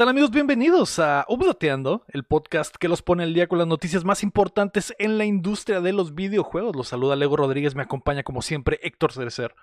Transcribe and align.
¿Qué 0.00 0.04
tal 0.04 0.12
amigos? 0.12 0.30
Bienvenidos 0.30 0.98
a 0.98 1.26
Updateando, 1.28 2.06
el 2.08 2.24
podcast 2.24 2.74
que 2.74 2.88
los 2.88 3.02
pone 3.02 3.22
al 3.22 3.34
día 3.34 3.48
con 3.48 3.58
las 3.58 3.66
noticias 3.66 4.02
más 4.02 4.22
importantes 4.22 4.94
en 4.98 5.18
la 5.18 5.26
industria 5.26 5.82
de 5.82 5.92
los 5.92 6.14
videojuegos. 6.14 6.74
Los 6.74 6.88
saluda 6.88 7.16
Lego 7.16 7.36
Rodríguez, 7.36 7.74
me 7.74 7.82
acompaña 7.82 8.22
como 8.22 8.40
siempre 8.40 8.80
Héctor 8.82 9.12
Cerecer. 9.12 9.54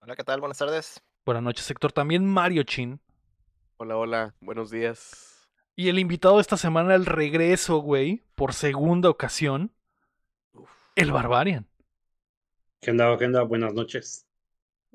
Hola, 0.00 0.16
¿qué 0.16 0.24
tal? 0.24 0.40
Buenas 0.40 0.58
tardes. 0.58 1.00
Buenas 1.24 1.44
noches 1.44 1.70
Héctor, 1.70 1.92
también 1.92 2.26
Mario 2.26 2.64
Chin. 2.64 3.00
Hola, 3.76 3.96
hola, 3.96 4.34
buenos 4.40 4.72
días. 4.72 5.48
Y 5.76 5.90
el 5.90 6.00
invitado 6.00 6.38
de 6.38 6.40
esta 6.40 6.56
semana, 6.56 6.96
el 6.96 7.06
regreso, 7.06 7.76
güey, 7.76 8.24
por 8.34 8.54
segunda 8.54 9.10
ocasión, 9.10 9.72
el 10.96 11.12
Barbarian. 11.12 11.68
¿Qué 12.80 12.90
onda, 12.90 13.16
qué 13.16 13.26
onda? 13.26 13.42
Buenas 13.42 13.74
noches. 13.74 14.26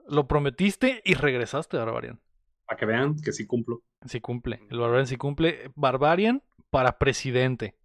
Lo 0.10 0.28
prometiste 0.28 1.02
y 1.06 1.14
regresaste, 1.14 1.78
Barbarian. 1.78 2.20
Para 2.68 2.78
que 2.78 2.86
vean 2.86 3.16
que 3.20 3.32
sí 3.32 3.48
cumplo. 3.48 3.82
Sí 4.06 4.20
cumple. 4.22 4.60
El 4.70 4.80
Barbarian 4.80 5.08
sí 5.08 5.18
cumple. 5.18 5.72
Barbarian 5.76 6.44
para 6.70 6.98
presidente. 7.00 7.76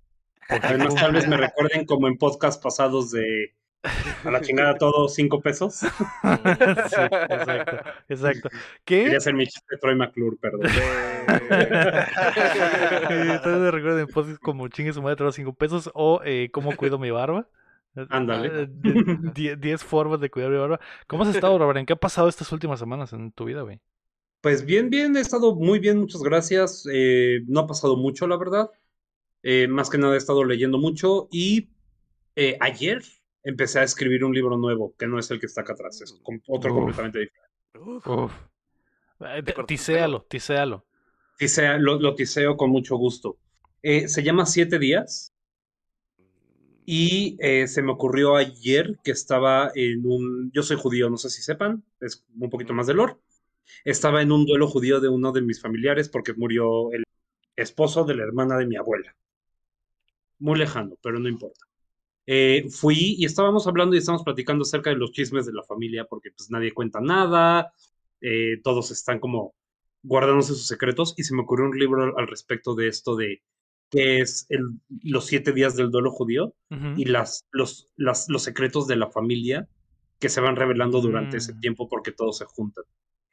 Además, 0.49 0.95
tal 0.97 1.13
vez 1.13 1.29
me 1.29 1.37
recuerden 1.37 1.87
como 1.87 2.09
en 2.09 2.19
podcast 2.19 2.63
pasados 2.63 3.13
de 3.13 3.55
a 4.25 4.31
la 4.31 4.41
chingada 4.41 4.77
todo 4.77 5.09
cinco 5.09 5.41
pesos. 5.41 5.75
sí, 5.77 5.87
exacto, 6.23 7.77
exacto. 8.09 8.49
¿Qué? 8.85 9.05
Quería 9.05 9.19
hacer 9.19 9.35
mi 9.35 9.47
chiste 9.47 9.67
de 9.71 9.79
Troy 9.79 9.97
McClure, 9.97 10.37
perdón. 10.37 10.63
Entonces 13.11 13.61
me 13.61 13.71
recuerden 13.71 14.07
podcast 14.07 14.39
como 14.41 14.69
chingue 14.69 14.93
su 14.93 15.03
madre 15.03 15.17
todo 15.17 15.33
cinco 15.33 15.53
pesos 15.53 15.91
o 15.95 16.21
eh, 16.25 16.51
cómo 16.53 16.77
cuido 16.77 16.99
mi 16.99 17.11
barba. 17.11 17.49
Ándale. 18.09 18.69
10 18.69 19.85
formas 19.85 20.21
de 20.21 20.31
cuidar 20.31 20.51
mi 20.51 20.59
barba. 20.59 20.81
¿Cómo 21.07 21.25
has 21.25 21.35
estado, 21.35 21.59
Barbarian? 21.59 21.85
¿Qué 21.85 21.93
ha 21.93 21.97
pasado 21.97 22.29
estas 22.29 22.51
últimas 22.53 22.79
semanas 22.79 23.13
en 23.13 23.33
tu 23.33 23.45
vida, 23.45 23.63
güey? 23.63 23.81
Pues 24.43 24.67
bien, 24.67 24.91
bien, 24.91 25.17
he 25.17 25.21
estado 25.21 25.55
muy 25.55 25.79
bien, 25.79 25.99
muchas 25.99 26.23
gracias. 26.23 26.85
Eh, 26.93 27.43
no 27.47 27.61
ha 27.61 27.67
pasado 27.67 27.97
mucho, 27.97 28.27
la 28.27 28.37
verdad. 28.37 28.71
Eh, 29.43 29.69
más 29.69 29.91
que 29.91 29.99
nada 29.99 30.15
he 30.15 30.19
estado 30.19 30.45
leyendo 30.45 30.79
mucho 30.79 31.29
y 31.33 31.71
eh, 32.37 32.57
ayer 32.61 33.03
empecé 33.45 33.81
a 33.81 33.85
escribir 33.85 34.25
un 34.25 34.35
libro 34.35 34.57
nuevo, 34.59 34.95
que 34.99 35.07
no 35.07 35.19
es 35.19 35.31
el 35.31 35.41
que 35.41 35.47
está 35.47 35.63
acá 35.63 35.75
atrás, 35.75 36.01
es 36.03 36.13
otro 36.49 36.73
Uf. 36.73 36.79
completamente 36.79 37.21
diferente. 37.21 37.51
Uf. 38.07 38.33
Eh, 39.21 39.43
Tiséalo, 39.67 40.27
tiséalo. 40.29 40.85
Tisea- 41.39 41.79
lo, 41.79 42.01
lo 42.01 42.15
tiseo 42.15 42.57
con 42.57 42.71
mucho 42.71 42.97
gusto. 42.97 43.39
Eh, 43.83 44.09
se 44.09 44.23
llama 44.23 44.47
Siete 44.47 44.79
Días 44.79 45.33
y 46.85 47.37
eh, 47.41 47.69
se 47.69 47.83
me 47.83 47.93
ocurrió 47.93 48.37
ayer 48.37 48.99
que 49.05 49.13
estaba 49.13 49.71
en 49.75 50.05
un... 50.05 50.51
Yo 50.53 50.63
soy 50.63 50.77
judío, 50.77 51.09
no 51.11 51.17
sé 51.17 51.31
si 51.31 51.43
sepan, 51.43 51.85
es 52.01 52.25
un 52.39 52.51
poquito 52.51 52.75
más 52.75 52.87
de 52.87 52.95
lore. 52.95 53.17
Estaba 53.85 54.23
en 54.23 54.33
un 54.33 54.45
duelo 54.47 54.69
judío 54.69 55.01
de 55.01 55.09
uno 55.09 55.33
de 55.33 55.43
mis 55.43 55.61
familiares 55.61 56.09
porque 56.09 56.35
murió 56.35 56.93
el 56.93 57.05
esposo 57.57 58.05
de 58.05 58.15
la 58.17 58.25
hermana 58.25 58.57
de 58.59 58.67
mi 58.67 58.77
abuela. 58.77 59.15
Muy 60.39 60.59
lejano, 60.59 60.97
pero 61.03 61.19
no 61.19 61.29
importa. 61.29 61.67
Eh, 62.27 62.67
fui 62.71 63.17
y 63.19 63.25
estábamos 63.25 63.67
hablando 63.67 63.95
y 63.95 63.99
estábamos 63.99 64.25
platicando 64.25 64.63
acerca 64.63 64.91
de 64.91 64.97
los 64.97 65.13
chismes 65.13 65.47
de 65.47 65.53
la 65.53 65.65
familia 65.65 66.05
porque 66.05 66.31
pues 66.31 66.51
nadie 66.51 66.73
cuenta 66.73 67.01
nada, 67.01 67.73
eh, 68.21 68.61
todos 68.63 68.91
están 68.93 69.19
como 69.19 69.55
guardándose 70.03 70.55
sus 70.55 70.67
secretos 70.67 71.15
y 71.17 71.25
se 71.25 71.35
me 71.35 71.43
ocurrió 71.43 71.67
un 71.67 71.79
libro 71.79 72.17
al- 72.17 72.27
respecto 72.29 72.75
de 72.75 72.89
esto 72.89 73.17
de 73.17 73.43
qué 73.91 74.21
es 74.21 74.47
el, 74.51 74.63
los 75.03 75.27
siete 75.27 75.53
días 75.53 75.77
del 75.77 75.91
duelo 75.91 76.11
judío 76.11 76.55
y 76.97 77.05
las, 77.07 77.47
los, 77.51 77.89
las, 77.97 78.29
los 78.29 78.43
secretos 78.43 78.87
de 78.87 78.97
la 78.97 79.11
familia 79.11 79.69
que 80.19 80.29
se 80.29 80.41
van 80.41 80.57
revelando 80.57 81.01
durante 81.01 81.37
ese 81.39 81.55
Mm. 81.55 81.61
tiempo 81.61 81.89
porque 81.89 82.13
todos 82.13 82.39
se 82.39 82.45
juntan. 82.47 82.85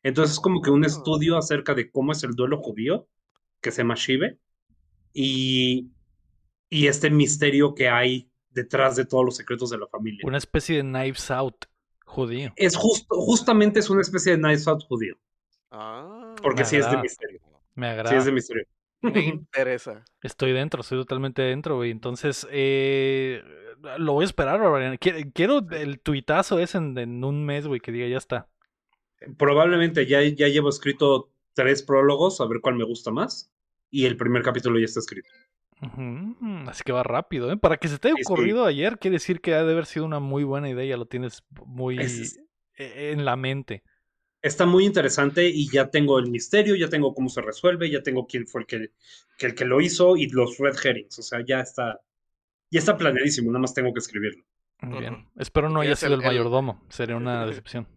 Entonces 0.04 0.34
es 0.36 0.40
como 0.40 0.62
que 0.62 0.70
un 0.70 0.86
estudio 0.86 1.38
acerca 1.38 1.74
de 1.74 1.92
cómo 1.92 2.12
es 2.14 2.24
el 2.24 2.32
duelo 2.34 2.58
judío, 2.58 3.08
que 3.62 3.72
se 3.72 3.82
llama 3.82 3.96
Shive, 3.96 4.40
y, 5.14 5.92
y 6.70 6.88
este 6.88 7.10
misterio 7.10 7.74
que 7.74 7.90
hay 7.90 8.32
detrás 8.50 8.96
de 8.96 9.06
todos 9.06 9.26
los 9.26 9.36
secretos 9.36 9.70
de 9.70 9.78
la 9.78 9.88
familia. 9.88 10.22
Una 10.26 10.38
especie 10.38 10.78
de 10.78 10.82
Knives 10.84 11.30
Out 11.32 11.66
judío. 12.06 12.52
Es 12.56 12.76
justo, 12.76 13.16
justamente 13.20 13.80
es 13.80 13.90
una 13.90 14.02
especie 14.02 14.36
de 14.38 14.48
Nice 14.48 14.70
Out 14.70 14.84
judío, 14.88 15.16
Ah, 15.72 16.34
porque 16.42 16.66
sí 16.66 16.78
es 16.78 16.90
de 16.90 16.98
misterio. 16.98 17.40
Me 17.76 17.88
Sí 17.88 17.92
agrada. 17.94 18.18
es 18.18 18.26
de 18.26 18.32
misterio. 18.32 18.64
me 19.02 19.20
interesa. 19.26 20.04
Estoy 20.22 20.52
dentro, 20.54 20.82
estoy 20.82 20.98
totalmente 21.00 21.42
dentro, 21.44 21.76
güey. 21.78 21.92
Entonces, 21.92 22.48
eh, 22.52 23.44
lo 23.98 24.14
voy 24.14 24.24
a 24.24 24.26
esperar, 24.26 24.60
Barbarian. 24.60 24.98
Qui- 24.98 25.32
Quiero 25.34 25.60
el 25.72 26.00
tuitazo 26.00 26.60
ese 26.60 26.80
en, 26.80 26.98
en 26.98 27.24
un 27.24 27.46
mes, 27.46 27.68
güey, 27.68 27.80
que 27.80 27.92
diga 27.92 28.08
ya 28.08 28.18
está. 28.18 28.50
Probablemente 29.38 30.06
ya, 30.06 30.22
ya 30.24 30.48
llevo 30.48 30.70
escrito 30.70 31.30
tres 31.54 31.84
prólogos, 31.84 32.40
a 32.42 32.48
ver 32.48 32.62
cuál 32.62 32.76
me 32.76 32.86
gusta 32.86 33.12
más, 33.12 33.52
y 33.90 34.06
el 34.06 34.18
primer 34.18 34.44
capítulo 34.44 34.80
ya 34.80 34.86
está 34.86 35.00
escrito. 35.00 35.30
Así 36.68 36.84
que 36.84 36.92
va 36.92 37.04
rápido, 37.04 37.52
¿eh? 37.52 37.58
Para 37.58 37.78
que 37.78 37.88
se 37.88 37.98
te 38.00 38.10
haya 38.10 38.18
Sí, 38.18 38.24
sí. 38.24 38.32
ocurrido 38.32 38.66
ayer, 38.66 38.98
quiere 39.00 39.16
decir 39.16 39.40
que 39.42 39.54
ha 39.54 39.64
de 39.64 39.72
haber 39.72 39.86
sido 39.86 40.06
una 40.06 40.20
muy 40.20 40.44
buena 40.44 40.70
idea, 40.70 40.86
ya 40.86 40.98
lo 40.98 41.06
tienes 41.06 41.44
muy 41.66 42.00
Es- 42.00 42.38
eh, 42.78 43.12
en 43.14 43.24
la 43.26 43.36
mente. 43.36 43.84
Está 44.42 44.66
muy 44.66 44.86
interesante 44.86 45.50
y 45.50 45.70
ya 45.70 45.90
tengo 45.90 46.18
el 46.20 46.30
misterio, 46.30 46.76
ya 46.76 46.88
tengo 46.90 47.14
cómo 47.14 47.28
se 47.30 47.42
resuelve, 47.42 47.90
ya 47.90 48.02
tengo 48.02 48.26
quién 48.26 48.48
fue 48.48 48.62
el 48.62 48.68
que, 48.68 48.92
que 49.38 49.48
el 49.48 49.56
que 49.56 49.66
lo 49.66 49.82
hizo 49.82 50.16
y 50.16 50.30
los 50.30 50.58
red 50.58 50.76
herrings, 50.82 51.20
o 51.20 51.22
sea, 51.24 51.44
ya 51.46 51.60
está, 51.60 52.00
ya 52.72 52.80
está 52.80 52.98
planeadísimo, 52.98 53.52
nada 53.52 53.60
más 53.62 53.74
tengo 53.74 53.94
que 53.94 54.00
escribirlo. 54.00 54.44
Muy 54.82 55.00
bien. 55.00 55.28
Espero 55.36 55.70
no 55.70 55.82
haya 55.82 55.96
sido 55.96 56.14
el, 56.14 56.22
el- 56.22 56.26
el- 56.26 56.28
mayordomo, 56.28 56.82
sería 56.90 57.18
una 57.18 57.46
decepción. 57.46 57.88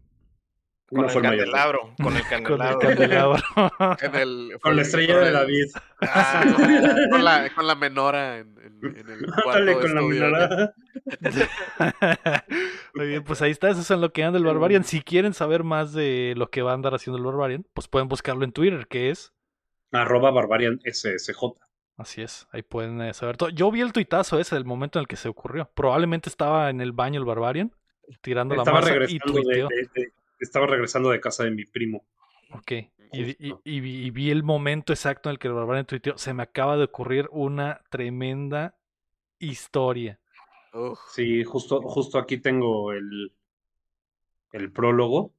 Con 0.94 1.04
el 1.08 1.22
candelabro. 1.22 1.94
Con 2.02 2.16
el 2.16 2.22
Con 2.44 2.62
el 2.62 2.78
candelabro. 2.78 2.78
candelabro. 2.80 3.42
En 4.02 4.14
el, 4.14 4.58
Con 4.60 4.76
la 4.76 4.82
estrella 4.82 5.18
de 5.18 5.30
David. 5.32 5.64
Ah, 6.02 6.44
con, 7.10 7.24
la, 7.24 7.50
con 7.54 7.66
la 7.66 7.74
menora 7.74 8.38
en, 8.38 8.54
en- 8.58 8.96
en 8.98 9.08
el 9.10 9.26
cuarto 9.42 9.64
de 9.64 9.72
con 9.74 9.94
la 9.94 10.00
estudio. 10.00 10.26
mirada. 10.26 10.74
Muy 12.94 13.06
bien, 13.06 13.24
pues 13.24 13.40
ahí 13.42 13.50
está, 13.50 13.70
eso 13.70 13.80
es 13.80 13.90
en 13.90 14.00
lo 14.00 14.12
que 14.12 14.24
anda 14.24 14.38
el 14.38 14.44
Barbarian. 14.44 14.84
Si 14.84 15.00
quieren 15.02 15.34
saber 15.34 15.64
más 15.64 15.92
de 15.92 16.34
lo 16.36 16.50
que 16.50 16.62
va 16.62 16.72
a 16.72 16.74
andar 16.74 16.94
haciendo 16.94 17.18
el 17.18 17.24
Barbarian, 17.24 17.64
pues 17.74 17.88
pueden 17.88 18.08
buscarlo 18.08 18.44
en 18.44 18.52
Twitter, 18.52 18.86
que 18.88 19.10
es 19.10 19.32
Arroba 19.92 20.30
Barbarian 20.30 20.80
SSJ. 20.84 21.38
Así 21.96 22.22
es, 22.22 22.48
ahí 22.52 22.62
pueden 22.62 23.00
eh, 23.02 23.14
saber 23.14 23.36
todo. 23.36 23.50
Yo 23.50 23.70
vi 23.70 23.80
el 23.82 23.92
tuitazo 23.92 24.38
ese 24.40 24.54
del 24.56 24.64
momento 24.64 24.98
en 24.98 25.02
el 25.02 25.08
que 25.08 25.16
se 25.16 25.28
ocurrió. 25.28 25.70
Probablemente 25.74 26.28
estaba 26.28 26.70
en 26.70 26.80
el 26.80 26.92
baño 26.92 27.20
el 27.20 27.26
Barbarian, 27.26 27.72
tirando 28.22 28.54
Estaba 28.54 28.80
la 28.80 28.80
masa 28.80 28.90
y 28.94 28.98
regresando 28.98 29.32
de, 29.34 29.42
tuiteó. 29.42 29.68
de- 29.68 29.88
de- 29.94 30.12
estaba 30.42 30.66
regresando 30.66 31.10
de 31.10 31.20
casa 31.20 31.44
de 31.44 31.50
mi 31.52 31.64
primo. 31.64 32.04
Ok, 32.52 32.72
y, 32.72 32.86
y- 33.12 33.50
Justo. 33.50 33.60
y 33.64 33.80
vi- 33.80 34.06
y 34.06 34.10
vi 34.10 34.30
el 34.30 34.42
momento 34.42 34.92
exacto 34.92 35.28
en 35.28 35.32
el 35.34 35.38
que 35.38 35.48
el 35.48 35.54
Barbarian 35.54 35.86
tuiteó. 35.86 36.18
Se 36.18 36.34
me 36.34 36.42
acaba 36.42 36.76
de 36.76 36.84
ocurrir 36.84 37.28
una 37.32 37.80
tremenda 37.90 38.76
historia. 39.38 40.18
Uf, 40.74 40.98
Sí, 41.14 41.44
justo, 41.44 41.80
justo 41.82 42.18
aquí 42.18 42.38
tengo 42.38 42.92
el, 42.92 43.32
el 44.52 44.70
prólogo. 44.72 45.32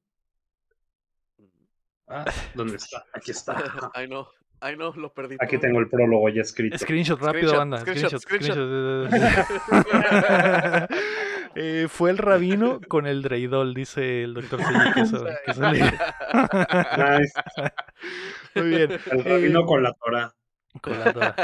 Ah, 2.06 2.24
¿dónde 2.54 2.76
está? 2.76 3.04
Aquí 3.14 3.30
está. 3.30 3.90
Ay, 3.94 4.06
no. 4.08 4.28
Ay, 4.60 4.76
no, 4.76 4.92
lo 4.92 5.12
perdí. 5.12 5.36
Aquí 5.40 5.56
todo. 5.56 5.62
tengo 5.62 5.80
el 5.80 5.88
prólogo 5.88 6.28
ya 6.28 6.42
escrito. 6.42 6.78
Screenshot 6.78 7.20
rápido, 7.20 7.48
Screenshot, 7.50 7.58
banda. 7.58 7.80
screenshot, 7.80 8.20
Screenshot, 8.20 9.08
screenshot. 9.08 10.90
Eh, 11.56 11.86
fue 11.88 12.10
el 12.10 12.18
rabino 12.18 12.80
con 12.88 13.06
el 13.06 13.22
dreidol, 13.22 13.74
dice 13.74 14.22
el 14.24 14.34
doctor. 14.34 14.60
Muy 18.54 18.68
bien. 18.68 18.92
El 19.10 19.24
rabino 19.24 19.60
Eh, 19.60 19.66
con 19.66 19.82
la 19.82 19.92
Torah. 19.94 20.34
con 20.80 20.98
la 20.98 21.12
Torah. 21.12 21.36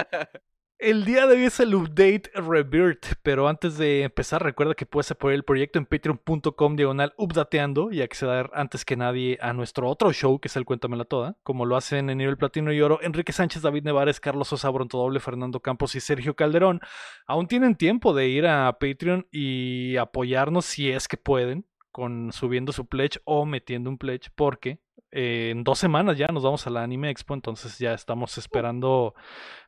El 0.80 1.04
día 1.04 1.26
de 1.26 1.36
hoy 1.36 1.44
es 1.44 1.60
el 1.60 1.74
update 1.74 2.30
Rebirth, 2.34 3.16
pero 3.22 3.48
antes 3.48 3.76
de 3.76 4.04
empezar 4.04 4.42
recuerda 4.42 4.74
que 4.74 4.86
puedes 4.86 5.10
apoyar 5.10 5.34
el 5.34 5.44
proyecto 5.44 5.78
en 5.78 5.84
patreon.com 5.84 6.74
diagonal 6.74 7.12
updateando 7.18 7.92
y 7.92 8.00
acceder 8.00 8.48
antes 8.54 8.86
que 8.86 8.96
nadie 8.96 9.36
a 9.42 9.52
nuestro 9.52 9.90
otro 9.90 10.10
show 10.14 10.40
que 10.40 10.48
es 10.48 10.56
el 10.56 10.64
Cuéntamela 10.64 11.04
Toda, 11.04 11.36
como 11.42 11.66
lo 11.66 11.76
hacen 11.76 12.08
en 12.08 12.16
nivel 12.16 12.38
platino 12.38 12.72
y 12.72 12.80
oro 12.80 12.98
Enrique 13.02 13.30
Sánchez, 13.30 13.60
David 13.60 13.84
Nevares, 13.84 14.20
Carlos 14.20 14.48
Sosa, 14.48 14.70
Doble, 14.70 15.20
Fernando 15.20 15.60
Campos 15.60 15.94
y 15.96 16.00
Sergio 16.00 16.34
Calderón. 16.34 16.80
Aún 17.26 17.46
tienen 17.46 17.74
tiempo 17.74 18.14
de 18.14 18.28
ir 18.28 18.46
a 18.46 18.78
Patreon 18.80 19.26
y 19.30 19.98
apoyarnos 19.98 20.64
si 20.64 20.90
es 20.90 21.08
que 21.08 21.18
pueden, 21.18 21.66
con 21.92 22.32
subiendo 22.32 22.72
su 22.72 22.86
pledge 22.86 23.20
o 23.24 23.44
metiendo 23.44 23.90
un 23.90 23.98
pledge, 23.98 24.30
porque 24.34 24.80
eh, 25.12 25.50
en 25.50 25.64
dos 25.64 25.78
semanas 25.78 26.16
ya 26.18 26.28
nos 26.28 26.42
vamos 26.42 26.66
a 26.66 26.70
la 26.70 26.82
Anime 26.82 27.10
Expo, 27.10 27.34
entonces 27.34 27.78
ya 27.78 27.94
estamos 27.94 28.36
esperando. 28.38 29.14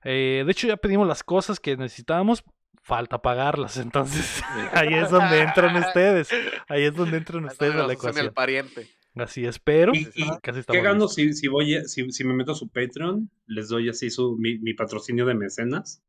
eh, 0.05 0.43
de 0.45 0.53
hecho, 0.53 0.67
ya 0.67 0.77
pedimos 0.77 1.07
las 1.09 1.23
cosas 1.23 1.59
que 1.61 1.77
necesitábamos. 1.77 2.45
Falta 2.85 3.23
pagarlas, 3.23 3.77
entonces 3.79 4.43
ahí 4.73 4.95
es 4.95 5.09
donde 5.11 5.41
entran 5.43 5.77
ustedes. 5.77 6.29
Ahí 6.69 6.83
es 6.83 6.95
donde 6.97 7.17
entran 7.19 7.45
ustedes 7.45 7.75
a 7.75 7.79
la 7.79 7.85
el 7.85 7.91
ecuación. 7.93 8.35
pariente. 8.35 8.89
Así 9.15 9.45
es, 9.45 9.59
pero 9.59 9.93
Y- 9.95 10.09
y- 10.17 10.27
casi 10.43 10.63
¿Qué 10.65 10.81
gano 10.81 11.07
si, 11.07 11.33
si 11.35 11.47
voy 11.47 11.77
a- 11.77 11.85
si, 11.85 12.11
si 12.11 12.25
me 12.25 12.33
meto 12.35 12.53
a 12.53 12.55
su 12.57 12.69
Patreon? 12.71 13.31
Les 13.47 13.69
doy 13.69 13.89
así 13.89 14.11
su, 14.11 14.37
mi, 14.37 14.59
mi 14.59 14.75
patrocinio 14.75 15.27
de 15.27 15.35
mecenas. 15.35 16.03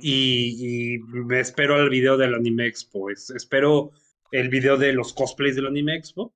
Y, 0.00 0.94
y 0.94 0.98
me 0.98 1.38
espero 1.40 1.76
al 1.76 1.88
video 1.90 2.16
del 2.16 2.34
Anime 2.34 2.66
Expo. 2.66 3.10
Es- 3.10 3.30
espero 3.30 3.92
el 4.32 4.48
video 4.48 4.76
de 4.78 4.92
los 4.92 5.12
cosplays 5.12 5.54
del 5.54 5.66
Anime 5.66 5.94
Expo. 5.94 6.32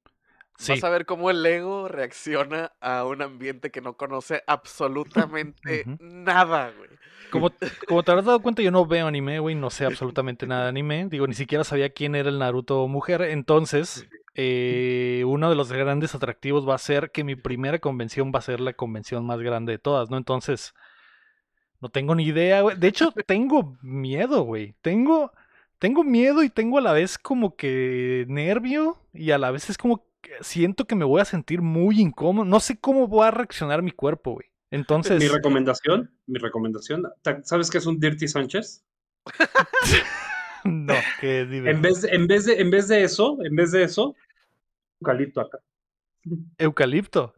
Sí. 0.63 0.73
Vas 0.73 0.85
a 0.85 0.91
ver 0.91 1.07
cómo 1.07 1.29
el 1.29 1.45
ego 1.45 1.89
reacciona 1.89 2.71
a 2.81 3.05
un 3.05 3.21
ambiente 3.21 3.73
que 3.73 3.81
no 3.81 3.97
conoce 3.97 4.45
absolutamente 4.47 5.85
nada, 5.99 6.71
güey. 6.79 6.89
Como, 7.33 7.51
como 7.89 8.05
te 8.05 8.11
habrás 8.13 8.27
dado 8.27 8.41
cuenta, 8.41 8.63
yo 8.63 8.71
no 8.71 8.87
veo 8.87 9.09
anime, 9.09 9.41
güey, 9.41 9.57
no 9.57 9.71
sé 9.71 9.87
absolutamente 9.87 10.47
nada 10.47 10.65
de 10.65 10.69
anime. 10.69 11.09
Digo, 11.09 11.27
ni 11.27 11.35
siquiera 11.35 11.65
sabía 11.65 11.91
quién 11.91 12.15
era 12.15 12.29
el 12.29 12.39
Naruto 12.39 12.87
mujer. 12.87 13.23
Entonces, 13.23 14.07
eh, 14.37 15.25
uno 15.27 15.51
de 15.51 15.57
los 15.57 15.73
grandes 15.73 16.15
atractivos 16.15 16.69
va 16.69 16.77
a 16.77 16.79
ser 16.79 17.11
que 17.11 17.25
mi 17.25 17.35
primera 17.35 17.81
convención 17.81 18.31
va 18.33 18.39
a 18.39 18.43
ser 18.43 18.61
la 18.61 18.75
convención 18.75 19.27
más 19.27 19.41
grande 19.41 19.73
de 19.73 19.79
todas, 19.79 20.11
¿no? 20.11 20.17
Entonces, 20.17 20.75
no 21.81 21.89
tengo 21.89 22.15
ni 22.15 22.27
idea, 22.27 22.61
güey. 22.61 22.77
De 22.77 22.87
hecho, 22.87 23.13
tengo 23.27 23.77
miedo, 23.83 24.43
güey. 24.43 24.77
Tengo, 24.81 25.33
tengo 25.81 26.05
miedo 26.05 26.45
y 26.45 26.51
tengo 26.51 26.79
a 26.79 26.83
la 26.83 26.93
vez 26.93 27.19
como 27.19 27.57
que 27.57 28.27
nervio 28.29 28.99
y 29.13 29.33
a 29.33 29.39
la 29.39 29.51
vez 29.51 29.69
es 29.71 29.77
como 29.77 29.97
que 29.97 30.12
siento 30.41 30.85
que 30.87 30.95
me 30.95 31.05
voy 31.05 31.21
a 31.21 31.25
sentir 31.25 31.63
muy 31.63 32.01
incómodo. 32.01 32.45
No 32.45 32.61
sé 32.61 32.79
cómo 32.79 33.09
va 33.09 33.29
a 33.29 33.31
reaccionar 33.31 33.83
mi 33.83 33.91
cuerpo, 33.91 34.33
güey. 34.33 34.47
Entonces, 34.71 35.21
Mi 35.21 35.29
recomendación, 35.29 36.11
mi 36.27 36.39
recomendación, 36.39 37.05
¿ta- 37.23 37.43
¿sabes 37.45 37.71
qué 37.71 37.79
es 37.79 37.87
un 37.87 38.01
Dirty 38.01 38.27
Sánchez? 38.27 38.85
no, 40.65 40.95
que 41.21 41.45
dime. 41.47 41.71
En 41.71 41.83
vez, 41.83 42.03
de, 42.03 42.09
en, 42.11 42.27
vez 42.27 42.45
de, 42.47 42.61
en 42.61 42.71
vez 42.71 42.89
de 42.89 43.03
eso, 43.03 43.39
en 43.45 43.55
vez 43.57 43.73
de 43.73 43.83
eso, 43.85 44.17
eucalipto 45.01 45.41
acá. 45.41 45.59
Eucalipto. 46.59 47.35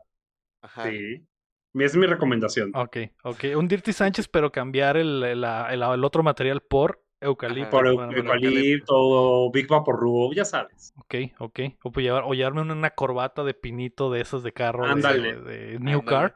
Ajá. 0.62 0.90
Sí. 0.90 1.26
Es 1.74 1.96
mi 1.96 2.06
recomendación. 2.06 2.70
Ok, 2.74 2.98
ok. 3.24 3.44
Un 3.56 3.66
Dirty 3.66 3.92
Sánchez, 3.92 4.28
pero 4.28 4.52
cambiar 4.52 4.96
el, 4.96 5.22
el- 5.24 5.44
el- 5.44 5.82
el 5.82 6.04
otro 6.04 6.22
material 6.22 6.60
por 6.60 7.03
eucalipto. 7.24 7.70
Por 7.70 7.86
eu- 7.86 7.94
Bueno, 7.96 8.12
bueno, 8.12 8.32
eucalipto, 8.34 8.94
o 8.96 9.50
Big 9.50 9.66
Vaporub, 9.68 10.34
ya 10.34 10.44
sabes. 10.44 10.92
Ok, 10.98 11.14
ok. 11.38 11.60
O, 11.82 11.90
pues 11.92 12.04
llevar, 12.04 12.24
o 12.26 12.34
llevarme 12.34 12.60
una, 12.62 12.90
corbata 12.90 13.42
de 13.44 13.54
pinito 13.54 14.10
de 14.10 14.20
esas 14.20 14.42
de 14.42 14.52
carro 14.52 14.84
de- 14.84 14.90
Ándale. 14.92 15.34
de, 15.40 15.56
de 15.72 15.78
New. 15.80 16.04
Car 16.04 16.34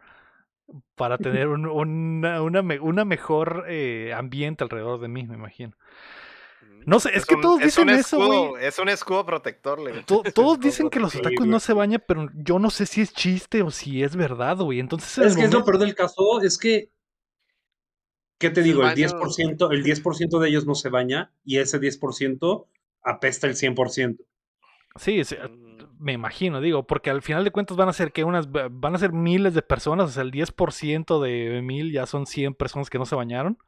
para 0.96 1.16
tener 1.16 1.48
un- 1.48 1.66
una, 1.66 2.42
una, 2.42 2.62
me- 2.62 2.80
una 2.80 3.04
mejor 3.04 3.64
eh, 3.68 4.12
ambiente 4.14 4.64
alrededor 4.64 5.00
de 5.00 5.08
mí, 5.08 5.26
me 5.26 5.34
imagino. 5.36 5.72
No 6.86 7.00
sé, 7.00 7.10
es, 7.14 7.26
que 7.26 7.34
un- 7.34 7.40
todos 7.42 7.60
es 7.60 7.66
dicen 7.66 7.88
eso, 7.90 8.16
güey. 8.26 8.64
Es 8.64 8.78
un 8.78 8.88
escudo 8.88 9.26
protector, 9.26 9.78
le 9.80 10.02
To- 10.04 10.22
Todos 10.34 10.58
dicen 10.60 10.88
que 10.90 11.00
los 11.00 11.14
otakus 11.14 11.38
güey. 11.40 11.50
no 11.50 11.60
se 11.60 11.72
bañan, 11.74 12.02
pero 12.06 12.28
yo 12.34 12.58
no 12.58 12.70
sé 12.70 12.86
si 12.86 13.00
es 13.02 13.12
chiste 13.12 13.62
o 13.62 13.70
si 13.70 14.02
es 14.02 14.16
verdad, 14.16 14.56
güey. 14.58 14.80
Entonces, 14.80 15.18
en 15.18 15.24
Es 15.24 15.36
que 15.36 15.44
es 15.44 15.52
lo 15.52 15.64
peor 15.64 15.78
del 15.78 15.94
caso, 15.94 16.40
es 16.42 16.56
que, 16.56 16.90
¿qué 18.38 18.50
te 18.50 18.62
digo? 18.62 18.82
El 18.82 18.88
baño- 18.88 18.94
10%, 18.96 19.70
el 19.70 19.82
10% 19.82 20.38
de 20.38 20.48
ellos 20.48 20.66
no 20.66 20.74
se 20.74 20.88
baña 20.88 21.32
y 21.44 21.58
ese 21.58 21.78
10% 21.78 22.68
apesta 23.02 23.46
el 23.46 23.54
100%. 23.56 24.24
Sí, 24.96 25.22
sí, 25.24 25.36
Mm, 25.36 25.78
me 26.04 26.12
imagino, 26.12 26.60
digo, 26.60 26.86
porque 26.86 27.10
al 27.10 27.22
final 27.22 27.44
de 27.44 27.50
cuentas 27.50 27.76
van 27.76 27.88
a 27.88 27.92
ser 27.92 28.12
que 28.12 28.24
unas 28.24 28.50
van 28.50 28.94
a 28.94 28.98
ser 28.98 29.12
miles 29.12 29.54
de 29.54 29.62
personas, 29.62 30.08
o 30.10 30.12
sea, 30.12 30.22
el 30.22 30.30
10% 30.30 31.20
de 31.20 31.60
mil 31.62 31.92
ya 31.92 32.06
son 32.06 32.26
100 32.26 32.54
personas 32.54 32.90
que 32.90 32.98
no 32.98 33.06
se 33.06 33.14
bañaron 33.16 33.58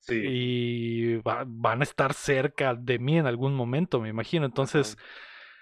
Sí. 0.00 0.14
y 0.24 1.16
va- 1.18 1.44
van 1.46 1.80
a 1.80 1.84
estar 1.84 2.12
cerca 2.14 2.74
de 2.74 2.98
mí 2.98 3.18
en 3.18 3.26
algún 3.26 3.54
momento, 3.54 4.00
me 4.00 4.08
imagino. 4.08 4.44
Entonces, 4.46 4.96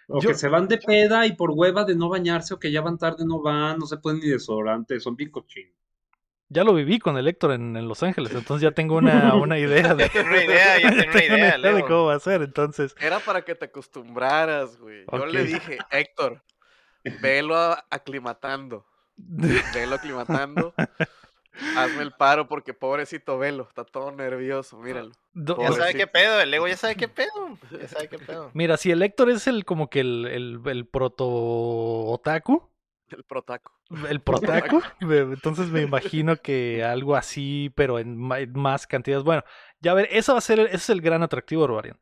O 0.09 0.21
yo- 0.21 0.31
que 0.31 0.35
se 0.35 0.49
van 0.49 0.67
de 0.67 0.79
peda 0.79 1.27
y 1.27 1.35
por 1.35 1.51
hueva 1.53 1.85
de 1.85 1.95
no 1.95 2.09
bañarse 2.09 2.55
o 2.55 2.59
que 2.59 2.73
ya 2.73 2.81
van 2.81 2.99
tarde 2.99 3.25
no 3.27 3.43
van, 3.43 3.79
no 3.79 3.87
se 3.87 3.99
pueden 3.99 4.21
ni 4.21 4.29
desodorante, 4.29 4.99
son 4.99 5.15
bien 5.15 5.31
cochinos. 5.31 5.75
Ya 6.51 6.63
lo 6.65 6.75
viví 6.75 6.99
con 6.99 7.17
el 7.17 7.27
Héctor 7.27 7.53
en, 7.53 7.77
en 7.77 7.89
Los 7.89 8.03
Ángeles, 8.03 8.33
entonces 8.35 8.61
ya 8.63 8.73
tengo 8.73 8.97
una, 8.97 9.35
una 9.37 9.59
idea 9.59 9.95
de 9.95 10.11
Ya 10.13 10.21
una 10.25 10.45
idea, 10.45 10.79
ya 10.81 10.89
una 10.93 11.03
tengo 11.13 11.37
idea, 11.37 11.57
de 11.59 11.83
cómo 11.85 12.05
va 12.07 12.15
a 12.17 12.21
ser, 12.21 12.43
entonces. 12.43 12.95
Era 13.01 13.19
para 13.21 13.43
que 13.43 13.55
te 13.55 13.65
acostumbraras, 13.65 14.77
güey. 14.79 15.05
Yo 15.11 15.25
le 15.27 15.45
dije, 15.45 15.79
Héctor, 15.91 16.43
velo 17.23 17.57
aclimatando. 17.89 18.85
Velo 19.17 19.95
aclimatando. 19.97 20.75
Hazme 21.77 22.03
el 22.03 22.13
paro 22.13 22.49
porque 22.49 22.73
pobrecito 22.73 23.37
velo, 23.39 23.67
está 23.69 23.85
todo 23.85 24.13
nervioso, 24.13 24.79
míralo. 24.79 25.11
Do- 25.35 25.59
Ya 25.61 25.73
sabe 25.73 25.95
qué 25.95 26.07
pedo, 26.07 26.41
el 26.41 26.55
ego 26.55 26.67
ya 26.69 26.77
sabe 26.77 26.97
qué 26.97 27.07
pedo. 27.09 27.59
Ya 27.71 27.87
sabe 27.89 28.09
qué 28.09 28.19
pedo. 28.19 28.51
Mira, 28.55 28.77
si 28.77 28.91
el 28.91 29.03
Héctor 29.03 29.31
es 29.31 29.47
el 29.47 29.65
como 29.65 29.91
que 29.91 30.01
el, 30.01 30.27
el, 30.27 30.61
el 30.65 30.87
proto 30.87 31.27
otaku, 31.29 32.71
El 33.17 33.25
protaco. 33.25 33.73
El 34.09 34.21
protaco, 34.21 34.83
entonces 35.01 35.69
me 35.71 35.83
imagino 35.83 36.37
que 36.37 36.83
algo 36.85 37.17
así, 37.17 37.73
pero 37.75 37.99
en, 37.99 38.17
más 38.53 38.87
cantidades. 38.87 39.25
Bueno, 39.25 39.43
ya 39.81 39.95
ver, 39.95 40.09
eso 40.11 40.33
va 40.33 40.39
a 40.39 40.43
ser, 40.43 40.61
el- 40.61 40.67
ese 40.67 40.77
es 40.77 40.91
el 40.91 41.01
gran 41.01 41.23
atractivo, 41.23 41.63
Barbarian. 41.63 41.99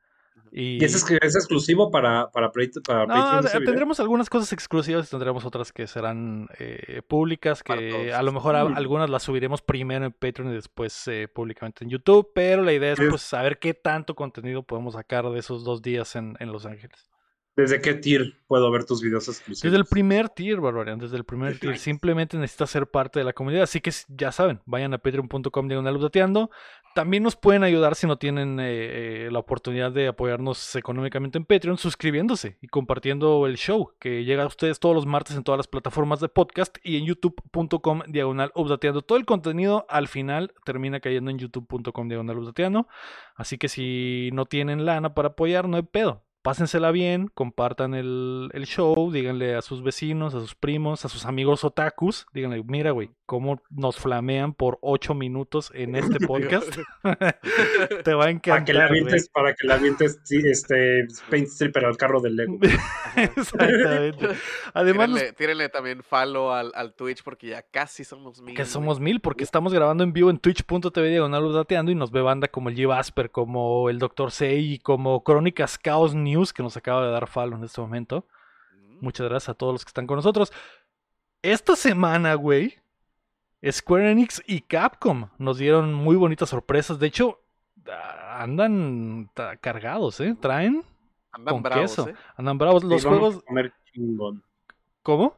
Y, 0.51 0.83
Y 0.83 0.85
ese 0.85 0.97
es, 0.97 1.37
exclusivo 1.37 1.91
para, 1.91 2.31
para, 2.31 2.51
Patreon- 2.51 2.83
para 2.83 3.01
no, 3.07 3.13
Patreon 3.15 3.43
de- 3.43 3.49
ese 3.49 3.59
video. 3.59 3.67
tendremos 3.71 4.01
algunas 4.01 4.31
cosas 4.31 4.51
exclusivas 4.55 5.07
y 5.07 5.11
tendremos 5.11 5.45
otras 5.45 5.73
que 5.75 5.87
serán 5.87 6.49
eh, 6.59 7.03
públicas, 7.07 7.63
que 7.63 8.15
a 8.15 8.23
lo 8.23 8.33
mejor 8.33 8.57
a- 8.57 8.65
Mm. 8.65 8.77
algunas 8.79 9.11
las 9.11 9.23
subiremos 9.25 9.61
primero 9.61 10.07
en 10.07 10.13
Patreon 10.13 10.51
y 10.53 10.55
después 10.55 11.07
eh, 11.09 11.29
públicamente 11.29 11.85
en 11.85 11.91
YouTube, 11.91 12.31
pero 12.35 12.63
la 12.63 12.73
idea 12.73 12.93
es 12.95 12.99
Es- 12.99 13.11
pues 13.11 13.21
saber 13.21 13.59
qué 13.59 13.75
tanto 13.75 14.15
contenido 14.15 14.63
podemos 14.63 14.95
sacar 14.95 15.29
de 15.29 15.39
esos 15.39 15.65
dos 15.65 15.83
días 15.83 16.17
en, 16.17 16.35
en 16.41 16.51
Los 16.51 16.65
Ángeles. 16.65 17.11
¿Desde 17.59 17.81
qué 17.81 17.95
tier 17.95 18.35
puedo 18.47 18.71
ver 18.71 18.85
tus 18.85 19.03
videos 19.03 19.27
exclusivos? 19.27 19.63
Desde 19.63 19.77
el 19.77 19.85
primer 19.85 20.29
tier, 20.29 20.61
Barbarian, 20.61 21.01
desde 21.01 21.17
el 21.17 21.25
primer 21.25 21.59
tier. 21.59 21.73
Nice. 21.73 21.83
Simplemente 21.83 22.37
necesitas 22.37 22.71
ser 22.71 22.87
parte 22.87 23.19
de 23.19 23.25
la 23.25 23.33
comunidad. 23.33 23.65
Así 23.65 23.81
que 23.81 23.91
ya 24.07 24.31
saben, 24.31 24.61
vayan 24.65 24.95
a 24.95 24.99
patreon.com 24.99 25.67
diagonal 25.67 25.97
updateando. 25.97 26.53
También 26.95 27.25
nos 27.25 27.35
pueden 27.35 27.65
ayudar 27.65 27.97
si 27.97 28.07
no 28.07 28.17
tienen 28.17 28.61
eh, 28.61 29.27
eh, 29.27 29.29
la 29.33 29.41
oportunidad 29.41 29.91
de 29.91 30.07
apoyarnos 30.07 30.77
económicamente 30.77 31.37
en 31.37 31.47
Patreon, 31.47 31.79
suscribiéndose 31.79 32.59
y 32.61 32.69
compartiendo 32.69 33.45
el 33.49 33.57
show 33.57 33.91
que 33.99 34.23
llega 34.23 34.45
a 34.45 34.47
ustedes 34.47 34.79
todos 34.79 34.95
los 34.95 35.07
martes 35.07 35.37
en 35.37 35.43
todas 35.43 35.59
las 35.59 35.67
plataformas 35.67 36.21
de 36.21 36.29
podcast 36.29 36.79
y 36.85 36.97
en 36.99 37.07
youtube.com 37.07 38.03
diagonal 38.07 38.53
updateando. 38.55 39.03
Todo 39.03 39.19
el 39.19 39.27
contenido 39.27 39.85
al 39.89 40.07
final 40.07 40.55
termina 40.65 41.01
cayendo 41.01 41.33
en 41.33 41.41
youtube.com 41.41 42.09
diagonal 42.09 42.39
updateando. 42.39 42.87
Así 43.35 43.59
que 43.59 43.69
si 43.69 44.31
no 44.33 44.47
tienen 44.47 44.85
lana 44.85 45.13
para 45.13 45.31
apoyar, 45.31 45.69
no 45.69 45.77
hay 45.77 45.83
pedo. 45.83 46.23
Pásensela 46.43 46.91
bien, 46.93 47.29
compartan 47.35 47.95
el, 47.95 48.51
el 48.55 48.65
show, 48.67 49.11
díganle 49.11 49.55
a 49.57 49.63
sus 49.63 49.83
vecinos, 49.83 50.35
a 50.35 50.41
sus 50.41 50.55
primos, 50.55 51.05
a 51.05 51.09
sus 51.09 51.27
amigos 51.27 51.65
otakus, 51.65 52.27
díganle, 52.33 52.63
mira, 52.65 52.93
güey, 52.93 53.11
cómo 53.27 53.61
nos 53.71 53.99
flamean 53.99 54.55
por 54.55 54.79
ocho 54.81 55.15
minutos 55.15 55.71
en 55.75 55.95
este 55.97 56.21
podcast. 56.27 56.77
Te 58.05 58.15
va 58.15 58.27
a 58.27 58.41
Para 58.47 58.65
que 58.65 58.73
le 58.73 58.85
encantar. 58.85 58.89
güey. 58.89 59.01
avientes, 59.01 59.29
para 59.29 59.55
que 59.55 59.67
le 59.67 59.75
avientes 59.75 60.21
sí, 60.25 60.41
este 60.45 61.07
paint 61.31 61.49
stripper 61.49 61.85
al 61.85 61.97
carro 61.97 62.21
del 62.21 62.37
Lego. 62.37 62.59
Exactamente. 63.17 64.29
Además, 64.75 65.09
Tírenle, 65.09 65.33
tírenle 65.33 65.69
también 65.69 66.03
follow 66.03 66.53
al, 66.53 66.73
al 66.75 66.95
Twitch 66.95 67.23
porque 67.23 67.49
ya 67.49 67.63
casi 67.63 68.05
somos 68.05 68.41
mil. 68.41 68.55
que 68.55 68.65
somos 68.65 69.01
mil, 69.01 69.21
porque 69.21 69.45
estamos 69.45 69.75
grabando 69.75 70.05
en 70.05 70.13
vivo 70.13 70.31
en 70.31 70.39
twitch.tv 70.39 71.11
diagonal 71.11 71.45
y 71.89 71.95
nos 71.95 72.11
ve 72.11 72.23
banda 72.23 72.49
como 72.49 72.69
el 72.69 72.77
G. 72.77 72.97
Asper, 72.97 73.31
como 73.31 73.91
el 73.91 73.99
Dr. 73.99 74.31
Sei 74.31 74.75
y 74.75 74.79
como 74.79 75.23
Crónicas 75.23 75.79
Chaos 75.83 76.15
News, 76.31 76.53
que 76.53 76.63
nos 76.63 76.77
acaba 76.77 77.05
de 77.05 77.11
dar 77.13 77.27
follow 77.27 77.57
en 77.59 77.65
este 77.65 77.81
momento. 77.81 78.27
Mm. 78.75 78.99
Muchas 79.05 79.29
gracias 79.29 79.49
a 79.51 79.55
todos 79.55 79.73
los 79.75 79.85
que 79.85 79.91
están 79.91 80.07
con 80.07 80.17
nosotros. 80.17 80.53
Esta 81.43 81.77
semana, 81.77 82.35
güey, 82.35 82.75
Square 83.69 84.11
Enix 84.11 84.43
y 84.47 84.61
Capcom 84.63 85.29
nos 85.39 85.59
dieron 85.59 85.95
muy 85.95 86.17
bonitas 86.17 86.49
sorpresas. 86.49 86.99
De 86.99 87.07
hecho, 87.07 87.41
andan 88.31 89.31
cargados, 89.61 90.21
¿eh? 90.21 90.37
Traen, 90.41 90.85
Andan 91.33 91.55
con 91.55 91.63
bravos, 91.63 91.83
queso. 91.83 92.09
¿eh? 92.09 92.15
andan 92.37 92.59
bravos. 92.59 92.85
Los 92.85 93.05
juegos, 93.05 93.37
a 93.37 93.41
comer 93.43 93.73
chingón. 93.93 94.43
¿cómo? 95.03 95.37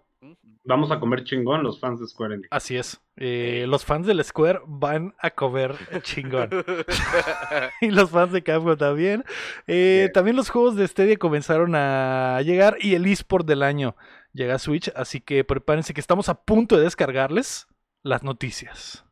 Vamos 0.63 0.91
a 0.91 1.01
comer 1.01 1.25
chingón 1.25 1.63
los 1.63 1.81
fans 1.81 2.01
de 2.01 2.07
Square 2.07 2.35
Enix. 2.35 2.49
Así 2.51 2.77
es. 2.77 3.01
Eh, 3.17 3.65
los 3.67 3.85
fans 3.85 4.07
del 4.07 4.23
Square 4.23 4.61
van 4.67 5.15
a 5.19 5.31
comer 5.31 5.75
chingón. 6.03 6.51
y 7.81 7.91
los 7.91 8.11
fans 8.11 8.33
de 8.33 8.43
Capcom 8.43 8.77
también. 8.77 9.25
Eh. 9.67 10.11
También 10.13 10.37
los 10.37 10.51
juegos 10.51 10.77
de 10.77 10.87
Stadia 10.87 11.17
comenzaron 11.17 11.75
a 11.75 12.41
llegar 12.43 12.77
y 12.81 12.95
el 12.95 13.07
eSport 13.07 13.47
del 13.47 13.63
año 13.63 13.97
llega 14.33 14.55
a 14.55 14.59
Switch, 14.59 14.93
así 14.95 15.21
que 15.21 15.43
prepárense 15.45 15.95
que 15.95 16.01
estamos 16.01 16.29
a 16.29 16.43
punto 16.43 16.77
de 16.77 16.85
descargarles 16.85 17.67
las 18.03 18.23
noticias. 18.23 19.05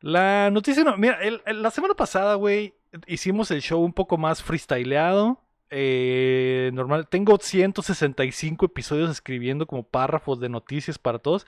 La 0.00 0.50
noticia 0.50 0.84
no, 0.84 0.96
mira, 0.96 1.20
el- 1.22 1.42
el- 1.46 1.62
la 1.62 1.70
semana 1.70 1.94
pasada, 1.94 2.34
güey, 2.36 2.74
hicimos 3.06 3.50
el 3.50 3.62
show 3.62 3.80
un 3.82 3.92
poco 3.92 4.16
más 4.16 4.42
freestyleado. 4.42 5.42
Eh, 5.70 6.70
normal, 6.72 7.08
tengo 7.08 7.38
165 7.40 8.66
episodios 8.66 9.10
escribiendo 9.10 9.66
como 9.66 9.82
párrafos 9.82 10.40
de 10.40 10.48
noticias 10.48 10.98
para 10.98 11.18
todos. 11.18 11.46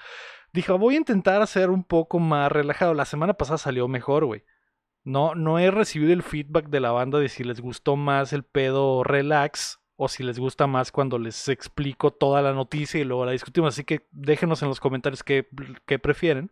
Dije, 0.53 0.73
voy 0.73 0.95
a 0.95 0.99
intentar 0.99 1.43
hacer 1.43 1.71
un 1.71 1.85
poco 1.85 2.19
más 2.19 2.51
relajado. 2.51 2.95
La 2.95 3.05
semana 3.05 3.35
pasada 3.35 3.59
salió 3.59 3.89
mejor, 3.89 4.25
güey. 4.25 4.45
No, 5.05 5.35
no 5.35 5.59
he 5.59 5.71
recibido 5.71 6.13
el 6.13 6.23
feedback 6.23 6.69
de 6.69 6.81
la 6.81 6.93
banda 6.93 7.19
de 7.19 7.29
si 7.29 7.45
les 7.45 7.61
gustó 7.61 7.97
más 7.97 8.33
el 8.33 8.43
pedo 8.43 9.03
relax 9.03 9.81
o 9.97 10.09
si 10.09 10.23
les 10.23 10.39
gusta 10.39 10.67
más 10.67 10.93
cuando 10.93 11.19
les 11.19 11.49
explico 11.49 12.11
toda 12.11 12.43
la 12.43 12.53
noticia 12.53 13.01
y 13.01 13.05
luego 13.05 13.25
la 13.25 13.33
discutimos. 13.33 13.75
Así 13.75 13.85
que 13.85 14.07
déjenos 14.11 14.63
en 14.63 14.69
los 14.69 14.81
comentarios 14.81 15.23
qué, 15.23 15.49
qué 15.87 15.99
prefieren. 15.99 16.51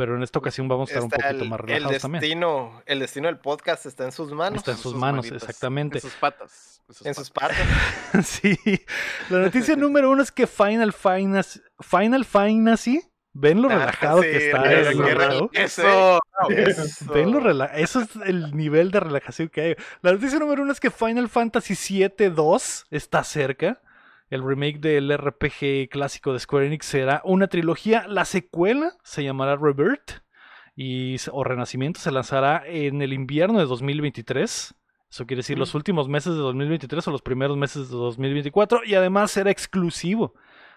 Pero 0.00 0.16
en 0.16 0.22
esta 0.22 0.38
ocasión 0.38 0.66
vamos 0.66 0.88
a 0.88 0.92
estar 0.94 1.02
un 1.02 1.10
poquito 1.10 1.28
el, 1.44 1.48
más 1.50 1.60
el 1.60 1.66
relajados 1.66 2.00
también. 2.00 2.20
destino, 2.22 2.82
el 2.86 2.98
destino 3.00 3.26
del 3.26 3.36
podcast 3.38 3.84
está 3.84 4.04
en 4.06 4.12
sus 4.12 4.32
manos, 4.32 4.60
Está 4.60 4.70
en 4.70 4.78
sus 4.78 4.94
manos, 4.94 5.26
manitas, 5.26 5.42
exactamente. 5.42 5.98
En 5.98 6.00
sus 6.02 6.14
patas. 6.14 6.80
En 6.88 6.94
sus, 6.94 7.06
en 7.06 7.14
sus 7.14 7.30
patas. 7.30 7.58
patas. 8.12 8.26
sí. 8.26 8.58
La 9.28 9.40
noticia 9.40 9.76
número 9.76 10.10
uno 10.10 10.22
es 10.22 10.32
que 10.32 10.46
Final 10.46 10.94
Fantasy, 10.94 11.60
Final 11.80 12.24
Fantasy, 12.24 13.02
ven 13.34 13.60
lo 13.60 13.68
Ah, 13.68 13.74
relajado 13.74 14.22
sí, 14.22 14.28
que 14.30 14.36
está 14.46 14.72
el? 14.72 15.48
Eso. 15.52 16.18
Eso. 16.48 17.12
Ven 17.12 17.30
lo 17.30 17.40
rela- 17.40 17.70
Eso 17.74 18.00
es 18.00 18.08
el 18.24 18.56
nivel 18.56 18.90
de 18.92 19.00
relajación 19.00 19.50
que 19.50 19.60
hay. 19.60 19.76
La 20.00 20.12
noticia 20.12 20.38
número 20.38 20.62
uno 20.62 20.72
es 20.72 20.80
que 20.80 20.90
Final 20.90 21.28
Fantasy 21.28 21.74
VII 22.18 22.30
2 22.30 22.86
está 22.90 23.22
cerca. 23.22 23.82
El 24.30 24.42
remake 24.44 24.78
del 24.78 25.12
RPG 25.16 25.88
clásico 25.90 26.32
de 26.32 26.38
Square 26.38 26.66
Enix 26.68 26.86
será 26.86 27.20
una 27.24 27.48
trilogía. 27.48 28.06
La 28.08 28.24
secuela 28.24 28.92
se 29.02 29.24
llamará 29.24 29.56
Rebirth 29.56 30.22
y, 30.76 31.16
o 31.32 31.44
Renacimiento 31.44 32.00
se 32.00 32.12
lanzará 32.12 32.62
en 32.66 33.02
el 33.02 33.12
invierno 33.12 33.58
de 33.58 33.66
2023. 33.66 34.74
Eso 35.10 35.26
quiere 35.26 35.40
decir 35.40 35.58
los 35.58 35.74
últimos 35.74 36.08
meses 36.08 36.32
de 36.34 36.38
2023 36.38 37.08
o 37.08 37.10
los 37.10 37.22
primeros 37.22 37.56
meses 37.56 37.90
de 37.90 37.96
2024. 37.96 38.82
Y 38.84 38.94
además 38.94 39.32
será 39.32 39.50
exclusivo 39.50 40.34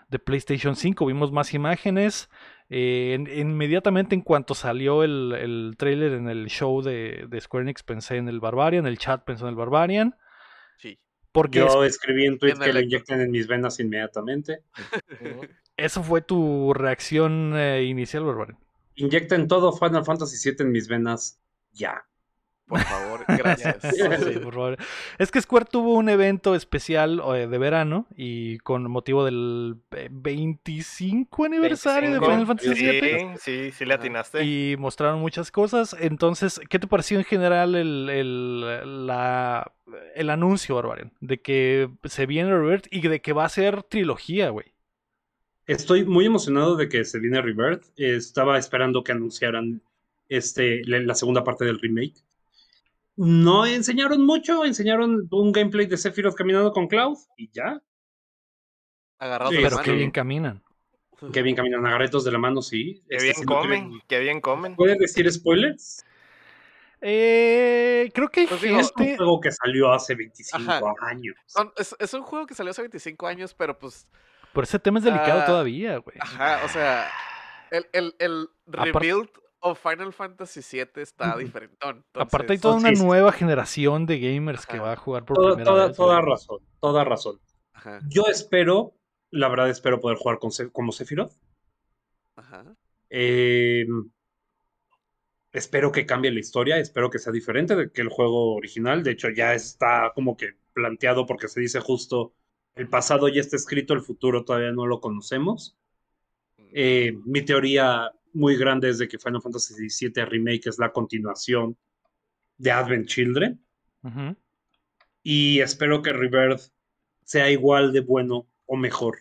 de 0.09 0.17
PlayStation 0.17 0.75
5. 0.75 1.05
Vimos 1.05 1.31
más 1.31 1.53
imágenes. 1.53 2.31
Eh, 2.69 3.13
en- 3.13 3.27
inmediatamente 3.37 4.15
en 4.15 4.21
cuanto 4.21 4.55
salió 4.55 5.03
el, 5.03 5.31
el 5.33 5.75
trailer 5.77 6.13
en 6.13 6.27
el 6.27 6.47
show 6.47 6.81
de, 6.81 7.25
de 7.29 7.39
Square 7.41 7.63
Enix 7.65 7.83
pensé 7.83 8.17
en 8.17 8.27
el 8.27 8.39
Barbarian, 8.39 8.87
el 8.87 8.97
chat 8.97 9.23
pensó 9.23 9.45
en 9.45 9.49
el 9.49 9.55
Barbarian. 9.55 10.15
Sí. 10.77 10.97
Porque 11.33 11.59
Yo 11.59 11.83
escribí 11.83 12.25
en 12.25 12.37
tweet 12.39 12.53
En 12.53 12.59
que 12.59 12.71
lo 12.71 12.79
el- 12.79 12.85
inyecten 12.85 13.19
en 13.19 13.31
mis 13.31 13.47
venas 13.47 13.79
inmediatamente. 13.81 14.61
Eso 15.75 16.03
fue 16.03 16.21
tu 16.21 16.73
reacción 16.73 17.53
eh, 17.57 17.83
inicial, 17.83 18.23
Barbarian. 18.23 18.57
Inyecten 18.95 19.47
todo 19.47 19.73
Final 19.73 20.05
Fantasy 20.05 20.37
VII 20.51 20.65
en 20.67 20.71
mis 20.71 20.87
venas 20.87 21.39
ya. 21.71 22.05
Por 22.65 22.79
favor, 22.79 23.25
gracias. 23.27 23.77
Sí, 23.81 24.39
por 24.39 24.53
favor. 24.53 24.77
Es 25.19 25.31
que 25.31 25.41
Square 25.41 25.65
tuvo 25.69 25.95
un 25.95 26.07
evento 26.09 26.55
especial 26.55 27.21
eh, 27.35 27.47
de 27.47 27.57
verano 27.57 28.07
y 28.15 28.57
con 28.59 28.89
motivo 28.89 29.25
del 29.25 29.75
eh, 29.91 30.07
25 30.11 31.45
aniversario 31.45 32.09
de 32.13 32.19
25. 32.19 32.31
Final 32.31 32.47
Fantasy 32.47 32.75
Sí, 32.75 33.01
VII. 33.01 33.37
sí, 33.37 33.71
sí 33.71 33.85
le 33.85 33.93
atinaste. 33.93 34.43
Y 34.43 34.75
mostraron 34.77 35.19
muchas 35.19 35.51
cosas. 35.51 35.95
Entonces, 35.99 36.59
¿qué 36.69 36.79
te 36.79 36.87
pareció 36.87 37.17
en 37.19 37.25
general 37.25 37.75
el, 37.75 38.09
el, 38.09 39.05
la- 39.07 39.71
el 40.15 40.29
anuncio, 40.29 40.75
Barbarian? 40.75 41.11
De 41.19 41.41
que 41.41 41.89
se 42.05 42.25
viene 42.25 42.49
Rebirth 42.57 42.87
y 42.91 43.05
de 43.07 43.21
que 43.21 43.33
va 43.33 43.45
a 43.45 43.49
ser 43.49 43.83
trilogía, 43.83 44.49
güey. 44.49 44.73
Estoy 45.67 46.05
muy 46.05 46.25
emocionado 46.25 46.75
de 46.75 46.89
que 46.89 47.05
se 47.05 47.19
viene 47.19 47.41
Rebirth. 47.41 47.83
Eh, 47.97 48.15
Estaba 48.15 48.57
esperando 48.57 49.03
que 49.03 49.11
anunciaran 49.11 49.81
este, 50.29 50.81
la, 50.85 50.99
la 50.99 51.15
segunda 51.15 51.43
parte 51.43 51.65
del 51.65 51.79
remake. 51.79 52.15
No 53.15 53.65
enseñaron 53.65 54.25
mucho, 54.25 54.65
enseñaron 54.65 55.27
un 55.31 55.51
gameplay 55.51 55.85
de 55.85 55.97
Sephiroth 55.97 56.35
caminando 56.35 56.71
con 56.71 56.87
Cloud 56.87 57.17
y 57.37 57.49
ya. 57.51 57.81
Agarrado 59.19 59.51
Sí, 59.51 59.57
de 59.57 59.61
la 59.63 59.69
Pero 59.69 59.81
qué 59.83 59.91
bien 59.91 60.11
caminan. 60.11 60.63
Que 61.31 61.41
bien 61.41 61.55
caminan 61.55 61.85
agarretos 61.85 62.23
de 62.25 62.31
la 62.31 62.39
mano, 62.39 62.61
sí. 62.61 63.03
Qué 63.07 63.15
Este, 63.15 63.23
bien 63.25 63.35
no 63.47 63.55
comen, 63.61 64.01
qué 64.07 64.19
bien 64.19 64.41
comen. 64.41 64.75
¿Puedes 64.75 64.97
decir 64.97 65.31
spoilers? 65.31 66.03
Eh, 67.05 68.09
creo 68.13 68.29
que 68.29 68.47
Pues 68.47 68.61
digo, 68.61 68.79
Es 68.79 68.91
un 68.97 69.15
juego 69.17 69.39
que 69.41 69.51
salió 69.51 69.91
hace 69.93 70.15
25 70.15 70.71
Ajá. 70.71 70.93
años. 71.01 71.35
Son- 71.45 71.71
es, 71.77 71.95
es 71.99 72.13
un 72.13 72.23
juego 72.23 72.45
que 72.47 72.55
salió 72.55 72.71
hace 72.71 72.81
25 72.81 73.27
años, 73.27 73.53
pero 73.53 73.77
pues, 73.77 74.07
Pero 74.53 74.63
ese 74.63 74.79
tema 74.79 74.99
es 74.99 75.05
delicado 75.05 75.41
Ah, 75.41 75.45
todavía, 75.45 75.97
güey. 75.97 76.17
ajá, 76.19 76.61
o 76.65 76.69
sea, 76.69 77.09
el, 77.71 77.87
el, 77.91 78.15
el 78.19 78.49
rebuild 78.67 79.29
of 79.63 79.79
Final 79.81 80.11
Fantasy 80.13 80.61
VII 80.61 81.01
está 81.01 81.37
diferentón. 81.37 82.05
Aparte 82.13 82.53
hay 82.53 82.57
entonces- 82.57 82.61
toda 82.61 82.75
una 82.75 82.89
sí, 82.89 82.95
sí. 82.97 83.03
nueva 83.05 83.31
generación 83.31 84.05
de 84.05 84.19
gamers 84.19 84.65
que 84.65 84.79
va 84.79 84.91
a 84.93 84.95
jugar 84.95 85.25
por 85.25 85.37
Toda, 85.37 85.55
primera 85.55 85.71
toda- 85.71 85.87
vez. 85.87 85.97
toda 85.97 86.21
razón, 86.21 86.59
toda 86.79 87.03
razón. 87.03 87.39
Ajá, 87.73 87.99
Yo 88.09 88.25
espero, 88.29 88.93
la 89.31 89.47
verdad 89.47 89.69
espero 89.69 89.99
poder 89.99 90.17
jugar 90.17 90.39
con, 90.39 90.51
Se- 90.51 90.71
como 90.71 90.91
Sephiroth. 90.91 91.31
ajá. 92.35 92.75
Eh, 93.09 93.85
espero 95.51 95.91
que 95.91 96.05
cambie 96.05 96.31
la 96.31 96.39
historia, 96.39 96.77
espero 96.77 97.09
que 97.09 97.19
sea 97.19 97.31
diferente 97.31 97.75
de 97.75 97.91
que 97.91 98.01
el 98.01 98.09
juego 98.09 98.55
original. 98.55 99.03
De 99.03 99.11
hecho, 99.11 99.29
ya 99.29 99.53
está 99.53 100.11
como 100.15 100.35
que 100.35 100.53
planteado 100.73 101.25
porque 101.25 101.47
se 101.47 101.59
dice 101.59 101.79
justo, 101.79 102.33
el 102.75 102.89
pasado 102.89 103.27
ya 103.29 103.39
está 103.41 103.55
escrito, 103.55 103.93
el 103.93 104.01
futuro 104.01 104.43
todavía 104.43 104.71
no 104.71 104.87
lo 104.87 104.99
conocemos. 104.99 105.77
Eh, 106.75 107.13
mi 107.25 107.43
teoría 107.43 108.11
muy 108.33 108.55
grande 108.57 108.89
es 108.89 108.97
de 108.97 109.07
que 109.07 109.17
Final 109.17 109.41
Fantasy 109.41 109.87
VII 109.87 110.25
Remake 110.25 110.69
es 110.69 110.79
la 110.79 110.91
continuación 110.91 111.77
de 112.57 112.71
Advent 112.71 113.07
Children. 113.07 113.59
Y 115.23 115.61
espero 115.61 116.01
que 116.01 116.11
Rebirth 116.11 116.71
sea 117.23 117.49
igual 117.49 117.93
de 117.93 118.01
bueno 118.01 118.47
o 118.65 118.75
mejor 118.75 119.19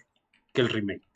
que 0.53 0.61
el 0.61 0.69
remake. 0.69 1.07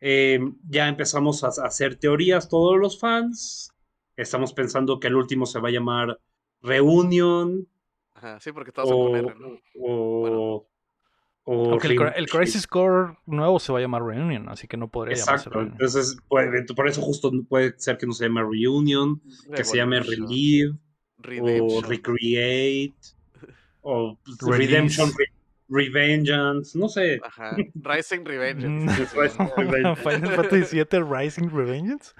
Eh, 0.00 0.40
ya 0.68 0.88
empezamos 0.88 1.44
a, 1.44 1.48
hacer 1.48 1.96
teorías 1.96 2.48
todos 2.48 2.78
los 2.78 2.98
fans. 2.98 3.72
Estamos 4.16 4.52
pensando 4.52 4.98
que 4.98 5.06
el 5.06 5.16
último 5.16 5.46
se 5.46 5.60
va 5.60 5.68
a 5.68 5.72
llamar 5.72 6.18
Reunion 6.62 7.68
Ajá, 8.16 8.40
sí, 8.40 8.50
porque 8.50 8.72
todos 8.72 8.90
o, 8.90 9.10
con 9.10 9.16
R, 9.16 9.34
¿no? 9.38 9.60
o, 9.78 10.66
o 11.48 11.70
Aunque 11.70 11.86
el, 12.16 12.28
Crisis 12.28 12.66
Core 12.66 13.16
nuevo 13.24 13.60
se 13.60 13.72
va 13.72 13.78
a 13.78 13.80
llamar 13.80 14.02
Reunion, 14.02 14.48
así 14.48 14.66
que 14.66 14.76
no 14.76 14.88
podría 14.88 15.14
llamarse 15.16 15.48
Exacto, 15.48 15.60
entonces 15.60 16.16
puede- 16.26 16.64
por 16.74 16.88
eso 16.88 17.00
justo 17.00 17.30
puede 17.48 17.78
ser 17.78 17.98
que 17.98 18.06
no 18.06 18.12
se 18.12 18.24
llame 18.26 18.42
Reunion, 18.42 19.22
que 19.54 19.62
se 19.62 19.76
llame 19.76 20.00
Relive 20.00 20.74
o. 21.60 21.80
Recreate 21.82 22.94
o 23.80 24.18
pues, 24.24 24.38
Release. 24.40 24.72
Redemption, 24.72 25.12
Re- 25.16 25.32
Revengeance, 25.68 26.76
no 26.76 26.88
sé. 26.88 27.20
Ajá, 27.22 27.56
Rising 27.74 28.24
Revenge. 28.24 28.66
Mm. 28.66 28.88
Rising. 28.88 29.46
Final 29.96 30.32
Fantasy 30.34 30.82
VII 30.82 31.04
Rising 31.04 31.48
Revengeance. 31.48 32.12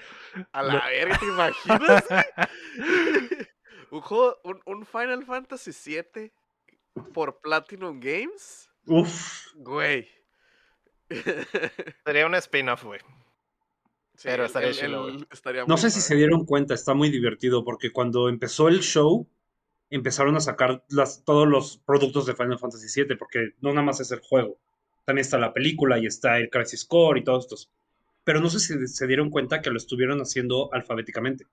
A 0.53 0.63
la 0.63 0.87
verga, 0.87 1.19
¿te 1.19 1.27
imaginas? 1.27 2.05
un 3.91 4.01
juego, 4.01 4.37
un, 4.45 4.61
un 4.67 4.87
Final 4.87 5.25
Fantasy 5.25 5.73
VII 5.73 6.31
por 7.13 7.41
Platinum 7.41 7.99
Games, 8.01 8.69
Uf, 8.87 9.53
güey. 9.57 10.09
Sería 12.05 12.27
un 12.27 12.35
spin-off, 12.35 12.85
güey. 12.85 13.01
Sí, 14.17 14.29
Pero 14.29 14.45
estaría 14.47 14.71
el- 14.71 14.75
chido, 14.75 15.09
el- 15.09 15.15
güey. 15.17 15.27
estaría 15.31 15.65
no 15.67 15.77
sé 15.77 15.91
si 15.91 16.01
se 16.01 16.17
dieron 16.17 16.45
cuenta, 16.47 16.75
está 16.75 16.95
muy 16.95 17.11
divertido 17.11 17.65
porque 17.65 17.93
cuando 17.93 18.29
empezó 18.29 18.69
el 18.69 18.81
show 18.81 19.29
empezaron 19.91 20.37
a 20.37 20.41
sacar 20.41 20.85
las, 20.89 21.23
todos 21.25 21.47
los 21.47 21.77
productos 21.79 22.27
de 22.27 22.35
Final 22.35 22.59
Fantasy 22.59 23.03
VII 23.03 23.17
porque 23.17 23.51
no 23.61 23.71
nada 23.71 23.83
más 23.83 24.01
es 24.01 24.11
el 24.11 24.21
juego, 24.21 24.59
también 25.05 25.23
está 25.23 25.39
la 25.39 25.53
película 25.53 25.99
y 25.99 26.07
está 26.07 26.39
el 26.39 26.49
Crisis 26.51 26.85
Core 26.85 27.21
y 27.21 27.25
todos 27.25 27.45
estos. 27.45 27.71
Pero 28.25 28.41
no 28.41 28.49
sé 28.51 28.59
si 28.59 28.87
se 28.89 29.07
dieron 29.07 29.31
cuenta 29.31 29.61
que 29.63 29.71
lo 29.71 29.77
estuvieron 29.77 30.21
haciendo 30.21 30.73
alfabéticamente. 30.73 31.47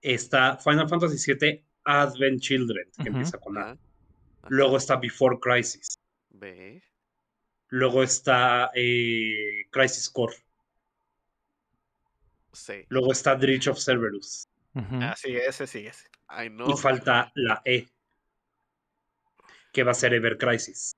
Está 0.00 0.56
Final 0.56 0.88
Fantasy 0.88 1.34
VII 1.34 1.62
Advent 1.84 2.40
Children, 2.40 2.88
que 3.02 3.08
empieza 3.08 3.38
con 3.38 3.58
A. 3.58 3.60
Ajá, 3.62 3.70
ajá. 3.72 4.48
Luego 4.48 4.76
está 4.78 4.96
Before 4.96 5.38
Crisis. 5.38 5.98
Ve. 6.40 6.82
Luego 7.68 8.02
está 8.02 8.70
eh, 8.74 9.66
Crisis 9.70 10.08
Core. 10.08 10.34
Sí. 12.52 12.84
Luego 12.88 13.12
está 13.12 13.36
Dredge 13.36 13.68
of 13.68 13.78
Cerberus. 13.78 14.48
Ujú. 14.74 14.96
Ah, 15.00 15.14
ese 15.22 15.66
sí, 15.66 15.86
ese. 15.86 16.08
Ay, 16.26 16.50
no. 16.50 16.68
Y 16.68 16.76
falta 16.76 17.30
la 17.34 17.60
E, 17.64 17.86
que 19.72 19.82
va 19.84 19.92
a 19.92 19.94
ser 19.94 20.14
Ever 20.14 20.36
Crisis, 20.38 20.96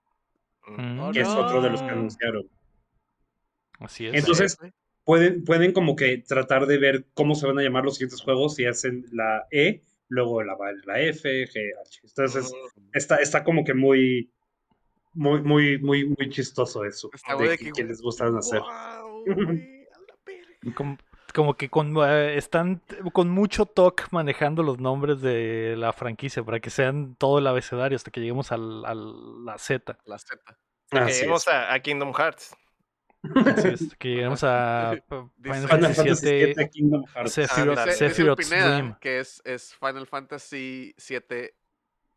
Mm, 0.66 1.00
Oh, 1.00 1.10
que 1.12 1.20
es 1.22 1.28
otro 1.28 1.60
de 1.60 1.70
los 1.70 1.82
que 1.82 1.90
anunciaron. 1.90 2.48
Así 3.80 4.06
es. 4.06 4.14
Entonces- 4.14 4.56
Pueden, 5.04 5.42
pueden 5.42 5.72
como 5.72 5.96
que 5.96 6.18
tratar 6.18 6.66
de 6.66 6.78
ver 6.78 7.06
cómo 7.14 7.34
se 7.34 7.44
van 7.48 7.58
a 7.58 7.62
llamar 7.62 7.82
los 7.82 7.94
siguientes 7.96 8.20
juegos 8.22 8.54
si 8.54 8.66
hacen 8.66 9.04
la 9.10 9.48
E, 9.50 9.82
luego 10.06 10.44
la, 10.44 10.56
la 10.86 11.00
F, 11.00 11.48
G, 11.48 11.72
H. 11.80 12.00
Entonces 12.04 12.52
Mm. 12.76 12.90
está, 12.92 13.16
está 13.16 13.42
como 13.42 13.64
que 13.64 13.74
muy, 13.74 14.30
muy, 15.14 15.42
muy, 15.42 15.78
muy, 15.78 16.04
muy 16.06 16.28
chistoso 16.30 16.84
eso. 16.84 17.10
Está 17.12 17.36
de 17.36 17.56
que, 17.58 17.72
que- 17.72 17.84
les 17.84 18.00
gustan 18.00 18.36
hacer. 18.36 18.60
Verga. 19.26 20.74
Como, 20.74 20.96
como 21.34 21.54
que 21.54 21.68
con, 21.68 21.94
eh, 22.06 22.36
están 22.36 22.80
con 23.12 23.28
mucho 23.30 23.66
toque 23.66 24.04
manejando 24.12 24.62
los 24.62 24.78
nombres 24.78 25.20
de 25.20 25.74
la 25.76 25.92
franquicia 25.92 26.42
para 26.44 26.60
que 26.60 26.70
sean 26.70 27.16
todo 27.16 27.38
el 27.38 27.46
abecedario 27.46 27.96
hasta 27.96 28.10
que 28.10 28.20
lleguemos 28.20 28.52
al, 28.52 28.84
a 28.84 28.94
la 28.94 29.58
Z. 29.58 29.98
La 30.04 30.18
Z. 30.18 30.36
Que 30.90 30.98
Así 30.98 31.20
lleguemos 31.20 31.42
es. 31.46 31.52
a, 31.52 31.72
a 31.72 31.80
Kingdom 31.80 32.12
Hearts. 32.14 32.54
Así 33.46 33.68
es, 33.68 33.94
que 33.98 34.08
lleguemos 34.10 34.44
a 34.44 34.94
Final 35.42 35.94
Fantasy 35.94 36.30
VII 36.54 36.68
Kingdom 36.70 37.04
Hearts. 37.14 37.32
Sephiroth, 37.32 37.78
Ah, 37.78 38.36
Pineda 38.36 38.68
Dream. 38.74 38.96
que 39.00 39.18
es, 39.20 39.40
es 39.44 39.74
Final 39.76 40.06
Fantasy 40.06 40.94
VII 41.08 41.50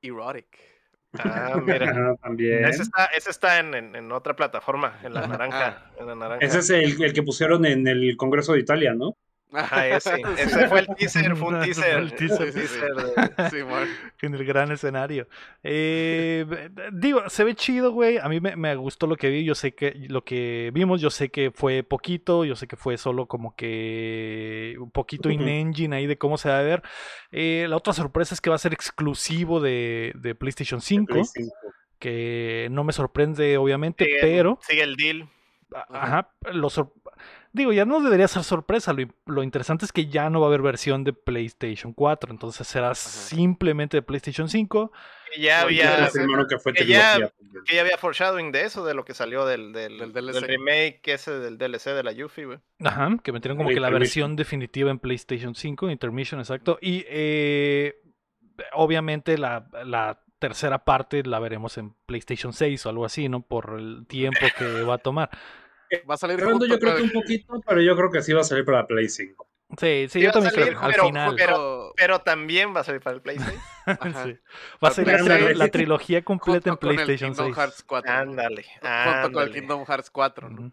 Erotic. 0.02 0.75
Ah, 1.24 1.62
mira. 1.64 1.90
Ajá, 1.90 2.16
también. 2.22 2.66
Ese 2.66 2.84
está, 2.84 3.06
ese 3.06 3.30
está 3.30 3.60
en, 3.60 3.74
en- 3.74 3.96
en 3.96 4.12
otra 4.12 4.36
plataforma, 4.36 5.00
en 5.04 5.14
la 5.14 5.28
naranja. 5.28 5.92
En 6.00 6.08
la 6.08 6.16
naranja. 6.16 6.46
Ese 6.46 6.60
es 6.60 6.70
el, 6.70 7.02
el 7.04 7.14
que 7.14 7.24
pusieron 7.24 7.66
en 7.66 7.88
el 7.88 8.16
Congreso 8.18 8.54
de 8.54 8.60
Italia, 8.60 8.94
¿no? 8.94 9.18
Ah, 9.56 9.88
ese, 9.88 10.22
ese 10.38 10.68
fue 10.68 10.80
el 10.80 10.88
teaser, 10.96 11.36
fue 11.36 11.48
un 11.54 11.62
teaser. 11.64 11.98
el 12.00 12.14
teaser. 12.14 12.52
Sí, 12.52 12.60
sí, 12.62 12.68
sí. 12.68 12.80
teaser 12.80 12.96
de- 13.44 13.50
Simón. 13.50 13.88
en 14.22 14.34
el 14.36 14.46
gran 14.46 14.72
escenario. 14.72 15.28
Eh, 15.64 16.70
digo, 16.92 17.30
se 17.30 17.44
ve 17.44 17.56
chido, 17.56 17.92
güey. 17.92 18.18
A 18.18 18.28
mí 18.30 18.40
me, 18.40 18.56
me 18.56 18.76
gustó 18.76 19.08
lo 19.08 19.16
que 19.18 19.30
vi. 19.30 19.44
Yo 19.46 19.56
sé 19.56 19.74
que 19.76 19.94
lo 20.10 20.24
que 20.24 20.72
vimos, 20.74 21.02
yo 21.02 21.10
sé 21.10 21.30
que 21.30 21.52
fue 21.52 21.84
poquito. 21.84 22.46
Yo 22.46 22.56
sé 22.56 22.68
que 22.68 22.76
fue 22.76 22.98
solo 22.98 23.28
como 23.28 23.56
que 23.56 24.76
un 24.80 24.92
poquito 24.92 25.30
in-engine 25.30 25.96
ahí 25.96 26.08
de 26.08 26.18
cómo 26.18 26.38
se 26.38 26.50
va 26.50 26.60
a 26.60 26.64
ver. 26.64 26.82
Eh, 27.32 27.66
la 27.70 27.78
otra 27.78 27.94
sorpresa 27.94 28.34
es 28.34 28.42
que 28.42 28.50
va 28.50 28.56
a 28.56 28.60
ser 28.60 28.74
exclusivo 28.74 29.60
de, 29.60 30.12
de 30.16 30.36
PlayStation 30.36 30.82
5. 30.82 31.06
Play 31.14 31.24
5. 31.26 31.52
Que 32.00 32.68
no 32.72 32.84
me 32.84 32.92
sorprende, 32.94 33.58
obviamente, 33.58 34.06
sigue, 34.06 34.18
pero. 34.22 34.60
Sigue 34.62 34.84
el 34.84 34.96
deal. 34.96 35.30
a- 35.74 35.86
Ajá, 36.04 36.30
lo 36.54 36.70
sor- 36.70 36.92
Digo, 37.56 37.72
ya 37.74 37.86
no 37.86 38.02
debería 38.02 38.28
ser 38.28 38.44
sorpresa. 38.44 38.92
Lo, 38.94 39.08
lo 39.26 39.44
interesante 39.44 39.86
es 39.86 39.92
que 39.92 40.08
ya 40.08 40.30
no 40.30 40.42
va 40.42 40.48
a 40.48 40.50
haber 40.50 40.62
versión 40.62 41.04
de 41.04 41.14
PlayStation 41.14 41.94
4. 41.94 42.32
Entonces 42.32 42.68
será 42.68 42.94
simplemente 42.96 43.98
de 43.98 44.02
PlayStation 44.02 44.50
5. 44.50 44.92
Que 45.34 45.42
ya 45.42 45.62
había, 45.62 46.00
confirmaron 46.02 46.48
que 46.50 46.60
fue 46.60 46.74
que 46.74 46.86
ya- 46.86 47.32
que 47.66 47.80
había 47.80 47.98
foreshadowing 47.98 48.52
de 48.52 48.64
eso, 48.66 48.86
de 48.86 48.94
lo 48.94 49.06
que 49.06 49.14
salió 49.14 49.46
del, 49.46 49.72
del, 49.74 49.98
Del 49.98 50.12
del 50.14 50.26
DLC. 50.28 50.46
remake 50.46 51.02
ese 51.06 51.32
del 51.40 51.58
DLC 51.58 51.92
de 51.94 52.04
la 52.04 52.12
Yuffie, 52.12 52.46
güey. 52.46 52.60
Ajá, 52.84 53.10
que 53.24 53.32
metieron 53.32 53.58
como 53.58 53.70
que 53.70 53.80
la 53.80 53.90
versión 53.90 54.36
definitiva 54.36 54.92
en 54.92 55.00
PlayStation 55.00 55.56
5, 55.56 55.90
Intermission, 55.90 56.40
exacto. 56.42 56.78
Y 56.82 57.06
eh, 57.08 57.96
obviamente 58.74 59.38
la, 59.38 59.68
la 59.86 60.22
tercera 60.40 60.84
parte 60.84 61.24
la 61.24 61.40
veremos 61.40 61.78
en 61.78 61.94
PlayStation 62.06 62.54
6 62.54 62.86
o 62.86 62.90
algo 62.90 63.06
así, 63.06 63.30
¿no? 63.30 63.42
Por 63.42 63.76
el 63.80 64.06
tiempo 64.08 64.40
que 64.58 64.84
va 64.84 64.96
a 64.96 65.00
tomar. 65.00 65.30
Va 66.10 66.16
a 66.16 66.18
salir 66.18 66.44
junto 66.44 66.66
yo 66.66 66.80
creo 66.80 66.94
con 66.94 67.02
que 67.02 67.04
un 67.18 67.22
poquito, 67.22 67.62
pero 67.68 67.82
yo 67.82 67.96
creo 67.96 68.12
que 68.12 68.22
sí 68.22 68.34
va 68.34 68.42
a 68.42 68.44
salir 68.44 68.66
para 68.66 68.86
Play 68.88 69.10
5. 69.10 69.48
Sí, 69.78 70.06
sí, 70.08 70.10
Sí 70.10 70.22
yo 70.22 70.32
también 70.32 70.54
salir, 70.54 70.68
creo. 70.70 70.80
Al 70.82 70.92
pero- 70.92 71.06
final. 71.06 71.36
pero- 71.36 71.94
Pero 71.96 72.20
también 72.22 72.76
va 72.76 72.82
a 72.82 72.84
salir 72.84 73.02
para 73.02 73.16
el 73.16 73.22
PlayStation. 73.22 73.62
Sí. 74.26 74.38
Va 74.84 74.88
a 74.90 74.92
ser 74.92 75.56
la, 75.56 75.68
trilogía 75.70 76.24
completa 76.24 76.70
en 76.72 76.76
con 76.78 76.90
el 76.90 76.96
PlayStation 76.96 77.32
Kingdom 77.32 77.48
6. 77.54 77.58
Hearts 77.58 77.84
4. 77.84 78.12
¿no? 78.14 78.20
ándale, 78.20 78.66
Junto 78.82 79.32
con 79.32 79.44
el 79.44 79.54
Kingdom 79.54 79.86
Hearts 79.86 80.10
4, 80.10 80.50
¿no? 80.50 80.72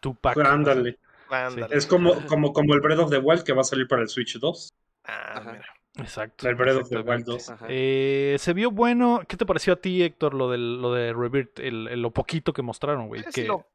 Tupac. 0.00 0.36
Ándale. 0.38 0.98
ándale. 1.30 1.76
Es 1.76 1.86
como, 1.86 2.26
como, 2.26 2.52
como 2.52 2.74
el 2.74 2.80
Breath 2.80 2.98
of 2.98 3.10
the 3.10 3.18
Wild 3.18 3.44
que 3.44 3.52
va 3.52 3.60
a 3.62 3.64
salir 3.64 3.86
para 3.88 4.02
el 4.02 4.08
Switch 4.08 4.38
2. 4.38 4.72
Ah, 5.04 5.40
mira. 5.44 5.64
Exacto. 5.98 6.48
El 6.48 6.54
Breath 6.54 6.76
of 6.82 6.88
the 6.88 6.96
Wild 6.96 7.08
exactamente. 7.20 7.30
2. 7.32 7.50
Ajá. 7.50 7.66
Eh, 7.68 8.36
se 8.38 8.52
vio 8.54 8.70
bueno. 8.70 9.20
¿Qué 9.28 9.36
te 9.36 9.46
pareció 9.46 9.74
a 9.74 9.76
ti, 9.76 10.02
Héctor, 10.02 10.34
lo, 10.34 10.50
del, 10.50 10.80
lo 10.80 10.92
de 10.92 11.12
Rebirth? 11.12 11.58
El, 11.60 11.88
el- 11.88 12.02
lo 12.02 12.10
poquito 12.10 12.52
que 12.52 12.62
mostraron, 12.62 13.08
güey. 13.08 13.22
Sí, 13.24 13.42
que- 13.42 13.44
lo, 13.44 13.66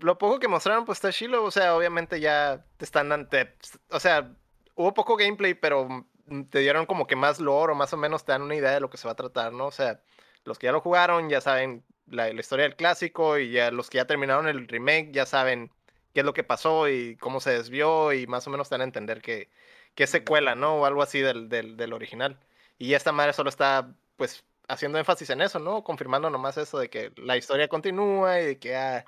lo 0.00 0.18
poco 0.18 0.38
que 0.38 0.48
mostraron, 0.48 0.84
pues 0.84 0.98
está 0.98 1.12
chilo. 1.12 1.44
O 1.44 1.50
sea, 1.50 1.76
obviamente 1.76 2.20
ya 2.20 2.64
te 2.76 2.84
están 2.84 3.12
ante. 3.12 3.54
O 3.90 4.00
sea, 4.00 4.32
hubo 4.74 4.94
poco 4.94 5.16
gameplay, 5.16 5.54
pero 5.54 6.06
te 6.50 6.58
dieron 6.60 6.86
como 6.86 7.06
que 7.06 7.16
más 7.16 7.40
lore 7.40 7.72
o 7.72 7.76
más 7.76 7.92
o 7.92 7.96
menos 7.96 8.24
te 8.24 8.32
dan 8.32 8.42
una 8.42 8.54
idea 8.56 8.72
de 8.72 8.80
lo 8.80 8.90
que 8.90 8.98
se 8.98 9.08
va 9.08 9.12
a 9.12 9.16
tratar, 9.16 9.52
¿no? 9.52 9.66
O 9.66 9.72
sea, 9.72 10.00
los 10.44 10.58
que 10.58 10.66
ya 10.66 10.72
lo 10.72 10.80
jugaron 10.80 11.28
ya 11.28 11.40
saben 11.40 11.84
la, 12.06 12.30
historia 12.30 12.64
del 12.64 12.76
clásico 12.76 13.38
y 13.38 13.50
ya 13.50 13.70
los 13.70 13.90
que 13.90 13.96
ya 13.98 14.06
terminaron 14.06 14.48
el 14.48 14.68
remake 14.68 15.10
ya 15.12 15.26
saben 15.26 15.70
qué 16.14 16.20
es 16.20 16.26
lo 16.26 16.34
que 16.34 16.44
pasó 16.44 16.88
y 16.88 17.16
cómo 17.16 17.40
se 17.40 17.50
desvió 17.50 18.12
y 18.12 18.26
más 18.26 18.46
o 18.46 18.50
menos 18.50 18.68
te 18.68 18.74
dan 18.74 18.82
a 18.82 18.84
entender 18.84 19.22
que, 19.22 19.50
que 19.94 20.04
es 20.04 20.10
secuela, 20.10 20.54
¿no? 20.54 20.76
O 20.76 20.86
algo 20.86 21.02
así 21.02 21.20
del, 21.20 21.48
del, 21.48 21.76
del 21.76 21.92
original. 21.92 22.38
Y 22.78 22.94
esta 22.94 23.12
madre 23.12 23.32
solo 23.32 23.50
está, 23.50 23.94
pues, 24.16 24.44
haciendo 24.68 24.98
énfasis 24.98 25.30
en 25.30 25.40
eso, 25.42 25.58
¿no? 25.58 25.84
Confirmando 25.84 26.30
nomás 26.30 26.56
eso 26.58 26.78
de 26.78 26.90
que 26.90 27.12
la 27.16 27.36
historia 27.36 27.68
continúa 27.68 28.40
y 28.40 28.46
de 28.46 28.58
que 28.58 28.76
ah, 28.76 29.04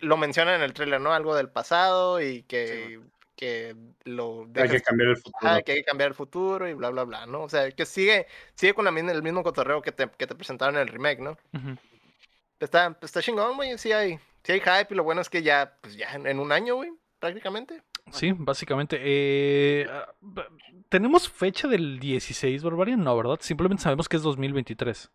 lo 0.00 0.16
mencionan 0.16 0.56
en 0.56 0.62
el 0.62 0.72
trailer, 0.74 1.00
¿no? 1.00 1.12
Algo 1.12 1.34
del 1.36 1.48
pasado 1.50 2.20
y 2.20 2.42
que, 2.44 3.00
que 3.36 3.76
lo 4.04 4.42
Hay 4.46 4.52
que 4.52 4.60
dejas- 4.62 4.82
cambiar 4.82 5.08
el 5.10 5.16
futuro. 5.16 5.38
ah, 5.52 5.62
que 5.62 5.72
hay 5.72 5.78
que 5.78 5.84
cambiar 5.84 6.08
el 6.08 6.14
futuro 6.14 6.68
y 6.68 6.74
bla, 6.74 6.90
bla, 6.90 7.04
bla, 7.04 7.26
¿no? 7.26 7.42
O 7.42 7.48
sea, 7.48 7.70
que 7.70 7.86
sigue, 7.86 8.26
sigue 8.54 8.74
con 8.74 8.84
la 8.84 8.90
el 8.90 9.22
mismo 9.22 9.42
cotorreo 9.42 9.80
que 9.82 9.92
te, 9.92 10.08
que 10.10 10.26
te 10.26 10.34
presentaron 10.34 10.74
en 10.76 10.82
el 10.82 10.88
remake, 10.88 11.20
¿no? 11.20 11.36
Está, 12.60 12.96
está 13.00 13.22
chingón, 13.22 13.54
güey, 13.56 13.78
sí 13.78 13.92
hay, 13.92 14.18
sí 14.42 14.52
hay 14.52 14.60
hype 14.60 14.92
y 14.92 14.96
lo 14.96 15.04
bueno 15.04 15.20
es 15.20 15.28
que 15.30 15.42
ya, 15.42 15.76
pues 15.80 15.96
ya 15.96 16.12
en, 16.14 16.26
en 16.26 16.40
un 16.40 16.50
año, 16.50 16.74
güey, 16.74 16.90
prácticamente. 17.20 17.82
Sí, 18.10 18.32
básicamente. 18.36 18.98
Eh, 19.00 19.86
ah, 19.88 20.08
¿Tenemos 20.88 21.28
fecha 21.28 21.68
del 21.68 22.00
16, 22.00 22.64
Barbarian? 22.64 23.04
No, 23.04 23.16
¿verdad? 23.16 23.38
Simplemente 23.40 23.82
sabemos 23.82 24.08
que 24.08 24.16
es 24.16 24.22
2023. 24.22 25.10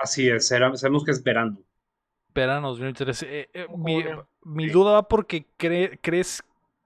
Así 0.00 0.28
es, 0.28 0.50
era- 0.52 0.76
sabemos 0.76 1.04
que 1.04 1.10
es 1.10 1.22
verano. 1.24 1.58
Verano 2.34 2.68
2023. 2.68 3.22
Eh, 3.24 3.48
eh, 3.52 3.66
mi, 3.76 4.02
mi 4.44 4.68
duda 4.68 4.92
va 4.92 5.08
porque 5.08 5.46
cre- 5.58 5.98
crees 6.02 6.42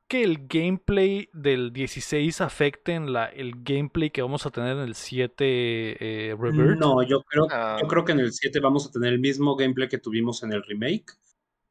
que 0.09 0.22
el 0.22 0.46
gameplay 0.46 1.28
del 1.33 1.72
16 1.72 2.40
afecte 2.40 2.92
en 2.92 3.12
la, 3.12 3.26
el 3.26 3.62
gameplay 3.62 4.11
que 4.11 4.22
vamos 4.22 4.44
a 4.46 4.50
tener 4.50 4.76
en 4.76 4.83
el 4.83 4.94
7 4.94 6.28
eh, 6.28 6.37
Rebirth. 6.38 6.78
No, 6.78 7.02
yo 7.02 7.22
creo, 7.22 7.46
Ah. 7.50 7.78
yo 7.80 7.88
creo 7.88 8.04
que 8.04 8.12
en 8.12 8.20
el 8.20 8.33
7 8.33 8.61
vamos 8.61 8.87
a 8.87 8.90
tener 8.90 9.12
el 9.14 9.18
mismo 9.20 9.57
gameplay 9.57 9.88
que 9.88 9.98
tuvimos 9.98 10.42
en 10.42 10.52
el 10.52 10.62
remake. 10.62 11.12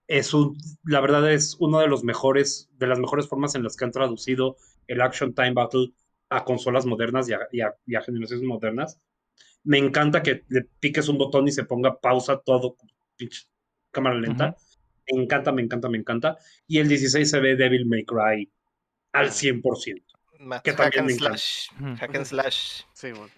Es 0.08 0.34
un, 0.34 0.58
la 0.84 1.00
verdad 1.00 1.32
es 1.32 1.56
uno 1.60 1.80
de 1.80 1.88
los 1.88 2.04
mejores, 2.04 2.70
de 2.78 2.88
las 2.88 3.00
mejores 3.00 3.28
formas 3.28 3.56
en 3.56 3.64
las 3.64 3.78
que 3.78 3.86
han 3.86 3.92
traducido 3.92 4.58
el 4.88 5.02
Action 5.02 5.34
Time 5.34 5.54
Battle 5.54 5.94
a 6.30 6.44
consolas 6.44 6.86
modernas 6.86 7.30
y 7.30 7.34
a, 7.34 7.40
y 7.52 7.62
a- 7.62 7.76
y 7.86 7.96
a 7.96 8.02
generaciones 8.02 8.44
modernas. 8.46 9.00
Me 9.64 9.78
encanta 9.78 10.24
que 10.24 10.44
le 10.50 10.64
piques 10.82 11.08
un 11.08 11.18
botón 11.18 11.48
y 11.48 11.52
se 11.52 11.64
ponga 11.64 12.00
pausa 12.02 12.38
todo, 12.40 12.76
pinche 13.16 13.44
cámara 13.94 14.16
lenta. 14.16 14.56
Me 15.12 15.22
encanta, 15.24 15.52
me 15.52 15.62
encanta, 15.62 15.88
me 15.90 15.98
encanta. 15.98 16.38
Y 16.68 16.80
el 16.80 16.88
16 16.90 17.30
se 17.30 17.40
ve 17.40 17.56
Devil 17.56 17.86
May 17.86 18.04
Cry 18.06 18.52
al 19.14 19.30
100%. 19.32 20.04
Más 20.40 20.62
Que 20.62 20.72
hack 20.72 20.78
también 20.94 21.00
and 21.02 21.08
me 21.08 21.14
encanta. 21.14 21.38
slash. 21.38 21.98
Hack 22.00 22.16
and 22.16 22.26
slash. 22.26 22.82
Sí, 22.94 23.12
bueno. 23.12 23.30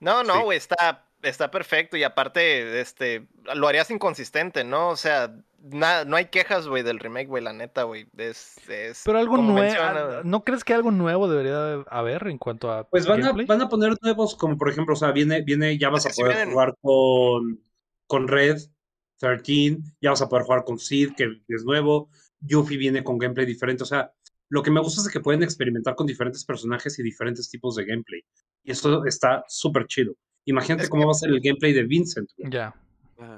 No, 0.00 0.22
no, 0.24 0.34
Sí. 0.34 0.40
güey, 0.42 0.58
está, 0.58 1.06
está 1.22 1.50
perfecto 1.50 1.96
y 1.96 2.04
aparte, 2.04 2.80
este, 2.80 3.26
lo 3.54 3.66
harías 3.68 3.90
inconsistente, 3.90 4.62
¿no? 4.64 4.90
O 4.90 4.96
sea, 4.96 5.34
na- 5.60 6.04
no 6.04 6.16
hay 6.16 6.26
quejas, 6.26 6.68
güey, 6.68 6.82
del 6.84 7.00
remake, 7.00 7.26
güey, 7.28 7.42
la 7.42 7.52
neta, 7.52 7.82
güey. 7.82 8.06
Es, 8.16 8.56
es, 8.68 9.02
Pero 9.04 9.18
algo 9.18 9.36
nuevo. 9.38 9.58
menciona- 9.60 10.22
¿No 10.24 10.44
crees 10.44 10.62
que 10.64 10.72
algo 10.74 10.90
nuevo 10.90 11.28
debería 11.28 11.82
haber 11.90 12.28
en 12.28 12.38
cuanto 12.38 12.70
a 12.70 12.88
Pues 12.88 13.06
van 13.06 13.24
a, 13.24 13.32
van 13.32 13.60
a 13.62 13.68
poner 13.68 13.94
nuevos, 14.00 14.36
como 14.36 14.56
por 14.56 14.70
ejemplo, 14.70 14.94
o 14.94 14.96
sea, 14.96 15.10
viene, 15.12 15.42
viene, 15.42 15.76
ya 15.78 15.88
vas 15.90 16.06
Es 16.06 16.12
a 16.12 16.22
poder 16.22 16.34
vienen. 16.36 16.52
jugar 16.52 16.74
con, 16.80 17.60
con 18.06 18.28
Red 18.28 18.58
13, 19.18 19.78
ya 20.00 20.10
vas 20.10 20.22
a 20.22 20.28
poder 20.28 20.44
jugar 20.44 20.64
con 20.64 20.78
Sid, 20.78 21.12
que 21.16 21.40
es 21.48 21.64
nuevo, 21.64 22.08
Yuffie 22.40 22.76
viene 22.78 23.02
con 23.04 23.18
gameplay 23.18 23.46
diferente, 23.46 23.82
o 23.82 23.86
sea, 23.86 24.12
lo 24.50 24.62
que 24.62 24.70
me 24.70 24.80
gusta 24.80 25.02
es 25.02 25.08
que 25.08 25.20
pueden 25.20 25.42
experimentar 25.42 25.94
con 25.94 26.06
diferentes 26.06 26.44
personajes 26.44 26.98
y 26.98 27.02
diferentes 27.02 27.50
tipos 27.50 27.76
de 27.76 27.84
gameplay. 27.84 28.22
Y 28.64 28.70
eso 28.70 29.04
está 29.04 29.44
súper 29.48 29.86
chido. 29.86 30.14
Imagínate 30.46 30.84
Es 30.84 30.88
cómo 30.88 31.02
que- 31.02 31.06
va 31.06 31.10
a 31.12 31.14
ser 31.14 31.30
el 31.30 31.40
gameplay 31.40 31.72
de 31.74 31.82
Vincent. 31.82 32.30
Ya. 32.38 32.74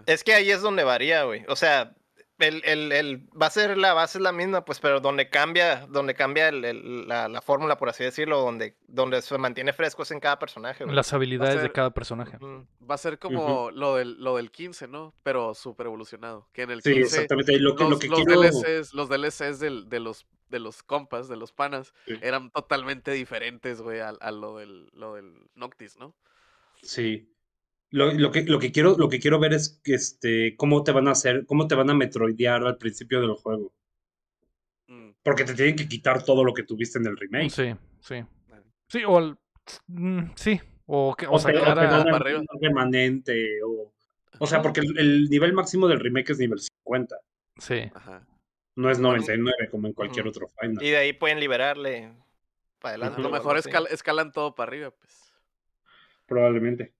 Es 0.06 0.22
que 0.22 0.34
ahí 0.34 0.50
es 0.50 0.60
donde 0.62 0.84
varía, 0.84 1.24
güey. 1.24 1.42
O 1.48 1.56
sea, 1.56 1.96
el, 2.40 2.62
el, 2.64 2.92
el- 2.92 3.28
va 3.40 3.46
a 3.46 3.50
ser 3.50 3.76
la 3.78 3.92
base 3.94 4.18
es 4.18 4.22
la 4.22 4.32
misma, 4.32 4.64
pues, 4.64 4.80
pero 4.80 5.00
donde 5.00 5.28
cambia, 5.30 5.86
donde 5.88 6.14
cambia 6.14 6.48
el- 6.48 6.64
el- 6.64 7.06
la, 7.08 7.28
la 7.28 7.40
fórmula, 7.42 7.76
por 7.78 7.88
así 7.88 8.02
decirlo, 8.04 8.40
donde, 8.40 8.76
donde 8.88 9.22
se 9.22 9.38
mantiene 9.38 9.72
fresco 9.72 10.02
es 10.02 10.10
en 10.10 10.20
cada 10.20 10.38
personaje, 10.38 10.84
güey. 10.84 10.96
Las 10.96 11.12
habilidades 11.12 11.62
de 11.62 11.70
cada 11.70 11.90
personaje. 11.90 12.38
Va 12.40 12.94
a 12.94 12.98
ser 12.98 13.18
como 13.18 13.70
lo, 13.70 13.96
del, 13.96 14.22
lo 14.22 14.36
del 14.36 14.50
15, 14.50 14.88
¿no? 14.88 15.14
Pero 15.22 15.54
súper 15.54 15.86
evolucionado. 15.86 16.48
Que 16.52 16.62
en 16.62 16.70
el 16.72 16.82
Sí, 16.82 16.92
15 16.94 17.02
exactamente. 17.16 17.58
Lo 17.58 17.76
que, 17.76 17.84
los, 17.84 17.92
lo 17.92 17.98
que 17.98 18.08
los 18.08 18.24
quiero. 18.24 18.40
DLCs, 18.42 18.94
los 18.94 19.08
DLCs 19.08 19.60
del- 19.60 19.88
de, 19.88 20.00
los, 20.00 20.26
de 20.48 20.58
los 20.58 20.82
compas, 20.82 21.28
de 21.28 21.36
los 21.36 21.52
panas, 21.52 21.94
Sí. 22.06 22.18
eran 22.22 22.50
totalmente 22.50 23.12
diferentes, 23.12 23.80
güey, 23.82 24.00
a, 24.00 24.08
a 24.08 24.30
lo, 24.32 24.56
del, 24.58 24.88
lo 24.94 25.14
del 25.14 25.32
Noctis, 25.54 25.96
¿no? 25.98 26.14
Sí. 26.82 27.32
Lo, 27.90 28.12
lo 28.12 28.30
que, 28.30 28.42
lo 28.44 28.58
que 28.58 28.70
quiero, 28.70 28.96
lo 28.96 29.08
que 29.08 29.18
quiero 29.18 29.38
ver 29.40 29.52
es 29.52 29.80
que 29.82 29.94
este, 29.94 30.54
cómo 30.56 30.84
te 30.84 30.92
van 30.92 31.08
a 31.08 31.12
hacer, 31.12 31.44
cómo 31.46 31.66
te 31.66 31.74
van 31.74 31.90
a 31.90 31.94
metroidear 31.94 32.62
al 32.64 32.76
principio 32.78 33.20
del 33.20 33.32
juego. 33.34 33.72
Mm, 34.86 35.10
Porque 35.22 35.44
te 35.44 35.54
tienen 35.54 35.74
que 35.76 35.88
quitar 35.88 36.22
todo 36.24 36.44
lo 36.44 36.54
que 36.54 36.62
tuviste 36.62 36.98
en 36.98 37.06
el 37.06 37.16
remake. 37.16 37.50
Sí, 37.50 37.74
sí. 38.00 38.24
Sí, 38.88 39.02
o 39.06 39.18
el- 39.18 39.36
mm, 39.88 40.32
sí. 40.36 40.60
O, 40.86 41.14
que, 41.16 41.26
o 41.26 41.32
O, 41.32 41.38
te, 41.40 41.56
o 41.56 41.64
a- 41.64 41.74
para 41.74 42.38
un 42.38 42.46
remanente. 42.60 43.62
O, 43.64 43.92
o 44.38 44.46
sea, 44.46 44.62
porque 44.62 44.80
el, 44.80 44.98
el 44.98 45.24
nivel 45.30 45.52
máximo 45.52 45.86
del 45.88 46.00
remake 46.00 46.30
es 46.30 46.38
nivel 46.38 46.58
50. 46.60 47.16
Sí. 47.58 47.90
Ajá. 47.94 48.26
No 48.76 48.90
es 48.90 48.98
99 49.00 49.68
como 49.70 49.86
en 49.88 49.92
cualquier 49.92 50.26
otro 50.28 50.48
final. 50.48 50.82
Y 50.82 50.90
de 50.90 50.96
ahí 50.96 51.12
pueden 51.12 51.38
liberarle 51.40 52.12
para 52.78 52.94
A 53.06 53.18
lo 53.18 53.30
mejor 53.30 53.56
escal- 53.58 53.88
escalan 53.90 54.32
todo 54.32 54.54
para 54.54 54.68
arriba, 54.70 54.90
pues. 54.92 55.32
Probablemente. 56.26 56.92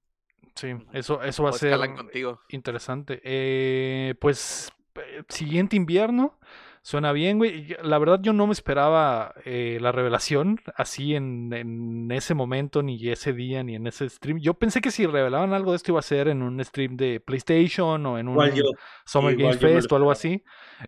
Sí, 0.60 0.74
eso, 0.92 1.22
eso 1.22 1.42
va 1.44 1.50
a 1.50 1.52
ser 1.54 1.78
contigo. 1.94 2.42
interesante. 2.50 3.18
Eh, 3.24 4.14
pues, 4.20 4.70
eh, 4.94 5.22
siguiente 5.30 5.74
invierno, 5.74 6.38
Suena 6.82 7.12
bien, 7.12 7.36
güey. 7.36 7.76
La 7.82 7.98
verdad 7.98 8.20
yo 8.22 8.32
no 8.32 8.46
me 8.46 8.52
esperaba 8.54 9.34
eh, 9.44 9.76
la 9.82 9.92
revelación 9.92 10.58
así 10.76 11.14
en, 11.14 11.52
en 11.52 12.10
ese 12.10 12.32
momento, 12.32 12.82
ni 12.82 13.06
ese 13.10 13.34
día, 13.34 13.62
ni 13.62 13.74
en 13.74 13.86
ese 13.86 14.08
stream. 14.08 14.38
Yo 14.40 14.54
pensé 14.54 14.80
que 14.80 14.90
si 14.90 15.06
revelaban 15.06 15.52
algo 15.52 15.72
de 15.72 15.76
esto 15.76 15.92
iba 15.92 16.00
a 16.00 16.02
ser 16.02 16.28
en 16.28 16.40
un 16.40 16.64
stream 16.64 16.96
de 16.96 17.20
PlayStation 17.20 18.06
o 18.06 18.18
en 18.18 18.28
un 18.28 18.32
Igual 18.34 18.54
yo. 18.54 18.64
Summer 19.04 19.38
igual 19.38 19.58
Games 19.58 19.74
Fest 19.74 19.92
o 19.92 19.96
algo 19.96 20.10
así. 20.10 20.42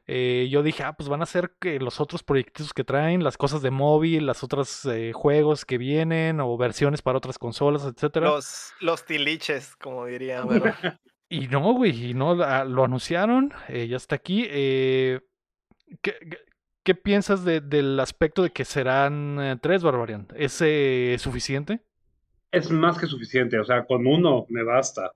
Eh, 0.07 0.49
yo 0.51 0.63
dije, 0.63 0.83
ah, 0.83 0.95
pues 0.95 1.11
van 1.11 1.21
a 1.21 1.27
ser 1.27 1.53
que 1.61 1.79
los 1.79 2.01
otros 2.01 2.23
proyectos 2.23 2.73
que 2.73 2.85
traen, 2.85 3.23
las 3.23 3.37
cosas 3.37 3.61
de 3.61 3.71
móvil, 3.71 4.25
las 4.25 4.43
otras 4.43 4.87
eh, 4.87 5.13
juegos 5.13 5.67
que 5.67 5.77
vienen 5.77 6.41
o 6.41 6.57
versiones 6.57 7.03
para 7.03 7.19
otras 7.19 7.39
consolas, 7.39 7.85
etcétera. 7.85 8.29
Los, 8.31 8.73
los 8.81 9.05
tiliches, 9.05 9.77
como 9.77 10.07
dirían. 10.07 10.49
Y 11.29 11.49
no, 11.49 11.73
güey, 11.75 12.11
y 12.11 12.15
no, 12.15 12.33
ah, 12.43 12.65
lo 12.65 12.85
anunciaron, 12.85 13.53
eh, 13.69 13.89
ya 13.89 13.97
está 13.99 14.17
aquí. 14.17 14.47
eh, 14.49 15.21
¿qué, 16.03 16.15
qué- 16.31 16.39
qué 16.85 16.95
piensas 16.95 17.45
de- 17.45 17.61
del 17.61 17.99
aspecto 18.01 18.43
de 18.43 18.51
que 18.51 18.65
serán 18.65 19.39
eh, 19.41 19.59
tres 19.61 19.83
Barbarian? 19.83 20.29
¿Es 20.37 20.59
eh, 20.63 21.17
suficiente? 21.19 21.81
Es 22.53 22.71
más 22.71 22.99
que 22.99 23.07
suficiente, 23.09 23.59
o 23.59 23.65
sea, 23.65 23.85
con 23.85 24.07
uno 24.07 24.47
me 24.49 24.63
basta. 24.63 25.13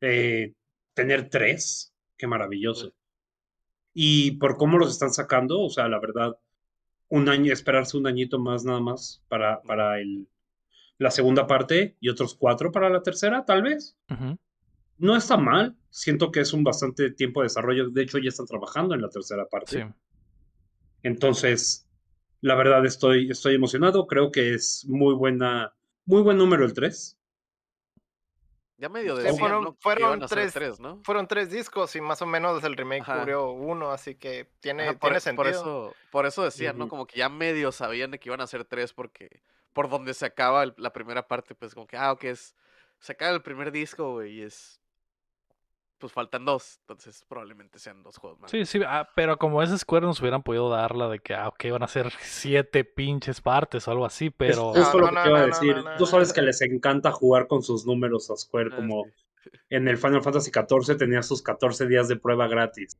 Eh, 0.00 0.54
tener 0.94 1.30
tres, 1.30 1.94
qué 2.18 2.26
maravilloso. 2.26 2.94
Y 3.94 4.32
por 4.32 4.56
cómo 4.56 4.78
los 4.78 4.90
están 4.92 5.12
sacando, 5.12 5.60
o 5.60 5.70
sea, 5.70 5.88
la 5.88 6.00
verdad, 6.00 6.36
un 7.08 7.28
año, 7.28 7.52
esperarse 7.52 7.96
un 7.98 8.06
añito 8.06 8.38
más 8.38 8.64
nada 8.64 8.80
más 8.80 9.22
para, 9.28 9.62
para 9.62 10.00
el, 10.00 10.28
la 10.98 11.10
segunda 11.10 11.46
parte 11.46 11.96
y 12.00 12.08
otros 12.10 12.34
cuatro 12.36 12.72
para 12.72 12.90
la 12.90 13.02
tercera, 13.02 13.44
tal 13.46 13.62
vez. 13.62 13.96
Ujú, 14.10 14.36
No 14.98 15.16
está 15.16 15.36
mal, 15.36 15.76
siento 15.90 16.30
que 16.30 16.40
es 16.40 16.52
un 16.52 16.62
bastante 16.64 17.10
tiempo 17.10 17.40
de 17.40 17.46
desarrollo, 17.46 17.90
de 17.90 18.02
hecho 18.02 18.18
ya 18.18 18.28
están 18.28 18.46
trabajando 18.46 18.94
en 18.94 19.02
la 19.02 19.08
tercera 19.08 19.46
parte. 19.46 19.82
Sí. 19.82 19.94
Entonces, 21.02 21.88
la 22.40 22.54
verdad 22.54 22.84
estoy, 22.86 23.30
estoy 23.30 23.54
emocionado, 23.54 24.06
creo 24.06 24.30
que 24.30 24.54
es 24.54 24.84
muy 24.88 25.14
buena, 25.14 25.74
muy 26.04 26.22
buen 26.22 26.36
número 26.38 26.64
el 26.64 26.72
3. 26.74 27.18
ya 28.78 28.88
medio 28.88 29.14
Sí, 29.16 29.22
decían, 29.22 29.38
fueron- 29.38 30.18
tres- 30.26 30.52
tres, 30.52 30.80
¿no? 30.80 31.00
Fueron 31.04 31.28
tres 31.28 31.50
discos 31.52 31.94
y 31.94 32.00
más 32.00 32.20
o 32.20 32.26
menos 32.26 32.64
el 32.64 32.76
remake 32.76 33.02
Ajá. 33.02 33.20
cubrió 33.20 33.52
uno, 33.52 33.92
así 33.92 34.16
que 34.16 34.50
tiene, 34.58 34.82
Ajá, 34.88 34.92
por, 34.94 35.00
tiene 35.10 35.18
e- 35.18 35.20
sentido. 35.20 35.36
por 35.36 35.46
eso, 35.46 35.96
por 36.10 36.26
eso 36.26 36.42
decían, 36.42 36.78
¿no? 36.78 36.88
Como 36.88 37.06
que 37.06 37.16
ya 37.16 37.28
medio 37.28 37.70
sabían 37.70 38.10
de 38.10 38.18
que 38.18 38.28
iban 38.28 38.40
a 38.40 38.46
ser 38.48 38.64
tres 38.64 38.92
porque 38.92 39.40
por 39.72 39.88
donde 39.88 40.14
se 40.14 40.26
acaba 40.26 40.64
el- 40.64 40.74
la 40.78 40.92
primera 40.92 41.28
parte, 41.28 41.54
pues 41.54 41.74
como 41.74 41.86
que, 41.86 41.96
ah, 41.96 42.10
ok, 42.10 42.24
es, 42.24 42.56
se 42.98 43.12
acaba 43.12 43.32
el 43.32 43.42
primer 43.42 43.70
disco, 43.70 44.14
güey, 44.14 44.38
y 44.38 44.42
es, 44.42 44.80
pues 46.02 46.12
faltan 46.12 46.44
dos, 46.44 46.78
entonces 46.80 47.24
probablemente 47.28 47.78
sean 47.78 48.02
dos 48.02 48.18
juegos 48.18 48.40
más. 48.40 48.50
Sí, 48.50 48.66
sí, 48.66 48.80
ah, 48.84 49.08
pero 49.14 49.38
como 49.38 49.62
es 49.62 49.70
Square 49.70 50.04
nos 50.04 50.20
hubieran 50.20 50.42
podido 50.42 50.68
dar 50.68 50.96
la 50.96 51.08
de 51.08 51.20
que, 51.20 51.32
ah, 51.32 51.46
ok, 51.46 51.64
van 51.70 51.84
a 51.84 51.86
ser 51.88 52.10
siete 52.20 52.84
pinches 52.84 53.40
partes 53.40 53.86
o 53.86 53.92
algo 53.92 54.04
así, 54.04 54.26
Es 54.26 54.34
pero... 54.36 54.72
justo 54.74 54.98
No, 54.98 55.06
lo 55.06 55.12
no, 55.12 55.16
que 55.18 55.22
te 55.22 55.28
iba 55.30 55.38
no, 55.38 55.44
a 55.44 55.46
decir. 55.46 55.76
no, 55.76 55.82
no, 55.82 55.96
Tú 55.96 56.06
sabes 56.06 56.28
no. 56.30 56.34
que 56.34 56.42
les 56.42 56.60
encanta 56.62 57.12
jugar 57.12 57.46
con 57.46 57.62
sus 57.62 57.86
números 57.86 58.28
a 58.32 58.36
Square, 58.36 58.70
Ah, 58.72 58.76
como 58.76 59.04
sí. 59.04 59.50
en 59.70 59.86
el 59.86 59.96
Final 59.96 60.22
Fantasy 60.22 60.50
XIV 60.50 60.96
tenía 60.98 61.22
sus 61.22 61.40
14 61.40 61.86
días 61.86 62.08
de 62.08 62.16
prueba 62.16 62.48
gratis. 62.48 62.98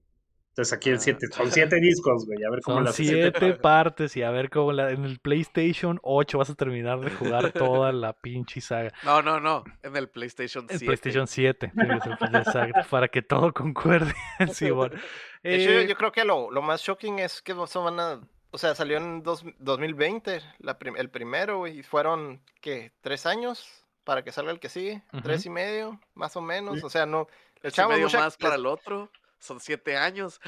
Entonces 0.53 0.73
aquí 0.75 0.91
en 0.91 0.97
Ah. 0.97 0.99
siete, 0.99 1.27
son 1.29 1.51
siete 1.51 1.77
discos, 1.81 2.27
güey, 2.27 2.45
a 2.45 2.51
ver 2.51 2.61
cómo 2.61 2.77
Son 2.77 2.85
las 2.85 2.95
siete 2.95 3.55
partes 3.55 4.15
y 4.19 4.23
a 4.23 4.31
ver 4.31 4.51
cómo 4.51 4.71
la, 4.73 4.91
en 4.91 5.05
el 5.07 5.19
PlayStation 5.19 5.99
8 6.03 6.37
vas 6.37 6.51
a 6.51 6.55
terminar 6.55 7.01
de 7.01 7.11
jugar 7.11 7.53
toda 7.53 7.91
la 7.93 8.13
pinche 8.13 8.61
saga. 8.61 8.93
No, 9.03 9.23
no, 9.23 9.41
no, 9.41 9.65
en 9.83 9.97
el 9.97 10.11
PlayStation 10.11 10.65
El 10.69 10.79
7. 10.79 10.85
PlayStation 10.87 11.27
7, 11.27 11.73
tiene 11.75 11.95
que 11.95 12.01
ser 12.03 12.19
pues, 12.19 12.35
exacto, 12.35 12.81
para 12.91 13.09
que 13.09 13.23
todo 13.23 13.53
concuerde. 13.55 14.13
Sí, 14.53 14.71
bueno. 14.71 14.95
De 15.43 15.55
hecho, 15.57 15.71
yo- 15.73 15.79
Eh, 15.81 15.87
yo 15.89 15.97
creo 15.97 16.13
que 16.13 16.25
lo, 16.25 16.51
lo 16.51 16.61
más 16.61 16.83
shocking 16.83 17.19
es 17.19 17.41
que 17.41 17.55
no 17.55 17.67
se 17.67 17.79
van 17.79 17.99
a. 17.99 18.21
O 18.51 18.59
sea, 18.59 18.75
salió 18.75 18.99
en 18.99 19.23
dos- 19.23 19.45
2020 19.59 20.41
la 20.59 20.79
prim- 20.79 20.97
el 20.99 21.09
primero, 21.09 21.59
güey, 21.61 21.79
y 21.79 21.83
fueron, 21.83 22.43
¿qué? 22.61 22.93
¿Tres 23.01 23.25
años 23.25 23.67
para 24.05 24.23
que 24.23 24.33
salga 24.33 24.53
el 24.53 24.61
que 24.61 24.69
sigue? 24.69 25.03
¿Tres 25.23 25.41
Ujú. 25.41 25.49
y 25.49 25.53
medio? 25.55 26.01
Más 26.15 26.37
o 26.37 26.43
menos. 26.43 26.81
Sí. 26.81 26.85
O 26.85 26.91
sea, 26.91 27.07
no. 27.07 27.27
Le 27.55 27.61
Tres 27.63 27.73
y 27.73 27.75
echamos 27.81 27.93
medio 27.95 28.07
mucha- 28.09 28.19
más 28.21 28.37
para 28.37 28.57
el 28.57 28.67
otro, 28.67 29.11
son 29.43 29.61
siete 29.61 29.97
años. 29.97 30.41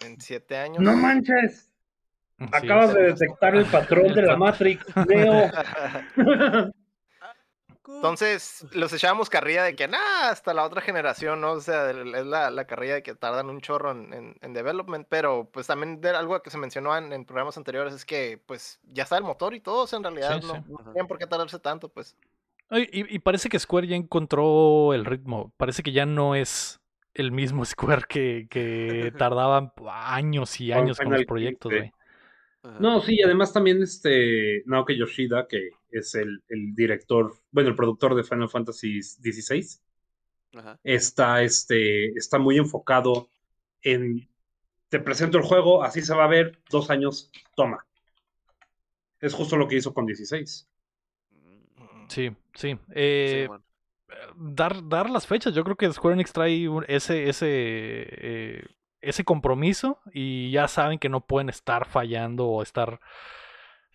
En 0.00 0.20
siete 0.20 0.56
años. 0.56 0.80
No 0.82 0.96
manches, 0.96 1.70
sí, 2.38 2.44
acabas 2.52 2.90
sí. 2.90 2.96
de 2.96 3.02
detectar 3.12 3.54
el 3.54 3.64
patrón 3.66 4.12
de 4.12 4.22
la 4.22 4.36
Matrix, 4.36 4.84
Neo. 5.06 5.50
Entonces, 7.86 8.66
los 8.72 8.92
echábamos 8.94 9.28
carrilla 9.28 9.62
de 9.62 9.76
que, 9.76 9.86
nada, 9.86 10.30
hasta 10.30 10.54
la 10.54 10.64
otra 10.64 10.80
generación, 10.80 11.42
¿no? 11.42 11.52
O 11.52 11.60
sea, 11.60 11.90
es 11.90 12.26
la, 12.26 12.50
la 12.50 12.66
carrilla 12.66 12.94
de 12.94 13.02
que 13.02 13.14
tardan 13.14 13.50
un 13.50 13.60
chorro 13.60 13.90
en, 13.90 14.10
en- 14.14 14.36
en 14.40 14.52
development, 14.54 15.06
pero 15.10 15.50
pues 15.52 15.66
también 15.66 16.00
de 16.00 16.08
algo 16.10 16.40
que 16.42 16.48
se 16.50 16.56
mencionó 16.56 16.96
en, 16.96 17.12
en 17.12 17.26
programas 17.26 17.58
anteriores 17.58 17.92
es 17.92 18.06
que, 18.06 18.40
pues, 18.46 18.80
ya 18.84 19.02
está 19.02 19.18
el 19.18 19.24
motor 19.24 19.52
y 19.54 19.60
todo, 19.60 19.82
o 19.82 19.86
sea, 19.86 19.98
en 19.98 20.04
realidad 20.04 20.40
Sí, 20.40 20.46
no, 20.46 20.54
sí. 20.54 20.60
no 20.66 20.92
tienen 20.92 21.06
por 21.06 21.18
qué 21.18 21.26
tardarse 21.26 21.58
tanto, 21.58 21.90
pues. 21.90 22.16
Y 22.70 23.18
parece 23.18 23.50
que 23.50 23.58
Square 23.58 23.86
ya 23.86 23.96
encontró 23.96 24.94
el 24.94 25.04
ritmo. 25.04 25.52
Parece 25.58 25.82
que 25.82 25.92
ya 25.92 26.06
no 26.06 26.34
es 26.34 26.80
el 27.14 27.32
mismo 27.32 27.64
Square 27.64 28.02
que, 28.08 28.46
que 28.50 29.12
tardaban 29.18 29.72
años 29.90 30.60
y 30.60 30.72
años 30.72 30.98
con 30.98 31.12
los 31.12 31.24
proyectos, 31.24 31.70
15. 31.70 31.78
güey. 31.78 31.92
No, 32.80 33.00
sí, 33.00 33.16
y 33.16 33.22
además 33.22 33.52
también 33.52 33.82
este 33.82 34.62
Naoki 34.66 34.96
Yoshida, 34.96 35.46
que 35.46 35.70
es 35.90 36.14
el, 36.14 36.42
el 36.48 36.74
director, 36.74 37.34
bueno, 37.50 37.68
el 37.70 37.76
productor 37.76 38.14
de 38.14 38.24
Final 38.24 38.48
Fantasy 38.48 39.02
XVI, 39.02 39.80
Ajá. 40.54 40.78
está, 40.82 41.42
este, 41.42 42.08
está 42.18 42.38
muy 42.38 42.58
enfocado 42.58 43.28
en 43.82 44.28
te 44.90 45.00
presento 45.00 45.38
el 45.38 45.44
juego, 45.44 45.82
así 45.84 46.02
se 46.02 46.14
va 46.14 46.24
a 46.24 46.28
ver, 46.28 46.62
dos 46.70 46.90
años, 46.90 47.30
toma. 47.56 47.84
Es 49.18 49.34
justo 49.34 49.56
lo 49.56 49.66
que 49.66 49.74
hizo 49.74 49.92
con 49.92 50.06
16. 50.06 50.68
Mm, 51.32 52.08
Sí, 52.08 52.30
sí. 52.54 52.78
sí, 53.24 53.42
Eh, 53.42 53.46
bueno. 53.46 53.64
Dar, 54.36 54.88
dar 54.88 55.10
las 55.10 55.26
fechas. 55.26 55.54
Yo 55.54 55.64
creo 55.64 55.76
que 55.76 55.92
Square 55.92 56.14
Enix 56.14 56.32
trae 56.32 56.68
un- 56.68 56.84
ese, 56.88 57.28
ese, 57.28 57.46
eh, 57.50 58.64
ese 59.00 59.24
compromiso 59.24 60.00
y 60.12 60.50
ya 60.50 60.68
saben 60.68 60.98
que 60.98 61.08
no 61.08 61.20
pueden 61.26 61.48
estar 61.48 61.86
fallando 61.86 62.46
o 62.46 62.62
estar 62.62 63.00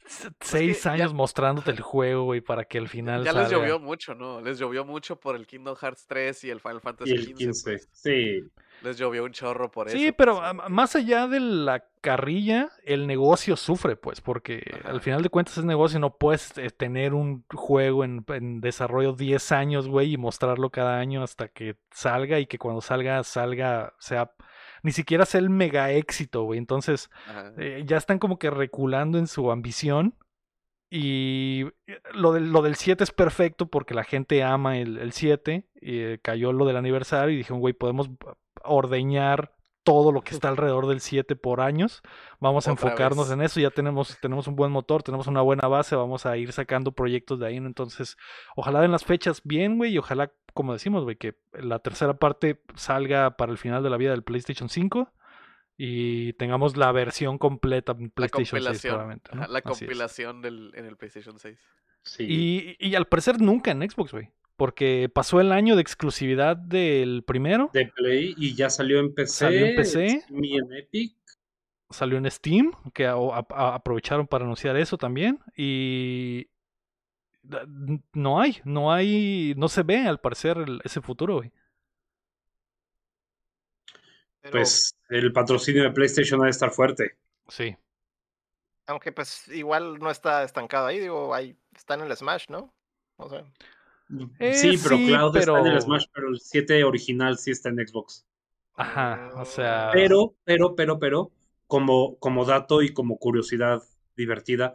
s- 0.05 0.29
seis 0.39 0.85
años 0.85 1.13
mostrándote 1.13 1.71
el 1.71 1.81
juego, 1.81 2.23
güey, 2.25 2.41
para 2.41 2.65
que 2.65 2.77
al 2.77 2.87
final 2.89 3.23
Ya 3.23 3.33
les 3.33 3.49
llovió 3.49 3.79
mucho, 3.79 4.15
¿no? 4.15 4.41
Les 4.41 4.59
llovió 4.59 4.85
mucho 4.85 5.19
por 5.19 5.35
el 5.35 5.47
Kingdom 5.47 5.75
Hearts 5.75 6.05
3 6.07 6.43
y 6.43 6.49
el 6.49 6.59
Final 6.59 6.81
Fantasy 6.81 7.11
Y 7.11 7.15
el 7.15 7.25
15. 7.27 7.45
15. 7.45 7.63
pues. 7.71 7.89
Sí. 7.91 8.43
Les 8.81 8.97
llovió 8.97 9.23
un 9.23 9.31
chorro 9.31 9.71
por 9.71 9.87
eso. 9.87 9.97
Sí, 9.97 10.11
pero 10.11 10.39
pues, 10.39 10.69
más 10.69 10.95
allá 10.95 11.27
de 11.27 11.39
la 11.39 11.85
carrilla, 12.01 12.69
el 12.83 13.07
negocio 13.07 13.55
sufre, 13.57 13.95
pues, 13.95 14.21
porque 14.21 14.63
Ajá. 14.79 14.89
al 14.89 15.01
final 15.01 15.21
de 15.21 15.29
cuentas 15.29 15.57
es 15.57 15.65
negocio, 15.65 15.99
no 15.99 16.15
puedes 16.17 16.57
eh, 16.57 16.69
tener 16.69 17.13
un 17.13 17.43
juego 17.53 18.03
en, 18.03 18.23
en 18.29 18.61
desarrollo 18.61 19.13
10 19.13 19.51
años, 19.51 19.87
güey, 19.87 20.13
y 20.13 20.17
mostrarlo 20.17 20.69
cada 20.69 20.99
año 20.99 21.23
hasta 21.23 21.49
que 21.49 21.75
salga 21.91 22.39
y 22.39 22.45
que 22.45 22.57
cuando 22.57 22.81
salga, 22.81 23.23
salga, 23.23 23.93
sea, 23.99 24.31
ni 24.83 24.91
siquiera 24.91 25.25
sea 25.25 25.39
el 25.39 25.49
mega 25.49 25.91
éxito, 25.91 26.43
güey. 26.43 26.57
Entonces, 26.59 27.09
eh, 27.57 27.83
ya 27.85 27.97
están 27.97 28.19
como 28.19 28.39
que 28.39 28.49
reculando 28.49 29.17
en 29.17 29.27
su 29.27 29.51
ambición. 29.51 30.15
Y 30.91 31.65
eh, 31.85 32.01
lo 32.13 32.33
del, 32.33 32.51
lo 32.51 32.61
del 32.61 32.75
7 32.75 33.03
es 33.03 33.11
perfecto 33.11 33.67
porque 33.67 33.93
la 33.93 34.03
gente 34.03 34.43
ama 34.43 34.77
el, 34.77 34.97
el 34.97 35.11
7. 35.11 35.67
Y 35.81 35.99
eh, 35.99 36.19
cayó 36.21 36.53
lo 36.53 36.65
del 36.65 36.77
aniversario 36.77 37.33
y 37.33 37.37
dijeron, 37.37 37.59
güey, 37.59 37.73
podemos 37.73 38.09
ordeñar 38.63 39.55
todo 39.83 40.11
lo 40.11 40.21
que 40.21 40.35
está 40.35 40.49
alrededor 40.49 40.87
del 40.87 40.99
7 40.99 41.35
por 41.35 41.61
años. 41.61 42.01
Vamos 42.39 42.67
a 42.67 42.73
Otra 42.73 42.87
enfocarnos 42.89 43.29
vez. 43.29 43.33
en 43.33 43.41
eso. 43.41 43.59
Ya 43.59 43.71
tenemos, 43.71 44.17
tenemos 44.21 44.47
un 44.47 44.55
buen 44.55 44.71
motor, 44.71 45.01
tenemos 45.03 45.25
una 45.27 45.41
buena 45.41 45.67
base. 45.67 45.95
Vamos 45.95 46.25
a 46.25 46.37
ir 46.37 46.51
sacando 46.51 46.91
proyectos 46.91 47.39
de 47.39 47.47
ahí. 47.47 47.59
¿no? 47.59 47.67
Entonces, 47.67 48.15
ojalá 48.55 48.81
den 48.81 48.91
las 48.91 49.05
fechas 49.05 49.41
bien, 49.43 49.77
güey. 49.77 49.93
Y 49.93 49.97
ojalá, 49.97 50.31
como 50.53 50.73
decimos, 50.73 51.03
güey, 51.05 51.15
que 51.15 51.37
la 51.53 51.79
tercera 51.79 52.17
parte 52.19 52.61
salga 52.75 53.35
para 53.37 53.51
el 53.51 53.57
final 53.57 53.81
de 53.81 53.89
la 53.89 53.97
vida 53.97 54.11
del 54.11 54.23
PlayStation 54.23 54.69
5 54.69 55.11
y 55.77 56.33
tengamos 56.33 56.75
la 56.77 56.91
versión 56.91 57.37
completa 57.37 57.93
en 57.93 58.03
La 58.03 58.09
PlayStation 58.09 58.45
6 58.45 58.51
compilación. 58.51 58.91
probablemente. 58.91 59.31
¿no? 59.33 59.41
ajá, 59.43 59.51
la 59.51 59.61
compilación 59.61 60.41
del, 60.41 60.71
en 60.75 60.85
el 60.85 60.97
PlayStation 60.97 61.39
6. 61.39 61.57
Sí. 62.03 62.25
Y, 62.79 62.87
y 62.87 62.95
al 62.95 63.07
parecer 63.07 63.41
nunca 63.41 63.71
en 63.71 63.89
Xbox, 63.89 64.11
güey. 64.11 64.29
Porque 64.59 65.09
pasó 65.11 65.39
el 65.41 65.51
año 65.53 65.75
de 65.75 65.81
exclusividad 65.81 66.55
del 66.57 67.23
primero, 67.25 67.69
de 67.73 67.87
Play 67.87 68.35
y 68.37 68.53
ya 68.55 68.69
salió 68.69 68.99
en 68.99 69.15
PC. 69.15 69.31
Salió 69.33 69.65
en 69.65 69.75
PC. 69.77 70.25
Y 70.29 70.57
en 70.57 70.73
Epic. 70.73 71.15
salió 71.89 72.17
en 72.19 72.29
Steam, 72.29 72.71
que 72.93 73.07
a- 73.07 73.13
a- 73.13 73.47
a- 73.49 73.73
aprovecharon 73.75 74.27
para 74.27 74.43
anunciar 74.43 74.75
eso 74.77 74.97
también. 74.97 75.39
Y 75.57 76.47
no 78.13 78.39
hay, 78.41 78.57
no 78.65 78.91
hay, 78.93 79.53
no 79.57 79.69
se 79.69 79.81
ve 79.83 80.05
al 80.05 80.19
parecer 80.19 80.57
el- 80.57 80.81
ese 80.83 81.01
futuro, 81.01 81.37
güey. 81.37 81.51
Pero, 84.41 84.51
Pues 84.51 84.95
el 85.09 85.31
patrocinio 85.33 85.83
de 85.83 85.91
PlayStation 85.91 86.41
ha 86.41 86.45
de 86.45 86.51
estar 86.51 86.69
fuerte. 86.71 87.17
Sí. 87.47 87.75
aunque 88.87 89.11
pues 89.11 89.47
igual 89.49 89.99
no 89.99 90.09
está 90.09 90.43
estancado 90.43 90.87
ahí, 90.87 90.99
digo, 90.99 91.33
ahí 91.35 91.55
está 91.75 91.93
en 91.93 92.01
el 92.01 92.17
Smash, 92.17 92.45
¿no? 92.49 92.73
O 93.17 93.29
sea, 93.29 93.45
Eh, 94.39 94.53
sí, 94.53 94.79
pero 94.81 94.97
sí, 94.97 95.07
Cloud 95.07 95.37
está 95.37 95.51
en 95.51 95.57
el 95.57 95.63
pero- 95.71 95.81
Smash, 95.81 96.05
pero 96.13 96.29
el 96.29 96.39
7 96.39 96.83
original 96.83 97.37
sí 97.37 97.51
está 97.51 97.69
en 97.69 97.87
Xbox. 97.87 98.25
Ajá, 98.75 99.31
o 99.35 99.45
sea. 99.45 99.89
Pero, 99.93 100.35
pero, 100.43 100.75
pero, 100.75 100.99
pero, 100.99 101.31
como, 101.67 102.17
como 102.19 102.45
dato 102.45 102.81
y 102.81 102.93
como 102.93 103.17
curiosidad 103.19 103.83
divertida, 104.15 104.73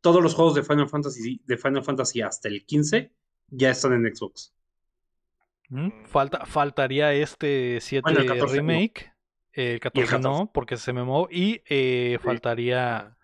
todos 0.00 0.22
los 0.22 0.34
juegos 0.34 0.54
de 0.54 0.62
Final 0.62 0.88
Fantasy, 0.88 1.40
de 1.44 1.56
Final 1.56 1.82
Fantasy 1.82 2.20
hasta 2.20 2.48
el 2.48 2.64
15 2.64 3.10
ya 3.48 3.70
están 3.70 3.92
en 3.94 4.14
Xbox. 4.14 4.52
¿Mm? 5.68 6.04
Falta, 6.06 6.46
faltaría 6.46 7.12
este 7.12 7.80
7 7.80 8.02
Bueno, 8.02 8.20
el 8.20 8.26
14 8.26 8.46
no. 8.46 8.52
remake. 8.68 9.12
El 9.52 9.80
14, 9.80 10.06
14. 10.16 10.22
no, 10.28 10.50
porque 10.52 10.76
se 10.76 10.92
memó. 10.92 11.26
Y 11.30 11.62
eh, 11.68 12.18
Sí. 12.20 12.24
faltaría 12.24 13.15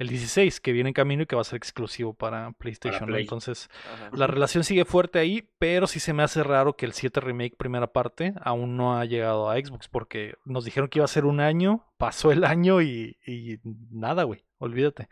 el 0.00 0.08
16, 0.08 0.60
que 0.60 0.72
viene 0.72 0.88
en 0.88 0.94
camino 0.94 1.24
y 1.24 1.26
que 1.26 1.36
va 1.36 1.42
a 1.42 1.44
ser 1.44 1.58
exclusivo 1.58 2.14
para 2.14 2.52
PlayStation. 2.52 3.14
Entonces, 3.14 3.68
ajá. 3.92 4.10
la 4.14 4.26
relación 4.26 4.64
sigue 4.64 4.86
fuerte 4.86 5.18
ahí, 5.18 5.46
pero 5.58 5.86
sí 5.86 6.00
se 6.00 6.14
me 6.14 6.22
hace 6.22 6.42
raro 6.42 6.74
que 6.74 6.86
el 6.86 6.94
7 6.94 7.20
remake 7.20 7.54
primera 7.58 7.92
parte 7.92 8.32
aún 8.40 8.78
no 8.78 8.98
ha 8.98 9.04
llegado 9.04 9.50
a 9.50 9.56
Xbox, 9.56 9.88
porque 9.88 10.36
nos 10.46 10.64
dijeron 10.64 10.88
que 10.88 11.00
iba 11.00 11.04
a 11.04 11.08
ser 11.08 11.26
un 11.26 11.40
año, 11.40 11.86
pasó 11.98 12.32
el 12.32 12.44
año 12.44 12.80
y, 12.80 13.18
y 13.26 13.58
nada, 13.90 14.24
güey, 14.24 14.42
olvídate. 14.56 15.10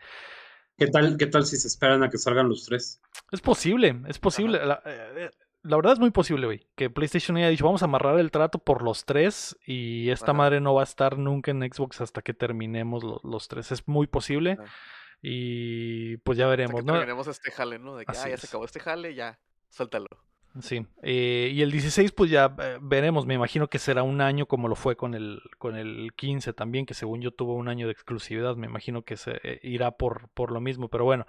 ¿Qué 0.75 0.87
tal, 0.87 1.17
¿Qué 1.17 1.27
tal 1.27 1.45
si 1.45 1.57
se 1.57 1.67
esperan 1.67 2.01
a 2.01 2.09
que 2.09 2.17
salgan 2.17 2.49
los 2.49 2.65
tres? 2.65 2.99
Es 3.31 3.41
posible, 3.41 4.01
es 4.07 4.17
posible. 4.17 4.65
La, 4.65 4.81
eh, 4.85 5.29
la 5.63 5.75
verdad 5.75 5.93
es 5.93 5.99
muy 5.99 6.11
posible, 6.11 6.45
güey. 6.45 6.67
Que 6.75 6.89
PlayStation 6.89 7.35
haya 7.37 7.49
dicho, 7.49 7.65
vamos 7.65 7.81
a 7.81 7.85
amarrar 7.85 8.19
el 8.19 8.31
trato 8.31 8.59
por 8.59 8.81
los 8.81 9.05
tres 9.05 9.57
y 9.65 10.09
esta 10.09 10.27
Ajá. 10.31 10.33
madre 10.33 10.61
no 10.61 10.73
va 10.73 10.81
a 10.81 10.83
estar 10.85 11.17
nunca 11.17 11.51
en 11.51 11.61
Xbox 11.61 12.01
hasta 12.01 12.21
que 12.21 12.33
terminemos 12.33 13.03
lo- 13.03 13.19
los 13.23 13.47
tres. 13.47 13.71
Es 13.71 13.87
muy 13.87 14.07
posible 14.07 14.53
Ajá. 14.53 14.63
y 15.21 16.17
pues 16.17 16.37
ya 16.37 16.45
Hasta 16.45 16.49
veremos, 16.51 16.81
que 16.81 16.85
¿no? 16.87 16.93
terminemos 16.93 17.27
este 17.27 17.51
jale, 17.51 17.79
¿no? 17.79 17.95
De 17.97 18.05
que, 18.05 18.11
Así 18.11 18.27
ah, 18.27 18.29
ya 18.31 18.37
se 18.37 18.47
acabó 18.47 18.65
este 18.65 18.79
jale, 18.79 19.13
ya, 19.15 19.39
suéltalo. 19.69 20.07
Sí. 20.61 20.85
Eh, 21.03 21.51
y 21.53 21.61
el 21.61 21.71
16 21.71 22.11
pues 22.11 22.31
ya 22.31 22.55
eh, 22.59 22.79
veremos. 22.81 23.25
Me 23.27 23.35
imagino 23.35 23.67
que 23.67 23.77
será 23.77 24.01
un 24.03 24.19
año 24.21 24.47
como 24.47 24.67
lo 24.67 24.75
fue 24.75 24.95
con 24.95 25.13
el, 25.13 25.41
con 25.59 25.75
el 25.75 26.11
15 26.15 26.53
también, 26.53 26.85
que 26.87 26.95
según 26.95 27.21
yo 27.21 27.31
tuvo 27.31 27.53
un 27.53 27.67
año 27.69 27.85
de 27.85 27.91
exclusividad. 27.93 28.55
Me 28.55 28.65
imagino 28.65 29.03
que 29.03 29.15
se 29.15 29.39
eh, 29.43 29.59
irá 29.61 29.91
por, 29.91 30.29
por 30.29 30.51
lo 30.51 30.59
mismo, 30.59 30.87
pero 30.89 31.05
bueno. 31.05 31.27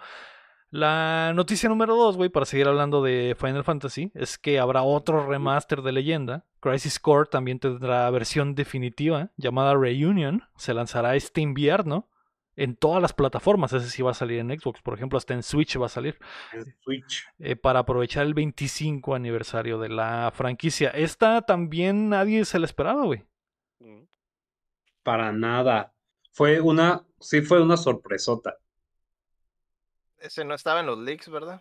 La 0.71 1.33
noticia 1.35 1.69
número 1.69 1.97
2, 1.97 2.17
güey, 2.17 2.31
para 2.31 2.47
seguir 2.47 2.69
hablando 2.69 3.03
de 3.03 3.37
Final 3.39 3.65
Fantasy, 3.65 4.13
es 4.15 4.39
que 4.39 4.61
habrá 4.61 4.83
otro 4.85 5.27
remaster 5.27 5.83
de 5.83 5.91
leyenda. 5.91 6.47
Crisis 6.61 7.01
Core 7.01 7.29
también 7.29 7.59
tendrá 7.59 8.09
versión 8.11 8.55
definitiva 8.55 9.33
llamada 9.37 9.75
Reunion. 9.75 10.45
Se 10.57 10.73
lanzará 10.73 11.17
este 11.17 11.41
invierno 11.41 12.09
en 12.55 12.77
todas 12.77 13.03
las 13.03 13.13
plataformas. 13.13 13.73
Ese 13.73 13.91
sí 13.91 14.03
va 14.03 14.13
a 14.13 14.15
salir 14.15 14.39
en 14.39 14.51
Xbox, 14.61 14.81
por 14.81 14.95
ejemplo, 14.95 15.17
hasta 15.19 15.35
en 15.35 15.43
Switch 15.43 15.77
va 15.81 15.87
a 15.87 15.89
salir 15.89 16.19
En 16.53 16.65
Switch. 16.81 17.27
eh, 17.41 17.57
para 17.57 17.81
aprovechar 17.81 18.25
el 18.25 18.35
25 18.35 19.17
aniversario 19.17 19.79
de 19.81 19.89
la 19.89 20.31
franquicia. 20.33 20.91
Esta 20.91 21.43
también 21.43 22.11
nadie 22.11 22.45
se 22.45 22.61
la 22.61 22.67
esperaba, 22.67 23.05
güey. 23.07 23.25
Mm. 23.81 24.05
Para 25.03 25.33
nada. 25.33 25.95
Fue 26.33 26.61
una, 26.61 27.05
sí 27.19 27.41
fue 27.41 27.61
una 27.61 27.77
sorpresota. 27.77 28.57
Ese 30.21 30.45
no 30.45 30.55
estaba 30.55 30.81
en 30.81 30.87
los 30.87 30.99
leaks, 30.99 31.29
¿verdad? 31.29 31.61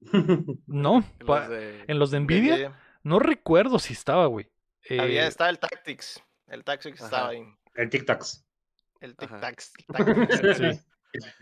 No, 0.66 1.04
En 1.18 1.26
los 1.26 1.48
de- 1.48 1.84
en 1.88 1.98
los 1.98 2.10
de 2.10 2.20
Nvidia 2.20 2.78
no 3.02 3.18
recuerdo 3.18 3.78
si 3.78 3.92
estaba, 3.94 4.26
güey. 4.26 4.48
Había, 4.90 5.24
Eh, 5.24 5.26
estaba 5.28 5.50
el 5.50 5.58
Tactics. 5.58 6.22
El 6.46 6.64
Tactics 6.64 7.00
estaba 7.02 7.28
ahí. 7.30 7.42
El 7.74 7.90
Tic 7.90 8.04
Tacs. 8.06 8.44
El 9.00 9.14
Ajá. 9.18 9.40
Tic-Tacs. 9.40 9.72
Sí. 10.56 10.80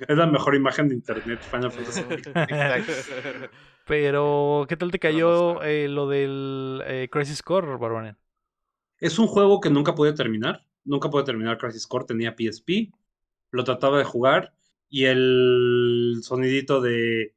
Es 0.09 0.17
la 0.17 0.27
mejor 0.27 0.55
imagen 0.55 0.89
de 0.89 0.95
internet, 0.95 1.41
Final 1.41 1.73
Fantasy. 1.73 2.05
Pero, 3.85 4.65
¿qué 4.69 4.77
tal 4.77 4.91
te 4.93 4.99
cayó 5.01 5.61
eh, 5.63 5.89
lo 5.89 6.09
del 6.09 6.83
eh, 6.87 7.09
Crisis 7.11 7.43
Core, 7.43 7.77
Barbarian? 7.77 8.17
Es 8.99 9.19
un 9.19 9.27
juego 9.27 9.61
que 9.61 9.71
nunca 9.71 9.95
pude 9.95 10.13
terminar. 10.13 10.65
Nunca 10.85 11.11
pude 11.11 11.25
terminar 11.25 11.59
Crisis 11.59 11.87
Core. 11.87 12.05
Tenía 12.07 12.35
PSP. 12.37 12.93
Lo 13.51 13.65
trataba 13.65 13.99
de 13.99 14.05
jugar. 14.05 14.53
Y 14.89 15.05
el 15.07 16.19
sonidito 16.23 16.81
de 16.81 17.35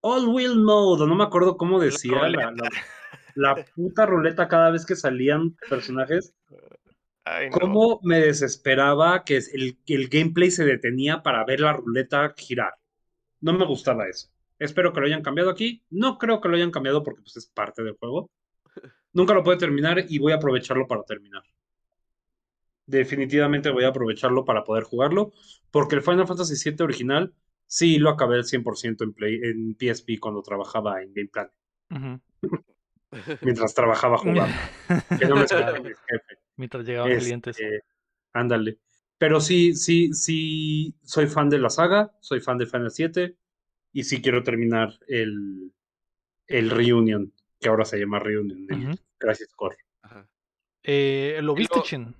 All 0.00 0.28
Wheel 0.28 0.56
Mode. 0.58 1.06
No 1.06 1.14
me 1.14 1.24
acuerdo 1.24 1.56
cómo 1.56 1.80
decía 1.80 2.28
la, 2.28 2.50
la- 2.50 2.70
la 3.34 3.64
puta 3.74 4.06
ruleta 4.06 4.48
cada 4.48 4.70
vez 4.70 4.84
que 4.84 4.96
salían 4.96 5.56
personajes. 5.68 6.34
Ay, 7.24 7.50
no. 7.50 7.58
Cómo 7.58 8.00
me 8.02 8.20
desesperaba 8.20 9.24
que 9.24 9.40
el, 9.52 10.08
gameplay 10.08 10.50
se 10.50 10.64
detenía 10.64 11.22
para 11.22 11.44
ver 11.44 11.60
la 11.60 11.72
ruleta 11.72 12.34
girar. 12.36 12.74
No 13.40 13.52
me 13.52 13.64
gustaba 13.64 14.08
eso. 14.08 14.28
Espero 14.58 14.92
que 14.92 15.00
lo 15.00 15.06
hayan 15.06 15.22
cambiado 15.22 15.50
aquí. 15.50 15.82
No 15.90 16.18
creo 16.18 16.40
que 16.40 16.48
lo 16.48 16.56
hayan 16.56 16.70
cambiado 16.70 17.02
porque 17.02 17.22
pues, 17.22 17.36
es 17.36 17.46
parte 17.46 17.82
del 17.82 17.96
juego. 17.96 18.30
Nunca 19.12 19.34
lo 19.34 19.42
puedo 19.42 19.58
terminar 19.58 20.04
y 20.08 20.18
voy 20.18 20.32
a 20.32 20.36
aprovecharlo 20.36 20.86
para 20.86 21.02
terminar. 21.04 21.42
Definitivamente 22.92 23.70
voy 23.70 23.84
a 23.84 23.88
aprovecharlo 23.88 24.44
para 24.44 24.64
poder 24.64 24.84
jugarlo. 24.84 25.32
Porque 25.70 25.96
el 25.96 26.02
Final 26.02 26.26
Fantasy 26.26 26.70
VII 26.70 26.84
original 26.84 27.34
sí 27.66 27.98
lo 27.98 28.10
acabé 28.10 28.36
al 28.36 28.44
100% 28.44 29.02
en, 29.02 29.14
Play, 29.14 29.40
en 29.42 29.76
PSP 29.78 30.20
cuando 30.20 30.42
trabajaba 30.42 31.02
en 31.02 31.14
Game 31.14 31.28
Plan. 31.28 31.50
Ujú. 31.90 32.20
Mientras 33.40 33.74
trabajaba 33.74 34.18
jugando. 34.18 34.54
Que 35.18 35.26
no 35.26 35.36
me 35.36 35.42
mi 35.42 35.88
jefe. 35.88 36.38
Mientras 36.56 36.84
llegaban 36.84 37.18
clientes. 37.18 37.58
Este, 37.58 37.84
ándale. 38.34 38.78
Pero 39.16 39.40
sí, 39.40 39.74
sí, 39.74 40.12
sí, 40.12 40.94
soy 41.02 41.28
fan 41.28 41.48
de 41.48 41.58
la 41.58 41.70
saga, 41.70 42.12
soy 42.20 42.40
fan 42.40 42.58
de 42.58 42.66
Final 42.66 42.90
7 42.90 43.36
y 43.92 44.04
sí 44.04 44.20
quiero 44.20 44.42
terminar 44.42 44.98
el, 45.06 45.72
el 46.46 46.70
Reunion, 46.70 47.32
que 47.60 47.68
ahora 47.68 47.84
se 47.84 47.98
llama 47.98 48.18
Reunion, 48.18 48.66
el. 48.68 48.98
Crisis 49.16 49.54
Core. 49.54 49.76
Eh, 50.82 51.38
¿Lo 51.42 51.54
viste, 51.54 51.80
Chin? 51.82 52.14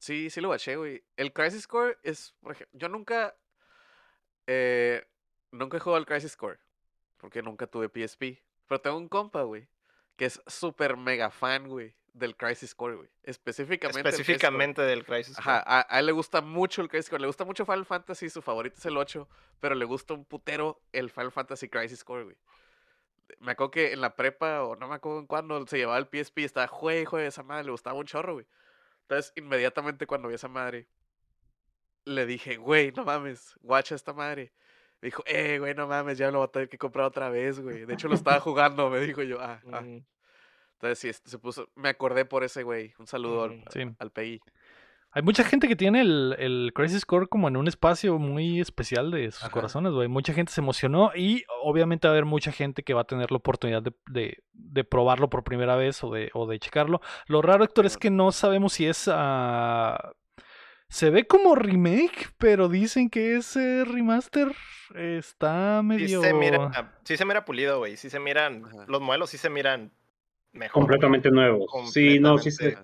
Sí, 0.00 0.30
sí 0.30 0.40
lo 0.40 0.48
baché, 0.48 0.76
güey. 0.76 1.04
El 1.18 1.32
Crisis 1.34 1.66
Core 1.66 1.98
es, 2.02 2.34
por 2.40 2.52
ejemplo, 2.52 2.78
yo 2.78 2.88
nunca, 2.88 3.36
eh, 4.46 5.06
nunca 5.50 5.76
he 5.76 5.80
jugado 5.80 5.98
al 5.98 6.06
Crisis 6.06 6.38
Core, 6.38 6.58
porque 7.18 7.42
nunca 7.42 7.66
tuve 7.66 7.90
PSP. 7.90 8.42
Pero 8.66 8.80
tengo 8.80 8.96
un 8.96 9.08
compa, 9.10 9.42
güey, 9.42 9.68
que 10.16 10.24
es 10.24 10.40
súper 10.46 10.96
mega 10.96 11.30
fan, 11.30 11.68
güey, 11.68 11.94
del 12.14 12.34
Crisis 12.34 12.74
Core, 12.74 12.96
güey. 12.96 13.10
Específicamente. 13.22 14.00
Core. 14.00 14.10
Específicamente 14.10 14.80
del 14.80 15.04
Crisis. 15.04 15.38
Ajá, 15.38 15.62
a, 15.66 15.86
a 15.94 16.00
él 16.00 16.06
le 16.06 16.12
gusta 16.12 16.40
mucho 16.40 16.80
el 16.80 16.88
Crisis 16.88 17.10
Core, 17.10 17.20
le 17.20 17.26
gusta 17.26 17.44
mucho 17.44 17.66
Final 17.66 17.84
Fantasy, 17.84 18.30
su 18.30 18.40
favorito 18.40 18.78
es 18.78 18.86
el 18.86 18.96
8, 18.96 19.28
pero 19.60 19.74
le 19.74 19.84
gusta 19.84 20.14
un 20.14 20.24
putero 20.24 20.80
el 20.92 21.10
Final 21.10 21.30
Fantasy 21.30 21.68
Crisis 21.68 22.04
Core, 22.04 22.24
güey. 22.24 22.36
Me 23.38 23.52
acuerdo 23.52 23.70
que 23.72 23.92
en 23.92 24.00
la 24.00 24.16
prepa, 24.16 24.64
o 24.64 24.76
no 24.76 24.88
me 24.88 24.94
acuerdo 24.94 25.18
en 25.18 25.26
cuándo, 25.26 25.66
se 25.66 25.76
llevaba 25.76 25.98
el 25.98 26.06
PSP 26.06 26.38
y 26.38 26.44
estaba, 26.44 26.66
juegue, 26.68 27.04
juegue, 27.04 27.26
esa 27.26 27.42
madre, 27.42 27.64
le 27.64 27.72
gustaba 27.72 27.98
un 27.98 28.06
chorro, 28.06 28.32
güey. 28.32 28.46
Entonces, 29.10 29.32
inmediatamente 29.34 30.06
cuando 30.06 30.28
vi 30.28 30.36
esa 30.36 30.46
madre, 30.46 30.86
le 32.04 32.26
dije, 32.26 32.58
güey, 32.58 32.92
no 32.92 33.04
mames, 33.04 33.56
guacha 33.60 33.96
esta 33.96 34.12
madre. 34.12 34.52
Me 35.00 35.06
dijo, 35.06 35.24
eh, 35.26 35.58
güey, 35.58 35.74
no 35.74 35.88
mames, 35.88 36.16
ya 36.16 36.30
lo 36.30 36.38
voy 36.38 36.46
a 36.46 36.52
tener 36.52 36.68
que 36.68 36.78
comprar 36.78 37.06
otra 37.06 37.28
vez, 37.28 37.58
güey. 37.58 37.86
De 37.86 37.94
hecho, 37.94 38.06
lo 38.06 38.14
estaba 38.14 38.38
jugando, 38.40 38.88
me 38.88 39.00
dijo 39.00 39.22
yo, 39.22 39.40
ah, 39.40 39.60
ah. 39.72 39.82
Entonces, 40.74 40.98
sí, 41.00 41.08
este, 41.08 41.28
se 41.28 41.40
puso, 41.40 41.68
me 41.74 41.88
acordé 41.88 42.24
por 42.24 42.44
ese, 42.44 42.62
güey. 42.62 42.94
Un 43.00 43.08
saludo 43.08 43.42
al. 43.42 43.64
Sí. 43.72 43.80
al 43.98 44.12
PI. 44.12 44.40
Hay 45.12 45.22
mucha 45.22 45.42
gente 45.42 45.66
que 45.66 45.74
tiene 45.74 46.02
el, 46.02 46.36
el 46.38 46.72
Crisis 46.72 47.04
Core 47.04 47.26
como 47.26 47.48
en 47.48 47.56
un 47.56 47.66
espacio 47.66 48.16
muy 48.18 48.60
especial 48.60 49.10
de 49.10 49.30
sus 49.32 49.42
Ajá. 49.42 49.50
corazones, 49.52 49.92
güey. 49.92 50.06
Mucha 50.06 50.32
gente 50.32 50.52
se 50.52 50.60
emocionó 50.60 51.10
y 51.16 51.44
obviamente 51.64 52.06
va 52.06 52.12
a 52.12 52.14
haber 52.14 52.26
mucha 52.26 52.52
gente 52.52 52.84
que 52.84 52.94
va 52.94 53.00
a 53.00 53.06
tener 53.06 53.30
la 53.32 53.38
oportunidad 53.38 53.82
de, 53.82 53.92
de- 54.06 54.38
de 54.52 54.84
probarlo 54.84 55.28
por 55.28 55.42
primera 55.42 55.74
vez 55.74 56.04
o 56.04 56.10
de, 56.12 56.30
o 56.32 56.46
de 56.46 56.60
checarlo. 56.60 57.00
Lo 57.26 57.42
raro, 57.42 57.64
Héctor, 57.64 57.86
es 57.86 57.96
que 57.98 58.10
no 58.10 58.30
sabemos 58.30 58.72
si 58.74 58.86
es... 58.86 59.10
ah, 59.12 60.12
se 60.88 61.10
ve 61.10 61.24
como 61.26 61.54
remake, 61.54 62.30
pero 62.38 62.68
dicen 62.68 63.10
que 63.10 63.36
ese 63.36 63.84
remaster 63.84 64.48
está 64.94 65.80
Sí 65.80 65.86
medio... 65.86 66.20
se 66.20 66.34
mira, 66.34 66.92
sí 67.04 67.16
se 67.16 67.24
mira 67.24 67.44
pulido, 67.44 67.78
güey. 67.78 67.96
Sí 67.96 68.10
se 68.10 68.18
miran, 68.20 68.64
Ajá. 68.64 68.84
los 68.88 69.00
modelos 69.00 69.30
sí 69.30 69.38
se 69.38 69.50
miran 69.50 69.92
mejor. 70.52 70.72
Completamente 70.82 71.30
nuevos. 71.30 71.70
Sí, 71.92 72.18
no, 72.18 72.38
sí 72.38 72.50
se. 72.50 72.76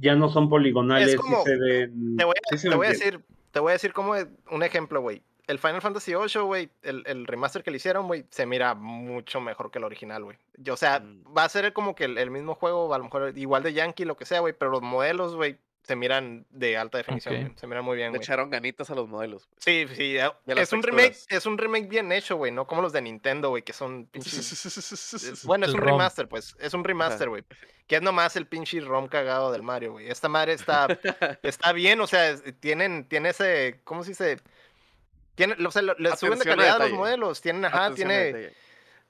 Ya 0.00 0.14
no 0.16 0.28
son 0.30 0.48
poligonales, 0.48 1.16
como- 1.16 1.44
sí 1.44 1.50
se 1.50 1.56
ven. 1.58 2.16
Te 2.16 2.24
voy 2.24 2.34
a, 2.36 2.48
sí 2.50 2.58
se 2.58 2.62
te 2.64 2.68
ven 2.70 2.78
voy 2.78 2.86
a 2.86 2.90
bien. 2.90 2.98
decir, 3.00 3.20
te 3.52 3.60
voy 3.60 3.70
a 3.70 3.72
decir 3.74 3.92
como 3.92 4.14
un 4.50 4.62
ejemplo, 4.62 5.00
güey. 5.00 5.22
El 5.46 5.58
Final 5.58 5.80
Fantasy 5.82 6.12
VIII, 6.14 6.42
güey, 6.44 6.70
el, 6.82 7.02
el 7.06 7.26
remaster 7.26 7.64
que 7.64 7.72
le 7.72 7.78
hicieron, 7.78 8.06
güey, 8.06 8.24
se 8.30 8.46
mira 8.46 8.74
mucho 8.74 9.40
mejor 9.40 9.70
que 9.72 9.78
el 9.78 9.84
original, 9.84 10.22
güey. 10.22 10.38
Yo, 10.56 10.74
O 10.74 10.76
sea, 10.76 11.00
Mm. 11.00 11.24
va 11.36 11.42
a 11.44 11.48
ser 11.48 11.72
como 11.72 11.94
que 11.96 12.04
el, 12.04 12.18
el 12.18 12.30
mismo 12.30 12.54
juego, 12.54 12.94
a 12.94 12.98
lo 12.98 13.04
mejor 13.04 13.32
igual 13.36 13.62
de 13.64 13.72
Yankee, 13.72 14.04
lo 14.04 14.16
que 14.16 14.26
sea, 14.26 14.38
güey, 14.40 14.52
pero 14.56 14.70
los 14.70 14.82
modelos, 14.82 15.34
güey, 15.34 15.56
se 15.82 15.96
miran 15.96 16.46
de 16.50 16.76
alta 16.76 16.98
definición, 16.98 17.34
Ok. 17.34 17.40
güey. 17.42 17.52
Se 17.58 17.66
miran 17.66 17.84
muy 17.84 17.96
bien, 17.96 18.12
Le 18.12 18.18
güey. 18.18 18.22
echaron 18.24 18.50
ganitas 18.50 18.90
a 18.90 18.94
los 18.94 19.08
modelos. 19.08 19.48
Sí, 19.58 19.86
sí, 19.94 20.16
eh, 20.16 20.30
las 20.46 20.58
es 20.58 20.72
un 20.72 20.82
remake, 20.82 21.16
es 21.28 21.46
un 21.46 21.58
remake 21.58 21.88
bien 21.88 22.12
hecho, 22.12 22.36
güey, 22.36 22.52
no 22.52 22.66
como 22.66 22.82
los 22.82 22.92
de 22.92 23.02
Nintendo, 23.02 23.48
güey, 23.48 23.62
que 23.62 23.72
son 23.72 24.06
pinches 24.06 24.34
es- 25.24 25.44
Bueno, 25.44 25.66
es 25.66 25.72
un 25.74 25.80
remaster, 25.80 26.28
pues. 26.28 26.54
Es 26.60 26.74
un 26.74 26.84
remaster, 26.84 27.28
güey. 27.28 27.44
Que 27.86 27.96
es 27.96 28.02
nomás 28.02 28.36
el 28.36 28.46
pinche 28.46 28.80
ROM 28.80 29.08
cagado 29.08 29.50
del 29.50 29.62
Mario, 29.64 29.92
güey. 29.92 30.08
Esta 30.08 30.28
madre 30.28 30.52
está, 30.52 30.86
está 31.42 31.72
bien, 31.72 32.00
o 32.00 32.06
sea, 32.06 32.36
tienen, 32.60 33.04
tiene 33.08 33.30
ese, 33.30 33.80
¿cómo 33.82 34.04
se 34.04 34.10
dice? 34.10 34.38
Tiene, 35.34 35.54
o 35.66 35.70
sea, 35.70 35.82
le 35.82 36.16
suben 36.16 36.38
de 36.38 36.44
calidad 36.44 36.76
a 36.76 36.78
los 36.80 36.92
modelos. 36.92 37.40
Tienen, 37.40 37.64
ajá, 37.64 37.86
Atención 37.86 38.08
tiene. 38.10 38.52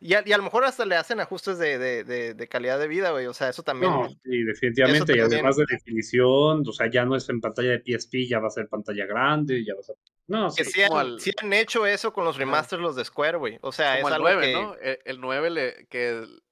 Y 0.03 0.15
a, 0.15 0.23
y 0.25 0.33
a 0.33 0.39
lo 0.39 0.43
mejor 0.43 0.65
hasta 0.65 0.87
le 0.87 0.97
hacen 0.97 1.21
ajustes 1.21 1.59
de, 1.59 1.79
de, 1.79 2.05
de, 2.05 2.33
de 2.33 2.49
calidad 2.49 2.79
de 2.79 2.89
vida, 2.89 3.11
güey. 3.11 3.27
O 3.27 3.35
sea, 3.35 3.51
eso 3.51 3.63
también. 3.63 3.93
No, 3.93 4.09
sí, 4.09 4.43
definitivamente. 4.45 5.13
Y 5.13 5.17
también. 5.19 5.33
además 5.41 5.57
de 5.57 5.65
definición, 5.69 6.63
o 6.67 6.73
sea, 6.73 6.89
ya 6.91 7.05
no 7.05 7.17
es 7.17 7.29
en 7.29 7.41
pantalla 7.41 7.71
de 7.73 7.83
PSP, 7.85 8.27
ya 8.29 8.39
va 8.39 8.47
a 8.49 8.51
ser 8.51 8.67
pantalla 8.69 9.05
grande, 9.05 9.63
ya 9.65 9.75
va 9.75 9.81
a 9.81 9.83
ser. 9.83 9.97
No, 10.27 10.49
que 10.55 10.65
sí. 10.65 10.71
sí 10.73 10.83
han, 10.83 10.93
al- 10.93 11.21
sí 11.21 11.33
han 11.43 11.53
hecho 11.53 11.87
eso 11.87 12.13
con 12.13 12.25
los 12.25 12.37
Ajá. 12.37 12.45
remasters 12.45 12.81
los 12.81 12.97
de 12.97 13.05
Square, 13.05 13.37
güey. 13.37 13.59
O 13.61 13.73
sea, 13.73 13.97
Como 14.01 14.09
es 14.09 14.15
el 14.17 14.27
algo 14.27 14.41
9, 14.41 14.47
que... 14.47 14.53
¿no? 14.55 14.75
El, 14.81 14.99
el 15.05 15.21
9, 15.21 15.51
le- 15.51 15.87
que 15.91 16.09
el, 16.11 16.43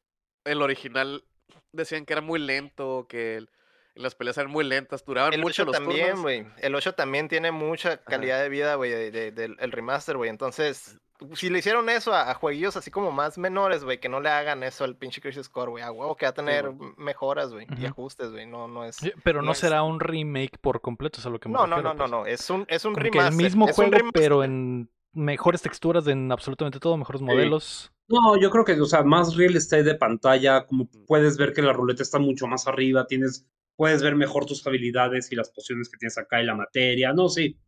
el 0.45 0.61
original 0.63 1.25
decían 1.73 2.05
que 2.05 2.13
era 2.13 2.23
muy 2.23 2.41
lento, 2.41 3.07
que 3.09 3.37
el- 3.37 3.51
las 3.95 4.15
peleas 4.15 4.37
eran 4.39 4.51
muy 4.51 4.65
lentas, 4.65 5.05
duraban 5.05 5.33
El 5.33 5.41
mucho 5.41 5.63
8 5.63 5.65
los 5.65 5.73
también, 5.77 6.07
turnos. 6.09 6.23
güey. 6.23 6.47
El 6.59 6.75
8 6.75 6.93
también 6.95 7.29
tiene 7.29 7.51
mucha 7.51 7.97
calidad 8.05 8.43
de 8.43 8.49
vida, 8.51 8.75
güey, 8.75 8.91
de- 8.91 9.11
de- 9.11 9.33
del 9.33 9.57
el 9.59 9.73
remaster, 9.73 10.17
güey. 10.17 10.29
Entonces, 10.31 10.99
si 11.35 11.51
le 11.51 11.59
hicieron 11.59 11.89
eso 11.89 12.13
a, 12.13 12.31
a 12.31 12.35
jueguillos 12.35 12.77
así 12.77 12.91
como 12.91 13.11
más 13.13 13.39
menores, 13.39 13.85
güey, 13.85 13.99
que 13.99 14.09
no 14.09 14.21
le 14.21 14.29
hagan 14.29 14.63
eso 14.63 14.85
al 14.85 14.97
pinche 14.97 15.21
Crisis 15.21 15.47
Score, 15.47 15.71
güey. 15.71 15.83
A 15.83 15.91
huevo 15.91 16.17
que 16.17 16.27
va 16.27 16.31
a 16.31 16.35
tener 16.35 16.73
mejoras, 16.97 17.53
güey, 17.53 17.67
y 17.79 17.87
ajustes, 17.87 18.31
güey. 18.31 18.47
No, 18.47 18.69
no 18.69 18.85
es... 18.85 18.99
Pero 19.25 19.43
no 19.43 19.55
será 19.55 19.83
un 19.83 20.01
remake 20.01 20.59
por 20.61 20.81
completo, 20.81 21.21
es 21.21 21.27
a 21.27 21.31
lo 21.31 21.41
que 21.41 21.49
me 21.49 21.55
No, 21.55 21.67
no, 21.67 21.77
refiero, 21.77 21.95
no, 21.95 21.95
no, 21.95 21.99
pues. 21.99 22.11
no. 22.11 22.27
Es 22.27 22.51
un, 22.51 22.65
es 22.69 22.85
un 22.85 22.95
Como 22.95 23.11
que 23.11 23.19
el 23.19 23.33
mismo 23.35 23.69
es 23.69 23.75
juego, 23.75 23.91
remaster. 23.91 24.13
pero 24.23 24.45
en 24.45 24.91
mejores 25.13 25.63
texturas, 25.63 26.07
en 26.07 26.31
absolutamente 26.31 26.79
todo, 26.79 26.97
mejores 26.97 27.23
modelos. 27.23 27.93
No, 28.09 28.41
yo 28.41 28.51
creo 28.51 28.65
que, 28.65 28.81
o 28.81 28.87
sea, 28.87 29.03
más 29.03 29.37
real 29.37 29.57
estate 29.57 29.83
de 29.83 29.95
pantalla, 29.95 30.67
como 30.67 30.89
puedes 31.07 31.37
ver 31.37 31.53
que 31.53 31.63
la 31.63 31.73
ruleta 31.73 32.03
está 32.03 32.19
mucho 32.19 32.47
más 32.47 32.67
arriba, 32.67 33.07
tienes, 33.07 33.47
puedes 33.77 34.03
ver 34.03 34.15
mejor 34.17 34.47
tus 34.47 34.67
habilidades 34.67 35.31
y 35.31 35.37
las 35.37 35.51
pociones 35.51 35.91
que 35.91 35.99
tienes 35.99 36.17
acá 36.17 36.41
y 36.41 36.47
la 36.47 36.55
materia. 36.55 37.13
No, 37.13 37.29
sí. 37.29 37.59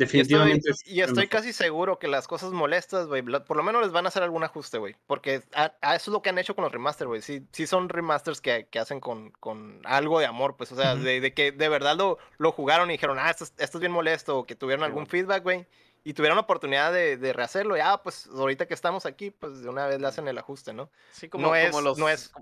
Y 0.00 0.04
estoy, 0.04 0.20
Definitivamente. 0.22 0.70
y 0.86 1.00
es 1.00 1.08
estoy 1.08 1.28
casi 1.28 1.52
seguro 1.52 1.98
que 1.98 2.08
las 2.08 2.26
cosas 2.26 2.52
molestas, 2.52 3.06
güey, 3.06 3.22
por 3.22 3.56
lo 3.56 3.62
menos 3.62 3.82
les 3.82 3.92
van 3.92 4.06
a 4.06 4.08
hacer 4.08 4.22
algún 4.22 4.42
ajuste, 4.44 4.78
güey. 4.78 4.96
Porque 5.06 5.42
a, 5.54 5.72
a 5.82 5.96
eso 5.96 6.10
es 6.10 6.12
lo 6.12 6.22
que 6.22 6.30
han 6.30 6.38
hecho 6.38 6.54
con 6.54 6.64
los 6.64 6.72
remasters, 6.72 7.08
güey. 7.08 7.22
Sí, 7.22 7.46
sí 7.52 7.66
son 7.66 7.88
remasters 7.88 8.40
que, 8.40 8.66
que 8.70 8.78
hacen 8.78 9.00
con, 9.00 9.30
con 9.32 9.80
algo 9.84 10.18
de 10.20 10.26
amor, 10.26 10.56
pues. 10.56 10.72
O 10.72 10.76
sea, 10.76 10.94
de, 10.96 11.20
de 11.20 11.34
que 11.34 11.52
de 11.52 11.68
verdad 11.68 11.96
lo, 11.96 12.18
lo 12.38 12.52
jugaron 12.52 12.88
y 12.90 12.94
dijeron, 12.94 13.18
ah, 13.18 13.30
esto, 13.30 13.44
es- 13.44 13.54
esto 13.58 13.78
es 13.78 13.80
bien 13.80 13.92
molesto, 13.92 14.38
o 14.38 14.46
que 14.46 14.54
tuvieron 14.56 14.84
algún 14.84 15.06
feedback, 15.06 15.42
güey. 15.42 15.66
Y 16.02 16.14
tuvieron 16.14 16.36
la 16.36 16.42
oportunidad 16.42 16.92
de, 16.94 17.18
de 17.18 17.32
rehacerlo. 17.34 17.76
Y, 17.76 17.80
ah, 17.80 18.00
pues 18.02 18.26
ahorita 18.28 18.66
que 18.66 18.72
estamos 18.72 19.04
aquí, 19.04 19.30
pues 19.30 19.60
de 19.62 19.68
una 19.68 19.86
vez 19.86 20.00
le 20.00 20.06
hacen 20.06 20.26
el 20.28 20.38
ajuste, 20.38 20.72
¿no? 20.72 20.90
Sí, 21.10 21.28
como, 21.28 21.48
no, 21.48 21.54
es, 21.54 21.70
como 21.70 21.82
los, 21.82 21.98
no 21.98 22.08
es, 22.08 22.32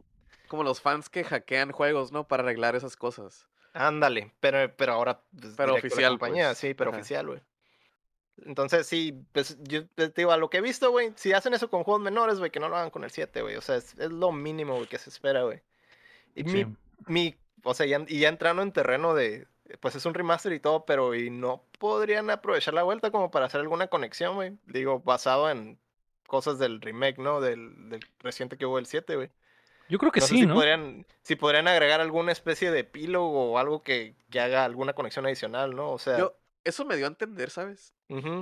como 0.46 0.62
los 0.62 0.80
fans 0.80 1.08
que 1.08 1.24
hackean 1.24 1.72
juegos, 1.72 2.12
¿no? 2.12 2.28
Para 2.28 2.44
arreglar 2.44 2.76
esas 2.76 2.94
cosas. 2.96 3.46
ándale, 3.74 4.32
pero, 4.40 4.72
pero 4.76 4.92
ahora 4.92 5.20
pues, 5.40 5.54
Pero 5.56 5.74
oficial, 5.74 6.12
compañía, 6.12 6.48
pues. 6.50 6.58
sí, 6.58 6.74
pero 6.74 6.90
Ajá. 6.90 7.00
oficial, 7.00 7.26
güey. 7.26 7.40
Entonces, 8.44 8.86
sí, 8.86 9.24
pues 9.32 9.58
yo 9.62 9.86
te 9.88 10.08
digo, 10.10 10.32
a 10.32 10.36
lo 10.36 10.50
que 10.50 10.58
he 10.58 10.60
visto, 10.60 10.90
güey, 10.90 11.12
si 11.16 11.32
hacen 11.32 11.54
eso 11.54 11.70
con 11.70 11.84
juegos 11.84 12.02
menores, 12.02 12.38
güey, 12.38 12.50
que 12.50 12.60
no 12.60 12.68
lo 12.68 12.76
hagan 12.76 12.90
con 12.90 13.04
el 13.04 13.10
7, 13.10 13.42
güey. 13.42 13.56
O 13.56 13.60
sea, 13.60 13.76
es, 13.76 13.98
es 13.98 14.10
lo 14.12 14.32
mínimo, 14.32 14.76
güey, 14.76 14.88
que 14.88 14.98
se 14.98 15.10
espera, 15.10 15.42
güey. 15.44 15.62
Y 16.34 16.44
Sí. 16.44 16.66
mi, 16.66 16.76
mi, 17.06 17.36
o 17.64 17.74
sea, 17.74 17.86
ya, 17.86 18.04
y 18.08 18.20
ya 18.20 18.28
entrando 18.28 18.62
en 18.62 18.72
terreno 18.72 19.14
de, 19.14 19.48
pues 19.80 19.94
es 19.96 20.06
un 20.06 20.14
remaster 20.14 20.52
y 20.52 20.60
todo, 20.60 20.84
pero 20.86 21.14
y 21.14 21.30
no 21.30 21.64
podrían 21.78 22.30
aprovechar 22.30 22.74
la 22.74 22.82
vuelta 22.84 23.10
como 23.10 23.30
para 23.30 23.46
hacer 23.46 23.60
alguna 23.60 23.88
conexión, 23.88 24.34
güey. 24.36 24.58
Digo, 24.66 25.00
basado 25.00 25.50
en 25.50 25.78
cosas 26.26 26.58
del 26.58 26.80
remake, 26.80 27.18
¿no? 27.18 27.40
Del, 27.40 27.88
del 27.90 28.00
reciente 28.20 28.56
que 28.58 28.66
hubo 28.66 28.78
el 28.78 28.86
7, 28.86 29.16
güey. 29.16 29.30
Yo 29.88 29.98
creo 29.98 30.12
que 30.12 30.20
No 30.20 30.26
sé 30.28 30.34
sí, 30.34 30.40
si 30.40 30.46
¿no? 30.46 30.54
podrían, 30.54 31.06
si 31.22 31.36
podrían 31.36 31.66
agregar 31.68 32.00
alguna 32.00 32.32
especie 32.32 32.70
de 32.70 32.80
epílogo 32.80 33.52
o 33.52 33.58
algo 33.58 33.82
que, 33.82 34.16
que 34.30 34.40
haga 34.40 34.64
alguna 34.64 34.92
conexión 34.94 35.24
adicional, 35.26 35.74
¿no? 35.74 35.90
O 35.92 35.98
sea, 35.98 36.18
Yo, 36.18 36.37
eso 36.64 36.84
me 36.84 36.96
dio 36.96 37.06
a 37.06 37.08
entender, 37.08 37.50
¿sabes? 37.50 37.94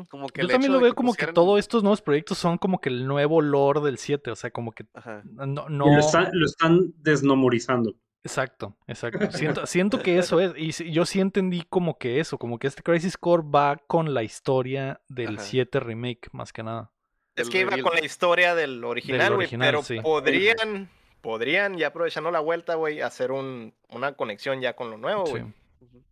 Como 0.09 0.29
que 0.29 0.43
Yo 0.43 0.49
también 0.49 0.73
lo 0.73 0.81
veo 0.81 0.95
como 0.95 1.15
que 1.15 1.27
todos 1.29 1.59
estos 1.59 1.83
nuevos 1.83 2.03
proyectos 2.03 2.39
son 2.39 2.59
como 2.59 2.81
que 2.81 2.89
el 2.89 3.07
nuevo 3.07 3.41
lore 3.41 3.81
del 3.81 3.99
7, 3.99 4.31
o 4.31 4.37
sea, 4.37 4.51
como 4.51 4.73
que 4.73 4.87
Ajá. 4.95 5.23
no, 5.25 5.69
no... 5.69 5.87
lo, 5.87 5.99
están, 5.99 6.31
lo 6.33 6.47
están 6.47 6.93
desnomorizando. 6.99 7.95
Exacto, 8.23 8.77
exacto. 8.89 9.31
Siento, 9.31 9.67
siento 9.67 10.03
que 10.03 10.19
eso 10.19 10.41
es, 10.41 10.53
y 10.57 10.73
sí- 10.73 10.91
yo 10.91 11.07
sí 11.07 11.21
entendí 11.21 11.63
como 11.69 11.99
que 11.99 12.19
eso, 12.19 12.39
como 12.39 12.59
que 12.59 12.67
este 12.67 12.83
Crisis 12.83 13.17
Core 13.17 13.45
va 13.47 13.77
con 13.87 14.15
la 14.15 14.25
historia 14.25 15.01
del 15.09 15.37
Ajá. 15.37 15.45
7 15.45 15.81
remake, 15.81 16.29
más 16.33 16.53
que 16.53 16.63
nada. 16.63 16.93
Es 17.37 17.51
que 17.51 17.61
iba 17.61 17.79
con 17.83 17.95
la 17.95 18.05
historia 18.05 18.55
del 18.55 18.83
original, 18.83 19.35
güey, 19.35 19.45
original, 19.45 19.69
pero 19.69 19.83
sí. 19.83 20.01
podrían, 20.01 20.89
podrían, 21.21 21.77
ya 21.77 21.89
aprovechando 21.89 22.31
la 22.31 22.41
vuelta, 22.41 22.77
güey, 22.77 23.03
hacer 23.03 23.31
un, 23.31 23.75
una 23.91 24.15
conexión 24.15 24.61
ya 24.61 24.75
con 24.75 24.91
lo 24.91 24.97
nuevo, 24.97 25.25
güey. 25.27 25.43
Sí. 25.43 25.53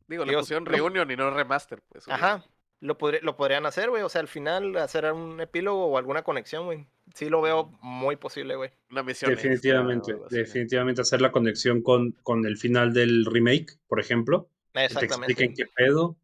Digo, 0.08 0.24
le 0.24 0.36
pusieron 0.36 0.66
reunion 0.66 1.10
y 1.10 1.16
no 1.16 1.30
remaster, 1.30 1.80
pues. 1.88 2.06
Ajá, 2.08 2.44
lo, 2.80 2.98
podri- 2.98 3.20
lo 3.22 3.36
podrían 3.36 3.64
hacer, 3.66 3.88
güey, 3.90 4.02
o 4.02 4.08
sea, 4.08 4.20
al 4.20 4.28
final 4.28 4.76
hacer 4.76 5.10
un 5.12 5.40
epílogo 5.40 5.86
o 5.86 5.96
alguna 5.98 6.22
conexión, 6.22 6.66
güey. 6.66 6.86
Sí 7.14 7.28
lo 7.28 7.40
veo 7.42 7.70
muy 7.82 8.16
posible, 8.16 8.56
güey. 8.56 8.70
Una 8.90 9.02
misión. 9.02 9.30
Definitivamente, 9.30 10.12
así. 10.26 10.36
definitivamente 10.36 11.00
hacer 11.02 11.20
la 11.20 11.32
conexión 11.32 11.82
con, 11.82 12.12
con 12.22 12.44
el 12.46 12.56
final 12.56 12.92
del 12.92 13.24
remake, 13.26 13.78
por 13.88 14.00
ejemplo. 14.00 14.48
que 14.72 14.80
te 14.80 14.84
Exactamente. 14.86 15.32
expliquen 15.32 15.54
qué 15.54 15.64
pedo. 15.74 16.16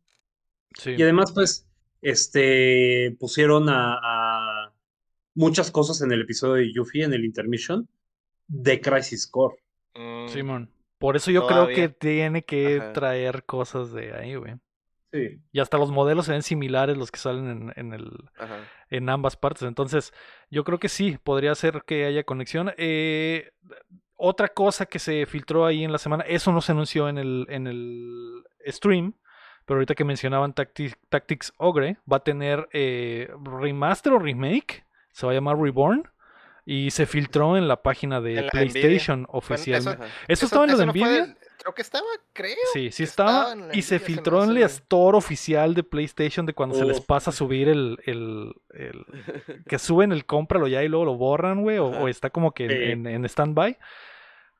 Sí. 0.74 0.94
Y 0.96 1.02
además, 1.02 1.32
pues, 1.32 1.66
este, 2.02 3.14
pusieron 3.20 3.68
a, 3.68 3.98
a 4.02 4.72
muchas 5.34 5.70
cosas 5.70 6.00
en 6.02 6.12
el 6.12 6.22
episodio 6.22 6.54
de 6.54 6.72
Yuffie, 6.72 7.04
en 7.04 7.12
el 7.14 7.24
intermission, 7.24 7.88
de 8.48 8.80
Crisis 8.80 9.26
Core. 9.26 9.56
Mm, 9.94 10.28
Simón. 10.28 10.70
Por 11.00 11.16
eso 11.16 11.30
yo 11.32 11.46
creo 11.48 11.66
que 11.66 11.88
tiene 11.88 12.42
que 12.44 12.76
Ajá. 12.76 12.92
traer 12.92 13.42
cosas 13.44 13.90
de 13.92 14.12
ahí, 14.14 14.36
güey. 14.36 14.54
Sí. 15.12 15.40
Y 15.50 15.58
hasta 15.58 15.76
los 15.78 15.90
modelos 15.90 16.26
se 16.26 16.32
ven 16.32 16.42
similares 16.42 16.96
los 16.96 17.10
que 17.10 17.18
salen 17.18 17.48
en, 17.48 17.72
en 17.74 17.92
el, 17.94 18.12
Ajá. 18.38 18.58
en 18.90 19.08
ambas 19.08 19.34
partes. 19.36 19.62
Entonces, 19.62 20.12
yo 20.50 20.62
creo 20.62 20.78
que 20.78 20.88
sí, 20.88 21.18
podría 21.24 21.52
ser 21.56 21.82
que 21.84 22.04
haya 22.04 22.22
conexión. 22.22 22.72
Eh, 22.76 23.50
otra 24.14 24.48
cosa 24.48 24.86
que 24.86 24.98
se 25.00 25.24
filtró 25.26 25.64
ahí 25.66 25.82
en 25.82 25.90
la 25.90 25.98
semana, 25.98 26.22
eso 26.28 26.52
no 26.52 26.60
se 26.60 26.72
anunció 26.72 27.08
en 27.08 27.16
el, 27.18 27.46
en 27.48 27.66
el 27.66 28.44
stream, 28.68 29.14
pero 29.64 29.78
ahorita 29.78 29.94
que 29.94 30.04
mencionaban 30.04 30.54
Tacti- 30.54 30.94
Tactics 31.08 31.54
Ogre, 31.56 31.96
va 32.10 32.18
a 32.18 32.24
tener 32.24 32.68
eh, 32.72 33.32
remaster 33.42 34.12
o 34.12 34.18
remake, 34.18 34.84
se 35.12 35.24
va 35.26 35.32
a 35.32 35.34
llamar 35.34 35.58
Reborn, 35.58 36.08
y 36.64 36.90
se 36.90 37.06
filtró 37.06 37.56
en 37.56 37.68
la 37.68 37.82
página 37.82 38.20
de 38.20 38.42
la. 38.42 38.50
PlayStation 38.50 39.22
Bueno, 39.24 39.38
oficialmente. 39.38 40.04
¿Eso, 40.28 40.46
estaba 40.46 40.64
en 40.64 40.72
lo 40.72 40.78
de 40.78 40.86
no 40.86 40.92
fue 40.92 41.00
Nvidia? 41.02 41.36
creo 41.58 41.74
que 41.74 41.82
estaba, 41.82 42.06
creo. 42.32 42.56
Sí, 42.72 42.90
sí 42.90 43.02
estaba. 43.02 43.54
Y 43.54 43.56
se 43.56 43.56
Nvidia, 43.56 43.82
se 43.82 43.94
me 43.94 44.00
filtró 44.00 44.44
en 44.44 44.50
el 44.50 44.58
store 44.64 45.16
oficial 45.18 45.74
de 45.74 45.82
PlayStation 45.82 46.46
de 46.46 46.54
cuando 46.54 46.74
se 46.76 46.84
les 46.84 46.98
Uf. 47.00 47.06
pasa 47.06 47.30
a 47.30 47.32
subir 47.32 47.68
el, 47.68 47.98
el, 48.06 48.52
el- 48.70 49.04
que 49.68 49.78
suben 49.78 50.12
el 50.12 50.24
cómpralo 50.26 50.68
ya 50.68 50.82
y 50.82 50.88
luego 50.88 51.04
lo 51.04 51.14
borran, 51.16 51.62
güey, 51.62 51.78
o, 51.78 52.08
está 52.08 52.30
como 52.30 52.52
que 52.52 52.64
en, 52.64 52.70
Sí. 52.70 52.76
en, 52.92 53.06
en 53.06 53.24
stand-by. 53.24 53.78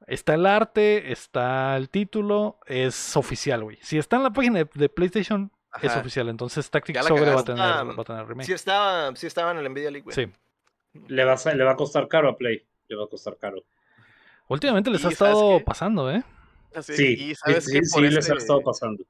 Está 0.07 0.35
el 0.35 0.47
arte, 0.47 1.13
está 1.13 1.77
el 1.77 1.89
título, 1.91 2.59
es 2.67 3.17
oficial, 3.17 3.63
güey. 3.63 3.79
Si 3.83 3.99
está 3.99 4.17
en 4.17 4.23
la 4.25 4.31
página 4.31 4.61
de, 4.61 4.69
de 4.75 4.89
PlayStation, 4.89 5.53
es 5.83 5.95
oficial. 5.97 6.29
Entonces 6.29 6.69
Tactics 6.71 7.09
Ogre 7.11 7.33
va 7.35 7.41
a 7.41 7.45
tener, 7.45 7.61
va 7.63 8.03
a 8.03 8.05
tener 8.05 8.27
remake. 8.27 8.47
Sí 8.47 8.53
estaba, 8.53 9.15
sí 9.15 9.27
estaba 9.27 9.53
en 9.53 9.59
el 9.59 9.71
Nvidia 9.71 9.91
League, 9.91 10.03
güey. 10.05 10.15
Sí. 10.15 10.27
Le 11.09 11.25
va, 11.25 11.35
a, 11.35 11.55
le 11.55 11.65
va 11.65 11.73
a 11.73 11.77
costar 11.77 12.09
caro 12.09 12.29
a 12.29 12.37
Play. 12.37 12.65
Le 12.89 12.97
va 12.97 13.05
a 13.05 13.09
costar 13.09 13.37
caro. 13.37 13.63
Últimamente 14.49 14.91
les 14.91 15.05
ha 15.05 15.11
Y, 15.11 15.15
¿sabes 15.15 15.33
estado 15.35 15.59
qué? 15.59 15.65
pasando, 15.65 16.11
¿eh? 16.11 16.23
Así, 16.75 16.95
Sí, 16.97 17.05
y 17.31 17.35
sabes 17.35 17.65
sí, 17.65 17.73
que 17.81 17.85
sí, 17.85 18.01
les 18.01 18.31
ha 18.31 18.35
estado 18.35 18.61
pasando. 18.63 19.03
y 19.03 19.07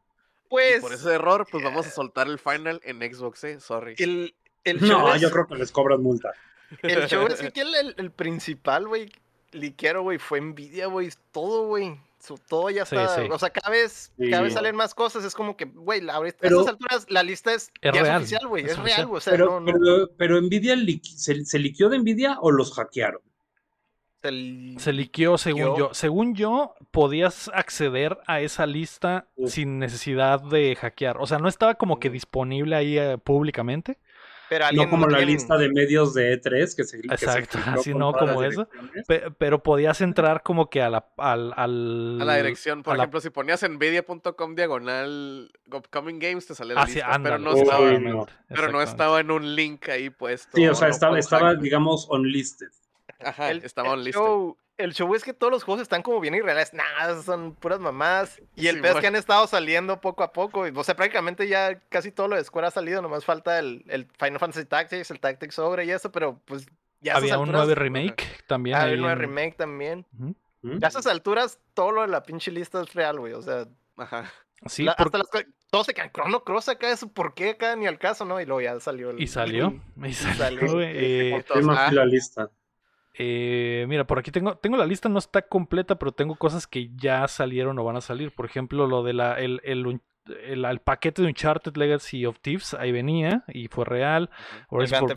Pues, 0.48 0.80
por 0.80 0.92
ese 0.92 1.14
error, 1.14 1.46
pues 1.50 1.62
vamos 1.64 1.86
a 1.86 1.90
soltar 1.90 2.26
el 2.26 2.38
final 2.38 2.80
en 2.84 2.98
Xbox, 3.14 3.44
eh. 3.44 3.60
Sorry. 3.60 3.94
el, 3.98 4.34
No, 4.80 5.14
es- 5.14 5.20
yo 5.22 5.30
creo 5.30 5.46
que 5.46 5.54
les 5.56 5.72
cobran 5.72 6.02
multa. 6.02 6.32
El 6.82 7.06
show 7.08 7.26
es 7.26 7.40
que 7.40 7.46
aquí 7.48 7.60
el, 7.60 7.74
el- 7.74 7.94
el 7.96 8.10
principal, 8.10 8.86
güey, 8.86 9.10
liquero, 9.52 10.02
güey, 10.02 10.18
fue 10.18 10.40
Nvidia, 10.40 10.86
güey, 10.86 11.08
todo, 11.32 11.66
güey. 11.66 11.98
Su- 12.20 12.36
todo 12.38 12.68
ya 12.70 12.82
está. 12.82 13.08
sí. 13.16 13.22
O 13.30 13.38
sea, 13.38 13.50
cada 13.50 13.70
vez, 13.70 14.12
cada 14.30 14.42
vez 14.42 14.52
salen 14.52 14.76
más 14.76 14.94
cosas. 14.94 15.24
Es 15.24 15.34
como 15.34 15.56
que, 15.56 15.64
güey, 15.64 16.02
a 16.08 16.20
estas 16.26 16.52
alturas 16.68 17.06
la 17.08 17.22
lista 17.22 17.52
es, 17.54 17.70
Es 17.80 17.92
ya 17.94 18.02
real, 18.02 18.06
es 18.06 18.16
oficial, 18.18 18.46
güey. 18.48 18.64
es 18.66 18.78
real, 18.78 19.06
güey. 19.06 19.16
O 19.18 19.20
sea, 19.20 19.32
Pero, 19.32 19.58
no, 19.58 19.60
no. 19.60 19.78
pero, 19.78 20.10
pero 20.16 20.40
Nvidia 20.42 20.76
¿se, 21.02 21.44
se 21.44 21.58
liquió 21.58 21.88
de 21.88 21.98
Nvidia 21.98 22.38
o 22.40 22.50
los 22.50 22.72
hackearon? 22.74 23.22
el- 24.22 24.74
Se 24.78 24.92
liqueó 24.92 25.38
según 25.38 25.60
Yo- 25.62 25.78
yo. 25.78 25.90
Según 25.94 26.34
yo, 26.34 26.74
podías 26.90 27.50
acceder 27.54 28.18
a 28.26 28.40
esa 28.42 28.66
lista 28.66 29.26
sin 29.46 29.78
necesidad 29.78 30.40
de 30.42 30.76
hackear. 30.76 31.16
O 31.18 31.26
sea, 31.26 31.38
no 31.38 31.48
estaba 31.48 31.76
como 31.76 31.98
que 31.98 32.10
Mm. 32.10 32.12
disponible 32.12 32.76
ahí 32.76 32.98
eh, 32.98 33.16
públicamente. 33.16 33.96
Pero 34.50 34.66
No 34.72 34.90
como 34.90 35.06
la 35.06 35.20
lista 35.20 35.56
de 35.56 35.68
medios 35.68 36.12
de 36.12 36.42
E3 36.42 36.74
que 36.74 36.82
se 36.82 37.00
que 37.00 37.16
se 37.16 37.24
Exacto, 37.24 37.58
así 37.66 37.94
no 37.94 38.12
como 38.12 38.42
eso. 38.42 38.68
Pe- 39.06 39.30
pero 39.38 39.62
podías 39.62 40.00
entrar 40.00 40.42
como 40.42 40.68
que 40.68 40.82
a 40.82 40.90
la, 40.90 41.06
al, 41.18 41.54
al- 41.56 42.18
A 42.20 42.24
la 42.24 42.34
dirección, 42.36 42.82
por 42.82 42.96
la- 42.96 43.04
ejemplo, 43.04 43.20
si 43.20 43.30
ponías 43.30 43.62
nvidia.com 43.62 44.56
diagonal 44.56 45.52
upcoming 45.72 46.18
games, 46.18 46.46
te 46.46 46.56
sale 46.56 46.74
la 46.74 46.82
Hacia, 46.82 47.06
lista, 47.06 47.22
pero 47.22 47.38
no 47.38 47.54
Uy, 47.54 47.60
estaba, 47.60 47.90
no. 47.92 48.26
pero 48.48 48.72
no 48.72 48.82
estaba 48.82 49.20
en 49.20 49.30
un 49.30 49.54
link 49.54 49.88
ahí 49.88 50.10
puesto. 50.10 50.50
Sí, 50.56 50.66
o 50.66 50.74
sea, 50.74 50.88
no 50.88 50.94
estaba, 50.94 51.18
estaba 51.20 51.54
digamos, 51.54 52.08
unlisted. 52.10 52.68
Ajá, 53.24 53.52
el, 53.52 53.62
estaba 53.64 53.88
el 53.88 53.94
on 54.00 54.04
listed. 54.04 54.20
show, 54.20 54.56
el 54.82 54.92
show 54.94 55.14
es 55.14 55.22
que 55.24 55.32
todos 55.32 55.52
los 55.52 55.62
juegos 55.64 55.82
están 55.82 56.02
como 56.02 56.20
bien 56.20 56.34
irreales. 56.34 56.72
Nada, 56.74 57.22
son 57.22 57.54
puras 57.54 57.78
mamás. 57.80 58.40
Y 58.56 58.66
el 58.68 58.76
Sí, 58.76 58.82
peor 58.82 58.96
es 58.96 59.00
que 59.00 59.06
han 59.06 59.16
estado 59.16 59.46
saliendo 59.46 60.00
poco 60.00 60.22
a 60.22 60.32
poco. 60.32 60.66
y, 60.66 60.72
O 60.74 60.84
sea, 60.84 60.96
prácticamente 60.96 61.46
ya 61.48 61.78
casi 61.88 62.10
todo 62.10 62.28
lo 62.28 62.36
de 62.36 62.44
Square 62.44 62.66
ha 62.68 62.70
salido. 62.70 63.02
Nomás 63.02 63.24
falta 63.24 63.58
el, 63.58 63.84
el 63.88 64.06
Final 64.18 64.38
Fantasy 64.38 64.64
Tactics, 64.66 65.10
el 65.10 65.20
Tactics 65.20 65.58
Ogre 65.58 65.84
y 65.84 65.90
eso. 65.90 66.10
Pero 66.12 66.40
pues 66.44 66.66
ya 67.00 67.16
Había 67.16 67.38
un 67.38 67.50
9 67.52 67.74
remake 67.74 68.24
también. 68.46 68.76
Había 68.76 69.02
un 69.02 69.10
en- 69.10 69.18
remake 69.18 69.56
también. 69.56 70.06
¿Mm? 70.12 70.78
Ya 70.78 70.86
a 70.86 70.90
esas 70.90 71.06
alturas, 71.06 71.58
todo 71.74 71.92
lo 71.92 72.02
de 72.02 72.08
la 72.08 72.22
pinche 72.22 72.50
lista 72.50 72.82
es 72.82 72.92
real, 72.94 73.18
güey. 73.18 73.32
O 73.32 73.42
sea, 73.42 73.66
Ajá. 73.96 74.30
Sí, 74.66 74.84
la- 74.84 74.94
por- 74.94 75.06
hasta 75.06 75.18
las 75.18 75.28
todos 75.70 75.86
se 75.86 75.94
quedan 75.94 76.10
Chrono 76.12 76.42
Cross 76.44 76.68
acá, 76.68 76.90
eso 76.90 77.08
por 77.08 77.32
qué 77.32 77.50
acá 77.50 77.76
ni 77.76 77.86
al 77.86 77.98
caso, 77.98 78.24
¿no? 78.26 78.40
Y 78.40 78.44
luego 78.44 78.60
ya 78.60 78.78
salió 78.80 79.10
el. 79.10 79.20
y 79.22 79.26
salió. 79.26 79.72
Y 80.04 80.12
salió, 80.12 80.36
salió. 80.36 80.72
güey, 80.72 80.88
eh, 80.92 81.44
la 81.92 82.04
lista. 82.04 82.50
Eh, 83.18 83.84
mira, 83.88 84.06
por 84.06 84.18
aquí 84.18 84.30
tengo, 84.30 84.56
tengo 84.56 84.76
la 84.76 84.86
lista, 84.86 85.08
no 85.08 85.18
está 85.18 85.42
completa, 85.42 85.98
pero 85.98 86.12
tengo 86.12 86.36
cosas 86.36 86.66
que 86.66 86.90
ya 86.94 87.26
salieron 87.28 87.78
o 87.78 87.84
van 87.84 87.96
a 87.96 88.00
salir. 88.00 88.32
Por 88.32 88.46
ejemplo, 88.46 88.86
lo 88.86 89.02
de 89.02 89.12
la, 89.12 89.38
el, 89.40 89.60
el, 89.64 89.86
el- 89.86 90.64
el 90.64 90.78
paquete 90.80 91.22
de 91.22 91.28
Uncharted 91.28 91.76
Legacy 91.76 92.24
of 92.24 92.38
Thieves, 92.40 92.74
ahí 92.74 92.92
venía 92.92 93.42
y 93.48 93.66
fue 93.68 93.84
real. 93.84 94.30
Ahora 94.70 94.84
El 94.84 94.90
por- 95.00 95.08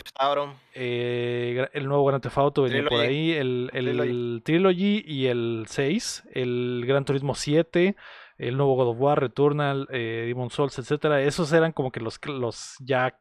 eh, 0.73 1.67
el 1.73 1.87
nuevo 1.87 2.05
Grand 2.05 2.23
Theft 2.23 2.37
Auto 2.37 2.63
venía 2.63 2.79
por 2.89 2.99
ahí, 3.09 3.31
el, 3.31 3.69
el 3.73 3.85
Trilogy. 3.85 4.41
Trilogy 4.43 5.03
y 5.05 5.27
el 5.27 5.65
6, 5.67 6.23
el 6.33 6.83
Gran 6.87 7.05
Turismo 7.05 7.35
7, 7.35 7.95
el 8.39 8.57
nuevo 8.57 8.75
God 8.75 8.87
of 8.89 8.97
War, 8.99 9.19
Returnal, 9.19 9.87
eh, 9.91 10.23
Demon 10.27 10.49
Souls, 10.49 10.77
etcétera. 10.79 11.21
Esos 11.21 11.53
eran 11.53 11.73
como 11.73 11.91
que 11.91 11.99
los, 11.99 12.19
los 12.25 12.75
ya, 12.79 13.19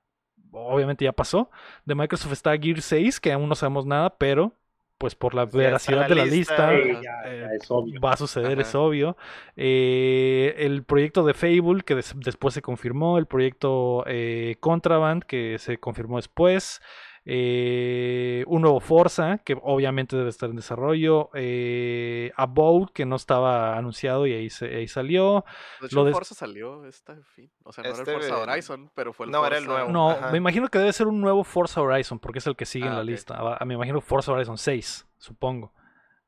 obviamente 0.50 1.04
ya 1.04 1.12
pasó. 1.12 1.50
De 1.84 1.94
Microsoft 1.94 2.32
está 2.32 2.56
Gear 2.56 2.80
6, 2.80 3.20
que 3.20 3.32
aún 3.32 3.48
no 3.50 3.54
sabemos 3.54 3.84
nada, 3.84 4.16
pero 4.16 4.56
pues 5.02 5.16
por 5.16 5.34
la 5.34 5.46
veracidad 5.46 6.08
de 6.08 6.14
la 6.14 6.24
lista, 6.24 6.70
lista, 6.70 6.74
eh, 6.74 6.84
Sí, 6.96 7.02
ya, 7.02 7.24
ya 7.24 7.52
es 7.54 7.68
obvio. 7.70 8.00
va 8.00 8.12
a 8.12 8.16
suceder, 8.16 8.60
es 8.60 8.72
obvio. 8.76 9.16
Eh, 9.56 10.54
el 10.58 10.84
proyecto 10.84 11.24
de 11.24 11.34
Fable, 11.34 11.82
que 11.84 11.96
des- 11.96 12.14
después 12.16 12.54
se 12.54 12.62
confirmó. 12.62 13.18
El 13.18 13.26
proyecto 13.26 14.04
eh, 14.06 14.54
Contraband, 14.60 15.24
que 15.24 15.58
se 15.58 15.78
confirmó 15.78 16.16
después. 16.18 16.80
Eh, 17.24 18.44
un 18.46 18.62
nuevo 18.62 18.80
Forza, 18.80 19.38
que 19.38 19.56
obviamente 19.62 20.16
debe 20.16 20.28
estar 20.30 20.50
en 20.50 20.56
desarrollo. 20.56 21.30
Eh, 21.34 22.32
About, 22.36 22.90
que 22.92 23.06
no 23.06 23.16
estaba 23.16 23.76
anunciado 23.76 24.26
y 24.26 24.32
ahí, 24.32 24.50
se- 24.50 24.74
ahí 24.76 24.88
salió. 24.88 25.44
De 25.80 25.86
hecho, 25.86 25.96
Lo 25.96 26.02
el 26.02 26.06
de- 26.08 26.12
Forza 26.12 26.34
salió 26.34 26.84
esta 26.86 27.16
fin. 27.34 27.50
O 27.64 27.72
sea, 27.72 27.82
no 27.84 27.90
era 27.90 27.98
Este, 27.98 28.10
el 28.10 28.20
Forza 28.20 28.34
eh, 28.38 28.42
Horizon, 28.42 28.90
pero 28.94 29.12
fue 29.12 29.26
el 29.26 29.32
no, 29.32 29.46
era 29.46 29.58
el 29.58 29.64
Forza- 29.64 29.72
nuevo. 29.84 29.92
No, 29.92 30.10
Ajá. 30.10 30.30
me 30.30 30.38
imagino 30.38 30.68
que 30.68 30.78
debe 30.78 30.92
ser 30.92 31.06
un 31.06 31.20
nuevo 31.20 31.44
Forza 31.44 31.80
Horizon, 31.80 32.18
porque 32.18 32.38
es 32.40 32.46
el 32.46 32.56
que 32.56 32.66
sigue 32.66 32.86
en 32.86 32.92
Ah, 32.92 32.96
la 32.96 33.04
lista. 33.04 33.36
Ah, 33.38 33.64
Me 33.64 33.74
imagino 33.74 34.00
Forza 34.00 34.32
Horizon 34.32 34.58
6, 34.58 35.06
supongo. 35.18 35.72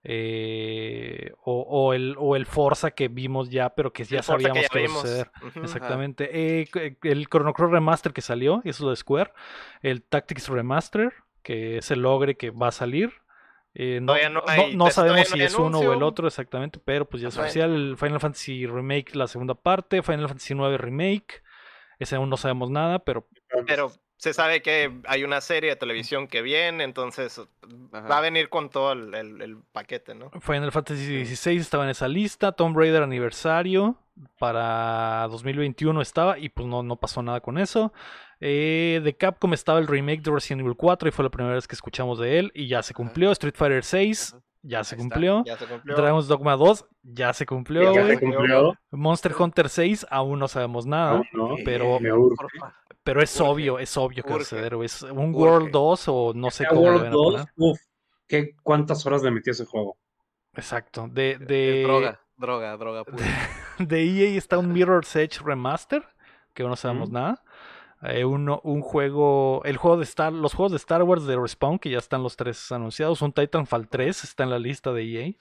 Eh, 0.07 1.33
o, 1.43 1.61
o 1.63 1.93
el, 1.95 2.15
o 2.19 2.37
el 2.37 2.47
Forza 2.47 2.91
que 2.93 3.09
vimos 3.09 3.49
ya, 3.51 3.71
pero 3.75 3.93
que 3.93 4.05
ya 4.05 4.19
El 4.19 4.25
sabíamos 4.25 4.69
que, 4.69 4.79
ya 4.79 4.85
iba 4.85 4.93
a 4.93 5.01
suceder. 5.01 5.31
Exactamente. 5.63 6.29
Eh, 6.61 6.67
c- 6.73 6.99
el 7.03 7.27
Chrono 7.29 7.53
Cross 7.55 7.71
Remaster 7.71 8.13
que 8.13 8.21
salió, 8.21 8.59
eso 8.65 8.69
es 8.69 8.81
lo 8.81 8.91
de 8.91 8.97
Square. 8.97 9.33
El 9.83 10.03
Tactics 10.03 10.49
Remaster, 10.49 11.13
que 11.43 11.79
es 11.79 11.91
el 11.91 12.05
Ogre 12.07 12.37
que 12.37 12.51
va 12.51 12.69
a 12.69 12.73
salir. 12.73 13.13
Eh, 13.75 13.99
no, 14.01 14.15
no 14.15 14.29
no- 14.31 14.43
hay- 14.47 14.77
no 14.77 14.91
sabemos 14.91 15.29
si 15.29 15.43
es 15.43 15.55
uno 15.57 15.79
o 15.81 15.93
el 15.95 16.03
otro 16.03 16.29
exactamente, 16.29 16.79
pero 16.85 17.09
pues 17.09 17.23
ya 17.23 17.29
es 17.29 17.37
oficial. 17.39 17.75
El 17.75 17.97
Final 17.97 18.21
Fantasy 18.21 18.67
Remake, 18.67 19.15
la 19.17 19.27
segunda 19.27 19.55
parte. 19.55 20.03
Final 20.03 20.29
Fantasy 20.29 20.55
IX 20.55 20.79
Remake. 20.81 21.43
Ese 21.99 22.17
aún 22.17 22.29
no 22.31 22.37
sabemos 22.37 22.71
nada, 22.71 22.99
pero 23.01 23.27
Pero 23.67 23.91
se 24.25 24.33
sabe 24.33 24.63
que 24.63 24.91
hay 25.07 25.23
una 25.23 25.41
serie 25.43 25.69
de 25.71 25.77
televisión 25.77 26.29
que 26.29 26.41
viene, 26.41 26.83
entonces 26.83 27.39
Ajá. 27.93 28.09
va 28.09 28.19
a 28.19 28.21
venir 28.23 28.49
con 28.49 28.71
todo 28.71 28.93
el, 28.93 29.15
el- 29.15 29.43
el 29.43 29.59
paquete, 29.73 30.15
¿no? 30.15 30.31
Final 30.41 30.73
Fantasy 30.73 31.27
XVI 31.27 31.57
estaba 31.59 31.85
en 31.85 31.91
esa 31.91 32.09
lista. 32.09 32.53
Tomb 32.53 32.75
Raider 32.77 33.03
aniversario 33.03 33.97
para 34.39 35.27
2021 35.31 36.01
estaba 36.01 36.39
y 36.39 36.49
pues 36.49 36.67
no, 36.67 36.83
no 36.83 36.97
pasó 36.97 37.23
nada 37.23 37.41
con 37.41 37.59
eso. 37.59 37.93
Eh, 38.41 39.01
de 39.05 39.15
Capcom 39.17 39.53
estaba 39.53 39.79
el 39.79 39.87
remake 39.87 40.23
de 40.23 40.31
Resident 40.31 40.61
Evil 40.63 40.75
4 40.77 41.09
y 41.09 41.13
fue 41.13 41.23
la 41.23 41.31
primera 41.31 41.55
vez 41.55 41.69
que 41.69 41.75
escuchamos 41.75 42.19
de 42.19 42.39
él 42.39 42.51
y 42.55 42.67
ya 42.67 42.83
se 42.83 42.95
cumplió. 42.95 43.31
Street 43.33 43.55
Fighter 43.57 43.85
6 43.85 44.33
Ajá. 44.35 44.43
ya 44.63 44.85
se 44.85 44.97
cumplió. 44.97 45.45
Ya 45.45 45.57
se 45.59 45.67
cumplió. 45.67 45.97
Dragon's 45.97 46.29
Dogma 46.29 46.57
2 46.57 46.87
ya 47.03 47.33
se 47.35 47.45
cumplió. 47.47 47.93
Ya 47.95 48.07
se 48.07 48.19
cumplió. 48.19 48.75
Monster 48.91 49.35
Hunter 49.39 49.69
6 49.69 50.07
aún 50.11 50.39
no 50.39 50.49
sabemos 50.49 50.87
nada. 50.87 51.23
No. 51.33 51.57
pero- 51.65 52.01
Me. 52.01 52.11
Pero 53.05 53.23
es 53.23 53.39
obvio, 53.41 53.79
es 53.79 53.97
obvio 53.97 54.23
que 54.23 54.31
va 54.31 54.35
a 54.37 54.39
Urge. 54.39 54.45
suceder. 54.49 54.77
güey. 54.77 54.87
Es 54.87 55.03
un. 55.03 55.35
World 55.35 55.71
2 55.71 56.05
o 56.09 56.33
no 56.35 56.51
sé 56.51 56.65
cómo 56.67 56.81
World 56.81 56.99
van 57.03 57.07
a 57.09 57.11
2, 57.11 57.25
poner. 57.35 57.47
uf, 57.57 57.81
¿qué, 58.27 58.57
¿cuántas 58.63 59.05
horas 59.07 59.23
le 59.23 59.31
metí 59.31 59.51
a 59.51 59.53
ese 59.53 59.67
juego? 59.67 59.97
Exacto. 60.55 61.07
De, 61.11 61.33
Es 61.33 61.41
de, 61.41 61.83
droga, 61.83 62.21
droga, 62.37 62.77
droga. 62.77 63.05
pura. 63.05 63.17
de 63.79 64.03
EA 64.05 64.39
está 64.39 64.57
un 64.59 64.73
Mirror's 64.73 65.15
Edge 65.17 65.41
Remaster, 65.45 66.03
que 66.55 66.63
no 66.63 66.77
sabemos 66.77 67.11
nada. 67.11 67.43
Eh, 68.03 68.25
uno- 68.25 68.61
un 68.65 68.81
juego, 68.83 69.63
el 69.65 69.77
juego 69.77 69.97
de 69.97 70.05
Star, 70.05 70.33
los 70.33 70.55
juegos 70.55 70.73
de 70.73 70.77
Star 70.77 71.03
Wars 71.03 71.25
de 71.27 71.37
Respawn, 71.37 71.79
que 71.79 71.91
ya 71.91 71.99
están 71.99 72.23
los 72.23 72.37
tres 72.37 72.71
anunciados. 72.73 73.21
Un 73.23 73.33
Titanfall 73.33 73.89
3 73.89 74.25
está 74.25 74.45
en 74.45 74.51
la 74.51 74.59
lista 74.59 74.93
de 74.93 75.03
EA. 75.05 75.33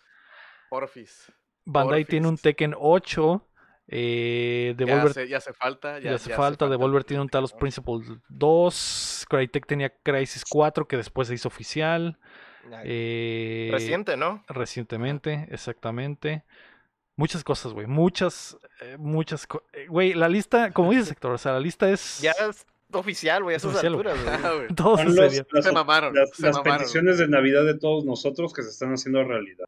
Porfis. 0.69 1.31
Bandai 1.65 2.03
tiene 2.05 2.27
un. 2.27 2.37
Tekken 2.37 2.73
8. 2.77 3.47
Eh, 3.87 4.75
Ya 4.77 4.85
Devolver 4.85 5.09
hace, 5.09 5.27
ya 5.27 5.37
hace 5.37 5.53
falta. 5.53 5.99
ya, 5.99 6.11
Ya, 6.11 6.15
hace 6.15 6.33
falta. 6.33 6.67
Devolver 6.69 7.03
tiene 7.03 7.21
un 7.21 7.29
Talos. 7.29 7.53
Principle 7.53 7.99
2. 8.29 9.25
Crytek 9.29 9.65
tenía 9.65 9.89
Crisis 10.03 10.43
4, 10.49 10.87
que 10.87 10.97
después 10.97 11.27
se 11.27 11.33
hizo 11.35 11.47
oficial. 11.47 12.17
Eh, 12.85 13.69
Reciente, 13.71 14.15
¿no? 14.17 14.43
Recientemente, 14.47 15.47
exactamente. 15.51 16.43
Muchas 17.15 17.43
cosas, 17.43 17.73
güey. 17.73 17.85
Muchas, 17.87 18.57
eh, 18.81 18.95
muchas 18.97 19.45
cosas. 19.45 19.67
Güey, 19.87 20.13
la 20.13 20.29
lista, 20.29 20.71
como 20.71 20.91
dices, 20.91 21.11
Héctor, 21.17 21.33
o 21.33 21.37
sea, 21.37 21.51
la 21.53 21.59
lista 21.59 21.89
es. 21.89 22.19
Ya 22.21 22.31
es 22.31 22.65
oficial, 22.91 23.43
güey, 23.43 23.55
a 23.55 23.57
Es 23.57 23.65
esas 23.65 23.83
alturas, 23.83 24.17
güey. 24.23 24.35
Ah, 24.43 24.53
güey. 24.55 24.67
Todo 24.69 24.97
Son 24.97 25.05
los- 25.07 25.15
sucedió. 25.15 25.45
las, 25.51 25.65
Se 25.65 25.71
mamaron, 25.71 26.15
las- 26.15 26.29
se 26.31 26.43
las 26.47 26.55
mamaron. 26.55 26.77
peticiones 26.79 27.17
de 27.17 27.27
Navidad 27.27 27.65
de 27.65 27.77
todos 27.77 28.05
nosotros 28.05 28.53
que 28.53 28.63
se 28.63 28.69
están 28.69 28.93
haciendo 28.93 29.23
realidad. 29.23 29.65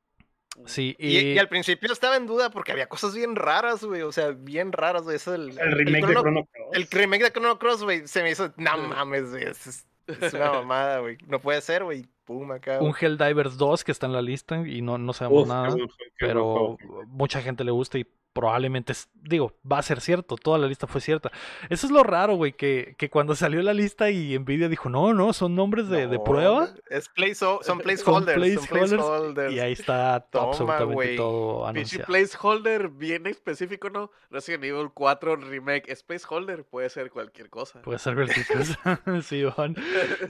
Sí, 0.66 0.96
Y, 0.98 1.18
y, 1.18 1.34
y 1.34 1.38
al 1.38 1.50
principio 1.50 1.92
estaba 1.92 2.16
en 2.16 2.26
duda 2.28 2.50
porque 2.50 2.72
había 2.72 2.88
cosas 2.88 3.14
bien 3.14 3.36
raras, 3.36 3.84
güey. 3.84 4.02
O 4.04 4.12
sea, 4.12 4.30
bien 4.32 4.72
raras, 4.72 5.04
güey. 5.04 5.18
Eso 5.18 5.36
el, 5.36 5.58
El 5.60 5.72
remake 5.74 6.06
de 6.08 6.14
Chrono- 6.14 6.22
Chrono 6.22 6.46
Cross. 6.46 6.68
El 6.74 6.88
remake 6.90 7.24
de 7.24 7.32
Chrono 7.32 7.60
Cross, 7.60 7.84
güey, 7.84 8.08
se 8.08 8.24
me 8.24 8.32
hizo. 8.32 8.54
No 8.58 8.78
mames, 8.78 9.32
güey. 9.32 9.44
Es, 9.44 9.86
una 10.34 10.52
mamada, 10.54 11.00
güey. 11.00 11.18
No 11.28 11.40
puede 11.40 11.62
ser, 11.62 11.84
güey. 11.84 12.06
Pum, 12.26 12.52
acá. 12.52 12.80
un 12.80 12.90
güey. 12.92 12.94
Helldivers 13.02 13.58
2 13.58 13.84
que 13.84 13.92
está 13.92 14.06
en 14.08 14.14
la 14.14 14.22
lista 14.22 14.68
y 14.68 14.82
no, 14.82 14.98
no 14.98 15.14
sabemos 15.14 15.44
Uf, 15.44 15.48
nada. 15.48 15.76
qué 15.76 15.86
pero 16.20 16.78
mucha 17.08 17.42
gente 17.42 17.64
le 17.64 17.72
gusta 17.72 17.98
y 18.00 18.08
probablemente, 18.36 18.92
es- 18.92 19.08
digo, 19.14 19.54
va 19.70 19.80
a 19.80 19.82
ser 19.82 20.02
cierto, 20.02 20.36
toda 20.36 20.58
la 20.58 20.68
lista 20.68 20.88
fue 20.88 21.00
cierta. 21.00 21.32
Eso 21.70 21.88
es 21.88 21.92
lo 21.94 22.04
raro, 22.04 22.36
güey, 22.36 22.52
que, 22.52 22.94
que 22.98 23.10
cuando 23.10 23.34
salió 23.34 23.62
la 23.62 23.74
lista 23.74 24.12
y 24.12 24.38
Nvidia 24.38 24.68
dijo, 24.68 24.90
no, 24.90 25.14
no, 25.14 25.32
son 25.32 25.56
nombres 25.56 25.88
de, 25.88 26.20
prueba. 26.20 26.70
Es 26.90 27.08
place, 27.08 27.36
son 27.36 27.64
Son 27.64 27.80
placeholders. 27.80 28.54
Son 28.56 28.68
placeholders. 28.68 29.54
Y 29.54 29.60
ahí 29.62 29.72
está 29.72 30.20
to- 30.20 30.40
Toma, 30.40 30.50
absolutamente 30.50 30.94
güey. 30.94 31.16
todo 31.16 31.66
anunciado. 31.66 32.06
placeholder 32.08 32.90
bien 32.90 33.26
específico, 33.26 33.90
¿no? 33.90 34.12
Resident 34.30 34.66
Evil 34.66 34.90
4 34.94 35.38
Remake. 35.38 35.90
Es 35.90 36.04
placeholder, 36.04 36.66
puede 36.66 36.90
ser 36.90 37.10
cualquier 37.12 37.50
cosa. 37.50 37.82
Puede 37.84 38.00
ser 38.00 38.16
cualquier 38.16 38.46
cosa. 38.46 39.02
sí, 39.24 39.40
el 39.58 39.74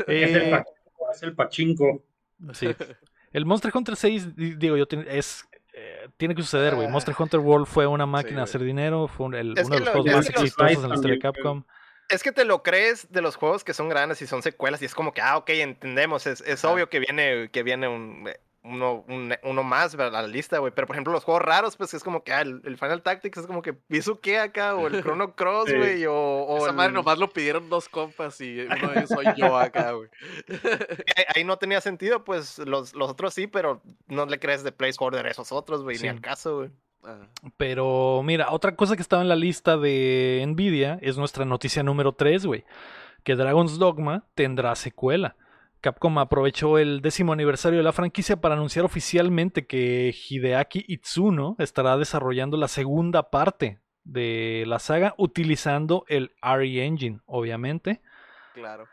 Eh, 0.08 0.52
pachinko, 0.52 1.12
es 1.12 1.24
el 1.24 1.34
pachinko. 1.36 2.04
sí. 2.54 2.68
El 3.34 3.46
Monster 3.46 3.72
Hunter 3.76 3.96
6, 3.98 4.36
di- 4.36 4.56
digo 4.56 4.78
yo, 4.78 4.86
tiene- 4.88 5.06
es, 5.18 5.46
eh, 5.78 6.08
tiene 6.18 6.34
que 6.36 6.42
suceder, 6.42 6.76
güey. 6.76 6.88
Ah. 6.88 6.90
Monster 6.90 7.14
Hunter 7.18 7.40
World 7.40 7.68
fue 7.68 7.86
una 7.88 8.06
máquina 8.06 8.38
de 8.38 8.44
hacer 8.44 8.62
dinero, 8.62 9.08
fue 9.08 9.26
un- 9.28 9.36
el- 9.36 9.58
Es 9.58 9.66
uno 9.68 9.76
de 9.76 9.80
los 9.82 9.88
lo- 9.88 9.92
juegos 10.02 10.16
más 10.16 10.30
exitosos 10.30 10.84
en 10.84 10.90
la 10.90 10.96
historia 10.96 11.16
de 11.16 11.20
Capcom. 11.22 11.64
Es 12.10 12.22
que 12.22 12.32
te 12.32 12.46
lo 12.46 12.62
crees 12.62 13.12
de 13.12 13.22
los 13.22 13.36
juegos 13.36 13.64
que 13.64 13.74
son 13.74 13.90
grandes 13.90 14.22
y 14.22 14.28
son 14.28 14.44
secuelas 14.44 14.82
y 14.82 14.86
es 14.86 14.94
como 14.94 15.12
que, 15.14 15.22
ah, 15.22 15.38
ok, 15.38 15.50
entendemos. 15.50 16.28
Es, 16.28 16.64
obvio 16.64 16.88
que 16.90 17.00
viene, 17.00 17.50
que 17.52 17.64
viene 17.64 17.88
un, 17.88 18.28
eh, 18.28 18.40
uno, 18.66 19.06
un- 19.08 19.34
uno 19.44 19.64
más 19.64 19.96
¿verdad? 19.96 20.20
a 20.20 20.22
la 20.24 20.28
lista, 20.28 20.58
güey. 20.58 20.74
Pero 20.76 20.88
por 20.88 20.96
ejemplo, 20.96 21.14
los 21.14 21.24
juegos 21.24 21.44
raros, 21.44 21.78
pues 21.78 21.94
es 21.94 22.04
como 22.04 22.24
que, 22.24 22.34
ah, 22.34 22.42
el, 22.42 22.62
el 22.66 22.78
Final 22.78 23.02
Tactics 23.04 23.38
es 23.38 23.48
como 23.48 23.62
que, 23.62 23.76
¿hizo 23.90 24.20
qué 24.20 24.40
acá? 24.40 24.76
O 24.76 24.88
el 24.88 24.94
Chrono 25.04 25.36
Cross, 25.36 25.70
Sí. 25.70 25.78
güey. 25.78 26.06
O, 26.06 26.14
o 26.14 26.58
Esa 26.58 26.70
el- 26.72 26.76
madre 26.76 26.92
nomás 26.94 27.18
lo 27.20 27.30
pidieron 27.30 27.70
dos 27.70 27.88
compas 27.88 28.42
y 28.42 28.62
uno 28.62 28.90
de 28.90 28.98
ellos 29.00 29.10
soy 29.10 29.26
yo 29.38 29.58
acá, 29.58 29.92
güey. 29.92 30.10
ahí, 31.16 31.24
ahí 31.36 31.44
no 31.44 31.58
tenía 31.58 31.80
sentido, 31.82 32.24
pues 32.24 32.60
los, 32.60 32.94
los 32.96 33.10
otros 33.12 33.34
sí, 33.34 33.48
pero 33.48 33.82
no 34.08 34.26
le 34.26 34.40
crees 34.40 34.64
de 34.64 34.72
placeholder 34.72 35.26
a 35.26 35.32
esos 35.32 35.52
otros, 35.52 35.84
güey, 35.84 35.96
Sí. 35.98 36.04
ni 36.04 36.10
al 36.10 36.22
caso, 36.22 36.58
güey. 36.58 36.70
Pero 37.58 38.22
mira, 38.24 38.52
otra 38.52 38.76
cosa 38.76 38.96
que 38.96 39.02
estaba 39.02 39.22
en 39.22 39.30
la 39.30 39.36
lista 39.36 39.78
de 39.78 40.44
Nvidia 40.48 40.98
es 41.02 41.18
nuestra 41.18 41.46
noticia 41.46 41.84
número 41.84 42.14
3, 42.14 42.46
güey. 42.46 42.66
Que 43.24 43.36
Dragon's 43.36 43.78
Dogma 43.78 44.24
tendrá 44.36 44.76
secuela. 44.76 45.36
Capcom 45.86 46.18
aprovechó 46.18 46.80
el 46.80 47.02
décimo 47.02 47.32
aniversario 47.32 47.78
de 47.78 47.84
la 47.84 47.92
franquicia 47.94 48.42
para 48.42 48.56
anunciar 48.56 48.86
oficialmente 48.86 49.68
que 49.68 50.16
Hideaki 50.30 50.84
Itsuno 50.88 51.56
estará 51.60 51.96
desarrollando 51.96 52.58
la 52.58 52.68
segunda 52.68 53.30
parte 53.30 53.82
de 54.04 54.64
la 54.66 54.80
saga 54.80 55.14
utilizando 55.20 56.04
el 56.08 56.32
RE 56.42 56.84
Engine, 56.84 57.20
obviamente. 57.28 58.02
Claro. 58.56 58.88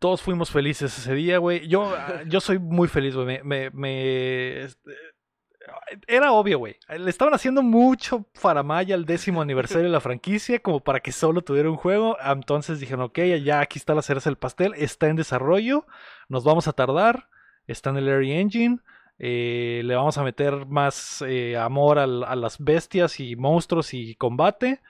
Todos 0.00 0.22
fuimos 0.22 0.50
felices 0.50 0.98
ese 0.98 1.14
día, 1.14 1.38
güey. 1.38 1.68
Yo, 1.68 1.94
yo 2.26 2.40
soy 2.40 2.58
muy 2.58 2.88
feliz, 2.88 3.14
güey. 3.14 3.24
Me, 3.26 3.42
me- 3.44 3.70
me- 3.70 4.62
este, 4.64 4.90
Era 6.06 6.32
obvio, 6.32 6.58
güey. 6.58 6.76
Le 6.98 7.10
estaban 7.10 7.34
haciendo 7.34 7.62
mucho 7.62 8.26
faramaya 8.34 8.94
al 8.94 9.04
décimo 9.04 9.42
aniversario 9.42 9.84
de 9.84 9.90
la 9.90 10.00
franquicia, 10.00 10.60
como 10.60 10.80
para 10.80 11.00
que 11.00 11.12
solo 11.12 11.42
tuviera 11.42 11.70
un 11.70 11.76
juego. 11.76 12.16
Entonces 12.24 12.80
dijeron, 12.80 13.04
ok, 13.06 13.18
ya 13.42 13.60
aquí 13.60 13.78
está 13.78 13.94
la 13.94 14.02
cereza 14.02 14.30
del 14.30 14.36
pastel, 14.38 14.74
está 14.76 15.08
en 15.08 15.16
desarrollo, 15.16 15.86
nos 16.28 16.44
vamos 16.44 16.68
a 16.68 16.72
tardar, 16.72 17.28
está 17.66 17.90
en 17.90 17.98
el 17.98 18.08
Area 18.08 18.40
Engine. 18.40 18.78
eh, 19.18 19.80
le 19.84 19.94
vamos 19.94 20.18
a 20.18 20.22
meter 20.24 20.66
más 20.66 21.22
eh, 21.26 21.56
amor 21.56 21.98
a 21.98 22.06
las 22.06 22.58
bestias 22.58 23.18
y 23.20 23.34
monstruos 23.36 23.94
y 23.94 24.14
combate. 24.16 24.80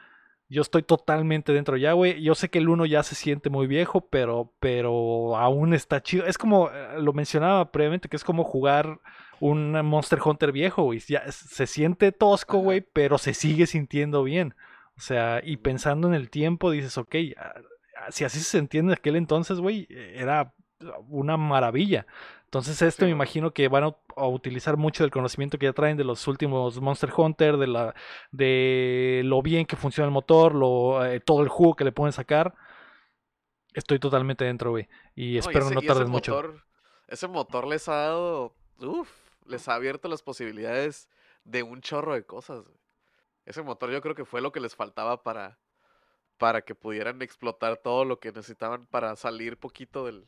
Yo 0.49 0.63
estoy 0.63 0.83
totalmente 0.83 1.53
dentro 1.53 1.77
ya, 1.77 1.93
güey. 1.93 2.23
Yo 2.23 2.35
sé 2.37 2.49
que 2.51 2.59
el 2.59 2.69
1 2.69 2.87
ya 2.87 3.03
se 3.03 3.17
siente 3.17 3.51
muy 3.51 3.67
viejo, 3.67 4.09
pero, 4.09 4.53
pero 4.61 5.37
aún 5.37 5.75
está 5.75 6.03
chido. 6.03 6.27
Es 6.27 6.39
como, 6.39 6.71
eh, 6.71 7.01
lo 7.01 7.13
mencionaba 7.13 7.73
previamente, 7.73 8.09
que 8.09 8.17
es 8.17 8.25
como 8.25 8.45
jugar 8.45 9.01
un 9.41 9.73
Monster 9.85 10.19
Hunter 10.25 10.53
viejo, 10.53 10.83
güey. 10.85 11.01
Ya 11.01 11.31
se 11.31 11.67
siente 11.67 12.13
tosco, 12.13 12.59
güey, 12.59 12.81
pero 12.81 13.19
se 13.19 13.35
sigue 13.35 13.67
sintiendo 13.67 14.23
bien. 14.23 14.55
O 14.97 15.01
sea, 15.01 15.41
y 15.45 15.59
pensando 15.59 16.09
en 16.09 16.15
el 16.15 16.31
tiempo, 16.31 16.71
dices, 16.71 16.97
ok, 16.97 17.15
si 18.11 18.25
así 18.25 18.41
se 18.41 18.59
entiende 18.59 18.93
en 18.93 18.99
aquel 18.99 19.17
entonces, 19.17 19.61
güey, 19.61 19.87
era 19.91 20.55
una 21.09 21.37
maravilla. 21.37 22.07
Entonces 22.45 22.81
esto 22.81 23.01
Sí, 23.01 23.07
me 23.07 23.11
imagino 23.11 23.53
que 23.53 23.69
van 23.69 23.85
a, 23.85 23.97
utilizar 24.27 24.77
mucho 24.77 25.03
del 25.03 25.11
conocimiento 25.11 25.59
que 25.59 25.67
ya 25.67 25.73
traen 25.73 25.97
de 25.97 26.05
los 26.05 26.27
últimos 26.27 26.81
Monster 26.81 27.11
Hunter, 27.15 27.59
de 27.59 27.67
la 27.67 27.95
de 28.31 29.21
lo 29.25 29.43
bien 29.43 29.67
que 29.67 29.77
funciona 29.77 30.07
el 30.07 30.13
motor, 30.13 30.55
lo, 30.55 31.05
eh, 31.05 31.21
todo 31.21 31.43
el 31.43 31.49
jugo 31.49 31.75
que 31.75 31.85
le 31.85 31.93
pueden 31.93 32.13
sacar. 32.13 32.55
Estoy 33.75 33.99
totalmente 33.99 34.45
dentro, 34.45 34.71
güey. 34.71 34.89
Y 35.15 35.35
No, 35.35 35.41
espero 35.41 35.67
ese- 35.67 35.75
no 35.75 35.81
ese 35.81 35.89
tarden 35.89 36.09
mucho. 36.09 36.55
Ese 37.09 37.29
motor 37.29 37.67
les 37.67 37.89
ha 37.89 37.95
dado. 37.95 38.55
Uf, 38.79 39.11
les 39.47 39.69
ha 39.69 39.75
abierto 39.75 40.09
las 40.09 40.23
posibilidades 40.23 41.09
de 41.45 41.63
un 41.63 41.81
chorro 41.81 42.15
de 42.15 42.25
cosas. 42.25 42.63
güey. 42.65 42.77
Ese 43.45 43.63
motor 43.63 43.91
yo 43.91 44.01
creo 44.03 44.15
que 44.15 44.25
fue 44.25 44.41
lo 44.41 44.53
que 44.53 44.61
les 44.61 44.75
faltaba 44.75 45.23
para, 45.23 45.59
para 46.39 46.63
que 46.63 46.75
pudieran 46.75 47.23
explotar 47.23 47.77
todo 47.77 48.05
lo 48.05 48.19
que 48.19 48.33
necesitaban 48.33 48.87
para 48.87 49.15
salir 49.17 49.57
poquito 49.57 50.05
del, 50.05 50.27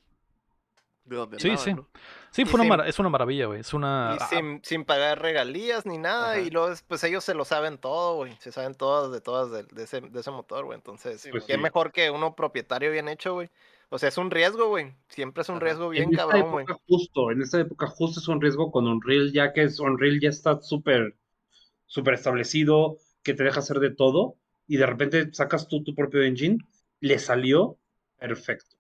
de 1.04 1.16
donde 1.16 1.40
Sí, 1.40 1.48
andaban, 1.50 1.64
sí. 1.64 1.74
¿no? 1.74 1.88
Sí, 2.30 2.44
fue 2.44 2.60
una 2.60 2.76
sin- 2.76 2.88
es 2.88 2.98
una 3.00 3.08
maravilla, 3.08 3.46
güey. 3.46 3.60
Es 3.60 3.72
una... 3.74 4.16
Y 4.20 4.24
sin, 4.36 4.60
sin 4.62 4.84
pagar 4.84 5.20
regalías 5.20 5.84
ni 5.86 5.98
nada. 5.98 6.32
Ajá. 6.32 6.40
Y 6.40 6.50
luego, 6.50 6.72
pues 6.86 7.02
ellos 7.04 7.24
se 7.24 7.34
lo 7.34 7.44
saben 7.44 7.78
todo, 7.78 8.16
güey. 8.16 8.36
Se 8.38 8.52
saben 8.52 8.74
todas 8.74 9.10
de 9.10 9.20
todas 9.20 9.50
de, 9.50 9.64
de 9.64 9.82
ese, 9.82 10.00
de 10.00 10.20
ese 10.20 10.30
motor, 10.30 10.64
güey. 10.66 10.76
Entonces, 10.76 11.26
Pues 11.30 11.44
qué 11.44 11.54
sí. 11.54 11.60
mejor 11.60 11.90
que 11.92 12.10
uno 12.10 12.36
propietario 12.36 12.92
bien 12.92 13.08
hecho, 13.08 13.34
güey. 13.34 13.50
O 13.91 13.99
sea, 13.99 14.11
es 14.11 14.18
un 14.18 14.30
riesgo, 14.30 14.68
güey. 14.68 14.93
Siempre 15.09 15.43
es 15.43 15.49
un 15.49 15.61
riesgo 15.61 15.89
bien 15.89 16.05
en 16.05 16.11
esta 16.11 16.26
cabrón, 16.26 16.53
güey. 16.53 16.64
época 16.64 16.80
justo, 16.86 17.30
en 17.30 17.43
esta 17.43 17.61
época 17.61 17.86
justo 17.86 18.20
es 18.20 18.28
un 18.28 18.41
riesgo 18.41 18.70
con 18.70 18.86
Unreal, 18.86 19.32
ya 19.32 19.53
que 19.53 19.62
es, 19.62 19.80
Unreal 19.80 20.20
ya 20.20 20.28
está 20.28 20.61
súper 20.61 21.14
súper 21.89 22.14
establecido, 22.14 22.99
que 23.22 23.34
te 23.34 23.43
deja 23.43 23.59
hacer 23.59 23.80
de 23.80 23.91
todo, 23.91 24.36
y 24.68 24.76
de 24.76 24.86
repente 24.86 25.32
sacas 25.32 25.66
tú 25.66 25.82
tu 25.82 25.95
propio 25.95 26.22
engine, 26.22 26.59
le 27.01 27.18
salió 27.18 27.76
perfecto. 28.18 28.76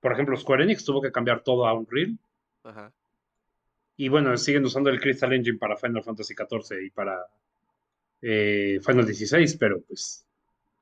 Por 0.00 0.12
ejemplo, 0.12 0.36
Square 0.36 0.64
Enix 0.64 0.84
tuvo 0.84 1.00
que 1.00 1.10
cambiar 1.10 1.42
todo 1.42 1.66
a 1.66 1.72
Unreal, 1.72 2.18
Ajá. 2.62 2.92
y 3.96 4.08
bueno, 4.08 4.36
siguen 4.36 4.64
usando 4.64 4.90
el 4.90 5.00
Crystal 5.00 5.32
Engine 5.32 5.58
para 5.58 5.76
Final 5.76 6.04
Fantasy 6.04 6.34
XIV 6.34 6.82
y 6.84 6.90
para 6.90 7.26
eh, 8.20 8.78
Final 8.84 9.06
XVI, 9.06 9.56
pero 9.58 9.80
pues 9.80 10.26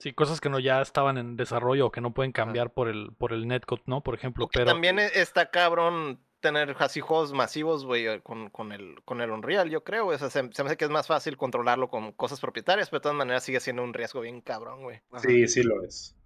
Sí, 0.02 0.12
cosas 0.12 0.40
que 0.40 0.48
no 0.50 0.58
ya 0.58 0.82
estaban 0.82 1.16
en 1.16 1.36
desarrollo 1.36 1.86
o 1.86 1.92
que 1.92 2.00
no 2.00 2.12
pueden 2.12 2.32
cambiar 2.32 2.72
por 2.72 2.88
el, 2.88 3.12
por 3.16 3.32
el 3.32 3.46
netcode, 3.46 3.82
¿no? 3.86 4.02
Por 4.02 4.16
ejemplo, 4.16 4.46
Porque 4.46 4.58
pero... 4.58 4.72
también 4.72 4.98
e- 4.98 5.10
está 5.14 5.50
cabrón 5.50 6.18
tener 6.40 6.74
así 6.80 6.98
juegos 7.00 7.32
masivos, 7.32 7.84
güey, 7.86 8.08
eh, 8.08 8.20
con, 8.20 8.50
con, 8.50 8.72
el, 8.72 8.96
con 9.04 9.20
el 9.20 9.30
Unreal, 9.30 9.70
yo 9.70 9.84
creo. 9.84 10.08
O 10.08 10.18
sea, 10.18 10.28
se, 10.28 10.52
se 10.52 10.62
me 10.64 10.66
hace 10.70 10.76
que 10.76 10.86
es 10.86 10.90
más 10.90 11.06
fácil 11.06 11.36
controlarlo 11.36 11.88
con 11.88 12.10
cosas 12.10 12.40
propietarias, 12.40 12.90
pero 12.90 12.98
de 12.98 13.02
todas 13.04 13.16
maneras 13.16 13.44
sigue 13.44 13.60
siendo 13.60 13.84
un 13.84 13.94
riesgo 13.94 14.22
bien 14.22 14.40
cabrón, 14.40 14.82
güey. 14.82 14.98
Sí, 15.18 15.46
sí 15.46 15.62
lo 15.62 15.84
es. 15.84 16.16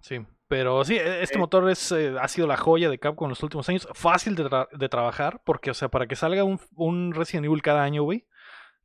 Sí, 0.00 0.24
pero 0.48 0.82
sí, 0.86 0.96
e- 0.96 1.22
este 1.22 1.36
Eh. 1.36 1.38
motor 1.38 1.68
es, 1.68 1.92
eh, 1.92 2.14
ha 2.18 2.28
sido 2.28 2.46
la 2.46 2.56
joya 2.56 2.88
de 2.88 2.98
Capcom 2.98 3.26
en 3.26 3.30
los 3.32 3.42
últimos 3.42 3.68
años. 3.68 3.86
Fácil 3.92 4.34
de, 4.34 4.44
tra- 4.46 4.70
de 4.70 4.88
trabajar, 4.88 5.42
porque, 5.44 5.70
o 5.70 5.74
sea, 5.74 5.90
para 5.90 6.06
que 6.06 6.16
salga 6.16 6.42
un, 6.42 6.58
un 6.74 7.12
Resident 7.12 7.44
Evil 7.44 7.60
cada 7.60 7.82
año, 7.82 8.02
güey, 8.02 8.24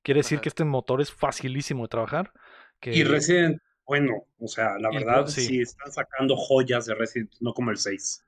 quiere 0.04 0.20
decir 0.20 0.40
Ajá. 0.40 0.42
que 0.42 0.50
este 0.50 0.66
motor 0.66 1.00
es 1.00 1.10
facilísimo 1.14 1.84
de 1.84 1.88
trabajar. 1.88 2.34
Que... 2.82 2.94
Y 2.94 3.06
Resident, 3.06 3.62
bueno, 3.86 4.26
o 4.40 4.48
sea, 4.48 4.78
la 4.80 4.90
verdad, 4.90 5.28
sí. 5.28 5.42
sí. 5.42 5.62
están 5.62 5.92
sacando 5.92 6.36
joyas 6.36 6.86
de 6.86 6.96
Resident, 6.96 7.34
no 7.40 7.54
como 7.54 7.72
el 7.72 7.78
6. 7.78 8.26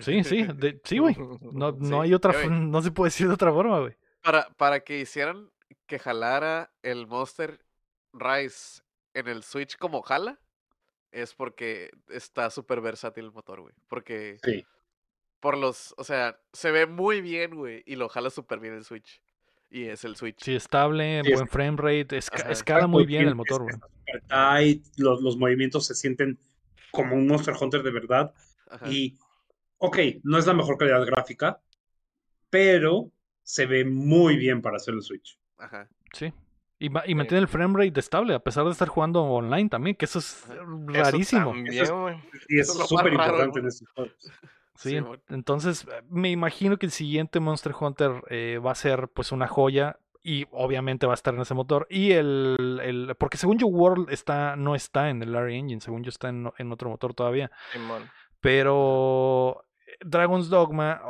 Sí, 0.00 0.24
sí, 0.24 0.42
de- 0.54 0.80
sí, 0.84 0.98
güey. 0.98 1.16
No, 1.52 1.72
no 1.78 2.00
hay 2.02 2.14
otra, 2.14 2.32
no 2.48 2.82
se 2.82 2.90
puede 2.90 3.08
decir 3.08 3.28
de 3.28 3.34
otra 3.34 3.52
forma, 3.52 3.80
güey. 3.80 3.96
Para, 4.22 4.48
para 4.56 4.80
que 4.80 4.98
hicieran 4.98 5.50
que 5.86 5.98
jalara 5.98 6.72
el 6.82 7.06
Monster 7.06 7.64
Rise 8.12 8.82
en 9.14 9.28
el 9.28 9.42
Switch 9.44 9.76
como 9.76 10.02
jala, 10.02 10.40
es 11.12 11.34
porque 11.34 11.90
está 12.08 12.50
súper 12.50 12.80
versátil 12.80 13.26
el 13.26 13.32
motor, 13.32 13.60
güey. 13.60 13.74
Porque 13.88 14.38
Sí. 14.42 14.64
por 15.40 15.56
los, 15.56 15.94
o 15.96 16.04
sea, 16.04 16.38
se 16.52 16.70
ve 16.72 16.86
muy 16.86 17.20
bien, 17.20 17.54
güey, 17.54 17.82
y 17.86 17.94
lo 17.96 18.08
jala 18.08 18.30
súper 18.30 18.58
bien 18.58 18.74
el 18.74 18.84
Switch. 18.84 19.22
Y 19.70 19.84
es 19.84 20.04
el 20.04 20.16
Switch. 20.16 20.42
Sí, 20.42 20.54
estable, 20.54 21.22
Sí, 21.24 21.30
es- 21.32 21.34
buen 21.36 21.48
frame 21.48 21.76
rate, 21.76 22.16
esca- 22.16 22.40
Ajá, 22.42 22.50
escala 22.52 22.86
muy 22.86 23.04
bien 23.04 23.26
el 23.26 23.34
motor, 23.34 23.62
güey. 23.62 23.74
tight, 24.28 24.84
los, 24.96 25.20
los 25.20 25.36
movimientos 25.36 25.86
se 25.86 25.94
sienten 25.94 26.38
como 26.92 27.14
un 27.14 27.26
Monster 27.26 27.54
Hunter 27.60 27.82
de 27.82 27.90
verdad. 27.90 28.32
Ajá. 28.70 28.88
Y, 28.88 29.18
ok, 29.78 29.98
no 30.22 30.38
es 30.38 30.46
la 30.46 30.54
mejor 30.54 30.78
calidad 30.78 31.04
gráfica, 31.04 31.60
pero 32.50 33.10
se 33.42 33.66
ve 33.66 33.84
muy 33.84 34.36
bien 34.36 34.62
para 34.62 34.76
hacer 34.76 34.94
el 34.94 35.02
Switch. 35.02 35.38
Ajá. 35.58 35.88
Sí. 36.12 36.32
Y, 36.78 36.86
y 36.86 37.14
mantiene 37.14 37.38
el 37.38 37.48
frame 37.48 37.84
rate 37.86 37.98
estable, 38.00 38.34
a 38.34 38.38
pesar 38.38 38.64
de 38.66 38.70
estar 38.70 38.88
jugando 38.88 39.22
online 39.24 39.68
también, 39.68 39.96
que 39.96 40.04
eso 40.04 40.18
es 40.18 40.44
rarísimo. 40.86 41.54
Eso 41.54 41.82
Eso 41.82 42.08
es-. 42.10 42.16
Y 42.48 42.58
es 42.60 42.72
súper 42.72 43.12
importante 43.12 43.60
en 43.60 43.66
estos 43.66 43.88
juegos. 43.94 44.12
Sí, 44.78 44.96
entonces 45.28 45.84
eh, 45.90 46.02
me 46.08 46.30
imagino 46.30 46.76
que 46.76 46.86
el 46.86 46.92
siguiente 46.92 47.40
Monster 47.40 47.72
Hunter 47.78 48.22
eh, 48.30 48.60
va 48.64 48.72
a 48.72 48.74
ser 48.74 49.08
pues 49.08 49.32
una 49.32 49.46
joya 49.48 49.98
y 50.22 50.44
obviamente 50.50 51.06
va 51.06 51.12
a 51.12 51.14
estar 51.14 51.34
en 51.34 51.40
ese 51.40 51.54
motor 51.54 51.86
y 51.88 52.12
el, 52.12 52.80
el- 52.82 53.14
porque 53.18 53.36
según 53.36 53.58
yo 53.58 53.66
World 53.68 54.10
está 54.10 54.56
no 54.56 54.74
está 54.74 55.08
en 55.10 55.22
el 55.22 55.36
Area 55.36 55.56
Engine, 55.56 55.80
según 55.80 56.02
yo 56.02 56.08
está 56.10 56.28
en, 56.30 56.50
en 56.58 56.72
otro 56.72 56.90
motor 56.90 57.14
todavía, 57.14 57.50
Simón. 57.72 58.10
pero 58.40 59.64
eh, 59.86 59.92
Dragon's 60.04 60.48
Dogma 60.48 61.00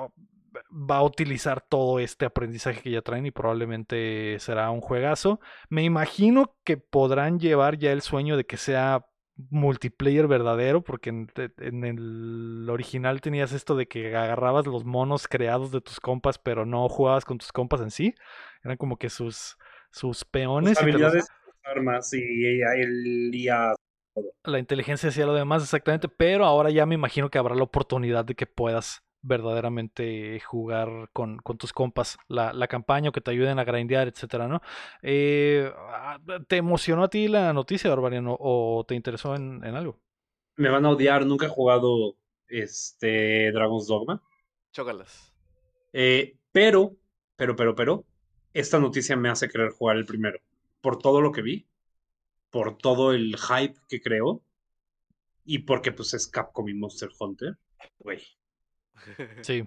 va 0.70 0.96
a 0.96 1.02
utilizar 1.02 1.60
todo 1.60 1.98
este 1.98 2.24
aprendizaje 2.24 2.80
que 2.80 2.90
ya 2.90 3.02
traen 3.02 3.26
y 3.26 3.30
probablemente 3.30 4.38
será 4.38 4.70
un 4.70 4.80
juegazo. 4.80 5.38
Me 5.68 5.82
imagino 5.84 6.56
que 6.64 6.76
podrán 6.78 7.38
llevar 7.38 7.76
ya 7.78 7.92
el 7.92 8.00
sueño 8.00 8.36
de 8.38 8.46
que 8.46 8.56
sea 8.56 9.04
multiplayer 9.50 10.26
verdadero, 10.26 10.82
porque 10.82 11.10
en, 11.10 11.84
el 11.84 12.68
original 12.70 13.20
tenías 13.20 13.52
esto 13.52 13.76
de 13.76 13.86
que 13.86 14.16
agarrabas 14.16 14.66
los 14.66 14.84
monos 14.84 15.28
creados 15.28 15.70
de 15.70 15.80
tus 15.80 16.00
compas, 16.00 16.38
pero 16.38 16.64
no 16.66 16.88
jugabas 16.88 17.24
con 17.24 17.38
tus 17.38 17.52
compas 17.52 17.80
en 17.80 17.90
sí. 17.90 18.14
Eran 18.64 18.76
como 18.76 18.96
que 18.96 19.10
sus, 19.10 19.56
sus 19.90 20.24
peones 20.24 20.70
Sus 20.70 20.82
y 20.82 20.92
los- 20.92 20.92
habilidades, 20.92 21.24
sus 21.44 21.54
armas 21.64 22.12
y 22.14 22.46
ella- 22.46 22.74
el 22.76 23.34
IA. 23.34 23.74
la 24.44 24.58
inteligencia 24.58 25.10
hacía 25.10 25.26
lo 25.26 25.34
demás 25.34 25.62
exactamente, 25.62 26.08
pero 26.08 26.44
ahora 26.46 26.70
ya 26.70 26.86
me 26.86 26.94
imagino 26.94 27.28
que 27.30 27.38
habrá 27.38 27.54
la 27.54 27.64
oportunidad 27.64 28.24
de 28.24 28.34
que 28.34 28.46
puedas 28.46 29.02
verdaderamente 29.26 30.40
jugar 30.40 31.10
con, 31.12 31.38
con 31.38 31.58
tus 31.58 31.72
compas 31.72 32.18
la, 32.28 32.52
la 32.52 32.68
campaña 32.68 33.10
o 33.10 33.12
que 33.12 33.20
te 33.20 33.30
ayuden 33.30 33.58
a 33.58 33.64
grindear, 33.64 34.08
etcétera, 34.08 34.48
¿no? 34.48 34.60
Eh, 35.02 35.70
ah, 35.76 36.18
¿Te 36.48 36.56
emocionó 36.56 37.04
a 37.04 37.10
ti 37.10 37.28
la 37.28 37.52
noticia, 37.52 37.90
Barbariano, 37.90 38.36
o 38.38 38.84
te 38.86 38.94
interesó 38.94 39.34
en, 39.34 39.62
en 39.64 39.74
algo? 39.74 39.98
Me 40.56 40.68
van 40.68 40.86
a 40.86 40.90
odiar, 40.90 41.26
nunca 41.26 41.46
he 41.46 41.50
jugado 41.50 42.16
este 42.48 43.52
Dragon's 43.52 43.86
Dogma. 43.86 44.22
Chócalas. 44.72 45.34
Eh, 45.92 46.38
pero, 46.52 46.96
pero, 47.36 47.56
pero, 47.56 47.74
pero, 47.74 48.04
esta 48.52 48.78
noticia 48.78 49.16
me 49.16 49.28
hace 49.28 49.48
querer 49.48 49.70
jugar 49.70 49.96
el 49.96 50.06
primero. 50.06 50.40
Por 50.80 50.98
todo 50.98 51.20
lo 51.20 51.32
que 51.32 51.42
vi, 51.42 51.66
por 52.50 52.78
todo 52.78 53.12
el 53.12 53.36
hype 53.36 53.78
que 53.88 54.00
creó, 54.00 54.42
y 55.44 55.60
porque 55.60 55.92
pues 55.92 56.12
es 56.14 56.26
Capcom 56.26 56.68
y 56.68 56.74
Monster 56.74 57.08
Hunter. 57.18 57.56
Güey. 57.98 58.20
Sí. 59.42 59.64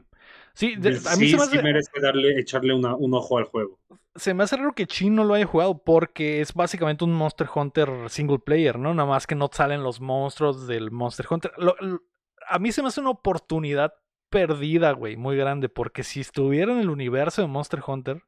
Sí, 0.53 0.75
de- 0.75 0.95
Sí, 0.97 1.07
a 1.07 1.15
mí 1.15 1.29
se 1.29 1.37
me 1.37 1.43
sí 1.43 1.49
hace, 1.49 1.63
merece 1.63 1.91
darle, 2.01 2.39
echarle 2.39 2.73
una- 2.73 2.95
un 2.95 3.13
ojo 3.13 3.37
al 3.37 3.45
juego. 3.45 3.79
se 4.15 4.33
me 4.33 4.43
hace 4.43 4.57
raro 4.57 4.73
que 4.73 4.85
Chin 4.87 5.15
no 5.15 5.23
lo 5.23 5.33
haya 5.33 5.45
jugado 5.45 5.81
porque 5.83 6.41
es 6.41 6.53
básicamente 6.53 7.03
un 7.05 7.13
Monster 7.13 7.47
Hunter 7.53 7.89
single 8.09 8.39
player, 8.39 8.77
¿no? 8.77 8.93
Nada 8.93 9.07
más 9.07 9.25
que 9.27 9.35
no 9.35 9.49
salen 9.51 9.81
los 9.83 10.01
monstruos 10.01 10.67
del 10.67 10.91
Monster 10.91 11.25
Hunter. 11.29 11.51
Lo- 11.57 11.75
lo- 11.79 12.01
a 12.49 12.59
mí 12.59 12.71
se 12.71 12.81
me 12.81 12.89
hace 12.89 12.99
una 13.01 13.11
oportunidad 13.11 13.93
perdida, 14.29 14.91
güey, 14.91 15.15
muy 15.15 15.37
grande, 15.37 15.69
porque 15.69 16.03
si 16.03 16.19
estuviera 16.19 16.71
en 16.73 16.79
el 16.79 16.89
universo 16.89 17.41
de 17.41 17.47
Monster 17.47 17.81
Hunter, 17.85 18.21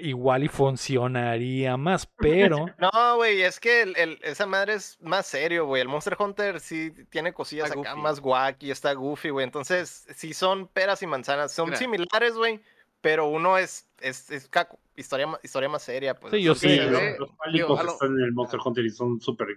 igual 0.00 0.44
y 0.44 0.48
funcionaría 0.48 1.76
más, 1.76 2.06
pero... 2.18 2.66
No, 2.78 3.16
güey, 3.16 3.42
es 3.42 3.60
que 3.60 3.82
el, 3.82 3.96
el- 3.96 4.18
esa 4.22 4.46
madre 4.46 4.74
es 4.74 4.98
más 5.00 5.26
serio, 5.26 5.66
güey. 5.66 5.82
El 5.82 5.88
Monster 5.88 6.16
Hunter 6.18 6.60
sí 6.60 6.92
tiene 7.10 7.32
cosillas 7.32 7.68
Está 7.68 7.80
acá 7.80 7.90
goofy. 7.92 8.02
más 8.02 8.20
wacky, 8.20 8.70
está 8.70 8.92
goofy, 8.92 9.30
güey. 9.30 9.44
Entonces, 9.44 10.06
sí 10.14 10.34
son 10.34 10.68
peras 10.68 11.02
y 11.02 11.06
manzanas. 11.06 11.52
Son 11.52 11.66
Mira. 11.66 11.78
similares, 11.78 12.34
güey, 12.34 12.60
pero 13.00 13.28
uno 13.28 13.58
es, 13.58 13.88
es, 14.00 14.30
es 14.30 14.50
caco- 14.50 14.78
historia, 14.96 15.28
historia 15.42 15.68
más 15.68 15.82
seria. 15.82 16.14
Pues. 16.14 16.32
Sí, 16.32 16.42
yo 16.42 16.52
Entonces, 16.52 16.80
sé. 16.90 17.16
los, 17.18 17.30
pálicos 17.36 17.84
están 17.84 18.18
en 18.18 18.24
el 18.24 18.32
Monster 18.32 18.60
Hunter 18.64 18.84
y 18.84 18.90
son 18.90 19.20
súper 19.20 19.48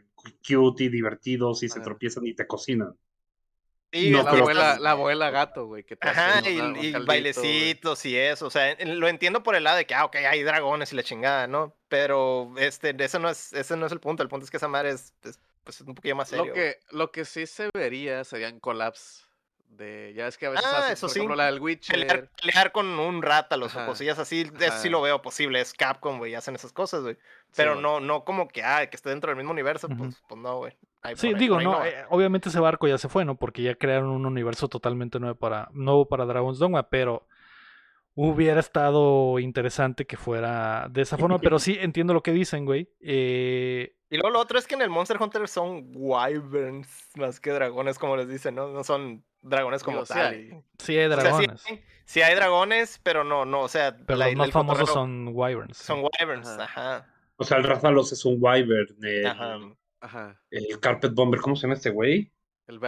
cute 0.47 0.84
y 0.86 0.89
divertidos 0.89 1.64
y 1.64 1.70
se 1.70 1.80
tropiezan 1.80 2.26
y 2.28 2.34
te 2.34 2.45
cocinan. 2.47 2.95
Sí, 3.91 4.09
no 4.11 4.23
la, 4.23 4.31
abuela, 4.31 4.61
estás- 4.61 4.79
la 4.79 4.91
abuela 4.91 5.29
gato, 5.29 5.65
güey. 5.67 5.83
Que 5.83 5.97
Ajá, 6.01 6.41
y, 6.49 6.55
una- 6.57 6.65
un 6.65 6.71
y 6.71 6.73
caldito, 6.91 6.97
güey. 6.99 7.05
bailecitos 7.07 8.05
y 8.05 8.17
eso, 8.17 8.47
o 8.47 8.49
sea, 8.49 8.75
lo 8.85 9.07
entiendo 9.07 9.43
por 9.43 9.55
el 9.55 9.63
lado 9.63 9.77
de 9.77 9.85
que, 9.85 9.95
ah, 9.95 10.05
ok, 10.05 10.15
hay 10.17 10.43
dragones 10.43 10.91
y 10.93 10.95
la 10.95 11.03
chingada, 11.03 11.47
¿no? 11.47 11.75
Pero 11.87 12.51
este, 12.57 12.95
ese 13.03 13.19
no 13.19 13.29
es, 13.29 13.53
ese 13.53 13.75
no 13.77 13.85
es 13.85 13.91
el 13.91 13.99
punto, 13.99 14.23
el 14.23 14.29
punto 14.29 14.45
es 14.45 14.51
que 14.51 14.57
esa 14.57 14.67
madre 14.67 14.91
es, 14.91 15.13
es, 15.23 15.39
pues, 15.63 15.81
un 15.81 15.95
poquito 15.95 16.15
más 16.15 16.29
serio. 16.29 16.45
Lo 16.47 16.53
que, 16.53 16.79
lo 16.91 17.11
que 17.11 17.25
sí 17.25 17.45
se 17.47 17.69
vería 17.73 18.23
serían 18.23 18.59
collabs 18.59 19.25
de. 19.69 20.13
Ya 20.15 20.27
es 20.27 20.37
que 20.37 20.47
a 20.47 20.49
veces 20.49 20.65
Ah, 20.67 20.79
hacen, 20.79 20.93
eso 20.93 21.07
por 21.07 21.13
sí. 21.13 21.19
ejemplo, 21.19 21.35
la 21.35 21.45
del 21.45 21.55
pelear, 21.59 21.63
Witcher. 21.63 22.29
pelear 22.41 22.71
con 22.71 22.87
un 22.99 23.21
rátalos 23.21 23.75
o 23.75 23.79
Ajá, 23.79 23.87
cosillas 23.87 24.17
así, 24.19 24.51
eso 24.59 24.77
sí 24.79 24.89
lo 24.89 25.01
veo 25.01 25.21
posible, 25.21 25.61
es 25.61 25.73
Capcom, 25.73 26.17
güey, 26.17 26.33
hacen 26.35 26.55
esas 26.55 26.73
cosas, 26.73 27.01
güey. 27.03 27.17
Pero 27.55 27.75
Sí, 27.75 27.81
no, 27.81 27.99
no 27.99 28.23
como 28.25 28.47
que, 28.47 28.63
ah, 28.63 28.87
que 28.89 28.95
esté 28.95 29.09
dentro 29.09 29.29
del 29.29 29.37
mismo 29.37 29.51
universo, 29.51 29.87
pues, 29.87 30.15
pues 30.27 30.41
no, 30.41 30.57
güey. 30.57 30.75
Ahí 31.01 31.15
Sí, 31.15 31.27
ahí- 31.27 31.33
digo, 31.35 31.59
no, 31.61 31.85
eh, 31.85 31.93
obviamente 32.09 32.49
ese 32.49 32.59
barco 32.59 32.87
ya 32.87 32.97
se 32.97 33.07
fue, 33.09 33.23
¿no? 33.25 33.35
Porque 33.35 33.61
ya 33.61 33.75
crearon 33.75 34.09
un 34.09 34.25
universo 34.25 34.67
totalmente 34.67 35.19
nuevo 35.19 35.35
para, 35.35 35.69
nuevo 35.73 36.07
para 36.07 36.25
Dragon's 36.25 36.59
Dogma, 36.59 36.89
pero 36.89 37.25
hubiera 38.15 38.59
estado 38.59 39.39
interesante 39.39 40.05
que 40.05 40.17
fuera 40.17 40.87
de 40.89 41.01
esa 41.03 41.17
forma, 41.17 41.39
pero 41.39 41.57
sí 41.59 41.77
entiendo 41.79 42.13
lo 42.13 42.21
que 42.21 42.31
dicen, 42.33 42.65
güey. 42.65 42.89
Eh, 42.99 43.95
Y 44.09 44.15
luego 44.17 44.31
lo 44.31 44.39
otro 44.39 44.59
es 44.59 44.67
que 44.67 44.75
en 44.75 44.81
el 44.81 44.89
Monster 44.89 45.17
Hunter 45.21 45.47
son 45.47 45.89
wyverns 45.93 47.07
más 47.15 47.39
que 47.39 47.51
dragones, 47.51 47.97
como 47.97 48.17
les 48.17 48.27
dicen, 48.27 48.55
¿no? 48.55 48.67
No 48.69 48.83
son 48.83 49.23
dragones 49.41 49.83
como 49.83 49.97
Digo, 49.97 50.05
sí 50.07 50.13
tal. 50.13 50.33
hay. 50.33 50.49
sí 50.79 50.97
hay 50.97 51.05
O 51.05 51.09
sea, 51.15 51.17
sí 51.21 51.23
dragones, 51.29 51.65
hay- 51.67 51.83
sí 52.03 52.21
hay 52.21 52.35
dragones, 52.35 52.99
pero 53.03 53.23
no, 53.23 53.45
no, 53.45 53.61
o 53.61 53.67
sea, 53.69 53.95
pero 54.05 54.17
la- 54.19 54.25
los 54.27 54.35
más 54.35 54.51
famosos 54.51 54.89
son 54.89 55.29
wyverns. 55.31 55.77
son 55.77 56.01
wyverns, 56.03 56.47
Ajá. 56.49 56.63
ajá. 56.97 57.13
O 57.37 57.45
sea, 57.45 57.57
el 57.57 57.63
Rathalos 57.63 58.11
es 58.11 58.25
un 58.25 58.35
Wyvern. 58.37 58.97
El, 59.01 59.25
Ajá. 59.25 59.59
Ajá. 60.01 60.39
el 60.51 60.79
Carpet 60.79 61.13
Bomber, 61.13 61.39
¿cómo 61.41 61.55
se 61.55 61.63
llama 61.63 61.73
este 61.75 61.89
güey? 61.89 62.31
El 62.67 62.79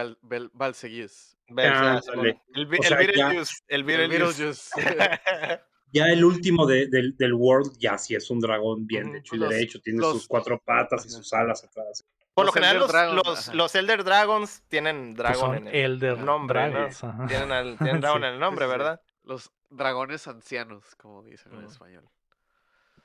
Ah, 1.58 1.96
ah, 1.96 2.00
Simón. 2.02 2.18
ándale. 2.18 2.42
el, 2.54 2.60
el 2.62 2.82
sea, 2.82 3.02
ya- 3.02 3.30
el 3.32 3.46
El 3.68 3.84
Beetlejuice. 3.84 4.70
Ya 5.94 6.06
el 6.06 6.24
último 6.24 6.64
de- 6.66 6.86
del, 6.86 7.14
del 7.18 7.34
World, 7.34 7.76
ya 7.78 7.98
sí 7.98 8.14
es 8.14 8.30
un 8.30 8.40
dragón 8.40 8.86
bien 8.86 9.08
Ujú, 9.08 9.16
hecho 9.16 9.36
y 9.36 9.38
los- 9.40 9.50
derecho. 9.50 9.78
Tiene 9.82 10.00
los- 10.00 10.12
sus 10.12 10.26
cuatro 10.26 10.58
patas 10.58 11.04
y 11.04 11.10
sus 11.10 11.30
alas 11.34 11.62
atrás. 11.64 12.02
Por 12.32 12.44
lo 12.44 12.46
Los 12.46 12.54
general, 12.54 12.76
Elder 12.76 12.86
los, 12.86 13.44
Dragon, 13.44 13.56
los, 13.58 13.74
Elder 13.74 14.04
Dragons 14.04 14.62
tienen 14.68 15.14
dragón 15.14 15.54
en 15.54 15.66
el 15.68 15.74
Elder 15.74 16.16
nombre, 16.18 16.64
¿no? 16.64 16.70
Dragons, 16.70 17.04
ajá. 17.04 17.26
Tienen, 17.26 17.52
al- 17.52 17.76
tienen 17.98 18.00
dragón 18.00 18.22
Sí. 18.22 18.26
en 18.28 18.32
el 18.32 18.40
nombre, 18.40 18.64
sí. 18.64 18.70
¿verdad? 18.70 19.00
Los 19.24 19.50
dragones 19.68 20.26
ancianos, 20.28 20.82
como 20.96 21.22
dicen 21.24 21.52
en 21.52 21.64
español. 21.66 22.08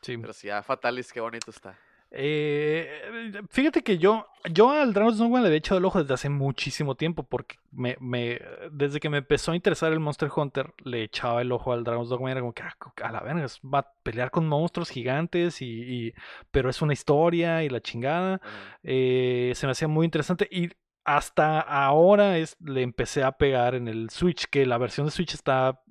Sí. 0.01 0.17
Pero 0.17 0.31
sí, 0.31 0.49
a 0.49 0.63
Fatalis, 0.63 1.11
qué 1.11 1.19
bonito 1.19 1.51
está. 1.51 1.77
Eh, 2.11 3.31
fíjate 3.49 3.83
que 3.83 3.97
yo, 3.97 4.27
yo 4.51 4.71
al 4.71 4.93
Dragon's 4.93 5.17
Dogma 5.17 5.41
le 5.41 5.47
había 5.47 5.57
echado 5.57 5.77
el 5.77 5.85
ojo 5.85 5.99
desde 6.01 6.13
hace 6.13 6.29
muchísimo 6.29 6.95
tiempo, 6.95 7.23
porque 7.23 7.57
me, 7.71 7.97
me, 7.99 8.39
desde 8.71 8.99
que 8.99 9.09
me 9.09 9.17
empezó 9.17 9.51
a 9.51 9.55
interesar 9.55 9.91
el 9.91 9.99
Monster 9.99 10.29
Hunter, 10.35 10.73
le 10.83 11.03
echaba 11.03 11.41
el 11.41 11.51
ojo 11.51 11.73
al 11.73 11.83
Dragon's 11.83 12.09
Dogma 12.09 12.29
y 12.29 12.31
era 12.31 12.41
como 12.41 12.53
que, 12.53 12.63
ah, 12.63 12.75
a 13.03 13.11
la 13.11 13.19
verga, 13.21 13.45
va 13.73 13.79
a 13.79 13.91
pelear 14.03 14.31
con 14.31 14.47
monstruos 14.47 14.89
gigantes, 14.89 15.61
y, 15.61 15.65
y- 16.07 16.13
pero 16.51 16.69
es 16.69 16.81
una 16.81 16.93
historia 16.93 17.63
y 17.63 17.69
la 17.69 17.81
chingada. 17.81 18.41
Eh, 18.83 19.51
se 19.55 19.67
me 19.67 19.71
hacía 19.71 19.87
muy 19.87 20.05
interesante 20.05 20.47
y 20.51 20.69
hasta 21.03 21.59
ahora 21.61 22.37
es, 22.37 22.57
le 22.59 22.81
empecé 22.81 23.23
a 23.23 23.33
pegar 23.33 23.75
en 23.75 23.87
el 23.87 24.09
Switch, 24.09 24.45
que 24.49 24.65
la 24.65 24.77
versión 24.77 25.05
de 25.07 25.11
Switch 25.11 25.33
está, 25.33 25.81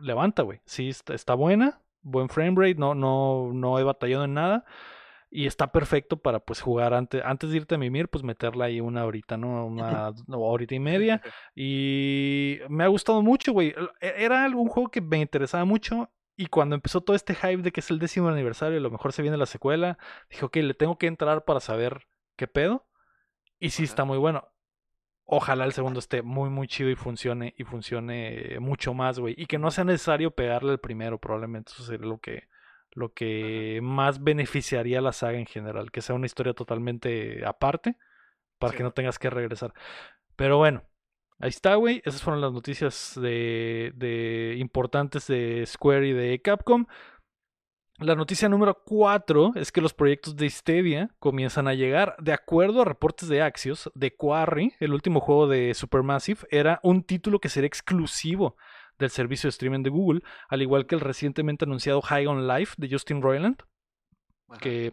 levanta, 0.00 0.42
güey, 0.42 0.60
sí, 0.64 0.88
está, 0.88 1.14
está 1.14 1.34
buena, 1.34 1.80
buen 2.02 2.28
frame 2.28 2.54
rate, 2.56 2.74
no, 2.76 2.94
no, 2.94 3.50
no 3.52 3.78
he 3.78 3.84
batallado 3.84 4.24
en 4.24 4.34
nada. 4.34 4.64
Y 5.30 5.46
está 5.46 5.72
perfecto 5.72 6.16
para 6.16 6.40
pues 6.40 6.62
jugar 6.62 6.94
antes, 6.94 7.22
antes 7.24 7.50
de 7.50 7.58
irte 7.58 7.74
a 7.74 7.78
mimir, 7.78 8.08
pues 8.08 8.24
meterla 8.24 8.64
ahí 8.66 8.80
una 8.80 9.04
horita, 9.04 9.36
¿no? 9.36 9.66
Una 9.66 10.12
no, 10.26 10.38
horita 10.40 10.74
y 10.74 10.80
media. 10.80 11.20
Y 11.54 12.58
me 12.68 12.84
ha 12.84 12.88
gustado 12.88 13.20
mucho, 13.22 13.52
güey. 13.52 13.74
E- 14.00 14.14
Era 14.16 14.44
algún 14.44 14.68
juego 14.68 14.90
que 14.90 15.00
me 15.02 15.20
interesaba 15.20 15.64
mucho. 15.66 16.10
Y 16.36 16.46
cuando 16.46 16.76
empezó 16.76 17.00
todo 17.02 17.16
este 17.16 17.34
hype 17.34 17.62
de 17.62 17.72
que 17.72 17.80
es 17.80 17.90
el 17.90 17.98
décimo 17.98 18.28
aniversario 18.28 18.74
y 18.76 18.78
a 18.78 18.82
lo 18.82 18.90
mejor 18.90 19.12
se 19.12 19.22
viene 19.22 19.36
la 19.36 19.46
secuela, 19.46 19.98
dije, 20.30 20.44
ok, 20.44 20.56
le 20.56 20.74
tengo 20.74 20.96
que 20.96 21.08
entrar 21.08 21.44
para 21.44 21.60
saber 21.60 22.06
qué 22.36 22.46
pedo. 22.46 22.86
Y 23.58 23.70
sí 23.70 23.84
Ajá. 23.84 23.90
está 23.90 24.04
muy 24.04 24.18
bueno. 24.18 24.48
Ojalá 25.24 25.64
el 25.66 25.72
segundo 25.72 25.98
esté 25.98 26.22
muy, 26.22 26.48
muy 26.48 26.68
chido 26.68 26.88
y 26.90 26.94
funcione, 26.96 27.54
y 27.58 27.64
funcione 27.64 28.58
mucho 28.60 28.94
más, 28.94 29.18
güey. 29.18 29.34
Y 29.36 29.46
que 29.46 29.58
no 29.58 29.70
sea 29.70 29.84
necesario 29.84 30.30
pegarle 30.30 30.72
al 30.72 30.80
primero, 30.80 31.18
probablemente. 31.18 31.72
Eso 31.74 31.82
sería 31.84 32.06
lo 32.06 32.18
que, 32.18 32.44
lo 32.92 33.12
que 33.12 33.80
más 33.82 34.22
beneficiaría 34.22 34.98
a 34.98 35.02
la 35.02 35.12
saga 35.12 35.38
en 35.38 35.46
general. 35.46 35.90
Que 35.90 36.02
sea 36.02 36.14
una 36.14 36.26
historia 36.26 36.54
totalmente 36.54 37.44
aparte, 37.46 37.96
para 38.58 38.76
que 38.76 38.82
no 38.82 38.92
tengas 38.92 39.18
que 39.18 39.30
regresar. 39.30 39.72
Pero 40.36 40.58
bueno, 40.58 40.82
ahí 41.38 41.50
está, 41.50 41.74
güey. 41.76 42.02
Esas 42.04 42.22
fueron 42.22 42.40
las 42.40 42.52
noticias 42.52 43.18
de, 43.20 43.92
de 43.94 44.56
importantes 44.58 45.26
de 45.26 45.64
Square 45.66 46.08
y 46.08 46.12
de 46.12 46.40
Capcom. 46.42 46.86
La 47.98 48.14
noticia 48.14 48.48
número 48.48 48.80
4 48.84 49.54
es 49.56 49.72
que 49.72 49.80
los 49.80 49.92
proyectos 49.92 50.36
de 50.36 50.48
Stadia 50.48 51.10
comienzan 51.18 51.66
a 51.66 51.74
llegar. 51.74 52.14
De 52.20 52.32
acuerdo 52.32 52.82
a 52.82 52.84
reportes 52.84 53.28
de 53.28 53.42
Axios, 53.42 53.90
The 53.98 54.14
Quarry, 54.14 54.74
el 54.78 54.92
último 54.92 55.18
juego 55.18 55.48
de 55.48 55.74
Supermassive, 55.74 56.46
era 56.50 56.78
un 56.84 57.02
título 57.02 57.40
que 57.40 57.48
sería 57.48 57.66
exclusivo 57.66 58.56
del 58.98 59.10
servicio 59.10 59.48
de 59.48 59.50
streaming 59.50 59.82
de 59.82 59.90
Google, 59.90 60.22
al 60.48 60.62
igual 60.62 60.86
que 60.86 60.94
el 60.94 61.00
recientemente 61.00 61.64
anunciado 61.64 62.00
High 62.02 62.26
on 62.26 62.46
Life 62.48 62.74
de 62.78 62.88
Justin 62.90 63.22
Roiland, 63.22 63.62
Ajá. 64.48 64.60
que 64.60 64.92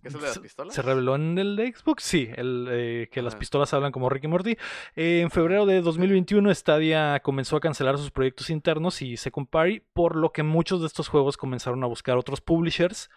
¿Qué 0.00 0.08
es 0.08 0.14
el 0.14 0.20
de 0.20 0.26
las 0.26 0.34
se- 0.34 0.40
pistolas? 0.40 0.74
se 0.74 0.82
reveló 0.82 1.16
en 1.16 1.36
el 1.38 1.56
de 1.56 1.72
Xbox, 1.72 2.04
sí, 2.04 2.30
el, 2.36 2.68
eh, 2.70 3.08
que 3.10 3.20
las 3.20 3.34
pistolas 3.34 3.74
hablan 3.74 3.90
como 3.90 4.08
Ricky 4.08 4.28
Morty. 4.28 4.56
Eh, 4.94 5.20
en 5.22 5.30
febrero 5.32 5.66
de 5.66 5.80
2021 5.80 6.54
Stadia 6.54 7.18
comenzó 7.20 7.56
a 7.56 7.60
cancelar 7.60 7.98
sus 7.98 8.12
proyectos 8.12 8.48
internos 8.48 9.02
y 9.02 9.16
Second 9.16 9.48
Party, 9.48 9.82
por 9.92 10.14
lo 10.14 10.30
que 10.32 10.44
muchos 10.44 10.80
de 10.82 10.86
estos 10.86 11.08
juegos 11.08 11.36
comenzaron 11.36 11.82
a 11.82 11.88
buscar 11.88 12.16
otros 12.16 12.40
publishers. 12.40 13.10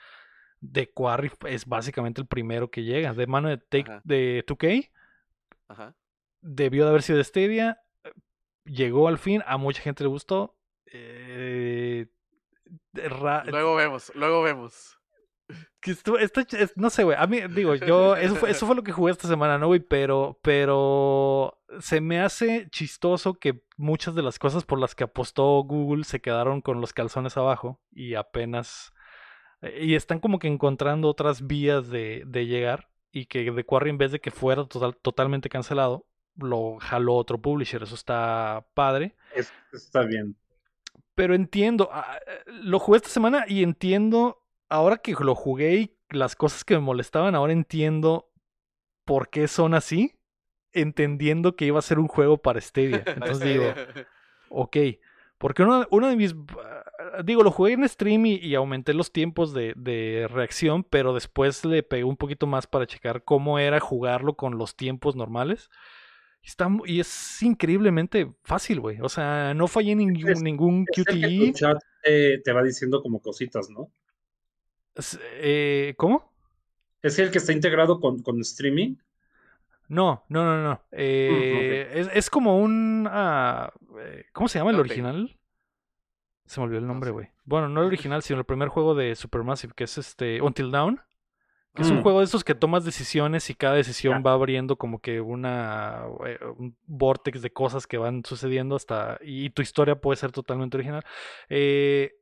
The 0.71 0.91
Quarry 0.91 1.31
es 1.47 1.65
básicamente 1.67 2.19
el 2.21 2.27
primero 2.27 2.71
que 2.71 2.83
llega, 2.83 3.13
de 3.13 3.27
mano 3.27 3.49
de, 3.49 3.57
Take, 3.57 3.91
Ajá. 3.91 4.01
de 4.03 4.43
2K, 4.47 4.91
Ajá. 5.67 5.95
debió 6.41 6.83
de 6.85 6.89
haber 6.89 7.01
sido 7.03 7.17
de 7.19 7.23
Stadia, 7.25 7.79
llegó 8.65 9.07
al 9.07 9.17
fin, 9.17 9.41
a 9.45 9.57
mucha 9.57 9.81
gente 9.81 10.03
le 10.03 10.09
gustó. 10.09 10.57
eh, 10.93 12.07
ra- 12.93 13.43
Luego 13.45 13.75
vemos, 13.75 14.11
luego 14.15 14.41
vemos. 14.43 14.97
que 15.81 15.91
es- 15.91 16.77
no 16.77 16.89
sé, 16.89 17.03
güey. 17.03 17.17
A 17.19 17.27
mí, 17.27 17.39
digo, 17.49 17.75
yo, 17.75 18.15
eso 18.15 18.35
fue, 18.35 18.51
eso 18.51 18.65
fue 18.67 18.75
lo 18.75 18.83
que 18.83 18.91
jugué 18.91 19.11
esta 19.11 19.27
semana, 19.27 19.57
¿no, 19.57 19.67
güey? 19.67 19.79
Pero, 19.79 20.39
pero 20.43 21.57
se 21.79 22.01
me 22.01 22.19
hace 22.21 22.69
chistoso 22.69 23.33
que 23.33 23.63
muchas 23.77 24.15
de 24.15 24.21
las 24.21 24.37
cosas 24.39 24.63
por 24.65 24.79
las 24.79 24.95
que 24.95 25.03
apostó 25.05 25.61
Google 25.63 26.03
se 26.03 26.21
quedaron 26.21 26.61
con 26.61 26.81
los 26.81 26.93
calzones 26.93 27.37
abajo 27.37 27.81
y 27.91 28.15
apenas. 28.15 28.93
eh, 29.61 29.79
Y 29.85 29.95
están 29.95 30.19
como 30.19 30.39
que 30.39 30.47
encontrando 30.47 31.07
otras 31.09 31.47
vías 31.47 31.89
de, 31.89 32.23
de 32.27 32.45
llegar 32.47 32.89
y 33.11 33.25
que 33.25 33.51
The 33.51 33.63
Quarry, 33.65 33.89
en 33.89 33.97
vez 33.97 34.11
de 34.11 34.19
que 34.21 34.31
fuera 34.31 34.65
total- 34.65 34.95
totalmente 35.01 35.49
cancelado, 35.49 36.05
lo 36.37 36.77
jaló 36.79 37.15
otro 37.15 37.41
publisher. 37.41 37.83
Eso 37.83 37.95
está 37.95 38.65
padre. 38.73 39.15
Es- 39.35 39.53
está 39.71 40.03
bien. 40.03 40.35
Pero 41.15 41.35
entiendo, 41.35 41.89
ah, 41.91 42.19
eh, 42.25 42.39
lo 42.47 42.79
jugué 42.79 42.97
esta 42.97 43.09
semana 43.09 43.45
y 43.47 43.63
entiendo, 43.63 44.43
ahora 44.69 44.97
que 44.97 45.13
lo 45.13 45.35
jugué 45.35 45.75
y 45.75 45.97
las 46.09 46.35
cosas 46.35 46.63
que 46.63 46.73
me 46.75 46.79
molestaban, 46.81 47.35
ahora 47.35 47.53
entiendo 47.53 48.29
por 49.05 49.29
qué 49.29 49.47
son 49.47 49.73
así, 49.73 50.19
entendiendo 50.73 51.55
que 51.55 51.65
iba 51.65 51.79
a 51.79 51.83
ser 51.83 51.99
un 51.99 52.07
juego 52.07 52.37
para 52.37 52.61
Stadia. 52.61 53.03
Entonces 53.15 53.43
digo, 53.43 53.73
ok, 54.49 54.77
porque 55.37 55.63
uno, 55.63 55.87
uno 55.91 56.07
de 56.07 56.15
mis, 56.15 56.35
ah, 56.59 57.21
digo, 57.23 57.43
lo 57.43 57.51
jugué 57.51 57.73
en 57.73 57.87
stream 57.87 58.25
y, 58.27 58.35
y 58.35 58.55
aumenté 58.55 58.93
los 58.93 59.11
tiempos 59.11 59.53
de, 59.53 59.73
de 59.75 60.27
reacción, 60.31 60.83
pero 60.83 61.13
después 61.13 61.65
le 61.65 61.83
pegué 61.83 62.03
un 62.03 62.17
poquito 62.17 62.47
más 62.47 62.67
para 62.67 62.87
checar 62.87 63.23
cómo 63.23 63.59
era 63.59 63.79
jugarlo 63.79 64.35
con 64.35 64.57
los 64.57 64.75
tiempos 64.75 65.15
normales. 65.15 65.69
Y 66.43 66.47
Está, 66.47 66.67
y 66.85 66.99
es 66.99 67.41
increíblemente 67.43 68.31
fácil, 68.43 68.79
güey. 68.79 68.99
O 69.01 69.09
sea, 69.09 69.53
no 69.53 69.67
fallé 69.67 69.95
ningún, 69.95 70.29
Es- 70.31 70.43
ningún 70.43 70.85
Es 70.85 71.07
el 71.07 71.19
que 71.19 71.31
QTE. 71.31 71.37
tu 71.51 71.53
chat 71.53 71.77
eh, 72.03 72.41
te 72.43 72.51
va 72.53 72.63
diciendo 72.63 73.01
como 73.01 73.21
cositas, 73.21 73.69
¿no? 73.69 73.91
Eh, 75.39 75.93
¿Cómo? 75.97 76.31
Es 77.03 77.19
el 77.19 77.29
que 77.29 77.37
está 77.37 77.53
integrado 77.53 77.99
con, 77.99 78.23
con 78.23 78.41
streaming. 78.41 78.95
No, 79.87 80.23
no, 80.29 80.45
no, 80.45 80.63
no. 80.63 80.81
Eh, 80.91 81.89
es, 81.93 82.09
es 82.13 82.29
como 82.29 82.59
un... 82.59 83.07
ah, 83.11 83.73
eh, 83.99 84.25
¿Cómo 84.31 84.47
se 84.47 84.59
llama 84.59 84.71
el 84.71 84.79
Ok. 84.79 84.79
original? 84.79 85.37
Se 86.45 86.59
me 86.59 86.65
olvidó 86.65 86.79
el 86.79 86.87
No 86.87 86.93
nombre, 86.93 87.11
sé. 87.11 87.11
güey. 87.11 87.29
Bueno, 87.45 87.67
no 87.69 87.81
el 87.81 87.87
original, 87.87 88.21
sino 88.21 88.39
el 88.39 88.45
primer 88.45 88.69
juego 88.69 88.93
de 88.95 89.15
Supermassive, 89.15 89.73
que 89.75 89.85
es 89.85 89.97
este 89.97 90.41
Until 90.41 90.71
Es 91.77 91.89
un 91.89 91.99
Mm. 91.99 92.01
juego 92.03 92.19
de 92.19 92.25
esos 92.25 92.43
que 92.43 92.53
tomas 92.53 92.83
decisiones 92.83 93.49
y 93.49 93.55
cada 93.55 93.75
decisión 93.75 94.21
va 94.25 94.33
abriendo 94.33 94.75
como 94.75 94.99
que 94.99 95.21
una 95.21 96.03
eh, 96.27 96.37
un 96.57 96.75
vortex 96.85 97.41
de 97.41 97.51
cosas 97.53 97.87
que 97.87 97.97
van 97.97 98.23
sucediendo 98.25 98.75
hasta 98.75 99.17
y, 99.21 99.49
tu 99.51 99.61
historia 99.61 99.95
puede 99.95 100.17
ser 100.17 100.31
totalmente 100.33 100.75
original. 100.75 101.03
Eh, 101.47 102.13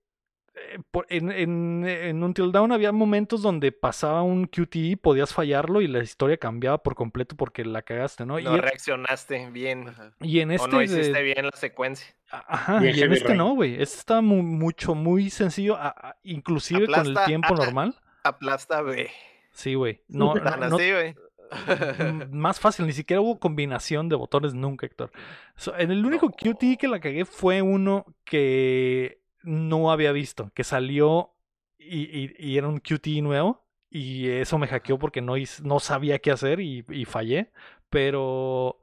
eh, 0.56 0.80
por- 0.92 1.08
en, 1.10 1.32
en, 1.32 1.84
en 1.88 2.22
Until 2.24 2.52
Dawn 2.52 2.72
había 2.72 2.92
momentos 2.92 3.42
donde 3.42 3.72
pasaba 3.72 4.22
un 4.22 4.46
QTE, 4.46 4.98
podías 4.98 5.34
fallarlo 5.34 5.82
y 5.82 5.88
la 5.88 6.00
historia 6.04 6.38
cambiaba 6.38 6.78
por 6.84 6.94
completo 6.94 7.36
porque 7.36 7.66
la 7.66 7.82
cagaste, 7.82 8.26
¿no? 8.28 8.40
No 8.40 8.56
y, 8.56 8.60
reaccionaste 8.60 9.50
bien. 9.50 9.88
Y 10.22 10.42
en 10.42 10.52
o 10.52 10.54
este 10.54 10.68
no 10.70 10.78
de- 10.80 10.84
hiciste 10.86 11.24
bien 11.24 11.46
la 11.46 11.56
secuencia. 11.58 12.14
Ajá, 12.30 12.78
Bien 12.80 12.96
y 12.96 13.02
en 13.02 13.14
este 13.14 13.30
Rain. 13.30 13.38
no, 13.40 13.56
güey. 13.56 13.82
Este 13.82 13.98
está 13.98 14.22
mu- 14.22 14.44
mucho, 14.44 14.94
muy 14.94 15.32
sencillo, 15.32 15.76
a- 15.76 15.88
a- 15.90 16.18
inclusive 16.24 16.86
con 16.88 17.06
el 17.08 17.18
tiempo 17.26 17.54
a- 17.56 17.58
normal. 17.58 17.96
Aplasta, 18.24 18.82
güey. 18.82 19.08
Sí, 19.60 19.74
güey. 19.76 20.02
No, 20.08 20.34
no- 20.36 20.56
no- 20.70 20.76
así, 20.78 20.92
güey. 20.92 21.16
Más 22.32 22.60
fácil, 22.60 22.86
ni 22.86 22.94
siquiera 22.94 23.22
hubo 23.22 23.40
combinación 23.40 24.08
de 24.08 24.16
botones 24.16 24.54
nunca, 24.54 24.86
Héctor. 24.86 25.12
So, 25.56 25.76
en 25.78 25.92
el 25.92 26.06
único 26.06 26.28
No. 26.28 26.32
QT 26.32 26.78
que 26.80 26.88
la 26.88 27.00
cagué 27.00 27.26
fue 27.26 27.62
uno 27.62 28.06
que 28.24 29.20
no 29.44 29.92
había 29.92 30.12
visto, 30.12 30.52
que 30.54 30.64
salió 30.64 31.32
y, 31.78 32.04
y- 32.04 32.36
y 32.38 32.58
era 32.58 32.68
un 32.68 32.80
QT 32.80 33.08
nuevo 33.22 33.66
y 33.90 34.30
eso 34.30 34.58
me 34.60 34.68
hackeó 34.68 35.00
porque 35.00 35.22
no, 35.22 35.34
no 35.64 35.80
sabía 35.80 36.20
qué 36.20 36.32
hacer 36.32 36.60
y, 36.60 36.86
y 36.90 37.06
fallé, 37.06 37.52
pero 37.90 38.80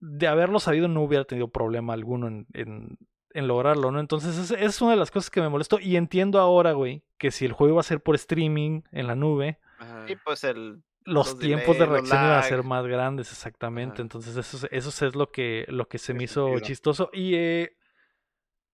de 0.00 0.26
haberlo 0.26 0.58
sabido 0.60 0.88
no 0.88 1.02
hubiera 1.02 1.24
tenido 1.24 1.48
problema 1.48 1.92
alguno 1.92 2.26
en, 2.26 2.46
en- 2.54 2.98
en 3.34 3.46
lograrlo, 3.48 3.90
¿no? 3.90 4.00
Entonces 4.00 4.36
es, 4.38 4.50
es 4.50 4.80
una 4.82 4.90
de 4.92 4.96
las 4.98 5.10
cosas 5.10 5.30
que 5.30 5.40
me 5.40 5.48
molestó 5.48 5.78
y 5.78 5.96
entiendo 5.96 6.38
ahora, 6.38 6.72
güey, 6.72 7.02
que 7.18 7.30
si 7.30 7.44
el 7.44 7.52
juego 7.52 7.74
iba 7.74 7.80
a 7.80 7.84
ser 7.84 8.02
por 8.02 8.14
streaming 8.14 8.82
en 8.92 9.06
la 9.06 9.14
nube, 9.14 9.58
Ajá. 9.82 10.06
Y 10.10 10.16
pues 10.16 10.44
el. 10.44 10.82
los, 11.04 11.28
Los 11.30 11.38
tiempos 11.38 11.78
de 11.78 11.86
reacción 11.86 12.18
iban 12.24 12.38
a 12.38 12.42
ser 12.42 12.62
más 12.62 12.86
grandes, 12.86 13.30
exactamente. 13.32 13.94
Ajá. 13.94 14.02
Entonces, 14.02 14.36
eso, 14.36 14.56
es- 14.66 14.72
eso 14.72 15.06
es 15.06 15.14
lo 15.14 15.30
que, 15.30 15.64
lo 15.68 15.88
que 15.88 15.98
se 15.98 16.14
me 16.14 16.24
hizo 16.24 16.46
sentido. 16.46 16.66
chistoso. 16.66 17.10
Y, 17.12 17.34
eh, 17.34 17.76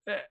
eh, 0.05 0.21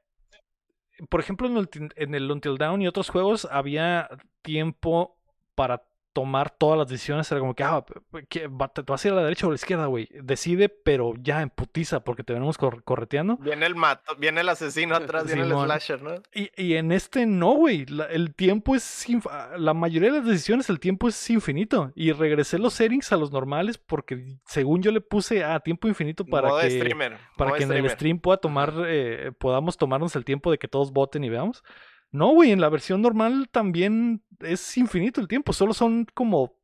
por 1.08 1.20
ejemplo, 1.20 1.46
en 1.48 1.56
el, 1.56 1.68
en 1.96 2.14
el 2.14 2.30
Until 2.30 2.56
Dawn 2.58 2.82
y 2.82 2.88
otros 2.88 3.08
juegos 3.10 3.46
había 3.50 4.08
tiempo 4.42 5.18
para 5.54 5.82
tomar 6.18 6.50
todas 6.50 6.76
las 6.78 6.88
decisiones. 6.88 7.30
Era 7.30 7.40
como 7.40 7.54
que, 7.54 7.62
ah, 7.62 7.84
¿qué? 8.28 8.48
Va- 8.48 8.66
¿te 8.68 8.82
vas 8.82 9.04
a 9.04 9.08
ir 9.08 9.12
a 9.12 9.16
la 9.18 9.22
derecha 9.22 9.46
o 9.46 9.50
a 9.50 9.52
la 9.52 9.56
izquierda, 9.56 9.86
güey? 9.86 10.08
Decide, 10.22 10.68
pero 10.68 11.14
ya 11.20 11.42
en 11.42 11.50
putiza, 11.50 12.00
porque 12.02 12.24
te 12.24 12.32
venimos 12.32 12.58
cor- 12.58 12.82
correteando. 12.82 13.36
Viene 13.36 13.66
el 13.66 13.76
mato, 13.76 14.16
viene 14.16 14.40
el 14.40 14.48
asesino 14.48 14.96
atrás, 14.96 15.26
viene 15.26 15.42
el 15.42 15.52
slasher, 15.52 16.02
¿no? 16.02 16.14
Y, 16.34 16.50
y 16.56 16.74
en 16.74 16.90
este 16.90 17.24
no, 17.26 17.52
güey. 17.52 17.86
El 18.10 18.34
tiempo 18.34 18.74
es. 18.74 19.06
ah, 19.30 19.50
La 19.56 19.74
mayoría 19.74 20.10
de 20.10 20.18
las 20.18 20.26
decisiones, 20.26 20.68
el 20.70 20.80
tiempo 20.80 21.08
es 21.08 21.30
infinito. 21.30 21.92
Y 21.94 22.10
regresé 22.12 22.58
los 22.58 22.74
settings 22.74 23.12
a 23.12 23.16
los 23.16 23.30
normales 23.30 23.78
porque, 23.78 24.38
según 24.44 24.82
yo 24.82 24.90
le 24.90 25.00
puse 25.00 25.44
a 25.44 25.60
tiempo 25.60 25.86
infinito 25.86 26.24
para 26.24 26.48
modo 26.48 26.60
que. 26.62 26.70
streamer. 26.70 27.16
Para 27.36 27.50
modo 27.50 27.58
que 27.58 27.64
en 27.64 27.72
el 27.72 27.88
stream 27.90 28.18
pueda 28.18 28.38
tomar, 28.38 28.72
eh, 28.86 29.30
podamos 29.38 29.76
tomarnos 29.76 30.16
el 30.16 30.24
tiempo 30.24 30.50
de 30.50 30.58
que 30.58 30.66
todos 30.66 30.92
voten 30.92 31.22
y 31.22 31.28
veamos. 31.28 31.62
No, 32.10 32.28
güey, 32.30 32.52
en 32.52 32.60
la 32.60 32.68
versión 32.68 33.02
normal 33.02 33.48
también 33.50 34.22
es 34.40 34.76
infinito 34.76 35.20
el 35.20 35.28
tiempo. 35.28 35.52
Solo 35.52 35.74
son 35.74 36.06
como 36.14 36.56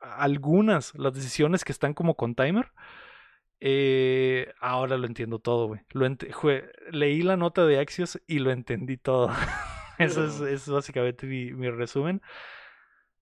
algunas 0.00 0.94
las 0.94 1.12
decisiones 1.14 1.64
que 1.64 1.72
están 1.72 1.92
como 1.94 2.14
con 2.16 2.34
timer. 2.34 2.72
Eh, 3.60 4.52
ahora 4.60 4.96
lo 4.98 5.06
entiendo 5.06 5.38
todo, 5.38 5.66
güey. 5.68 5.80
Lo 5.90 6.06
ent- 6.06 6.30
Leí 6.90 7.22
la 7.22 7.36
nota 7.36 7.64
de 7.66 7.78
Axios 7.78 8.20
y 8.26 8.38
lo 8.38 8.50
entendí 8.50 8.96
todo. 8.96 9.28
Eso 9.98 10.26
es, 10.26 10.40
es 10.40 10.68
básicamente 10.68 11.26
mi, 11.26 11.52
mi 11.52 11.70
resumen. 11.70 12.20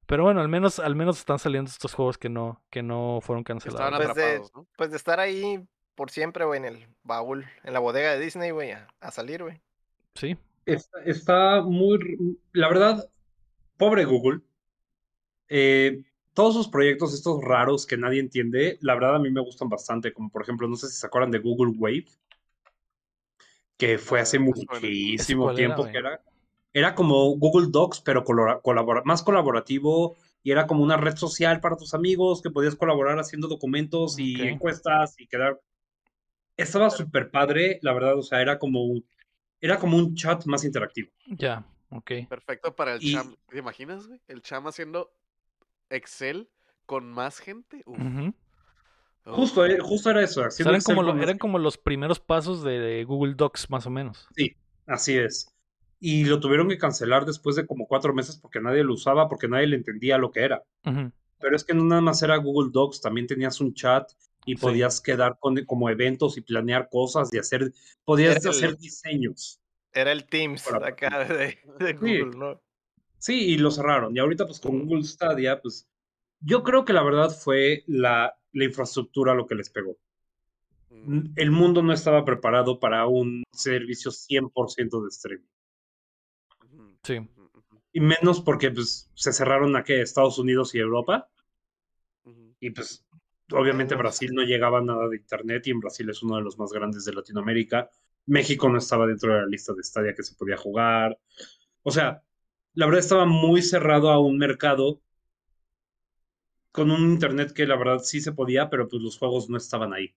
Pero 0.07 0.25
bueno, 0.25 0.41
al 0.41 0.49
menos, 0.49 0.81
al 0.81 0.97
menos 0.97 1.19
están 1.19 1.39
saliendo 1.39 1.71
estos 1.71 1.95
juegos 1.95 2.19
que 2.19 2.29
no, 2.29 2.63
que 2.71 2.83
no 2.83 3.21
fueron 3.23 3.45
cancelados. 3.45 3.97
Pues 3.97 4.15
de- 4.15 4.41
¿no? 4.55 4.67
Pues 4.77 4.91
de 4.91 4.97
estar 4.97 5.21
ahí 5.21 5.65
por 5.95 6.11
siempre, 6.11 6.45
güey, 6.45 6.59
en 6.59 6.65
el 6.67 6.89
baúl, 7.05 7.47
en 7.63 7.73
la 7.73 7.79
bodega 7.79 8.11
de 8.13 8.19
Disney, 8.21 8.51
güey, 8.51 8.73
a, 8.73 8.89
a 9.01 9.11
salir, 9.13 9.43
güey. 9.45 9.61
Sí, 10.17 10.37
Está, 10.67 11.03
está 11.05 11.63
muy, 11.63 11.99
la 12.53 12.69
verdad, 12.69 13.11
pobre 13.77 14.05
Google. 14.05 14.41
Eh, 15.49 16.03
todos 16.33 16.55
sus 16.55 16.69
proyectos, 16.69 17.15
estos 17.15 17.43
raros 17.43 17.87
que 17.87 17.97
nadie 17.97 18.21
entiende, 18.21 18.79
la 18.81 18.95
verdad 18.95 19.17
a 19.17 19.19
mí 19.19 19.31
me 19.31 19.41
gustan 19.41 19.69
bastante, 19.69 20.13
como 20.13 20.31
por 20.31 20.43
ejemplo, 20.43 20.67
no 20.67 20.77
sé 20.77 20.89
si 20.89 20.97
se 20.97 21.07
acuerdan 21.07 21.31
de 21.31 21.39
Google 21.39 21.75
Wave, 21.79 22.07
que 23.77 23.99
fue 23.99 24.21
hace 24.21 24.39
muchísimo 24.39 25.51
era, 25.51 25.55
tiempo, 25.55 25.85
que 25.85 25.99
era, 25.99 26.21
era 26.73 26.95
como 26.95 27.37
Google 27.37 27.69
Docs, 27.71 28.01
pero 28.01 28.25
colabora- 28.25 29.03
más 29.05 29.23
colaborativo 29.23 30.17
y 30.43 30.51
era 30.51 30.67
como 30.67 30.83
una 30.83 30.97
red 30.97 31.17
social 31.17 31.61
para 31.61 31.77
tus 31.77 31.95
amigos 31.95 32.43
que 32.43 32.51
podías 32.51 32.77
colaborar 32.77 33.19
haciendo 33.19 33.49
documentos 33.49 34.19
y 34.19 34.43
encuestas 34.43 35.15
y 35.19 35.27
quedar. 35.27 35.61
Estaba 36.57 36.91
súper 36.91 37.31
padre, 37.31 37.79
la 37.83 37.93
verdad, 37.93 38.19
o 38.19 38.23
sea, 38.23 38.41
era 38.41 38.59
como 38.59 38.85
un, 38.85 39.05
era 39.61 39.79
como 39.79 39.97
un 39.97 40.15
chat 40.15 40.45
más 40.47 40.65
interactivo. 40.65 41.11
ya, 41.27 41.65
ok. 41.91 42.11
Perfecto 42.29 42.75
para 42.75 42.95
el 42.95 43.03
Y- 43.03 43.13
cham. 43.13 43.35
¿Te 43.49 43.59
imaginas, 43.59 44.07
güey? 44.07 44.21
El 44.29 44.43
cham 44.43 44.67
haciendo 44.67 45.11
Excel 45.91 46.49
con 46.87 47.11
más 47.11 47.39
gente. 47.39 47.83
Justo, 49.25 49.65
eh, 49.65 49.79
justo 49.81 50.11
era 50.11 50.23
eso. 50.23 50.43
Eran, 50.59 50.81
como 50.83 51.03
lo- 51.03 51.09
con 51.09 51.17
las- 51.19 51.25
eran 51.27 51.39
como 51.39 51.59
los 51.59 51.79
primeros 51.79 52.21
pasos 52.21 52.63
de 52.63 53.05
Google 53.05 53.35
Docs, 53.35 53.71
más 53.71 53.87
o 53.87 53.91
menos. 53.91 54.29
Así 54.87 55.17
es. 55.17 55.49
Y 55.99 56.25
lo 56.25 56.41
tuvieron 56.41 56.69
que 56.69 56.77
cancelar 56.77 57.25
después 57.25 57.57
de 57.57 57.67
como 57.67 57.87
cuatro 57.87 58.13
meses 58.13 58.37
porque 58.37 58.61
nadie 58.61 58.85
lo 58.85 58.93
usaba, 58.93 59.29
porque 59.29 59.49
nadie 59.49 59.67
le 59.69 59.77
entendía 59.77 60.19
lo 60.19 60.31
que 60.31 60.41
era. 60.41 60.63
Pero 60.83 61.57
es 61.57 61.65
que 61.65 61.73
no 61.75 61.85
nada 61.85 62.03
más 62.03 62.23
era 62.23 62.37
Google 62.37 62.71
Docs, 62.71 63.01
también 63.01 63.27
tenías 63.27 63.61
un 63.63 63.73
chat 63.73 64.11
y 64.47 64.55
Sí. 64.57 64.61
podías 64.61 65.01
quedar 65.01 65.37
con 65.41 65.57
como 65.65 65.89
eventos 65.91 66.37
y 66.37 66.41
planear 66.43 66.89
cosas 66.91 67.33
y 67.33 67.39
hacer, 67.39 67.73
podías 68.05 68.37
Era 68.37 68.51
el- 68.51 68.57
hacer 68.57 68.77
diseños. 68.79 69.61
Era 69.93 70.13
el 70.13 70.27
Teams 70.27 70.63
Para- 70.65 70.89
acá 70.89 71.25
de, 71.25 71.59
de 71.79 71.89
Sí. 71.91 71.95
Google, 72.21 72.37
¿no? 72.39 72.61
Sí, 73.19 73.53
y 73.55 73.59
lo 73.59 73.71
cerraron. 73.71 74.15
Y 74.17 74.21
ahorita 74.21 74.47
pues 74.47 74.61
con 74.61 74.87
Google 74.87 75.05
Stadia, 75.05 75.61
pues 75.63 75.89
yo 76.41 76.63
creo 76.63 76.85
que 76.85 76.93
la 76.93 77.03
verdad 77.03 77.31
fue 77.31 77.85
la, 77.87 78.37
la 78.53 78.65
infraestructura 78.65 79.35
lo 79.35 79.47
que 79.47 79.55
les 79.55 79.71
pegó. 79.71 79.97
Mm, 80.91 81.33
El 81.37 81.51
mundo 81.51 81.83
no 81.83 81.93
estaba 81.93 82.25
preparado 82.25 82.79
para 82.81 83.07
un 83.07 83.43
servicio 83.53 84.11
100% 84.11 85.03
de 85.03 85.09
streaming. 85.09 85.47
Sí. 87.03 87.21
Y 87.93 88.01
menos 88.01 88.41
porque 88.41 88.71
pues 88.71 89.11
se 89.15 89.33
cerraron 89.33 89.77
a 89.77 89.85
qué, 89.85 90.01
Estados 90.01 90.39
Unidos 90.39 90.75
y 90.75 90.79
Europa. 90.79 91.29
Y 92.61 92.71
pues 92.71 93.04
obviamente 93.53 93.95
Brasil 93.95 94.33
no 94.35 94.43
llegaba 94.43 94.81
nada 94.81 95.09
de 95.09 95.17
internet 95.17 95.67
y 95.67 95.71
en 95.71 95.81
Brasil 95.81 96.09
es 96.11 96.23
uno 96.23 96.37
de 96.37 96.43
los 96.43 96.59
más 96.59 96.73
grandes 96.73 97.05
de 97.05 97.13
Latinoamérica. 97.13 97.91
México 98.27 98.69
no 98.69 98.79
estaba 98.79 99.07
dentro 99.07 99.35
de 99.35 99.41
la 99.41 99.47
lista 99.47 99.73
de 99.75 99.83
Stadia 99.83 100.15
que 100.15 100.23
se 100.23 100.35
podía 100.35 100.57
jugar. 100.57 101.19
O 101.83 101.91
sea, 101.91 102.23
la 102.75 102.87
verdad 102.87 103.01
estaba 103.01 103.27
muy 103.27 103.63
cerrado 103.63 104.11
a 104.11 104.19
un 104.19 104.39
mercado 104.39 105.01
con 106.73 106.91
un 106.91 107.13
internet 107.13 107.53
que 107.53 107.67
la 107.67 107.77
verdad 107.77 108.01
sí 108.01 108.21
se 108.21 108.33
podía, 108.33 108.69
pero 108.69 108.89
pues 108.89 109.01
los 109.03 109.19
juegos 109.19 109.49
no 109.49 109.57
estaban 109.57 109.93
ahí. 109.93 110.15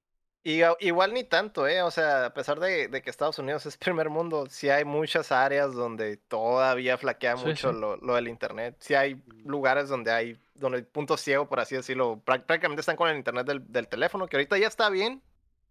Y 0.49 0.61
igual 0.79 1.13
ni 1.13 1.25
tanto, 1.25 1.67
¿eh? 1.67 1.81
O 1.81 1.91
sea, 1.91 2.27
a 2.27 2.33
pesar 2.33 2.59
de, 2.61 2.87
de 2.87 3.01
que 3.01 3.09
Estados 3.09 3.37
Unidos 3.37 3.65
es 3.65 3.75
primer 3.77 4.09
mundo, 4.09 4.45
sí 4.49 4.69
hay 4.69 4.85
muchas 4.85 5.31
áreas 5.33 5.73
donde 5.73 6.15
todavía 6.17 6.97
flaquea 6.97 7.35
Sí, 7.35 7.47
mucho 7.47 7.71
sí. 7.71 7.79
Lo, 7.79 7.97
lo 7.97 8.15
del 8.15 8.29
internet. 8.29 8.75
Sí 8.79 8.93
hay 8.95 9.21
lugares 9.43 9.89
donde 9.89 10.11
hay, 10.11 10.39
donde 10.55 10.77
el 10.79 10.85
punto 10.85 11.17
ciego, 11.17 11.49
por 11.49 11.59
así 11.59 11.75
decirlo, 11.75 12.21
prá- 12.25 12.45
prácticamente 12.45 12.79
están 12.79 12.95
con 12.95 13.09
el 13.09 13.17
internet 13.17 13.45
del, 13.45 13.71
del 13.71 13.87
teléfono, 13.89 14.27
que 14.27 14.37
ahorita 14.37 14.57
ya 14.57 14.67
está 14.67 14.89
bien, 14.89 15.21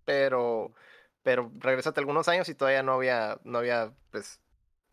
pero, 0.05 0.73
pero 1.23 1.51
regresate 1.59 2.01
algunos 2.01 2.29
años 2.29 2.49
y 2.51 2.55
todavía 2.55 2.83
no 2.83 2.93
había, 2.95 3.39
no 3.45 3.59
había, 3.59 3.93
pues, 4.11 4.41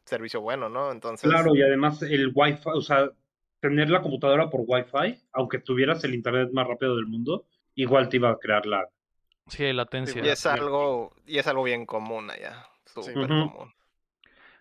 servicio 0.06 0.40
bueno, 0.42 0.70
¿no? 0.70 0.92
Entonces, 0.92 1.30
Claro, 1.30 1.56
y 1.56 1.62
además 1.62 2.02
el 2.04 2.32
Wi-Fi, 2.34 2.70
o 2.74 2.82
sea, 2.82 3.12
tener 3.60 3.90
la 3.90 4.02
computadora 4.02 4.50
por 4.50 4.62
Wi-Fi, 4.66 5.24
aunque 5.34 5.60
tuvieras 5.60 6.04
el 6.04 6.14
internet 6.16 6.52
más 6.54 6.68
rápido 6.68 6.96
del 6.96 7.08
mundo, 7.08 7.46
igual 7.76 8.10
te 8.10 8.18
iba 8.18 8.30
a 8.30 8.38
crear 8.40 8.66
lag. 8.66 8.88
Sí, 9.48 9.64
hay 9.64 9.74
latencia. 9.74 10.24
y 10.24 10.30
es 10.30 10.46
algo, 10.46 11.14
y 11.26 11.38
es 11.38 11.48
algo 11.48 11.64
bien 11.64 11.86
común 11.86 12.30
allá, 12.30 12.66
súper 12.86 13.14
común. 13.28 13.74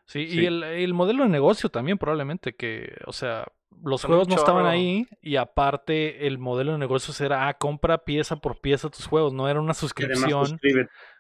Sí, 0.04 0.26
Sí. 0.26 0.40
y 0.40 0.46
el, 0.46 0.62
el 0.64 0.94
modelo 0.94 1.22
de 1.22 1.30
negocio 1.30 1.70
también 1.70 1.96
probablemente 1.96 2.54
que, 2.54 2.96
o 3.06 3.12
sea, 3.12 3.46
los 3.84 4.02
Son 4.02 4.10
juegos 4.10 4.28
no 4.28 4.36
estaban 4.36 4.66
ahí 4.66 5.08
y 5.20 5.36
aparte 5.36 6.26
el 6.26 6.38
modelo 6.38 6.72
de 6.72 6.78
negocios 6.78 7.20
era, 7.20 7.48
ah, 7.48 7.54
compra 7.54 8.04
pieza 8.04 8.36
por 8.36 8.60
pieza 8.60 8.90
tus 8.90 9.06
juegos, 9.06 9.32
no 9.32 9.48
era 9.48 9.60
una 9.60 9.74
suscripción 9.74 10.60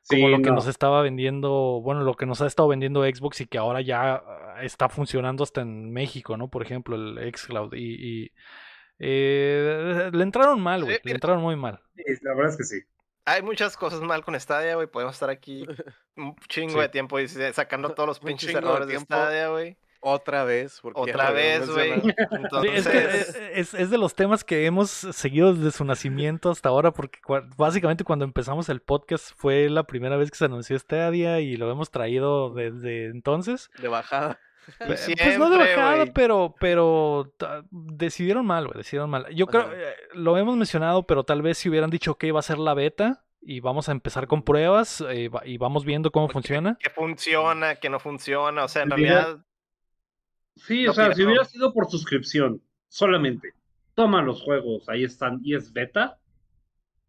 como 0.08 0.28
lo 0.28 0.38
que 0.38 0.50
no. 0.50 0.56
nos 0.56 0.66
estaba 0.66 1.02
vendiendo, 1.02 1.80
bueno, 1.82 2.02
lo 2.02 2.14
que 2.14 2.26
nos 2.26 2.42
ha 2.42 2.46
estado 2.46 2.68
vendiendo 2.68 3.04
Xbox 3.04 3.40
y 3.40 3.46
que 3.46 3.58
ahora 3.58 3.80
ya 3.80 4.14
ah, 4.14 4.62
está 4.62 4.88
funcionando 4.88 5.44
hasta 5.44 5.60
en 5.60 5.92
México, 5.92 6.36
¿no? 6.36 6.48
Por 6.48 6.62
ejemplo, 6.62 6.96
el 6.96 7.32
xCloud 7.34 7.74
y... 7.74 8.24
y, 8.24 8.32
eh, 8.98 10.10
le 10.12 10.22
entraron 10.22 10.60
mal, 10.60 10.84
güey, 10.84 10.96
Sí, 10.96 11.02
le 11.04 11.12
entraron 11.12 11.42
muy 11.42 11.56
mal. 11.56 11.80
Sí, 11.96 12.02
la 12.22 12.34
verdad 12.34 12.50
es 12.50 12.56
que 12.58 12.64
sí. 12.64 12.80
Hay 13.24 13.42
muchas 13.42 13.76
cosas 13.76 14.00
mal 14.00 14.24
con 14.24 14.38
Stadia, 14.38 14.74
güey. 14.74 14.86
Podemos 14.86 15.14
estar 15.14 15.30
aquí 15.30 15.64
un 16.16 16.34
chingo 16.48 16.74
Sí. 16.74 16.80
de 16.80 16.88
tiempo 16.88 17.18
y 17.20 17.28
sacando 17.28 17.90
todos 17.94 18.08
los 18.08 18.20
pinches 18.20 18.52
de 18.52 18.58
errores 18.58 18.86
de, 18.86 18.94
tiempo. 18.94 19.14
Stadia, 19.14 19.48
güey. 19.48 19.76
Otra 20.04 20.42
vez. 20.42 20.80
Porque 20.82 21.00
Otra 21.00 21.30
vez, 21.30 21.70
güey. 21.70 21.92
es, 21.92 22.02
que 22.02 22.14
Entonces, 22.32 23.36
es, 23.52 23.74
es 23.74 23.90
de 23.90 23.98
los 23.98 24.16
temas 24.16 24.42
que 24.42 24.66
hemos 24.66 24.90
seguido 24.90 25.54
desde 25.54 25.70
su 25.70 25.84
nacimiento 25.84 26.50
hasta 26.50 26.70
ahora, 26.70 26.90
porque 26.90 27.20
básicamente 27.56 28.02
cuando 28.02 28.24
empezamos 28.24 28.68
el 28.68 28.80
podcast 28.80 29.30
fue 29.36 29.70
la 29.70 29.84
primera 29.84 30.16
vez 30.16 30.32
que 30.32 30.38
se 30.38 30.46
anunció 30.46 30.76
Stadia 30.76 31.38
y 31.38 31.56
lo 31.56 31.70
hemos 31.70 31.92
traído 31.92 32.52
desde 32.52 33.06
entonces. 33.06 33.70
De 33.78 33.86
bajada. 33.86 34.40
Y 34.68 35.14
Pues 35.16 35.38
no 35.38 35.50
de 35.50 35.58
bajada, 35.58 36.06
pero, 36.14 36.54
pero 36.60 37.32
decidieron 37.70 38.46
mal, 38.46 38.66
güey, 38.66 38.78
decidieron 38.78 39.10
mal. 39.10 39.26
Yo 39.34 39.46
creo, 39.46 39.72
eh, 39.72 39.94
lo 40.14 40.36
hemos 40.38 40.56
mencionado, 40.56 41.04
pero 41.06 41.24
tal 41.24 41.42
vez 41.42 41.58
si 41.58 41.68
hubieran 41.68 41.90
dicho 41.90 42.16
que 42.16 42.26
iba 42.28 42.38
a 42.38 42.42
ser 42.42 42.58
la 42.58 42.74
beta 42.74 43.24
y 43.40 43.60
vamos 43.60 43.88
a 43.88 43.92
empezar 43.92 44.26
con 44.28 44.42
pruebas 44.42 45.02
eh, 45.08 45.28
va- 45.28 45.42
y 45.44 45.58
vamos 45.58 45.84
viendo 45.84 46.10
cómo 46.12 46.28
funciona. 46.28 46.76
que 46.80 46.90
funciona, 46.90 47.76
que 47.76 47.88
no 47.90 47.98
funciona, 47.98 48.64
o 48.64 48.68
sea, 48.68 48.82
en 48.82 48.90
realidad, 48.90 49.38
Sí, 50.54 50.86
o 50.86 50.92
sea, 50.92 51.14
si 51.14 51.24
hubiera 51.24 51.44
sido 51.46 51.72
por 51.72 51.90
suscripción, 51.90 52.60
solamente, 52.88 53.54
toma 53.94 54.20
los 54.22 54.42
juegos, 54.42 54.86
ahí 54.88 55.02
están, 55.02 55.40
y 55.42 55.54
es 55.54 55.72
beta, 55.72 56.18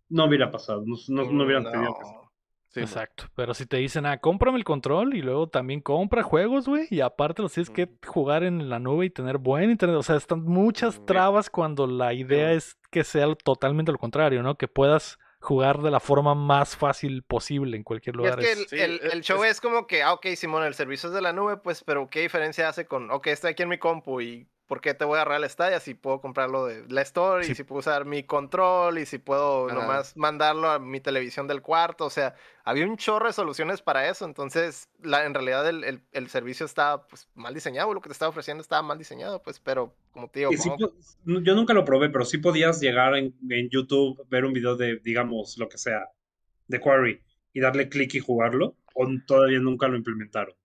no 0.09 0.25
hubiera 0.25 0.49
pasado, 0.49 0.83
no, 0.85 0.95
no, 1.09 1.29
no 1.31 1.43
hubieran 1.43 1.69
tenido 1.69 1.93
que. 1.99 2.22
Sí. 2.73 2.79
Exacto, 2.81 3.25
pero 3.35 3.53
si 3.53 3.65
te 3.67 3.77
dicen, 3.77 4.05
ah, 4.07 4.17
cómprame 4.17 4.57
el 4.57 4.63
control 4.63 5.13
y 5.15 5.21
luego 5.21 5.47
también 5.47 5.79
compra 5.79 6.23
juegos, 6.23 6.67
güey, 6.67 6.87
y 6.89 7.01
aparte 7.01 7.41
los 7.43 7.53
tienes 7.53 7.69
que 7.69 7.87
jugar 8.05 8.43
en 8.43 8.67
la 8.69 8.79
nube 8.79 9.05
y 9.05 9.09
tener 9.11 9.37
buen 9.37 9.69
internet, 9.69 9.97
o 9.97 10.01
sea, 10.03 10.15
están 10.15 10.43
muchas 10.43 10.99
Mm. 10.99 11.05
trabas 11.05 11.49
cuando 11.51 11.85
la 11.85 12.13
idea 12.13 12.47
Mm. 12.49 12.57
es 12.57 12.75
que 12.89 13.03
sea 13.03 13.27
totalmente 13.35 13.91
lo 13.91 13.99
contrario, 13.99 14.41
¿no? 14.41 14.55
Que 14.57 14.67
puedas 14.67 15.19
jugar 15.39 15.81
de 15.81 15.91
la 15.91 15.99
forma 15.99 16.33
más 16.35 16.75
fácil 16.77 17.21
posible 17.21 17.75
en 17.77 17.83
cualquier 17.83 18.15
Y 18.15 18.17
es 18.17 18.23
lugar. 18.23 18.39
que 18.39 18.51
el, 18.53 18.67
Sí, 18.67 18.79
el- 18.79 18.99
es- 19.03 19.13
el 19.13 19.21
show 19.21 19.43
es- 19.43 19.51
es 19.51 19.61
como 19.61 19.85
que, 19.87 20.01
ah, 20.01 20.13
ok, 20.13 20.25
Simón, 20.35 20.63
el 20.63 20.73
servicio 20.73 21.09
es 21.09 21.13
de 21.15 21.21
la 21.21 21.33
nube, 21.33 21.57
pues, 21.57 21.83
pero 21.83 22.07
¿qué 22.09 22.21
diferencia 22.21 22.69
hace 22.69 22.87
con, 22.87 23.11
ok, 23.11 23.27
estoy 23.27 23.51
aquí 23.51 23.61
en 23.63 23.69
mi 23.69 23.77
compu 23.77 24.21
y 24.21 24.47
¿por 24.73 24.81
qué 24.81 24.95
te 24.95 25.05
voy 25.05 25.19
a 25.19 25.21
agarrar 25.21 25.43
el 25.43 25.47
Stadia 25.47 25.79
si 25.79 25.93
puedo 25.93 26.19
comprarlo 26.19 26.65
de 26.65 26.83
la 26.89 27.03
Store 27.03 27.43
Sí. 27.45 27.51
y 27.51 27.55
si 27.55 27.63
puedo 27.63 27.77
usar 27.77 28.05
mi 28.05 28.23
control 28.23 28.97
y 28.97 29.05
si 29.05 29.19
puedo 29.19 29.67
Ajá. 29.67 29.75
nomás 29.75 30.17
mandarlo 30.17 30.67
a 30.71 30.79
mi 30.79 30.99
televisión 30.99 31.47
del 31.47 31.61
cuarto? 31.61 32.05
O 32.05 32.09
sea, 32.09 32.33
había 32.63 32.87
un 32.87 32.97
chorro 32.97 33.27
de 33.27 33.33
soluciones 33.33 33.83
para 33.83 34.09
eso, 34.09 34.25
entonces, 34.25 34.89
la, 35.03 35.25
en 35.25 35.35
realidad 35.35 35.69
el, 35.69 35.83
el- 35.83 36.01
el 36.11 36.27
servicio 36.27 36.65
estaba, 36.65 37.05
pues, 37.05 37.29
mal 37.35 37.53
diseñado, 37.53 37.93
lo 37.93 38.01
que 38.01 38.09
te 38.09 38.13
estaba 38.13 38.29
ofreciendo 38.31 38.61
estaba 38.63 38.81
mal 38.81 38.97
diseñado, 38.97 39.43
pues, 39.43 39.59
pero, 39.59 39.93
como 40.11 40.27
te 40.27 40.39
digo, 40.39 40.51
sí 40.53 40.71
yo 41.25 41.53
nunca 41.55 41.75
lo 41.75 41.85
probé, 41.85 42.09
pero 42.09 42.25
sí 42.25 42.39
podías 42.39 42.81
llegar 42.81 43.15
en, 43.15 43.35
en 43.51 43.69
YouTube, 43.69 44.25
ver 44.27 44.43
un 44.43 44.53
video 44.53 44.75
de, 44.75 44.97
digamos, 45.03 45.55
lo 45.59 45.69
que 45.69 45.77
sea, 45.77 46.09
de 46.65 46.79
Quarry, 46.79 47.21
y 47.53 47.59
darle 47.59 47.89
clic 47.89 48.15
y 48.15 48.19
jugarlo, 48.21 48.75
o 48.95 49.07
todavía 49.27 49.59
nunca 49.59 49.87
lo 49.87 49.97
implementaron. 49.97 50.55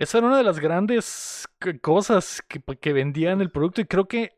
Esa 0.00 0.18
era 0.18 0.26
una 0.28 0.38
de 0.38 0.44
las 0.44 0.58
grandes 0.58 1.46
cosas 1.82 2.42
que, 2.48 2.60
que 2.80 2.92
vendían 2.92 3.40
el 3.40 3.50
producto 3.50 3.80
y 3.80 3.84
creo 3.84 4.08
que 4.08 4.32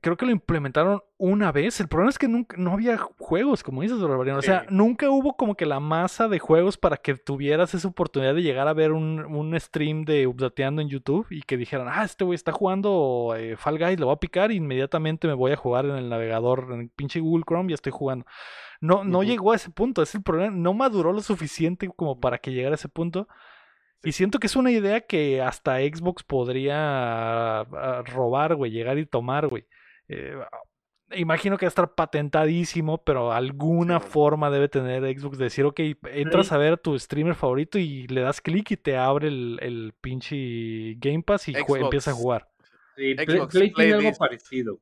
creo 0.00 0.16
que 0.16 0.24
lo 0.24 0.32
implementaron 0.32 1.02
una 1.18 1.52
vez. 1.52 1.78
El 1.78 1.88
problema 1.88 2.08
es 2.08 2.18
que 2.18 2.26
nunca 2.26 2.56
no 2.56 2.72
había 2.72 2.96
juegos, 2.96 3.62
como 3.62 3.82
dices, 3.82 4.00
Barbarian. 4.00 4.38
O 4.38 4.42
sea, 4.42 4.60
Sí. 4.60 4.66
nunca 4.70 5.10
hubo 5.10 5.36
como 5.36 5.54
que 5.54 5.66
la 5.66 5.80
masa 5.80 6.28
de 6.28 6.38
juegos 6.38 6.78
para 6.78 6.96
que 6.96 7.14
tuvieras 7.14 7.74
esa 7.74 7.88
oportunidad 7.88 8.34
de 8.34 8.42
llegar 8.42 8.68
a 8.68 8.72
ver 8.72 8.92
un, 8.92 9.22
un 9.26 9.60
stream 9.60 10.06
de 10.06 10.26
Updateando 10.26 10.80
en 10.80 10.88
YouTube 10.88 11.26
y 11.28 11.42
que 11.42 11.58
dijeran, 11.58 11.88
ah, 11.90 12.04
este 12.04 12.24
güey 12.24 12.36
está 12.36 12.52
jugando 12.52 13.34
eh, 13.36 13.58
Fall 13.58 13.78
Guys, 13.78 14.00
lo 14.00 14.06
voy 14.06 14.14
a 14.14 14.18
picar 14.18 14.50
y 14.50 14.56
inmediatamente 14.56 15.28
me 15.28 15.34
voy 15.34 15.52
a 15.52 15.56
jugar 15.56 15.84
en 15.84 15.96
el 15.96 16.08
navegador, 16.08 16.68
en 16.72 16.80
el 16.80 16.88
pinche 16.88 17.20
Google 17.20 17.44
Chrome, 17.46 17.68
ya 17.68 17.74
estoy 17.74 17.92
jugando. 17.92 18.24
No, 18.80 19.04
no 19.04 19.22
llegó 19.22 19.52
a 19.52 19.56
ese 19.56 19.68
punto, 19.68 20.02
es 20.02 20.14
el 20.14 20.22
problema, 20.22 20.56
no 20.56 20.72
maduró 20.72 21.12
lo 21.12 21.20
suficiente 21.20 21.88
como 21.94 22.18
para 22.18 22.38
que 22.38 22.50
llegara 22.52 22.72
a 22.74 22.76
ese 22.76 22.88
punto. 22.88 23.28
Y 24.04 24.12
siento 24.12 24.38
que 24.38 24.48
es 24.48 24.56
una 24.56 24.70
idea 24.70 25.00
que 25.00 25.40
hasta 25.40 25.78
Xbox 25.78 26.24
podría 26.24 27.60
ah, 27.60 28.02
robar, 28.06 28.56
güey, 28.56 28.70
llegar 28.72 28.98
y 28.98 29.06
tomar, 29.06 29.46
güey. 29.48 29.64
Eh, 30.08 30.36
imagino 31.14 31.56
que 31.56 31.66
va 31.66 31.68
a 31.68 31.70
estar 31.70 31.94
patentadísimo, 31.94 33.02
pero 33.04 33.32
alguna 33.32 34.00
Sí, 34.00 34.08
forma 34.08 34.50
debe 34.50 34.68
tener 34.68 35.02
Xbox 35.18 35.38
de 35.38 35.44
decir, 35.44 35.64
ok, 35.64 35.80
entras 36.14 36.52
a 36.52 36.58
ver 36.58 36.74
a 36.74 36.76
tu 36.76 36.98
streamer 36.98 37.34
favorito 37.34 37.78
y 37.78 38.06
le 38.08 38.22
das 38.22 38.40
clic 38.40 38.72
y 38.72 38.76
te 38.76 38.96
abre 38.96 39.28
el, 39.28 39.58
el 39.62 39.94
pinche 40.00 40.94
Game 40.98 41.22
Pass 41.22 41.48
y 41.48 41.54
empieza 41.54 42.10
a 42.10 42.14
jugar. 42.14 42.48
Sí, 42.96 43.14
Play, 43.14 43.26
Xbox 43.26 43.54
Play 43.54 43.72
tiene 43.72 43.92
Play 43.94 44.06
algo 44.06 44.18
parecido. 44.18 44.80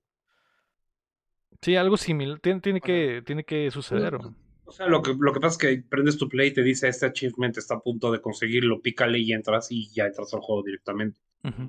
Sí, 1.60 1.76
algo 1.76 1.96
similar, 1.98 2.40
tiene, 2.40 2.60
tiene 2.60 2.80
que, 2.80 3.22
tiene 3.24 3.44
que 3.44 3.70
suceder. 3.70 4.16
güey. 4.16 4.32
O 4.70 4.72
sea, 4.72 4.86
lo 4.86 5.02
que, 5.02 5.14
lo 5.18 5.32
que 5.32 5.40
pasa 5.40 5.52
es 5.54 5.58
que 5.58 5.82
prendes 5.88 6.16
tu 6.16 6.28
Play 6.28 6.48
y 6.48 6.54
te 6.54 6.62
dice, 6.62 6.88
este 6.88 7.06
achievement 7.06 7.56
está 7.58 7.74
a 7.74 7.80
punto 7.80 8.12
de 8.12 8.20
conseguirlo, 8.20 8.80
pícale 8.80 9.18
y 9.18 9.32
entras 9.32 9.66
y 9.70 9.88
ya 9.92 10.06
entras 10.06 10.32
al 10.32 10.40
juego 10.40 10.62
directamente. 10.62 11.20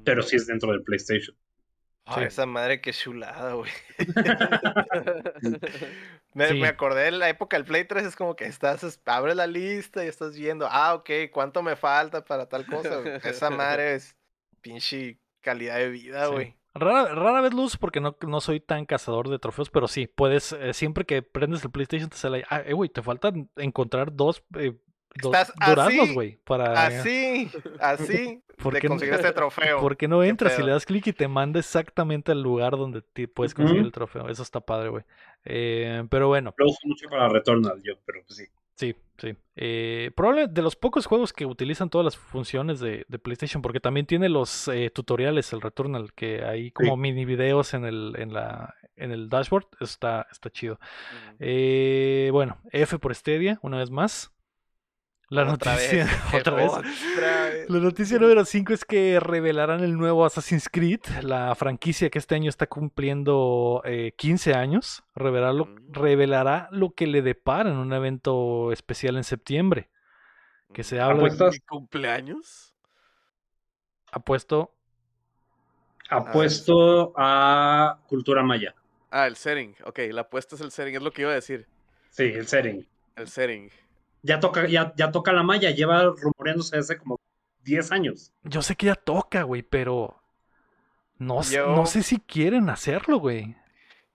Pero 0.04 0.22
sí 0.22 0.36
es 0.36 0.46
dentro 0.48 0.72
del 0.72 0.84
PlayStation. 0.84 1.36
Ah, 2.06 2.16
Sí. 2.20 2.24
esa 2.26 2.46
madre 2.46 2.82
qué 2.82 2.92
chulada, 2.94 3.54
güey. 3.54 3.72
Me, 6.34 6.48
Sí. 6.48 6.54
me 6.62 6.68
acordé 6.68 7.04
de 7.06 7.12
la 7.12 7.30
época 7.30 7.58
del 7.58 7.66
Play 7.66 7.84
3, 7.86 8.06
es 8.06 8.16
como 8.16 8.36
que 8.38 8.46
estás, 8.46 8.84
es- 8.84 9.02
abres 9.06 9.36
la 9.36 9.48
lista 9.48 10.06
y 10.06 10.08
estás 10.08 10.38
viendo, 10.38 10.66
ah, 10.70 10.94
ok, 10.94 11.10
¿cuánto 11.32 11.62
me 11.62 11.76
falta 11.76 12.24
para 12.24 12.48
tal 12.48 12.66
cosa? 12.66 13.02
güey? 13.02 13.20
Esa 13.24 13.50
madre 13.50 13.96
es 13.96 14.16
pinche 14.62 15.20
calidad 15.42 15.78
de 15.78 15.90
vida, 15.90 16.28
Sí. 16.28 16.32
güey. 16.32 16.56
Rara, 16.74 17.14
rara 17.14 17.42
vez 17.42 17.54
lo 17.54 17.64
uso 17.64 17.78
porque 17.80 18.00
no, 18.00 18.16
no 18.28 18.40
soy 18.42 18.60
tan 18.60 18.86
cazador 18.86 19.30
de 19.30 19.40
trofeos, 19.40 19.70
pero 19.70 19.88
sí, 19.88 20.08
puedes, 20.08 20.54
eh, 20.54 20.74
siempre 20.74 21.06
que 21.06 21.22
prendes 21.22 21.64
el 21.66 21.72
PlayStation 21.72 22.10
te 22.10 22.18
sale, 22.18 22.38
ahí, 22.38 22.44
ah, 22.50 22.62
eh, 22.66 22.74
güey, 22.74 22.90
te 22.90 23.02
faltan 23.02 23.50
encontrar 23.58 24.16
dos, 24.16 24.44
eh, 24.58 24.78
dos 25.22 25.34
Estás 25.34 25.54
duraznos, 25.68 26.14
güey, 26.14 26.38
para... 26.46 26.86
Así, 26.86 27.50
así, 27.80 28.42
¿Por 28.62 28.74
de 28.74 28.80
qué 28.80 28.88
no- 28.88 28.94
conseguir 28.94 29.16
este 29.16 29.34
trofeo. 29.34 29.80
¿Por 29.82 29.98
qué 29.98 30.08
no 30.08 30.22
¿Qué 30.22 30.30
entras 30.30 30.58
y 30.60 30.64
le 30.64 30.72
das 30.72 30.86
clic 30.86 31.08
y 31.08 31.14
te 31.14 31.28
manda 31.28 31.60
exactamente 31.60 32.32
al 32.32 32.42
lugar 32.42 32.78
donde 32.78 33.02
te 33.02 33.28
puedes 33.28 33.54
conseguir 33.54 33.82
el 33.84 33.92
trofeo? 33.92 34.30
Eso 34.30 34.44
está 34.44 34.62
padre, 34.62 34.90
güey. 34.90 35.04
Eh, 35.44 36.06
pero 36.10 36.28
bueno, 36.28 36.54
Lo 36.58 36.68
uso 36.68 36.80
mucho 36.86 37.10
para 37.10 37.28
Returnal 37.28 37.82
yo, 37.84 37.96
pero 38.06 38.20
pues 38.26 38.38
sí. 38.38 38.46
sí, 38.76 38.96
sí. 39.22 39.36
Eh, 39.56 40.12
probablemente 40.16 40.56
de 40.56 40.62
los 40.62 40.76
pocos 40.76 41.06
juegos 41.06 41.32
que 41.32 41.46
utilizan 41.46 41.90
todas 41.90 42.04
las 42.04 42.18
funciones 42.18 42.80
de, 42.80 43.06
de 43.08 43.20
PlayStation, 43.20 43.62
porque 43.62 43.80
también 43.80 44.06
tiene 44.06 44.28
los 44.28 44.68
eh, 44.68 44.90
tutoriales, 44.90 45.54
el 45.54 45.62
Returnal, 45.62 46.14
que 46.14 46.44
hay 46.44 46.72
como 46.72 46.98
mini 46.98 47.24
videos 47.24 47.74
en 47.74 47.86
el, 47.86 48.16
en 48.18 48.34
la, 48.34 48.76
en 48.96 49.12
el 49.12 49.30
dashboard. 49.30 49.68
Está, 49.80 50.28
está 50.32 50.50
chido. 50.50 50.80
Eh, 51.40 52.30
bueno, 52.32 52.58
F 52.72 52.98
por 53.00 53.14
Stadia, 53.16 53.60
una 53.62 53.78
vez 53.78 53.92
más. 53.92 54.34
La 55.32 55.44
Otra 55.54 55.76
noticia, 55.76 56.04
vez, 56.34 56.42
otra 56.42 56.56
vez. 56.56 56.72
otra 56.72 57.44
vez. 57.46 57.70
La 57.70 57.80
noticia 57.80 58.20
número 58.20 58.44
5 58.44 58.74
es 58.74 58.84
que 58.84 59.18
revelarán 59.22 59.82
el 59.82 59.98
nuevo 59.98 60.26
Assassin's 60.26 60.68
Creed, 60.68 61.00
la 61.22 61.56
franquicia 61.56 62.10
que 62.10 62.20
este 62.20 62.36
año 62.36 62.50
está 62.50 62.68
cumpliendo 62.68 63.82
eh, 63.86 64.12
15 64.18 64.54
años. 64.56 65.04
Revelará 65.16 65.54
lo, 65.54 65.68
Mm. 65.68 65.94
revelará 65.94 66.68
lo 66.72 66.92
que 66.92 67.08
le 67.08 67.22
depara 67.22 67.70
en 67.70 67.78
un 67.78 67.94
evento 67.94 68.74
especial 68.74 69.16
en 69.16 69.24
septiembre. 69.24 69.90
Que 70.74 70.84
se 70.84 71.00
habla 71.00 71.14
de- 71.16 71.20
¿Apuestas? 71.28 71.54
¿Mi 71.54 71.60
cumpleaños? 71.62 72.74
Apuesto. 74.12 74.74
Apuesto 76.10 77.14
a 77.16 78.00
cultura 78.08 78.44
maya. 78.44 78.76
Ah, 79.10 79.28
el 79.28 79.38
setting. 79.38 79.76
Ok, 79.86 80.00
la 80.12 80.22
apuesta 80.22 80.56
es 80.56 80.62
el 80.62 80.72
setting, 80.72 80.96
es 80.96 81.02
lo 81.02 81.12
que 81.12 81.22
iba 81.22 81.32
a 81.32 81.36
decir. 81.36 81.68
Sí, 82.10 82.24
el 82.24 82.48
setting. 82.48 82.86
El 83.16 83.30
setting. 83.30 83.70
Ya 84.24 84.40
toca, 84.40 84.68
ya, 84.68 84.94
ya 84.96 85.12
toca 85.12 85.34
la 85.34 85.44
maya, 85.44 85.72
lleva 85.72 86.04
rumoreándose 86.04 86.78
hace 86.78 86.98
como 86.98 87.20
10 87.64 87.92
años. 87.92 88.34
Yo 88.44 88.62
sé 88.62 88.76
que 88.76 88.88
ya 88.88 88.96
toca, 88.96 89.44
güey, 89.44 89.64
pero. 89.64 90.22
No, 91.18 91.42
no 91.68 91.86
sé 91.86 92.02
si 92.04 92.20
quieren 92.20 92.70
hacerlo, 92.70 93.18
güey. 93.20 93.56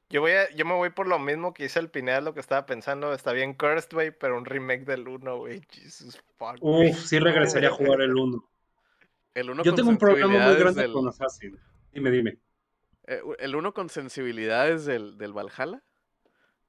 Yo, 0.09 0.21
voy 0.21 0.33
a, 0.33 0.51
yo 0.55 0.65
me 0.65 0.75
voy 0.75 0.91
por 0.91 1.07
lo 1.09 1.19
mismo 1.19 1.53
que 1.55 1.65
hice 1.65 1.79
el 1.81 1.91
Pineda, 1.91 2.21
lo 2.21 2.35
que 2.35 2.41
estaba 2.41 2.67
pensando. 2.67 3.13
Está 3.13 3.33
bien 3.33 3.55
Cursed, 3.55 3.91
güey, 3.93 4.11
pero 4.13 4.37
un 4.37 4.45
remake 4.45 4.85
del 4.85 5.07
1, 5.07 5.37
güey. 5.39 5.63
Jesus 5.71 6.21
fuck, 6.37 6.59
güey. 6.61 6.91
Uf, 6.91 6.99
sí 7.05 7.19
regresaría 7.19 7.69
a 7.69 7.73
jugar 7.73 8.01
el 8.01 8.15
1. 8.15 8.45
El 9.35 9.51
uno 9.51 9.63
Yo 9.65 9.73
con 9.73 9.77
tengo 9.77 9.91
un 9.91 9.99
problema 9.99 10.47
muy 10.47 10.57
grande 10.57 10.83
del- 10.83 10.93
con 10.93 11.09
Assassin. 11.09 11.59
Dime, 11.93 12.11
dime. 12.11 12.39
eh, 13.07 13.21
el 13.39 13.55
uno 13.55 13.75
con 13.75 13.89
sensibilidades 13.91 14.85
del, 14.87 15.19
del 15.19 15.33
Valhalla. 15.33 15.83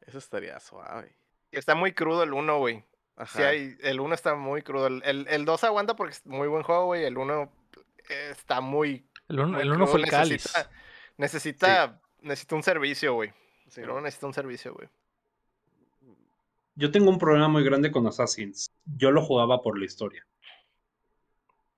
Eso 0.02 0.18
estaría 0.18 0.60
suave. 0.60 1.16
Está 1.52 1.76
muy 1.76 1.94
crudo 1.94 2.24
el 2.24 2.34
1, 2.34 2.60
güey. 2.60 2.84
Sí, 3.26 3.42
hay, 3.42 3.78
el 3.82 4.00
1 4.00 4.14
está 4.14 4.36
muy 4.36 4.62
crudo. 4.62 4.88
El, 4.88 5.02
el, 5.04 5.28
el 5.30 5.46
2 5.46 5.64
aguanta 5.64 5.96
porque 5.96 6.14
es 6.14 6.26
muy 6.26 6.48
buen 6.48 6.64
juego, 6.64 6.86
güey. 6.86 7.04
El 7.04 7.18
1 7.18 7.52
está 8.30 8.62
muy. 8.62 9.06
El 9.28 9.40
uno, 9.40 9.54
muy 9.54 9.62
el 9.62 9.72
uno 9.72 9.88
fue 9.88 10.02
el 10.02 10.10
cáliz. 10.10 10.44
Necesita, 10.44 10.70
necesita, 11.18 12.02
necesita 12.22 12.56
un 12.56 12.64
servicio, 12.64 13.14
güey. 13.16 13.34
Sí, 13.70 13.82
El 13.82 13.90
1 13.90 14.02
necesita 14.02 14.28
un 14.28 14.34
servicio, 14.34 14.74
güey. 14.74 14.88
Yo 16.76 16.92
tengo 16.92 17.10
un 17.10 17.18
problema 17.18 17.48
muy 17.48 17.64
grande 17.64 17.90
con 17.92 18.06
Assassins. 18.06 18.72
Yo 18.86 19.10
lo 19.10 19.24
jugaba 19.24 19.62
por 19.64 19.80
la 19.80 19.86
historia. 19.86 20.26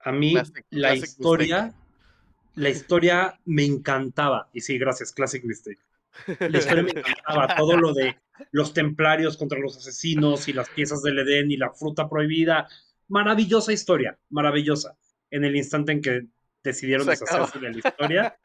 A 0.01 0.11
mí 0.11 0.33
Classic- 0.33 0.65
la 0.71 0.89
classic 0.89 1.05
historia, 1.09 1.73
la 2.55 2.69
historia 2.69 3.39
me 3.45 3.63
encantaba. 3.63 4.49
Y 4.51 4.59
sí, 4.61 4.77
gracias, 4.77 5.13
Classic 5.13 5.43
Mistake. 5.43 5.79
La 6.39 6.57
historia 6.57 6.83
me 6.83 6.91
encantaba. 6.91 7.55
Todo 7.55 7.77
lo 7.77 7.93
de 7.93 8.17
los 8.51 8.73
templarios 8.73 9.37
contra 9.37 9.59
los 9.59 9.77
asesinos 9.77 10.47
y 10.47 10.53
las 10.53 10.69
piezas 10.69 11.01
del 11.01 11.19
Edén 11.19 11.51
y 11.51 11.57
la 11.57 11.71
fruta 11.71 12.09
prohibida. 12.09 12.67
Maravillosa 13.07 13.73
historia, 13.73 14.17
maravillosa. 14.29 14.97
En 15.31 15.43
el 15.43 15.55
instante 15.55 15.91
en 15.91 16.01
que 16.01 16.25
decidieron 16.63 17.07
deshacerse 17.07 17.59
de 17.59 17.71
la 17.71 17.77
historia 17.77 18.37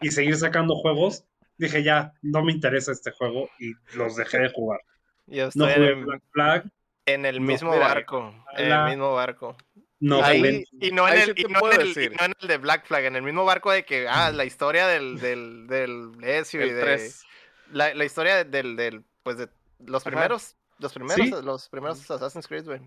y 0.00 0.10
seguir 0.10 0.36
sacando 0.36 0.74
juegos, 0.76 1.24
dije 1.58 1.82
ya, 1.82 2.12
no 2.22 2.42
me 2.42 2.52
interesa 2.52 2.92
este 2.92 3.10
juego 3.10 3.50
y 3.58 3.72
los 3.96 4.16
dejé 4.16 4.38
de 4.38 4.50
jugar. 4.50 4.80
Yo 5.26 5.48
No 5.54 5.66
jugué 5.66 5.74
en, 5.74 5.98
el, 5.98 6.04
Black 6.04 6.22
Flag, 6.32 6.70
en 7.06 7.26
el 7.26 7.36
no, 7.36 7.52
mismo 7.52 7.78
barco. 7.78 8.34
En 8.56 8.72
el 8.72 8.84
mismo 8.84 9.12
barco. 9.12 9.56
No 10.00 10.22
Ahí-. 10.24 10.64
Y 10.80 10.90
no, 10.92 11.06
en 11.08 11.14
el, 11.18 11.24
sí 11.26 11.32
y 11.36 11.44
no 11.44 11.70
en 11.70 11.80
el- 11.80 11.88
y 11.98 12.08
no 12.10 12.24
en 12.24 12.32
el 12.40 12.48
de 12.48 12.56
Black 12.58 12.86
Flag, 12.86 13.04
en 13.04 13.16
el 13.16 13.22
mismo 13.22 13.44
barco 13.44 13.70
de 13.70 13.84
que, 13.84 14.08
ah, 14.08 14.30
la 14.32 14.44
historia 14.44 14.86
del, 14.86 15.18
del, 15.20 15.66
del 15.66 16.12
Ezio 16.22 16.64
y 16.66 16.70
de... 16.70 16.80
3. 16.80 17.24
La, 17.72 17.94
la 17.94 18.04
historia 18.04 18.42
del, 18.44 18.74
del, 18.76 19.04
pues 19.22 19.36
de 19.38 19.48
los 19.78 20.02
Ajá. 20.02 20.10
primeros, 20.10 20.56
los 20.78 20.92
primeros, 20.92 21.16
Sí. 21.24 21.44
los 21.44 21.68
primeros 21.68 22.10
Assassin's 22.10 22.48
Creed, 22.48 22.64
güey. 22.64 22.80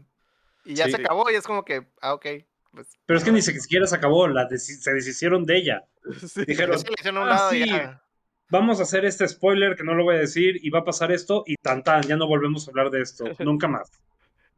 Y 0.66 0.76
ya 0.76 0.86
Sí. 0.86 0.92
se 0.92 0.98
acabó 0.98 1.30
y 1.32 1.36
es 1.36 1.46
como 1.46 1.64
que, 1.64 1.88
ah, 2.02 2.14
ok. 2.14 2.26
Pues, 2.72 2.88
Pero 3.06 3.18
es 3.20 3.24
que 3.24 3.32
ni 3.32 3.42
siquiera 3.42 3.86
se 3.86 3.96
acabó, 3.96 4.28
la 4.28 4.50
se 4.50 4.94
deshicieron 4.94 5.46
de 5.46 5.58
ella. 5.58 5.84
Sí. 6.28 6.44
Dijeron, 6.46 6.78
"Ah, 7.18 7.26
lado 7.26 7.54
y 7.54 7.64
sí, 7.64 7.70
ya. 7.70 8.02
vamos 8.50 8.80
a 8.80 8.84
hacer 8.84 9.06
este 9.06 9.28
spoiler 9.28 9.76
que 9.76 9.84
no 9.84 9.94
lo 9.94 10.04
voy 10.04 10.16
a 10.16 10.20
decir 10.20 10.58
y 10.62 10.70
va 10.70 10.80
a 10.80 10.84
pasar 10.84 11.12
esto 11.12 11.44
y 11.46 11.56
tan 11.56 11.82
tan, 11.84 12.02
ya 12.04 12.18
no 12.18 12.28
volvemos 12.28 12.68
a 12.68 12.72
hablar 12.72 12.90
de 12.90 13.02
esto, 13.02 13.24
nunca 13.40 13.68
más. 13.68 13.90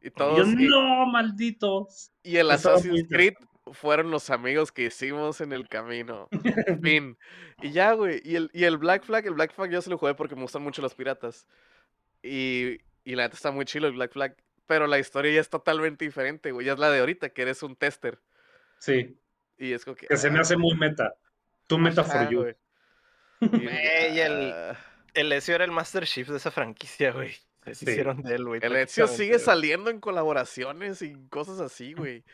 Y 0.06 0.08
Y 0.08 0.10
yo, 0.10 0.14
todos. 0.16 0.48
y- 0.48 0.68
no, 0.68 1.06
malditos. 1.06 2.12
Y 2.22 2.36
el 2.36 2.50
Assassin's 2.50 3.06
Creed 3.08 3.34
fueron 3.72 4.10
los 4.12 4.30
amigos 4.30 4.70
que 4.70 4.84
hicimos 4.84 5.40
en 5.40 5.52
el 5.52 5.68
camino. 5.68 6.28
fin. 6.82 7.18
Y 7.60 7.72
ya, 7.72 7.92
güey. 7.92 8.20
Y 8.24 8.36
el, 8.36 8.50
y 8.52 8.64
el 8.64 8.76
Black 8.78 9.04
Flag, 9.04 9.26
el 9.26 9.34
Black 9.34 9.52
Flag 9.52 9.70
yo 9.70 9.82
se 9.82 9.90
lo 9.90 9.98
jugué 9.98 10.14
porque 10.14 10.36
me 10.36 10.42
gustan 10.42 10.62
mucho 10.62 10.80
los 10.82 10.94
piratas. 10.94 11.46
Y, 12.22 12.78
y 13.04 13.14
la 13.16 13.24
neta 13.24 13.34
está 13.36 13.50
muy 13.50 13.64
chido 13.64 13.86
el 13.88 13.94
Black 13.94 14.12
Flag. 14.12 14.36
Pero 14.66 14.86
la 14.86 14.98
historia 14.98 15.32
ya 15.32 15.40
es 15.40 15.48
totalmente 15.50 16.04
diferente, 16.04 16.50
güey. 16.52 16.66
Ya 16.66 16.72
es 16.74 16.78
la 16.78 16.90
de 16.90 17.00
ahorita, 17.00 17.30
que 17.30 17.42
eres 17.42 17.62
un 17.62 17.76
tester. 17.76 18.20
Sí, 18.78 19.16
Y 19.58 19.72
es 19.72 19.84
como 19.84 19.96
que. 19.96 20.06
que 20.06 20.16
se 20.16 20.30
me 20.30 20.38
ah, 20.38 20.42
hace 20.42 20.56
muy 20.56 20.76
meta. 20.76 21.14
Tu 21.66 21.78
meta 21.78 22.02
ajá, 22.02 22.24
for 22.24 22.30
you. 22.32 22.40
güey. 22.42 22.54
Y- 23.40 23.48
Güey, 23.64 24.20
el- 24.20 24.52
ah, 24.54 24.78
El 25.14 25.32
Ezio 25.32 25.54
era 25.54 25.64
el 25.64 25.70
Master 25.72 26.04
Chief 26.06 26.28
de 26.28 26.36
esa 26.36 26.50
franquicia, 26.50 27.10
güey. 27.12 27.34
Se 27.74 27.84
Sí. 27.84 27.90
hicieron 27.90 28.22
de 28.22 28.34
él, 28.36 28.44
güey. 28.46 28.60
El 28.62 28.76
Ezio 28.76 29.06
sigue 29.06 29.38
saliendo 29.38 29.90
en 29.90 30.00
colaboraciones 30.00 31.02
y 31.02 31.14
cosas 31.28 31.60
así, 31.60 31.92
güey. 31.94 32.24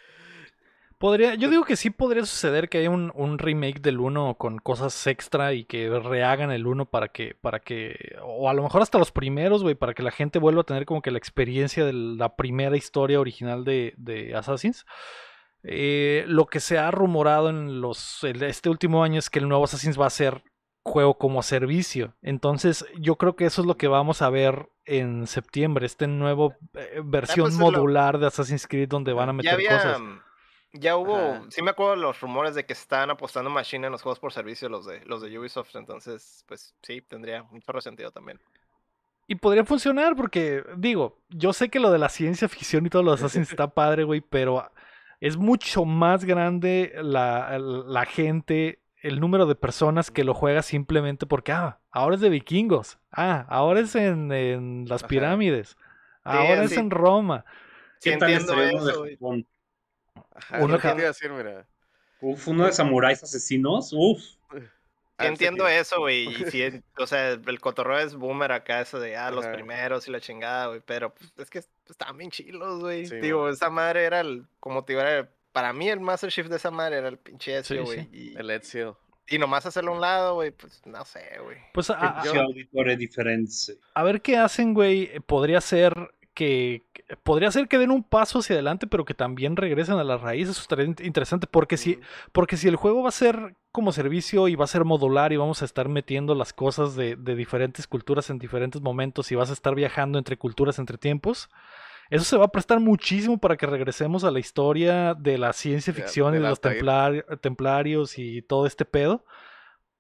Podría, 0.99 1.35
yo 1.35 1.51
digo 1.51 1.65
que 1.65 1.75
sí 1.75 1.91
podría 1.91 2.25
suceder 2.25 2.69
que 2.69 2.79
haya 2.79 2.89
un, 2.91 3.11
un 3.17 3.39
remake 3.39 3.81
del 3.81 3.99
1 3.99 4.37
con 4.39 4.59
cosas 4.59 5.05
extra 5.09 5.53
y 5.53 5.65
que 5.65 5.89
rehagan 5.99 6.53
el 6.53 6.65
1 6.65 6.87
para 6.91 7.09
que, 7.09 7.35
para 7.41 7.59
que, 7.59 8.15
o 8.23 8.49
a 8.49 8.55
lo 8.55 8.63
mejor 8.63 8.83
hasta 8.83 8.99
los 8.99 9.11
primeros, 9.11 9.65
güey, 9.65 9.75
para 9.75 9.95
que 9.95 10.05
la 10.05 10.13
gente 10.13 10.39
vuelva 10.39 10.61
a 10.61 10.65
tener 10.65 10.85
como 10.87 11.03
que 11.03 11.11
la 11.11 11.19
experiencia 11.19 11.85
de 11.85 11.93
la 11.93 12.37
primera 12.37 12.77
historia 12.77 13.19
original 13.19 13.65
de, 13.65 13.95
de 13.97 14.37
Assassins. 14.37 14.87
Eh, 15.65 16.25
lo 16.29 16.47
que 16.47 16.61
se 16.61 16.79
ha 16.79 16.91
rumorado 16.93 17.51
en 17.51 17.81
los, 17.81 18.23
en 18.23 18.41
este 18.45 18.69
último 18.69 19.03
año 19.03 19.19
es 19.19 19.29
que 19.29 19.41
el 19.41 19.49
nuevo 19.49 19.65
Assassins 19.65 20.01
va 20.01 20.07
a 20.07 20.11
ser 20.11 20.45
juego 20.85 21.19
como 21.19 21.43
servicio. 21.43 22.15
Entonces, 22.23 22.85
yo 23.01 23.17
creo 23.17 23.35
que 23.35 23.47
eso 23.47 23.63
es 23.63 23.67
lo 23.67 23.77
que 23.77 23.89
vamos 23.89 24.23
a 24.23 24.31
ver 24.31 24.69
en 24.85 25.27
septiembre, 25.27 25.87
este 25.87 26.07
nuevo 26.07 26.55
eh, 26.75 27.01
versión 27.05 27.45
pues 27.45 27.55
es 27.55 27.61
lo- 27.61 27.67
modular 27.71 28.19
de 28.19 28.27
Assassin's 28.27 28.67
Creed 28.67 28.89
donde 28.89 29.13
van 29.13 29.29
a 29.29 29.33
Ya 29.33 29.37
meter 29.37 29.55
había. 29.55 29.71
cosas. 29.71 30.01
Ya 30.75 30.97
hubo. 30.97 31.17
Ajá. 31.17 31.43
Sí 31.51 31.61
me 31.63 31.71
acuerdo 31.71 31.97
los 31.97 32.21
rumores 32.21 32.55
de 32.55 32.65
que 32.65 32.73
estaban 32.73 33.11
apostando 33.11 33.51
machine 33.51 33.87
en 33.87 33.93
los 33.93 34.01
juegos 34.03 34.19
por 34.19 34.33
servicio, 34.33 34.69
los 34.71 34.87
de, 34.87 35.05
los 35.05 35.21
de 35.21 35.39
Ubisoft. 35.39 35.77
Entonces, 35.77 36.45
pues 36.49 36.75
sí, 36.83 37.03
tendría 37.03 37.43
mucho 37.43 37.73
resentido 37.73 38.11
también. 38.11 38.41
Y 39.29 39.35
podría 39.37 39.65
funcionar 39.65 40.17
porque, 40.17 40.65
digo, 40.77 41.19
yo 41.29 41.53
sé 41.53 41.69
que 41.69 41.79
lo 41.79 41.91
de 41.91 41.99
la 41.99 42.09
ciencia 42.09 42.49
ficción 42.49 42.85
y 42.87 42.91
todo 42.91 43.03
lo 43.03 43.11
de 43.13 43.17
Assassin's 43.17 43.51
está 43.51 43.69
padre, 43.69 44.05
güey, 44.05 44.21
pero 44.21 44.69
es 45.21 45.37
mucho 45.37 45.85
más 45.85 46.25
grande 46.25 46.93
la, 47.03 47.59
la 47.59 48.05
gente, 48.05 48.82
el 49.03 49.21
número 49.21 49.47
de 49.47 49.55
personas 49.55 50.11
que 50.11 50.25
lo 50.25 50.33
juega 50.35 50.63
simplemente 50.63 51.27
porque, 51.27 51.53
ah, 51.53 51.79
ahora 51.91 52.15
es 52.17 52.21
de 52.21 52.29
vikingos, 52.31 52.99
ah, 53.11 53.45
ahora 53.49 53.81
es 53.81 53.95
en, 53.95 54.33
en 54.33 54.85
las 54.89 55.03
Ajá. 55.03 55.09
pirámides, 55.09 55.77
ahora 56.25 56.65
es 56.65 56.71
sí. 56.71 56.79
en 56.81 56.91
Roma. 56.91 57.45
Sí 57.99 58.11
¿Qué 58.11 58.17
tal 58.17 58.31
entiendo 58.31 58.53
estaría 58.55 58.77
uno 58.79 58.85
de 58.87 58.93
eso. 58.93 59.05
Japón? 59.17 59.47
Ajá, 60.35 60.59
Uno 60.65 60.75
que 60.77 60.81
ja- 60.83 60.93
te 60.95 60.99
iba 61.01 61.05
a 61.09 61.13
decir, 61.13 61.31
mira. 61.31 61.67
Uf, 62.21 62.49
uno 62.49 62.67
de 62.67 62.73
samuráis 62.73 63.23
asesinos. 63.23 63.93
Uf. 63.93 64.21
Sí 65.19 65.27
Ah, 65.27 65.29
entiendo 65.29 65.67
sí. 65.69 65.73
eso, 65.75 66.01
güey. 66.01 66.25
Y 66.27 66.35
sí, 66.51 66.63
en- 66.63 66.83
o 66.99 67.07
sea, 67.07 67.31
el 67.33 67.61
cotorreo 67.61 67.99
es 67.99 68.17
boomer 68.17 68.51
acá, 68.51 68.81
eso 68.81 68.99
de, 68.99 69.17
ah, 69.17 69.31
los 69.31 69.45
Ajá. 69.45 69.55
primeros 69.55 70.09
y 70.09 70.11
la 70.11 70.21
chingada, 70.21 70.67
güey. 70.69 70.81
Pero 70.85 71.15
pues, 71.15 71.33
es 71.37 71.51
que 71.51 71.59
estaban 71.89 72.17
bien 72.17 72.31
chilos, 72.31 72.81
güey. 72.81 73.07
Sí, 73.07 73.17
Digo, 73.17 73.45
man. 73.45 73.53
esa 73.53 73.71
madre 73.71 74.05
era 74.05 74.21
el, 74.21 74.47
como 74.59 74.85
te 74.85 74.95
iba 74.95 75.03
a 75.03 75.29
para 75.53 75.73
mí 75.73 75.89
el 75.89 76.01
Master 76.01 76.31
Chief 76.31 76.49
de 76.49 76.57
esa 76.57 76.71
madre 76.71 76.97
era 76.99 77.09
el 77.09 77.19
pinche 77.19 77.59
Ezio, 77.59 77.85
güey. 77.85 78.09
sí. 78.13 78.35
El 78.37 78.51
Ezio. 78.51 78.99
y 79.29 79.39
nomás 79.39 79.65
hacerlo 79.67 79.93
a 79.93 79.95
un 79.95 80.01
lado, 80.01 80.35
güey, 80.35 80.51
pues 80.51 80.83
no 80.87 81.05
sé, 81.05 81.23
güey. 81.43 81.59
Pues 81.73 81.91
a, 81.91 82.23
diferente. 82.97 83.79
a 83.95 84.03
ver 84.03 84.21
qué 84.23 84.37
hacen, 84.37 84.75
güey. 84.75 85.05
eh, 85.13 85.21
Podría 85.21 85.61
ser 85.61 85.95
que 86.35 86.83
podría 87.25 87.51
ser 87.51 87.69
que 87.69 87.77
den 87.79 87.91
un 87.91 88.03
paso 88.03 88.39
hacia 88.39 88.55
adelante, 88.55 88.87
pero 88.87 89.05
que 89.05 89.13
también 89.13 89.55
regresen 89.57 89.97
a 89.97 90.05
las 90.05 90.23
raíces. 90.23 90.53
Eso 90.53 90.63
estaría 90.63 90.87
in- 90.87 90.97
interesante 91.03 91.47
porque 91.47 91.77
si. 91.77 92.01
Porque 92.33 92.57
si 92.57 92.69
el 92.69 92.77
juego 92.77 93.03
va 93.03 93.11
a 93.11 93.13
ser 93.13 93.55
como 93.71 93.93
servicio 93.93 94.49
y 94.49 94.55
va 94.55 94.65
a 94.65 94.69
ser 94.69 94.85
modular 94.85 95.33
y 95.33 95.37
vamos 95.37 95.61
a 95.63 95.67
estar 95.67 95.89
metiendo 95.91 96.35
las 96.35 96.53
cosas 96.55 96.95
de, 96.97 97.17
de 97.17 97.35
diferentes 97.37 97.87
culturas 97.87 98.31
en 98.31 98.39
diferentes 98.39 98.81
momentos 98.81 99.31
y 99.31 99.35
vas 99.35 99.51
a 99.51 99.53
estar 99.55 99.75
viajando 99.75 100.19
entre 100.19 100.37
culturas, 100.39 100.79
entre 100.79 100.97
tiempos, 100.99 101.49
eso 102.15 102.25
se 102.25 102.37
va 102.37 102.45
a 102.45 102.49
prestar 102.53 102.79
muchísimo 102.81 103.39
para 103.39 103.57
que 103.57 103.67
regresemos 103.67 104.23
a 104.25 104.31
la 104.31 104.39
historia 104.39 105.15
de 105.15 105.39
la 105.39 105.53
ciencia 105.53 105.93
De- 105.93 106.01
ficción 106.03 106.35
y 106.35 106.39
de 106.39 106.43
los 106.49 106.61
templar- 106.61 107.25
templarios 107.41 108.19
y 108.19 108.43
todo 108.43 108.67
este 108.67 108.85
pedo. 108.85 109.25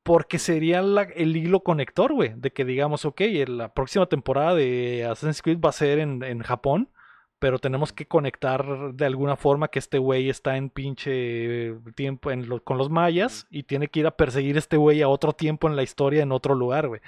Porque 0.05 0.39
sería 0.41 0.83
la- 0.83 1.03
el 1.03 1.37
hilo 1.37 1.61
conector, 1.61 2.13
güey, 2.13 2.33
de 2.37 2.51
que 2.53 2.65
digamos, 2.65 3.05
ok, 3.05 3.21
la 3.47 3.73
próxima 3.73 4.07
temporada 4.07 4.55
de 4.55 5.05
Assassin's 5.09 5.43
Creed 5.43 5.59
va 5.65 5.69
a 5.69 5.73
ser 5.73 6.01
en, 6.01 6.25
en 6.25 6.41
Japón, 6.41 6.89
pero 7.39 7.59
tenemos 7.61 7.93
que 7.93 8.07
conectar 8.07 8.65
de 8.95 9.05
alguna 9.07 9.37
forma 9.37 9.69
que 9.69 9.79
este 9.79 9.99
güey 9.99 10.29
está 10.29 10.57
en 10.57 10.71
pinche 10.71 11.75
tiempo 11.95 12.31
en 12.33 12.49
lo- 12.49 12.63
con 12.65 12.79
los 12.79 12.91
mayas 12.91 13.47
y 13.51 13.63
tiene 13.63 13.89
que 13.89 14.01
ir 14.01 14.07
a 14.07 14.17
perseguir 14.17 14.57
a 14.57 14.59
este 14.59 14.77
güey 14.77 15.03
a 15.03 15.09
otro 15.09 15.33
tiempo 15.35 15.69
en 15.69 15.77
la 15.77 15.83
historia 15.85 16.23
en 16.23 16.33
otro 16.33 16.55
lugar, 16.57 16.89
güey. 16.89 17.01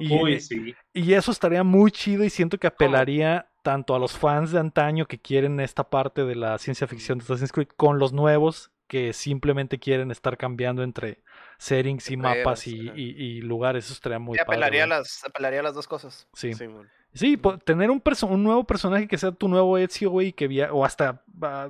Y- 0.00 0.12
Uy, 0.14 0.40
sí. 0.40 0.74
Y 0.92 1.14
eso 1.14 1.30
estaría 1.30 1.62
muy 1.64 1.90
chido 1.90 2.22
y 2.24 2.28
siento 2.30 2.58
que 2.58 2.66
apelaría 2.66 3.46
tanto 3.62 3.94
a 3.94 3.98
los 3.98 4.12
fans 4.18 4.50
de 4.52 4.58
antaño 4.60 5.06
que 5.06 5.18
quieren 5.20 5.60
esta 5.60 5.84
parte 5.88 6.24
de 6.24 6.34
la 6.34 6.58
ciencia 6.58 6.86
ficción 6.86 7.18
de 7.18 7.24
Assassin's 7.24 7.52
Creed 7.52 7.68
con 7.76 7.98
los 7.98 8.12
nuevos 8.12 8.70
que 8.88 9.12
simplemente 9.14 9.78
quieren 9.78 10.10
estar 10.10 10.36
cambiando 10.36 10.82
entre 10.82 11.22
settings 11.58 12.10
y 12.10 12.16
mapas 12.16 12.66
y, 12.66 12.90
y- 12.94 13.14
y 13.16 13.40
lugares. 13.40 13.86
Eso 13.86 13.94
estaría 13.94 14.18
muy 14.18 14.36
Sí, 14.36 14.44
padre. 14.44 14.56
apelaría, 14.56 14.84
a 14.84 14.86
güey. 14.86 14.98
las, 14.98 15.24
apelaría 15.24 15.60
a 15.60 15.62
las 15.62 15.74
dos 15.74 15.88
cosas. 15.88 16.28
Sí. 16.34 16.52
Sí. 16.52 16.66
Sí, 17.14 17.38
tener 17.64 17.90
un, 17.90 18.02
un 18.30 18.42
nuevo 18.42 18.64
personaje 18.64 19.06
que 19.06 19.18
sea 19.18 19.32
tu 19.32 19.46
nuevo 19.46 19.76
Ezio, 19.76 20.08
güey, 20.10 20.32
que 20.32 20.48
via 20.48 20.72
o 20.72 20.82
hasta 20.82 21.22
ah, 21.42 21.68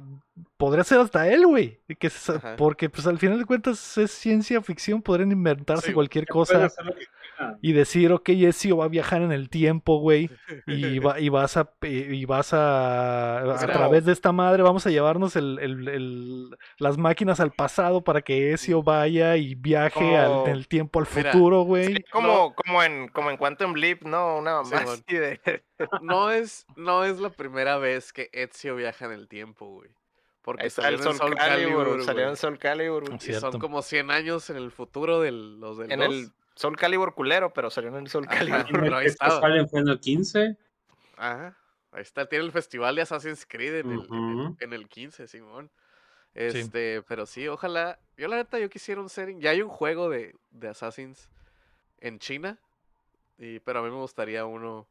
podría 0.57 0.85
ser 0.85 1.01
hasta 1.01 1.29
él, 1.29 1.45
güey, 1.49 1.81
que 1.99 2.11
porque 2.57 2.89
pues 2.89 3.09
al 3.09 3.19
final 3.19 3.41
de 3.41 3.45
cuentas 3.45 3.99
es 3.99 4.13
ciencia 4.13 4.63
ficción, 4.63 5.03
podrían 5.03 5.33
inventarse 5.33 5.89
Sí, 5.89 5.93
cualquier 5.93 6.27
cosa 6.27 6.65
hacer 6.67 6.85
lo 6.85 6.95
que. 6.95 7.07
Y 7.61 7.73
decir, 7.73 8.13
ok, 8.13 8.29
Ezio 8.29 8.77
va 8.77 8.85
a 8.85 8.89
viajar 8.89 9.23
en 9.23 9.33
el 9.33 9.49
tiempo, 9.49 9.99
güey, 9.99 10.31
y, 10.67 10.99
va, 11.01 11.19
y 11.21 11.29
vas 11.29 11.57
a 11.57 11.71
y 11.83 12.25
vas 12.25 12.53
a 12.55 13.39
a 13.55 13.67
través 13.67 14.05
de 14.05 14.13
esta 14.13 14.33
madre 14.33 14.63
vamos 14.63 14.87
a 14.87 14.91
llevarnos 14.91 15.37
el, 15.37 15.59
el- 15.61 15.89
el- 15.89 16.57
las 16.79 16.99
máquinas 16.99 17.41
al 17.41 17.53
pasado 17.53 18.03
para 18.03 18.23
que 18.23 18.53
Ezio 18.53 18.83
vaya 18.83 19.37
y 19.37 19.55
viaje 19.55 20.17
al, 20.17 20.47
en 20.47 20.53
el 20.53 20.69
tiempo 20.69 21.01
al 21.01 21.07
Mira, 21.15 21.33
futuro, 21.33 21.63
güey. 21.63 21.97
Sí, 21.97 22.05
como, 22.13 22.55
como 22.55 22.83
en, 22.83 23.09
como 23.09 23.31
en 23.31 23.37
Quantum 23.37 23.75
Leap, 23.75 24.03
¿no? 24.03 24.39
Una 24.39 24.65
Sí, 24.65 24.71
mamá 24.75 24.85
mon. 24.87 24.95
así 24.95 25.17
de. 25.17 25.41
No 26.01 26.31
es, 26.31 26.65
no 26.77 27.05
es 27.05 27.19
la 27.19 27.31
primera 27.31 27.77
vez 27.79 28.13
que 28.13 28.29
Ezio 28.33 28.77
viaja 28.77 29.07
en 29.07 29.13
el 29.13 29.27
tiempo, 29.29 29.67
güey. 29.67 29.91
Porque 30.43 30.71
salió 30.71 30.99
en 31.01 31.07
el 31.09 31.15
Soul 31.17 31.35
Calibur, 31.37 32.05
salió 32.05 32.29
en 32.29 32.37
Soul 32.37 32.59
Calibur. 32.59 33.05
Sí. 33.21 33.31
Y 33.31 33.35
son 33.35 33.59
como 33.61 33.81
100 33.83 34.11
años 34.11 34.51
en 34.51 34.57
el 34.57 34.71
futuro 34.73 35.21
de 35.21 35.31
los 35.33 35.79
del 35.79 35.93
En 35.93 36.01
2. 36.01 36.09
el 36.09 36.29
Soul 36.55 36.77
Calibur 36.77 37.15
culero, 37.15 37.53
pero 37.53 37.71
salió 37.71 37.91
en 37.91 37.97
el 37.97 38.09
Soul 38.09 38.27
Ajá. 38.29 38.39
Calibur. 38.39 38.67
El 38.67 38.81
Pero 38.81 38.97
ahí 38.97 39.07
estaba. 39.07 39.41
sale 39.41 39.67
en 39.73 39.89
el 39.89 40.01
15. 40.01 40.57
Ajá. 41.17 41.57
Ahí 41.93 42.03
está, 42.03 42.27
tiene 42.27 42.45
el 42.45 42.53
festival 42.53 42.97
de 42.97 43.03
Assassin's 43.03 43.45
Creed 43.47 43.75
en, 43.81 43.91
el, 43.91 44.01
en, 44.11 44.39
el, 44.41 44.57
en 44.61 44.73
el 44.73 44.89
15, 44.89 45.29
Simón. 45.29 45.71
Este, 46.35 47.03
pero 47.03 47.27
sí, 47.27 47.47
ojalá. 47.49 47.99
Yo 48.17 48.29
la 48.29 48.37
neta, 48.37 48.59
yo 48.59 48.71
quisiera 48.71 49.01
un 49.01 49.09
setting. 49.11 49.41
Ya 49.41 49.51
hay 49.51 49.61
un 49.63 49.69
juego 49.69 50.09
de, 50.09 50.35
de 50.51 50.69
Assassins 50.69 51.29
en 51.99 52.19
China. 52.19 52.59
Y, 53.39 53.59
pero 53.61 53.81
a 53.81 53.83
mí 53.83 53.91
me 53.91 53.97
gustaría 53.97 54.47
uno 54.47 54.89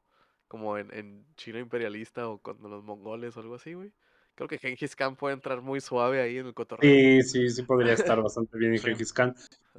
como 0.48 0.78
en, 0.78 0.94
en 0.94 1.26
China 1.36 1.60
imperialista 1.60 2.28
o 2.28 2.38
con 2.40 2.58
los 2.62 2.84
mongoles 2.84 3.36
o 3.38 3.40
algo 3.40 3.56
así, 3.56 3.74
güey. 3.74 3.92
Creo 4.42 4.50
que 4.50 4.58
Genghis 4.58 4.96
Khan 4.96 5.16
puede 5.16 5.36
entrar 5.36 5.62
muy 5.62 5.80
suave 5.82 6.20
ahí 6.20 6.40
en 6.40 6.48
el 6.48 6.54
cotorreo. 6.56 6.90
Sí, 6.90 7.22
sí, 7.22 7.50
sí 7.50 7.62
podría 7.62 7.94
estar 7.94 8.20
bastante 8.24 8.58
bien 8.58 8.72
en 8.72 8.80
Sí. 8.80 8.86
Genghis 8.88 9.14
Khan. 9.14 9.36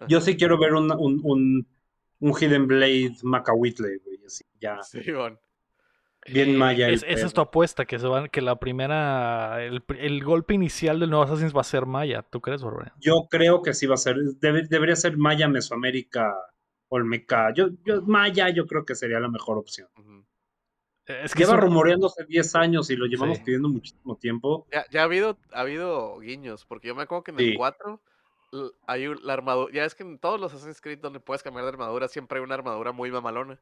Yo 0.07 0.21
sí 0.21 0.37
quiero 0.37 0.57
ver 0.57 0.75
un, 0.75 0.89
un, 0.93 1.21
un, 1.25 1.67
un 2.21 2.33
Hidden 2.33 2.69
Blade 2.69 3.17
Macahuitle, 3.25 3.99
güey, 4.05 4.21
así, 4.25 4.45
ya. 4.61 4.81
Sí, 4.85 5.01
Iván. 5.05 5.41
Bien 6.33 6.51
Eh, 6.51 6.57
maya 6.57 6.89
es- 6.91 7.05
esa 7.09 7.27
es 7.27 7.33
tu 7.35 7.41
apuesta, 7.41 7.85
que, 7.87 7.99
se 7.99 8.07
van, 8.07 8.29
que 8.29 8.41
la 8.41 8.55
primera. 8.61 9.65
El, 9.65 9.83
el 9.99 10.23
golpe 10.23 10.55
inicial 10.55 11.01
del 11.01 11.11
nuevo 11.11 11.25
Assassin's 11.25 11.57
va 11.57 11.63
a 11.63 11.65
ser 11.65 11.85
Maya. 11.87 12.23
¿Tú 12.23 12.41
crees, 12.41 12.63
Barbarian? 12.63 12.95
Yo 13.01 13.27
creo 13.29 13.63
que 13.63 13.75
sí 13.75 13.87
va 13.89 13.95
a 13.95 13.97
ser, 13.99 14.15
debe- 14.41 14.69
debería 14.69 14.95
ser 14.95 15.17
Maya 15.17 15.49
Mesoamérica 15.49 16.33
Olmeca. 16.89 17.53
Yo, 17.53 17.71
yo, 17.85 18.03
Maya 18.03 18.49
yo 18.51 18.69
creo 18.69 18.85
que 18.85 18.95
sería 18.95 19.19
la 19.19 19.29
mejor 19.29 19.59
opción. 19.59 19.89
Eh, 19.97 20.23
Es 21.07 21.33
que 21.35 21.41
Lleva 21.41 21.53
es 21.53 21.59
un- 21.59 21.65
rumoreándose 21.69 22.25
10 22.25 22.55
años 22.55 22.89
y 22.91 22.97
lo 22.97 23.07
llevamos 23.07 23.39
Sí. 23.39 23.45
pidiendo 23.45 23.69
muchísimo 23.69 24.17
tiempo. 24.17 24.67
Ya, 24.73 24.85
ya 24.91 25.01
ha 25.01 25.05
habido, 25.05 25.37
ha 25.53 25.61
habido 25.63 26.19
guiños, 26.21 26.65
porque 26.65 26.89
yo 26.89 26.95
me 26.95 27.03
acuerdo 27.03 27.25
que 27.25 27.31
en 27.33 27.39
Sí. 27.39 27.49
el 27.51 27.57
4 27.57 28.01
l- 28.53 28.71
hay 28.87 29.09
un- 29.09 29.19
la 29.25 29.33
armadura, 29.33 29.73
ya 29.73 29.85
es 29.85 29.95
que 29.95 30.03
en 30.05 30.19
todos 30.19 30.39
los 30.39 30.53
Assassin's 30.55 30.81
Creed 30.81 30.99
donde 31.01 31.19
puedes 31.21 31.43
cambiar 31.43 31.65
de 31.65 31.71
armadura 31.71 32.07
siempre 32.07 32.39
hay 32.39 32.45
una 32.45 32.55
armadura 32.55 32.93
muy 32.93 33.11
mamalona. 33.11 33.59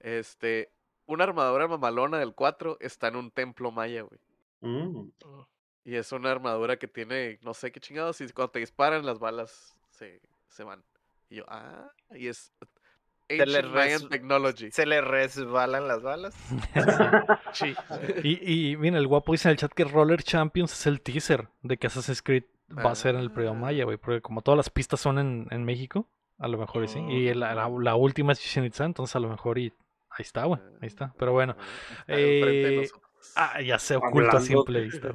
Este, 0.00 0.72
una 1.06 1.24
armadura 1.24 1.68
mamalona 1.68 2.18
del 2.18 2.34
4 2.34 2.76
está 2.80 3.08
en 3.08 3.16
un 3.16 3.30
templo 3.30 3.70
maya, 3.70 4.02
güey. 4.02 4.20
Mm. 4.60 5.10
Y 5.84 5.94
es 5.96 6.12
una 6.12 6.30
armadura 6.30 6.78
que 6.78 6.86
tiene, 6.88 7.38
no 7.42 7.54
sé 7.54 7.72
qué 7.72 7.80
chingados, 7.80 8.20
y 8.20 8.28
cuando 8.30 8.52
te 8.52 8.58
disparan 8.60 9.04
las 9.06 9.18
balas 9.18 9.76
se, 9.90 10.20
se 10.48 10.64
van. 10.64 10.84
Y 11.28 11.36
yo, 11.36 11.44
ah, 11.48 11.90
y 12.14 12.28
es 12.28 12.52
le 13.38 13.42
Ancient 13.58 13.74
Mayan 13.74 14.00
res- 14.00 14.08
Technology. 14.08 14.70
Se 14.70 14.86
le 14.86 15.00
resbalan 15.00 15.88
las 15.88 16.02
balas. 16.02 16.34
Sí. 17.52 17.74
Y, 18.22 18.70
y 18.72 18.76
mira, 18.76 18.98
el 18.98 19.06
guapo 19.06 19.32
dice 19.32 19.48
en 19.48 19.52
el 19.52 19.58
chat 19.58 19.72
que 19.72 19.84
Roller 19.84 20.22
Champions 20.22 20.72
es 20.72 20.86
el 20.86 21.00
teaser 21.02 21.48
de 21.62 21.76
que 21.76 21.86
Assassin's 21.86 22.22
Creed 22.22 22.44
va 22.74 22.90
a 22.90 22.94
ser 22.94 23.14
en 23.14 23.20
el 23.20 23.30
periodo 23.30 23.54
Ah. 23.54 23.58
Maya, 23.58 23.84
güey. 23.84 23.98
Porque 23.98 24.20
como 24.22 24.40
todas 24.42 24.56
las 24.56 24.70
pistas 24.70 25.00
son 25.00 25.18
en, 25.18 25.46
en 25.50 25.64
México, 25.64 26.08
a 26.38 26.48
lo 26.48 26.56
mejor 26.58 26.84
y 26.84 26.88
sí. 26.88 26.98
Y 27.00 27.34
la, 27.34 27.54
la- 27.54 27.66
Oh. 27.68 27.78
la 27.80 27.94
última 27.94 28.32
es 28.32 28.40
Chichen 28.40 28.64
Itza, 28.64 28.84
entonces 28.84 29.14
a 29.16 29.20
lo 29.20 29.28
mejor 29.28 29.58
y 29.58 29.72
ahí 30.10 30.20
está, 30.22 30.44
güey. 30.44 30.60
Ahí 30.80 30.88
está. 30.88 31.14
Pero 31.18 31.32
bueno. 31.32 31.56
Está 32.06 32.14
enfrente 32.14 32.48
de 32.50 32.74
Eh, 32.74 32.76
nosotros. 32.80 33.01
Ah, 33.36 33.60
ya 33.60 33.78
se 33.78 33.96
oculta 33.96 34.38
a 34.38 34.40
simple 34.40 34.80
vista. 34.80 35.08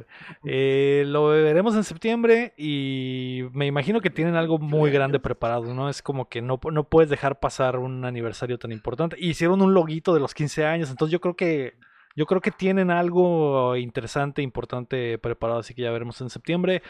Eh, 0.45 1.03
lo 1.07 1.27
veremos 1.27 1.75
en 1.75 1.83
septiembre 1.83 2.53
y 2.57 3.43
me 3.53 3.65
imagino 3.65 4.01
que 4.01 4.09
tienen 4.09 4.35
algo 4.35 4.57
muy 4.59 4.91
grande 4.91 5.19
preparado, 5.19 5.73
¿no? 5.73 5.89
Es 5.89 6.01
como 6.01 6.29
que 6.29 6.41
no, 6.41 6.59
no 6.71 6.83
puedes 6.85 7.09
dejar 7.09 7.39
pasar 7.39 7.77
un 7.77 8.05
aniversario 8.05 8.57
tan 8.57 8.71
importante. 8.71 9.17
Hicieron 9.19 9.61
un 9.61 9.73
loguito 9.73 10.13
de 10.13 10.19
los 10.19 10.33
15 10.33 10.65
años, 10.65 10.89
entonces 10.89 11.11
yo 11.11 11.19
creo 11.21 11.35
que 11.35 11.75
yo 12.17 12.25
creo 12.25 12.41
que 12.41 12.49
tienen 12.49 12.89
algo 12.89 13.75
interesante, 13.75 14.41
importante 14.41 15.19
preparado, 15.19 15.59
así 15.59 15.75
que 15.75 15.83
ya 15.83 15.91
veremos 15.91 16.19
en 16.19 16.31
septiembre. 16.31 16.81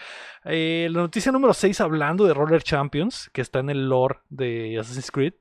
Eh, 0.45 0.87
la 0.89 1.01
noticia 1.01 1.33
número 1.33 1.53
6, 1.53 1.81
hablando 1.81 2.23
de 2.25 2.33
Roller 2.33 2.63
Champions, 2.63 3.29
que 3.33 3.41
está 3.41 3.59
en 3.59 3.69
el 3.69 3.89
lore 3.89 4.19
de 4.29 4.79
Assassin's 4.79 5.11
Creed. 5.11 5.33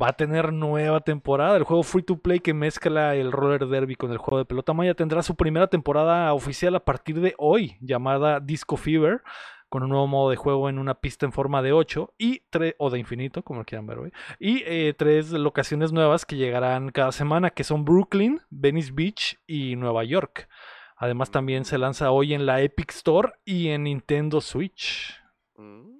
Va 0.00 0.08
a 0.08 0.12
tener 0.16 0.52
nueva 0.52 1.00
temporada. 1.00 1.56
El 1.56 1.62
juego 1.62 1.82
free 1.82 2.02
to 2.02 2.18
play 2.18 2.40
que 2.40 2.52
mezcla 2.52 3.14
el 3.14 3.32
roller 3.32 3.66
derby 3.66 3.94
con 3.94 4.10
el 4.10 4.18
juego 4.18 4.38
de 4.38 4.44
pelota 4.44 4.72
maya 4.72 4.94
tendrá 4.94 5.22
su 5.22 5.36
primera 5.36 5.68
temporada 5.68 6.32
oficial 6.34 6.74
a 6.74 6.84
partir 6.84 7.20
de 7.20 7.34
hoy, 7.38 7.76
llamada 7.80 8.40
Disco 8.40 8.76
Fever, 8.76 9.22
con 9.68 9.82
un 9.82 9.90
nuevo 9.90 10.06
modo 10.06 10.30
de 10.30 10.36
juego 10.36 10.68
en 10.68 10.78
una 10.78 10.94
pista 10.94 11.24
en 11.26 11.32
forma 11.32 11.62
de 11.62 11.72
8 11.72 12.14
y 12.18 12.42
o 12.78 12.90
de 12.90 12.98
infinito, 12.98 13.42
como 13.42 13.60
lo 13.60 13.64
quieran 13.64 13.86
ver 13.86 13.98
hoy. 13.98 14.12
Y 14.38 14.62
eh, 14.66 14.94
tres 14.96 15.30
locaciones 15.32 15.92
nuevas 15.92 16.26
que 16.26 16.36
llegarán 16.36 16.90
cada 16.90 17.12
semana, 17.12 17.50
que 17.50 17.64
son 17.64 17.84
Brooklyn, 17.84 18.42
Venice 18.50 18.92
Beach 18.92 19.38
y 19.46 19.76
Nueva 19.76 20.04
York. 20.04 20.48
Además, 20.96 21.30
también 21.30 21.64
se 21.64 21.78
lanza 21.78 22.10
hoy 22.10 22.34
en 22.34 22.46
la 22.46 22.62
Epic 22.62 22.90
Store 22.92 23.32
y 23.44 23.68
en 23.68 23.84
Nintendo 23.84 24.40
Switch. 24.40 25.14
Mm, 25.56 25.98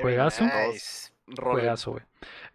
Juegazo. 0.00 0.44
nice. 0.44 1.12
Juegazo, 1.36 1.92
güey. 1.92 2.04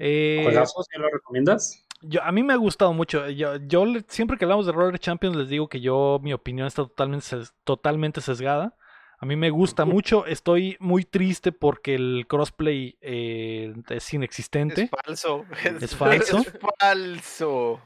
Eh, 0.04 0.40
¿Juegazos? 0.44 0.88
¿Ya 0.94 1.00
lo 1.00 1.10
recomiendas? 1.10 1.86
Yo, 2.02 2.24
a 2.24 2.32
mí 2.32 2.42
me 2.42 2.54
ha 2.54 2.58
gustado 2.58 2.94
mucho. 2.94 3.30
Yo, 3.30 3.58
yo 3.58 3.86
le- 3.86 4.04
siempre 4.08 4.38
que 4.38 4.46
hablamos 4.46 4.66
de 4.66 4.72
Roller 4.72 4.98
Champions 5.00 5.36
les 5.36 5.50
digo 5.50 5.70
que 5.70 5.80
yo 5.82 6.20
mi 6.24 6.34
opinión 6.34 6.66
está 6.66 6.82
totalmente, 6.84 7.26
ses- 7.26 7.54
totalmente 7.64 8.20
sesgada. 8.22 8.76
A 9.20 9.26
mí 9.28 9.36
me 9.36 9.52
gusta 9.52 9.86
mucho. 9.86 10.26
Estoy 10.26 10.78
muy 10.80 11.06
triste 11.06 11.52
porque 11.52 11.94
el 11.94 12.26
crossplay 12.28 12.98
eh, 13.02 13.72
es 13.90 14.14
inexistente. 14.16 14.84
Es 14.84 14.90
falso. 14.90 15.46
Es 15.80 15.96
falso. 15.96 16.38
Es 16.40 16.54
falso. 16.80 17.80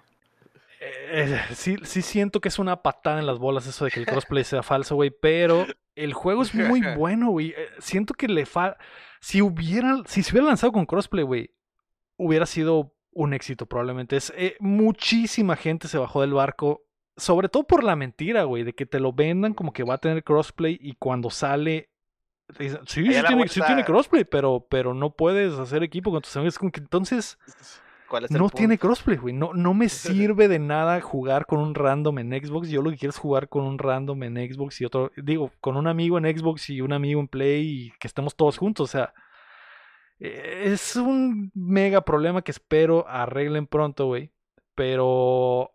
Eh, 0.80 1.40
sí, 1.54 1.76
sí 1.84 2.02
siento 2.02 2.40
que 2.40 2.50
es 2.50 2.60
una 2.60 2.82
patada 2.84 3.20
en 3.20 3.26
las 3.26 3.40
bolas 3.40 3.66
eso 3.68 3.86
de 3.86 3.92
que 3.92 4.00
el 4.00 4.06
crossplay 4.06 4.44
sea 4.44 4.64
falso, 4.64 4.96
güey. 4.96 5.10
Pero 5.10 5.66
el 5.96 6.14
juego 6.14 6.42
es 6.44 6.54
muy 6.56 6.82
bueno, 6.98 7.32
güey. 7.32 7.50
Eh, 7.50 7.68
Siento 7.80 8.14
que 8.14 8.28
le 8.30 8.46
falta... 8.46 8.78
Si 9.20 9.42
hubiera, 9.42 10.04
si 10.06 10.22
se 10.22 10.32
hubiera 10.32 10.48
lanzado 10.48 10.72
con 10.72 10.86
crossplay, 10.86 11.24
güey, 11.24 11.50
hubiera 12.18 12.46
sido 12.46 12.94
un 13.12 13.34
éxito 13.34 13.66
probablemente. 13.66 14.18
Es, 14.18 14.34
eh, 14.36 14.56
muchísima 14.60 15.56
gente 15.56 15.88
se 15.88 15.98
bajó 15.98 16.22
del 16.22 16.34
barco, 16.34 16.84
sobre 17.18 17.50
todo 17.50 17.64
por 17.64 17.84
la 17.84 17.96
mentira, 17.96 18.44
güey, 18.44 18.64
de 18.64 18.74
que 18.74 18.86
te 18.86 19.00
lo 19.00 19.14
vendan 19.14 19.54
como 19.54 19.74
que 19.74 19.84
va 19.84 19.96
a 19.96 20.00
tener 20.00 20.24
crossplay 20.24 20.78
y 20.82 20.96
cuando 20.96 21.30
sale... 21.30 21.90
te 22.56 22.64
dicen, 22.64 22.82
Sí, 22.86 23.06
sí 23.06 23.22
tiene, 23.26 23.48
sí 23.48 23.62
tiene 23.66 23.86
crossplay, 23.86 24.26
pero, 24.26 24.68
pero 24.70 24.94
no 24.94 25.12
puedes 25.16 25.54
hacer 25.54 25.84
equipo 25.84 26.12
con 26.12 26.22
tus 26.22 26.36
amigos. 26.36 26.58
Entonces 26.62 27.38
¿Cuál 28.08 28.26
es 28.26 28.32
el 28.32 28.38
no 28.38 28.44
punto? 28.44 28.58
tiene 28.58 28.78
crossplay, 28.78 29.18
güey. 29.18 29.34
No, 29.34 29.54
no 29.54 29.74
me 29.74 29.90
sirve 29.90 30.48
de 30.48 30.60
nada 30.60 31.02
jugar 31.02 31.46
con 31.46 31.60
un 31.60 31.76
random 31.76 32.20
en 32.20 32.32
Xbox. 32.32 32.70
Yo 32.70 32.82
lo 32.82 32.92
que 32.92 32.98
quiero 32.98 33.12
es 33.12 33.18
jugar 33.18 33.50
con 33.50 33.64
un 33.64 33.80
random 33.80 34.24
en 34.24 34.36
Xbox 34.36 34.82
y 34.82 34.86
otro, 34.86 35.12
digo, 35.18 35.52
con 35.62 35.78
un 35.78 35.88
amigo 35.88 36.18
en 36.18 36.26
Xbox 36.38 36.70
y 36.70 36.82
un 36.82 36.94
amigo 36.94 37.20
en 37.20 37.28
Play 37.28 37.88
y 37.88 37.92
que 38.00 38.08
estemos 38.08 38.36
todos 38.36 38.58
juntos. 38.58 38.90
O 38.90 38.92
sea, 38.92 39.14
es 40.20 40.96
un 40.96 41.52
mega 41.54 42.02
problema 42.02 42.42
que 42.42 42.52
espero 42.52 43.06
arreglen 43.08 43.68
pronto, 43.68 44.06
güey. 44.06 44.32
Pero 44.76 45.72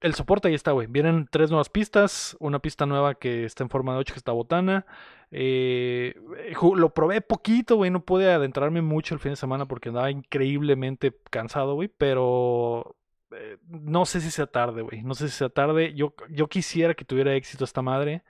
el 0.00 0.14
soporte 0.14 0.48
ahí 0.48 0.54
está, 0.54 0.72
güey. 0.72 0.86
Vienen 0.88 1.28
tres 1.30 1.50
nuevas 1.50 1.68
pistas. 1.68 2.36
Una 2.40 2.58
pista 2.60 2.86
nueva 2.86 3.14
que 3.14 3.44
está 3.44 3.62
en 3.64 3.70
forma 3.70 3.92
de 3.92 3.98
8, 4.00 4.14
que 4.14 4.18
está 4.18 4.32
botana. 4.32 4.86
Eh, 5.30 6.14
ju- 6.54 6.76
lo 6.76 6.92
probé 6.94 7.20
poquito, 7.20 7.76
güey. 7.76 7.90
No 7.90 8.04
pude 8.04 8.30
adentrarme 8.32 8.82
mucho 8.82 9.14
el 9.14 9.20
fin 9.20 9.32
de 9.32 9.36
semana 9.36 9.66
porque 9.66 9.88
andaba 9.90 10.10
increíblemente 10.10 11.16
cansado, 11.30 11.74
güey. 11.74 11.88
Pero 11.88 12.96
eh, 13.32 13.58
no 13.68 14.06
sé 14.06 14.20
si 14.20 14.30
sea 14.30 14.46
tarde, 14.46 14.82
güey. 14.82 15.02
No 15.02 15.14
sé 15.14 15.28
si 15.28 15.36
sea 15.36 15.48
tarde. 15.50 15.94
Yo, 15.94 16.14
yo 16.30 16.48
quisiera 16.48 16.94
que 16.94 17.04
tuviera 17.04 17.34
éxito 17.34 17.64
esta 17.64 17.82
madre. 17.82 18.22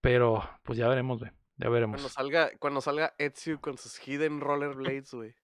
Pero 0.00 0.42
pues 0.64 0.78
ya 0.78 0.88
veremos, 0.88 1.20
güey. 1.20 1.30
Ya 1.62 1.68
Cuando 1.68 1.72
veremos. 1.92 2.12
salga, 2.12 2.50
cuando 2.58 2.80
salga 2.80 3.14
Ezio 3.18 3.60
con 3.60 3.78
sus 3.78 3.96
hidden 4.06 4.40
rollerblades, 4.40 5.12
güey. 5.14 5.34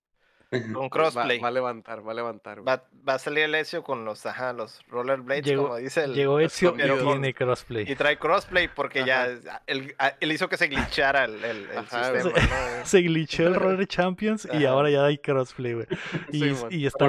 Con 0.50 0.84
Va, 0.86 0.88
crossplay. 0.88 1.38
va 1.40 1.48
a 1.48 1.50
levantar, 1.50 2.06
va 2.08 2.12
a 2.12 2.14
levantar. 2.14 2.66
Va, 2.66 2.82
va 3.06 3.14
a 3.14 3.18
salir 3.18 3.44
el 3.44 3.54
Ezio 3.54 3.82
con 3.82 4.06
los, 4.06 4.24
ajá, 4.24 4.54
los 4.54 4.80
rollerblades, 4.88 5.44
Llegó- 5.44 5.64
como 5.64 5.76
dice 5.76 6.04
el. 6.04 6.14
Llegó 6.14 6.40
Ezio 6.40 6.74
y 6.74 6.78
tiene 7.02 7.34
crossplay. 7.34 7.84
Y 7.86 7.94
trae 7.96 8.18
crossplay 8.18 8.66
porque 8.68 9.04
ya 9.04 9.26
él, 9.66 9.94
él 10.20 10.32
hizo 10.32 10.48
que 10.48 10.56
se 10.56 10.68
glitchara 10.68 11.24
el, 11.26 11.44
el, 11.44 11.70
el 11.70 11.78
Ajá, 11.78 12.14
sistema, 12.14 12.30
güey. 12.32 12.42
¿no? 12.78 12.86
Se 12.86 13.00
glitchó 13.02 13.46
el 13.46 13.56
Roller 13.56 13.86
Champions 13.88 14.48
y 14.50 14.64
ahora 14.64 14.88
ya 14.88 15.04
hay 15.04 15.18
crossplay, 15.18 15.74
güey. 15.74 15.86
Y, 16.32 16.40
Sí, 16.40 16.50
man. 16.62 16.72
y 16.72 16.86
está 16.86 17.06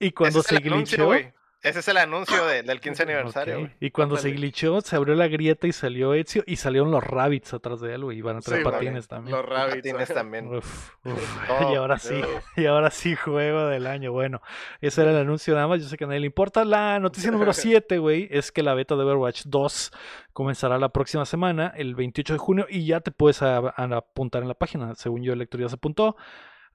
y 0.00 0.12
cuando 0.12 0.42
se 0.42 0.56
anuncio, 0.56 1.08
glitchó. 1.10 1.32
Ese 1.60 1.80
es 1.80 1.88
el 1.88 1.96
anuncio 1.96 2.46
de- 2.46 2.62
del 2.62 2.80
15 2.80 3.02
aniversario, 3.02 3.68
y 3.80 3.90
cuando 3.90 4.16
se 4.16 4.30
glitchó, 4.30 4.80
se 4.80 4.94
abrió 4.94 5.16
la 5.16 5.26
grieta 5.26 5.66
y 5.66 5.72
salió 5.72 6.14
Ezio 6.14 6.44
y 6.46 6.54
salieron 6.54 6.92
los 6.92 7.02
rabbits 7.02 7.52
atrás 7.52 7.80
de 7.80 7.94
él, 7.94 8.04
güey. 8.04 8.18
Y 8.18 8.22
van 8.22 8.36
a 8.36 8.40
traer 8.40 8.62
Sí, 8.62 8.70
patines 8.70 9.08
también. 9.08 9.36
Los 9.36 9.44
rabbits. 9.44 9.76
Patines 9.78 10.08
también. 10.14 10.54
Uf, 10.54 10.90
uf. 11.04 11.38
Y 11.72 11.74
ahora 11.74 11.98
sí, 11.98 12.14
y 12.56 12.66
ahora 12.66 12.90
sí, 12.90 13.16
juego 13.16 13.66
del 13.66 13.88
año. 13.88 14.12
Bueno, 14.12 14.40
ese 14.80 15.02
era 15.02 15.10
el 15.10 15.16
anuncio 15.16 15.52
nada 15.54 15.66
más. 15.66 15.82
Yo 15.82 15.88
sé 15.88 15.96
que 15.96 16.04
a 16.04 16.06
nadie 16.06 16.20
le 16.20 16.26
importa. 16.26 16.64
La 16.64 17.00
noticia 17.00 17.30
número 17.32 17.52
7, 17.52 17.98
güey, 17.98 18.28
es 18.30 18.52
que 18.52 18.62
la 18.62 18.74
beta 18.74 18.94
de 18.94 19.02
Overwatch 19.02 19.42
2 19.46 19.90
comenzará 20.32 20.78
la 20.78 20.90
próxima 20.90 21.24
semana, 21.24 21.72
el 21.76 21.96
28 21.96 22.34
de 22.34 22.38
junio, 22.38 22.66
y 22.70 22.86
ya 22.86 23.00
te 23.00 23.10
puedes 23.10 23.42
a- 23.42 23.58
a- 23.58 23.96
apuntar 23.96 24.42
en 24.42 24.48
la 24.48 24.54
página. 24.54 24.94
Según 24.94 25.24
yo, 25.24 25.32
Electro 25.32 25.60
ya 25.60 25.68
se 25.68 25.74
apuntó. 25.74 26.16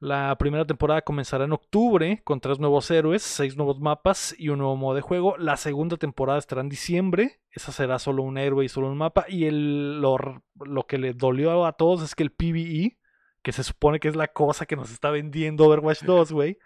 La 0.03 0.37
primera 0.37 0.65
temporada 0.65 1.01
comenzará 1.01 1.45
en 1.45 1.53
octubre 1.53 2.19
con 2.25 2.41
tres 2.41 2.59
nuevos 2.59 2.91
héroes, 2.91 3.21
seis 3.21 3.55
nuevos 3.55 3.79
mapas 3.79 4.35
y 4.37 4.49
un 4.49 4.57
nuevo 4.57 4.75
modo 4.75 4.95
de 4.95 5.01
juego. 5.01 5.37
La 5.37 5.55
segunda 5.55 5.95
temporada 5.95 6.39
estará 6.39 6.59
en 6.59 6.67
diciembre. 6.67 7.39
Esa 7.51 7.71
será 7.71 7.97
solo 7.99 8.21
un 8.23 8.37
héroe 8.37 8.65
y 8.65 8.67
solo 8.67 8.89
un 8.89 8.97
mapa. 8.97 9.23
Y 9.29 9.45
el, 9.45 10.01
lo, 10.01 10.17
lo 10.55 10.87
que 10.87 10.97
le 10.97 11.13
dolió 11.13 11.65
a 11.65 11.77
todos 11.77 12.03
es 12.03 12.15
que 12.15 12.23
el 12.23 12.33
PvE, 12.33 12.97
que 13.41 13.53
se 13.53 13.63
supone 13.63 14.01
que 14.01 14.09
es 14.09 14.17
la 14.17 14.27
cosa 14.27 14.65
que 14.65 14.75
nos 14.75 14.91
está 14.91 15.09
vendiendo 15.09 15.67
Overwatch 15.67 16.03
2, 16.03 16.33
güey, 16.33 16.57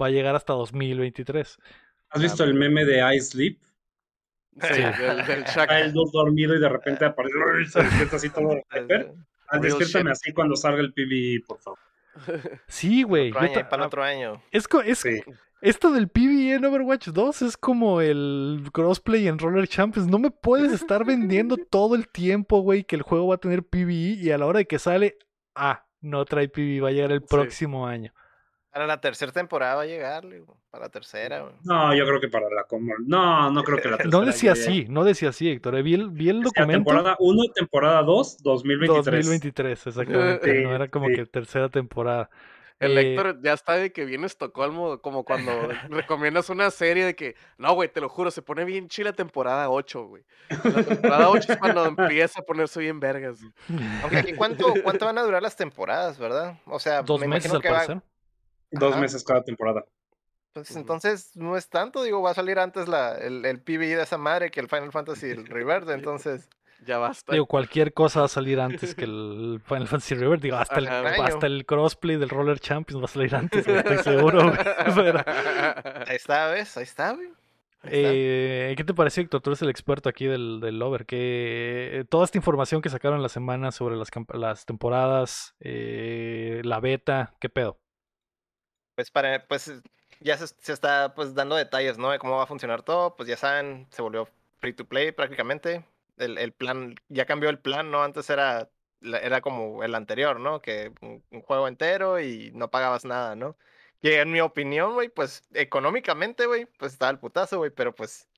va 0.00 0.08
a 0.08 0.10
llegar 0.10 0.34
hasta 0.34 0.52
2023. 0.52 1.58
¿Has 2.10 2.20
visto 2.20 2.44
el 2.44 2.52
meme 2.52 2.84
de 2.84 2.98
I 2.98 3.18
Sleep? 3.22 3.58
Sí, 4.60 4.82
del, 4.82 5.24
del 5.24 5.44
el 5.70 5.94
dos 5.94 6.12
dormido 6.12 6.54
y 6.54 6.60
de 6.60 6.68
repente 6.68 7.06
aparece 7.06 7.38
y 7.62 7.68
se 7.70 7.82
despierta 7.84 8.16
así 8.16 8.28
todo 8.28 8.50
Despiértame 9.62 10.10
así 10.10 10.34
cuando 10.34 10.56
salga 10.56 10.82
el 10.82 10.92
PvE, 10.92 11.42
por 11.46 11.58
favor. 11.58 11.78
Sí, 12.66 13.02
güey. 13.02 13.32
Para 13.32 13.46
el 13.76 13.82
otro 13.82 14.02
año. 14.02 14.42
Es, 14.50 14.68
co- 14.68 14.80
es 14.82 14.98
Sí. 15.00 15.22
Esto 15.60 15.92
del 15.92 16.08
PvE 16.08 16.54
en 16.54 16.64
Overwatch 16.64 17.08
2 17.10 17.42
es 17.42 17.56
como 17.56 18.00
el 18.00 18.68
crossplay 18.72 19.28
en 19.28 19.38
Roller 19.38 19.68
Champions. 19.68 20.08
No 20.08 20.18
me 20.18 20.32
puedes 20.32 20.72
estar 20.72 21.04
vendiendo 21.06 21.56
todo 21.56 21.94
el 21.94 22.08
tiempo, 22.08 22.60
güey, 22.62 22.82
que 22.82 22.96
el 22.96 23.02
juego 23.02 23.28
va 23.28 23.36
a 23.36 23.38
tener 23.38 23.62
PvE 23.62 23.92
y 24.20 24.30
a 24.32 24.38
la 24.38 24.46
hora 24.46 24.58
de 24.58 24.66
que 24.66 24.80
sale, 24.80 25.16
ah, 25.54 25.86
no 26.00 26.24
trae 26.24 26.48
PvE, 26.48 26.80
va 26.80 26.88
a 26.88 26.92
llegar 26.92 27.12
el 27.12 27.20
Sí. 27.20 27.26
próximo 27.30 27.86
año. 27.86 28.12
Para 28.72 28.86
la 28.86 29.00
tercera 29.02 29.30
temporada 29.32 29.74
va 29.74 29.82
a 29.82 29.86
llegar, 29.86 30.24
para 30.70 30.84
la 30.84 30.90
tercera, 30.90 31.40
güey. 31.42 31.52
No, 31.62 31.94
yo 31.94 32.06
creo 32.06 32.20
que 32.20 32.28
para 32.28 32.48
la 32.48 32.64
como. 32.64 32.94
No, 33.04 33.50
no 33.50 33.62
creo 33.64 33.78
que 33.78 33.90
la 33.90 33.96
tercera. 33.98 34.18
No 34.18 34.24
decía 34.24 34.54
llegue. 34.54 34.66
así, 34.68 34.86
no 34.88 35.04
decía 35.04 35.28
así, 35.28 35.50
Héctor. 35.50 35.74
eh, 35.76 35.82
Vi 35.82 35.92
el, 35.94 36.08
vi 36.08 36.30
el 36.30 36.42
documento. 36.42 36.72
temporada 36.90 37.16
1, 37.18 37.42
temporada 37.54 38.02
2, 38.02 38.38
2023. 38.42 39.04
2023, 39.26 39.86
exactamente. 39.88 40.56
Sí, 40.58 40.64
no 40.64 40.74
era 40.74 40.88
como 40.88 41.08
sí. 41.08 41.16
que 41.16 41.26
tercera 41.26 41.68
temporada. 41.68 42.30
El 42.80 42.96
Eh, 42.98 43.12
Héctor 43.12 43.40
ya 43.42 43.52
está 43.52 43.74
de 43.74 43.92
que 43.92 44.06
viene 44.06 44.24
a 44.24 44.26
Estocolmo, 44.26 45.00
como 45.02 45.22
cuando 45.24 45.52
recomiendas 45.90 46.48
una 46.48 46.70
serie 46.70 47.04
de 47.04 47.14
que, 47.14 47.36
no, 47.58 47.74
güey, 47.74 47.92
te 47.92 48.00
lo 48.00 48.08
juro, 48.08 48.30
se 48.30 48.40
pone 48.42 48.64
bien 48.64 48.88
chila 48.88 49.12
temporada 49.12 49.68
8, 49.70 50.06
güey. 50.06 50.24
La 50.64 50.82
temporada 50.82 51.28
8 51.28 51.52
es 51.52 51.58
cuando 51.58 51.84
empieza 51.84 52.40
a 52.40 52.42
ponerse 52.42 52.80
bien 52.80 52.98
vergas. 52.98 53.38
Aunque 54.02 54.16
aquí, 54.16 54.32
¿cuánto, 54.32 54.72
¿cuánto 54.82 55.04
van 55.04 55.18
a 55.18 55.22
durar 55.22 55.42
las 55.42 55.54
temporadas, 55.56 56.18
verdad? 56.18 56.58
O 56.64 56.80
sea, 56.80 57.02
Dos 57.02 57.20
me 57.20 57.28
meses 57.28 57.52
imagino 57.52 57.56
al 57.74 57.86
que 57.86 57.92
va. 57.94 58.02
Dos 58.72 58.92
Ajá. 58.92 59.00
meses 59.00 59.22
cada 59.24 59.42
temporada. 59.42 59.84
Pues 60.52 60.76
entonces 60.76 61.30
no 61.34 61.56
es 61.56 61.68
tanto, 61.70 62.02
digo, 62.02 62.20
va 62.20 62.32
a 62.32 62.34
salir 62.34 62.58
antes 62.58 62.86
la, 62.88 63.16
el, 63.16 63.44
el 63.46 63.62
PvE 63.62 63.96
de 63.96 64.02
esa 64.02 64.18
madre 64.18 64.50
que 64.50 64.60
el 64.60 64.68
Final 64.68 64.92
Fantasy 64.92 65.30
el 65.30 65.46
Rebirth, 65.46 65.88
entonces. 65.90 66.48
Ya 66.84 66.98
basta. 66.98 67.32
Digo, 67.32 67.46
cualquier 67.46 67.92
cosa 67.94 68.20
va 68.20 68.26
a 68.26 68.28
salir 68.28 68.58
antes 68.58 68.96
que 68.96 69.04
el 69.04 69.62
Final 69.64 69.86
Fantasy 69.86 70.16
River. 70.16 70.40
Digo, 70.40 70.56
hasta 70.56 70.80
el, 70.80 70.88
Ajá. 70.88 71.26
hasta 71.26 71.46
el 71.46 71.64
crossplay 71.64 72.16
del 72.16 72.28
Roller 72.28 72.58
Champions 72.58 73.00
va 73.00 73.04
a 73.04 73.08
salir 73.08 73.34
antes, 73.36 73.64
güey, 73.64 73.78
estoy 73.78 73.98
seguro. 73.98 74.42
güey. 74.42 74.56
Pero, 74.96 75.20
Ahí 76.08 76.16
está, 76.16 76.48
¿ves? 76.48 76.76
Ahí 76.76 76.82
está, 76.82 77.12
güey. 77.14 77.28
Ahí 77.84 77.92
está. 77.94 78.10
eh, 78.12 78.74
¿Qué 78.76 78.82
te 78.82 78.94
pareció, 78.94 79.22
Héctor? 79.22 79.40
Tú 79.42 79.50
eres 79.50 79.62
el 79.62 79.70
experto 79.70 80.08
aquí 80.08 80.26
del, 80.26 80.58
del 80.60 80.82
Over. 80.82 81.06
Que 81.06 82.00
eh, 82.00 82.04
toda 82.04 82.24
esta 82.24 82.38
información 82.38 82.82
que 82.82 82.90
sacaron 82.90 83.22
la 83.22 83.28
semana 83.28 83.70
sobre 83.70 83.94
las, 83.96 84.08
las 84.34 84.66
temporadas, 84.66 85.54
eh, 85.60 86.62
la 86.64 86.80
beta, 86.80 87.36
¿qué 87.40 87.48
pedo? 87.48 87.78
Pues 89.02 89.10
para, 89.10 89.44
pues 89.48 89.82
ya 90.20 90.38
se, 90.38 90.46
se 90.46 90.72
está 90.72 91.12
pues 91.16 91.34
dando 91.34 91.56
detalles, 91.56 91.98
¿no? 91.98 92.12
De 92.12 92.20
cómo 92.20 92.36
va 92.36 92.44
a 92.44 92.46
funcionar 92.46 92.84
todo. 92.84 93.16
Pues 93.16 93.28
ya 93.28 93.36
saben, 93.36 93.88
se 93.90 94.00
volvió 94.00 94.28
free 94.60 94.74
to 94.74 94.86
play 94.86 95.10
prácticamente. 95.10 95.84
El, 96.18 96.38
el 96.38 96.52
plan, 96.52 96.94
ya 97.08 97.26
cambió 97.26 97.50
el 97.50 97.58
plan, 97.58 97.90
¿no? 97.90 98.04
Antes 98.04 98.30
era, 98.30 98.70
era 99.00 99.40
como 99.40 99.82
el 99.82 99.96
anterior, 99.96 100.38
¿no? 100.38 100.62
Que 100.62 100.92
un, 101.00 101.20
un 101.32 101.42
juego 101.42 101.66
entero 101.66 102.20
y 102.20 102.52
no 102.54 102.70
pagabas 102.70 103.04
nada, 103.04 103.34
¿no? 103.34 103.56
Que 104.00 104.20
en 104.20 104.30
mi 104.30 104.40
opinión, 104.40 104.94
güey, 104.94 105.08
pues 105.08 105.42
económicamente, 105.52 106.46
güey, 106.46 106.66
pues 106.66 106.92
estaba 106.92 107.10
el 107.10 107.18
putazo, 107.18 107.58
güey, 107.58 107.72
pero 107.72 107.92
pues 107.92 108.28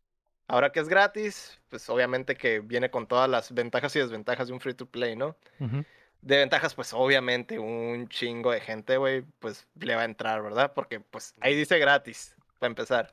ahora 0.48 0.72
que 0.72 0.80
es 0.80 0.88
gratis, 0.88 1.60
pues 1.68 1.90
obviamente 1.90 2.36
que 2.36 2.60
viene 2.60 2.90
con 2.90 3.06
todas 3.06 3.28
las 3.28 3.52
ventajas 3.52 3.94
y 3.96 3.98
desventajas 3.98 4.48
de 4.48 4.54
un 4.54 4.60
free 4.60 4.72
to 4.72 4.86
play, 4.86 5.14
¿no? 5.14 5.36
Ujú. 5.60 5.84
De 6.24 6.38
ventajas, 6.38 6.74
pues 6.74 6.94
obviamente 6.94 7.58
un 7.58 8.08
chingo 8.08 8.50
de 8.50 8.60
gente, 8.60 8.96
güey, 8.96 9.22
pues 9.40 9.66
le 9.78 9.94
va 9.94 10.02
a 10.02 10.06
entrar, 10.06 10.42
¿verdad? 10.42 10.72
Porque 10.74 10.98
pues 10.98 11.34
ahí 11.40 11.54
dice 11.54 11.78
gratis, 11.78 12.34
para 12.58 12.68
empezar. 12.68 13.12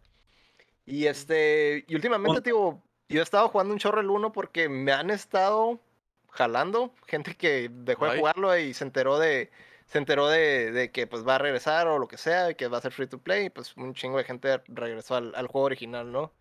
Y 0.85 1.07
este, 1.07 1.83
y 1.89 1.95
últimamente, 1.95 2.39
Ot- 2.39 2.43
digo, 2.43 2.81
yo 3.09 3.19
he 3.19 3.23
estado 3.23 3.49
jugando 3.49 3.73
un 3.73 3.79
chorro 3.79 3.99
el 3.99 4.09
1 4.09 4.31
porque 4.31 4.69
me 4.69 4.93
han 4.93 5.09
estado 5.09 5.81
jalando, 6.29 6.93
gente 7.05 7.35
que 7.35 7.69
dejó 7.69 8.05
de 8.05 8.11
Ay. 8.11 8.19
jugarlo 8.19 8.57
y 8.57 8.73
se 8.73 8.85
enteró 8.85 9.19
de, 9.19 9.51
se 9.88 9.97
enteró 9.97 10.29
de, 10.29 10.71
de 10.71 10.91
que 10.91 11.05
pues 11.05 11.27
va 11.27 11.35
a 11.35 11.39
regresar 11.39 11.89
o 11.89 11.99
lo 11.99 12.07
que 12.07 12.15
sea, 12.15 12.53
que 12.53 12.69
va 12.69 12.77
a 12.77 12.81
ser 12.81 12.93
free 12.93 13.07
to 13.07 13.19
play, 13.19 13.47
y 13.47 13.49
pues 13.49 13.75
un 13.75 13.93
chingo 13.93 14.19
de 14.19 14.23
gente 14.23 14.61
regresó 14.67 15.17
al, 15.17 15.35
al 15.35 15.47
juego 15.47 15.65
original, 15.65 16.13
¿no? 16.13 16.31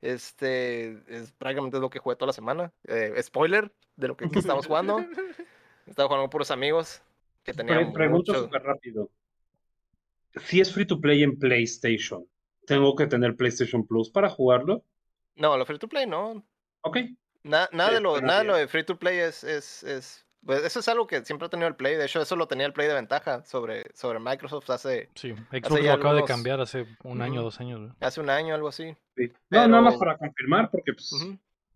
Este, 0.00 0.92
es 1.08 1.32
prácticamente 1.32 1.80
lo 1.80 1.90
que 1.90 1.98
jugué 1.98 2.14
toda 2.14 2.28
la 2.28 2.32
semana. 2.34 2.72
Eh, 2.86 3.20
spoiler 3.20 3.72
de 3.96 4.08
lo 4.08 4.16
que, 4.16 4.30
que 4.30 4.38
estamos 4.38 4.66
jugando. 4.68 4.98
Estaba 5.86 6.08
jugando 6.08 6.24
con 6.24 6.30
puros 6.30 6.50
amigos 6.50 7.02
que 7.42 7.52
tenían 7.52 7.92
pregunto 7.92 8.32
mucho- 8.32 8.44
súper 8.44 8.62
rápido. 8.62 9.10
Si 10.46 10.60
es 10.60 10.72
free 10.72 10.86
to 10.86 11.00
play 11.00 11.22
en 11.22 11.38
PlayStation, 11.38 12.26
¿tengo 12.66 12.94
que 12.96 13.06
tener 13.06 13.36
PlayStation 13.36 13.86
Plus 13.86 14.10
para 14.10 14.28
jugarlo? 14.28 14.82
No, 15.36 15.56
lo 15.56 15.64
free 15.66 15.78
to 15.78 15.88
play 15.88 16.06
no. 16.06 16.44
Ok. 16.82 16.98
Na- 17.44 17.68
nada, 17.72 17.90
Sí, 17.90 17.94
de 17.96 18.00
lo, 18.00 18.20
nada 18.20 18.38
de 18.40 18.44
lo 18.44 18.54
bien. 18.54 18.64
de 18.64 18.68
free 18.68 18.84
to 18.84 18.98
play 18.98 19.18
es, 19.18 19.44
es, 19.44 19.82
es- 19.84 20.26
pues, 20.44 20.62
eso 20.64 20.80
es 20.80 20.88
algo 20.88 21.06
que 21.06 21.24
siempre 21.24 21.46
ha 21.46 21.48
tenido 21.48 21.68
el 21.68 21.74
Play. 21.74 21.96
De 21.96 22.04
hecho, 22.04 22.20
eso 22.20 22.36
lo 22.36 22.46
tenía 22.46 22.66
el 22.66 22.74
Play 22.74 22.86
de 22.86 22.92
ventaja 22.94 23.42
sobre, 23.46 23.84
sobre 23.94 24.18
Microsoft 24.18 24.68
hace, 24.70 25.08
Sí, 25.14 25.32
Xbox 25.50 25.82
ya 25.82 25.92
lo 25.96 26.02
acaba 26.02 26.14
de 26.16 26.24
cambiar 26.24 26.60
hace 26.60 26.84
un 27.02 27.22
año, 27.22 27.36
Ujú. 27.36 27.44
dos 27.44 27.60
años. 27.60 27.80
güey. 27.80 27.92
hace 28.00 28.20
un 28.20 28.28
año, 28.28 28.54
algo 28.54 28.68
así. 28.68 28.94
Sí. 29.16 29.32
No, 29.48 29.66
nada 29.68 29.80
más 29.82 29.96
para 29.96 30.18
confirmar, 30.18 30.70
porque 30.70 30.92
pues, 30.92 31.10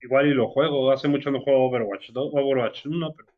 igual 0.02 0.26
y 0.26 0.35
lo 0.35 0.48
juego. 0.48 0.90
Hace 0.90 1.09
mucho 1.09 1.30
no 1.30 1.40
juego 1.40 1.66
Overwatch 1.68 2.10
2, 2.10 2.30
Overwatch 2.35 2.85
1, 2.86 3.14
pero 3.16 3.28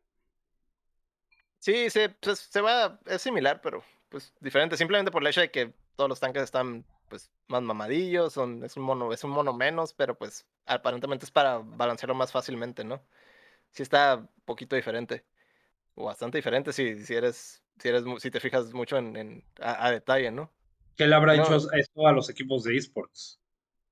Sí, 1.61 1.89
sí, 1.91 1.99
pues, 2.19 2.39
se 2.39 2.59
va, 2.61 2.99
es 3.05 3.21
similar, 3.21 3.61
pero 3.61 3.83
pues 4.09 4.33
diferente. 4.39 4.75
Simplemente 4.77 5.11
por 5.11 5.21
el 5.21 5.27
hecho 5.27 5.41
de 5.41 5.51
que 5.51 5.73
todos 5.95 6.09
los 6.09 6.19
tanques 6.19 6.41
están 6.43 6.83
pues 7.07 7.29
más 7.47 7.61
mamadillos, 7.61 8.33
son, 8.33 8.63
es 8.63 8.77
un 8.77 8.83
mono, 8.83 9.13
es 9.13 9.23
un 9.23 9.29
mono 9.31 9.53
menos, 9.53 9.93
pero 9.93 10.17
pues 10.17 10.47
aparentemente 10.65 11.25
es 11.25 11.31
para 11.31 11.59
balancearlo 11.59 12.15
más 12.15 12.31
fácilmente, 12.31 12.83
¿no? 12.83 13.01
Sí 13.71 13.83
está 13.83 14.15
un 14.17 14.29
poquito 14.45 14.75
diferente. 14.75 15.25
O 15.95 16.05
bastante 16.05 16.37
diferente 16.39 16.73
si, 16.73 17.05
si 17.05 17.15
eres, 17.15 17.63
si 17.79 17.89
eres, 17.89 18.03
si 18.19 18.31
te 18.31 18.39
fijas 18.41 18.73
mucho 18.73 18.97
en, 18.97 19.15
en- 19.17 19.45
a, 19.61 19.87
a 19.87 19.91
detalle, 19.91 20.31
¿no? 20.31 20.51
¿qué 20.97 21.07
le 21.07 21.15
habrá 21.15 21.35
No. 21.35 21.43
hecho 21.43 21.55
eso 21.57 22.07
a 22.07 22.11
los 22.13 22.29
equipos 22.29 22.63
de 22.63 22.77
esports? 22.77 23.39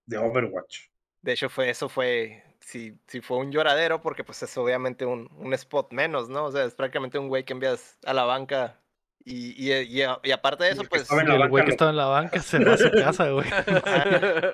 De 0.06 0.18
Overwatch. 0.18 0.90
De 1.22 1.34
hecho, 1.34 1.50
fue, 1.50 1.70
eso 1.70 1.90
fue, 1.90 2.44
si, 2.70 2.98
si 3.08 3.22
fue 3.22 3.38
un 3.38 3.52
lloradero, 3.52 4.02
porque 4.02 4.24
pues 4.24 4.42
es 4.44 4.56
obviamente 4.58 5.06
un, 5.06 5.30
un 5.38 5.54
spot 5.54 5.92
menos, 5.92 6.30
¿no? 6.30 6.46
O 6.46 6.52
sea, 6.52 6.64
es 6.66 6.76
prácticamente 6.76 7.18
un 7.18 7.28
güey 7.28 7.44
que 7.44 7.54
envías 7.54 7.98
a 8.06 8.14
la 8.14 8.24
banca. 8.26 8.80
Y, 9.26 9.52
y, 9.62 9.74
y, 9.74 10.04
y 10.24 10.32
aparte 10.32 10.64
de 10.64 10.72
eso, 10.72 10.84
pues. 10.86 11.10
el 11.12 11.50
güey 11.50 11.66
que 11.66 11.72
estaba 11.72 11.92
en 11.92 11.98
la 11.98 12.06
banca 12.06 12.40
se 12.42 12.64
va 12.64 12.74
a 12.74 12.78
su 12.78 12.92
casa, 12.92 13.30
güey. 13.30 13.48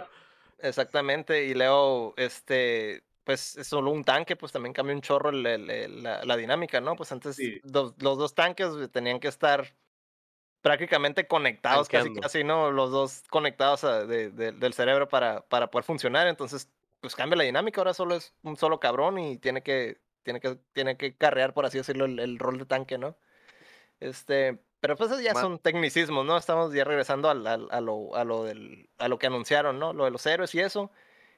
Exactamente, 0.59 1.45
y 1.45 1.53
luego, 1.53 2.13
este, 2.17 3.03
pues 3.23 3.57
es 3.57 3.67
solo 3.67 3.91
un 3.91 4.03
tanque, 4.03 4.35
pues 4.35 4.51
también 4.51 4.73
cambia 4.73 4.95
un 4.95 5.01
chorro 5.01 5.29
el- 5.29 5.45
el- 5.45 5.69
el- 5.69 6.03
la, 6.03 6.23
la 6.23 6.37
dinámica, 6.37 6.79
¿no? 6.81 6.95
Pues 6.95 7.11
antes 7.11 7.35
Sí. 7.35 7.59
los, 7.63 7.93
los 8.01 8.17
dos 8.17 8.33
tanques 8.33 8.69
tenían 8.91 9.19
que 9.19 9.27
estar 9.27 9.75
prácticamente 10.61 11.27
conectados, 11.27 11.87
casi 11.87 12.05
Tanqueando. 12.05 12.21
casi, 12.21 12.43
¿no? 12.43 12.71
Los 12.71 12.91
dos 12.91 13.23
conectados 13.29 13.83
a- 13.83 14.05
de- 14.05 14.31
de- 14.31 14.53
del 14.53 14.73
cerebro 14.73 15.07
para, 15.09 15.41
para 15.47 15.69
poder 15.69 15.83
funcionar, 15.83 16.27
entonces, 16.27 16.69
pues 17.01 17.15
cambia 17.15 17.37
la 17.37 17.43
dinámica, 17.43 17.81
ahora 17.81 17.93
solo 17.93 18.15
es 18.15 18.33
un 18.43 18.57
solo 18.57 18.79
cabrón 18.79 19.17
y 19.19 19.37
tiene 19.37 19.61
que, 19.63 19.99
tiene 20.23 20.39
que, 20.39 20.57
tiene 20.73 20.97
que 20.97 21.15
carrear, 21.15 21.53
por 21.53 21.65
así 21.65 21.77
decirlo, 21.77 22.05
el, 22.05 22.19
el 22.19 22.39
rol 22.39 22.57
de 22.57 22.65
tanque, 22.65 22.97
¿no? 22.97 23.17
Este, 23.99 24.59
pero 24.79 24.95
pues 24.95 25.09
ya 25.21 25.33
Ma- 25.33 25.41
son 25.41 25.59
tecnicismos, 25.59 26.25
¿no? 26.25 26.37
Estamos 26.37 26.73
ya 26.73 26.83
regresando 26.83 27.29
al, 27.29 27.45
al- 27.47 27.67
a, 27.71 27.81
lo, 27.81 28.15
a, 28.15 28.23
lo 28.23 28.43
del, 28.43 28.89
a 28.97 29.07
lo 29.07 29.17
que 29.17 29.27
anunciaron, 29.27 29.79
¿no? 29.79 29.93
Lo 29.93 30.05
de 30.05 30.11
los 30.11 30.25
héroes 30.25 30.53
y 30.55 30.59
eso. 30.59 30.91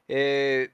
Eh, 0.07 0.73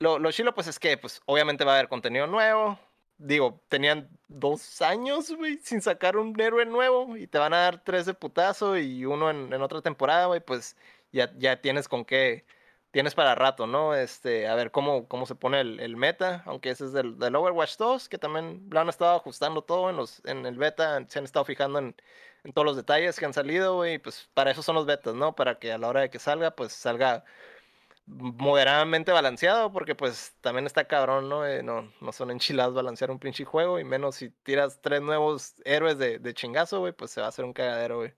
lo, 0.00 0.18
lo 0.18 0.30
chilo, 0.32 0.54
pues 0.54 0.66
es 0.68 0.78
que, 0.78 0.96
pues, 0.96 1.20
obviamente 1.26 1.64
va 1.64 1.72
a 1.72 1.74
haber 1.78 1.88
contenido 1.88 2.26
nuevo. 2.26 2.78
Digo, 3.18 3.60
tenían 3.68 4.08
dos 4.28 4.80
años, 4.80 5.32
güey, 5.32 5.58
sin 5.58 5.82
sacar 5.82 6.16
un 6.16 6.38
héroe 6.40 6.64
nuevo 6.66 7.16
y 7.16 7.26
te 7.26 7.38
van 7.38 7.52
a 7.52 7.58
dar 7.62 7.82
tres 7.82 8.06
de 8.06 8.14
putazo 8.14 8.78
y 8.78 9.04
uno 9.04 9.30
en, 9.30 9.52
en 9.52 9.60
otra 9.62 9.82
temporada, 9.82 10.26
güey, 10.26 10.40
pues 10.40 10.76
ya, 11.10 11.32
ya 11.36 11.60
tienes 11.60 11.88
con 11.88 12.04
qué, 12.04 12.44
tienes 12.90 13.14
para 13.14 13.34
rato, 13.34 13.66
¿no? 13.66 13.94
Este, 13.94 14.48
a 14.48 14.54
ver 14.54 14.70
cómo, 14.70 15.08
cómo 15.08 15.26
se 15.26 15.34
pone 15.34 15.60
el, 15.60 15.80
el 15.80 15.96
meta, 15.96 16.42
aunque 16.46 16.70
ese 16.70 16.86
es 16.86 16.92
del, 16.92 17.18
del 17.18 17.36
Overwatch 17.36 17.76
2, 17.76 18.08
que 18.08 18.18
también 18.18 18.66
lo 18.70 18.80
han 18.80 18.88
estado 18.88 19.16
ajustando 19.16 19.62
todo 19.62 19.90
en, 19.90 19.96
los, 19.96 20.24
en 20.24 20.46
el 20.46 20.56
beta, 20.58 21.04
se 21.08 21.18
han 21.18 21.24
estado 21.24 21.44
fijando 21.44 21.78
en, 21.78 21.94
todos 22.54 22.64
los 22.64 22.76
detalles 22.76 23.18
que 23.18 23.26
han 23.26 23.34
salido, 23.34 23.86
y 23.86 23.98
pues 23.98 24.30
para 24.34 24.50
eso 24.50 24.62
son 24.62 24.74
los 24.76 24.86
betas, 24.86 25.14
¿no? 25.14 25.34
Para 25.34 25.58
que 25.58 25.72
a 25.72 25.78
la 25.78 25.88
hora 25.88 26.00
de 26.02 26.10
que 26.10 26.18
salga, 26.18 26.52
pues 26.52 26.72
salga 26.72 27.24
moderadamente 28.06 29.12
balanceado, 29.12 29.72
porque 29.72 29.94
pues 29.94 30.34
también 30.40 30.66
está 30.66 30.86
cabrón, 30.86 31.28
¿no? 31.28 31.46
Eh, 31.46 31.62
no, 31.62 31.92
no 32.00 32.12
son 32.12 32.30
enchiladas 32.30 32.74
balancear 32.74 33.10
un 33.10 33.18
pinche 33.18 33.44
juego, 33.44 33.78
y 33.78 33.84
menos 33.84 34.16
si 34.16 34.30
tiras 34.30 34.80
tres 34.80 35.02
nuevos 35.02 35.54
héroes 35.64 35.98
de, 35.98 36.18
de 36.18 36.34
chingazo, 36.34 36.80
güey, 36.80 36.92
pues 36.92 37.10
se 37.10 37.20
va 37.20 37.26
a 37.26 37.30
hacer 37.30 37.44
un 37.44 37.52
cagadero, 37.52 37.98
güey. 37.98 38.14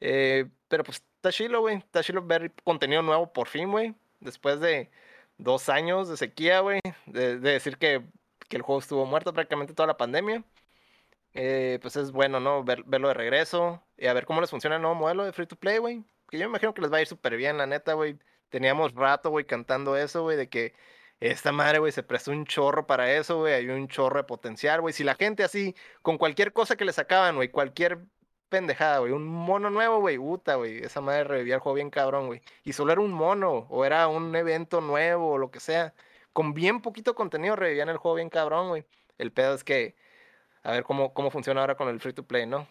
Eh, 0.00 0.46
pero 0.68 0.84
pues 0.84 1.02
está 1.16 1.32
chilo, 1.32 1.60
güey, 1.60 1.76
está 1.78 2.02
chilo 2.02 2.26
ver 2.26 2.52
contenido 2.64 3.02
nuevo 3.02 3.32
por 3.32 3.48
fin, 3.48 3.70
güey, 3.70 3.94
después 4.20 4.60
de 4.60 4.90
dos 5.38 5.68
años 5.68 6.08
de 6.08 6.16
sequía, 6.16 6.60
güey, 6.60 6.80
de, 7.06 7.38
de 7.38 7.50
decir 7.52 7.78
que, 7.78 8.04
que 8.48 8.56
el 8.56 8.62
juego 8.62 8.80
estuvo 8.80 9.06
muerto 9.06 9.32
prácticamente 9.32 9.74
toda 9.74 9.86
la 9.88 9.96
pandemia. 9.96 10.44
Eh, 11.34 11.78
pues 11.82 11.96
es 11.96 12.12
bueno, 12.12 12.38
¿no? 12.40 12.62
Ver, 12.64 12.84
verlo 12.84 13.08
de 13.08 13.14
regreso 13.14 13.82
y 13.96 14.06
a 14.06 14.12
ver 14.12 14.24
cómo 14.24 14.40
les 14.40 14.50
funciona 14.50 14.76
el 14.76 14.82
nuevo 14.82 14.94
modelo 14.94 15.24
de 15.24 15.32
free 15.32 15.46
to 15.46 15.56
play, 15.56 15.78
güey. 15.78 16.04
Que 16.28 16.38
yo 16.38 16.44
me 16.46 16.50
imagino 16.50 16.74
que 16.74 16.82
les 16.82 16.92
va 16.92 16.98
a 16.98 17.00
ir 17.02 17.06
súper 17.08 17.36
bien, 17.36 17.58
la 17.58 17.66
neta, 17.66 17.94
güey. 17.94 18.18
Teníamos 18.50 18.94
rato, 18.94 19.30
güey, 19.30 19.44
cantando 19.46 19.96
eso, 19.96 20.22
güey, 20.22 20.36
de 20.36 20.48
que 20.48 20.74
esta 21.20 21.52
madre, 21.52 21.78
güey, 21.80 21.92
se 21.92 22.02
prestó 22.04 22.30
un 22.30 22.46
chorro 22.46 22.86
para 22.86 23.12
eso, 23.12 23.38
güey. 23.38 23.54
Hay 23.54 23.68
un 23.68 23.88
chorro 23.88 24.18
de 24.18 24.24
potencial, 24.24 24.80
güey. 24.80 24.94
Si 24.94 25.02
la 25.04 25.16
gente 25.16 25.42
así, 25.44 25.74
con 26.02 26.18
cualquier 26.18 26.52
cosa 26.52 26.76
que 26.76 26.84
le 26.84 26.92
sacaban, 26.92 27.34
güey, 27.36 27.50
cualquier 27.50 28.06
pendejada, 28.54 28.98
güey, 28.98 29.12
un 29.12 29.26
mono 29.26 29.68
nuevo, 29.70 29.98
güey, 29.98 30.16
puta, 30.18 30.54
güey. 30.54 30.78
Esa 30.78 31.00
madre 31.00 31.24
revivía 31.24 31.54
el 31.56 31.60
juego 31.60 31.74
bien 31.74 31.90
cabrón, 31.90 32.26
güey. 32.26 32.40
Y 32.62 32.72
solo 32.72 32.92
era 32.92 33.00
un 33.00 33.12
mono, 33.12 33.66
o 33.70 33.84
era 33.84 34.06
un 34.08 34.34
evento 34.36 34.80
nuevo, 34.80 35.32
o 35.32 35.38
lo 35.38 35.50
que 35.50 35.60
sea. 35.60 35.92
Con 36.32 36.54
bien 36.54 36.80
poquito 36.80 37.14
contenido 37.14 37.56
revivían 37.56 37.88
el 37.88 37.96
juego 37.96 38.16
bien 38.16 38.30
cabrón, 38.30 38.68
güey. 38.68 38.84
El 39.18 39.32
pedo 39.32 39.54
es 39.54 39.64
que, 39.64 39.94
a 40.62 40.72
ver 40.72 40.84
cómo, 40.84 41.12
cómo 41.14 41.30
funciona 41.30 41.60
ahora 41.60 41.76
con 41.76 41.88
el 41.88 42.00
free 42.00 42.12
to 42.12 42.22
play, 42.26 42.46
¿no? 42.46 42.66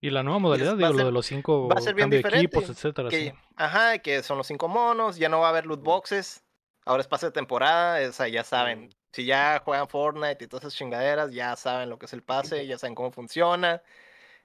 Y 0.00 0.10
la 0.10 0.22
nueva 0.22 0.38
modalidad, 0.38 0.76
digo, 0.76 0.88
lo 0.90 0.96
ser- 0.96 1.06
de 1.06 1.12
los 1.12 1.26
cinco 1.26 1.68
va 1.68 1.74
a 1.76 1.80
ser 1.80 1.94
bien 1.94 2.04
cambio 2.10 2.22
de 2.22 2.36
equipos, 2.36 2.68
etcétera. 2.70 3.08
que, 3.08 3.16
sí. 3.18 3.32
ajá, 3.56 3.98
que 3.98 4.22
son 4.22 4.38
los 4.38 4.46
cinco 4.46 4.68
monos, 4.68 5.16
ya 5.16 5.28
no 5.28 5.40
va 5.40 5.46
a 5.46 5.50
haber 5.50 5.66
loot 5.66 5.82
boxes, 5.82 6.44
ahora 6.84 7.00
es 7.00 7.08
pase 7.08 7.26
de 7.26 7.32
temporada, 7.32 8.08
o 8.08 8.12
sea, 8.12 8.28
ya 8.28 8.44
saben, 8.44 8.90
si 9.12 9.24
ya 9.24 9.60
juegan 9.64 9.88
Fortnite 9.88 10.44
y 10.44 10.46
todas 10.46 10.64
esas 10.64 10.74
chingaderas, 10.76 11.32
ya 11.32 11.56
saben 11.56 11.90
lo 11.90 11.98
que 11.98 12.06
es 12.06 12.12
el 12.12 12.22
pase, 12.22 12.64
ya 12.66 12.78
saben 12.78 12.94
cómo 12.94 13.10
funciona, 13.10 13.82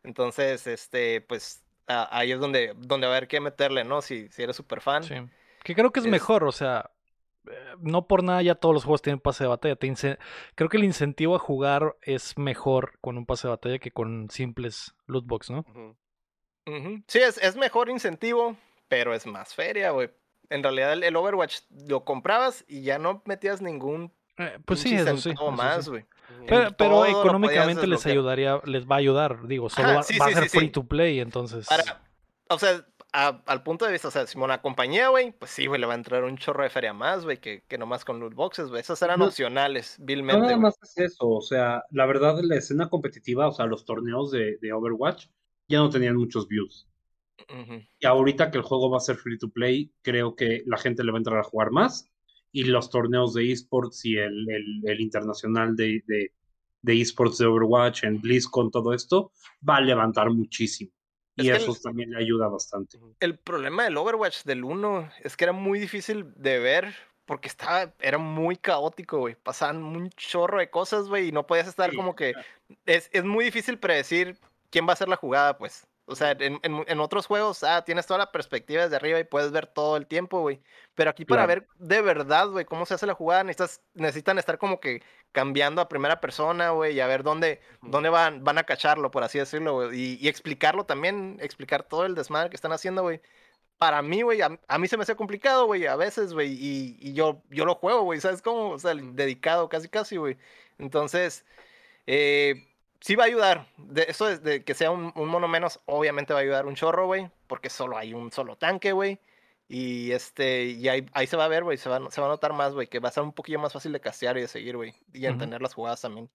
entonces, 0.03 0.67
este, 0.67 1.21
pues, 1.21 1.63
a- 1.87 2.17
ahí 2.17 2.31
es 2.31 2.39
donde, 2.39 2.73
donde 2.77 3.07
va 3.07 3.13
a 3.13 3.17
haber 3.17 3.27
que 3.27 3.39
meterle, 3.39 3.83
¿no? 3.83 4.01
Si, 4.01 4.29
si 4.29 4.43
eres 4.43 4.55
súper 4.55 4.81
fan. 4.81 5.03
Sí. 5.03 5.15
Que 5.63 5.75
creo 5.75 5.91
que 5.91 5.99
es, 5.99 6.05
Es- 6.05 6.11
mejor, 6.11 6.43
o 6.43 6.51
sea, 6.51 6.91
eh, 7.49 7.51
no 7.79 8.07
por 8.07 8.23
nada 8.23 8.41
ya 8.41 8.55
todos 8.55 8.73
los 8.73 8.83
juegos 8.85 9.01
tienen 9.01 9.19
pase 9.19 9.43
de 9.43 9.49
batalla. 9.49 9.75
te 9.75 9.87
ince- 9.87 10.17
Creo 10.55 10.69
que 10.69 10.77
el 10.77 10.83
incentivo 10.85 11.35
a 11.35 11.39
jugar 11.39 11.95
es 12.01 12.37
mejor 12.37 12.97
con 13.01 13.17
un 13.17 13.25
pase 13.25 13.47
de 13.47 13.51
batalla 13.53 13.79
que 13.79 13.91
con 13.91 14.29
simples 14.29 14.95
loot 15.07 15.25
box, 15.25 15.49
¿no? 15.49 15.65
Sí, 17.07 17.19
es, 17.19 17.37
es 17.39 17.55
mejor 17.57 17.89
incentivo, 17.89 18.55
pero 18.87 19.13
es 19.13 19.25
más 19.25 19.53
feria, 19.53 19.91
güey. 19.91 20.09
En 20.49 20.63
realidad 20.63 20.93
el, 20.93 21.03
el 21.03 21.15
Overwatch 21.15 21.61
lo 21.87 22.05
comprabas 22.05 22.63
y 22.67 22.83
ya 22.83 22.97
no 22.99 23.21
metías 23.25 23.61
ningún 23.61 24.13
Eh, 24.37 24.59
pues 24.65 24.79
sí, 24.81 24.95
eso 24.95 25.17
sí. 25.17 25.31
eso 25.31 25.51
más, 25.51 25.85
sí. 25.85 25.89
güey. 25.91 26.01
Ujú. 26.03 26.12
Pero, 26.47 27.05
económicamente 27.05 27.87
les 27.87 28.05
ayudaría, 28.05 28.59
les 28.65 28.85
va 28.85 28.95
a 28.95 28.99
ayudar, 28.99 29.47
digo, 29.47 29.69
solo 29.69 29.87
Ajá, 29.89 29.97
va, 29.97 30.03
sí, 30.03 30.17
a 30.19 30.25
ser 30.25 30.43
sí, 30.43 30.49
sí. 30.49 30.57
free 30.59 30.69
to 30.69 30.85
play, 30.85 31.19
entonces. 31.19 31.67
Para, 31.67 32.01
o 32.49 32.59
sea, 32.59 32.85
a- 33.13 33.41
al 33.45 33.63
punto 33.63 33.85
de 33.85 33.91
vista, 33.91 34.07
o 34.07 34.11
sea, 34.11 34.25
si 34.27 34.37
una 34.37 34.61
compañía, 34.61 35.09
güey, 35.09 35.31
pues 35.31 35.51
sí, 35.51 35.67
güey, 35.67 35.79
le 35.79 35.87
va 35.87 35.93
a 35.93 35.97
entrar 35.97 36.23
un 36.23 36.37
chorro 36.37 36.63
de 36.63 36.69
feria 36.69 36.93
más, 36.93 37.23
güey, 37.23 37.37
que, 37.39 37.63
que 37.67 37.77
nomás 37.77 38.03
con 38.05 38.19
loot 38.19 38.33
boxes, 38.33 38.67
güey. 38.69 38.81
Esas 38.81 39.01
eran 39.01 39.19
No- 39.19 39.25
opcionales, 39.27 39.97
No 39.99 40.05
vilmente, 40.05 40.41
nada 40.41 40.53
güey. 40.53 40.61
más 40.63 40.77
es 40.81 40.97
eso, 40.97 41.29
o 41.29 41.41
sea, 41.41 41.83
la 41.91 42.05
verdad 42.05 42.39
la 42.41 42.55
escena 42.55 42.89
competitiva, 42.89 43.47
o 43.47 43.51
sea, 43.51 43.65
los 43.65 43.85
torneos 43.85 44.31
de, 44.31 44.57
de 44.61 44.73
Overwatch 44.73 45.27
ya 45.67 45.77
no 45.79 45.89
tenían 45.89 46.15
muchos 46.17 46.47
views. 46.47 46.87
Y 47.99 48.05
ahorita 48.05 48.51
que 48.51 48.57
el 48.57 48.63
juego 48.63 48.89
va 48.89 48.97
a 48.97 49.01
ser 49.01 49.17
free 49.17 49.37
to 49.37 49.49
play, 49.49 49.91
creo 50.01 50.35
que 50.35 50.63
la 50.65 50.77
gente 50.77 51.03
le 51.03 51.11
va 51.11 51.17
a 51.17 51.19
entrar 51.19 51.39
a 51.39 51.43
jugar 51.43 51.71
más. 51.71 52.09
Y 52.53 52.63
los 52.65 52.89
torneos 52.89 53.33
de 53.33 53.51
esports 53.51 54.05
y 54.05 54.15
el, 54.15 54.49
el- 54.49 54.81
el 54.85 55.01
internacional 55.01 55.75
de, 55.75 56.01
de, 56.07 56.31
de 56.81 57.01
esports 57.01 57.39
de 57.39 57.47
Overwatch, 57.47 58.03
en 58.05 58.21
BlizzCon, 58.21 58.71
todo 58.71 58.93
esto, 58.93 59.31
va 59.67 59.77
a 59.77 59.81
levantar 59.81 60.29
muchísimo. 60.29 60.91
Y 61.35 61.49
Es 61.49 61.63
eso 61.63 61.71
el- 61.71 61.81
también 61.81 62.11
le 62.11 62.19
ayuda 62.19 62.47
bastante. 62.47 62.99
El 63.19 63.37
problema 63.39 63.83
del 63.83 63.97
Overwatch 63.97 64.43
del 64.43 64.63
1 64.63 65.09
es 65.23 65.35
que 65.35 65.45
era 65.45 65.51
muy 65.53 65.79
difícil 65.79 66.31
de 66.35 66.59
ver 66.59 66.95
porque 67.25 67.47
estaba, 67.47 67.93
era 67.99 68.17
muy 68.19 68.55
caótico, 68.57 69.17
güey. 69.19 69.35
Pasaban 69.35 69.81
un 69.83 70.09
chorro 70.11 70.59
de 70.59 70.69
cosas, 70.69 71.07
güey, 71.07 71.29
y 71.29 71.31
no 71.31 71.47
podías 71.47 71.67
estar 71.67 71.89
Sí, 71.89 71.95
como 71.95 72.15
que... 72.15 72.33
Es, 72.85 73.09
es 73.13 73.23
muy 73.23 73.45
difícil 73.45 73.79
predecir 73.79 74.37
quién 74.69 74.85
va 74.85 74.91
a 74.91 74.93
hacer 74.93 75.07
la 75.09 75.15
jugada, 75.15 75.57
pues. 75.57 75.87
O 76.05 76.15
sea, 76.15 76.31
en, 76.31 76.59
en- 76.63 76.83
en 76.87 76.99
otros 76.99 77.27
juegos, 77.27 77.63
ah, 77.63 77.83
tienes 77.85 78.05
toda 78.05 78.17
la 78.17 78.31
perspectiva 78.31 78.83
desde 78.83 78.95
arriba 78.97 79.19
y 79.19 79.23
puedes 79.23 79.51
ver 79.51 79.67
todo 79.67 79.95
el 79.97 80.05
tiempo, 80.07 80.41
güey. 80.41 80.61
Pero 80.95 81.09
aquí 81.09 81.23
para 81.25 81.45
Claro. 81.45 81.61
ver 81.61 81.67
de 81.79 82.01
verdad, 82.01 82.49
güey, 82.49 82.65
cómo 82.65 82.85
se 82.85 82.93
hace 82.95 83.05
la 83.07 83.13
jugada, 83.13 83.43
necesitas, 83.43 83.81
necesitan 83.93 84.37
estar 84.37 84.57
como 84.57 84.79
que 84.81 85.01
cambiando 85.31 85.81
a 85.81 85.87
primera 85.89 86.19
persona, 86.21 86.71
güey, 86.71 86.95
y 86.95 86.99
a 86.99 87.07
ver 87.07 87.23
dónde, 87.23 87.61
dónde 87.81 88.09
van, 88.09 88.43
van 88.43 88.57
a 88.57 88.63
cacharlo, 88.65 89.11
por 89.11 89.23
así 89.23 89.39
decirlo, 89.39 89.73
güey. 89.75 89.97
Y, 89.99 90.17
y 90.21 90.27
explicarlo 90.27 90.85
también, 90.85 91.37
explicar 91.41 91.83
todo 91.83 92.05
el 92.05 92.15
desmadre 92.15 92.49
que 92.49 92.55
están 92.57 92.73
haciendo, 92.73 93.01
güey. 93.03 93.21
Para 93.77 94.01
mí, 94.01 94.21
güey, 94.23 94.41
a, 94.41 94.59
a 94.67 94.77
mí 94.79 94.87
se 94.87 94.97
me 94.97 95.03
hace 95.03 95.15
complicado, 95.15 95.65
güey, 95.65 95.87
a 95.87 95.95
veces, 95.95 96.33
güey, 96.33 96.51
y, 96.53 96.97
y 97.01 97.13
yo, 97.13 97.43
yo 97.49 97.65
lo 97.65 97.75
juego, 97.75 98.03
güey, 98.03 98.19
¿sabes 98.21 98.41
cómo? 98.41 98.71
O 98.71 98.79
sea, 98.79 98.93
dedicado 98.95 99.69
casi, 99.69 99.89
casi, 99.89 100.17
güey. 100.17 100.37
Entonces, 100.77 101.45
eh, 102.07 102.67
sí 103.03 103.15
va 103.15 103.25
a 103.25 103.27
ayudar. 103.27 103.67
De, 103.77 104.05
eso 104.07 104.29
es 104.29 104.41
de 104.43 104.63
que 104.63 104.73
sea 104.73 104.89
un, 104.89 105.11
un 105.15 105.27
mono 105.27 105.47
menos, 105.49 105.81
obviamente 105.85 106.33
va 106.33 106.39
a 106.39 106.43
ayudar 106.43 106.65
un 106.65 106.75
chorro, 106.75 107.05
güey, 107.05 107.29
porque 107.47 107.69
solo 107.69 107.97
hay 107.97 108.13
un 108.13 108.31
solo 108.31 108.55
tanque, 108.55 108.93
güey. 108.93 109.19
Y 109.67 110.11
este, 110.11 110.65
y 110.65 110.87
ahí, 110.87 111.05
ahí 111.13 111.27
se 111.27 111.35
va 111.35 111.45
a 111.45 111.49
ver, 111.49 111.63
güey, 111.63 111.77
se 111.77 111.89
va, 111.89 111.99
se 112.09 112.21
va 112.21 112.27
a 112.27 112.29
notar 112.29 112.53
más, 112.53 112.73
güey, 112.73 112.87
que 112.87 112.99
va 112.99 113.09
a 113.09 113.11
ser 113.11 113.23
un 113.23 113.33
poquillo 113.33 113.59
más 113.59 113.73
fácil 113.73 113.91
de 113.91 113.99
castear 113.99 114.37
y 114.37 114.41
de 114.41 114.47
seguir, 114.47 114.77
güey, 114.77 114.95
y 115.13 115.25
Ujú. 115.25 115.33
entender 115.33 115.61
las 115.61 115.73
jugadas 115.73 116.01
también. 116.01 116.29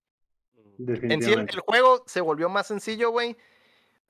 En 0.86 1.22
sí, 1.22 1.32
el 1.32 1.60
juego 1.60 2.04
se 2.06 2.20
volvió 2.20 2.48
más 2.48 2.66
sencillo, 2.66 3.10
güey. 3.10 3.36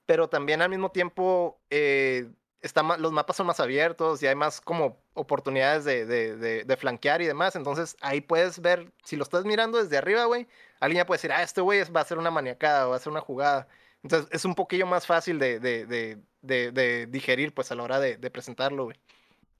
Pero 0.05 0.27
también 0.27 0.61
al 0.61 0.69
mismo 0.69 0.91
tiempo, 0.91 1.61
eh, 1.69 2.27
está 2.61 2.83
los 2.97 3.11
mapas 3.11 3.35
son 3.37 3.47
más 3.47 3.59
abiertos 3.59 4.21
y 4.21 4.27
hay 4.27 4.35
más 4.35 4.59
como 4.61 4.97
oportunidades 5.13 5.85
de, 5.85 6.05
de- 6.05 6.35
de- 6.35 6.63
de 6.65 6.77
flanquear 6.77 7.21
y 7.21 7.25
demás. 7.27 7.55
Entonces 7.55 7.95
ahí 8.01 8.21
puedes 8.21 8.59
ver, 8.61 8.91
si 9.03 9.15
lo 9.15 9.23
estás 9.23 9.45
mirando 9.45 9.77
desde 9.81 9.97
arriba, 9.97 10.25
güey, 10.25 10.47
alguien 10.79 10.97
ya 11.01 11.05
puede 11.05 11.17
decir, 11.17 11.31
ah, 11.31 11.41
este 11.43 11.61
güey 11.61 11.83
va 11.91 12.01
a 12.01 12.03
hacer 12.03 12.17
una 12.17 12.31
maniacada 12.31 12.85
o 12.87 12.89
va 12.89 12.95
a 12.95 12.97
hacer 12.97 13.11
una 13.11 13.21
jugada. 13.21 13.67
Entonces 14.03 14.29
es 14.31 14.45
un 14.45 14.55
poquillo 14.55 14.85
más 14.85 15.05
fácil 15.07 15.39
de, 15.39 15.59
de- 15.59 15.85
de- 15.85 16.17
de- 16.41 16.71
de 16.71 17.05
digerir, 17.07 17.53
pues 17.53 17.71
a 17.71 17.75
la 17.75 17.83
hora 17.83 17.99
de, 17.99 18.17
presentarlo, 18.31 18.85
güey. 18.85 18.97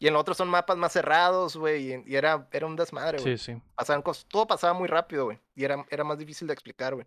Y 0.01 0.07
en 0.07 0.13
lo 0.13 0.19
otro 0.21 0.33
son 0.33 0.47
mapas 0.47 0.77
más 0.77 0.93
cerrados, 0.93 1.57
güey, 1.57 1.93
y, 1.93 2.03
y 2.05 2.15
era, 2.15 2.47
era 2.51 2.65
un 2.65 2.77
desmadre, 2.77 3.19
güey. 3.21 3.37
Sí, 3.37 3.53
sí. 3.53 3.61
Pasaban 3.75 4.01
cosas, 4.01 4.25
todo 4.29 4.47
pasaba 4.47 4.71
muy 4.73 4.87
rápido, 4.87 5.25
güey. 5.25 5.39
Y 5.55 5.65
era, 5.65 5.85
era 5.89 6.05
más 6.05 6.17
difícil 6.17 6.47
de 6.47 6.53
explicar, 6.53 6.95
güey. 6.95 7.05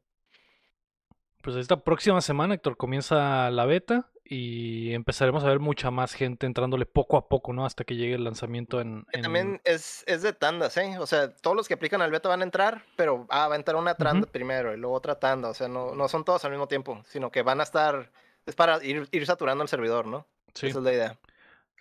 Pues 1.42 1.56
esta 1.56 1.76
próxima 1.82 2.20
semana, 2.20 2.54
Héctor, 2.54 2.76
comienza 2.76 3.50
la 3.50 3.64
beta 3.64 4.10
y 4.24 4.94
empezaremos 4.94 5.44
a 5.44 5.48
ver 5.48 5.58
mucha 5.58 5.90
más 5.90 6.14
gente 6.14 6.46
entrándole 6.46 6.86
poco 6.86 7.16
a 7.16 7.28
poco, 7.28 7.52
¿no? 7.52 7.66
Hasta 7.66 7.84
que 7.84 7.96
llegue 7.96 8.14
el 8.14 8.24
lanzamiento 8.24 8.80
en... 8.80 9.04
También 9.22 9.60
es, 9.64 10.04
es 10.06 10.22
de 10.22 10.32
tandas, 10.32 10.76
¿eh? 10.76 10.96
O 10.98 11.06
sea, 11.06 11.34
todos 11.34 11.56
los 11.56 11.68
que 11.68 11.74
aplican 11.74 12.00
al 12.02 12.10
beta 12.10 12.28
van 12.28 12.40
a 12.40 12.44
entrar, 12.44 12.82
pero 12.96 13.26
ah, 13.30 13.48
va 13.48 13.54
a 13.54 13.58
entrar 13.58 13.76
una 13.76 13.94
tanda 13.94 14.26
primero 14.26 14.72
y 14.72 14.76
luego 14.78 14.94
otra 14.94 15.18
tanda. 15.18 15.48
O 15.48 15.54
sea, 15.54 15.68
no, 15.68 15.94
no 15.94 16.08
son 16.08 16.24
todos 16.24 16.44
al 16.44 16.50
mismo 16.52 16.68
tiempo, 16.68 17.02
sino 17.06 17.30
que 17.30 17.42
van 17.42 17.60
a 17.60 17.64
estar. 17.64 18.10
Es 18.46 18.54
para 18.54 18.82
ir, 18.84 19.08
ir 19.10 19.26
saturando 19.26 19.62
el 19.62 19.68
servidor, 19.68 20.06
¿no? 20.06 20.26
Sí. 20.54 20.68
Esa 20.68 20.78
es 20.78 20.84
la 20.84 20.92
idea. 20.92 21.12
Sí, 21.12 21.18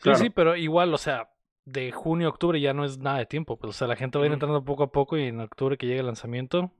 Claro. 0.04 0.18
sí, 0.18 0.30
pero 0.32 0.56
igual, 0.56 0.94
o 0.94 0.98
sea, 0.98 1.30
de 1.66 1.92
junio 1.92 2.28
a 2.28 2.32
octubre 2.32 2.60
ya 2.60 2.74
no 2.74 2.86
es 2.86 2.98
nada 2.98 3.20
de 3.20 3.28
tiempo. 3.28 3.58
Pues, 3.58 3.70
o 3.70 3.74
sea, 3.74 3.88
la 3.88 3.96
gente 3.96 4.18
va 4.18 4.24
a 4.24 4.28
ir 4.28 4.34
entrando 4.34 4.64
poco 4.66 4.84
a 4.84 4.92
poco 4.92 5.16
y 5.18 5.28
en 5.28 5.40
octubre 5.42 5.78
que 5.78 5.86
llegue 5.86 6.00
el 6.00 6.08
lanzamiento, 6.08 6.72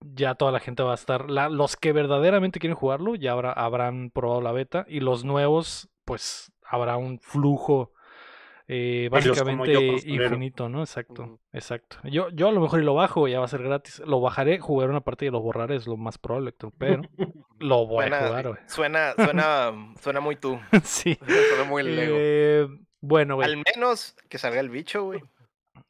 Ya 0.00 0.34
toda 0.34 0.52
la 0.52 0.60
gente 0.60 0.82
va 0.82 0.92
a 0.92 0.94
estar. 0.94 1.30
la- 1.30 1.48
los 1.48 1.76
que 1.76 1.92
verdaderamente 1.92 2.58
quieren 2.60 2.76
jugarlo 2.76 3.14
ya 3.14 3.32
habrá, 3.32 3.52
habrán 3.52 4.10
probado 4.10 4.40
la 4.40 4.52
beta 4.52 4.84
y 4.88 5.00
los 5.00 5.24
nuevos, 5.24 5.88
pues 6.04 6.52
habrá 6.64 6.96
un 6.96 7.18
flujo 7.20 7.92
eh, 8.70 9.04
yo, 9.04 9.10
básicamente 9.10 9.72
costalero. 9.92 10.24
infinito, 10.24 10.68
¿no? 10.68 10.80
Exacto, 10.80 11.40
exacto. 11.54 11.96
Yo, 12.04 12.28
yo 12.30 12.48
a 12.48 12.52
lo 12.52 12.60
mejor 12.60 12.80
y 12.80 12.84
lo 12.84 12.92
bajo, 12.94 13.26
ya 13.26 13.38
va 13.38 13.46
a 13.46 13.48
ser 13.48 13.62
gratis. 13.62 14.00
Lo 14.04 14.20
bajaré, 14.20 14.58
jugaré 14.58 14.90
una 14.90 15.00
partida 15.00 15.28
y 15.28 15.32
lo 15.32 15.40
borraré, 15.40 15.76
es 15.76 15.86
lo 15.86 15.96
más 15.96 16.18
probable, 16.18 16.54
pero 16.76 17.00
lo 17.58 17.86
voy 17.86 18.04
a 18.04 18.08
Suena, 18.08 18.26
jugar, 18.26 18.48
güey. 18.48 18.60
suena, 18.66 19.14
suena, 19.16 19.72
suena 20.00 20.20
muy 20.20 20.36
tú. 20.36 20.60
sí. 20.84 21.18
Suena 21.48 21.64
muy 21.64 21.82
Lego. 21.82 22.16
Eh, 22.18 22.68
bueno, 23.00 23.36
güey. 23.36 23.48
Al 23.48 23.56
menos 23.74 24.14
que 24.28 24.36
salga 24.36 24.60
el 24.60 24.68
bicho, 24.68 25.02
güey. 25.04 25.22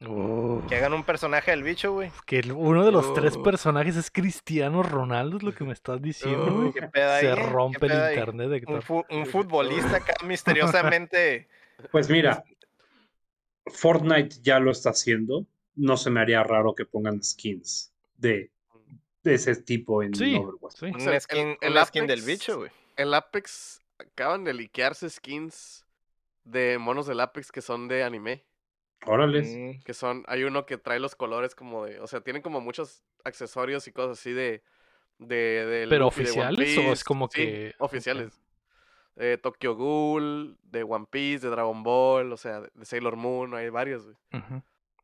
Que 0.00 0.76
hagan 0.76 0.92
un 0.92 1.02
personaje 1.02 1.50
del 1.50 1.64
bicho, 1.64 1.92
güey. 1.92 2.12
Que 2.24 2.38
el- 2.38 2.52
uno 2.52 2.84
de 2.84 2.92
los 2.92 3.12
tres 3.14 3.36
personajes 3.36 3.96
es 3.96 4.10
Cristiano 4.12 4.84
Ronaldo, 4.84 5.38
es 5.38 5.42
lo 5.42 5.52
que 5.52 5.64
me 5.64 5.72
estás 5.72 6.00
diciendo, 6.00 6.54
güey. 6.54 6.72
¿Qué 6.72 6.82
pedo 6.86 7.10
ahí, 7.12 7.20
Se? 7.26 7.34
¿Qué 7.34 7.42
rompe 7.42 7.86
el 7.86 7.92
internet, 8.10 8.46
Un, 8.46 8.54
Héctor. 8.54 8.82
fu- 8.82 9.04
un 9.10 9.26
futbolista 9.26 9.96
acá 9.96 10.14
misteriosamente. 10.24 11.48
Pues 11.90 12.08
mira, 12.08 12.44
Fortnite 13.66 14.36
ya 14.42 14.60
lo 14.60 14.70
está 14.70 14.90
haciendo. 14.90 15.46
No 15.74 15.96
se 15.96 16.10
me 16.10 16.20
haría 16.20 16.42
raro 16.42 16.74
que 16.74 16.84
pongan 16.84 17.22
skins 17.22 17.92
de, 18.16 18.50
de 19.22 19.34
ese 19.34 19.54
tipo 19.56 20.02
en 20.02 20.14
Sí, 20.14 20.36
Overwatch. 20.36 20.76
sí. 20.76 20.86
Un 20.86 21.00
sea, 21.00 21.14
el- 21.14 21.20
skin, 21.20 21.56
el 21.60 21.76
un 21.76 21.86
skin 21.86 22.06
del 22.06 22.22
bicho, 22.22 22.58
güey. 22.58 22.70
El 22.96 23.14
Apex 23.14 23.80
acaban 23.98 24.44
de 24.44 24.54
liquearse 24.54 25.08
skins 25.10 25.84
de 26.44 26.78
monos 26.78 27.06
del 27.06 27.20
Apex 27.20 27.52
que 27.52 27.62
son 27.62 27.88
de 27.88 28.02
anime. 28.04 28.44
Órales. 29.06 29.54
Mm. 29.56 29.82
Que 29.84 29.94
son, 29.94 30.24
hay 30.26 30.44
uno 30.44 30.66
que 30.66 30.76
trae 30.78 30.98
los 31.00 31.14
colores 31.14 31.54
como 31.54 31.84
de, 31.86 32.00
o 32.00 32.06
sea, 32.06 32.20
tienen 32.20 32.42
como 32.42 32.60
muchos 32.60 33.02
accesorios 33.24 33.86
y 33.88 33.92
cosas 33.92 34.18
así 34.18 34.32
de, 34.32 34.62
de, 35.18 35.36
de 35.36 35.86
¿Pero 35.88 36.06
Luffy, 36.06 36.24
de 36.24 36.30
One 36.32 36.40
oficiales 36.54 36.78
o 36.78 36.92
es 36.92 37.04
como 37.04 37.28
Sí, 37.30 37.40
que- 37.42 37.74
oficiales. 37.78 38.40
Eh, 39.20 39.36
Tokyo 39.42 39.74
Ghoul, 39.74 40.56
de 40.62 40.84
One 40.84 41.06
Piece, 41.10 41.44
de 41.46 41.50
Dragon 41.50 41.82
Ball, 41.82 42.32
o 42.32 42.36
sea, 42.36 42.60
de, 42.60 42.84
Sailor 42.84 43.16
Moon, 43.16 43.52
hay 43.54 43.68
varios, 43.68 44.04
güey. 44.04 44.16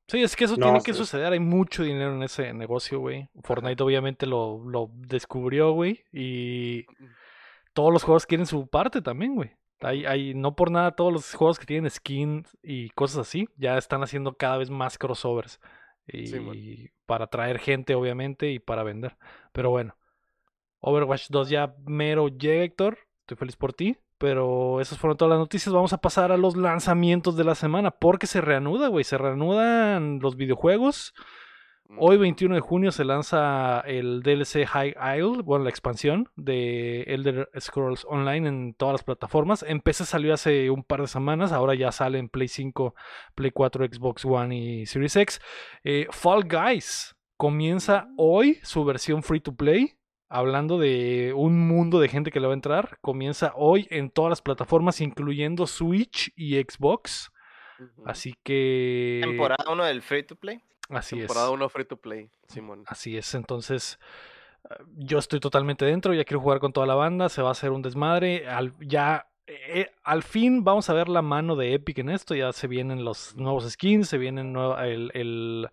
Sí, 0.07 0.23
es 0.23 0.37
que 0.37 0.45
eso 0.45 0.57
No, 0.57 0.67
tiene 0.67 0.83
que 0.85 0.93
suceder. 0.93 1.33
Hay 1.33 1.41
mucho 1.41 1.83
dinero 1.83 2.15
en 2.15 2.23
ese 2.23 2.53
negocio, 2.53 3.01
güey. 3.01 3.29
Fortnite 3.43 3.83
obviamente 3.83 4.27
lo, 4.27 4.63
lo 4.65 4.91
descubrió, 4.93 5.73
güey. 5.73 6.05
Y 6.13 6.85
todos 7.73 7.93
los 7.93 8.05
juegos 8.05 8.27
quieren 8.27 8.47
su 8.47 8.67
parte 8.69 9.01
también, 9.03 9.35
güey. 9.35 9.51
Hay, 9.81 10.07
hay, 10.07 10.35
no 10.35 10.57
por 10.57 10.71
nada, 10.71 10.93
todos 10.93 11.13
los 11.13 11.35
juegos 11.35 11.59
que 11.59 11.67
tienen 11.67 11.91
skins 11.91 12.57
y 12.63 12.91
cosas 12.91 13.19
así, 13.19 13.49
ya 13.57 13.77
están 13.77 14.03
haciendo 14.03 14.37
cada 14.37 14.57
vez 14.57 14.71
más 14.71 14.99
crossovers. 14.99 15.61
Y 16.07 16.27
Sí, 16.27 16.91
para 17.07 17.25
atraer 17.25 17.59
gente, 17.59 17.95
obviamente, 17.95 18.51
y 18.51 18.59
para 18.59 18.83
vender. 18.83 19.17
Pero 19.53 19.71
bueno, 19.71 19.97
Overwatch 20.87 21.29
2 21.31 21.49
ya 21.49 21.75
mero 21.87 22.29
llega, 22.29 22.63
Héctor. 22.63 22.99
Estoy 23.21 23.39
feliz 23.39 23.57
por 23.57 23.73
ti. 23.73 23.97
Pero 24.19 24.81
esas 24.81 24.99
fueron 24.99 25.17
todas 25.17 25.31
las 25.31 25.39
noticias. 25.39 25.75
Vamos 25.75 25.93
a 25.93 25.99
pasar 25.99 26.31
a 26.31 26.37
los 26.37 26.57
lanzamientos 26.57 27.37
de 27.37 27.45
la 27.45 27.55
semana. 27.55 27.91
Porque 27.91 28.27
se 28.27 28.41
reanuda, 28.43 28.89
güey. 28.89 29.03
Se 29.03 29.17
reanudan 29.17 30.19
los 30.21 30.37
videojuegos. 30.37 31.15
Hoy, 31.99 32.17
Mm. 32.17 32.21
21 32.21 32.55
de 32.55 32.61
junio, 32.61 32.91
se 32.93 33.05
lanza 33.05 33.81
el 33.81 34.23
DLC 34.23 34.67
High 34.67 34.95
Isle, 35.19 35.43
bueno, 35.43 35.65
la 35.65 35.71
expansión 35.71 36.29
de 36.35 37.03
Elder 37.03 37.51
Scrolls 37.61 38.07
Online 38.09 38.49
en 38.49 38.75
todas 38.75 38.95
las 38.95 39.05
plataformas. 39.05 39.63
En 39.63 39.81
PC 39.81 40.05
salió 40.07 40.33
hace 40.35 40.71
un 40.71 40.83
par 40.83 41.03
de 41.03 41.07
semanas, 41.09 41.53
ahora 41.53 41.75
ya 41.75 41.93
sale 41.93 42.19
en 42.19 42.29
Play 42.29 42.49
5, 42.49 42.95
Play 43.35 43.51
4, 43.51 43.87
Xbox 43.87 44.25
One 44.25 44.57
y 44.57 44.87
Series 44.87 45.15
X. 45.17 45.41
Eh, 45.85 46.07
Fall 46.11 46.45
Guys 46.45 47.15
comienza 47.37 48.09
hoy 48.17 48.59
su 48.63 48.85
versión 48.85 49.23
free 49.23 49.41
to 49.41 49.55
play. 49.55 49.93
Hablando 50.31 50.79
de 50.79 51.33
un 51.37 51.61
mundo 51.69 52.01
de 52.01 52.09
gente 52.09 52.31
que 52.33 52.41
le 52.41 52.47
va 52.47 52.55
a 52.55 52.57
entrar, 52.57 52.99
comienza 53.03 53.53
hoy 53.55 53.87
en 53.91 54.11
todas 54.11 54.31
las 54.31 54.43
plataformas, 54.43 55.01
incluyendo 55.01 55.67
Switch 55.67 56.33
y 56.35 56.55
Xbox. 56.57 57.31
Así 58.07 58.35
que. 58.43 59.21
Temporada 59.23 59.65
1 59.71 59.85
del 59.85 60.03
free 60.03 60.23
to 60.25 60.35
play. 60.35 60.61
Así 60.91 61.17
es. 61.17 61.23
Temporada 61.27 61.51
1 61.51 61.69
free 61.69 61.85
to 61.85 61.97
play, 61.97 62.31
Simón. 62.49 62.85
Así 62.87 63.17
es, 63.17 63.35
entonces 63.35 63.99
eh, 64.71 64.75
yo 64.97 65.19
estoy 65.19 65.41
totalmente 65.41 65.85
dentro, 65.85 66.13
ya 66.15 66.25
quiero 66.25 66.41
jugar 66.41 66.61
con 66.61 66.73
toda 66.73 66.87
la 66.87 66.95
banda, 66.95 67.29
se 67.29 67.43
va 67.43 67.49
a 67.49 67.53
hacer 67.53 67.71
un 67.71 67.83
desmadre, 67.83 68.47
al, 68.49 68.73
ya 68.81 69.27
eh, 69.47 69.91
al 70.03 70.23
fin 70.23 70.65
vamos 70.65 70.89
a 70.91 70.95
ver 70.95 71.09
la 71.09 71.23
mano 71.23 71.57
de 71.57 71.75
Epic 71.75 71.99
en 71.99 72.11
esto, 72.11 72.35
ya 72.35 72.53
se 72.53 72.67
vienen 72.67 73.05
los 73.05 73.35
nuevos 73.37 73.69
skins, 73.71 74.09
se 74.09 74.19
vienen 74.19 74.53
nueva- 74.53 74.87
el, 74.87 75.11
el- 75.15 75.69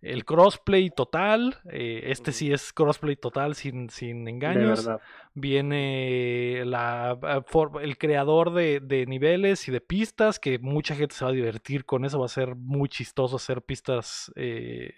el 0.00 0.24
crossplay 0.24 0.90
total, 0.90 1.60
eh, 1.70 2.02
este 2.06 2.32
sí 2.32 2.52
es 2.52 2.72
crossplay 2.72 3.14
total 3.14 3.54
sin, 3.54 3.88
sin 3.88 4.24
De 4.24 4.32
engaños, 4.32 4.84
verdad. 4.84 5.00
Viene 5.34 6.62
la, 6.64 7.18
for- 7.46 7.82
el 7.82 7.96
creador 7.98 8.52
de, 8.52 8.80
de 8.80 9.06
niveles 9.06 9.66
y 9.68 9.72
de 9.72 9.80
pistas, 9.80 10.38
que 10.38 10.58
mucha 10.58 10.94
gente 10.94 11.14
se 11.14 11.24
va 11.24 11.30
a 11.30 11.34
divertir 11.34 11.84
con 11.84 12.04
eso, 12.04 12.18
va 12.18 12.26
a 12.26 12.28
ser 12.28 12.54
muy 12.56 12.88
chistoso 12.88 13.36
hacer 13.36 13.62
pistas 13.62 14.32
eh, 14.36 14.92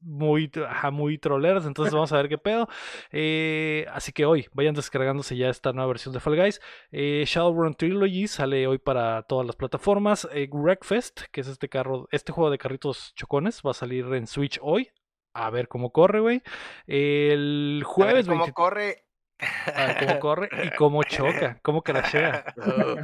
muy, 0.00 0.50
ajá, 0.68 0.90
muy 0.90 1.18
troleras, 1.18 1.66
entonces 1.66 1.94
vamos 1.94 2.12
a 2.12 2.16
ver 2.16 2.28
qué 2.28 2.38
pedo. 2.38 2.68
Eh, 3.10 3.86
así 3.92 4.12
que 4.12 4.24
hoy 4.24 4.46
vayan 4.52 4.74
descargándose 4.74 5.36
ya 5.36 5.48
esta 5.48 5.72
nueva 5.72 5.88
versión 5.88 6.12
de 6.14 6.20
Fall 6.20 6.36
Guys. 6.36 6.60
Eh, 6.90 7.24
Shadowrun 7.26 7.74
Trilogy 7.74 8.26
sale 8.26 8.66
hoy 8.66 8.78
para 8.78 9.22
todas 9.22 9.46
las 9.46 9.56
plataformas. 9.56 10.28
Eh, 10.32 10.48
Wreckfest, 10.50 11.22
que 11.30 11.40
es 11.42 11.48
este 11.48 11.68
carro, 11.68 12.08
este 12.10 12.32
juego 12.32 12.50
de 12.50 12.58
carritos 12.58 13.14
chocones, 13.14 13.62
va 13.66 13.70
a 13.72 13.74
salir 13.74 14.04
en 14.14 14.26
Switch 14.26 14.58
hoy. 14.62 14.88
A 15.34 15.48
ver 15.48 15.66
cómo 15.68 15.92
corre, 15.92 16.20
güey. 16.20 16.42
El 16.86 17.76
A 17.76 17.78
ver 17.78 17.84
jueves 17.84 18.26
cómo 18.26 18.40
20 18.40 18.52
corre. 18.52 19.04
A 19.40 19.86
ver 19.86 19.96
cómo 20.06 20.18
corre 20.20 20.48
y 20.64 20.70
cómo 20.76 21.02
choca, 21.04 21.58
cómo 21.62 21.82
crashea. 21.82 22.44
Oh, 22.56 22.96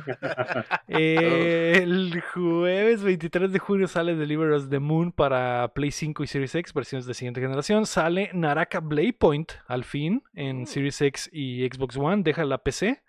Eh, 0.89 1.81
el 1.83 2.21
jueves 2.33 3.03
23 3.03 3.53
de 3.53 3.59
junio 3.59 3.87
sale 3.89 4.15
Deliver 4.15 4.51
Us 4.53 4.69
the 4.71 4.79
Moon 4.79 5.13
para 5.13 5.69
Play 5.75 5.91
5 5.91 6.23
y 6.23 6.27
Series 6.27 6.55
X, 6.55 6.73
versiones 6.73 7.07
de 7.07 7.15
siguiente 7.15 7.41
generación. 7.41 7.87
Sale 7.87 8.31
Naraka 8.33 8.81
Blade 8.81 9.15
Point 9.19 9.53
al 9.67 9.85
fin 9.85 10.23
en 10.35 10.63
Mm. 10.63 10.67
Series 10.67 11.01
X 11.03 11.31
y 11.33 11.67
Xbox 11.69 11.97
One. 11.97 12.23
Deja 12.23 12.45
la 12.45 12.59
PC 12.59 13.03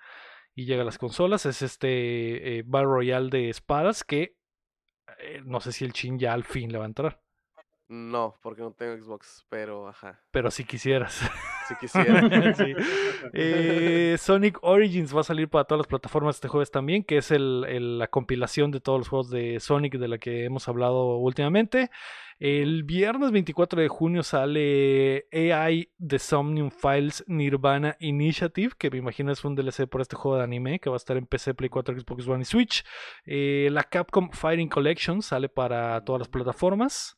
y 0.55 0.65
llega 0.65 0.81
a 0.81 0.85
las 0.85 0.97
consolas. 0.97 1.45
Es 1.45 1.61
este 1.61 2.59
eh, 2.59 2.63
Battle 2.65 2.87
Royale 2.89 3.29
de 3.29 3.49
espadas 3.49 4.03
que 4.03 4.35
eh, 5.19 5.41
no 5.45 5.59
sé 5.59 5.71
si 5.71 5.85
el 5.85 5.93
Chin 5.93 6.19
ya 6.19 6.33
al 6.33 6.43
fin 6.43 6.71
le 6.71 6.77
va 6.77 6.85
a 6.85 6.87
entrar. 6.87 7.21
No, 7.91 8.35
porque 8.43 8.61
no 8.61 8.71
tengo 8.71 8.95
Xbox, 9.03 9.45
pero 9.49 9.87
ajá. 9.87 10.21
Pero 10.31 10.51
si 10.51 10.63
quisieras. 10.63 11.19
Si 11.67 11.75
quisiera. 11.75 12.21
Sí. 12.55 12.73
Eh, 13.33 14.15
Sonic 14.19 14.59
Origins 14.61 15.15
va 15.15 15.21
a 15.21 15.23
salir 15.23 15.49
para 15.49 15.63
todas 15.65 15.79
las 15.79 15.87
plataformas 15.87 16.35
este 16.35 16.47
jueves 16.47 16.71
también, 16.71 17.03
que 17.03 17.17
es 17.17 17.31
el- 17.31 17.65
el- 17.67 17.97
la 17.99 18.07
compilación 18.07 18.71
de 18.71 18.79
todos 18.79 18.99
los 18.99 19.07
juegos 19.09 19.29
de 19.29 19.59
Sonic 19.59 19.97
de 19.97 20.07
la 20.07 20.17
que 20.19 20.45
hemos 20.45 20.67
hablado 20.67 21.17
últimamente. 21.17 21.89
El 22.39 22.83
viernes 22.83 23.31
24 23.31 23.81
de 23.81 23.87
junio 23.89 24.23
sale 24.23 25.27
AI 25.33 25.91
The 25.99 26.19
Somnium 26.19 26.71
Files 26.71 27.23
Nirvana 27.27 27.97
Initiative, 27.99 28.73
que 28.77 28.89
me 28.89 28.97
imagino 28.97 29.31
es 29.31 29.43
un 29.43 29.55
DLC 29.55 29.87
por 29.87 29.99
este 30.01 30.15
juego 30.15 30.37
de 30.37 30.43
anime 30.43 30.79
que 30.79 30.89
va 30.89 30.95
a 30.95 30.97
estar 30.97 31.17
en 31.17 31.25
PC, 31.25 31.53
Play 31.53 31.69
4, 31.69 31.99
Xbox 31.99 32.27
One 32.27 32.43
y 32.43 32.45
Switch. 32.45 32.85
Eh, 33.25 33.67
la 33.71 33.83
Capcom 33.83 34.29
Fighting 34.31 34.69
Collection 34.69 35.21
sale 35.21 35.49
para 35.49 36.01
todas 36.05 36.19
las 36.19 36.29
plataformas, 36.29 37.17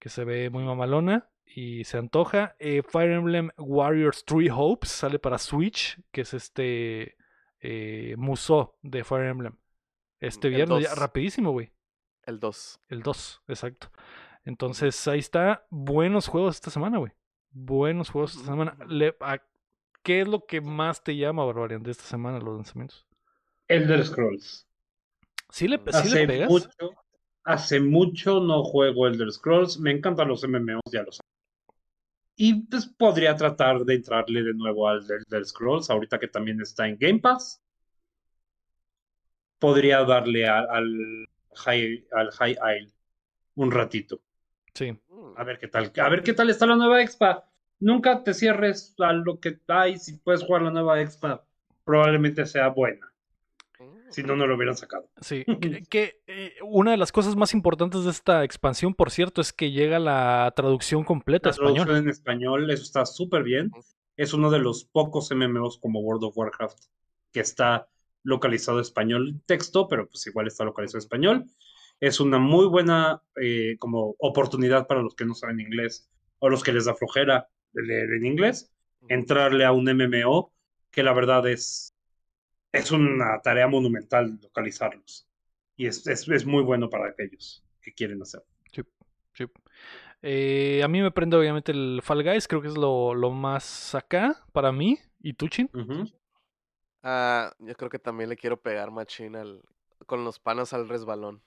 que 0.00 0.08
se 0.08 0.24
ve 0.24 0.50
muy 0.50 0.64
mamalona 0.64 1.28
y 1.44 1.84
se 1.84 1.98
antoja. 1.98 2.56
Eh, 2.58 2.82
Fire 2.82 3.12
Emblem 3.12 3.50
Warriors 3.58 4.24
Three 4.24 4.50
Hopes 4.52 4.90
sale 4.90 5.18
para 5.20 5.38
Switch, 5.38 6.00
que 6.10 6.22
es 6.22 6.34
este 6.34 7.16
eh, 7.60 8.14
Musou 8.18 8.74
de 8.82 9.04
Fire 9.04 9.26
Emblem. 9.26 9.56
Este 10.18 10.48
viernes, 10.48 10.82
ya, 10.82 10.90
2. 10.90 10.98
rapidísimo, 10.98 11.52
güey. 11.52 11.70
El 12.24 12.40
2. 12.40 12.80
El 12.88 13.02
2, 13.02 13.42
exacto. 13.48 13.90
Entonces, 14.44 15.06
ahí 15.08 15.18
está. 15.18 15.66
Buenos 15.70 16.26
juegos 16.28 16.56
esta 16.56 16.70
semana, 16.70 16.98
güey. 16.98 17.12
Buenos 17.50 18.10
juegos 18.10 18.34
esta 18.34 18.46
semana. 18.46 18.76
Le- 18.88 19.16
a- 19.20 19.42
¿Qué 20.02 20.22
es 20.22 20.28
lo 20.28 20.46
que 20.46 20.60
más 20.62 21.02
te 21.04 21.14
llama, 21.16 21.44
Barbarian, 21.44 21.82
de 21.82 21.90
esta 21.90 22.04
semana, 22.04 22.38
los 22.38 22.54
lanzamientos? 22.56 23.06
Elder 23.68 24.04
Scrolls. 24.04 24.66
¿Sí 25.50 25.68
le, 25.68 25.78
sí 26.02 26.08
le 26.14 26.26
pegas? 26.26 26.48
mucho, 26.50 26.68
hace 27.44 27.80
mucho 27.80 28.40
no 28.40 28.62
juego 28.64 29.06
Elder 29.06 29.30
Scrolls. 29.32 29.78
Me 29.78 29.90
encantan 29.92 30.28
los 30.28 30.44
MMOs, 30.44 30.82
ya 30.92 31.02
lo 31.02 31.12
sabes. 31.12 31.20
Y 32.36 32.62
pues 32.66 32.86
podría 32.86 33.36
tratar 33.36 33.80
de 33.84 33.94
entrarle 33.96 34.42
de 34.42 34.54
nuevo 34.54 34.88
al 34.88 35.02
Elder 35.02 35.44
Scrolls, 35.44 35.90
ahorita 35.90 36.18
que 36.18 36.28
también 36.28 36.60
está 36.60 36.86
en 36.88 36.96
Game 36.98 37.18
Pass. 37.20 37.62
Podría 39.58 40.04
darle 40.04 40.46
a- 40.48 40.60
al 40.60 41.26
High, 41.54 42.06
al 42.12 42.30
High 42.30 42.56
Isle 42.78 42.92
un 43.56 43.70
ratito. 43.70 44.20
Sí. 44.74 44.96
A 45.36 45.44
ver 45.44 45.58
qué 45.58 45.68
tal. 45.68 45.92
A 46.00 46.08
ver 46.08 46.22
qué 46.22 46.32
tal 46.32 46.48
está 46.48 46.66
la 46.66 46.76
nueva 46.76 47.02
Expa. 47.02 47.46
Nunca 47.78 48.22
te 48.22 48.32
cierres 48.34 48.94
a 48.98 49.12
lo 49.12 49.38
que 49.40 49.58
hay. 49.68 49.98
Si 49.98 50.16
puedes 50.18 50.42
jugar 50.42 50.62
la 50.62 50.70
nueva 50.70 51.00
Expa, 51.00 51.44
probablemente 51.84 52.46
sea 52.46 52.68
buena. 52.68 53.09
Si 54.10 54.22
no, 54.22 54.36
no 54.36 54.46
lo 54.46 54.56
hubieran 54.56 54.76
sacado. 54.76 55.08
Sí, 55.20 55.44
que, 55.60 55.82
que, 55.88 56.20
eh, 56.26 56.54
una 56.62 56.90
de 56.90 56.96
las 56.96 57.12
cosas 57.12 57.36
más 57.36 57.54
importantes 57.54 58.04
de 58.04 58.10
esta 58.10 58.44
expansión, 58.44 58.94
por 58.94 59.10
cierto, 59.10 59.40
es 59.40 59.52
que 59.52 59.70
llega 59.70 59.98
la 59.98 60.52
traducción 60.54 61.04
completa 61.04 61.48
a 61.48 61.52
La 61.52 61.56
traducción 61.56 61.88
español. 61.88 62.02
en 62.02 62.08
español, 62.10 62.70
eso 62.70 62.82
está 62.82 63.06
súper 63.06 63.42
bien. 63.42 63.70
Es 64.16 64.34
uno 64.34 64.50
de 64.50 64.58
los 64.58 64.84
pocos 64.84 65.30
MMOs 65.30 65.78
como 65.78 66.00
World 66.00 66.24
of 66.24 66.36
Warcraft 66.36 66.78
que 67.32 67.40
está 67.40 67.88
localizado 68.22 68.78
en 68.78 68.82
español 68.82 69.40
texto, 69.46 69.88
pero 69.88 70.08
pues 70.08 70.26
igual 70.26 70.46
está 70.46 70.64
localizado 70.64 70.98
en 70.98 71.04
español. 71.04 71.44
Es 72.00 72.20
una 72.20 72.38
muy 72.38 72.66
buena 72.66 73.22
eh, 73.40 73.76
como 73.78 74.16
oportunidad 74.18 74.86
para 74.86 75.02
los 75.02 75.14
que 75.14 75.24
no 75.24 75.34
saben 75.34 75.60
inglés 75.60 76.08
o 76.38 76.48
los 76.48 76.62
que 76.62 76.72
les 76.72 76.86
da 76.86 76.94
flojera 76.94 77.48
de 77.72 77.82
leer 77.82 78.12
en 78.14 78.26
inglés, 78.26 78.72
entrarle 79.08 79.64
a 79.64 79.72
un 79.72 79.84
MMO 79.84 80.52
que 80.90 81.02
la 81.02 81.12
verdad 81.12 81.46
es, 81.46 81.94
es 82.72 82.90
una 82.90 83.40
tarea 83.42 83.66
monumental 83.68 84.38
localizarlos. 84.42 85.26
Y 85.76 85.86
es, 85.86 86.06
es, 86.06 86.28
es 86.28 86.44
muy 86.46 86.62
bueno 86.62 86.88
para 86.90 87.08
aquellos 87.08 87.64
que 87.80 87.92
quieren 87.92 88.20
hacer. 88.22 88.42
Sí. 89.32 89.44
Eh, 90.22 90.82
a 90.84 90.88
mí 90.88 91.00
me 91.00 91.10
prende 91.12 91.36
obviamente 91.36 91.72
el 91.72 92.00
Fall 92.02 92.22
Guys, 92.22 92.46
creo 92.46 92.60
que 92.60 92.68
es 92.68 92.76
lo, 92.76 93.14
lo 93.14 93.30
más 93.30 93.94
acá 93.94 94.36
para 94.52 94.70
mí. 94.72 94.98
¿Y 95.22 95.32
tú, 95.32 95.48
Chin? 95.48 95.70
Ah, 97.02 97.54
yo 97.58 97.74
creo 97.74 97.88
que 97.88 97.98
también 97.98 98.28
le 98.28 98.36
quiero 98.36 98.60
pegar 98.60 98.90
machín 98.90 99.36
al, 99.36 99.62
con 100.06 100.24
los 100.24 100.38
panas 100.38 100.72
al 100.74 100.88
resbalón. 100.88 101.42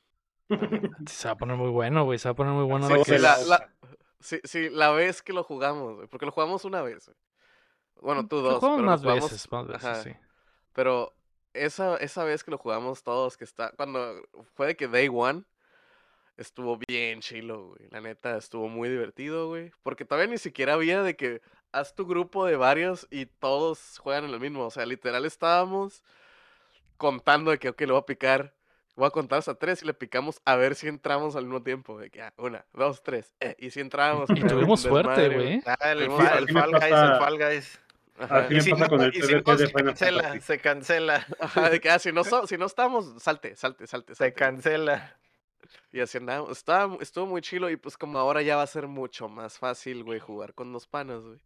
Se 1.07 1.27
va 1.27 1.33
a 1.33 1.37
poner 1.37 1.55
muy 1.55 1.69
bueno, 1.69 2.03
güey. 2.05 2.17
Se 2.17 2.27
va 2.29 2.31
a 2.31 2.35
poner 2.35 2.53
muy 2.53 2.65
bueno. 2.65 2.87
Sí, 2.87 2.93
sí, 3.05 3.11
que- 3.11 3.19
la, 3.19 3.37
la- 3.43 3.69
sí, 4.19 4.39
sí, 4.43 4.69
la 4.71 4.91
vez 4.91 5.21
que 5.21 5.33
lo 5.33 5.43
jugamos, 5.43 5.95
güey, 5.95 6.07
porque 6.07 6.25
lo 6.25 6.31
jugamos 6.31 6.65
una 6.65 6.81
vez. 6.81 7.05
güey. 7.05 7.17
Bueno, 8.01 8.27
tú 8.27 8.37
Lo 8.37 8.41
dos. 8.41 8.59
jugamos 8.59 8.77
pero 8.79 8.89
más 8.89 9.01
jugamos- 9.01 9.23
veces, 9.31 9.51
más 9.51 9.67
veces, 9.67 9.85
ajá, 9.85 9.95
sí. 10.03 10.11
Pero 10.73 11.13
esa, 11.53 11.97
esa 11.97 12.23
vez 12.23 12.43
que 12.43 12.51
lo 12.51 12.57
jugamos 12.57 13.03
todos, 13.03 13.37
que 13.37 13.43
está, 13.43 13.71
cuando 13.77 14.21
fue 14.55 14.67
de 14.67 14.75
que 14.75 14.87
Day 14.87 15.09
One, 15.11 15.43
estuvo 16.37 16.77
bien 16.77 17.21
chilo, 17.21 17.67
güey. 17.69 17.87
La 17.89 18.01
neta, 18.01 18.37
estuvo 18.37 18.67
muy 18.67 18.89
divertido, 18.89 19.47
güey. 19.47 19.71
Porque 19.83 20.05
todavía 20.05 20.31
ni 20.31 20.37
siquiera 20.37 20.73
había 20.73 21.03
de 21.03 21.15
que 21.15 21.41
haz 21.71 21.95
tu 21.95 22.05
grupo 22.05 22.45
de 22.45 22.55
varios 22.55 23.07
y 23.09 23.25
todos 23.25 23.99
juegan 23.99 24.25
en 24.25 24.31
el 24.31 24.39
mismo. 24.39 24.65
O 24.65 24.71
sea, 24.71 24.85
literal 24.85 25.25
estábamos 25.25 26.03
contando 26.97 27.51
de 27.51 27.59
que, 27.59 27.69
ok, 27.69 27.81
le 27.81 27.91
voy 27.91 27.99
a 27.99 28.05
picar. 28.05 28.53
Voy 28.95 29.07
a 29.07 29.09
contar 29.09 29.39
hasta 29.39 29.55
tres 29.55 29.81
y 29.81 29.87
le 29.87 29.95
picamos 29.95 30.39
a 30.45 30.55
ver 30.55 30.75
si 30.75 30.87
entramos 30.87 31.35
al 31.35 31.45
mismo 31.45 31.63
tiempo. 31.63 31.97
De 31.97 32.11
que, 32.11 32.21
ah, 32.21 32.33
una, 32.37 32.63
dos, 32.73 33.01
tres. 33.01 33.33
eh, 33.39 33.55
y 33.57 33.71
si 33.71 33.79
entramos. 33.79 34.29
Y 34.35 34.41
tuvimos 34.41 34.81
suerte, 34.81 35.29
güey. 35.29 35.61
Ah, 35.65 35.91
el, 35.91 36.11
Fall 36.11 36.45
Guys, 36.45 36.91
el 36.91 37.17
Fall 37.17 37.37
Guys. 37.39 37.79
Ajá. 38.17 38.37
Así 38.39 38.53
me 38.53 38.61
si 38.61 38.71
pasa 38.71 38.83
no- 38.83 38.89
con 38.89 39.01
el 39.01 39.09
y 39.15 39.21
si 39.21 39.27
PvP 39.33 39.51
no, 39.51 39.57
de 39.57 39.65
se 39.65 39.71
Final 39.73 39.85
cancela, 39.85 40.23
Fantasy. 40.23 40.45
se 40.45 40.59
cancela, 40.59 41.27
Ajá, 41.39 41.69
de 41.69 41.79
que, 41.81 41.89
ah, 41.89 41.99
si 41.99 42.11
no, 42.11 42.23
so- 42.23 42.45
si 42.47 42.57
no 42.57 42.65
estamos, 42.65 43.21
salte, 43.21 43.55
salte, 43.55 43.87
salte. 43.87 44.13
se 44.13 44.17
salte. 44.19 44.33
cancela. 44.35 45.17
Y 45.91 45.99
así 46.01 46.17
andamos. 46.17 46.51
Estaba, 46.51 46.95
estuvo 47.01 47.25
muy 47.25 47.41
chilo 47.41 47.69
y 47.69 47.77
pues 47.77 47.97
como 47.97 48.19
ahora 48.19 48.41
ya 48.41 48.55
va 48.57 48.63
a 48.63 48.67
ser 48.67 48.87
mucho 48.87 49.29
más 49.29 49.57
fácil, 49.57 50.03
güey, 50.03 50.19
jugar 50.19 50.53
con 50.53 50.71
los 50.71 50.87
panas, 50.87 51.21
güey. 51.23 51.39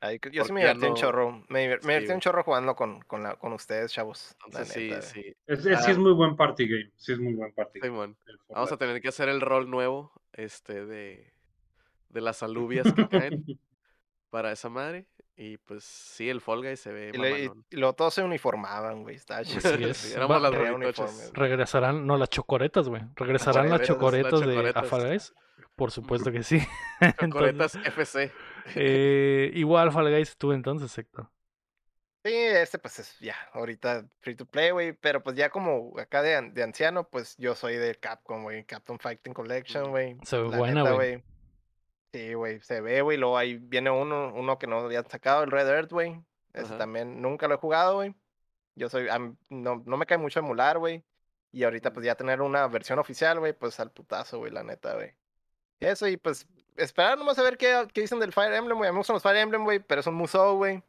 Ay, 0.00 0.20
yo 0.32 0.44
sí 0.44 0.52
me 0.52 0.60
divertí 0.60 0.84
un 0.84 0.90
no- 0.92 0.96
chorro. 0.96 1.44
Me, 1.48 1.66
diver- 1.66 1.78
me 1.82 1.94
Sí, 1.94 2.00
divertí 2.00 2.12
un 2.12 2.20
chorro 2.20 2.42
jugando 2.44 2.76
con, 2.76 3.00
con, 3.02 3.22
la, 3.22 3.36
con 3.36 3.52
ustedes, 3.54 3.90
chavos. 3.90 4.36
Entonces 4.44 4.68
sí, 4.74 4.88
neta. 4.90 5.02
sí. 5.02 5.34
Es, 5.46 5.64
es- 5.66 5.84
sí 5.84 5.90
es 5.92 5.96
Ah. 5.96 6.00
muy 6.00 6.12
buen 6.12 6.36
party 6.36 6.68
game. 6.68 6.90
Sí 6.96 7.12
es 7.12 7.18
muy 7.18 7.32
buen 7.34 7.52
party 7.54 7.80
game. 7.80 8.14
Vamos 8.48 8.70
a 8.70 8.76
tener 8.76 9.00
que 9.00 9.08
hacer 9.08 9.28
el 9.28 9.40
rol 9.40 9.70
nuevo, 9.70 10.12
este, 10.34 10.84
de, 10.84 11.32
de 12.10 12.20
las 12.20 12.42
alubias 12.44 12.92
que 12.92 13.08
caen 13.08 13.44
para 14.30 14.52
esa 14.52 14.68
madre. 14.68 15.06
Y 15.36 15.56
pues 15.58 15.82
sí, 15.84 16.30
el 16.30 16.40
Fall 16.40 16.60
Guy 16.62 16.76
se 16.76 16.92
ve 16.92 17.10
Y, 17.12 17.18
le- 17.18 17.44
y- 17.46 17.50
luego 17.72 17.92
todos 17.94 18.14
se 18.14 18.22
uniformaban, 18.22 19.02
güey. 19.02 19.16
Estaba 19.16 19.42
chido. 19.44 19.68
Así 19.68 19.84
es. 19.84 19.96
Sí, 19.96 20.10
Va- 20.12 20.16
éramos 20.36 20.42
las 20.42 20.74
uniformes. 20.74 21.30
Regresarán, 21.34 22.06
no, 22.06 22.16
las 22.16 22.28
chocoretas, 22.28 22.88
güey. 22.88 23.02
Regresarán 23.16 23.68
las 23.68 23.82
chocoretas, 23.82 24.32
las 24.32 24.40
de 24.42 24.46
chocoretas. 24.54 24.86
Fall 24.88 25.08
Guys. 25.08 25.34
Por 25.74 25.90
supuesto 25.90 26.30
que 26.30 26.42
sí. 26.44 26.58
Entonces, 27.00 27.18
Chocoretas 27.18 27.74
FC. 27.76 28.32
eh, 28.76 29.50
igual 29.54 29.90
Fall 29.90 30.10
Guys 30.10 30.36
tú 30.36 30.52
entonces, 30.52 30.96
Héctor. 30.96 31.28
Sí, 32.24 32.32
este 32.32 32.78
pues 32.78 32.98
es 33.00 33.18
ya, 33.18 33.36
ahorita 33.52 34.06
free 34.20 34.34
to 34.34 34.46
play, 34.46 34.70
güey, 34.70 34.92
pero 34.94 35.22
pues 35.22 35.36
ya 35.36 35.50
como 35.50 35.92
acá 35.98 36.22
de, 36.22 36.40
de 36.52 36.62
anciano, 36.62 37.06
pues 37.10 37.36
yo 37.36 37.54
soy 37.54 37.76
de 37.76 37.94
Capcom, 37.96 38.44
güey, 38.44 38.64
Capcom 38.64 38.98
Fighting 38.98 39.34
Collection, 39.34 39.90
güey. 39.90 40.16
Se 40.22 40.38
ve 40.38 40.44
buena, 40.56 40.90
güey. 40.92 41.22
Sí, 42.14 42.32
güey, 42.34 42.60
se 42.60 42.80
ve, 42.80 43.02
güey, 43.02 43.18
luego 43.18 43.36
ahí 43.36 43.56
viene 43.56 43.90
uno, 43.90 44.32
uno 44.32 44.56
que 44.56 44.68
no 44.68 44.78
habían 44.78 45.04
sacado, 45.10 45.42
el 45.42 45.50
Red 45.50 45.66
Earth, 45.66 45.90
güey. 45.90 46.22
Ese 46.52 46.76
también 46.76 47.20
nunca 47.20 47.48
lo 47.48 47.54
he 47.54 47.58
jugado, 47.58 47.96
güey. 47.96 48.14
Yo 48.76 48.88
soy, 48.88 49.08
mí 49.18 49.34
no, 49.48 49.82
no 49.84 49.96
me 49.96 50.06
cae 50.06 50.16
mucho 50.16 50.38
emular, 50.38 50.78
güey. 50.78 51.02
Y 51.50 51.64
ahorita 51.64 51.92
pues 51.92 52.06
ya 52.06 52.14
tener 52.14 52.40
una 52.40 52.68
versión 52.68 53.00
oficial, 53.00 53.40
güey, 53.40 53.52
pues 53.52 53.80
al 53.80 53.90
putazo, 53.90 54.38
güey, 54.38 54.52
la 54.52 54.62
neta, 54.62 54.94
güey. 54.94 55.10
Eso 55.80 56.06
y 56.06 56.16
pues 56.16 56.46
esperar 56.76 57.18
nomás 57.18 57.36
a 57.40 57.42
ver 57.42 57.58
qué, 57.58 57.84
qué 57.92 58.02
dicen 58.02 58.20
del 58.20 58.32
Fire 58.32 58.54
Emblem, 58.54 58.78
güey. 58.78 58.86
A 58.86 58.92
mí 58.92 58.94
me 58.94 59.00
gustan 59.00 59.14
los 59.14 59.22
Fire 59.24 59.38
Emblem, 59.38 59.64
güey, 59.64 59.80
pero 59.80 60.00
es 60.00 60.06
un 60.06 60.14
Musou, 60.14 60.56
güey. 60.56 60.84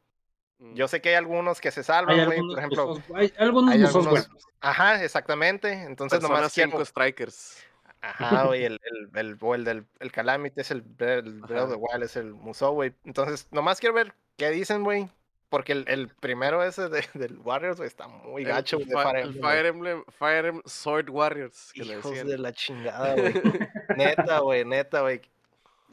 Mm. 0.59 0.75
Yo 0.75 0.87
sé 0.87 1.01
que 1.01 1.09
hay 1.09 1.15
algunos 1.15 1.59
que 1.59 1.71
se 1.71 1.81
salvan, 1.81 2.23
güey. 2.23 2.39
Por 2.39 2.59
ejemplo, 2.59 3.01
hay 3.15 3.33
algunos 3.39 3.73
hay 3.73 3.83
algunos-. 3.83 4.29
Ajá, 4.59 5.03
exactamente. 5.03 5.73
Entonces 5.73 6.19
Persona 6.19 6.35
nomás 6.35 6.53
5 6.53 6.69
quiero. 6.69 6.85
Strikers. 6.85 7.65
Ajá, 8.01 8.43
güey, 8.47 8.65
el, 8.65 8.79
el, 8.83 9.09
el, 9.17 9.37
o 9.39 9.55
el 9.55 9.63
del 9.63 9.85
el 9.99 10.11
Calamity 10.11 10.61
es 10.61 10.71
el, 10.71 10.83
el 10.99 11.41
Breath 11.41 11.71
of. 11.71 11.77
Wild, 11.79 12.03
es 12.03 12.15
el 12.15 12.33
Musou, 12.33 12.73
güey. 12.73 12.93
Entonces, 13.03 13.47
nomás 13.51 13.79
quiero 13.79 13.95
ver 13.95 14.13
qué 14.37 14.49
dicen, 14.51 14.83
güey. 14.83 15.09
Porque 15.49 15.71
el, 15.73 15.85
el 15.87 16.09
primero 16.09 16.63
ese 16.63 16.89
de, 16.89 17.05
del 17.13 17.39
Warriors, 17.39 17.77
güey, 17.77 17.87
está 17.87 18.07
muy 18.07 18.43
gacho, 18.43 18.77
el, 18.77 18.87
de 18.87 18.95
Fire 18.95 19.15
el 19.17 19.27
Emblem. 19.27 19.43
Fire 19.43 19.65
Emblem, 19.65 20.03
Fire 20.09 20.45
Emblem 20.45 20.63
Sword 20.65 21.09
Warriors. 21.09 21.71
Que 21.73 21.83
Hijos 21.83 22.23
de 22.25 22.37
la 22.37 22.51
chingada, 22.51 23.15
güey. 23.15 23.33
neta, 23.97 24.39
güey, 24.39 24.65
neta, 24.65 25.01
güey. 25.01 25.21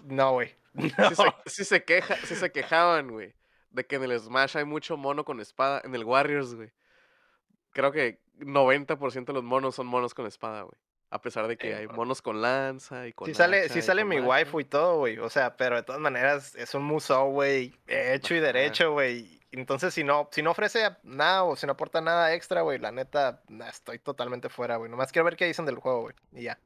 No, 0.04 0.32
güey. 0.32 0.54
Sí 0.78 0.92
No. 0.98 1.10
se, 1.14 1.24
sí 1.46 1.64
se 1.64 1.84
queja, 1.84 2.16
sí 2.24 2.34
se 2.34 2.50
quejaban, 2.50 3.08
güey. 3.10 3.34
De 3.70 3.86
que 3.86 3.96
en 3.96 4.04
el 4.04 4.18
Smash 4.18 4.56
hay 4.56 4.64
mucho 4.64 4.96
mono 4.96 5.24
con 5.24 5.40
espada. 5.40 5.80
En 5.84 5.94
el 5.94 6.04
Warriors, 6.04 6.54
güey. 6.54 6.72
Creo 7.72 7.92
que 7.92 8.20
90% 8.40 9.26
de 9.26 9.32
los 9.32 9.44
monos 9.44 9.74
son 9.74 9.86
monos 9.86 10.14
con 10.14 10.26
espada, 10.26 10.62
güey. 10.62 10.74
A 11.12 11.20
pesar 11.20 11.46
de 11.46 11.58
que 11.58 11.68
Sí, 11.68 11.72
hay 11.74 11.86
monos 11.88 12.22
con 12.22 12.40
lanza 12.40 13.06
y 13.06 13.12
con 13.12 13.26
Sí 13.26 13.34
sale, 13.34 13.68
sí 13.68 13.82
sale 13.82 14.00
con 14.00 14.08
mi 14.08 14.20
waifu 14.20 14.60
y 14.60 14.64
todo, 14.64 14.96
güey. 14.96 15.18
O 15.18 15.28
sea, 15.28 15.58
pero 15.58 15.76
de 15.76 15.82
todas 15.82 16.00
maneras 16.00 16.54
es 16.54 16.74
un 16.74 16.84
musou, 16.84 17.30
güey, 17.32 17.74
hecho 17.86 18.34
y 18.34 18.40
derecho, 18.40 18.92
güey. 18.92 19.40
Entonces, 19.50 19.92
si 19.92 20.04
no, 20.04 20.30
si 20.32 20.42
no 20.42 20.52
ofrece 20.52 20.88
nada 21.02 21.44
o 21.44 21.54
si 21.54 21.66
no 21.66 21.72
aporta 21.72 22.00
nada 22.00 22.32
extra, 22.32 22.62
güey, 22.62 22.78
la 22.78 22.90
neta, 22.90 23.42
nah, 23.48 23.68
estoy 23.68 23.98
totalmente 23.98 24.48
fuera, 24.48 24.76
güey. 24.76 24.90
Nomás 24.90 25.12
quiero 25.12 25.26
ver 25.26 25.36
qué 25.36 25.44
dicen 25.44 25.66
del 25.66 25.76
juego, 25.76 26.00
güey. 26.00 26.14
Y 26.32 26.44
ya. 26.44 26.58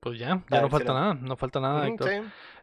Pues 0.00 0.18
ya, 0.18 0.42
ya 0.50 0.60
no 0.60 0.68
falta 0.68 0.92
nada, 0.92 1.14
no 1.14 1.36
falta 1.36 1.60
nada, 1.60 1.88
Héctor. 1.88 2.10
sí. 2.10 2.16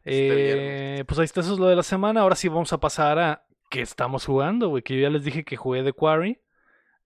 Este. 0.05 0.99
Eh, 0.99 1.05
pues 1.05 1.17
ahí 1.17 1.25
está, 1.25 1.41
eso 1.41 1.53
es 1.53 1.59
lo 1.59 1.65
de 1.65 1.75
la 1.75 1.83
semana. 1.83 2.21
Ahora 2.21 2.35
sí 2.35 2.47
vamos 2.47 2.71
a 2.71 2.79
pasar 2.79 3.17
a 3.17 3.43
qué 3.71 3.81
estamos 3.81 4.25
jugando, 4.25 4.69
güey. 4.69 4.83
Que 4.83 4.95
yo 4.95 5.01
ya 5.01 5.09
les 5.09 5.23
dije 5.23 5.43
que 5.43 5.57
jugué 5.57 5.83
The 5.83 5.93
Quarry. 5.93 6.39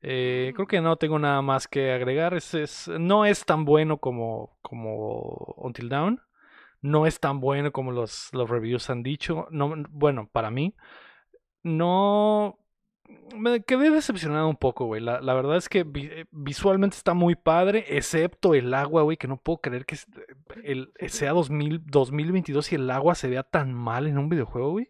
Eh, 0.02 0.52
creo 0.56 0.66
Mm. 0.66 0.70
que 0.70 0.82
no 0.82 0.96
tengo 0.98 1.20
nada 1.20 1.42
más 1.42 1.68
que 1.68 1.92
agregar. 1.92 2.34
Es, 2.34 2.54
es- 2.54 2.88
no 3.00 3.26
es 3.26 3.46
tan 3.46 3.66
bueno 3.66 3.98
como, 3.98 4.58
como 4.62 5.54
Until 5.58 5.90
Dawn. 5.90 6.22
No 6.82 7.06
es 7.06 7.20
tan 7.20 7.40
bueno 7.40 7.72
como 7.72 7.92
los, 7.92 8.30
los 8.34 8.50
reviews 8.50 8.90
han 8.90 9.04
dicho. 9.04 9.48
No, 9.52 9.74
bueno, 9.90 10.30
para 10.32 10.50
mí. 10.50 10.76
No. 11.64 12.58
Me 13.36 13.62
quedé 13.64 13.90
decepcionado 13.90 14.48
un 14.48 14.56
poco, 14.56 14.86
güey. 14.86 15.02
La, 15.02 15.20
la 15.22 15.34
verdad 15.34 15.58
es 15.58 15.68
que 15.70 15.84
vi- 15.84 16.08
eh, 16.12 16.26
visualmente 16.32 16.96
está 16.96 17.14
muy 17.14 17.36
padre, 17.36 17.86
excepto 17.90 18.54
el 18.56 18.74
agua, 18.74 19.02
güey, 19.04 19.18
que 19.18 19.28
no 19.28 19.36
puedo 19.38 19.60
creer 19.60 19.86
que 19.86 19.98
el, 20.64 20.94
sea 21.10 21.34
2000, 21.34 21.82
2022 21.86 22.72
y 22.72 22.76
el 22.76 22.90
agua 22.90 23.14
se 23.16 23.28
vea 23.30 23.44
tan 23.44 23.74
mal 23.74 24.08
en 24.08 24.18
un 24.18 24.30
videojuego, 24.30 24.72
güey. 24.72 24.90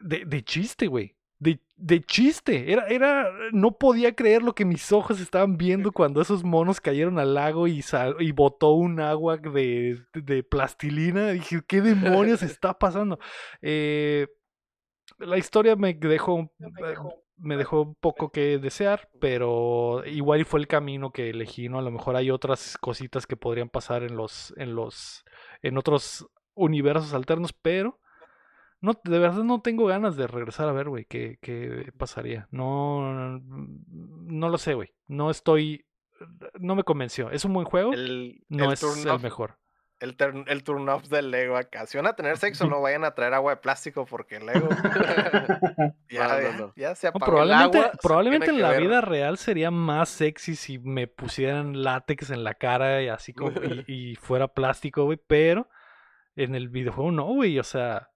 De, 0.00 0.24
de 0.24 0.42
chiste, 0.44 0.86
güey. 0.86 1.14
De, 1.42 1.58
de 1.76 2.00
chiste. 2.02 2.72
Era, 2.72 2.86
era, 2.88 3.28
no 3.52 3.76
podía 3.76 4.14
creer 4.14 4.42
lo 4.42 4.54
que 4.54 4.64
mis 4.64 4.92
ojos 4.92 5.20
estaban 5.20 5.56
viendo 5.56 5.90
cuando 5.92 6.20
esos 6.22 6.44
monos 6.44 6.80
cayeron 6.80 7.18
al 7.18 7.34
lago 7.34 7.66
y, 7.66 7.82
sal- 7.82 8.16
y 8.20 8.30
botó 8.32 8.72
un 8.72 9.00
agua 9.00 9.38
de, 9.38 10.00
de 10.14 10.42
plastilina. 10.44 11.30
Dije, 11.32 11.60
¿qué 11.66 11.80
demonios 11.80 12.42
está 12.42 12.78
pasando? 12.78 13.18
Eh, 13.60 14.28
la 15.18 15.38
historia 15.38 15.76
me 15.76 15.94
dejó, 15.94 16.52
eh, 16.60 16.94
me 17.36 17.56
dejó 17.56 17.82
un 17.82 17.94
poco 17.96 18.30
que 18.30 18.58
desear, 18.58 19.08
pero 19.20 20.04
igual 20.06 20.44
fue 20.44 20.60
el 20.60 20.68
camino 20.68 21.12
que 21.12 21.30
elegí, 21.30 21.68
¿no? 21.68 21.78
A 21.78 21.82
lo 21.82 21.90
mejor 21.90 22.16
hay 22.16 22.30
otras 22.30 22.76
cositas 22.78 23.26
que 23.26 23.36
podrían 23.36 23.68
pasar 23.68 24.02
en 24.04 24.16
los, 24.16 24.54
en 24.56 24.74
los, 24.74 25.24
en 25.62 25.78
otros 25.78 26.26
universos 26.54 27.14
alternos, 27.14 27.52
pero 27.52 28.00
no, 28.82 28.92
de 29.02 29.18
verdad 29.18 29.42
no 29.44 29.62
tengo 29.62 29.86
ganas 29.86 30.16
de 30.16 30.26
regresar 30.26 30.68
a 30.68 30.72
ver, 30.72 30.88
güey, 30.90 31.06
qué, 31.06 31.38
qué 31.40 31.90
pasaría. 31.96 32.46
No, 32.50 33.40
no 33.40 34.48
lo 34.50 34.58
sé, 34.58 34.74
güey. 34.74 34.92
No 35.06 35.30
estoy, 35.30 35.86
no 36.58 36.74
me 36.74 36.84
convenció. 36.84 37.30
Es 37.30 37.44
un 37.46 37.54
buen 37.54 37.64
juego, 37.66 37.92
El, 37.94 38.44
no 38.48 38.66
el 38.66 38.72
es 38.74 38.80
turn 38.80 39.00
el 39.00 39.08
off- 39.08 39.22
mejor. 39.22 39.58
El, 40.00 40.16
turn, 40.16 40.44
el 40.48 40.64
turn 40.64 40.88
off 40.88 41.06
del 41.06 41.30
Lego 41.30 41.56
acá. 41.56 41.86
Si 41.86 41.96
van 41.96 42.08
a 42.08 42.14
tener 42.16 42.36
sexo, 42.36 42.66
no 42.66 42.80
vayan 42.80 43.04
a 43.04 43.14
traer 43.14 43.34
agua 43.34 43.52
de 43.54 43.60
plástico 43.60 44.04
porque 44.04 44.38
el 44.38 44.46
Lego 44.46 44.68
ya, 46.10 46.26
No, 46.26 46.34
no, 46.34 46.40
ya- 46.40 46.56
no. 46.58 46.72
ya 46.74 46.94
se 46.96 47.06
No, 47.06 47.10
apagó. 47.10 47.26
probablemente 47.26 47.78
agua 47.78 47.90
se 47.92 47.98
probablemente 48.02 48.50
en 48.50 48.60
la 48.62 48.70
ver. 48.70 48.82
vida 48.82 49.00
real 49.00 49.38
sería 49.38 49.70
más 49.70 50.08
sexy 50.08 50.56
si 50.56 50.78
me 50.80 51.06
pusieran 51.06 51.84
látex 51.84 52.30
en 52.30 52.42
la 52.42 52.54
cara 52.54 53.00
y 53.02 53.08
así 53.08 53.32
como 53.32 53.52
y, 53.62 53.84
y 54.12 54.16
fuera 54.16 54.48
plástico, 54.48 55.04
güey, 55.04 55.20
pero 55.24 55.68
en 56.34 56.56
el 56.56 56.68
videojuego 56.68 57.12
no, 57.12 57.24
güey, 57.26 57.58
o 57.60 57.64
sea, 57.64 58.10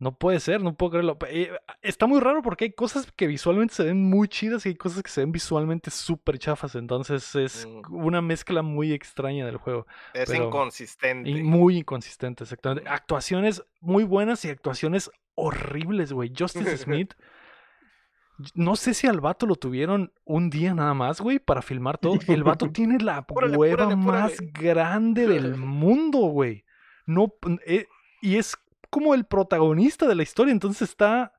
no 0.00 0.16
puede 0.16 0.40
ser, 0.40 0.62
no 0.62 0.74
puedo 0.74 0.92
creerlo. 0.92 1.18
Eh, 1.28 1.50
Está 1.82 2.06
muy 2.06 2.20
raro 2.20 2.40
porque 2.40 2.64
hay 2.64 2.72
cosas 2.72 3.12
que 3.12 3.26
visualmente 3.26 3.74
se 3.74 3.84
ven 3.84 4.02
muy 4.02 4.28
chidas 4.28 4.64
y 4.64 4.70
hay 4.70 4.74
cosas 4.74 5.02
que 5.02 5.10
se 5.10 5.20
ven 5.20 5.30
visualmente 5.30 5.90
súper 5.90 6.38
chafas, 6.38 6.74
entonces 6.74 7.34
es 7.34 7.68
una 7.90 8.22
mezcla 8.22 8.62
muy 8.62 8.94
extraña 8.94 9.44
del 9.44 9.58
juego. 9.58 9.86
Es 10.14 10.34
inconsistente. 10.34 11.28
Y 11.28 11.42
muy 11.42 11.76
inconsistente, 11.76 12.44
exactamente. 12.44 12.88
Actuaciones 12.88 13.62
muy 13.80 14.04
buenas 14.04 14.42
y 14.46 14.48
actuaciones 14.48 15.10
horribles, 15.34 16.14
güey. 16.14 16.32
Justice 16.36 16.76
Smith. 16.78 17.12
No 18.54 18.76
sé 18.76 18.94
si 18.94 19.06
al 19.06 19.20
vato 19.20 19.44
lo 19.44 19.56
tuvieron 19.56 20.14
un 20.24 20.48
día 20.48 20.72
nada 20.72 20.94
más, 20.94 21.20
güey, 21.20 21.38
para 21.38 21.60
filmar 21.60 21.98
todo. 21.98 22.18
El 22.26 22.42
vato 22.42 22.70
tiene 22.72 22.98
la 23.00 23.18
Apúrale, 23.18 23.54
hueva 23.54 23.94
más 23.96 24.38
grande 24.40 25.26
del 25.26 25.56
mundo, 25.58 26.20
güey. 26.20 26.64
No, 27.04 27.34
eh, 27.66 27.86
y 28.22 28.36
es 28.36 28.56
como 28.90 29.14
el 29.14 29.24
protagonista 29.24 30.06
de 30.06 30.14
la 30.16 30.22
historia, 30.22 30.52
entonces 30.52 30.88
está 30.90 31.32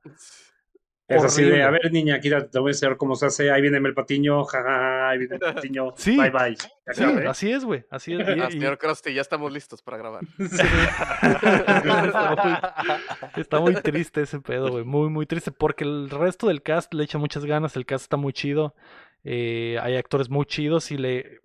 Es 1.07 1.23
así 1.23 1.41
de, 1.43 1.49
horrible. 1.49 1.63
a 1.65 1.69
ver, 1.71 1.91
niña, 1.91 2.15
aquí 2.15 2.29
te 2.29 2.59
voy 2.59 2.69
a 2.69 2.71
enseñar 2.71 2.95
cómo 2.97 3.15
se 3.15 3.25
hace. 3.25 3.51
Muy 3.51 3.61
bien 3.61 3.75
el 3.75 3.93
patiño, 3.93 4.43
jaja, 4.45 5.09
ahí 5.09 5.17
viene 5.19 5.35
el 5.35 5.41
patiño. 5.55 5.93
Sí. 5.97 6.15
Bye, 6.17 6.29
bye. 6.29 6.55
Sí, 6.93 7.03
así 7.27 7.51
es, 7.51 7.65
güey. 7.65 7.83
Así 7.89 8.13
es. 8.13 8.19
y- 8.19 8.39
Ah, 8.39 8.47
y- 8.49 8.51
señor 8.53 8.77
Krusty, 8.77 9.13
ya 9.13 9.21
estamos 9.21 9.51
listos 9.51 9.81
para 9.81 9.97
grabar. 9.97 10.21
está, 10.39 12.35
muy, 12.43 13.41
está 13.41 13.59
muy 13.59 13.73
triste 13.75 14.21
ese 14.21 14.39
pedo, 14.39 14.71
güey. 14.71 14.83
Muy, 14.83 15.09
muy 15.09 15.25
triste. 15.25 15.51
Porque 15.51 15.83
el 15.83 16.09
resto 16.09 16.47
del 16.47 16.61
cast 16.61 16.93
le 16.93 17.03
echa 17.03 17.17
muchas 17.17 17.45
ganas. 17.45 17.75
El 17.75 17.85
cast 17.85 18.03
está 18.03 18.17
muy 18.17 18.33
chido. 18.33 18.75
eh, 19.23 19.77
hay 19.81 19.95
actores 19.97 20.29
muy 20.29 20.45
chidos 20.45 20.91
y 20.91 20.97
le. 20.97 21.39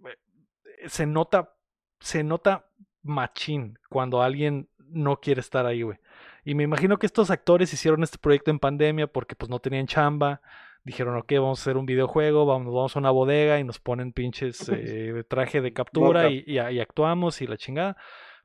Se 0.86 1.06
nota. 1.06 1.52
Se 2.00 2.22
nota 2.22 2.66
machín 3.02 3.78
cuando 3.88 4.22
alguien 4.22 4.68
no 4.90 5.16
quiere 5.20 5.40
estar 5.40 5.66
ahí, 5.66 5.82
güey. 5.82 5.98
Y 6.44 6.54
me 6.54 6.62
imagino 6.64 6.98
que 6.98 7.06
estos 7.06 7.30
actores 7.30 7.72
hicieron 7.72 8.02
este 8.02 8.18
proyecto 8.18 8.50
en 8.50 8.58
pandemia 8.58 9.06
porque 9.06 9.34
pues 9.36 9.50
no 9.50 9.58
tenían 9.58 9.86
chamba. 9.86 10.40
Dijeron, 10.84 11.16
ok, 11.16 11.32
vamos 11.34 11.58
a 11.58 11.62
hacer 11.62 11.76
un 11.76 11.86
videojuego, 11.86 12.46
vamos, 12.46 12.72
vamos 12.72 12.94
a 12.94 12.98
una 13.00 13.10
bodega 13.10 13.58
y 13.58 13.64
nos 13.64 13.80
ponen 13.80 14.12
pinches 14.12 14.68
eh, 14.72 15.24
traje 15.28 15.60
de 15.60 15.72
captura 15.72 16.28
y, 16.30 16.44
y- 16.46 16.58
y 16.60 16.80
actuamos 16.80 17.42
y 17.42 17.46
la 17.46 17.56
chingada. 17.56 17.96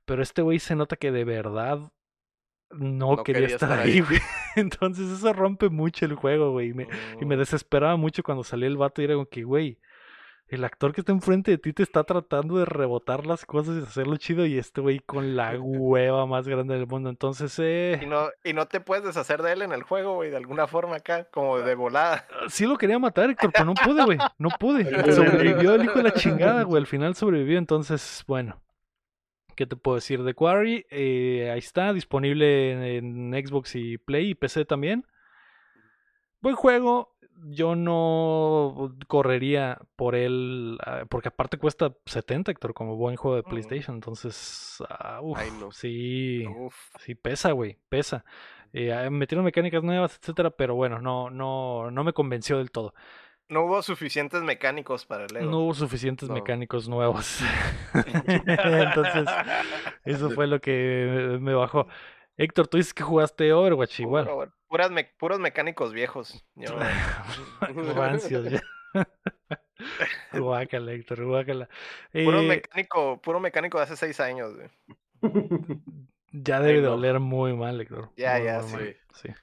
Pero 0.05 0.23
este 0.23 0.41
güey 0.41 0.57
se 0.59 0.75
nota 0.75 0.95
que 0.95 1.11
de 1.11 1.23
verdad 1.23 1.79
no, 2.71 3.15
No 3.17 3.23
quería, 3.23 3.41
quería 3.41 3.55
estar, 3.55 3.69
estar 3.71 3.85
ahí, 3.85 3.99
güey. 4.01 4.19
Entonces 4.55 5.09
eso 5.11 5.33
rompe 5.33 5.69
mucho 5.69 6.05
el 6.05 6.15
juego, 6.15 6.51
güey. 6.51 6.69
Y 6.69 6.73
me, 6.73 6.87
y 7.19 7.25
me 7.25 7.37
desesperaba 7.37 7.95
mucho 7.97 8.23
cuando 8.23 8.43
salía 8.43 8.67
el 8.67 8.77
vato 8.77 9.01
y 9.01 9.05
era 9.05 9.13
como 9.13 9.27
que, 9.27 9.43
güey, 9.43 9.77
el 10.51 10.65
actor 10.65 10.93
que 10.93 10.99
está 10.99 11.13
enfrente 11.13 11.49
de 11.51 11.57
ti 11.57 11.71
te 11.71 11.81
está 11.81 12.03
tratando 12.03 12.57
de 12.57 12.65
rebotar 12.65 13.25
las 13.25 13.45
cosas 13.45 13.77
y 13.77 13.83
hacerlo 13.83 14.17
chido 14.17 14.45
y 14.45 14.57
este 14.57 14.81
güey 14.81 14.99
con 14.99 15.37
la 15.37 15.53
hueva 15.59 16.25
más 16.25 16.45
grande 16.45 16.75
del 16.75 16.87
mundo. 16.87 17.09
Entonces, 17.09 17.57
Y 17.57 17.63
eh, 17.63 18.01
no, 18.05 18.27
y 18.43 18.51
no 18.51 18.65
te 18.65 18.81
puedes 18.81 19.05
deshacer 19.05 19.41
de 19.41 19.53
él 19.53 19.61
en 19.61 19.71
el 19.71 19.83
juego, 19.83 20.15
güey, 20.15 20.29
de 20.29 20.35
alguna 20.35 20.67
forma 20.67 20.97
acá, 20.97 21.23
como 21.31 21.59
de 21.59 21.73
volada. 21.73 22.27
sí 22.49 22.65
lo 22.65 22.77
quería 22.77 22.99
matar, 22.99 23.29
Héctor, 23.29 23.51
pero 23.53 23.63
no 23.63 23.73
pude, 23.75 24.03
güey. 24.03 24.17
No 24.37 24.49
pude. 24.59 24.83
Sobrevivió 25.15 25.75
el 25.75 25.85
hijo 25.85 25.99
de 25.99 26.03
la 26.03 26.13
chingada, 26.15 26.63
güey. 26.63 26.81
Al 26.81 26.87
final 26.87 27.15
sobrevivió, 27.15 27.57
entonces, 27.57 28.25
bueno. 28.27 28.61
¿Qué 29.55 29.65
te 29.65 29.77
puedo 29.77 29.95
decir 29.95 30.21
de 30.23 30.33
Quarry? 30.33 30.85
Eh, 30.89 31.49
ahí 31.49 31.59
está, 31.59 31.93
disponible 31.93 32.97
en, 32.97 33.31
en 33.31 33.47
Xbox 33.47 33.75
y 33.75 33.97
Play 33.97 34.31
y 34.31 34.35
PC 34.35 34.65
también. 34.65 35.05
Buen 36.41 36.55
juego. 36.55 37.10
Yo 37.43 37.75
no 37.75 38.95
correría 39.07 39.79
por 39.95 40.15
él, 40.15 40.77
ah, 40.85 41.05
porque 41.09 41.29
aparte 41.29 41.57
cuesta 41.57 41.95
70, 42.05 42.51
Héctor, 42.51 42.73
como 42.73 42.95
buen 42.95 43.15
juego 43.15 43.35
de. 43.37 43.43
PlayStation. 43.43 43.95
Entonces, 43.95 44.83
ah, 44.89 45.19
uf, 45.21 45.37
Ay, 45.39 45.49
no. 45.59 45.71
sí, 45.71 46.45
Uf. 46.47 46.75
sí 46.99 47.15
pesa, 47.15 47.51
güey, 47.51 47.77
pesa. 47.89 48.23
Eh, 48.73 48.93
ah, 48.93 49.09
metieron 49.09 49.43
mecánicas 49.43 49.83
nuevas, 49.83 50.17
etcétera, 50.21 50.51
pero 50.51 50.75
bueno, 50.75 50.99
no, 51.01 51.29
no, 51.29 51.89
no 51.91 52.03
me 52.03 52.13
convenció 52.13 52.57
del 52.57 52.71
todo. 52.71 52.93
No 53.49 53.65
hubo 53.65 53.81
suficientes 53.81 54.43
mecánicos 54.43 55.05
para 55.05 55.25
el 55.25 55.33
Lego. 55.33 55.51
No 55.51 55.59
hubo 55.59 55.73
suficientes 55.73 56.29
No. 56.29 56.35
mecánicos 56.35 56.87
nuevos. 56.87 57.39
Entonces, 58.47 59.27
eso 60.05 60.29
fue 60.31 60.47
lo 60.47 60.61
que 60.61 61.37
me 61.41 61.53
bajó. 61.53 61.87
Héctor, 62.37 62.67
tú 62.67 62.77
dices 62.77 62.93
que 62.93 63.03
jugaste 63.03 63.51
Overwatch 63.53 63.99
igual. 63.99 64.25
Puro- 64.25 64.53
puras 64.67 64.91
me- 64.91 65.11
puros 65.17 65.39
mecánicos 65.39 65.93
viejos. 65.93 66.43
Yo- 66.55 66.77
Rancios, 67.95 68.49
ya. 68.49 68.61
Guácala, 70.33 70.91
Héctor, 70.93 71.25
guácala. 71.25 71.67
puro, 72.11 72.41
Eh, 72.41 72.47
mecánico, 72.47 73.21
puro 73.21 73.39
mecánico 73.39 73.77
de 73.77 73.83
hace 73.85 73.95
seis 73.97 74.19
años, 74.19 74.53
güey. 74.55 74.69
ya 76.31 76.59
debe 76.59 76.75
Ay, 76.77 76.81
de 76.81 76.87
no. 76.87 76.93
oler 76.95 77.19
muy 77.19 77.53
mal, 77.53 77.79
Héctor. 77.81 78.11
Ya, 78.15 78.35
muy, 78.37 78.45
ya, 78.45 78.59
muy 78.59 78.67
sí. 78.69 78.75
mal, 78.75 78.97
sí. 79.15 79.27
Ya 79.27 79.33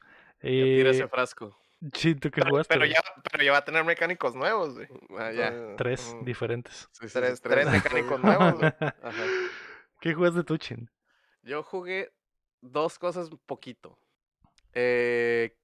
tira 0.40 0.89
Eh, 0.89 0.90
ese 0.90 1.09
frasco. 1.09 1.56
sí, 1.93 2.15
¿tú 2.15 2.31
qué 2.31 2.40
Pero, 2.40 2.51
jugaste? 2.51 2.73
pero 2.74 2.86
ya, 2.86 3.01
pero 3.31 3.44
ya 3.44 3.52
va 3.52 3.59
a 3.59 3.65
tener 3.65 3.85
mecánicos 3.85 4.35
nuevos, 4.35 4.74
güey. 4.74 4.89
Ah, 5.19 5.32
ya. 5.32 5.77
Tres 5.77 6.15
mm, 6.20 6.24
diferentes. 6.24 6.89
Sí, 6.93 7.01
sí, 7.02 7.09
sí, 7.09 7.19
tres- 7.19 7.40
tres 7.40 7.70
mecánicos 7.70 8.20
nuevos, 8.23 8.55
güey. 8.55 8.73
Ajá. 9.02 9.23
¿Qué 10.01 10.15
jugaste 10.15 10.44
tú, 10.44 10.56
Chin? 10.56 10.89
Yo 11.43 11.62
jugué 11.62 12.12
dos 12.60 12.98
cosas 12.98 13.30
poquito. 13.47 13.98
Eh, 14.72 15.56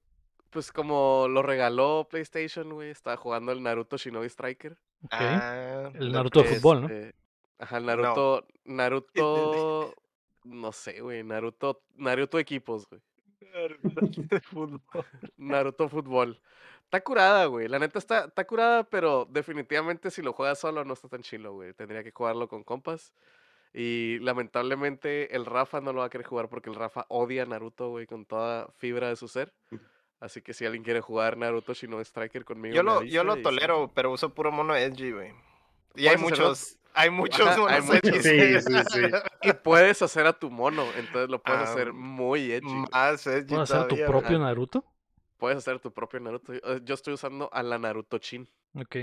pues 0.49 0.71
como 0.71 1.27
lo 1.29 1.41
regaló 1.41 2.07
PlayStation, 2.09 2.71
güey, 2.73 2.89
estaba 2.89 3.17
jugando 3.17 3.51
el 3.51 3.61
Naruto 3.61 3.97
Shinobi 3.97 4.27
Striker. 4.27 4.77
Ah, 5.11 5.91
El 5.93 6.11
Naruto 6.11 6.41
de 6.41 6.55
fútbol, 6.55 6.81
¿no? 6.81 6.87
Este, 6.87 7.15
Ajá, 7.59 7.77
el 7.77 7.85
Naruto, 7.85 8.45
Naruto, 8.65 9.93
no 10.43 10.71
sé, 10.71 11.01
güey, 11.01 11.23
Naruto, 11.23 11.83
Naruto 11.95 12.39
equipos, 12.39 12.87
güey. 12.89 13.01
de 14.29 14.39
fútbol. 14.41 14.81
Naruto 15.37 15.89
fútbol. 15.89 16.41
Está 16.83 17.01
curada, 17.01 17.45
güey. 17.45 17.67
La 17.67 17.79
neta 17.79 17.99
está, 17.99 18.25
está 18.25 18.45
curada, 18.45 18.83
pero 18.83 19.25
definitivamente 19.29 20.11
si 20.11 20.21
lo 20.21 20.33
juegas 20.33 20.59
solo 20.59 20.85
no 20.85 20.93
está 20.93 21.07
tan 21.07 21.21
chilo, 21.21 21.53
güey. 21.53 21.73
Tendría 21.73 22.03
que 22.03 22.11
jugarlo 22.11 22.47
con 22.47 22.63
compas. 22.63 23.13
Y 23.77 24.19
lamentablemente 24.19 25.35
el 25.35 25.45
Rafa 25.45 25.81
no 25.81 25.91
lo 25.91 25.99
va 25.99 26.05
a 26.05 26.09
querer 26.09 26.25
jugar 26.25 26.47
porque 26.47 26.69
el 26.69 26.75
Rafa 26.77 27.05
odia 27.09 27.43
a 27.43 27.45
Naruto, 27.45 27.89
güey, 27.89 28.05
con 28.07 28.25
toda 28.25 28.69
fibra 28.77 29.09
de 29.09 29.17
su 29.17 29.27
ser. 29.27 29.53
Así 30.21 30.41
que 30.41 30.53
si 30.53 30.65
alguien 30.65 30.83
quiere 30.83 31.01
jugar 31.01 31.35
Naruto 31.35 31.73
Shinobi 31.73 32.05
Striker 32.05 32.45
conmigo, 32.45 32.73
Yo 32.73 32.83
lo, 32.83 33.03
yo 33.03 33.25
lo 33.25 33.35
sí. 33.35 33.41
tolero, 33.41 33.91
pero 33.93 34.11
uso 34.11 34.33
puro 34.33 34.49
mono 34.51 34.75
edgy, 34.77 35.11
güey. 35.11 35.33
Y 35.93 36.07
hay 36.07 36.15
muchos, 36.17 36.79
hay 36.93 37.09
muchos 37.09 37.41
Ajá, 37.45 37.65
hay 37.67 37.81
monos 37.81 38.01
muchos. 38.03 38.25
edgy. 38.25 38.61
Sí, 38.61 38.61
sí, 38.61 38.83
sí. 38.91 39.01
Y 39.43 39.51
puedes 39.53 40.01
hacer 40.01 40.25
a 40.25 40.31
tu 40.33 40.49
mono, 40.49 40.85
entonces 40.97 41.29
lo 41.29 41.41
puedes 41.43 41.59
Ah, 41.61 41.71
hacer 41.73 41.91
muy 41.91 42.51
edgy. 42.53 42.61
güey. 42.65 42.85
Más 42.93 43.27
edgy 43.27 43.53
¿Puedes 43.55 43.71
hacer 43.71 43.87
tu 43.89 43.97
propio. 44.05 44.39
Naruto? 44.39 44.85
Puedes 45.37 45.57
hacer 45.57 45.79
tu 45.79 45.91
propio 45.91 46.21
Naruto. 46.21 46.53
Eh, 46.53 46.61
Yo 46.85 46.93
estoy 46.95 47.13
usando 47.13 47.49
a 47.51 47.61
la 47.61 47.77
Naruto 47.77 48.17
Chin. 48.19 48.47
Ok. 48.73 48.95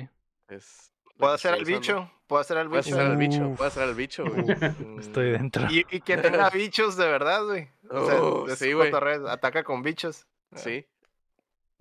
Es 0.48 0.90
Puedo 1.16 1.32
hacer 1.34 1.54
al 1.54 1.64
bicho, 1.64 2.10
puedo 2.26 2.40
hacer 2.40 2.56
al 2.58 2.68
bicho. 2.68 2.78
hacer 2.80 3.00
al 3.00 3.16
bicho, 3.16 3.48
Uf. 3.48 3.56
puedes 3.58 3.72
hacer 3.72 3.88
al 3.88 3.94
bicho, 3.94 4.24
güey. 4.24 4.42
Mm, 4.44 4.98
Estoy 5.00 5.30
dentro. 5.30 5.66
Y, 5.70 5.86
y 5.90 6.00
que 6.00 6.16
tenga 6.16 6.50
bichos 6.50 6.96
de 6.96 7.06
verdad, 7.06 7.44
güey. 7.44 7.68
O 7.90 8.06
sea, 8.06 8.22
Oh, 8.22 8.48
sí, 8.56 8.72
güey. 8.72 8.90
Ataca 9.28 9.62
con 9.62 9.82
bichos. 9.82 10.26
Sí. 10.56 10.86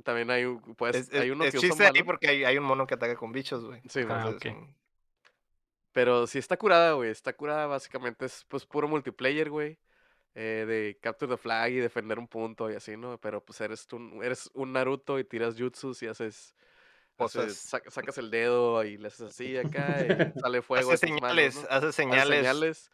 También 0.04 0.30
hay, 0.32 0.46
un- 0.46 0.62
pues, 0.76 0.96
Es, 0.96 1.14
hay 1.14 1.30
uno 1.32 1.44
es 1.44 1.54
que 1.54 1.60
chiste 1.60 1.86
ahí 1.86 2.04
porque 2.04 2.28
hay, 2.28 2.44
hay 2.44 2.58
un 2.58 2.64
mono 2.64 2.86
que 2.88 2.94
ataca 2.96 3.16
con 3.16 3.32
bichos, 3.32 3.64
güey. 3.66 3.82
Sí, 3.88 4.02
Ah, 4.10 4.24
Entonces, 4.26 4.54
mm, 4.54 4.74
Pero 5.92 6.26
sí 6.28 6.40
está 6.40 6.58
curada, 6.58 6.94
güey. 6.94 7.10
Está 7.10 7.34
curada, 7.34 7.68
básicamente 7.68 8.26
es 8.26 8.46
pues 8.48 8.66
puro 8.66 8.88
multiplayer, 8.88 9.50
güey. 9.50 9.78
eh, 10.34 10.64
de 10.66 10.98
capture 11.02 11.30
the 11.30 11.38
flag 11.38 11.72
y 11.72 11.76
defender 11.76 12.18
un 12.18 12.26
punto 12.28 12.72
y 12.72 12.76
así, 12.76 12.96
¿no? 12.96 13.18
Pero 13.18 13.44
pues 13.44 13.60
eres 13.60 13.86
tú, 13.86 14.00
eres 14.24 14.50
un 14.54 14.72
Naruto 14.72 15.20
y 15.20 15.26
tiras 15.26 15.56
jutsus 15.58 16.02
y 16.04 16.08
haces... 16.08 16.56
Sac- 17.72 17.90
sacas 17.90 18.18
el 18.18 18.32
dedo 18.32 18.84
y 18.84 18.98
le 18.98 19.08
haces 19.08 19.22
así 19.22 19.58
acá 19.58 20.06
y 20.06 20.40
sale 20.40 20.62
fuego. 20.62 20.92
Hace 20.92 21.08
manos, 21.08 21.20
señales, 21.22 21.56
¿no? 21.56 21.62
hace 21.70 21.88
Hace 21.88 21.92
señales. 21.94 22.92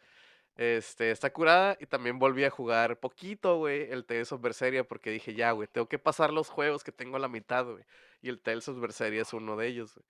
Este, 0.57 1.11
está 1.11 1.31
curada 1.31 1.77
y 1.79 1.85
también 1.85 2.17
volví 2.17 2.43
a 2.43 2.49
jugar 2.49 2.99
poquito, 2.99 3.57
güey, 3.57 3.91
el 3.91 4.05
Tales 4.05 4.31
of 4.31 4.41
Berseria 4.41 4.83
porque 4.83 5.11
dije, 5.11 5.35
ya, 5.35 5.51
güey, 5.51 5.67
tengo 5.67 5.87
que 5.87 5.99
pasar 5.99 6.33
los 6.33 6.49
juegos 6.49 6.83
que 6.83 6.91
tengo 6.91 7.15
a 7.17 7.19
la 7.19 7.27
mitad, 7.27 7.63
güey. 7.65 7.83
Y 8.23 8.29
el 8.29 8.39
Tales 8.39 8.67
of 8.67 8.79
Berseria 8.79 9.21
es 9.21 9.33
uno 9.33 9.55
de 9.55 9.67
ellos, 9.67 9.93
güey. 9.93 10.05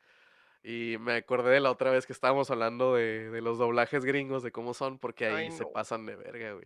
Y 0.64 0.98
me 1.00 1.14
acordé 1.16 1.52
de 1.52 1.60
la 1.60 1.70
otra 1.72 1.92
vez 1.92 2.06
que 2.06 2.14
estábamos 2.14 2.50
hablando 2.50 2.96
de, 2.96 3.30
de 3.30 3.42
los 3.42 3.58
doblajes 3.58 4.04
gringos, 4.06 4.42
de 4.42 4.52
cómo 4.52 4.74
son, 4.74 5.00
porque 5.00 5.28
ahí 5.28 5.46
Ay, 5.46 5.52
se 5.52 5.66
pasan 5.66 6.06
de 6.06 6.16
verga, 6.16 6.54
güey. 6.54 6.66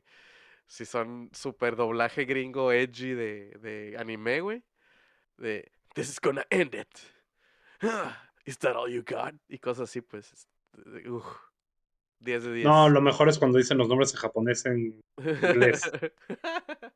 Si 0.68 0.86
son 0.86 1.30
súper 1.34 1.76
doblaje 1.76 2.26
gringo 2.26 2.72
edgy 2.72 3.14
de, 3.14 3.50
de 3.60 3.96
anime, 4.00 4.42
güey. 4.42 4.64
De, 5.38 5.72
this 5.96 6.08
is 6.10 6.20
gonna 6.22 6.46
end 6.50 6.74
it. 6.76 6.88
Is 8.46 8.58
that 8.60 8.76
all 8.76 8.90
you 8.90 9.04
got? 9.04 9.34
Y 9.50 9.58
cosas 9.58 9.90
así, 9.90 10.02
pues. 10.02 10.48
uf, 11.08 11.26
10 12.20 12.44
de 12.44 12.54
10. 12.54 12.66
No, 12.66 12.90
lo 12.90 13.02
mejor 13.02 13.30
es 13.30 13.38
cuando 13.38 13.58
dicen 13.58 13.78
los 13.78 13.88
nombres 13.88 14.14
en 14.14 14.20
japonés 14.20 14.66
en 14.66 15.02
inglés. 15.18 15.90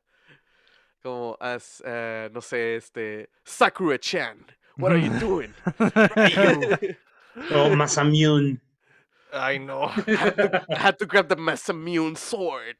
Como, 1.02 1.36
as, 1.40 1.82
eh, 1.84 2.30
no 2.32 2.40
sé, 2.40 2.76
este. 2.76 3.30
Sakura-chan, 3.44 4.44
what 4.76 4.92
are 4.92 5.00
you 5.00 5.10
doing? 5.18 5.54
O. 7.52 7.68
Ay, 9.32 9.58
no. 9.58 9.92
I 10.06 10.78
had 10.78 10.98
to 10.98 11.06
grab 11.06 11.28
the 11.28 11.36
Masamune 11.36 12.16
sword. 12.16 12.76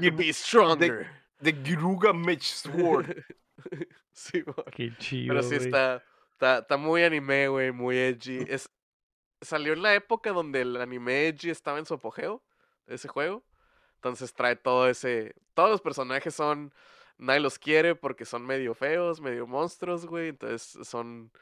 You'd 0.00 0.16
be 0.16 0.32
stronger. 0.32 1.06
The 1.40 1.52
Giruga 1.52 2.12
Mech 2.12 2.42
Sword. 2.42 3.22
sí, 4.12 4.44
man. 4.44 4.64
Qué 4.72 4.90
chido. 4.98 5.28
Pero 5.28 5.42
sí 5.42 5.56
güey. 5.56 5.66
está, 5.66 6.02
está, 6.36 6.58
está 6.58 6.76
muy 6.76 7.02
anime, 7.02 7.48
güey, 7.48 7.72
muy 7.72 7.96
edgy. 7.98 8.44
Es, 8.48 8.68
salió 9.40 9.72
en 9.72 9.82
la 9.82 9.94
época 9.94 10.30
donde 10.32 10.60
el 10.60 10.76
anime 10.76 11.26
edgy 11.28 11.50
estaba 11.50 11.78
en 11.78 11.86
su 11.86 11.94
apogeo, 11.94 12.42
ese 12.86 13.08
juego. 13.08 13.42
Entonces 13.96 14.32
trae 14.34 14.54
todo 14.56 14.88
ese... 14.88 15.34
Todos 15.54 15.70
los 15.70 15.80
personajes 15.80 16.34
son... 16.34 16.72
Nadie 17.18 17.40
los 17.40 17.58
quiere 17.58 17.94
porque 17.94 18.26
son 18.26 18.44
medio 18.44 18.74
feos, 18.74 19.20
medio 19.22 19.46
monstruos, 19.46 20.06
güey. 20.06 20.28
Entonces 20.28 20.86
son... 20.86 21.32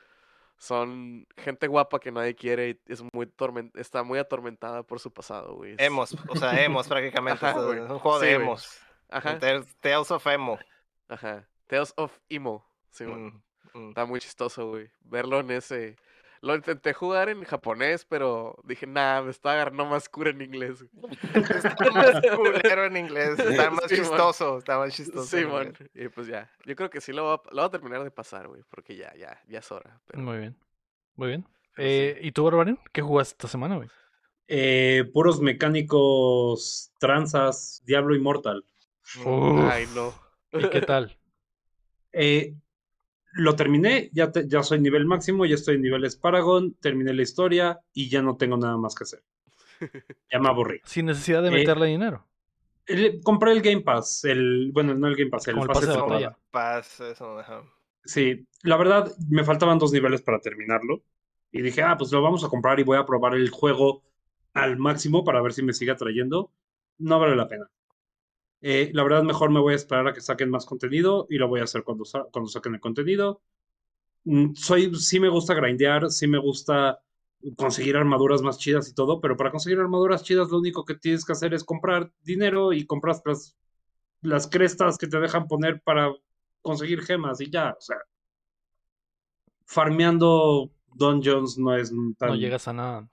Son 0.56 1.26
gente 1.36 1.66
guapa 1.66 1.98
que 1.98 2.12
nadie 2.12 2.36
quiere 2.36 2.80
y 2.86 2.92
es 2.92 3.02
muy 3.12 3.26
tormen- 3.26 3.72
está 3.74 4.04
muy 4.04 4.20
atormentada 4.20 4.84
por 4.84 5.00
su 5.00 5.12
pasado, 5.12 5.56
güey. 5.56 5.72
Es- 5.72 5.80
Emos, 5.80 6.16
o 6.28 6.36
sea, 6.36 6.62
emos 6.64 6.86
prácticamente. 6.86 7.44
Ajá, 7.44 7.58
es 7.60 7.90
un 7.90 7.98
juego 7.98 8.20
Sí, 8.20 8.26
de 8.26 8.34
güey. 8.36 8.46
emos. 8.46 8.78
Ajá, 9.10 9.38
Tales, 9.80 10.10
of 10.12 10.26
Emo. 10.28 10.58
ajá. 11.08 11.46
Tales 11.66 11.92
of 11.96 12.16
Emo. 12.28 12.64
Sí. 12.90 13.04
Mm, 13.04 13.42
mm. 13.74 13.88
Está 13.90 14.05
muy 14.06 14.20
chistoso, 14.20 14.68
güey. 14.68 14.88
Verlo 15.02 15.40
en 15.40 15.51
ese. 15.51 15.96
Lo 16.40 16.55
intenté 16.55 16.92
jugar 16.92 17.30
en 17.30 17.42
japonés, 17.44 18.05
pero 18.05 18.59
dije, 18.64 18.86
nah, 18.86 19.22
me 19.22 19.30
está 19.30 19.52
agarrando 19.52 19.86
más 19.86 20.09
cura 20.10 20.30
en 20.30 20.42
inglés. 20.42 20.84
güey". 20.92 21.12
Está 21.34 21.90
más 21.92 22.20
culero 22.36 22.84
en 22.84 22.96
inglés. 22.98 23.38
Está 23.38 23.70
más 23.70 23.84
Sí, 23.88 23.96
man. 23.96 24.05
chistoso. 24.05 24.59
Está 24.59 24.78
más 24.78 24.94
chistoso. 24.94 25.24
Sí, 25.24 25.44
man. 25.46 25.74
Y 25.94 26.09
pues 26.09 26.26
ya. 26.26 26.51
Yo 26.66 26.76
creo 26.76 26.90
que 26.90 27.01
sí 27.01 27.12
lo 27.12 27.24
voy 27.24 27.32
a, 27.34 27.55
lo 27.55 27.62
voy 27.62 27.68
a 27.68 27.70
terminar 27.70 28.05
de 28.05 28.10
pasar, 28.10 28.48
güey. 28.48 28.62
Porque 28.68 28.94
ya, 28.96 29.14
ya, 29.16 29.42
ya 29.48 29.59
es 29.60 29.72
hora. 29.72 30.01
Pero, 30.06 30.22
Muy 30.22 30.38
bien. 30.38 30.56
Muy 31.16 31.28
bien. 31.28 31.46
Eh, 31.76 32.18
¿Y 32.20 32.32
tú, 32.32 32.44
Barbarian? 32.44 32.78
¿Qué 32.92 33.01
jugaste 33.02 33.32
esta 33.32 33.48
semana, 33.48 33.76
güey? 33.76 33.88
Eh, 34.46 35.10
puros 35.14 35.40
mecánicos, 35.40 36.92
tranzas, 37.01 37.82
Diablo 37.86 38.14
Immortal. 38.14 38.64
Uf, 39.24 39.70
Ay, 39.72 39.86
no. 39.94 40.12
¿Y 40.52 40.68
qué 40.68 40.82
tal? 40.82 41.16
Eh, 42.12 42.55
lo 43.35 43.56
terminé, 43.56 44.11
ya, 44.12 44.32
te- 44.32 44.48
ya 44.48 44.62
soy 44.62 44.81
nivel 44.81 45.06
máximo, 45.06 45.47
ya 45.47 45.55
estoy 45.56 45.77
en 45.77 45.82
niveles 45.82 46.16
Paragon, 46.16 46.74
terminé 46.81 47.12
la 47.15 47.23
historia 47.23 47.81
y 47.93 48.09
ya 48.09 48.23
no 48.23 48.36
tengo 48.36 48.56
nada 48.56 48.77
más 48.77 48.94
que 48.94 49.05
hacer. 49.05 49.23
Ya 50.31 50.40
me 50.40 50.48
aburrí. 50.48 50.81
Sin 50.85 51.06
necesidad 51.06 51.43
de 51.43 51.51
Eh, 51.51 51.59
meterle 51.61 51.86
dinero. 51.86 52.27
El- 52.86 53.20
compré 53.23 53.52
el 53.52 53.62
Game 53.62 53.81
Pass, 53.82 54.24
el, 54.24 54.70
bueno, 54.73 54.94
no 54.94 55.09
el 55.09 55.16
Game 55.16 55.31
Pass, 55.31 55.48
el 55.48 55.55
Como 55.55 55.65
el 55.65 55.69
pase 55.69 55.86
pase 55.86 55.90
de 55.93 55.97
batalla. 56.02 56.39
Paz, 56.51 57.01
eso, 57.01 57.39
ajá. 57.39 57.62
Sí, 58.05 58.47
la 58.62 58.77
verdad, 58.77 59.11
me 59.31 59.44
faltaban 59.44 59.78
dos 59.78 59.93
niveles 59.93 60.23
para 60.23 60.40
terminarlo. 60.40 61.02
Y 61.51 61.62
dije, 61.62 61.82
ah, 61.82 61.97
pues 61.97 62.12
lo 62.12 62.20
vamos 62.23 62.44
a 62.44 62.48
comprar 62.48 62.78
y 62.81 62.85
voy 62.85 62.98
a 62.98 63.06
probar 63.06 63.35
el 63.35 63.48
juego 63.51 64.02
al 64.52 64.77
máximo 64.77 65.24
para 65.24 65.40
ver 65.40 65.52
si 65.52 65.62
me 65.62 65.73
sigue 65.73 65.93
atrayendo. 65.93 66.51
No 66.98 67.19
vale 67.19 67.36
la 67.36 67.48
pena. 67.48 67.70
Eh, 68.66 68.91
la 68.95 69.03
verdad, 69.03 69.23
mejor 69.24 69.51
me 69.51 69.61
voy 69.61 69.74
a 69.74 69.77
esperar 69.77 70.09
a 70.09 70.15
que 70.15 70.23
saquen 70.23 70.49
más 70.49 70.65
contenido 70.65 71.27
y 71.28 71.36
lo 71.36 71.49
voy 71.49 71.61
a 71.61 71.65
hacer 71.65 71.85
cuando, 71.85 72.07
sa- 72.07 72.24
cuando 72.32 72.49
saquen 72.49 72.73
el 72.74 72.81
contenido. 72.81 73.43
Mm, 74.24 74.55
Soy, 74.55 74.95
sí 74.95 75.20
me 75.20 75.28
gusta 75.28 75.53
grindear, 75.53 76.11
sí 76.11 76.27
me 76.27 76.39
gusta 76.39 76.99
conseguir 77.57 77.97
armaduras 77.99 78.41
más 78.41 78.57
chidas 78.57 78.89
y 78.89 78.95
todo, 78.95 79.20
pero 79.20 79.36
para 79.36 79.51
conseguir 79.51 79.78
armaduras 79.81 80.23
chidas 80.23 80.49
lo 80.51 80.59
único 80.61 80.86
que 80.86 80.95
tienes 80.95 81.27
que 81.27 81.32
hacer 81.32 81.53
es 81.53 81.62
comprar 81.62 82.11
dinero 82.23 82.73
y 82.73 82.86
comprar 82.86 83.16
las, 83.27 83.55
las 84.23 84.47
crestas 84.47 84.97
que 84.97 85.09
te 85.09 85.20
dejan 85.20 85.47
poner 85.47 85.82
para 85.82 86.11
conseguir 86.62 87.03
gemas 87.03 87.43
y 87.43 87.51
ya, 87.51 87.74
o 87.78 87.81
sea, 87.82 87.99
farmeando 89.66 90.70
dungeons 90.95 91.59
no 91.59 91.77
es 91.77 91.91
tan... 92.19 92.31
No 92.31 92.36
llegas 92.36 92.66
a 92.69 92.73
nada. 92.73 93.09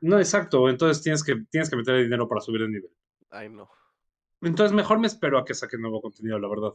No, 0.00 0.18
exacto, 0.18 0.68
entonces 0.70 1.02
tienes 1.02 1.22
que, 1.22 1.44
tienes 1.50 1.68
que 1.68 1.76
meter 1.76 2.02
dinero 2.02 2.26
para 2.26 2.40
subir 2.40 2.62
de 2.62 2.68
nivel. 2.68 2.90
Ay, 3.30 3.50
no. 3.50 3.68
Entonces 4.44 4.72
mejor 4.74 4.98
me 4.98 5.06
espero 5.06 5.38
a 5.38 5.44
que 5.44 5.54
saque 5.54 5.76
nuevo 5.78 6.00
contenido, 6.00 6.38
la 6.38 6.48
verdad. 6.48 6.72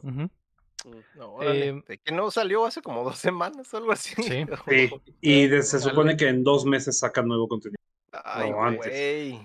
No, 1.14 1.34
órale, 1.34 1.68
Eh, 1.68 1.82
de 1.86 1.98
que 1.98 2.12
no 2.12 2.30
salió 2.30 2.64
hace 2.64 2.80
como 2.82 3.04
dos 3.04 3.18
semanas, 3.18 3.72
algo 3.74 3.92
así. 3.92 4.14
Sí. 4.22 4.46
Sí, 4.68 4.90
y 5.20 5.46
de- 5.46 5.62
se 5.62 5.78
supone 5.78 6.16
que 6.16 6.28
en 6.28 6.42
dos 6.44 6.64
meses 6.64 6.98
sacan 6.98 7.28
nuevo 7.28 7.48
contenido. 7.48 7.76
Ay, 8.12 8.50
No, 8.50 8.62
antes. 8.64 9.40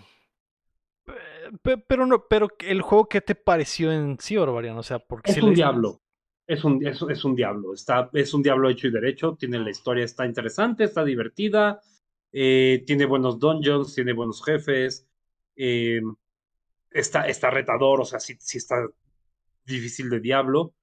Pero 1.88 2.06
no, 2.08 2.26
pero 2.28 2.48
el 2.60 2.82
juego, 2.82 3.08
¿qué 3.08 3.22
te 3.22 3.36
pareció 3.36 3.92
en 3.92 4.18
sí, 4.20 4.36
Barbarian? 4.36 4.78
O 4.78 4.84
sea, 4.84 5.00
porque 5.00 5.30
Es 5.32 5.36
si 5.36 5.42
un 5.42 5.50
le- 5.50 5.56
diablo. 5.56 6.02
Es 6.48 6.64
un, 6.64 6.86
es, 6.86 7.02
es 7.10 7.26
un 7.26 7.36
diablo. 7.36 7.74
Está, 7.74 8.10
es 8.14 8.34
un 8.34 8.42
diablo 8.44 8.70
hecho 8.70 8.88
y 8.88 8.92
derecho. 8.92 9.36
Tiene 9.40 9.60
la 9.60 9.70
historia, 9.72 10.04
está 10.06 10.26
interesante, 10.26 10.84
está 10.84 11.04
divertida. 11.04 11.82
eh, 12.38 12.84
tiene 12.86 13.06
buenos 13.06 13.40
dungeons, 13.40 13.94
tiene 13.96 14.14
buenos 14.14 14.44
jefes. 14.44 15.08
eh, 15.56 16.02
está, 16.96 17.28
está 17.28 17.50
retador, 17.50 18.02
o 18.02 18.06
sea, 18.06 18.20
sí, 18.20 18.36
sí 18.40 18.58
está 18.58 18.76
difícil 19.66 20.10
de 20.10 20.20
diablo. 20.20 20.74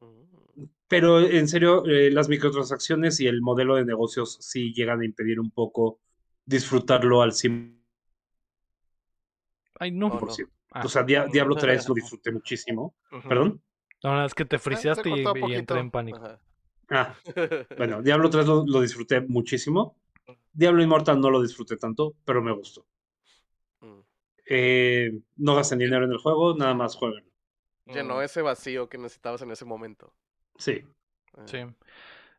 Mm. 0.00 0.64
Pero 0.86 1.20
en 1.20 1.48
serio, 1.48 1.84
eh, 1.86 2.10
las 2.10 2.28
microtransacciones 2.28 3.18
y 3.20 3.26
el 3.26 3.40
modelo 3.40 3.76
de 3.76 3.84
negocios 3.84 4.38
sí 4.40 4.72
llegan 4.74 5.00
a 5.00 5.04
impedir 5.04 5.40
un 5.40 5.50
poco 5.50 5.98
disfrutarlo 6.44 7.22
al 7.22 7.32
100%. 7.32 7.74
Ay, 9.80 9.90
no. 9.90 10.06
Oh, 10.08 10.20
no. 10.20 10.32
Ah. 10.70 10.82
O 10.84 10.88
sea, 10.88 11.02
Dia- 11.02 11.26
Diablo 11.26 11.56
3 11.56 11.88
lo 11.88 11.94
disfruté 11.94 12.30
muchísimo. 12.30 12.94
Ujú. 13.10 13.28
¿Perdón? 13.28 13.62
No, 14.02 14.24
es 14.24 14.34
que 14.34 14.44
te 14.44 14.58
friseaste 14.58 15.08
y, 15.08 15.54
entré 15.54 15.80
en 15.80 15.90
pánico. 15.90 16.18
Ajá. 16.18 16.40
Ah, 16.90 17.16
bueno, 17.78 18.02
Diablo 18.02 18.28
3 18.28 18.46
lo, 18.46 18.64
lo 18.66 18.80
disfruté 18.80 19.20
muchísimo. 19.22 19.96
Diablo 20.52 20.82
Immortal 20.82 21.20
no 21.20 21.30
lo 21.30 21.42
disfruté 21.42 21.76
tanto, 21.76 22.14
pero 22.24 22.42
me 22.42 22.52
gustó. 22.52 22.86
Eh, 24.46 25.10
no 25.36 25.54
gasten 25.54 25.78
dinero 25.78 26.04
en 26.04 26.12
el 26.12 26.18
juego, 26.18 26.54
nada 26.56 26.74
más 26.74 26.96
jueguen. 26.96 27.24
Llenó 27.86 28.16
Mm. 28.16 28.22
ese 28.22 28.42
vacío 28.42 28.88
que 28.88 28.98
necesitabas 28.98 29.42
en 29.42 29.50
ese 29.50 29.64
momento. 29.64 30.14
Sí. 30.56 30.82
Ah. 31.36 31.42
Sí. 31.46 31.58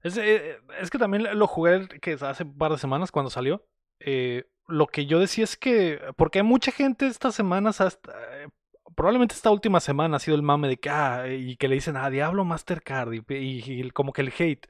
Es, 0.02 0.18
eh, 0.18 0.60
es 0.80 0.90
que 0.90 0.98
también 1.00 1.38
lo 1.38 1.48
jugué 1.48 1.88
que 2.02 2.14
hace 2.14 2.44
un 2.44 2.58
par 2.58 2.72
de 2.72 2.78
semanas 2.78 3.12
cuando 3.12 3.30
salió. 3.30 3.66
Eh, 4.00 4.46
lo 4.68 4.88
que 4.88 5.06
yo 5.06 5.20
decía 5.20 5.44
es 5.44 5.58
que, 5.58 6.00
porque 6.16 6.40
hay 6.40 6.44
mucha 6.46 6.72
gente 6.72 7.08
estas 7.08 7.36
semanas, 7.36 7.82
hasta, 7.82 8.12
eh, 8.44 8.48
probablemente 8.96 9.36
esta 9.36 9.52
última 9.52 9.80
semana 9.80 10.18
ha 10.18 10.20
sido 10.20 10.36
el 10.36 10.44
mame 10.44 10.68
de 10.68 10.78
que, 10.78 10.90
ah, 10.90 11.28
y 11.28 11.56
que 11.58 11.68
le 11.68 11.76
dicen, 11.76 11.98
ah, 11.98 12.10
Diablo 12.10 12.46
Mastercard, 12.46 13.14
y, 13.14 13.24
y- 13.30 13.82
y 13.86 13.92
como 13.92 14.14
que 14.14 14.22
el 14.22 14.34
hate. 14.38 14.68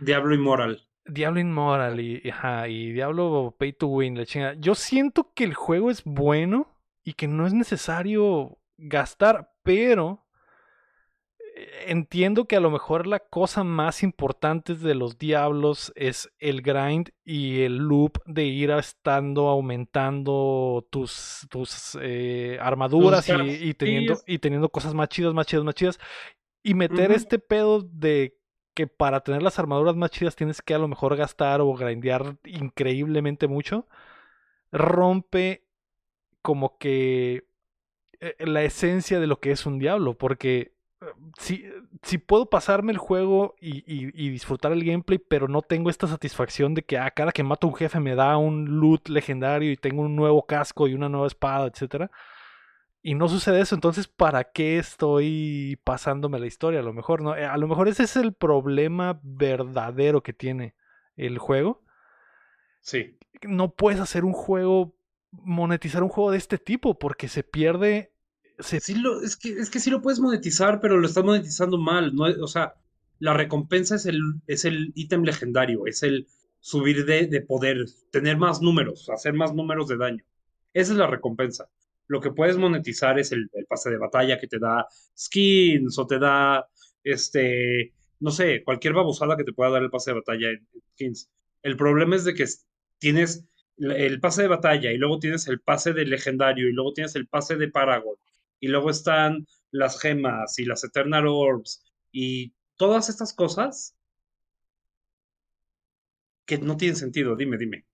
Diablo 0.00 0.34
Immoral. 0.34 0.85
Diablo 1.08 1.40
Inmoral 1.40 2.00
y, 2.00 2.20
y, 2.22 2.30
ajá, 2.30 2.68
y 2.68 2.92
Diablo 2.92 3.54
Pay 3.58 3.72
to 3.74 3.86
Win, 3.86 4.18
la 4.18 4.26
chingada. 4.26 4.54
Yo 4.54 4.74
siento 4.74 5.32
que 5.34 5.44
el 5.44 5.54
juego 5.54 5.90
es 5.90 6.04
bueno 6.04 6.76
y 7.04 7.14
que 7.14 7.28
no 7.28 7.46
es 7.46 7.54
necesario 7.54 8.58
gastar, 8.76 9.52
pero 9.62 10.26
eh, 11.38 11.84
entiendo 11.86 12.46
que 12.46 12.56
a 12.56 12.60
lo 12.60 12.70
mejor 12.70 13.06
la 13.06 13.20
cosa 13.20 13.64
más 13.64 14.02
importante 14.02 14.74
de 14.74 14.94
los 14.94 15.18
Diablos 15.18 15.92
es 15.94 16.30
el 16.38 16.62
grind 16.62 17.10
y 17.24 17.62
el 17.62 17.76
loop 17.76 18.18
de 18.26 18.44
ir 18.44 18.70
estando 18.72 19.48
aumentando 19.48 20.86
tus, 20.90 21.46
tus 21.48 21.96
eh, 22.02 22.58
armaduras 22.60 23.28
y, 23.28 23.32
y 23.68 23.74
teniendo, 23.74 24.18
y 24.26 24.38
teniendo 24.38 24.68
cosas 24.68 24.92
más 24.94 25.08
chidas, 25.08 25.32
más 25.32 25.46
chidas, 25.46 25.64
más 25.64 25.74
chidas. 25.74 25.98
Y 26.62 26.74
meter 26.74 27.12
este 27.12 27.38
pedo 27.38 27.80
de 27.80 28.36
que 28.76 28.86
para 28.86 29.20
tener 29.20 29.42
las 29.42 29.58
armaduras 29.58 29.96
más 29.96 30.10
chidas 30.10 30.36
tienes 30.36 30.60
que 30.60 30.74
a 30.74 30.78
lo 30.78 30.86
mejor 30.86 31.16
gastar 31.16 31.62
o 31.62 31.72
grindear 31.72 32.36
increíblemente 32.44 33.48
mucho, 33.48 33.86
rompe 34.70 35.64
como 36.42 36.76
que 36.76 37.46
eh, 38.20 38.36
la 38.38 38.62
esencia 38.64 39.18
de 39.18 39.26
lo 39.26 39.40
que 39.40 39.50
es 39.50 39.64
un 39.64 39.78
diablo, 39.78 40.12
porque 40.12 40.74
eh, 41.00 41.06
si, 41.38 41.64
si 42.02 42.18
puedo 42.18 42.50
pasarme 42.50 42.92
el 42.92 42.98
juego 42.98 43.56
y, 43.60 43.80
disfrutar 44.30 44.72
el 44.72 44.84
gameplay, 44.84 45.18
pero 45.18 45.48
no 45.48 45.62
tengo 45.62 45.88
esta 45.88 46.06
satisfacción 46.06 46.74
de 46.74 46.82
que 46.82 46.98
a 46.98 47.10
cada 47.12 47.32
que 47.32 47.42
mato 47.42 47.66
a 47.66 47.70
un 47.70 47.76
jefe 47.76 47.98
me 47.98 48.14
da 48.14 48.36
un 48.36 48.78
loot 48.78 49.08
legendario 49.08 49.72
y 49.72 49.78
tengo 49.78 50.02
un 50.02 50.16
nuevo 50.16 50.44
casco 50.44 50.86
y 50.86 50.92
una 50.94 51.08
nueva 51.08 51.28
espada, 51.28 51.66
etcétera. 51.66 52.10
Y 53.06 53.14
no 53.14 53.28
sucede 53.28 53.60
eso, 53.60 53.76
entonces 53.76 54.08
¿para 54.08 54.50
qué 54.50 54.78
estoy 54.78 55.78
pasándome 55.84 56.40
la 56.40 56.48
historia? 56.48 56.80
A 56.80 56.82
lo 56.82 56.92
mejor, 56.92 57.22
¿no? 57.22 57.36
Eh, 57.36 57.46
A 57.46 57.56
lo 57.56 57.68
mejor 57.68 57.86
ese 57.86 58.02
es 58.02 58.16
el 58.16 58.32
problema 58.32 59.20
verdadero 59.22 60.24
que 60.24 60.32
tiene 60.32 60.74
el 61.16 61.38
juego. 61.38 61.84
Sí. 62.80 63.16
No 63.42 63.76
puedes 63.76 64.00
hacer 64.00 64.24
un 64.24 64.32
juego, 64.32 64.96
monetizar 65.30 66.02
un 66.02 66.08
juego 66.08 66.32
de 66.32 66.38
este 66.38 66.58
tipo, 66.58 66.98
porque 66.98 67.28
se 67.28 67.44
pierde. 67.44 68.12
Se... 68.58 68.80
Sí 68.80 68.96
lo, 68.96 69.22
es, 69.22 69.36
que, 69.36 69.50
es 69.50 69.70
que 69.70 69.78
sí 69.78 69.88
lo 69.88 70.02
puedes 70.02 70.18
monetizar, 70.18 70.80
pero 70.80 70.98
lo 70.98 71.06
estás 71.06 71.22
monetizando 71.22 71.78
mal. 71.78 72.12
No, 72.12 72.24
o 72.24 72.48
sea, 72.48 72.74
la 73.20 73.34
recompensa 73.34 73.94
es 73.94 74.06
el, 74.06 74.20
es 74.48 74.64
el 74.64 74.90
ítem 74.96 75.22
legendario, 75.22 75.86
es 75.86 76.02
el 76.02 76.26
subir 76.58 77.06
de, 77.06 77.28
de 77.28 77.40
poder, 77.40 77.84
tener 78.10 78.36
más 78.36 78.60
números, 78.60 79.08
hacer 79.10 79.32
más 79.32 79.54
números 79.54 79.86
de 79.86 79.96
daño. 79.96 80.24
Esa 80.74 80.90
es 80.90 80.98
la 80.98 81.06
recompensa. 81.06 81.68
Lo 82.08 82.20
que 82.20 82.30
puedes 82.30 82.56
monetizar 82.56 83.18
es 83.18 83.32
el, 83.32 83.50
pase 83.68 83.90
de 83.90 83.98
batalla 83.98 84.38
que 84.38 84.46
te 84.46 84.58
da 84.58 84.86
skins 85.16 85.98
o 85.98 86.06
te 86.06 86.18
da, 86.18 86.66
este, 87.02 87.92
no 88.20 88.30
sé, 88.30 88.62
cualquier 88.64 88.94
babosada 88.94 89.36
que 89.36 89.44
te 89.44 89.52
pueda 89.52 89.70
dar 89.70 89.82
el 89.82 89.90
pase 89.90 90.10
de 90.12 90.20
batalla 90.20 90.50
en 90.50 90.66
skins. 90.92 91.30
El 91.62 91.76
problema 91.76 92.16
es 92.16 92.24
de 92.24 92.34
que 92.34 92.46
tienes 92.98 93.44
el 93.78 94.20
pase 94.20 94.42
de 94.42 94.48
batalla 94.48 94.92
y 94.92 94.98
luego 94.98 95.18
tienes 95.18 95.48
el 95.48 95.60
pase 95.60 95.92
de 95.92 96.06
legendario 96.06 96.68
y 96.68 96.72
luego 96.72 96.92
tienes 96.92 97.14
el 97.16 97.26
pase 97.26 97.56
de 97.56 97.68
Paragon 97.68 98.16
y 98.60 98.68
luego 98.68 98.90
están 98.90 99.46
las 99.70 100.00
gemas 100.00 100.58
y 100.58 100.64
las 100.64 100.84
Eternal 100.84 101.26
Orbs 101.26 101.84
y 102.12 102.54
todas 102.76 103.08
estas 103.08 103.34
cosas 103.34 103.96
que 106.46 106.58
no 106.58 106.76
tienen 106.76 106.96
sentido. 106.96 107.36
Dime, 107.36 107.58
dime. 107.58 107.84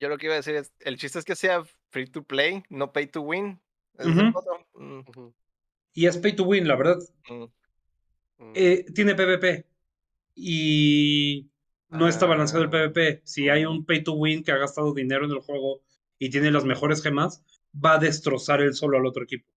Yo 0.00 0.08
lo 0.08 0.18
que 0.18 0.26
iba 0.26 0.34
a 0.34 0.36
decir 0.38 0.54
es, 0.54 0.72
el 0.80 0.96
chiste 0.98 1.18
es 1.18 1.24
que 1.24 1.34
sea 1.36 1.64
free 1.90 2.06
to 2.06 2.22
play, 2.22 2.62
no 2.68 2.92
pay 2.92 3.06
to 3.06 3.22
win. 3.22 3.60
Es 3.98 4.06
el. 4.06 4.32
Mm. 4.74 5.02
Y 5.94 6.06
es 6.06 6.18
pay 6.18 6.36
to 6.36 6.44
win, 6.44 6.68
la 6.68 6.76
verdad. 6.76 6.98
mm. 7.28 7.44
Mm. 8.38 8.52
Eh, 8.54 8.84
tiene 8.94 9.14
PvP 9.14 9.64
y 10.34 11.48
no 11.88 12.06
está 12.08 12.26
balanceado 12.26 12.64
el 12.64 12.68
Ah. 12.68 12.72
PvP. 12.72 13.22
Si 13.24 13.48
hay 13.48 13.64
un 13.64 13.86
pay 13.86 14.02
to 14.04 14.12
win 14.12 14.44
que 14.44 14.52
ha 14.52 14.58
gastado 14.58 14.92
dinero 14.92 15.24
en 15.24 15.30
el 15.30 15.38
juego 15.40 15.80
y 16.18 16.28
tiene 16.30 16.50
las 16.50 16.64
mejores 16.66 17.02
gemas, 17.02 17.42
va 17.74 17.94
a 17.94 17.98
destrozar 17.98 18.60
él 18.60 18.74
solo 18.74 18.98
al 18.98 19.06
otro 19.06 19.24
equipo. 19.24 19.48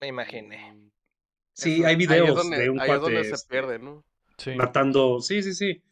Me 0.00 0.06
imaginé. 0.06 0.72
Mm. 0.74 0.90
Sí, 1.52 1.74
Eso- 1.78 1.86
hay 1.88 1.94
ahí 1.96 2.02
es 2.02 2.08
videos 2.08 2.36
donde- 2.36 2.58
de 2.58 2.70
un 2.70 2.80
ahí 2.80 2.90
es 2.90 3.00
donde 3.00 3.16
cuate 3.16 3.28
se 3.28 3.34
este, 3.34 3.48
pierde, 3.50 3.78
¿no? 3.80 4.04
Sí. 4.38 4.54
matando. 4.54 5.20
Sí, 5.20 5.42
sí, 5.42 5.52
sí. 5.54 5.82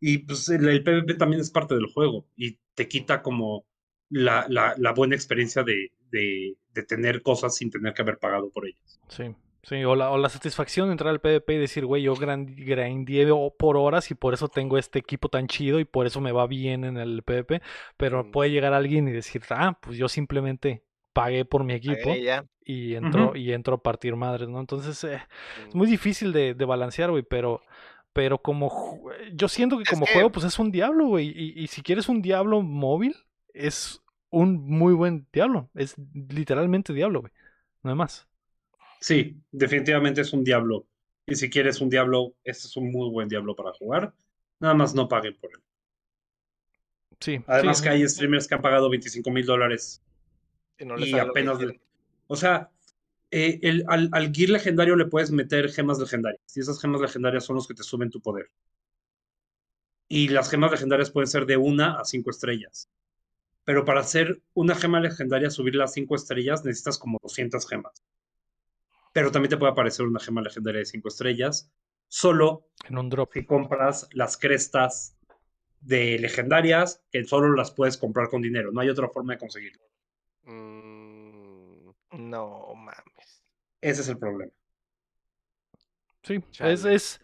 Y 0.00 0.18
pues 0.18 0.48
el, 0.48 0.66
el 0.68 0.82
PvP 0.82 1.14
también 1.14 1.40
es 1.40 1.50
parte 1.50 1.74
del 1.74 1.86
juego 1.86 2.26
y 2.36 2.58
te 2.74 2.88
quita 2.88 3.22
como 3.22 3.64
la, 4.08 4.46
la, 4.48 4.74
la 4.78 4.92
buena 4.92 5.14
experiencia 5.14 5.62
de, 5.62 5.92
de, 6.10 6.56
de 6.72 6.82
tener 6.82 7.22
cosas 7.22 7.54
sin 7.56 7.70
tener 7.70 7.94
que 7.94 8.02
haber 8.02 8.18
pagado 8.18 8.50
por 8.50 8.66
ellas. 8.66 9.00
Sí, 9.08 9.34
sí, 9.62 9.84
o 9.84 9.94
la, 9.96 10.10
o 10.10 10.18
la 10.18 10.28
satisfacción 10.28 10.88
de 10.88 10.92
entrar 10.92 11.10
al 11.10 11.20
PvP 11.20 11.54
y 11.54 11.58
decir, 11.58 11.84
güey, 11.86 12.02
yo 12.02 12.14
o- 13.36 13.54
por 13.56 13.76
horas 13.76 14.10
y 14.10 14.14
por 14.14 14.34
eso 14.34 14.48
tengo 14.48 14.78
este 14.78 14.98
equipo 14.98 15.28
tan 15.28 15.46
chido 15.48 15.80
y 15.80 15.84
por 15.84 16.06
eso 16.06 16.20
me 16.20 16.32
va 16.32 16.46
bien 16.46 16.84
en 16.84 16.96
el 16.96 17.22
PvP, 17.22 17.60
pero 17.96 18.24
Mm. 18.24 18.30
puede 18.30 18.50
llegar 18.50 18.72
alguien 18.72 19.08
y 19.08 19.12
decir, 19.12 19.42
ah, 19.50 19.78
pues 19.80 19.98
yo 19.98 20.08
simplemente 20.08 20.82
pagué 21.12 21.44
por 21.44 21.64
mi 21.64 21.74
equipo 21.74 22.22
y 22.64 22.94
entró, 22.94 23.28
Ujú. 23.28 23.36
y 23.36 23.52
entro 23.52 23.74
a 23.76 23.82
partir 23.82 24.14
madres, 24.16 24.48
¿no? 24.48 24.60
Entonces, 24.60 25.02
eh, 25.04 25.20
es 25.68 25.74
Mm. 25.74 25.78
muy 25.78 25.88
difícil 25.88 26.32
de, 26.32 26.54
de 26.54 26.64
balancear, 26.64 27.10
güey, 27.10 27.24
pero, 27.24 27.62
pero 28.12 28.38
como, 28.42 28.70
ju- 28.70 29.12
yo 29.34 29.48
siento 29.48 29.76
que 29.76 29.84
Es 29.84 29.90
como 29.90 30.06
que- 30.06 30.12
juego, 30.12 30.30
pues 30.32 30.44
es 30.46 30.58
un 30.58 30.70
diablo, 30.72 31.06
güey, 31.06 31.28
y, 31.28 31.62
y 31.62 31.66
si 31.68 31.82
quieres 31.82 32.08
un 32.08 32.22
diablo 32.22 32.62
móvil, 32.62 33.14
es 33.54 34.02
un 34.30 34.64
muy 34.66 34.94
buen 34.94 35.26
diablo, 35.32 35.70
es 35.74 35.94
literalmente 36.28 36.92
diablo, 36.92 37.20
güey, 37.22 37.32
no 37.82 37.90
hay 37.90 37.96
más. 37.96 38.26
Sí, 39.00 39.36
definitivamente 39.50 40.20
es 40.20 40.32
un 40.32 40.44
diablo. 40.44 40.86
Y 41.26 41.36
si 41.36 41.48
quieres 41.48 41.80
un 41.80 41.88
diablo, 41.88 42.34
este 42.44 42.66
es 42.66 42.76
un 42.76 42.90
muy 42.92 43.08
buen 43.10 43.28
diablo 43.28 43.54
para 43.56 43.72
jugar. 43.72 44.12
Nada 44.58 44.74
más 44.74 44.94
no 44.94 45.08
paguen 45.08 45.36
por 45.40 45.50
él. 45.52 45.60
Sí, 47.20 47.40
Además 47.46 47.78
sí, 47.78 47.84
que 47.84 47.88
hay 47.90 48.08
streamers 48.08 48.48
que 48.48 48.54
han 48.54 48.62
pagado 48.62 48.88
25 48.90 49.30
mil 49.30 49.44
dólares 49.46 50.02
Y, 50.78 50.84
no 50.84 50.94
apenas... 51.20 51.60
le-. 51.60 51.80
O 52.26 52.36
sea, 52.36 52.70
eh, 53.30 53.58
el, 53.62 53.84
al, 53.88 54.08
al 54.12 54.32
gear 54.32 54.50
legendario 54.50 54.96
le 54.96 55.06
puedes 55.06 55.30
meter 55.30 55.70
gemas 55.70 55.98
legendarias. 55.98 56.42
Y 56.56 56.60
esas 56.60 56.80
gemas 56.80 57.00
legendarias 57.00 57.44
son 57.44 57.56
los 57.56 57.66
que 57.68 57.74
te 57.74 57.82
suben 57.82 58.10
tu 58.10 58.20
poder. 58.20 58.50
Y 60.08 60.28
las 60.28 60.50
gemas 60.50 60.72
legendarias 60.72 61.10
pueden 61.10 61.28
ser 61.28 61.46
de 61.46 61.56
una 61.56 62.00
a 62.00 62.04
cinco 62.04 62.30
estrellas. 62.30 62.90
Pero 63.64 63.84
para 63.84 64.00
hacer 64.00 64.42
una 64.54 64.74
gema 64.74 65.00
legendaria, 65.00 65.50
subirla 65.50 65.84
a 65.84 65.88
cinco 65.88 66.16
estrellas, 66.16 66.64
necesitas 66.64 66.98
como 66.98 67.18
200 67.22 67.66
gemas. 67.68 68.02
Pero 69.12 69.30
también 69.30 69.50
te 69.50 69.56
puede 69.56 69.72
aparecer 69.72 70.06
una 70.06 70.20
gema 70.20 70.42
legendaria 70.42 70.80
de 70.80 70.86
cinco 70.86 71.08
estrellas. 71.08 71.70
Solo 72.08 72.66
En 72.88 72.98
un 72.98 73.08
drop. 73.08 73.30
si 73.32 73.44
compras 73.44 74.08
las 74.12 74.36
crestas 74.36 75.16
de 75.80 76.18
legendarias, 76.18 77.02
que 77.10 77.24
solo 77.24 77.54
las 77.54 77.70
puedes 77.70 77.96
comprar 77.96 78.28
con 78.28 78.42
dinero. 78.42 78.72
No 78.72 78.80
hay 78.80 78.88
otra 78.88 79.08
forma 79.08 79.34
de 79.34 79.38
conseguirlo. 79.38 79.82
Mm, 80.44 80.79
No 82.12 82.74
mames. 82.74 83.42
Ese 83.80 84.00
es 84.02 84.08
el 84.08 84.18
problema. 84.18 84.52
Sí, 86.22 86.34
es, 86.34 86.50
Chale. 86.82 86.94
es 86.94 87.20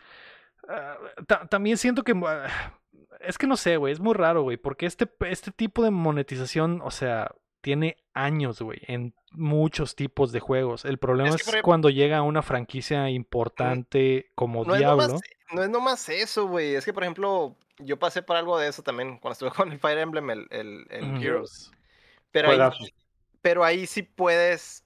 ah, 0.69 0.97
ta- 1.27 1.47
también 1.49 1.77
siento 1.77 2.03
que 2.03 2.13
ah, 2.27 2.79
es 3.21 3.37
que 3.39 3.47
no 3.47 3.57
sé, 3.57 3.77
güey, 3.77 3.93
es 3.93 4.01
muy 4.01 4.15
raro, 4.15 4.43
güey, 4.43 4.57
porque 4.57 4.87
este, 4.87 5.09
este 5.29 5.51
tipo 5.51 5.83
de 5.83 5.91
monetización, 5.91 6.81
o 6.83 6.91
sea, 6.91 7.35
tiene 7.61 7.97
años, 8.15 8.63
güey, 8.63 8.81
en 8.87 9.15
muchos 9.33 9.97
tipos 9.97 10.33
de 10.33 10.41
juegos. 10.41 10.85
El 10.85 10.99
problema 10.99 11.29
Es 11.31 11.35
es, 11.37 11.43
que, 11.43 11.51
ejemplo- 11.51 11.63
cuando 11.65 11.91
llega 11.91 12.23
una 12.23 12.43
franquicia 12.43 13.11
importante 13.11 14.31
como 14.35 14.65
No 14.65 14.75
es, 14.75 14.79
Diablo. 14.79 15.09
nomás, 15.09 15.21
no 15.53 15.63
es 15.63 15.69
nomás 15.71 16.09
eso, 16.09 16.47
güey. 16.47 16.75
Es 16.75 16.85
que, 16.85 16.93
por 16.95 17.03
ejemplo, 17.03 17.57
yo 17.79 17.99
pasé 17.99 18.23
por 18.23 18.37
algo 18.37 18.59
de 18.59 18.69
eso 18.69 18.83
también 18.83 19.19
cuando 19.19 19.33
estuve 19.33 19.51
con 19.57 19.73
el 19.73 19.79
Fire 19.79 19.99
Emblem, 19.99 20.31
el, 20.31 20.47
el. 20.51 21.23
Heroes. 21.23 21.71
Pero 22.31 22.51
ahí. 22.51 22.71
Pero 23.47 23.63
ahí 23.63 23.87
sí 23.87 24.03
puedes 24.03 24.85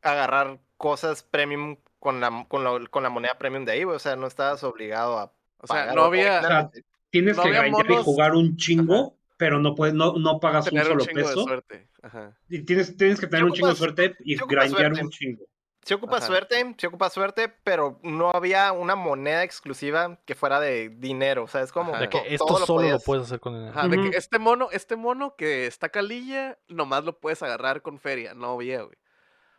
agarrar 0.00 0.60
cosas 0.76 1.24
premium 1.24 1.76
con 1.98 2.20
la, 2.20 2.46
con 2.46 2.62
la, 2.62 2.86
con 2.88 3.02
la 3.02 3.10
moneda 3.10 3.36
premium 3.36 3.64
de 3.64 3.72
ahí, 3.72 3.82
güey. 3.82 3.96
O 3.96 3.98
sea, 3.98 4.14
no 4.14 4.28
estabas 4.28 4.62
obligado 4.62 5.18
a 5.18 5.32
O 5.58 5.66
sea, 5.66 5.92
no 5.92 6.04
había 6.04 6.38
originalmente. 6.38 6.84
Tienes 7.10 7.36
No 7.36 7.42
que 7.42 7.48
había 7.48 7.62
grindear 7.62 7.90
y 7.90 8.04
jugar 8.04 8.36
un 8.36 8.56
chingo, 8.56 9.18
pero 9.36 9.58
no 9.58 9.74
puedes, 9.74 9.92
no, 9.92 10.12
no 10.12 10.38
pagas 10.38 10.66
un 10.66 10.70
tener 10.70 10.84
un 10.84 11.00
solo 11.00 11.04
chingo 11.04 11.18
de 11.18 11.24
peso. 11.24 11.42
suerte. 11.42 11.88
Ajá. 12.00 12.38
Y 12.48 12.60
tienes, 12.60 12.96
tienes 12.96 13.18
que 13.18 13.26
tener 13.26 13.44
un 13.44 13.54
chingo 13.54 13.70
de 13.70 13.74
suerte 13.74 14.14
y 14.20 14.36
suerte. 14.36 15.02
un 15.02 15.10
chingo. 15.10 15.44
Sí 15.90 15.94
ocupa 15.94 16.18
Ajá. 16.18 16.26
suerte, 16.28 16.74
sí 16.78 16.86
ocupa 16.86 17.10
suerte, 17.10 17.48
pero 17.64 17.98
no 18.04 18.30
había 18.32 18.70
una 18.70 18.94
moneda 18.94 19.42
exclusiva 19.42 20.20
que 20.24 20.36
fuera 20.36 20.60
de 20.60 20.88
dinero. 20.88 21.42
O 21.42 21.48
sea, 21.48 21.62
es 21.62 21.72
como 21.72 21.90
Ajá. 21.94 22.02
de 22.02 22.08
que 22.08 22.18
to- 22.20 22.24
esto 22.28 22.46
todo 22.46 22.58
solo 22.58 22.82
lo 22.82 22.88
podías- 22.90 23.04
puedes 23.04 23.24
hacer 23.24 23.40
con 23.40 23.54
dinero. 23.54 23.72
Ajá, 23.76 23.88
de 23.88 23.96
que 24.10 24.16
este 24.16 24.38
mono, 24.38 24.68
este 24.70 24.94
mono 24.94 25.34
que 25.34 25.66
está 25.66 25.88
calilla, 25.88 26.58
nomás 26.68 27.02
lo 27.02 27.18
puedes 27.18 27.42
agarrar 27.42 27.82
con 27.82 27.98
feria, 27.98 28.34
no 28.34 28.52
había, 28.52 28.82
güey. 28.82 28.96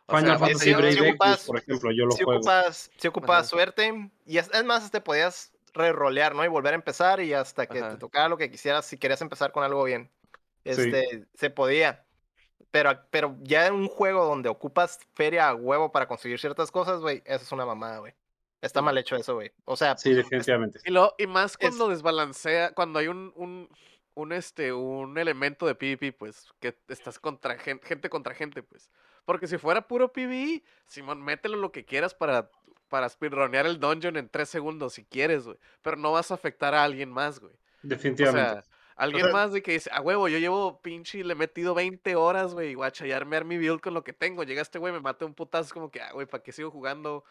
O 0.06 0.16
Final 0.16 0.30
sea, 0.30 0.38
Fantasy 0.38 0.64
sí- 0.70 0.74
Brave 0.74 1.16
por 1.46 1.58
ejemplo, 1.58 1.90
yo 1.92 2.06
lo 2.06 2.12
si 2.12 2.24
juego. 2.24 2.38
ocupas, 2.40 2.90
si 2.96 3.08
ocupas 3.08 3.38
Ajá. 3.40 3.44
suerte 3.44 4.10
y 4.24 4.38
es, 4.38 4.48
es 4.54 4.64
más 4.64 4.90
te 4.90 5.02
podías 5.02 5.52
re-rolear, 5.74 6.34
¿no? 6.34 6.46
Y 6.46 6.48
volver 6.48 6.72
a 6.72 6.76
empezar 6.76 7.20
y 7.20 7.34
hasta 7.34 7.66
que 7.66 7.80
Ajá. 7.80 7.90
te 7.90 7.96
tocara 7.98 8.30
lo 8.30 8.38
que 8.38 8.50
quisieras, 8.50 8.86
si 8.86 8.96
querías 8.96 9.20
empezar 9.20 9.52
con 9.52 9.64
algo 9.64 9.84
bien. 9.84 10.10
Este, 10.64 11.26
se 11.34 11.50
podía. 11.50 12.06
Pero, 12.70 12.98
pero 13.10 13.36
ya 13.42 13.66
en 13.66 13.74
un 13.74 13.88
juego 13.88 14.24
donde 14.24 14.48
ocupas 14.48 14.98
feria 15.14 15.48
a 15.48 15.54
huevo 15.54 15.92
para 15.92 16.06
conseguir 16.08 16.38
ciertas 16.38 16.70
cosas, 16.70 17.00
güey, 17.00 17.22
eso 17.26 17.44
es 17.44 17.52
una 17.52 17.66
mamada, 17.66 17.98
güey. 17.98 18.14
Está 18.60 18.80
mal 18.80 18.96
hecho 18.96 19.16
eso, 19.16 19.34
güey. 19.34 19.50
O 19.64 19.76
sea, 19.76 19.96
Sí, 19.98 20.14
definitivamente. 20.14 20.78
Y, 20.84 20.90
lo, 20.92 21.14
y 21.18 21.26
más 21.26 21.52
Es- 21.52 21.56
cuando 21.58 21.88
desbalancea, 21.88 22.72
cuando 22.74 23.00
hay 23.00 23.08
un, 23.08 23.32
un, 23.34 23.68
un, 24.14 24.32
este, 24.32 24.72
un 24.72 25.18
elemento 25.18 25.66
de 25.66 25.74
PvP, 25.74 26.12
pues, 26.12 26.46
que 26.60 26.78
estás 26.88 27.18
contra 27.18 27.58
gen- 27.58 27.80
gente 27.82 28.08
contra 28.08 28.34
gente, 28.34 28.62
pues. 28.62 28.90
Porque 29.24 29.46
si 29.48 29.58
fuera 29.58 29.86
puro 29.88 30.12
PvE, 30.12 30.62
Simón, 30.86 31.22
mételo 31.22 31.56
lo 31.56 31.72
que 31.72 31.84
quieras 31.84 32.14
para, 32.14 32.50
para 32.88 33.08
speedronear 33.08 33.66
el 33.66 33.80
dungeon 33.80 34.16
en 34.16 34.28
tres 34.28 34.48
segundos 34.48 34.92
si 34.94 35.04
quieres, 35.04 35.44
güey. 35.44 35.58
Pero 35.82 35.96
no 35.96 36.12
vas 36.12 36.30
a 36.30 36.34
afectar 36.34 36.74
a 36.74 36.84
alguien 36.84 37.10
más, 37.10 37.40
güey. 37.40 37.52
O 37.54 37.58
Definitivamente. 37.82 38.62
sea, 38.62 38.64
alguien 39.02 39.24
sea- 39.24 39.32
más 39.32 39.52
de 39.52 39.62
que 39.62 39.72
dice, 39.72 39.90
a 39.92 40.00
huevo, 40.00 40.28
yo 40.28 40.38
llevo 40.38 40.80
pinche, 40.80 41.22
le 41.24 41.32
he 41.32 41.36
metido 41.36 41.74
20 41.74 42.16
horas, 42.16 42.54
güey, 42.54 42.74
guacha, 42.74 43.06
y 43.06 43.12
armar 43.12 43.44
mi 43.44 43.58
build 43.58 43.80
con 43.80 43.94
lo 43.94 44.04
que 44.04 44.12
tengo. 44.12 44.42
Llega 44.44 44.62
este 44.62 44.78
güey, 44.78 44.92
me 44.92 45.00
mata 45.00 45.24
un 45.24 45.34
putazo, 45.34 45.66
es 45.66 45.72
como 45.72 45.90
que, 45.90 46.00
ah, 46.00 46.12
güey, 46.12 46.26
¿para 46.26 46.42
qué 46.42 46.52
sigo 46.52 46.70
jugando? 46.70 47.24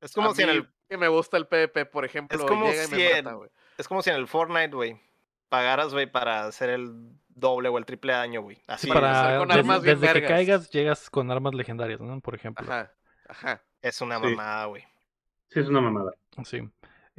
es 0.00 0.12
como 0.14 0.30
a 0.30 0.34
si 0.34 0.42
en 0.42 0.48
el 0.48 0.68
que 0.88 0.96
me 0.96 1.08
gusta 1.08 1.36
el 1.36 1.46
PvP, 1.46 1.84
por 1.86 2.04
ejemplo, 2.06 2.46
como 2.46 2.66
llega 2.70 2.84
y 2.84 2.86
si 2.86 2.94
me 2.96 3.10
en- 3.18 3.24
mata, 3.24 3.36
güey. 3.36 3.50
es 3.76 3.86
como 3.86 4.00
si 4.02 4.08
en 4.10 4.16
el 4.16 4.26
Fortnite, 4.28 4.74
güey, 4.74 4.98
pagaras, 5.50 5.92
güey, 5.92 6.06
para 6.10 6.44
hacer 6.46 6.70
el 6.70 6.90
doble 7.28 7.68
o 7.68 7.76
el 7.76 7.84
triple 7.84 8.12
daño, 8.14 8.40
güey. 8.42 8.58
Así 8.66 8.86
para 8.88 9.34
es. 9.34 9.38
con 9.40 9.52
armas 9.52 9.82
bien 9.82 10.00
desde 10.00 10.20
que 10.22 10.26
caigas 10.26 10.70
llegas 10.70 11.10
con 11.10 11.30
armas 11.30 11.54
legendarias, 11.54 12.00
¿no? 12.00 12.18
Por 12.20 12.34
ejemplo. 12.34 12.64
Ajá, 12.66 12.92
ajá. 13.28 13.62
es 13.82 14.00
una 14.00 14.18
Sí. 14.18 14.22
mamada, 14.26 14.64
güey. 14.66 14.84
Sí, 15.48 15.60
es 15.60 15.68
una 15.68 15.80
mamada. 15.80 16.12
Sí. 16.44 16.60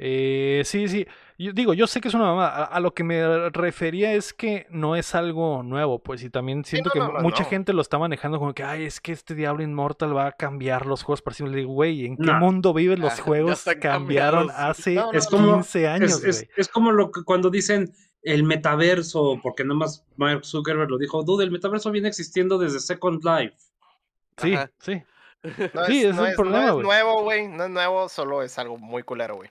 Eh, 0.04 0.62
sí, 0.64 0.88
sí. 0.88 1.06
Yo 1.38 1.52
digo, 1.52 1.74
yo 1.74 1.86
sé 1.86 2.00
que 2.00 2.08
es 2.08 2.14
una 2.14 2.24
mamá. 2.24 2.48
A, 2.48 2.64
a 2.64 2.80
lo 2.80 2.92
que 2.92 3.04
me 3.04 3.50
refería 3.50 4.14
es 4.14 4.32
que 4.34 4.66
no 4.68 4.96
es 4.96 5.14
algo 5.14 5.62
nuevo, 5.62 6.00
pues, 6.00 6.24
y 6.24 6.30
también 6.30 6.64
siento 6.64 6.88
no, 6.88 6.92
que 6.92 6.98
no, 6.98 7.12
no, 7.12 7.20
mucha 7.20 7.44
no. 7.44 7.48
gente 7.48 7.72
lo 7.72 7.82
está 7.82 7.98
manejando 7.98 8.38
como 8.40 8.52
que, 8.52 8.64
ay, 8.64 8.84
es 8.84 9.00
que 9.00 9.12
este 9.12 9.36
Diablo 9.36 9.62
Inmortal 9.62 10.16
va 10.16 10.26
a 10.26 10.32
cambiar 10.32 10.86
los 10.86 11.04
juegos 11.04 11.22
para 11.22 11.34
siempre. 11.36 11.54
Le 11.54 11.60
digo, 11.62 11.72
güey, 11.72 12.04
¿en 12.06 12.16
qué 12.16 12.24
No. 12.24 12.34
mundo 12.40 12.74
vives? 12.74 12.98
Ah, 12.98 13.02
Los 13.02 13.16
ya 13.18 13.22
juegos 13.22 13.64
cambiaron 13.80 14.50
hace 14.56 14.94
No, 14.94 15.12
no, 15.12 15.18
Es 15.18 15.26
como- 15.28 15.54
15 15.54 15.86
años, 15.88 16.10
Es, 16.10 16.24
es, 16.24 16.36
güey. 16.40 16.50
es 16.56 16.68
como 16.68 16.90
lo 16.90 17.12
que 17.12 17.22
cuando 17.24 17.48
dicen 17.48 17.92
el 18.22 18.42
metaverso, 18.42 19.38
porque 19.40 19.62
nada 19.64 19.74
más 19.78 20.04
Mark 20.16 20.44
Zuckerberg 20.44 20.90
lo 20.90 20.98
dijo, 20.98 21.22
dude, 21.22 21.44
el 21.44 21.50
metaverso 21.52 21.92
viene 21.92 22.08
existiendo 22.08 22.58
desde 22.58 22.80
Second 22.80 23.22
Life. 23.24 23.54
Sí, 24.36 24.54
Ajá. 24.54 24.70
sí. 24.80 25.02
No 25.74 25.84
Sí, 25.86 25.98
es, 26.04 26.10
es 26.10 26.14
no 26.16 26.24
el 26.24 26.30
es- 26.30 26.36
problema, 26.36 26.66
no 26.66 26.78
es 26.78 26.84
nuevo, 26.84 27.22
güey. 27.22 27.48
No 27.48 27.64
es 27.64 27.70
nuevo, 27.70 28.08
solo 28.08 28.42
es 28.42 28.58
algo 28.58 28.78
muy 28.78 29.02
culero, 29.02 29.36
güey. 29.36 29.50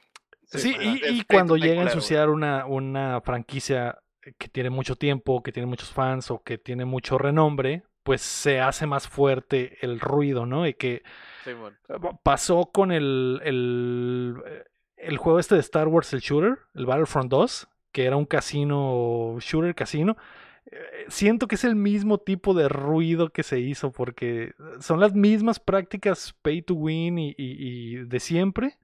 Sí, 0.51 0.75
y, 0.79 1.23
cuando 1.23 1.57
llega 1.57 1.81
a 1.81 1.83
ensuciar 1.85 2.29
una, 2.29 2.65
una 2.65 3.21
franquicia 3.21 3.97
que 4.37 4.49
tiene 4.49 4.69
mucho 4.69 4.95
tiempo, 4.95 5.41
que 5.41 5.51
tiene 5.51 5.67
muchos 5.67 5.89
fans 5.91 6.29
o 6.31 6.43
que 6.43 6.57
tiene 6.57 6.85
mucho 6.85 7.17
renombre, 7.17 7.83
pues 8.03 8.21
se 8.21 8.59
hace 8.59 8.85
más 8.85 9.07
fuerte 9.07 9.77
el 9.81 9.99
ruido, 9.99 10.45
¿no? 10.45 10.67
Y 10.67 10.73
que 10.73 11.03
Simón. 11.43 11.77
eh, 11.89 11.93
pasó 12.23 12.67
con 12.71 12.91
el, 12.91 13.41
el, 13.43 14.35
eh, 14.45 14.63
el 14.97 15.17
juego 15.17 15.39
este 15.39 15.55
de 15.55 15.61
Star 15.61 15.87
Wars, 15.87 16.13
el 16.13 16.19
shooter, 16.19 16.59
el 16.73 16.85
Battlefront 16.85 17.29
2, 17.29 17.67
que 17.91 18.05
era 18.05 18.17
un 18.17 18.25
casino, 18.25 19.37
shooter 19.39 19.73
casino. 19.75 20.17
Eh, 20.65 21.05
Siento 21.07 21.47
que 21.47 21.55
es 21.55 21.63
el 21.63 21.75
mismo 21.75 22.19
tipo 22.19 22.53
de 22.53 22.69
ruido 22.69 23.29
que 23.29 23.43
se 23.43 23.59
hizo 23.59 23.91
porque 23.91 24.53
son 24.79 24.99
las 24.99 25.13
mismas 25.13 25.59
prácticas 25.59 26.33
pay 26.41 26.61
to 26.61 26.75
win 26.75 27.17
y, 27.19 27.29
y- 27.29 27.35
y 27.37 27.95
de 28.05 28.19
siempre, 28.19 28.77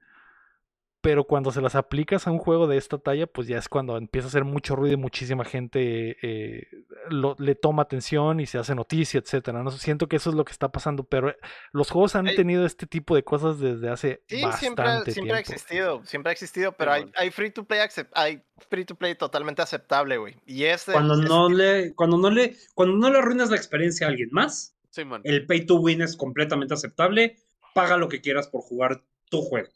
pero 1.08 1.24
cuando 1.24 1.54
se 1.54 1.62
las 1.62 1.74
aplicas 1.76 2.28
a 2.28 2.32
un 2.32 2.38
juego 2.38 2.68
de 2.68 2.76
esta 2.76 2.98
talla, 2.98 3.28
pues 3.28 3.48
ya 3.48 3.58
es 3.58 3.70
cuando 3.70 3.96
empieza 3.96 4.28
a 4.28 4.28
hacer 4.28 4.44
mucho 4.44 4.76
ruido 4.76 4.96
y 4.96 4.98
muchísima 4.98 5.46
gente 5.46 6.18
eh, 6.22 6.68
lo- 7.10 7.38
le 7.40 7.56
toma 7.56 7.84
atención 7.84 8.42
y 8.42 8.46
se 8.46 8.58
hace 8.58 8.76
noticia, 8.76 9.18
etcétera. 9.22 9.64
¿no? 9.64 9.72
Siento 9.72 10.10
que 10.10 10.18
eso 10.18 10.32
es 10.32 10.36
lo 10.36 10.44
que 10.44 10.52
está 10.52 10.70
pasando, 10.70 11.06
pero 11.06 11.30
eh, 11.30 11.38
los 11.72 11.90
juegos 11.92 12.18
han 12.18 12.26
tenido 12.26 12.66
este 12.66 12.88
tipo 12.88 13.16
de 13.16 13.24
cosas 13.24 13.58
desde 13.58 13.88
hace 13.88 14.22
Sí, 14.28 14.42
bastante 14.42 14.60
siempre, 14.60 14.84
ha- 14.86 15.06
siempre 15.06 15.34
ha 15.36 15.40
existido, 15.40 16.06
siempre 16.06 16.30
ha 16.30 16.34
existido, 16.34 16.72
pero 16.74 16.92
hay, 16.92 17.32
free 17.32 17.52
to 17.52 17.64
play 17.64 17.80
hay 18.14 18.44
free 18.70 18.84
to 18.84 18.96
play 18.96 19.16
totalmente 19.16 19.62
aceptable, 19.62 20.18
güey. 20.18 20.36
Y 20.46 20.66
este 20.66 20.92
Cuando 20.92 21.14
es- 21.14 21.22
no 21.30 21.48
le, 21.48 21.94
cuando 21.96 22.18
no 22.18 22.30
le, 22.30 22.58
cuando 22.74 22.98
no 22.98 23.10
le 23.10 23.20
arruinas 23.20 23.50
la 23.50 23.56
experiencia 23.56 24.08
a 24.08 24.10
alguien 24.10 24.28
más, 24.34 24.76
el 25.24 25.46
pay 25.46 25.66
to 25.66 25.76
win 25.76 26.02
es 26.02 26.18
completamente 26.18 26.74
aceptable. 26.74 27.38
Paga 27.74 27.96
lo 27.96 28.10
que 28.10 28.20
quieras 28.20 28.50
por 28.50 28.60
jugar 28.60 29.04
tu 29.30 29.42
juego. 29.42 29.70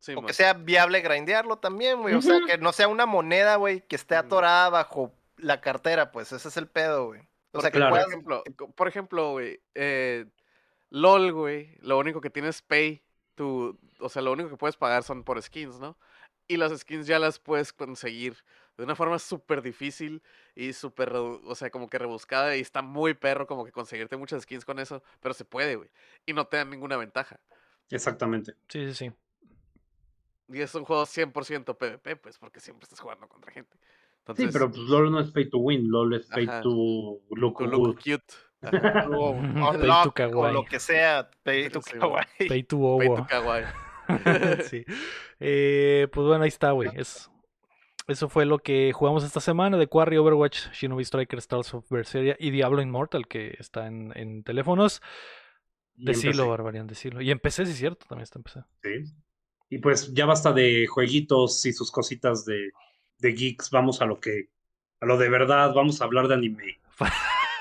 O 0.00 0.02
Simón. 0.02 0.26
que 0.26 0.32
sea 0.32 0.54
viable 0.54 1.00
grindearlo 1.00 1.58
también, 1.58 2.00
güey. 2.00 2.14
O 2.14 2.22
sea, 2.22 2.38
que 2.46 2.58
no 2.58 2.72
sea 2.72 2.88
una 2.88 3.06
moneda, 3.06 3.56
güey, 3.56 3.82
que 3.86 3.96
esté 3.96 4.16
atorada 4.16 4.70
bajo 4.70 5.12
la 5.36 5.60
cartera, 5.60 6.10
pues 6.10 6.32
ese 6.32 6.48
es 6.48 6.56
el 6.56 6.66
pedo, 6.66 7.06
güey. 7.06 7.20
O 7.52 7.60
sea, 7.60 7.70
que 7.70 7.78
Claro. 7.78 7.90
Por 7.90 7.98
puedas 7.98 8.08
ejemplo, 8.08 8.44
por 8.74 8.88
ejemplo, 8.88 9.30
güey, 9.32 9.60
eh, 9.74 10.26
LOL, 10.90 11.32
güey, 11.32 11.76
lo 11.80 11.98
único 11.98 12.20
que 12.20 12.30
tienes 12.30 12.62
pay, 12.62 13.02
tu, 13.34 13.78
o 13.98 14.08
sea, 14.08 14.22
lo 14.22 14.32
único 14.32 14.50
que 14.50 14.56
puedes 14.56 14.76
pagar 14.76 15.02
son 15.02 15.24
por 15.24 15.40
skins, 15.42 15.78
¿no? 15.78 15.96
Y 16.48 16.56
las 16.56 16.76
skins 16.78 17.06
ya 17.06 17.18
las 17.18 17.38
puedes 17.38 17.72
conseguir 17.72 18.36
de 18.76 18.84
una 18.84 18.96
forma 18.96 19.18
súper 19.18 19.62
difícil 19.62 20.22
y 20.54 20.72
súper, 20.72 21.12
o 21.14 21.54
sea, 21.54 21.70
como 21.70 21.88
que 21.88 21.98
rebuscada 21.98 22.56
y 22.56 22.60
está 22.60 22.82
muy 22.82 23.14
perro 23.14 23.46
como 23.46 23.64
que 23.64 23.72
conseguirte 23.72 24.16
muchas 24.16 24.42
skins 24.42 24.64
con 24.64 24.78
eso, 24.78 25.02
pero 25.20 25.34
se 25.34 25.44
puede, 25.44 25.76
güey, 25.76 25.90
y 26.26 26.32
no 26.32 26.46
te 26.46 26.56
dan 26.56 26.70
ninguna 26.70 26.96
ventaja. 26.96 27.40
Exactamente. 27.90 28.54
Sí, 28.68 28.86
sí, 28.88 28.94
sí. 28.94 29.12
Y 30.52 30.60
es 30.60 30.74
un 30.74 30.84
juego 30.84 31.04
100% 31.04 31.76
PvP, 31.76 32.16
pues, 32.16 32.38
porque 32.38 32.60
siempre 32.60 32.84
estás 32.84 33.00
jugando 33.00 33.28
contra 33.28 33.52
gente. 33.52 33.76
Sí, 34.36 34.48
pero 34.52 34.68
pues 34.70 34.82
LOL 34.82 35.10
no 35.10 35.20
es 35.20 35.30
pay 35.30 35.48
to 35.48 35.58
win, 35.58 35.90
LOL 35.90 36.14
es 36.14 36.26
pay 36.26 36.46
Ajá. 36.46 36.60
to 36.60 37.20
look 37.30 37.58
tu 37.58 37.66
look 37.66 37.80
good. 37.80 37.96
cute. 37.96 38.24
Ajá. 38.62 39.08
o 39.08 39.34
Pay 39.34 39.52
to 39.52 39.70
unlock 39.70 40.20
o 40.34 40.52
lo 40.52 40.64
que 40.64 40.78
sea, 40.78 41.30
pay 41.42 41.68
to 41.70 41.80
kawaii. 41.80 42.26
Pay 42.48 42.62
to 42.64 42.76
Pay 42.98 43.08
Owo. 43.08 43.16
to 43.16 43.26
kawaii. 43.26 43.64
sí. 44.68 44.84
Eh, 45.38 46.08
pues 46.12 46.26
bueno, 46.26 46.44
ahí 46.44 46.48
está, 46.48 46.72
güey. 46.72 46.90
Es, 46.94 47.30
eso 48.06 48.28
fue 48.28 48.44
lo 48.44 48.58
que 48.58 48.92
jugamos 48.92 49.24
esta 49.24 49.40
semana 49.40 49.76
de 49.78 49.86
Quarry, 49.86 50.18
Overwatch, 50.18 50.70
Shinobi 50.72 51.04
Striker, 51.04 51.38
Stars 51.38 51.72
of 51.74 51.88
Berseria 51.88 52.36
y 52.38 52.50
Diablo 52.50 52.82
Immortal, 52.82 53.26
que 53.26 53.54
está 53.58 53.86
en, 53.86 54.12
en 54.16 54.42
teléfonos. 54.44 55.00
Decilo, 55.94 56.30
empecé. 56.30 56.48
Barbarian, 56.48 56.86
decilo. 56.86 57.20
Y 57.20 57.30
empecé, 57.30 57.64
sí 57.66 57.72
es 57.72 57.78
cierto, 57.78 58.06
también 58.08 58.24
está 58.24 58.38
en 58.38 58.42
PC. 58.42 58.60
Sí. 58.82 59.14
Y 59.70 59.78
pues 59.78 60.12
ya 60.12 60.26
basta 60.26 60.52
de 60.52 60.86
jueguitos 60.86 61.64
y 61.64 61.72
sus 61.72 61.90
cositas 61.90 62.44
de 62.44 62.70
de 63.20 63.32
geeks, 63.32 63.70
vamos 63.70 64.00
a 64.02 64.06
lo 64.06 64.18
que, 64.18 64.48
a 65.00 65.06
lo 65.06 65.18
de 65.18 65.28
verdad, 65.28 65.72
vamos 65.74 66.00
a 66.00 66.04
hablar 66.04 66.28
de 66.28 66.34
anime. 66.34 66.80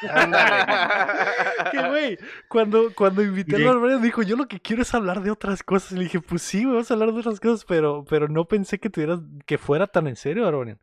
que 1.71 1.87
güey, 1.89 2.17
cuando, 2.47 2.93
cuando 2.95 3.21
invité 3.21 3.57
a 3.57 3.65
Barbarian 3.65 4.01
dijo, 4.01 4.21
yo 4.21 4.37
lo 4.37 4.47
que 4.47 4.61
quiero 4.61 4.81
es 4.81 4.93
hablar 4.93 5.21
de 5.21 5.31
otras 5.31 5.61
cosas. 5.61 5.91
Y 5.91 5.95
le 5.95 6.03
dije, 6.03 6.21
pues 6.21 6.41
sí, 6.41 6.63
vamos 6.63 6.89
a 6.89 6.93
hablar 6.93 7.11
de 7.11 7.19
otras 7.19 7.39
cosas, 7.41 7.65
pero, 7.65 8.05
pero 8.09 8.29
no 8.29 8.45
pensé 8.45 8.79
que 8.79 8.89
tuvieras, 8.89 9.19
que 9.45 9.57
fuera 9.57 9.87
tan 9.87 10.07
en 10.07 10.15
serio, 10.15 10.43
Barbarian. 10.45 10.79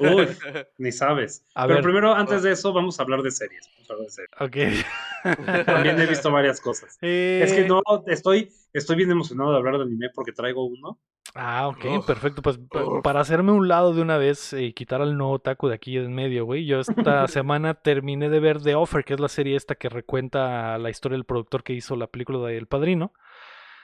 Uy, 0.00 0.26
ni 0.78 0.90
sabes. 0.90 1.44
A 1.54 1.68
Pero 1.68 1.76
ver. 1.76 1.84
primero, 1.84 2.12
antes 2.12 2.42
de 2.42 2.50
eso, 2.50 2.72
vamos 2.72 2.98
a 2.98 3.04
hablar 3.04 3.22
de 3.22 3.30
series. 3.30 3.70
Vamos 3.74 3.90
a 3.90 3.92
hablar 3.92 4.06
de 4.08 4.12
series. 4.12 4.30
Ok. 4.40 5.66
También 5.66 6.00
he 6.00 6.06
visto 6.06 6.32
varias 6.32 6.60
cosas. 6.60 6.98
Es 7.00 7.52
que 7.52 7.60
Eh, 7.60 7.68
no, 7.68 7.80
estoy, 8.08 8.50
estoy 8.72 8.96
bien 8.96 9.10
emocionado 9.10 9.52
de 9.52 9.58
hablar 9.58 9.76
de 9.78 9.82
anime 9.84 10.08
porque 10.14 10.32
traigo 10.32 10.64
uno. 10.64 10.98
Ah, 11.34 11.68
ok, 11.68 11.84
Uf. 11.98 12.06
perfecto. 12.06 12.42
Pues 12.42 12.58
Uf. 12.58 13.02
para 13.02 13.20
hacerme 13.20 13.52
un 13.52 13.68
lado 13.68 13.94
de 13.94 14.02
una 14.02 14.18
vez 14.18 14.52
y 14.52 14.72
quitar 14.72 15.00
al 15.00 15.16
no 15.16 15.30
otaku 15.30 15.68
de 15.68 15.74
aquí 15.76 15.96
en 15.96 16.14
medio, 16.14 16.44
güey. 16.44 16.66
Yo 16.66 16.80
esta 16.80 17.26
semana 17.28 17.74
terminé 17.74 18.28
de 18.28 18.40
ver 18.40 18.60
The 18.60 18.74
Offer, 18.74 19.04
que 19.04 19.14
es 19.14 19.20
la 19.20 19.28
serie 19.28 19.56
esta 19.56 19.74
que 19.76 19.88
recuenta 19.88 20.76
la 20.78 20.90
historia 20.90 21.16
del 21.16 21.24
productor 21.24 21.62
que 21.62 21.72
hizo 21.72 21.96
la 21.96 22.06
película 22.08 22.38
de 22.40 22.58
El 22.58 22.66
Padrino. 22.66 23.12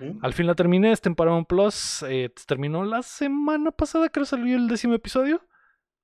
¿Mm? 0.00 0.18
Al 0.24 0.32
fin 0.32 0.46
la 0.46 0.54
terminé, 0.54 0.92
está 0.92 1.08
en 1.08 1.14
Paramount 1.14 1.48
Plus. 1.48 2.04
eh, 2.08 2.30
terminó 2.46 2.84
la 2.84 3.02
semana 3.02 3.70
pasada, 3.70 4.08
creo 4.10 4.26
salió 4.26 4.56
el 4.56 4.68
décimo 4.68 4.94
episodio. 4.94 5.40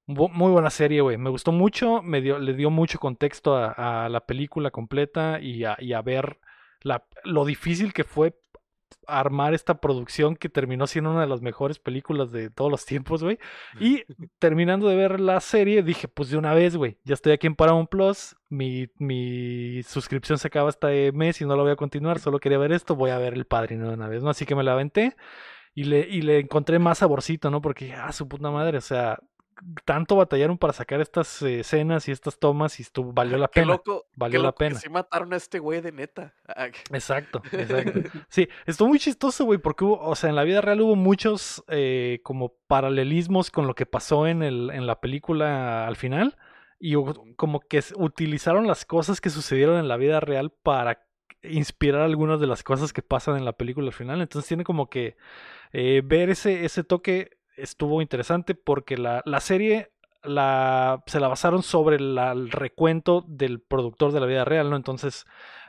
Bu- 0.06 0.31
Muy 0.32 0.51
buena 0.52 0.70
serie, 0.70 1.01
güey. 1.01 1.16
Me 1.19 1.31
gustó 1.31 1.52
mucho, 1.52 2.01
me 2.02 2.20
dio, 2.20 2.39
le 2.39 2.55
dio 2.55 2.70
mucho 2.70 2.98
contexto 2.98 3.56
a, 3.56 4.05
a 4.05 4.09
la 4.09 4.24
película 4.27 4.70
completa 4.70 5.40
y 5.40 5.65
a, 5.65 5.77
y 5.78 5.93
a 5.93 6.01
ver 6.02 6.39
la, 6.82 7.05
lo 7.24 7.44
difícil 7.44 7.93
que 7.93 8.05
fue 8.05 8.35
armar 9.07 9.55
esta 9.55 9.81
producción 9.81 10.37
que 10.37 10.49
terminó 10.49 10.87
siendo 10.87 11.11
una 11.11 11.23
de 11.23 11.27
las 11.27 11.43
mejores 11.43 11.79
películas 11.79 12.33
de 12.33 12.51
todos 12.51 12.71
los 12.71 12.85
tiempos, 12.85 13.23
güey. 13.23 13.39
Y 13.81 14.05
terminando 14.39 14.89
de 14.89 14.97
ver 14.97 15.21
la 15.21 15.41
serie, 15.41 15.83
dije, 15.83 16.09
pues 16.09 16.31
de 16.31 16.37
una 16.37 16.55
vez, 16.55 16.77
güey, 16.77 16.99
ya 17.05 17.15
estoy 17.15 17.33
aquí 17.33 17.47
en 17.47 17.57
Paramount 17.57 17.89
Plus, 17.89 18.37
mi, 18.49 18.89
mi 18.99 19.83
suscripción 19.83 20.39
se 20.39 20.49
acaba 20.49 20.71
este 20.71 21.12
mes 21.12 21.41
y 21.41 21.45
no 21.45 21.57
la 21.57 21.62
voy 21.62 21.73
a 21.73 21.77
continuar, 21.77 22.19
solo 22.19 22.39
quería 22.39 22.59
ver 22.59 22.73
esto, 22.73 22.97
voy 22.97 23.11
a 23.11 23.19
ver 23.19 23.35
El 23.35 23.47
Padrino 23.47 23.89
de 23.89 23.95
una 23.95 24.09
vez, 24.09 24.23
¿no? 24.23 24.31
Así 24.31 24.47
que 24.47 24.55
me 24.55 24.62
la 24.62 24.73
aventé 24.73 25.16
y 25.75 25.85
le, 25.85 26.01
y 26.09 26.23
le 26.23 26.39
encontré 26.39 26.79
más 26.79 26.99
saborcito, 26.99 27.51
¿no? 27.51 27.61
Porque, 27.61 27.95
ah, 27.95 28.12
su 28.12 28.29
puta 28.29 28.51
madre, 28.51 28.79
o 28.79 28.81
sea, 28.81 29.19
tanto 29.85 30.16
batallaron 30.16 30.59
para 30.59 30.72
sacar 30.72 31.01
estas 31.01 31.43
eh, 31.43 31.60
escenas 31.60 32.09
y 32.09 32.12
estas 32.12 32.39
tomas 32.39 32.78
y 32.78 32.82
estuvo, 32.82 33.12
valió 33.12 33.36
la 33.39 33.48
Qué 33.48 33.60
pena. 33.60 33.72
loco. 33.72 34.06
valió 34.16 34.39
qué 34.39 34.43
la 34.43 34.48
loco 34.48 34.59
que 34.59 34.64
pena. 34.66 34.78
sí 34.81 34.89
mataron 34.89 35.32
a 35.32 35.36
este 35.36 35.59
güey 35.59 35.81
de 35.81 35.93
neta. 35.93 36.35
Exacto, 36.93 37.43
exacto. 37.52 38.01
Sí, 38.28 38.48
estuvo 38.66 38.89
muy 38.89 38.98
chistoso, 38.98 39.44
güey, 39.44 39.59
porque 39.59 39.85
hubo, 39.85 40.01
o 40.01 40.14
sea, 40.14 40.31
en 40.31 40.36
la 40.36 40.44
vida 40.44 40.60
real 40.60 40.81
hubo 40.81 40.97
muchos 40.97 41.64
eh, 41.68 42.20
como 42.22 42.55
paralelismos 42.66 43.51
con 43.51 43.66
lo 43.66 43.74
que 43.74 43.86
pasó 43.86 44.26
en, 44.26 44.43
el, 44.43 44.70
en 44.70 44.86
la 44.86 45.01
película 45.01 45.86
al 45.86 45.97
final 45.97 46.36
y 46.78 46.94
como 47.36 47.60
que 47.60 47.82
utilizaron 47.97 48.66
las 48.66 48.85
cosas 48.85 49.20
que 49.20 49.31
sucedieron 49.31 49.78
en 49.78 49.89
la 49.89 49.97
vida 49.97 50.20
real 50.20 50.51
para 50.51 51.06
inspirar 51.43 52.02
algunas 52.02 52.40
de 52.40 52.47
las 52.47 52.62
cosas 52.62 52.93
que 52.93 53.02
pasan 53.02 53.36
en 53.36 53.44
la 53.44 53.52
película 53.52 53.86
al 53.86 53.93
final. 53.93 54.20
Entonces 54.20 54.48
tiene 54.48 54.64
como 54.64 54.89
que 54.89 55.16
eh, 55.72 56.02
ver 56.05 56.31
ese, 56.31 56.64
ese 56.64 56.85
toque 56.85 57.31
estuvo 57.56 58.02
interesante 58.02 58.55
porque 58.55 58.97
la, 58.97 59.22
la 59.26 59.40
serie 59.40 59.93
la, 60.22 61.02
se 61.06 61.20
la 61.20 61.28
basaron 61.28 61.62
sobre 61.62 62.01
la- 62.01 62.32
el 62.32 62.51
recuento 62.51 63.24
del 63.28 63.60
productor 63.60 64.12
de 64.12 64.20
la 64.20 64.26
vida 64.26 64.44
real, 64.44 64.70
¿no? 64.70 64.76
Entonces 64.76 65.24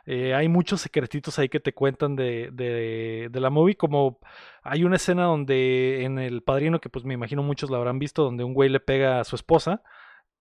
eh, 0.06 0.34
hay 0.34 0.48
muchos 0.48 0.82
secretitos 0.82 1.40
ahí 1.40 1.50
que 1.50 1.60
te 1.60 1.74
cuentan 1.74 2.16
de, 2.16 2.50
de, 2.54 3.28
de 3.32 3.40
la 3.40 3.50
movie, 3.50 3.76
como 3.76 4.20
hay 4.64 4.84
una 4.84 4.96
escena 4.98 5.24
donde 5.26 6.04
en 6.04 6.20
El 6.20 6.42
Padrino, 6.44 6.80
que 6.80 6.90
pues 6.90 7.06
me 7.06 7.14
imagino 7.16 7.44
muchos 7.44 7.70
la 7.70 7.78
habrán 7.78 8.00
visto, 8.00 8.24
donde 8.24 8.44
un 8.44 8.54
güey 8.54 8.70
le 8.70 8.80
pega 8.80 9.20
a 9.20 9.24
su 9.24 9.36
esposa. 9.36 9.82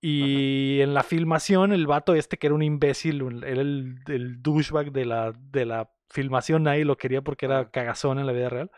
Y 0.00 0.80
en 0.82 0.92
la 0.94 1.02
filmación, 1.02 1.72
el 1.72 1.86
vato 1.86 2.14
este 2.14 2.36
que 2.38 2.46
era 2.48 2.54
un 2.54 2.62
imbécil, 2.62 3.22
era 3.44 3.62
el, 3.62 3.96
el 4.08 4.42
douchebag 4.42 4.92
de 4.92 5.06
la, 5.06 5.32
de 5.32 5.64
la 5.64 5.90
filmación, 6.10 6.64
nadie 6.64 6.84
lo 6.84 6.98
quería 6.98 7.22
porque 7.22 7.46
era 7.46 7.70
cagazón 7.70 8.18
en 8.18 8.26
la 8.26 8.32
vida 8.32 8.50
real. 8.50 8.70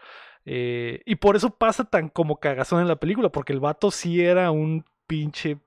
Eh, 0.48 1.02
y 1.05 1.16
por 1.16 1.35
eso 1.36 1.51
pasa 1.51 1.85
tan 1.85 2.09
como 2.09 2.39
cagazón 2.39 2.81
en 2.81 2.89
la 2.89 2.97
película, 2.97 3.28
porque 3.31 3.52
el 3.52 3.60
vato 3.60 3.90
sí 3.90 4.23
era 4.23 4.51
un 4.52 4.85
pinche 5.09 5.59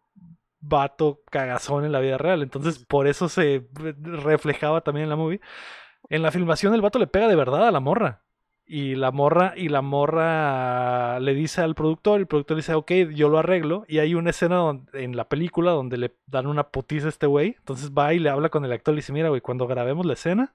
vato 0.62 1.22
cagazón 1.30 1.86
en 1.86 1.92
la 1.92 2.00
vida 2.00 2.18
real. 2.18 2.42
Entonces, 2.42 2.80
por 2.86 3.08
eso 3.08 3.30
se 3.30 3.68
re- 3.74 3.96
reflejaba 4.02 4.82
también 4.82 5.04
en 5.04 5.10
la 5.10 5.16
movie. 5.16 5.42
En 6.10 6.22
la 6.22 6.32
filmación, 6.32 6.74
el 6.74 6.82
vato 6.82 6.98
le 6.98 7.08
pega 7.08 7.28
de 7.28 7.36
verdad 7.36 7.68
a 7.68 7.72
la 7.72 7.80
morra. 7.80 8.24
Y 8.66 8.96
la 8.96 9.12
morra, 9.12 9.54
y 9.58 9.68
la 9.70 9.82
morra 9.82 11.20
le 11.20 11.34
dice 11.34 11.62
al 11.62 11.76
productor, 11.76 12.20
el 12.20 12.28
productor 12.28 12.56
dice, 12.58 12.74
ok, 12.76 12.92
yo 13.14 13.28
lo 13.28 13.40
arreglo. 13.40 13.84
Y 13.88 14.00
hay 14.00 14.16
una 14.16 14.30
escena 14.30 14.58
donde- 14.58 15.04
en 15.04 15.16
la 15.18 15.28
película 15.28 15.72
donde 15.72 15.98
le 15.98 16.16
dan 16.28 16.48
una 16.48 16.70
putiza 16.70 17.08
a 17.08 17.10
este 17.10 17.26
güey. 17.28 17.56
Entonces 17.58 17.92
va 17.92 18.14
y 18.14 18.20
le 18.20 18.30
habla 18.30 18.50
con 18.50 18.64
el 18.66 18.72
actor 18.72 18.94
y 18.94 18.96
le 18.96 19.00
dice, 19.00 19.12
mira, 19.14 19.30
güey, 19.30 19.42
cuando 19.42 19.68
grabemos 19.68 20.06
la 20.06 20.14
escena, 20.14 20.54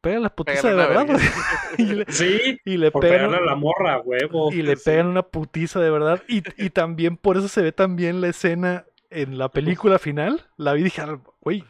pega 0.00 0.18
la 0.20 0.34
putiza 0.34 0.62
Pégale 0.62 0.82
de 0.82 0.88
verdad. 0.88 1.06
güey". 1.06 1.18
y 1.78 1.94
le, 1.94 2.04
Sí, 2.08 2.60
y 2.64 2.76
le 2.76 2.90
por 2.90 3.02
pegan- 3.02 3.34
a 3.34 3.40
la 3.40 3.54
morra, 3.54 4.00
huevo. 4.00 4.52
y 4.52 4.62
le 4.62 4.76
Sí. 4.76 4.82
pegan 4.86 5.06
una 5.08 5.22
putiza 5.22 5.80
de 5.80 5.90
verdad. 5.90 6.22
Y, 6.28 6.42
y 6.56 6.70
también 6.70 7.16
por 7.16 7.36
eso 7.36 7.48
se 7.48 7.62
ve 7.62 7.72
también 7.72 8.20
la 8.20 8.28
escena 8.28 8.84
en 9.10 9.38
la 9.38 9.48
película 9.50 9.98
final. 9.98 10.46
La 10.56 10.72
vi 10.72 10.80
y 10.82 10.84
dije, 10.84 11.02
"Ah, 11.02 11.18
güey, 11.40 11.64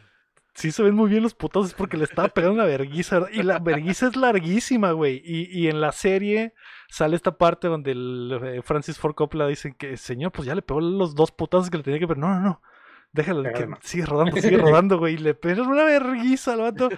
sí 0.53 0.71
se 0.71 0.83
ven 0.83 0.95
muy 0.95 1.09
bien 1.09 1.23
los 1.23 1.33
putazos 1.33 1.73
porque 1.73 1.97
le 1.97 2.03
estaba 2.03 2.27
pegando 2.27 2.55
una 2.55 2.65
verguiza. 2.65 3.19
¿verdad? 3.19 3.33
Y 3.33 3.43
la 3.43 3.59
verguiza 3.59 4.07
es 4.07 4.15
larguísima, 4.15 4.91
güey. 4.91 5.21
Y, 5.25 5.47
y 5.49 5.67
en 5.69 5.79
la 5.81 5.91
serie 5.91 6.53
sale 6.89 7.15
esta 7.15 7.37
parte 7.37 7.67
donde 7.67 7.91
el, 7.91 8.39
eh, 8.43 8.61
Francis 8.63 8.99
Ford 8.99 9.15
Coppola 9.15 9.47
dice 9.47 9.73
que, 9.77 9.95
señor, 9.97 10.31
pues 10.33 10.45
ya 10.45 10.53
le 10.55 10.61
pegó 10.61 10.81
los 10.81 11.15
dos 11.15 11.31
putazos 11.31 11.69
que 11.69 11.77
le 11.77 11.83
tenía 11.83 11.99
que 11.99 12.07
pegar. 12.07 12.17
No, 12.19 12.29
no, 12.35 12.41
no. 12.41 12.61
Déjalo, 13.13 13.43
que 13.51 13.67
sigue 13.81 14.05
rodando, 14.05 14.37
sigue 14.37 14.57
rodando, 14.57 14.97
güey. 14.97 15.15
Y 15.15 15.17
le 15.17 15.33
pegan 15.33 15.67
una 15.67 15.83
verguiza 15.83 16.53
al 16.53 16.59
vato. 16.61 16.89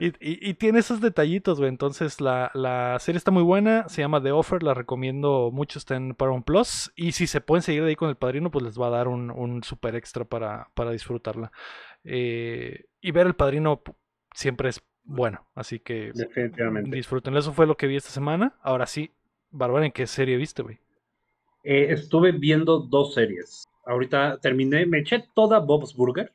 Y, 0.00 0.06
y- 0.20 0.50
y 0.50 0.54
tiene 0.54 0.80
esos 0.80 1.00
detallitos, 1.00 1.58
güey. 1.58 1.70
Entonces, 1.70 2.20
la, 2.20 2.50
la 2.52 2.98
serie 3.00 3.16
está 3.16 3.30
muy 3.30 3.42
buena. 3.42 3.88
Se 3.88 4.02
llama 4.02 4.22
The 4.22 4.32
Offer. 4.32 4.62
La 4.62 4.74
recomiendo 4.74 5.50
mucho. 5.50 5.78
Está 5.78 5.96
en 5.96 6.14
Paramount 6.14 6.44
Plus. 6.44 6.92
Y 6.94 7.12
si 7.12 7.26
se 7.26 7.40
pueden 7.40 7.62
seguir 7.62 7.82
de 7.84 7.88
ahí 7.90 7.96
con 7.96 8.10
el 8.10 8.16
padrino, 8.16 8.50
pues 8.50 8.64
les 8.64 8.78
va 8.78 8.88
a 8.88 8.90
dar 8.90 9.08
un, 9.08 9.30
un 9.30 9.62
super 9.62 9.94
extra 9.96 10.24
para, 10.26 10.68
para 10.74 10.90
disfrutarla. 10.90 11.50
Eh, 12.04 12.84
y 13.00 13.10
ver 13.12 13.26
el 13.26 13.34
padrino 13.34 13.82
siempre 14.34 14.68
es 14.68 14.82
bueno. 15.04 15.46
Así 15.54 15.78
que 15.80 16.12
Definitivamente. 16.14 16.94
disfruten. 16.94 17.34
Eso 17.36 17.52
fue 17.54 17.66
lo 17.66 17.76
que 17.78 17.86
vi 17.86 17.96
esta 17.96 18.10
semana. 18.10 18.56
Ahora 18.62 18.86
sí, 18.86 19.10
Bárbara, 19.50 19.86
¿en 19.86 19.92
qué 19.92 20.06
serie 20.06 20.36
viste, 20.36 20.62
güey? 20.62 20.78
Eh, 21.64 21.86
estuve 21.92 22.32
viendo 22.32 22.80
dos 22.80 23.14
series. 23.14 23.68
Ahorita 23.84 24.38
terminé, 24.38 24.86
me 24.86 24.98
eché 25.00 25.24
toda 25.34 25.58
Bob's 25.58 25.94
Burger. 25.94 26.32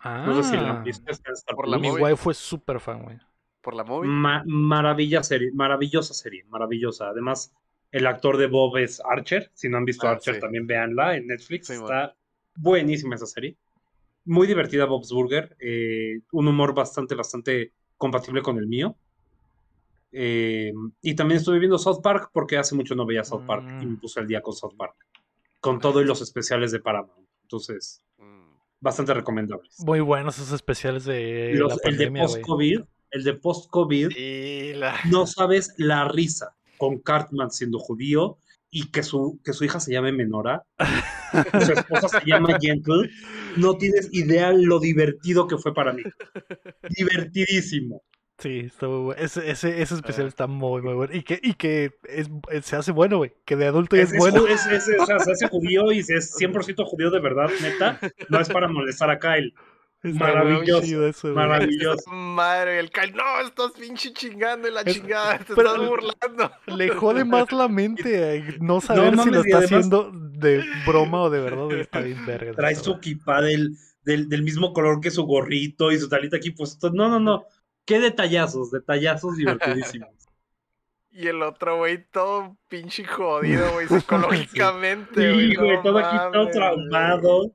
Ah, 0.00 0.24
No 0.26 0.42
sé 0.42 0.50
si 0.50 0.56
la 0.56 0.80
viste. 0.82 1.10
en 1.12 1.32
Star 1.34 1.54
Por 1.54 1.68
la 1.68 1.78
mi 1.78 1.90
guay 1.90 2.16
fue 2.16 2.34
súper 2.34 2.80
fan, 2.80 3.02
güey. 3.04 3.18
Por 3.60 3.74
la 3.74 3.84
movie. 3.84 4.08
Ma- 4.10 4.42
maravilla 4.46 5.22
serie, 5.22 5.50
maravillosa 5.52 6.12
serie, 6.14 6.44
maravillosa. 6.48 7.08
Además, 7.08 7.54
el 7.92 8.06
actor 8.08 8.36
de 8.36 8.46
Bob 8.48 8.76
es 8.78 9.00
Archer. 9.04 9.50
Si 9.54 9.68
no 9.68 9.76
han 9.76 9.84
visto 9.84 10.08
Ah, 10.08 10.12
Archer, 10.12 10.34
sí. 10.34 10.40
también 10.40 10.66
véanla 10.66 11.16
en 11.16 11.28
Netflix. 11.28 11.68
Sí, 11.68 11.74
Está 11.74 12.16
buenísima 12.56 13.14
esa 13.14 13.26
serie. 13.26 13.56
Muy 14.24 14.46
divertida 14.48 14.84
Bob's 14.86 15.12
Burger. 15.12 15.56
eh, 15.60 16.20
un 16.32 16.48
humor 16.48 16.74
bastante, 16.74 17.14
bastante 17.14 17.72
compatible 17.96 18.42
con 18.42 18.58
el 18.58 18.66
mío. 18.66 18.96
Eh, 20.10 20.72
y 21.00 21.14
también 21.14 21.38
estuve 21.38 21.58
viendo 21.58 21.78
South 21.78 22.00
Park 22.02 22.30
porque 22.32 22.58
hace 22.58 22.74
mucho 22.74 22.94
no 22.94 23.06
veía 23.06 23.24
South 23.24 23.44
Park 23.46 23.64
y 23.80 23.86
Mm. 23.86 23.90
me 23.92 23.96
puse 23.96 24.20
al 24.20 24.26
día 24.26 24.42
con 24.42 24.52
South 24.52 24.74
Park. 24.76 24.94
Con 25.62 25.78
todo 25.80 26.02
y 26.02 26.04
los 26.04 26.20
especiales 26.20 26.72
de 26.72 26.80
Paramount. 26.80 27.26
Entonces, 27.42 28.02
Mm. 28.18 28.56
bastante 28.80 29.14
recomendables. 29.14 29.76
Muy 29.86 30.00
buenos 30.00 30.36
esos 30.38 30.52
especiales 30.52 31.04
de 31.04 31.52
Los- 31.54 31.70
la 31.70 31.74
el 31.74 31.96
de 31.96 32.04
pandemia, 32.06 32.22
post-COVID, 32.24 32.80
el 33.12 33.24
de 33.24 33.32
post-COVID, 33.34 34.76
la... 34.76 34.94
no 35.10 35.26
sabes 35.26 35.72
la 35.78 36.08
risa 36.08 36.54
con 36.78 36.98
Cartman 36.98 37.50
siendo 37.50 37.78
judío 37.78 38.38
y 38.70 38.90
que 38.90 39.02
su, 39.02 39.38
que 39.44 39.52
su 39.52 39.64
hija 39.64 39.78
se 39.80 39.92
llame 39.92 40.12
Menora, 40.12 40.64
y 40.78 40.84
su 41.70 41.72
esposa 41.72 42.08
se 42.08 42.26
llama 42.26 42.58
Gentle. 42.60 43.08
No 43.56 43.76
tienes 43.76 44.08
idea 44.12 44.52
lo 44.52 44.80
divertido 44.80 45.46
que 45.46 45.58
fue 45.58 45.72
para 45.74 45.92
mí. 45.92 46.02
Divertidísimo. 46.96 48.02
Sí, 48.42 48.58
está 48.66 48.88
muy 48.88 48.98
bueno. 49.04 49.22
Ese, 49.22 49.50
ese, 49.50 49.80
ese 49.82 49.94
especial 49.94 50.26
está 50.26 50.46
muy, 50.46 50.82
muy 50.82 50.94
bueno. 50.94 51.14
Y 51.14 51.22
que, 51.22 51.38
y 51.42 51.54
que 51.54 51.92
es, 52.08 52.28
es- 52.50 52.66
se 52.66 52.76
hace 52.76 52.90
bueno, 52.92 53.18
güey. 53.18 53.32
Que 53.44 53.56
de 53.56 53.66
adulto 53.66 53.94
es, 53.96 54.12
bueno. 54.16 54.42
ju- 54.42 54.48
es- 54.48 54.66
es- 54.66 54.90
o 55.00 55.06
sea, 55.06 55.18
se 55.20 55.32
hace 55.32 55.48
judío 55.48 55.92
y 55.92 56.00
es 56.00 56.36
100% 56.38 56.84
judío 56.84 57.10
de 57.10 57.20
verdad, 57.20 57.48
neta. 57.60 57.98
No 58.28 58.40
es 58.40 58.48
para 58.48 58.68
molestar 58.68 59.10
a 59.10 59.18
Kyle. 59.18 59.54
Está 60.02 60.18
maravilloso, 60.18 61.06
eso. 61.06 61.28
Maravilloso. 61.28 62.10
Madre, 62.10 62.80
el 62.80 62.90
Kyle, 62.90 63.14
no, 63.14 63.46
estás 63.46 63.70
pinche 63.78 64.12
chingando 64.12 64.66
y 64.66 64.72
la 64.72 64.80
Es- 64.80 64.94
chingada, 64.94 65.38
te 65.38 65.54
pero- 65.54 65.74
estás 65.74 65.88
burlando. 65.88 66.50
Le 66.76 66.88
jode 66.88 67.24
más 67.24 67.52
la 67.52 67.68
mente 67.68 68.36
eh, 68.38 68.56
no 68.60 68.80
saber 68.80 69.10
si 69.12 69.16
mames, 69.16 69.34
lo 69.34 69.40
está 69.42 69.58
además- 69.58 69.72
haciendo 69.86 70.10
de 70.12 70.64
broma 70.84 71.22
o 71.22 71.30
de 71.30 71.40
verdad. 71.40 71.70
Está 71.78 72.00
bien 72.00 72.26
verga. 72.26 72.52
Trae 72.54 72.74
su 72.74 72.90
equipa 72.94 73.40
del, 73.40 73.76
del, 74.04 74.28
del 74.28 74.42
mismo 74.42 74.72
color 74.72 75.00
que 75.00 75.12
su 75.12 75.22
gorrito 75.24 75.92
y 75.92 75.98
su 76.00 76.08
talita 76.08 76.38
aquí 76.38 76.50
puesto. 76.50 76.90
No, 76.90 77.08
no, 77.08 77.20
no. 77.20 77.44
Qué 77.84 77.98
detallazos, 78.00 78.70
detallazos 78.70 79.36
divertidísimos. 79.36 80.08
Y 81.14 81.26
el 81.28 81.42
otro, 81.42 81.76
güey, 81.76 82.06
todo 82.10 82.56
pinche 82.68 83.04
jodido, 83.04 83.70
güey, 83.74 83.86
psicológicamente, 83.88 85.30
güey. 85.34 85.50
Sí, 85.50 85.56
güey, 85.56 85.76
no 85.76 85.82
todo 85.82 85.98
aquí 85.98 86.16
todo 86.32 86.48
traumado. 86.48 87.54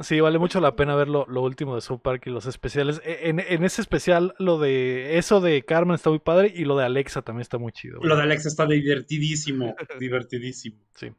Sí, 0.00 0.20
vale 0.20 0.38
mucho 0.38 0.60
la 0.60 0.76
pena 0.76 0.94
ver 0.94 1.08
lo, 1.08 1.26
lo 1.26 1.42
último 1.42 1.74
de 1.74 1.82
South 1.82 2.00
Park 2.00 2.22
y 2.26 2.30
los 2.30 2.46
especiales. 2.46 3.02
E- 3.04 3.28
En, 3.28 3.38
en 3.40 3.64
ese 3.64 3.82
especial, 3.82 4.34
lo 4.38 4.58
de 4.58 5.18
eso 5.18 5.42
de 5.42 5.62
Carmen 5.66 5.94
está 5.94 6.08
muy 6.08 6.18
padre 6.18 6.50
y 6.54 6.64
lo 6.64 6.76
de 6.78 6.86
Alexa 6.86 7.20
también 7.20 7.42
está 7.42 7.58
muy 7.58 7.72
chido. 7.72 7.98
güey. 7.98 8.08
Lo 8.08 8.16
de 8.16 8.22
Alex 8.22 8.46
está 8.46 8.64
divertidísimo, 8.64 9.74
divertidísimo. 10.00 10.78
Sí. 10.94 11.12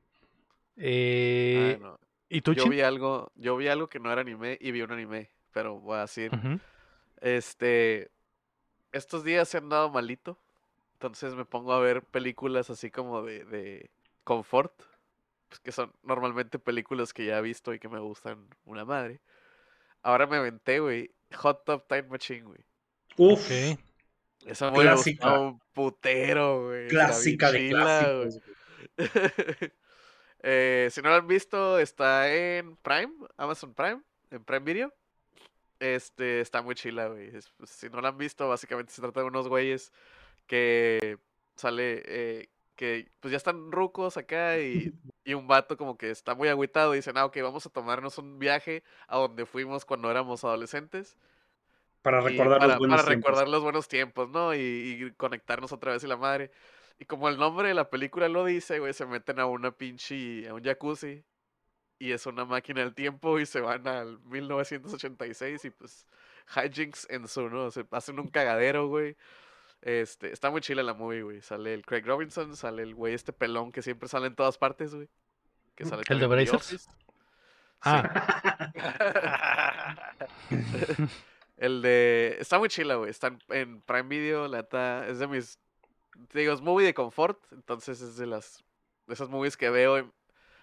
Eh, 0.77 1.77
Ah, 1.79 1.83
no. 1.83 1.99
¿Y 2.29 2.41
tú, 2.41 2.53
Yo 2.53 2.67
vi 2.69 2.81
algo, 2.81 3.31
yo 3.35 3.55
vi 3.55 3.67
algo 3.67 3.87
que 3.87 3.99
no 3.99 4.11
era 4.11 4.21
anime 4.21 4.57
y 4.59 4.71
vi 4.71 4.81
un 4.81 4.91
anime, 4.91 5.29
pero 5.53 5.79
voy 5.79 5.97
a 5.97 6.01
decir, 6.01 6.29
Ujú. 6.33 6.59
Este, 7.21 8.11
estos 8.91 9.23
días 9.23 9.47
se 9.49 9.57
han 9.57 9.69
dado 9.69 9.89
malito, 9.89 10.39
entonces 10.93 11.35
me 11.35 11.45
pongo 11.45 11.73
a 11.73 11.79
ver 11.79 12.03
películas 12.03 12.69
así 12.69 12.89
como 12.91 13.21
de, 13.23 13.45
de 13.45 13.89
confort, 14.23 14.73
pues 15.49 15.59
que 15.61 15.71
son 15.71 15.93
normalmente 16.03 16.59
películas 16.59 17.13
que 17.13 17.25
ya 17.25 17.37
he 17.37 17.41
visto 17.41 17.73
y 17.73 17.79
que 17.79 17.89
me 17.89 17.99
gustan 17.99 18.47
una 18.65 18.85
madre. 18.85 19.21
Ahora 20.01 20.27
me 20.27 20.37
aventé, 20.37 20.79
güey, 20.79 21.11
Hot 21.35 21.65
Top 21.65 21.87
Time 21.87 22.03
Machine, 22.03 22.43
güey. 22.43 22.65
Uf, 23.17 23.41
Ok. 23.45 23.79
Esa 24.45 24.71
me 24.71 24.79
Clásica. 24.81 25.29
gustó 25.29 25.41
un 25.47 25.59
putero, 25.73 26.65
güey. 26.67 26.87
clásica 26.87 27.51
de 27.51 27.69
clásicos. 27.69 28.39
güey. 28.39 28.97
Eh, 30.43 30.89
si 30.91 31.01
no 31.01 31.09
lo 31.09 31.15
han 31.15 31.27
visto, 31.27 31.79
está 31.79 32.31
en 32.31 32.77
Prime, 32.77 33.11
Amazon 33.37 33.73
Prime, 33.73 34.01
en 34.29 34.43
Prime 34.43 34.63
Video. 34.65 34.93
Este, 35.79 36.41
está 36.41 36.61
muy 36.61 36.75
chila, 36.75 37.07
güey. 37.07 37.35
Es- 37.35 37.49
pues, 37.57 37.69
si 37.69 37.89
no 37.89 38.01
lo 38.01 38.07
han 38.07 38.17
visto, 38.17 38.47
básicamente 38.49 38.91
se 38.93 39.01
trata 39.01 39.21
de 39.21 39.27
unos 39.27 39.47
güeyes 39.47 39.91
que 40.47 41.17
sale, 41.55 42.03
eh, 42.05 42.49
que 42.75 43.09
pues 43.19 43.31
ya 43.31 43.37
están 43.37 43.71
rucos 43.71 44.17
acá 44.17 44.59
y, 44.59 44.93
y 45.25 45.33
un 45.33 45.47
vato 45.47 45.77
como 45.77 45.97
que 45.97 46.09
está 46.11 46.35
muy 46.35 46.47
agüitado 46.49 46.93
y 46.93 46.97
dicen, 46.97 47.17
ah, 47.17 47.25
ok, 47.25 47.37
vamos 47.41 47.65
a 47.65 47.69
tomarnos 47.69 48.17
un 48.17 48.39
viaje 48.39 48.83
a 49.07 49.17
donde 49.17 49.45
fuimos 49.45 49.85
cuando 49.85 50.09
éramos 50.11 50.43
adolescentes. 50.43 51.17
Para 52.01 52.21
recordar 52.21 52.59
para, 52.59 52.67
los 52.69 52.77
buenos 52.79 52.97
para 52.97 53.07
tiempos. 53.09 53.25
recordar 53.29 53.49
los 53.49 53.63
buenos 53.63 53.87
tiempos, 53.87 54.29
¿no? 54.29 54.53
Y, 54.55 54.59
y 54.59 55.11
conectarnos 55.17 55.71
otra 55.73 55.91
vez 55.93 56.03
y 56.03 56.07
la 56.07 56.17
madre. 56.17 56.51
Y 56.99 57.05
como 57.05 57.29
el 57.29 57.37
nombre 57.37 57.67
de 57.67 57.73
la 57.73 57.89
película 57.89 58.29
lo 58.29 58.45
dice, 58.45 58.79
güey, 58.79 58.93
se 58.93 59.05
meten 59.05 59.39
a 59.39 59.45
una 59.45 59.71
pinche, 59.71 60.47
a 60.47 60.53
un 60.53 60.63
jacuzzi. 60.63 61.23
Y 61.99 62.11
es 62.11 62.25
una 62.25 62.45
máquina 62.45 62.81
del 62.81 62.93
tiempo 62.93 63.39
y 63.39 63.45
se 63.45 63.59
van 63.59 63.87
al 63.87 64.19
1986 64.25 65.65
y 65.65 65.69
pues 65.71 66.05
hijinks 66.55 67.07
en 67.09 67.27
su, 67.27 67.49
¿no? 67.49 67.71
Se 67.71 67.85
hacen 67.91 68.19
un 68.19 68.27
cagadero, 68.27 68.87
güey. 68.87 69.15
Este, 69.81 70.31
está 70.31 70.49
muy 70.49 70.61
chila 70.61 70.83
la 70.83 70.93
movie, 70.93 71.23
güey. 71.23 71.41
Sale 71.41 71.73
el 71.73 71.85
Craig 71.85 72.03
Robinson, 72.05 72.55
sale 72.55 72.83
el 72.83 72.95
güey 72.95 73.13
este 73.13 73.33
pelón 73.33 73.71
que 73.71 73.81
siempre 73.81 74.09
sale 74.09 74.27
en 74.27 74.35
todas 74.35 74.57
partes, 74.57 74.93
güey. 74.93 75.09
Que 75.75 75.85
sale 75.85 76.03
¿El 76.07 76.19
de 76.19 76.27
Brazers? 76.27 76.89
Ah, 77.81 78.73
El 81.57 81.81
de. 81.81 82.37
Está 82.39 82.59
muy 82.59 82.69
chila, 82.69 82.95
güey. 82.95 83.09
Está 83.09 83.35
en, 83.49 83.81
Prime 83.81 84.07
Video, 84.07 84.47
la 84.47 84.57
neta. 84.57 85.07
Es 85.07 85.19
de 85.19 85.27
mis. 85.27 85.59
Te 86.29 86.39
digo, 86.39 86.53
es 86.53 86.61
movie 86.61 86.85
de 86.85 86.93
confort. 86.93 87.39
Entonces 87.51 88.01
es 88.01 88.15
de 88.17 88.27
las. 88.27 88.63
De 89.07 89.13
esas 89.13 89.29
movies 89.29 89.57
que 89.57 89.69
veo. 89.69 90.11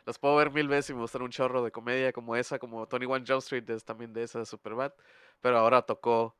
Las 0.06 0.18
puedo 0.18 0.36
ver 0.36 0.50
mil 0.50 0.68
veces 0.68 0.90
y 0.90 0.94
me 0.94 1.00
gustan 1.00 1.22
un 1.22 1.30
chorro 1.30 1.62
de 1.64 1.70
comedia 1.70 2.12
como 2.12 2.36
esa, 2.36 2.58
como 2.58 2.86
Tony 2.86 3.06
One 3.06 3.24
Jump 3.26 3.38
Street, 3.38 3.68
es 3.70 3.84
también 3.84 4.12
de 4.12 4.22
esa 4.22 4.38
de 4.38 4.46
Superbad. 4.46 4.92
Pero 5.40 5.58
ahora 5.58 5.82
tocó 5.82 6.36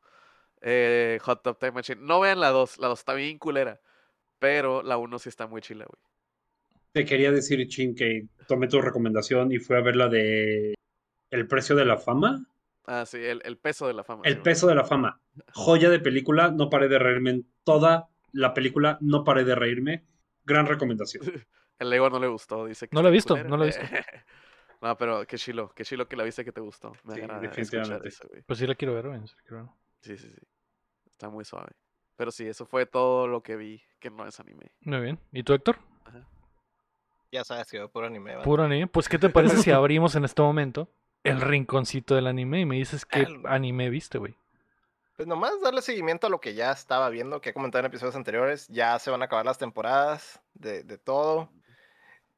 eh, 0.60 1.18
Hot 1.22 1.42
Top 1.42 1.58
Time 1.58 1.72
Machine. 1.72 2.00
No 2.02 2.20
vean 2.20 2.40
la 2.40 2.50
2, 2.50 2.78
la 2.78 2.88
2 2.88 2.98
está 2.98 3.14
bien 3.14 3.38
culera. 3.38 3.80
Pero 4.38 4.82
la 4.82 4.98
1 4.98 5.18
sí 5.18 5.28
está 5.30 5.46
muy 5.46 5.62
chila, 5.62 5.86
güey. 5.86 6.02
Te 6.92 7.04
quería 7.04 7.32
decir, 7.32 7.66
Chin, 7.68 7.94
que 7.94 8.28
tomé 8.46 8.68
tu 8.68 8.80
recomendación 8.80 9.50
y 9.50 9.58
fui 9.58 9.76
a 9.76 9.80
ver 9.80 9.96
la 9.96 10.08
de 10.08 10.74
El 11.30 11.48
precio 11.48 11.74
de 11.74 11.84
la 11.84 11.96
fama. 11.96 12.46
Ah, 12.86 13.06
sí, 13.06 13.16
el, 13.16 13.40
el 13.44 13.56
peso 13.56 13.86
de 13.86 13.94
la 13.94 14.04
fama. 14.04 14.22
El 14.24 14.34
sí, 14.34 14.40
peso 14.42 14.66
de 14.66 14.74
la 14.74 14.84
fama. 14.84 15.20
Joya 15.54 15.88
de 15.90 15.98
película, 15.98 16.50
no 16.50 16.68
paré 16.68 16.88
de 16.88 16.98
reírme 16.98 17.30
en 17.30 17.46
toda 17.64 18.08
la 18.32 18.52
película, 18.52 18.98
no 19.00 19.24
paré 19.24 19.44
de 19.44 19.54
reírme. 19.54 20.04
Gran 20.44 20.66
recomendación. 20.66 21.24
El 21.78 21.90
Lego 21.90 22.08
no 22.10 22.18
le 22.18 22.28
gustó, 22.28 22.66
dice 22.66 22.88
que 22.88 22.94
No 22.94 23.02
la 23.02 23.08
he 23.08 23.12
visto, 23.12 23.34
culera. 23.34 23.48
no 23.48 23.56
la 23.56 23.64
he 23.64 23.66
visto. 23.66 23.82
no, 24.80 24.96
pero 24.96 25.26
qué 25.26 25.36
chilo, 25.38 25.70
qué 25.74 25.84
chilo 25.84 26.06
que 26.08 26.16
la 26.16 26.24
viste 26.24 26.44
que 26.44 26.52
te 26.52 26.60
gustó. 26.60 26.92
Me 27.04 27.14
Sí, 27.14 27.20
definitivamente. 27.40 28.08
eso, 28.08 28.28
güey. 28.28 28.42
pues 28.42 28.58
sí 28.58 28.66
la 28.66 28.74
quiero 28.74 28.94
ver, 28.94 29.08
güey. 29.08 29.20
sí 29.26 29.34
la 29.36 29.42
quiero 29.42 29.56
ver. 29.64 29.72
Sí, 30.00 30.16
sí, 30.18 30.28
sí. 30.30 30.40
Está 31.10 31.28
muy 31.28 31.44
suave. 31.44 31.72
Pero 32.16 32.30
sí, 32.30 32.46
eso 32.46 32.64
fue 32.66 32.86
todo 32.86 33.26
lo 33.26 33.42
que 33.42 33.56
vi 33.56 33.82
que 33.98 34.08
no 34.10 34.26
es 34.26 34.38
anime. 34.38 34.70
Muy 34.82 35.00
bien. 35.00 35.18
¿Y 35.32 35.42
tú, 35.42 35.52
Héctor? 35.52 35.78
Ya 37.32 37.42
sabes 37.44 37.68
que 37.68 37.78
veo 37.78 37.88
puro 37.90 38.06
anime, 38.06 38.36
¿va? 38.36 38.42
Puro 38.42 38.62
anime. 38.62 38.86
Pues, 38.86 39.08
¿qué 39.08 39.18
te 39.18 39.28
parece 39.28 39.56
si 39.56 39.70
abrimos 39.72 40.14
en 40.14 40.24
este 40.24 40.40
momento 40.42 40.88
el 41.24 41.40
rinconcito 41.40 42.14
del 42.14 42.26
anime 42.28 42.60
y 42.60 42.66
me 42.66 42.76
dices 42.76 43.04
qué 43.04 43.20
El- 43.22 43.42
anime 43.46 43.90
viste, 43.90 44.18
güey? 44.18 44.36
Pues 45.16 45.26
nomás 45.28 45.60
darle 45.60 45.80
seguimiento 45.82 46.26
a 46.26 46.30
lo 46.30 46.40
que 46.40 46.54
ya 46.54 46.72
estaba 46.72 47.08
viendo, 47.08 47.40
que 47.40 47.50
he 47.50 47.54
comentado 47.54 47.80
en 47.80 47.86
episodios 47.86 48.16
anteriores. 48.16 48.66
Ya 48.68 48.98
se 48.98 49.10
van 49.10 49.22
a 49.22 49.26
acabar 49.26 49.44
las 49.46 49.58
temporadas 49.58 50.40
de, 50.54 50.82
de 50.84 50.98
todo. 50.98 51.50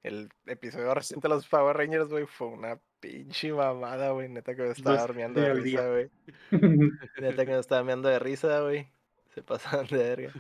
El 0.07 0.28
episodio 0.47 0.95
reciente 0.95 1.27
de 1.27 1.35
los 1.35 1.49
Power 1.49 1.77
Rangers, 1.77 2.09
güey, 2.09 2.27
fue 2.27 2.47
una 2.47 2.78
pinche 3.01 3.53
mamada, 3.53 4.11
güey. 4.11 4.28
Neta 4.28 4.55
que 4.55 4.62
me 4.62 4.70
estaba 4.70 5.05
durmiendo 5.05 5.41
de 5.41 5.53
risa, 5.53 5.89
güey. 5.89 6.11
Neta 7.20 7.45
que 7.45 7.51
me 7.51 7.59
estaba 7.59 7.83
meando 7.83 8.09
de 8.09 8.20
risa, 8.20 8.61
güey. 8.61 8.89
Se 9.35 9.43
pasaban 9.43 9.89
de 9.89 9.97
verga. 9.97 10.33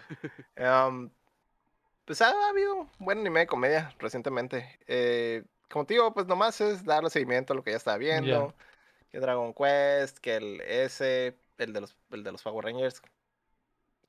Am, 0.56 1.10
pues 2.04 2.22
ha, 2.22 2.30
habido 2.48 2.76
un 2.76 2.90
buen 3.00 3.18
anime 3.18 3.40
de 3.40 3.46
comedia 3.48 3.92
recientemente. 3.98 4.78
Eh, 4.86 5.42
como 5.68 5.84
te 5.84 5.94
digo, 5.94 6.14
pues 6.14 6.28
nomás 6.28 6.60
es 6.60 6.84
darle 6.84 7.10
seguimiento 7.10 7.52
a 7.52 7.56
lo 7.56 7.64
que 7.64 7.72
ya 7.72 7.78
estaba 7.78 7.98
viendo. 7.98 8.54
Que 9.10 9.18
Dragon 9.18 9.52
Quest, 9.52 10.18
que 10.18 10.36
el 10.36 10.60
S, 10.60 11.36
el 11.58 11.72
de 11.72 11.80
los, 11.80 11.96
el 12.12 12.22
de 12.22 12.30
los 12.30 12.42
Power 12.44 12.66
Rangers. 12.66 13.02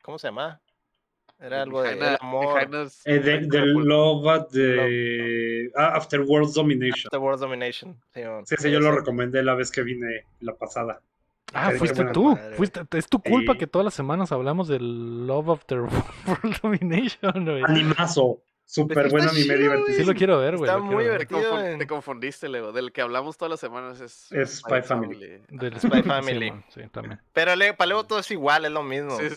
¿Cómo 0.04 0.20
se 0.20 0.28
llama? 0.28 0.62
Era 1.40 1.62
algo 1.62 1.84
de 1.84 1.92
el 1.92 2.18
amor. 2.20 2.60
Eh, 3.06 3.20
de, 3.20 3.40
de 3.42 3.66
Love 3.68 4.50
de 4.52 5.72
ah, 5.76 5.94
After 5.96 6.22
World 6.22 6.52
Domination. 6.54 7.10
The 7.12 7.18
World 7.18 7.40
Domination. 7.42 7.96
Sí, 8.14 8.22
Sí, 8.46 8.56
ese 8.56 8.72
yo 8.72 8.80
lo 8.80 8.92
recomendé 8.92 9.44
la 9.44 9.54
vez 9.54 9.70
que 9.72 9.84
vine 9.84 10.24
la 10.40 10.56
pasada. 10.56 11.00
Ah, 11.54 11.72
fuiste 11.78 12.04
tú. 12.06 12.30
madre. 12.36 12.56
Fuiste, 12.56 12.82
es 12.98 13.08
tu 13.08 13.22
culpa 13.22 13.54
Sí. 13.54 13.60
que 13.60 13.68
todas 13.68 13.86
las 13.86 13.94
semanas 13.94 14.32
hablamos 14.32 14.68
del 14.68 15.28
Love 15.28 15.50
After 15.52 15.82
World 16.28 16.60
Domination, 16.62 17.46
güey. 17.46 17.64
Animazo. 17.66 18.42
Súper 18.70 18.98
está 19.06 19.10
buen 19.10 19.30
anime 19.30 19.44
chido, 19.44 19.58
divertido. 19.58 19.98
Sí 19.98 20.04
lo 20.04 20.14
quiero 20.14 20.40
ver, 20.40 20.58
güey. 20.58 20.70
Está 20.70 20.82
muy. 20.82 20.98
Te, 20.98 21.04
divertido, 21.04 21.78
te 21.78 21.88
confundiste, 21.88 22.50
Lego. 22.50 22.74
Del 22.74 22.92
que 22.92 23.02
hablamos 23.02 23.38
todas 23.38 23.52
las 23.52 23.62
semanas 23.62 24.02
es, 24.02 24.30
Es 24.30 24.58
Spy 24.58 24.82
Family. 24.82 25.42
Del 25.48 25.80
Spy 25.80 26.04
Family. 26.04 26.54
Sí, 26.68 26.82
también. 26.92 27.22
Pero 27.32 27.54
para 27.78 27.88
Leo 27.88 28.04
todo 28.04 28.20
es 28.20 28.30
igual, 28.30 28.66
es 28.66 28.72
lo 28.72 28.84
mismo. 28.84 29.18
Sí, 29.18 29.30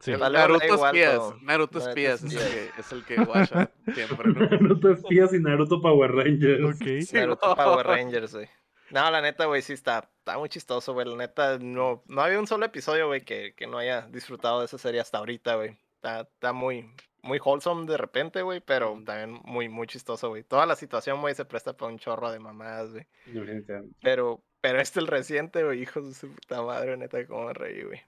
sí, 0.00 0.12
Naruto 0.18 0.64
igual 0.64 0.96
Espías. 0.96 1.14
todo. 1.16 1.36
Naruto 1.42 1.44
Naruto 1.44 1.88
Espías 1.90 2.24
es 2.24 2.32
el 2.32 2.38
que, 2.40 2.80
es 2.80 2.92
el 2.92 3.04
que 3.04 3.16
guacha 3.16 3.70
siempre, 3.92 4.32
¿no? 4.32 4.40
Naruto 4.50 4.90
Espías 4.90 5.34
y 5.34 5.38
Naruto 5.38 5.82
Power 5.82 6.10
Rangers. 6.10 6.64
Ok. 6.64 6.86
Sí, 7.02 7.16
Naruto 7.16 7.46
no. 7.46 7.56
Power 7.56 7.86
Rangers, 7.86 8.34
güey. 8.34 8.48
No, 8.88 9.10
la 9.10 9.20
neta, 9.20 9.44
güey, 9.44 9.60
sí 9.60 9.74
está, 9.74 10.10
está 10.18 10.38
muy 10.38 10.48
chistoso, 10.48 10.94
güey. 10.94 11.06
La 11.06 11.14
neta, 11.14 11.58
no, 11.58 12.02
no 12.06 12.22
había 12.22 12.38
un 12.38 12.46
solo 12.46 12.64
episodio, 12.64 13.06
güey, 13.08 13.20
que, 13.20 13.54
que 13.54 13.66
no 13.66 13.76
haya 13.76 14.08
disfrutado 14.10 14.60
de 14.60 14.64
esa 14.64 14.78
serie 14.78 15.02
hasta 15.02 15.18
ahorita, 15.18 15.56
güey. 15.56 15.76
Está, 15.96 16.22
está 16.22 16.54
muy, 16.54 16.90
muy 17.22 17.38
wholesome 17.44 17.86
de 17.86 17.96
repente, 17.96 18.42
güey, 18.42 18.60
pero 18.60 19.00
también 19.04 19.40
muy, 19.44 19.68
muy 19.68 19.86
chistoso, 19.86 20.28
güey. 20.30 20.42
Toda 20.44 20.66
la 20.66 20.76
situación, 20.76 21.20
güey, 21.20 21.34
se 21.34 21.44
presta 21.44 21.76
para 21.76 21.92
un 21.92 21.98
chorro 21.98 22.30
de 22.30 22.38
mamadas, 22.38 22.90
güey. 22.92 23.06
Pero, 24.02 24.42
pero 24.60 24.80
este 24.80 25.00
el 25.00 25.06
reciente, 25.06 25.64
güey, 25.64 25.82
hijos 25.82 26.06
de 26.08 26.14
su 26.14 26.32
puta 26.34 26.62
madre, 26.62 26.96
neta, 26.96 27.26
cómo 27.26 27.46
me 27.46 27.52
reí, 27.54 27.82
güey. 27.82 28.00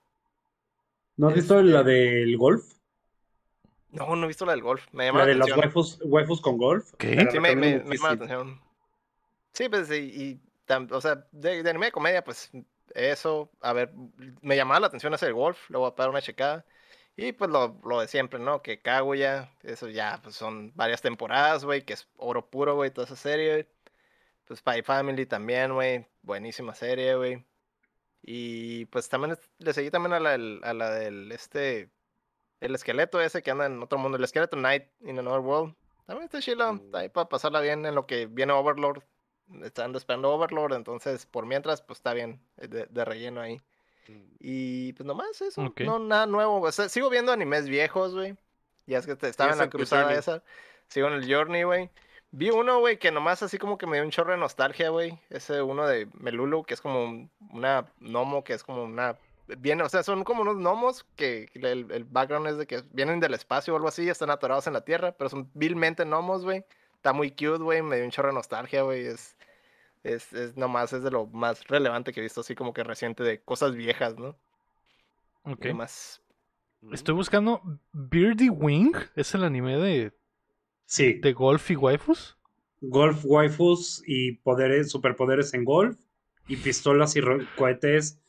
¿No 1.16 1.28
has 1.28 1.34
visto 1.34 1.60
la 1.62 1.82
del 1.82 2.36
golf? 2.36 2.64
No, 3.90 4.16
no 4.16 4.24
he 4.24 4.28
visto 4.28 4.46
la 4.46 4.52
del 4.52 4.62
golf. 4.62 4.86
Me 4.92 5.04
llama 5.04 5.18
La 5.20 5.24
la 5.26 5.28
de 5.32 5.34
las 5.36 5.48
atención. 5.48 5.58
waifus, 5.66 5.98
waifus 6.04 6.40
con 6.40 6.56
golf. 6.56 6.92
¿Qué? 6.98 7.14
La 7.16 7.30
Sí, 7.30 7.38
me, 7.38 7.54
me, 7.54 7.76
recomiendo 7.76 7.84
me 7.88 7.96
llama 7.96 8.08
la 8.08 8.14
atención. 8.14 8.60
Sí, 9.52 9.68
pues, 9.68 9.90
y, 9.90 9.94
y 9.94 10.40
tam- 10.66 10.90
o 10.90 11.00
sea, 11.00 11.26
de, 11.30 11.62
de 11.62 11.70
anime 11.70 11.86
de 11.86 11.92
comedia, 11.92 12.24
pues, 12.24 12.50
eso, 12.94 13.50
a 13.60 13.74
ver, 13.74 13.92
me 14.40 14.56
llamaba 14.56 14.80
la 14.80 14.86
atención 14.86 15.12
ese 15.12 15.26
del 15.26 15.34
golf, 15.34 15.68
le 15.68 15.76
voy 15.76 15.90
a 15.90 15.94
dar 15.94 16.08
una 16.08 16.22
checada. 16.22 16.64
Y 17.16 17.32
pues 17.32 17.50
lo, 17.50 17.78
lo 17.84 18.00
de 18.00 18.08
siempre, 18.08 18.38
¿no? 18.40 18.62
Que 18.62 18.80
Kaguya, 18.80 19.50
eso 19.62 19.88
ya, 19.88 20.20
pues 20.22 20.34
son 20.36 20.72
varias 20.74 21.02
temporadas, 21.02 21.64
güey, 21.64 21.84
que 21.84 21.92
es 21.94 22.08
oro 22.16 22.48
puro, 22.50 22.74
güey, 22.74 22.90
toda 22.90 23.06
esa 23.06 23.16
serie. 23.16 23.68
Pues 24.46 24.60
Spy 24.60 24.82
Family 24.82 25.26
también, 25.26 25.74
güey, 25.74 26.06
buenísima 26.22 26.74
serie, 26.74 27.16
güey. 27.16 27.46
Y 28.22 28.86
pues 28.86 29.08
también 29.08 29.38
le 29.58 29.72
seguí 29.74 29.90
también 29.90 30.14
a 30.14 30.20
la, 30.20 30.32
del- 30.32 30.60
a 30.64 30.74
la 30.74 30.90
del, 30.92 31.32
este, 31.32 31.90
el 32.60 32.74
esqueleto 32.74 33.20
ese 33.20 33.42
que 33.42 33.50
anda 33.52 33.66
en 33.66 33.82
otro 33.82 33.98
mundo, 33.98 34.18
el 34.18 34.24
esqueleto 34.24 34.56
Night 34.56 34.84
in 35.02 35.18
Another 35.18 35.40
World. 35.40 35.76
También 36.06 36.24
está 36.26 36.40
chilo, 36.40 36.74
está 36.76 37.00
ahí 37.00 37.08
para 37.10 37.28
pasarla 37.28 37.60
bien 37.60 37.86
en 37.86 37.94
lo 37.94 38.06
que 38.06 38.26
viene 38.26 38.52
Overlord. 38.52 39.04
Están 39.64 39.94
esperando 39.96 40.32
Overlord, 40.32 40.74
entonces 40.74 41.26
por 41.26 41.46
mientras, 41.46 41.82
pues 41.82 41.98
está 42.00 42.14
bien, 42.14 42.42
eh, 42.58 42.68
de, 42.68 42.86
de 42.86 43.04
relleno 43.04 43.40
ahí. 43.42 43.60
Y 44.40 44.92
pues 44.94 45.06
nomás 45.06 45.40
eso, 45.40 45.62
Ok. 45.62 45.80
no 45.82 45.98
nada 45.98 46.26
nuevo. 46.26 46.60
O 46.60 46.72
sea, 46.72 46.88
sigo 46.88 47.08
viendo 47.10 47.32
animes 47.32 47.68
viejos, 47.68 48.14
güey. 48.14 48.36
Ya 48.86 48.98
es 48.98 49.06
que 49.06 49.14
te- 49.16 49.28
estaba 49.28 49.50
es 49.50 49.56
en 49.56 49.60
la 49.60 49.70
cruzada 49.70 50.12
esa. 50.14 50.42
Sigo 50.88 51.06
en 51.08 51.14
el 51.14 51.32
Journey, 51.32 51.62
güey. 51.62 51.90
Vi 52.32 52.50
uno, 52.50 52.80
güey, 52.80 52.98
que 52.98 53.10
nomás 53.12 53.42
así 53.42 53.58
como 53.58 53.76
que 53.78 53.86
me 53.86 53.96
dio 53.98 54.04
un 54.04 54.10
chorro 54.10 54.32
de 54.32 54.38
nostalgia, 54.38 54.88
güey. 54.88 55.18
Ese 55.30 55.62
uno 55.62 55.86
de 55.86 56.08
Melulu, 56.14 56.64
que 56.64 56.74
es 56.74 56.80
como 56.80 57.04
un- 57.04 57.30
una 57.50 57.86
gnomo, 58.00 58.42
que 58.42 58.54
es 58.54 58.64
como 58.64 58.82
una... 58.84 59.16
Viene, 59.58 59.82
o 59.82 59.88
sea, 59.88 60.02
son 60.02 60.24
como 60.24 60.42
unos 60.42 60.56
gnomos 60.56 61.04
que 61.16 61.48
que 61.52 61.58
el, 61.58 61.90
el 61.90 62.04
background 62.04 62.46
es 62.46 62.56
de 62.56 62.66
que 62.66 62.82
vienen 62.92 63.20
del 63.20 63.34
espacio 63.34 63.74
o 63.74 63.76
algo 63.76 63.88
así, 63.88 64.08
están 64.08 64.30
atorados 64.30 64.66
en 64.66 64.72
la 64.72 64.84
tierra, 64.84 65.12
pero 65.12 65.28
son 65.28 65.50
vilmente 65.52 66.04
gnomos, 66.04 66.44
güey. 66.44 66.64
Está 66.96 67.12
muy 67.12 67.30
cute, 67.32 67.58
güey, 67.62 67.82
me 67.82 67.96
dio 67.96 68.04
un 68.04 68.10
chorro 68.12 68.28
de 68.28 68.34
nostalgia, 68.34 68.82
güey. 68.82 69.04
Es, 69.06 69.36
es, 70.02 70.32
es 70.32 70.56
nomás, 70.56 70.92
es 70.92 71.02
de 71.02 71.10
lo 71.10 71.26
más 71.26 71.66
relevante 71.68 72.12
que 72.12 72.20
he 72.20 72.22
visto, 72.22 72.40
así 72.40 72.54
como 72.54 72.72
que 72.72 72.84
reciente 72.84 73.22
de 73.22 73.42
cosas 73.42 73.74
viejas, 73.74 74.18
¿no? 74.18 74.36
Ok. 75.44 75.66
Nomás 75.66 76.22
Estoy 76.90 77.14
buscando 77.14 77.62
Beardy 77.92 78.48
Wing. 78.48 78.94
¿Es 79.14 79.34
el 79.34 79.44
anime 79.44 79.76
de, 79.76 80.12
Sí, 80.86 81.14
de 81.14 81.32
golf 81.32 81.70
y 81.70 81.76
waifus? 81.76 82.36
golf 82.80 83.24
waifus 83.24 84.02
y 84.06 84.32
poderes, 84.38 84.90
superpoderes 84.90 85.54
en 85.54 85.64
golf 85.64 85.96
y 86.48 86.56
pistolas 86.56 87.16
y 87.16 87.20
cohetes. 87.56 88.20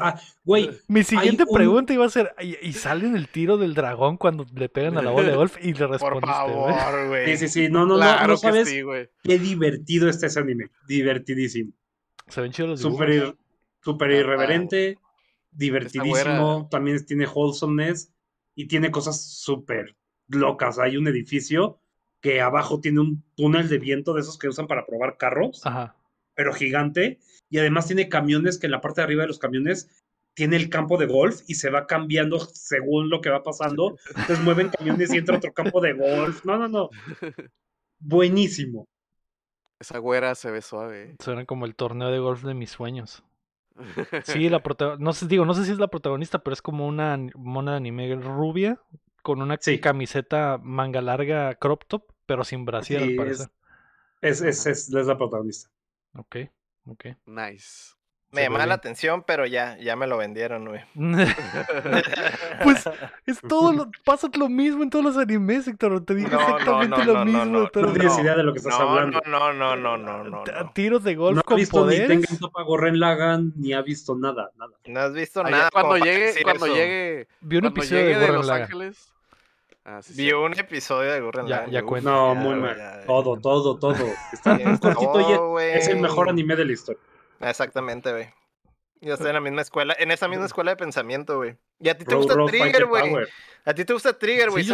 Ah, 0.00 0.20
güey, 0.44 0.70
Mi 0.88 1.02
siguiente 1.04 1.44
un- 1.48 1.54
pregunta 1.54 1.92
iba 1.92 2.06
a 2.06 2.08
ser: 2.10 2.34
¿y, 2.40 2.56
y 2.66 2.72
sale 2.72 3.06
en 3.06 3.16
el 3.16 3.28
tiro 3.28 3.56
del 3.58 3.74
dragón 3.74 4.16
cuando 4.16 4.46
le 4.54 4.68
pegan 4.68 4.96
a 4.98 5.02
la 5.02 5.10
bola 5.10 5.28
de 5.30 5.36
golf? 5.36 5.56
Y 5.60 5.72
le 5.74 5.78
Por 5.80 5.90
respondiste, 5.90 6.42
güey. 6.52 6.74
favor, 6.74 7.08
güey. 7.08 7.26
sí, 7.26 7.36
sí, 7.36 7.48
sí, 7.48 7.68
no, 7.68 7.80
no, 7.80 7.94
no, 7.94 7.96
Claro 7.96 8.26
no 8.28 8.34
que 8.34 8.40
sabes 8.40 8.68
sí, 8.68 8.82
güey. 8.82 9.08
qué 9.22 9.38
divertido 9.38 10.08
está 10.08 10.26
ese 10.26 10.40
anime. 10.40 10.66
Divertidísimo. 10.86 11.72
Se 12.28 12.40
ven 12.40 12.52
chidos 12.52 12.70
los. 12.70 12.80
Súper 12.80 13.08
ir- 13.10 13.36
Ah, 13.86 14.12
irreverente, 14.12 14.98
divertidísimo, 15.52 16.68
también 16.70 17.04
tiene 17.06 17.26
wholesomeness 17.26 18.12
y 18.54 18.66
tiene 18.66 18.90
cosas 18.90 19.22
súper 19.24 19.96
locas. 20.28 20.78
Hay 20.78 20.96
un 20.96 21.08
edificio 21.08 21.80
que 22.20 22.40
abajo 22.40 22.80
tiene 22.80 23.00
un 23.00 23.24
túnel 23.34 23.68
de 23.68 23.78
viento 23.78 24.12
de 24.12 24.20
esos 24.20 24.38
que 24.38 24.48
usan 24.48 24.66
para 24.66 24.84
probar 24.86 25.16
carros, 25.16 25.64
Ajá. 25.64 25.96
Pero 26.40 26.54
gigante, 26.54 27.18
y 27.50 27.58
además 27.58 27.86
tiene 27.86 28.08
camiones 28.08 28.58
que 28.58 28.64
en 28.66 28.70
la 28.72 28.80
parte 28.80 29.02
de 29.02 29.04
arriba 29.04 29.20
de 29.24 29.28
los 29.28 29.38
camiones 29.38 29.90
tiene 30.32 30.56
el 30.56 30.70
campo 30.70 30.96
de 30.96 31.04
golf 31.04 31.42
y 31.48 31.56
se 31.56 31.68
va 31.68 31.86
cambiando 31.86 32.38
según 32.40 33.10
lo 33.10 33.20
que 33.20 33.28
va 33.28 33.42
pasando. 33.42 33.98
Entonces 34.08 34.40
mueven 34.40 34.70
camiones 34.70 35.12
y 35.12 35.18
entra 35.18 35.36
otro 35.36 35.52
campo 35.52 35.82
de 35.82 35.92
golf. 35.92 36.42
No, 36.46 36.56
no, 36.56 36.66
no. 36.66 36.88
Buenísimo. 37.98 38.88
Esa 39.78 39.98
güera 39.98 40.34
se 40.34 40.50
ve 40.50 40.62
suave. 40.62 41.14
Suena 41.22 41.44
como 41.44 41.66
el 41.66 41.74
torneo 41.74 42.08
de 42.10 42.18
golf 42.20 42.42
de 42.42 42.54
mis 42.54 42.70
sueños. 42.70 43.22
Sí, 44.24 44.48
la 44.48 44.62
no 44.98 45.12
sé, 45.12 45.26
digo, 45.26 45.44
no 45.44 45.52
sé 45.52 45.66
si 45.66 45.72
es 45.72 45.78
la 45.78 45.88
protagonista, 45.88 46.38
pero 46.42 46.54
es 46.54 46.62
como 46.62 46.86
una 46.86 47.18
mona 47.34 47.72
de 47.72 47.76
anime 47.76 48.14
rubia 48.16 48.80
con 49.22 49.42
una 49.42 49.58
Sí. 49.60 49.78
camiseta 49.78 50.58
manga 50.62 51.02
larga 51.02 51.54
crop 51.56 51.84
top, 51.86 52.04
pero 52.24 52.44
sin 52.44 52.64
brasier 52.64 53.00
Sí, 53.00 53.04
al 53.04 53.10
es- 53.10 53.16
parecer. 53.18 53.48
Es, 54.22 54.40
es, 54.40 54.66
es, 54.66 54.88
es 54.94 55.06
la 55.06 55.18
protagonista. 55.18 55.68
Ok, 56.16 56.36
ok. 56.86 57.04
Nice. 57.26 57.94
Me 58.32 58.42
llamaba 58.42 58.64
la 58.66 58.74
atención, 58.74 59.24
pero 59.26 59.44
ya, 59.44 59.76
ya 59.78 59.96
me 59.96 60.06
lo 60.06 60.16
vendieron, 60.16 60.64
güey. 60.66 60.80
pues 62.62 62.88
es 63.26 63.40
todo 63.48 63.72
lo, 63.72 63.90
pasa 64.04 64.28
lo 64.38 64.48
mismo 64.48 64.84
en 64.84 64.90
todos 64.90 65.04
los 65.04 65.16
animes, 65.16 65.66
Héctor. 65.66 66.04
Te 66.04 66.14
digo 66.14 66.28
No, 66.30 66.40
exactamente 66.40 66.98
no, 66.98 67.04
lo 67.04 67.14
no, 67.14 67.24
mismo. 67.24 67.44
no, 67.46 67.68
pero 67.72 67.86
No 67.88 67.92
tienes 67.92 68.18
idea 68.18 68.36
de 68.36 68.42
lo 68.44 68.52
que 68.52 68.58
estás 68.58 68.78
no, 68.78 68.88
hablando. 68.88 69.20
No, 69.26 69.52
no, 69.52 69.74
no, 69.76 69.96
no, 69.96 70.24
no, 70.24 70.44
No, 70.44 70.70
Tiros 70.72 71.02
de 71.02 71.16
golf 71.16 71.36
no 71.38 71.42
con 71.42 71.56
visto 71.56 71.78
ni 71.78 71.82
poderes. 71.96 72.08
Tengen 72.08 72.38
Toppa 72.38 72.62
Gurren 72.62 73.00
Lagann, 73.00 73.52
ni 73.56 73.72
ha 73.72 73.82
visto 73.82 74.14
nada, 74.14 74.50
nada. 74.56 74.72
No 74.86 75.00
has 75.00 75.12
visto 75.12 75.40
Allá- 75.40 75.50
nada. 75.50 75.70
cuando 75.72 75.96
llegue, 75.96 76.32
cuando 76.44 76.66
eso. 76.66 76.74
llegue, 76.76 77.28
Vi 77.40 77.56
un 77.56 77.62
cuando 77.62 77.80
episodio 77.80 78.02
llegue 78.02 78.18
de 78.18 78.26
de 78.26 78.32
Los. 78.32 78.48
Ángeles. 78.50 79.12
Ah, 79.84 80.02
sí, 80.02 80.12
Vi 80.14 80.28
sí. 80.28 80.32
un 80.32 80.58
episodio 80.58 81.12
de 81.12 81.20
Gurren 81.20 81.46
Ya- 81.46 81.66
ya 81.66 81.80
güey. 81.80 81.84
cuenta. 82.02 82.10
No, 82.10 82.34
muy 82.34 82.58
güey, 82.58 82.74
mal. 82.76 83.04
Todo, 83.06 83.40
todo, 83.40 83.78
todo. 83.78 83.94
Está 84.32 84.52
un 84.52 84.76
cortito 84.76 85.20
y 85.20 85.24
todo, 85.36 85.60
es 85.60 85.88
el 85.88 86.00
mejor 86.00 86.28
anime 86.28 86.54
de 86.56 86.64
la 86.66 86.72
historia. 86.72 87.00
Exactamente, 87.40 88.12
güey. 88.12 88.28
Yo 89.02 89.14
estoy 89.14 89.28
en 89.28 89.34
la 89.34 89.40
misma 89.40 89.62
escuela, 89.62 89.96
en 89.98 90.10
esa 90.10 90.28
misma 90.28 90.44
escuela 90.44 90.72
de 90.72 90.76
pensamiento, 90.76 91.38
güey. 91.38 91.56
Y 91.78 91.88
a 91.88 91.96
ti 91.96 92.04
te 92.04 92.14
gusta 92.14 92.34
Trigger, 92.46 92.84
güey. 92.84 93.26
A 93.64 93.72
ti 93.74 93.84
te 93.86 93.94
gusta 93.94 94.18
Trigger, 94.18 94.50
güey. 94.50 94.64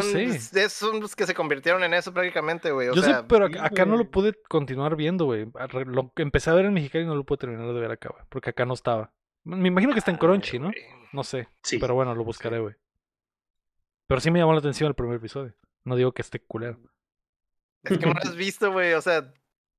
Son, 0.69 1.01
los 1.01 1.15
que 1.15 1.27
se 1.27 1.35
convirtieron 1.35 1.85
en 1.85 1.95
eso 1.95 2.13
prácticamente, 2.13 2.73
güey. 2.73 2.89
O 2.89 2.95
Yo 2.95 3.03
sea, 3.03 3.19
sé, 3.19 3.25
pero 3.29 3.47
sí, 3.47 3.55
acá, 3.61 3.85
no 3.85 3.97
lo 3.97 4.11
pude 4.11 4.35
continuar 4.49 4.97
viendo, 4.97 5.27
güey. 5.27 5.47
Lo 5.87 6.13
empecé 6.17 6.51
a 6.51 6.55
ver 6.55 6.65
en 6.65 6.75
Mexicali 6.75 7.05
y 7.05 7.07
no 7.07 7.15
lo 7.15 7.23
pude 7.23 7.39
terminar 7.39 7.73
de 7.73 7.81
ver 7.81 7.93
acá, 7.93 8.09
güey. 8.13 8.25
Porque 8.29 8.51
acá 8.51 8.67
no 8.67 8.75
estaba. 8.75 9.13
Me 9.45 9.69
imagino 9.69 9.93
que 9.93 10.01
está 10.01 10.11
en 10.11 10.17
ay, 10.17 10.21
Crunchy, 10.21 10.59
¿no? 10.59 10.73
No 11.13 11.23
sé. 11.23 11.49
Sí. 11.63 11.79
Pero 11.79 11.95
bueno, 11.95 12.13
lo 12.17 12.25
buscaré, 12.25 12.59
güey. 12.59 12.75
Pero 14.07 14.21
sí 14.21 14.31
me 14.31 14.39
llamó 14.39 14.53
la 14.53 14.61
atención 14.61 14.89
el 14.89 14.95
primer 14.95 15.17
episodio. 15.17 15.55
No 15.85 15.97
digo 15.97 16.13
que 16.13 16.23
esté 16.23 16.41
culero. 16.41 16.79
Es 17.83 17.99
que 17.99 18.07
no 18.07 18.13
lo 18.15 18.21
has 18.23 18.37
visto, 18.37 18.73
güey. 18.73 18.93
O 18.95 19.01
sea, 19.01 19.33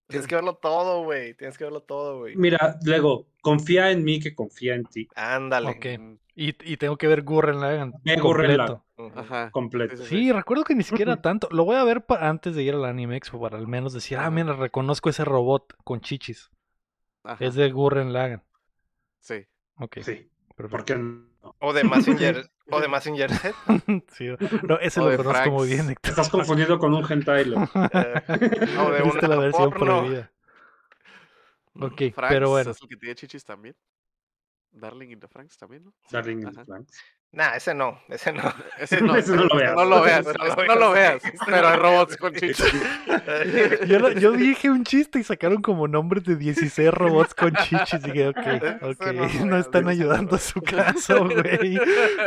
tienes 0.08 0.28
que 0.28 0.36
verlo 0.36 0.56
todo, 0.56 1.04
güey. 1.04 1.34
Tienes 1.34 1.58
que 1.58 1.64
verlo 1.64 1.82
todo, 1.82 2.20
güey. 2.20 2.36
Mira, 2.36 2.78
luego, 2.84 3.28
confía 3.42 3.92
en 3.92 4.04
mí 4.04 4.20
que 4.20 4.36
confía 4.36 4.76
en 4.76 4.86
ti. 4.86 5.08
Ándale. 5.16 5.70
Ok. 5.70 5.86
Mm, 6.00 6.14
Y, 6.36 6.74
y 6.74 6.78
tengo 6.78 6.98
que 6.98 7.08
ver 7.08 7.24
Gurren 7.24 7.60
Lagann 7.60 7.94
Ve 8.04 8.18
Gurren. 8.18 8.62
Ujú. 8.98 9.20
Ajá. 9.20 9.52
Completo. 9.52 9.98
Sí, 9.98 10.06
Sí, 10.06 10.32
recuerdo 10.32 10.64
que 10.64 10.76
ni 10.76 10.84
siquiera 10.84 11.18
tanto. 11.22 11.48
Lo 11.52 11.66
voy 11.66 11.76
a 11.76 11.84
ver 11.84 12.04
antes 12.20 12.56
de 12.56 12.64
ir 12.64 12.74
al 12.74 12.86
Anime 12.86 13.16
Expo 13.18 13.40
para 13.40 13.58
al 13.58 13.68
menos 13.68 13.94
decir, 13.94 14.18
ah, 14.18 14.30
mira, 14.32 14.54
reconozco 14.54 15.10
ese 15.10 15.24
robot 15.24 15.74
con 15.84 16.02
chichis. 16.02 16.50
Ajá. 17.24 17.44
Es 17.44 17.56
de 17.56 17.70
Gurren 17.72 18.14
Lagann. 18.14 18.44
Sí. 19.20 19.46
Ok. 19.76 19.98
Sí, 20.02 20.30
perfecto. 20.56 20.70
porque 20.70 20.96
no. 20.96 21.28
O 21.60 21.74
de 21.74 21.84
Massinger. 21.84 22.50
o 22.72 22.80
de 22.82 22.88
Massinger 22.88 23.32
Z. 23.32 23.56
Sí, 24.14 24.28
no, 24.64 24.80
ese 24.80 25.00
O 25.00 25.10
lo 25.10 25.18
conozco 25.18 25.52
muy 25.52 25.68
Franks. 25.68 25.70
bien, 25.70 25.86
Te 25.88 25.92
Héctor. 25.94 26.10
estás 26.12 26.30
confundiendo 26.30 26.78
con 26.80 26.94
un 26.94 27.06
hentai. 27.10 27.46
lo- 27.46 27.58
eh, 27.94 28.24
o 28.80 28.92
de 28.92 29.02
Viste 29.04 29.20
una 29.20 29.28
la 29.28 29.38
versión 29.38 29.70
porno. 29.72 30.00
prohibida. 30.00 30.32
Ok, 31.80 31.98
Franks 32.14 32.34
pero 32.34 32.50
bueno. 32.50 32.72
Es 32.72 32.82
el 32.82 32.88
que 32.90 32.98
tiene 32.98 33.16
chichis 33.16 33.46
también. 33.46 33.76
Darling 34.72 35.10
in 35.12 35.20
the 35.20 35.28
Franks 35.28 35.58
también, 35.58 35.84
¿no? 35.86 35.94
Darling 36.12 36.38
in 36.42 36.52
the 36.52 36.62
ajá. 36.62 36.66
Nah, 37.32 37.56
ese 37.56 37.74
no. 37.74 38.00
Ese 38.08 38.32
no. 38.32 38.42
Ese 38.80 39.02
no, 39.02 39.16
Ese 39.16 39.36
no 39.36 39.44
lo 39.44 39.56
veas. 39.56 39.76
No 39.76 39.86
lo 39.86 40.02
veas, 40.02 40.26
No 40.26 40.76
lo. 40.76 40.94
Pero 41.46 41.68
hay 41.68 41.78
robots 41.78 42.18
con 42.18 42.34
chichis. 42.34 42.74
Yo, 43.88 44.32
dije 44.32 44.70
un 44.70 44.84
chiste 44.84 45.20
y 45.20 45.24
sacaron 45.24 45.62
como 45.62 45.88
nombres 45.88 46.24
de 46.24 46.36
16 46.36 46.92
robots 46.92 47.36
con 47.36 47.54
chichis. 47.54 48.06
Y 48.06 48.12
dije, 48.12 48.28
ok, 48.30 48.82
ok, 48.82 49.06
no 49.46 49.58
están 49.58 49.88
ayudando 49.88 50.36
a 50.36 50.40
su 50.40 50.62
caso, 50.62 51.26
güey. 51.26 51.78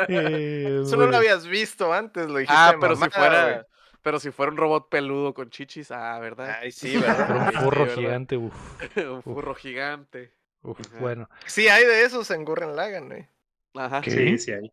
Eh, 0.09 0.83
Eso 0.85 0.97
no 0.97 1.07
lo 1.07 1.17
habías 1.17 1.47
visto 1.47 1.93
antes, 1.93 2.29
lo 2.29 2.39
dijiste. 2.39 2.55
Ah, 2.57 2.75
pero 2.81 2.97
si 2.97 3.11
fuera. 3.11 3.67
Pero 4.03 4.19
si 4.19 4.31
fuera 4.31 4.51
un 4.51 4.57
robot 4.57 4.89
peludo 4.89 5.35
con 5.35 5.51
chichis, 5.51 5.91
ah. 5.91 6.19
¿verdad? 6.21 6.59
Ay, 6.63 6.73
sí, 6.73 6.97
¿verdad? 6.97 7.27
Pero 7.27 7.41
un 7.41 7.53
furro 7.53 7.87
gigante, 7.87 8.37
uf, 8.37 8.55
un 8.97 9.23
furro 9.23 9.55
gigante. 9.55 10.33
uf, 10.63 10.79
bueno. 10.99 11.29
Sí, 11.45 11.69
hay 11.69 11.85
de 11.85 12.05
esos 12.05 12.31
en 12.31 12.45
Gurren 12.47 12.77
Lagann, 12.77 13.09
güey. 13.09 13.29
Ajá. 13.75 14.01
¿Qué? 14.01 14.11
Sí, 14.11 14.39
sí 14.39 14.53
hay. 14.53 14.73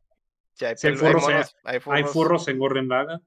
Hay, 0.66 0.76
hay 0.82 0.90
hay 0.92 0.98
furros, 0.98 1.24
eh, 1.30 1.32
monos, 1.32 1.56
hay 1.64 1.80
furros. 1.80 1.98
Hay 1.98 2.04
furros 2.04 2.48
en 2.48 2.58
Gurren 2.60 2.88
Lagann. 2.88 3.22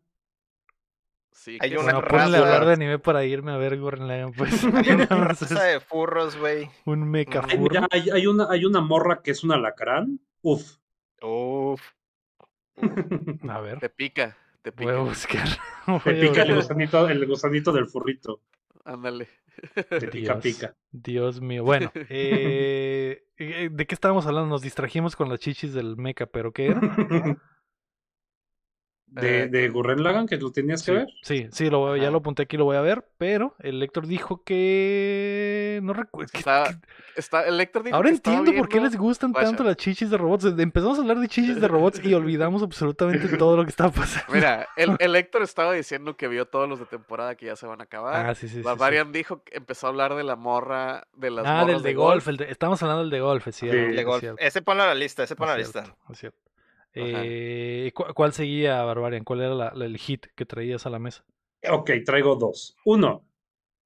Sí, 1.32 1.56
Hay 1.60 1.70
¿qué 1.70 1.76
una 1.78 1.84
Bueno, 1.94 2.00
raza- 2.02 2.38
hablar 2.38 2.66
de 2.66 2.72
anime 2.74 2.98
para 2.98 3.24
irme 3.24 3.52
a 3.52 3.56
ver 3.56 3.78
Gurren 3.78 4.08
Lagann, 4.08 4.32
pues. 4.36 4.64
Hay 4.64 4.90
una 4.90 5.06
raza 5.28 5.62
de 5.64 5.80
furros, 5.80 6.36
güey. 6.36 6.68
un 6.84 7.10
Ay, 7.48 7.56
furro. 7.56 7.86
hay, 7.90 8.10
hay 8.10 8.26
una, 8.26 8.46
hay 8.50 8.64
una 8.64 8.80
morra 8.80 9.22
que 9.22 9.30
es 9.30 9.42
un 9.44 9.52
alacrán. 9.52 10.20
Uf. 10.42 10.76
Uf. 11.22 11.80
A 13.48 13.60
ver, 13.60 13.78
Te 13.78 13.90
pica, 13.90 14.36
te 14.62 14.70
voy 14.70 14.86
a 14.86 14.90
pica. 14.90 15.00
buscar. 15.02 15.48
Te 16.04 16.10
a 16.10 16.20
pica 16.20 16.42
el 16.42 16.54
gusanito, 16.56 17.08
el 17.08 17.26
gusanito 17.26 17.72
del 17.72 17.86
furrito. 17.86 18.40
Ándale. 18.84 19.28
Pica, 20.10 20.10
Dios, 20.10 20.42
pica. 20.42 20.76
Dios 20.90 21.40
mío. 21.40 21.64
Bueno, 21.64 21.90
eh, 22.08 23.22
¿de 23.36 23.86
qué 23.86 23.94
estábamos 23.94 24.26
hablando? 24.26 24.48
Nos 24.48 24.62
distrajimos 24.62 25.16
con 25.16 25.28
las 25.28 25.40
chichis 25.40 25.72
del 25.72 25.96
mecha, 25.96 26.26
pero 26.26 26.52
¿qué 26.52 26.68
era? 26.68 26.80
De, 29.10 29.42
Eh, 29.42 29.48
de 29.48 29.68
Gurren 29.70 30.02
Lagann, 30.04 30.26
que 30.28 30.36
lo 30.36 30.52
tenías 30.52 30.84
que 30.84 30.92
ver. 30.92 31.08
sí, 31.22 31.48
sí, 31.50 31.68
lo 31.68 31.80
voy- 31.80 32.00
ya 32.00 32.10
lo 32.12 32.18
apunté 32.18 32.42
aquí, 32.42 32.56
lo 32.56 32.64
voy 32.64 32.76
a 32.76 32.80
ver, 32.80 33.04
pero 33.18 33.56
el 33.58 33.80
lector 33.80 34.06
dijo 34.06 34.44
que 34.44 35.80
no 35.82 35.92
recuerdo. 35.92 36.30
Está, 37.16 37.44
el 37.46 37.60
Héctor 37.60 37.82
dijo 37.82 37.96
Ahora 37.96 38.08
que 38.08 38.14
entiendo 38.14 38.52
por 38.54 38.68
qué 38.68 38.80
les 38.80 38.96
gustan 38.96 39.32
tanto 39.32 39.64
las 39.64 39.76
chichis 39.76 40.10
de 40.10 40.16
robots. 40.16 40.44
Empezamos 40.44 40.96
a 40.98 41.02
hablar 41.02 41.18
de 41.18 41.28
chichis 41.28 41.60
de 41.60 41.66
robots 41.68 42.00
y 42.04 42.14
olvidamos 42.14 42.62
absolutamente 42.62 43.26
todo 43.44 43.56
lo 43.56 43.64
que 43.64 43.70
estaba 43.70 43.90
pasando. 43.90 44.32
Mira, 44.32 44.68
el, 44.76 44.96
el 45.00 45.16
Héctor 45.16 45.42
estaba 45.42 45.72
diciendo 45.72 46.16
que 46.16 46.28
vio 46.28 46.46
todos 46.46 46.68
los 46.68 46.78
de 46.78 46.86
temporada 46.86 47.34
que 47.34 47.46
ya 47.46 47.56
se 47.56 47.66
van 47.66 47.80
a 47.80 47.84
acabar. 47.84 48.26
Ah, 48.26 48.34
sí, 48.34 48.42
sí, 48.42 48.48
sí. 48.48 48.54
sí. 48.58 48.62
Barbarian 48.62 49.12
dijo 49.12 49.42
que 49.42 49.56
empezó 49.56 49.86
a 49.88 49.90
hablar 49.90 50.14
de 50.14 50.22
la 50.24 50.36
morra, 50.36 51.06
de 51.14 51.30
las 51.30 51.44
Ah, 51.46 51.64
del 51.64 51.82
de 51.82 51.94
golf. 51.94 52.28
el 52.28 52.36
de- 52.36 52.50
estamos 52.50 52.80
hablando 52.82 53.02
del 53.02 53.10
de 53.10 53.20
golf, 53.20 53.46
es 53.48 53.56
cierto. 53.56 53.76
Sí, 53.76 53.90
es 53.90 53.96
De 53.96 54.04
golf. 54.04 54.20
cierto, 54.20 54.40
Ese 54.40 54.62
ponlo 54.62 54.84
a 54.84 54.86
la 54.86 54.94
lista, 54.94 55.24
ese 55.24 55.34
ponlo 55.36 55.52
a 55.52 55.56
la 55.56 55.62
lista. 55.62 55.96
es 56.10 56.18
cierto. 56.18 56.38
Eh, 56.94 57.92
¿cu- 57.94 58.12
¿Cuál 58.14 58.32
seguía, 58.32 58.82
Barbarian? 58.82 59.24
¿Cuál 59.24 59.40
era 59.42 59.54
la- 59.54 59.72
la- 59.74 59.84
el 59.86 59.96
hit 59.98 60.26
que 60.34 60.44
traías 60.46 60.86
a 60.86 60.90
la 60.90 60.98
mesa? 60.98 61.24
Ok, 61.70 61.90
traigo 62.04 62.36
dos. 62.36 62.76
Uno, 62.84 63.24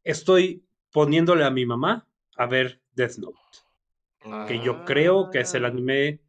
estoy 0.05 0.65
poniéndole 0.91 1.45
a 1.45 1.51
mi 1.51 1.67
mamá 1.67 2.07
a 2.37 2.47
ver 2.47 2.81
Death 2.95 3.19
Note, 3.19 4.47
que 4.49 4.61
yo 4.61 4.85
creo 4.85 5.31
que 5.31 5.41
es 5.41 5.55
el 5.55 5.65
Ah. 5.65 5.69
anime 5.69 6.21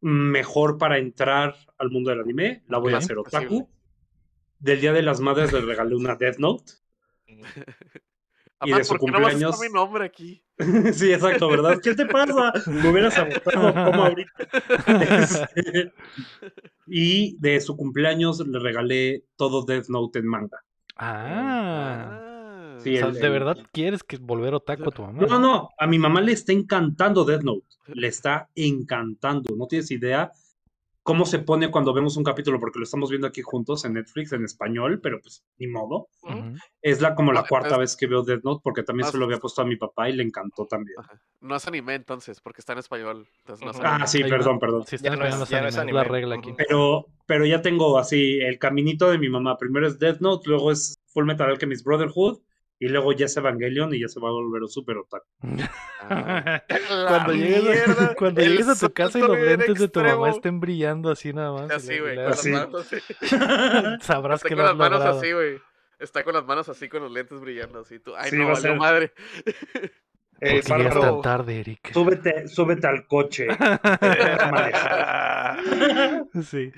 mejor 0.00 0.78
para 0.78 0.98
entrar 0.98 1.56
al 1.78 1.90
mundo 1.90 2.10
del 2.10 2.20
anime. 2.20 2.62
La 2.68 2.78
voy 2.78 2.92
a 2.92 2.96
Ok. 2.98 3.02
hacer 3.02 3.18
otaku. 3.18 3.46
Posible. 3.48 3.66
del 4.58 4.80
Día 4.80 4.92
de 4.92 5.02
las 5.02 5.18
Madres 5.18 5.52
le 5.52 5.60
regalé 5.60 5.96
una 5.96 6.14
Death 6.14 6.38
Note. 6.38 6.72
Y 8.64 8.72
de 8.72 8.84
su 8.84 8.94
¿por 8.96 9.00
qué 9.00 9.06
no 9.06 9.20
vas 9.20 9.28
a 9.28 9.30
cumpleaños- 9.36 9.54
estar 9.54 9.68
mi 9.68 9.74
nombre 9.74 10.04
aquí? 10.04 10.42
sí, 10.92 11.12
exacto, 11.12 11.48
¿verdad? 11.48 11.78
¿Qué 11.82 11.94
te 11.94 12.06
pasa? 12.06 12.52
Me 12.66 12.88
hubieras 12.90 13.16
agotado 13.18 13.72
como 13.72 14.04
ahorita. 14.04 14.30
Este, 15.22 15.92
y 16.86 17.36
de 17.38 17.60
su 17.60 17.76
cumpleaños 17.76 18.46
le 18.46 18.58
regalé 18.58 19.24
todo 19.36 19.64
Death 19.64 19.88
Note 19.88 20.18
en 20.18 20.26
manga. 20.26 20.58
Ah. 20.96 22.28
Sí, 22.82 22.94
O 22.96 22.98
sea, 22.98 23.06
el- 23.08 23.14
¿de 23.14 23.26
el- 23.26 23.32
verdad 23.32 23.56
quieres 23.72 24.02
que 24.02 24.16
volver 24.18 24.54
otaku 24.54 24.88
a 24.88 24.92
tu 24.92 25.02
mamá? 25.02 25.20
No, 25.22 25.26
no, 25.28 25.38
no. 25.38 25.68
A 25.78 25.86
mi 25.86 25.98
mamá 25.98 26.20
le 26.20 26.32
está 26.32 26.52
encantando 26.52 27.24
Death 27.24 27.42
Note. 27.42 27.66
Le 27.86 28.08
está 28.08 28.48
encantando. 28.54 29.54
No 29.56 29.66
tienes 29.66 29.90
idea 29.90 30.32
cómo 31.02 31.26
se 31.26 31.40
pone 31.40 31.70
cuando 31.70 31.92
vemos 31.92 32.16
un 32.16 32.24
capítulo, 32.24 32.60
porque 32.60 32.78
lo 32.78 32.84
estamos 32.84 33.10
viendo 33.10 33.26
aquí 33.26 33.42
juntos 33.42 33.84
en 33.84 33.94
Netflix 33.94 34.32
en 34.32 34.44
español, 34.44 35.00
pero 35.02 35.20
pues 35.20 35.44
ni 35.58 35.66
modo. 35.66 36.08
Es 36.80 37.00
la 37.00 37.14
como 37.14 37.32
la 37.32 37.42
cuarta 37.44 37.72
es- 37.72 37.78
vez 37.78 37.96
que 37.96 38.06
veo 38.06 38.22
Death 38.22 38.44
Note, 38.44 38.60
porque 38.62 38.82
también 38.82 39.08
se 39.10 39.18
lo 39.18 39.24
había 39.24 39.38
puesto 39.38 39.62
a 39.62 39.64
mi 39.64 39.76
papá 39.76 40.08
y 40.08 40.12
le 40.12 40.22
encantó 40.22 40.66
también. 40.66 40.96
Ajá. 40.98 41.20
No 41.40 41.56
es 41.56 41.66
anime 41.66 41.94
entonces, 41.94 42.40
porque 42.40 42.60
está 42.60 42.72
en 42.74 42.78
español. 42.78 43.26
Entonces 43.40 43.64
no 43.64 43.72
es 43.72 43.76
Ujú. 43.78 43.86
anime. 43.86 44.04
Ah, 44.04 44.06
sí, 44.06 44.22
perdón, 44.22 44.58
perdón. 44.60 44.84
Si 44.86 44.96
están 44.96 45.12
Ya 45.12 45.16
no 45.18 45.42
es- 45.42 45.48
ya 45.48 45.66
es 45.66 45.76
anime, 45.76 45.98
la 45.98 46.04
regla 46.04 46.36
aquí. 46.36 46.54
Pero, 46.56 47.06
pero 47.26 47.46
ya 47.46 47.62
tengo 47.62 47.98
así 47.98 48.38
el 48.40 48.58
caminito 48.58 49.10
de 49.10 49.18
mi 49.18 49.28
mamá. 49.28 49.58
Primero 49.58 49.86
es 49.88 49.98
Death 49.98 50.20
Note, 50.20 50.48
luego 50.48 50.70
es 50.70 50.94
Full 51.08 51.24
Metal 51.26 51.50
Alchemist 51.50 51.84
Brotherhood, 51.84 52.38
y 52.84 52.88
luego 52.88 53.12
ya 53.12 53.26
es 53.26 53.36
Evangelion 53.36 53.94
y 53.94 54.00
ya 54.00 54.08
se 54.08 54.18
va 54.18 54.28
a 54.28 54.32
volver 54.32 54.66
súper 54.68 54.96
otaku. 54.96 55.24
Ah. 56.00 56.62
cuando 56.88 57.32
llegues, 57.32 57.62
mierda, 57.62 58.14
cuando 58.16 58.40
llegues 58.42 58.68
a 58.68 58.74
tu 58.88 58.92
casa 58.92 59.18
y 59.18 59.22
los 59.22 59.38
lentes 59.38 59.78
de 59.78 59.88
tu 59.88 60.00
mamá 60.00 60.30
estén 60.30 60.58
brillando 60.58 61.10
así 61.10 61.32
nada 61.32 61.52
más. 61.52 61.70
Así, 61.70 61.98
güey. 62.00 62.16
las 62.16 62.44
manos. 62.46 62.88
Sabrás 64.02 64.40
Está 64.40 64.48
que 64.48 64.56
con 64.56 64.58
lo 64.58 64.62
las 64.64 64.72
has 64.72 64.76
manos 64.78 64.98
logrado. 64.98 65.18
así, 65.20 65.32
güey. 65.32 65.60
Está 66.00 66.24
con 66.24 66.34
las 66.34 66.44
manos 66.44 66.68
así, 66.68 66.88
con 66.88 67.02
los 67.04 67.12
lentes 67.12 67.40
brillando 67.40 67.78
así. 67.80 68.00
Tú, 68.00 68.16
ay, 68.16 68.30
Sí, 68.30 68.36
no, 68.36 68.46
va 68.46 68.50
a 68.50 68.54
valió 68.54 68.70
ser- 68.70 68.78
madre. 68.78 69.12
Eh, 70.40 70.60
¿Por 70.66 70.76
qué 70.76 70.82
llegas 70.82 70.94
Bárbaro, 70.96 71.12
tan 71.12 71.22
tarde, 71.22 71.60
Eric? 71.60 71.92
súbete, 71.92 72.48
súbete 72.48 72.86
al 72.88 73.06
coche. 73.06 73.46
Sí. 76.42 76.72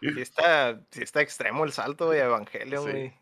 Sí 0.00 0.20
está, 0.20 0.80
sí 0.90 1.02
está 1.02 1.22
extremo 1.22 1.64
el 1.64 1.72
salto 1.72 2.10
de 2.10 2.20
Evangelion, 2.20 2.84
Sí. 2.92 3.12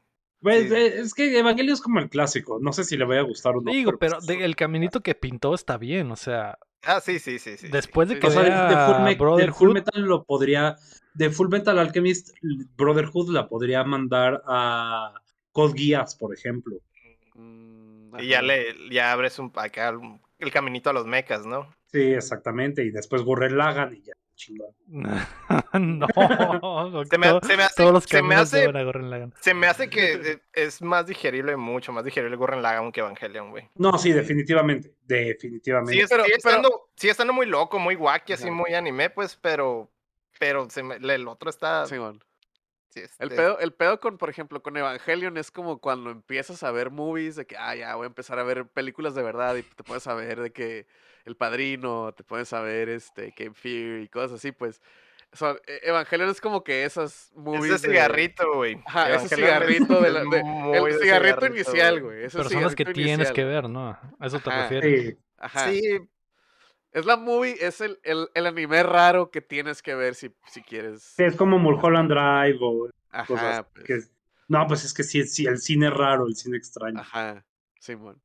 Pues, 0.40 0.68
Sí. 0.68 0.74
eh, 0.74 1.00
es 1.00 1.14
que 1.14 1.38
Evangelio 1.38 1.72
es 1.74 1.80
como 1.80 1.98
el 1.98 2.08
clásico. 2.08 2.58
No 2.60 2.72
sé 2.72 2.84
si 2.84 2.96
le 2.96 3.04
vaya 3.04 3.20
a 3.20 3.24
gustar 3.24 3.56
o 3.56 3.60
no. 3.60 3.70
Digo, 3.72 3.98
pero 3.98 4.20
de- 4.20 4.44
el 4.44 4.54
caminito 4.56 5.00
que 5.00 5.14
pintó 5.14 5.54
está 5.54 5.76
bien, 5.78 6.10
o 6.10 6.16
sea, 6.16 6.58
Ah, 6.84 7.00
sí, 7.00 7.18
sí, 7.18 7.38
sí, 7.38 7.52
sí. 7.52 7.66
sí. 7.66 7.68
después 7.68 8.08
de 8.08 8.18
que 8.18 8.26
O 8.26 8.30
sea, 8.30 8.42
de, 8.42 8.94
Full 8.94 9.02
Me- 9.02 9.10
del 9.10 9.16
Full 9.18 9.26
Brotherhood, 9.26 9.72
Metal 9.74 10.02
lo 10.02 10.24
podría. 10.24 10.76
De 11.14 11.30
Full 11.30 11.48
Metal 11.48 11.78
Alchemist, 11.78 12.36
Brotherhood 12.76 13.30
la 13.30 13.48
podría 13.48 13.82
mandar 13.84 14.42
a 14.46 15.14
Code 15.52 15.74
Geass, 15.78 16.14
por 16.16 16.34
ejemplo. 16.34 16.76
Mm, 17.34 18.18
Y 18.20 18.28
ya 18.28 18.42
le, 18.42 18.74
ya 18.90 19.12
abres 19.12 19.38
un, 19.38 19.50
acá 19.56 19.92
el, 20.38 20.52
caminito 20.52 20.90
a 20.90 20.92
los 20.92 21.06
mechas, 21.06 21.44
¿no? 21.46 21.72
Sí, 21.90 22.00
exactamente. 22.02 22.84
Y 22.84 22.90
después 22.90 23.22
Gurren 23.22 23.56
Lagann 23.56 23.94
y 23.94 24.02
ya, 24.02 24.12
chingón. 24.36 24.68
no, 24.88 26.06
Se 27.06 27.18
me, 27.18 27.26
todo- 27.26 27.40
se 27.42 27.56
me 27.56 27.62
hace, 27.64 27.74
todos 27.76 27.92
los 27.92 28.04
se 28.04 28.16
me 28.16 28.20
caminos 28.28 28.42
hace, 28.42 28.60
llevan 28.60 28.76
a 28.76 28.84
Gurren 28.84 29.10
Lagann. 29.10 29.34
se 29.40 29.54
me 29.54 29.66
hace 29.66 29.90
que 29.90 30.12
eh, 30.14 30.38
es 30.52 30.80
más 30.82 31.06
digerible, 31.06 31.56
mucho 31.56 31.92
más 31.92 32.04
digerible 32.04 32.36
Gurren 32.36 32.62
Lagann 32.62 32.92
que 32.92 33.00
Evangelion, 33.00 33.50
güey. 33.50 33.68
No, 33.74 33.96
sí, 33.98 34.12
definitivamente. 34.12 34.92
Definitivamente. 35.04 35.92
Sí, 35.92 36.00
es- 36.00 36.10
Pero- 36.10 36.24
sigue, 36.24 36.36
pero- 36.42 36.50
estando, 36.56 37.32
muy 37.32 37.46
loco, 37.46 37.78
muy 37.78 37.96
wacky, 37.96 38.34
así 38.34 38.50
muy 38.50 38.74
anime, 38.74 39.10
pues, 39.10 39.36
pero, 39.36 39.90
pero 40.38 40.68
se 40.70 40.82
me- 40.82 40.96
el 40.96 41.26
otro 41.28 41.50
está... 41.50 41.86
Sí, 41.86 41.94
El 41.96 42.20
este, 43.04 43.28
pedo, 43.28 43.58
el 43.58 43.72
pedo 43.72 44.00
con, 44.00 44.18
por 44.18 44.30
ejemplo, 44.30 44.62
con 44.62 44.76
Evangelion 44.76 45.36
es 45.36 45.50
como 45.50 45.78
cuando 45.80 46.10
empiezas 46.10 46.62
a 46.62 46.70
ver 46.70 46.90
movies 46.90 47.36
de 47.36 47.46
que, 47.46 47.56
ah, 47.56 47.74
ya 47.74 47.94
voy 47.96 48.04
a 48.04 48.06
empezar 48.08 48.38
a 48.38 48.42
ver 48.44 48.66
películas 48.66 49.14
de 49.14 49.22
verdad 49.22 49.56
y 49.56 49.62
te 49.62 49.82
puedes 49.84 50.02
saber 50.02 50.40
de 50.40 50.52
que 50.52 50.86
El 51.24 51.36
Padrino, 51.36 52.12
te 52.12 52.22
puedes 52.24 52.48
saber 52.48 52.88
este, 52.88 53.30
Cape 53.32 53.54
Fear 53.54 54.00
y 54.00 54.08
cosas 54.08 54.32
así, 54.32 54.52
pues. 54.52 54.80
son- 55.32 55.58
e- 55.66 55.80
Evangelion 55.88 56.30
es 56.30 56.40
como 56.40 56.62
que 56.64 56.84
esas 56.84 57.32
movies. 57.34 57.74
Ese 57.74 57.88
de- 57.88 57.94
cigarrito, 57.94 58.54
güey. 58.54 58.80
Ajá, 58.86 59.10
ese 59.10 59.34
Evangelion 59.34 59.48
es- 59.48 59.54
cigarrito 59.76 60.00
de 60.00 60.10
la- 60.10 60.20
de- 60.24 60.78
el 60.78 60.84
de 60.84 60.98
cigarrito 61.02 61.46
inicial, 61.46 62.00
güey. 62.02 62.28
Personas 62.30 62.74
que 62.74 62.84
tienes 62.86 63.14
inicial. 63.16 63.34
que 63.34 63.44
ver, 63.44 63.68
¿no? 63.68 63.88
¿A 63.90 64.26
eso 64.26 64.38
te 64.40 64.48
Ajá. 64.50 64.62
refieres? 64.62 65.04
Sí. 65.10 65.18
Ajá. 65.38 65.68
Sí, 65.68 65.98
Es 66.96 67.04
la 67.04 67.18
movie, 67.18 67.54
es 67.60 67.82
el, 67.82 67.98
el, 68.04 68.28
el 68.32 68.46
anime 68.46 68.82
raro 68.82 69.30
que 69.30 69.42
tienes 69.42 69.82
que 69.82 69.94
ver 69.94 70.14
si, 70.14 70.30
si 70.46 70.62
quieres. 70.62 71.02
Sí, 71.02 71.24
es 71.24 71.36
como 71.36 71.58
Mulholland 71.58 72.08
Drive 72.10 72.58
o 72.62 72.88
Ajá, 73.10 73.26
cosas 73.26 73.66
pues, 73.74 73.84
que- 73.84 74.00
No, 74.48 74.66
pues 74.66 74.82
es 74.86 74.94
que 74.94 75.02
sí, 75.02 75.22
sí, 75.24 75.44
el 75.46 75.58
cine 75.58 75.88
es 75.88 75.92
raro, 75.92 76.26
el 76.26 76.34
cine 76.34 76.56
extraño. 76.56 76.98
Ajá, 76.98 77.44
Simón. 77.78 78.22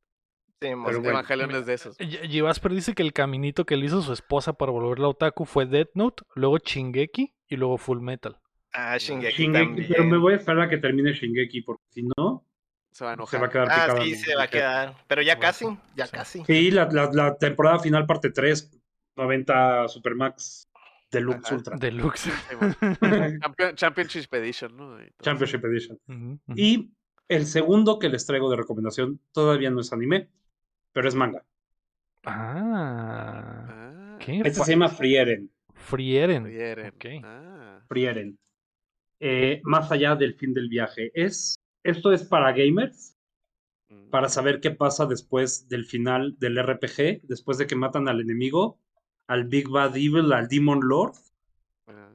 sí, 0.58 0.74
mo- 0.74 0.84
bueno. 0.84 1.10
Evangelion 1.10 1.50
es 1.50 1.66
de 1.66 1.74
esos. 1.74 1.98
Yivasper 1.98 2.72
dice 2.72 2.94
que 2.94 3.02
el 3.02 3.12
caminito 3.12 3.66
que 3.66 3.76
le 3.76 3.84
hizo 3.84 4.00
su 4.00 4.10
esposa 4.14 4.54
para 4.54 4.72
volverla 4.72 5.08
otaku 5.08 5.44
fue 5.44 5.66
Death 5.66 5.90
Note, 5.92 6.22
luego 6.34 6.56
Shingeki 6.56 7.34
y 7.48 7.56
luego 7.56 7.76
Full 7.76 8.00
Metal. 8.00 8.38
Ah, 8.72 8.96
Shingeki, 8.96 9.36
Shingeki, 9.36 9.52
también. 9.66 9.88
pero 9.90 10.04
me 10.04 10.16
voy 10.16 10.32
a 10.32 10.36
esperar 10.36 10.62
a 10.62 10.68
que 10.70 10.78
termine 10.78 11.12
Shingeki, 11.12 11.60
porque 11.60 11.84
si 11.90 12.04
no, 12.16 12.46
Se 12.92 13.04
va 13.04 13.12
a 13.12 13.14
se 13.14 13.36
enojar. 13.36 13.42
va 13.42 13.46
a 13.46 13.50
quedar 13.50 13.68
Ah, 13.70 13.74
picada. 13.86 14.02
sí, 14.04 14.10
mi 14.10 14.16
se 14.16 14.34
va 14.34 14.42
a 14.42 14.46
mujer. 14.46 14.50
quedar. 14.60 14.94
Pero 15.08 15.22
ya 15.22 15.34
Bueno, 15.36 15.48
casi, 15.48 15.64
ya 15.96 16.06
sí. 16.06 16.12
casi. 16.16 16.44
Sí, 16.44 16.70
la, 16.70 16.88
la, 16.92 17.10
la 17.12 17.36
temporada 17.38 17.78
final, 17.78 18.06
parte 18.06 18.30
3, 18.30 18.70
90 19.16 19.88
Supermax 19.88 20.68
Deluxe 21.10 21.46
Ajá. 21.46 21.54
Ultra. 21.56 21.76
Deluxe. 21.78 22.30
Champion- 23.40 23.74
Championship 23.74 24.32
Edition, 24.34 24.76
¿no? 24.76 24.96
Championship 25.20 25.64
Edition. 25.64 25.98
Y 26.54 26.90
el 27.28 27.46
segundo 27.46 27.98
que 27.98 28.08
les 28.08 28.24
traigo 28.26 28.50
de 28.50 28.56
recomendación 28.56 29.20
todavía 29.32 29.70
no 29.70 29.80
es 29.80 29.92
anime, 29.92 30.28
pero 30.92 31.08
es 31.08 31.14
manga. 31.14 31.44
Ah. 32.24 33.66
Ah, 33.68 34.16
¿Qué? 34.20 34.38
Este 34.44 34.64
se 34.64 34.72
llama 34.72 34.88
Frieren. 34.88 35.50
Frieren. 35.74 36.44
Frieren. 36.44 37.24
Ah, 37.24 37.80
Frieren. 37.88 38.38
Eh, 39.20 39.60
más 39.64 39.90
allá 39.92 40.14
del 40.16 40.34
fin 40.34 40.52
del 40.54 40.68
viaje. 40.68 41.10
Es, 41.14 41.58
esto 41.84 42.12
es 42.12 42.22
para 42.24 42.52
gamers, 42.52 43.16
mm, 43.88 44.08
para 44.10 44.28
saber 44.28 44.60
qué 44.60 44.70
pasa 44.70 45.06
después 45.06 45.68
del 45.68 45.84
final 45.84 46.36
del 46.38 46.58
RPG, 46.58 47.22
después 47.24 47.58
de 47.58 47.66
que 47.66 47.76
matan 47.76 48.08
al 48.08 48.20
enemigo, 48.20 48.78
al 49.26 49.44
Big 49.44 49.68
Bad 49.68 49.96
Evil, 49.96 50.32
al 50.32 50.48
Demon 50.48 50.80
Lord. 50.82 51.14
ah. 51.88 52.08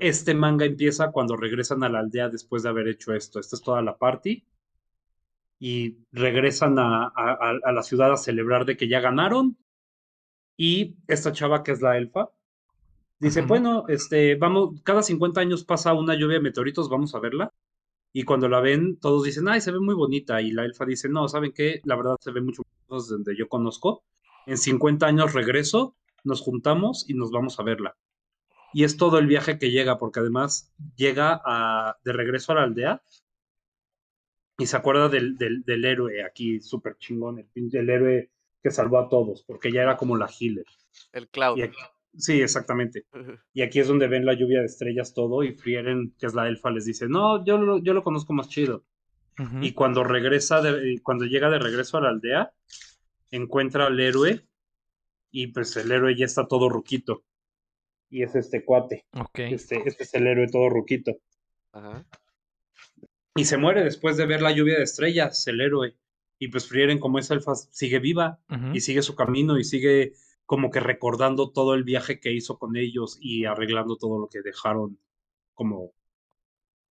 Este 0.00 0.34
manga 0.34 0.64
empieza 0.64 1.12
cuando 1.12 1.36
regresan 1.36 1.84
a 1.84 1.88
la 1.88 2.00
aldea 2.00 2.28
después 2.28 2.62
de 2.62 2.68
haber 2.70 2.88
hecho 2.88 3.14
esto. 3.14 3.38
Esta 3.38 3.56
es 3.56 3.62
toda 3.62 3.82
la 3.82 3.96
party. 3.98 4.44
Y 5.60 5.98
regresan 6.10 6.78
a, 6.78 7.04
a- 7.04 7.10
a- 7.40 7.58
a 7.64 7.72
la 7.72 7.82
ciudad 7.84 8.12
a 8.12 8.16
celebrar 8.16 8.64
de 8.64 8.76
que 8.76 8.88
ya 8.88 9.00
ganaron. 9.00 9.56
Y 10.56 10.96
esta 11.06 11.32
chava 11.32 11.62
que 11.62 11.70
es 11.72 11.80
la 11.80 11.96
elfa 11.96 12.30
dice, 13.20 13.42
bueno, 13.48 13.84
este, 13.88 14.34
vamos, 14.34 14.80
cada 14.82 15.02
50 15.04 15.40
años 15.40 15.64
pasa 15.64 15.94
una 15.94 16.14
lluvia 16.16 16.38
de 16.38 16.42
meteoritos, 16.42 16.88
vamos 16.88 17.14
a 17.14 17.20
verla. 17.20 17.52
Y 18.12 18.24
cuando 18.24 18.48
la 18.48 18.60
ven, 18.60 18.98
todos 18.98 19.24
dicen, 19.24 19.48
ay, 19.48 19.60
se 19.60 19.72
ve 19.72 19.80
muy 19.80 19.94
bonita. 19.94 20.40
Y 20.42 20.50
la 20.50 20.64
elfa 20.64 20.84
dice, 20.84 21.08
no, 21.08 21.28
¿saben 21.28 21.52
qué? 21.52 21.80
La 21.84 21.96
verdad 21.96 22.16
se 22.20 22.30
ve 22.30 22.40
mucho 22.42 22.62
más 22.88 23.04
desde 23.04 23.14
donde 23.14 23.36
yo 23.36 23.48
conozco. 23.48 24.04
En 24.46 24.58
50 24.58 25.06
años 25.06 25.32
regreso, 25.32 25.96
nos 26.24 26.40
juntamos 26.42 27.08
y 27.08 27.14
nos 27.14 27.30
vamos 27.30 27.58
a 27.58 27.62
verla. 27.62 27.96
Y 28.74 28.84
es 28.84 28.96
todo 28.96 29.18
el 29.18 29.26
viaje 29.26 29.58
que 29.58 29.70
llega, 29.70 29.98
porque 29.98 30.20
además 30.20 30.72
llega 30.96 31.40
a, 31.44 31.98
de 32.04 32.12
regreso 32.12 32.52
a 32.52 32.56
la 32.56 32.62
aldea 32.64 33.02
y 34.58 34.66
se 34.66 34.76
acuerda 34.76 35.08
del, 35.08 35.36
del, 35.36 35.62
del 35.62 35.84
héroe 35.84 36.24
aquí, 36.24 36.60
súper 36.60 36.96
chingón, 36.98 37.48
el, 37.54 37.90
héroe 37.90 38.30
que 38.62 38.70
salvó 38.70 38.98
a 38.98 39.08
todos, 39.08 39.42
porque 39.44 39.68
ella 39.68 39.82
era 39.82 39.96
como 39.96 40.16
la 40.16 40.26
healer. 40.26 40.66
El 41.12 41.28
Cloud. 41.28 41.58
Y 41.58 41.62
aquí- 41.62 41.78
sí, 42.16 42.40
exactamente. 42.40 43.06
Y 43.52 43.62
aquí 43.62 43.80
es 43.80 43.88
donde 43.88 44.08
ven 44.08 44.26
la 44.26 44.34
lluvia 44.34 44.60
de 44.60 44.66
estrellas 44.66 45.14
todo 45.14 45.42
y 45.42 45.52
Frieren, 45.52 46.14
que 46.18 46.26
es 46.26 46.34
la 46.34 46.48
elfa, 46.48 46.70
les 46.70 46.84
dice, 46.84 47.08
no, 47.08 47.44
yo 47.44 47.58
lo, 47.58 47.78
yo 47.78 47.94
lo 47.94 48.02
conozco 48.02 48.32
más 48.32 48.48
chido. 48.48 48.84
Y 49.60 49.72
cuando 49.72 50.04
regresa, 50.04 50.60
de, 50.60 51.00
cuando 51.02 51.24
llega 51.24 51.50
de 51.50 51.58
regreso 51.58 51.96
a 51.96 52.02
la 52.02 52.10
aldea, 52.10 52.52
encuentra 53.30 53.86
al 53.86 53.98
héroe 53.98 54.46
y 55.30 55.48
pues 55.48 55.76
el 55.76 55.90
héroe 55.90 56.14
ya 56.16 56.26
está 56.26 56.46
todo 56.46 56.68
ruquito. 56.68 57.24
Y 58.10 58.22
es 58.22 58.34
este 58.34 58.64
cuate. 58.64 59.06
Ok. 59.12 59.38
Este, 59.38 59.82
este 59.86 60.04
es 60.04 60.14
el 60.14 60.26
héroe 60.26 60.46
todo 60.48 60.68
ruquito. 60.68 61.12
Ajá. 61.72 62.06
Y 63.34 63.46
se 63.46 63.56
muere 63.56 63.82
después 63.82 64.16
de 64.16 64.26
ver 64.26 64.42
la 64.42 64.52
lluvia 64.52 64.76
de 64.76 64.84
estrellas, 64.84 65.46
el 65.48 65.60
héroe. 65.60 65.96
Y 66.38 66.48
pues 66.48 66.68
Frieren, 66.68 66.98
como 66.98 67.18
es 67.18 67.30
elfa, 67.30 67.54
sigue 67.54 67.98
viva 67.98 68.40
y 68.74 68.80
sigue 68.80 69.00
su 69.02 69.14
camino 69.14 69.58
y 69.58 69.64
sigue 69.64 70.12
como 70.46 70.70
que 70.70 70.80
recordando 70.80 71.50
todo 71.52 71.74
el 71.74 71.84
viaje 71.84 72.20
que 72.20 72.32
hizo 72.32 72.58
con 72.58 72.76
ellos 72.76 73.18
y 73.20 73.44
arreglando 73.46 73.96
todo 73.96 74.18
lo 74.20 74.28
que 74.28 74.42
dejaron 74.42 74.98
como 75.54 75.92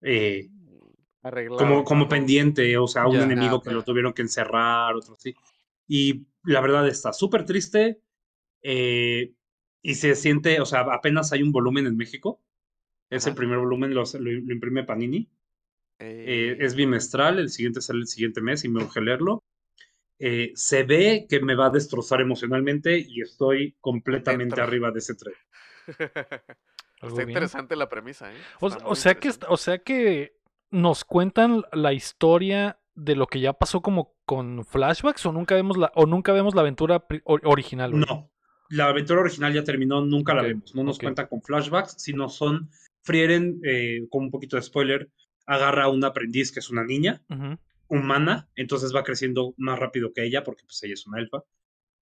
eh, 0.02 0.50
como, 1.58 1.84
como 1.84 2.08
pendiente, 2.10 2.78
o 2.78 2.88
sea, 2.88 3.08
un 3.08 3.22
enemigo 3.22 3.58
Ah, 3.58 3.62
que 3.64 3.72
lo 3.72 3.84
tuvieron 3.84 4.14
que 4.14 4.22
encerrar, 4.22 4.96
otro 4.96 5.14
así. 5.14 5.36
Y 5.88 6.26
la 6.44 6.62
verdad 6.62 6.88
está 6.88 7.14
súper 7.14 7.46
triste 7.46 8.02
eh, 8.64 9.34
y 9.82 9.96
se 9.96 10.16
siente, 10.16 10.62
o 10.62 10.66
sea, 10.66 10.82
apenas 10.82 11.32
hay 11.34 11.44
un 11.44 11.52
volumen 11.52 11.88
en 11.88 11.98
México. 11.98 12.42
Es 13.10 13.28
el 13.28 13.32
Ajá. 13.32 13.40
primer 13.40 13.60
volumen, 13.60 13.94
los- 13.94 14.16
lo, 14.16 14.32
lo 14.32 14.54
imprime 14.54 14.84
Panini. 14.86 15.30
Eh, 16.00 16.58
es 16.60 16.76
bimestral, 16.76 17.40
el 17.40 17.50
siguiente 17.50 17.82
sale 17.82 18.00
el 18.02 18.08
siguiente 18.08 18.42
mes 18.42 18.64
y 18.66 18.70
me 18.70 18.84
urge 18.84 19.02
leerlo. 19.02 19.44
Eh, 20.24 20.52
se 20.54 20.84
ve 20.84 21.26
que 21.28 21.40
me 21.40 21.56
va 21.56 21.66
a 21.66 21.70
destrozar 21.72 22.22
emocionalmente 22.22 23.00
y 23.00 23.22
estoy 23.22 23.76
completamente 23.82 24.62
arriba 24.62 24.92
de 24.92 25.00
ese 25.00 25.16
tren. 25.16 25.34
Está 27.02 27.16
bien. 27.16 27.30
interesante 27.30 27.76
la 27.76 27.90
premisa, 27.90 28.32
¿eh? 28.32 28.38
O, 28.60 28.96
sea 28.96 29.16
que, 29.16 29.32
o 29.48 29.58
sea 29.58 29.80
que 29.80 30.38
nos 30.70 31.04
cuentan 31.04 31.64
la 31.72 31.94
historia 31.94 32.80
de 32.94 33.16
lo 33.16 33.26
que 33.26 33.40
ya 33.40 33.54
pasó 33.54 33.82
como 33.82 34.14
con 34.26 34.64
flashbacks 34.64 35.26
o 35.26 35.32
nunca 35.32 35.56
vemos 35.56 35.78
la 35.78 35.92
o 35.96 36.06
nunca 36.06 36.34
vemos 36.34 36.54
la 36.54 36.62
aventura 36.62 37.04
original. 37.26 38.00
No, 38.00 38.30
la 38.70 38.90
aventura 38.90 39.22
original 39.22 39.52
ya 39.52 39.64
terminó, 39.64 40.06
nunca 40.06 40.36
la 40.36 40.44
vemos. 40.44 40.76
No 40.76 40.84
nos 40.84 40.98
ok. 40.98 41.02
cuentan 41.02 41.28
con 41.28 41.42
flashbacks, 41.42 41.96
sino 41.98 42.30
son. 42.30 42.70
Frieren, 43.04 43.60
eh, 43.64 44.06
con 44.12 44.26
un 44.26 44.30
poquito 44.30 44.58
de 44.58 44.62
spoiler, 44.62 45.10
agarra 45.48 45.86
a 45.86 45.90
un 45.90 46.04
aprendiz 46.04 46.52
que 46.52 46.60
es 46.60 46.70
una 46.70 46.84
niña 46.84 47.24
Ujú. 47.32 47.58
Humana, 48.00 48.48
entonces 48.56 48.96
va 48.96 49.04
creciendo 49.04 49.54
más 49.58 49.78
rápido 49.80 50.14
que 50.14 50.24
ella, 50.24 50.44
porque 50.44 50.64
pues 50.64 50.82
ella 50.84 50.94
es 50.94 51.06
una 51.06 51.20
elfa. 51.20 51.44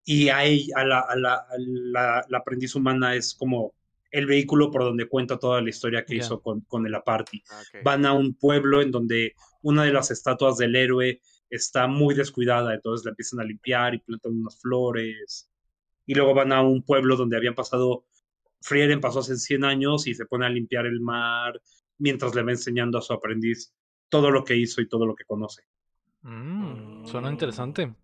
Y 0.05 0.29
a, 0.29 0.45
ella- 0.45 0.75
a 0.77 0.85
la, 0.85 1.01
a 1.01 1.17
la- 1.17 1.35
a 1.35 1.55
la- 1.59 2.25
la 2.29 2.39
aprendiz 2.39 2.75
humana 2.75 3.15
es 3.15 3.35
como 3.35 3.75
el 4.11 4.27
vehículo 4.27 4.71
por 4.71 4.83
donde 4.85 5.07
cuenta 5.09 5.39
toda 5.39 5.61
la 5.61 5.69
historia 5.71 6.05
que 6.05 6.15
hizo 6.17 6.41
con, 6.41 6.61
con 6.63 6.87
el 6.87 6.95
Aparty. 6.95 7.43
Ah. 7.51 7.63
Van 7.85 8.07
a 8.07 8.13
un 8.15 8.35
pueblo 8.35 8.81
en 8.81 8.91
donde 8.91 9.35
una 9.63 9.85
de 9.85 9.93
las 9.93 10.11
estatuas 10.11 10.57
del 10.57 10.77
héroe 10.77 11.21
está 11.51 11.87
muy 11.87 12.15
descuidada, 12.15 12.75
entonces 12.75 13.05
la 13.05 13.11
empiezan 13.11 13.41
a 13.41 13.45
limpiar 13.45 13.95
y 13.95 13.99
plantan 13.99 14.33
unas 14.41 14.59
flores. 14.61 15.51
Y 16.07 16.15
luego 16.15 16.33
van 16.35 16.53
a 16.53 16.63
un 16.63 16.83
pueblo 16.83 17.17
donde 17.17 17.37
habían 17.37 17.55
pasado, 17.55 18.05
Frieren 18.63 19.01
pasó 19.01 19.21
hace 19.21 19.37
100 19.37 19.65
años 19.65 20.07
y 20.07 20.15
se 20.15 20.27
pone 20.27 20.47
a 20.47 20.51
limpiar 20.51 20.87
el 20.87 21.01
mar 21.01 21.61
mientras 21.99 22.35
le 22.35 22.43
va 22.43 22.51
enseñando 22.51 22.99
a 22.99 23.03
su 23.03 23.13
aprendiz 23.13 23.73
todo 24.09 24.31
lo 24.31 24.43
que 24.45 24.57
hizo 24.57 24.81
y 24.81 24.89
todo 24.89 25.05
lo 25.07 25.15
que 25.15 25.25
conoce. 25.25 25.63
Mm, 26.23 27.05
suena 27.07 27.29
Mm. 27.29 27.33
interesante. 27.33 27.95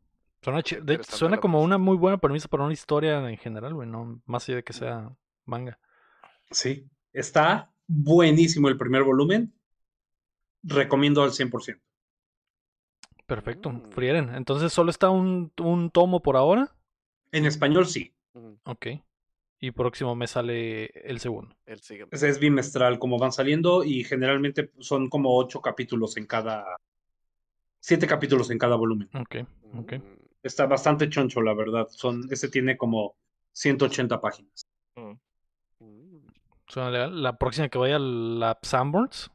Suena, 0.42 0.60
de- 0.62 0.76
Interesante 0.78 1.16
suena 1.16 1.38
como 1.38 1.62
una 1.62 1.78
muy 1.78 1.96
buena 1.96 2.18
premisa 2.18 2.48
para 2.48 2.64
una 2.64 2.72
historia 2.72 3.28
en 3.28 3.38
general, 3.38 3.74
güey, 3.74 3.88
no 3.88 4.20
más 4.26 4.46
allá 4.48 4.56
de 4.56 4.64
que 4.64 4.72
sea 4.74 5.10
manga. 5.46 5.78
Sí, 6.50 6.88
está 7.12 7.72
buenísimo 7.86 8.68
el 8.68 8.76
primer 8.76 9.02
volumen. 9.04 9.52
Recomiendo 10.62 11.22
al 11.22 11.32
100%. 11.32 11.82
Perfecto, 13.26 13.70
Mm. 13.70 13.90
Frieren. 13.90 14.34
Entonces 14.34 14.72
solo 14.72 14.90
está 14.90 15.08
un, 15.10 15.50
un 15.58 15.90
tomo 15.90 16.20
por 16.20 16.36
ahora. 16.36 16.74
En 17.32 17.46
español 17.46 17.86
sí, 17.86 18.14
Ok. 18.64 18.86
Y 19.60 19.70
próximo 19.70 20.14
mes 20.14 20.32
sale 20.32 20.86
el 21.08 21.20
segundo. 21.20 21.56
El 21.64 21.80
siguiente. 21.80 22.14
es, 22.14 22.22
es 22.22 22.38
bimestral 22.38 22.98
como 22.98 23.18
van 23.18 23.32
saliendo 23.32 23.82
y 23.84 24.04
generalmente 24.04 24.72
son 24.78 25.08
como 25.08 25.36
ocho 25.38 25.62
capítulos 25.62 26.16
en 26.18 26.26
cada, 26.26 26.66
siete 27.86 28.06
capítulos 28.06 28.50
en 28.50 28.56
cada 28.58 28.76
volumen. 28.76 29.10
Ok, 29.14 29.36
ok. 29.78 29.92
Mm, 29.94 30.02
Está 30.42 30.64
bastante 30.66 31.08
choncho, 31.10 31.42
la 31.42 31.52
verdad. 31.52 31.86
Son, 31.90 32.22
este 32.30 32.48
tiene 32.48 32.78
como 32.78 33.14
180 33.52 34.20
páginas. 34.22 34.66
Mm. 34.96 35.12
mm. 35.80 36.26
Suena 36.66 36.90
legal. 36.90 37.22
La 37.22 37.36
próxima 37.36 37.68
que 37.68 37.76
vaya 37.76 37.96
a 37.96 37.98
la 37.98 38.58
Sanborns, 38.62 39.30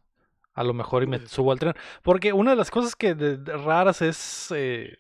a 0.55 0.63
lo 0.63 0.73
mejor 0.73 1.03
y 1.03 1.07
me 1.07 1.19
subo 1.27 1.51
al 1.51 1.59
tren. 1.59 1.73
Porque 2.01 2.33
una 2.33 2.49
de 2.51 2.57
las 2.57 2.71
cosas 2.71 2.95
que 2.95 3.13
de- 3.13 3.37
de 3.37 3.55
raras 3.55 4.01
es, 4.01 4.51
eh, 4.55 4.97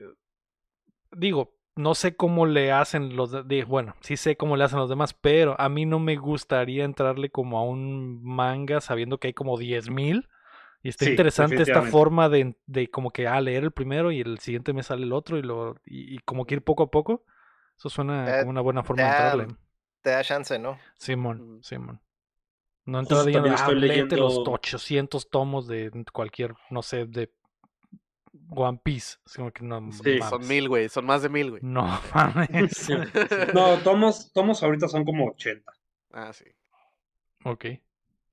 digo, 1.11 1.55
no 1.75 1.95
sé 1.95 2.15
cómo 2.15 2.45
le 2.45 2.71
hacen 2.71 3.15
los, 3.15 3.31
de- 3.31 3.43
de- 3.43 3.63
bueno, 3.65 3.95
sí 4.01 4.15
sé 4.15 4.35
cómo 4.35 4.57
le 4.57 4.63
hacen 4.65 4.79
los 4.79 4.89
demás, 4.89 5.13
pero 5.15 5.59
a 5.59 5.69
mí 5.69 5.85
no 5.85 5.97
me 5.99 6.17
gustaría 6.17 6.83
entrarle 6.85 7.29
como 7.31 7.57
a 7.57 7.63
un 7.63 8.23
manga 8.23 8.79
sabiendo 8.79 9.17
que 9.17 9.27
hay 9.29 9.33
como 9.33 9.57
10.000. 9.57 10.27
Y 10.81 10.89
está 10.89 11.05
Sí, 11.05 11.11
interesante 11.11 11.61
esta 11.61 11.81
forma 11.83 12.29
de, 12.29 12.55
de 12.65 12.89
como 12.89 13.11
que, 13.11 13.27
ah, 13.27 13.41
leer 13.41 13.63
el 13.65 13.71
primero 13.71 14.11
y 14.11 14.21
el 14.21 14.39
siguiente 14.39 14.71
me 14.73 14.83
sale 14.83 15.03
el 15.03 15.11
otro 15.13 15.37
y, 15.37 15.41
lo, 15.41 15.75
y, 15.85 16.15
y 16.15 16.19
como 16.19 16.45
que 16.45 16.55
ir 16.55 16.63
poco 16.63 16.83
a 16.83 16.91
poco. 16.91 17.25
Eso 17.77 17.89
suena 17.89 18.39
como 18.39 18.49
una 18.51 18.61
buena 18.61 18.83
forma 18.83 19.03
de 19.03 19.09
entrarle. 19.09 19.47
Te 20.01 20.11
da 20.11 20.23
chance, 20.23 20.57
¿no? 20.57 20.79
Simón, 20.97 21.41
Ujú. 21.41 21.63
Simón. 21.63 22.01
No 22.85 22.99
entrar 22.99 23.25
leyendo, 23.25 23.49
también 23.49 23.63
ah, 23.63 23.71
léete 23.73 24.17
los 24.17 24.33
leyendo- 24.35 24.51
800 24.51 25.29
tomos 25.29 25.67
de 25.67 25.91
cualquier, 26.11 26.55
no 26.69 26.81
sé, 26.81 27.05
de 27.05 27.31
One 28.49 28.79
Piece. 28.83 29.17
Es 29.25 29.35
como 29.35 29.51
que 29.51 29.63
no 29.63 29.91
Sí, 29.91 30.17
mames. 30.17 30.29
Son 30.29 30.47
mil, 30.47 30.67
güey. 30.69 30.89
Son 30.89 31.05
más 31.05 31.21
de 31.21 31.29
mil, 31.29 31.49
güey. 31.51 31.61
No 31.63 31.83
mames. 32.15 32.89
No, 33.53 33.77
tomos, 33.79 34.31
tomos 34.33 34.63
ahorita 34.63 34.87
son 34.87 35.03
como 35.05 35.27
80, 35.31 35.71
Ah, 36.11 36.31
sí. 36.33 36.45
ok. 37.43 37.65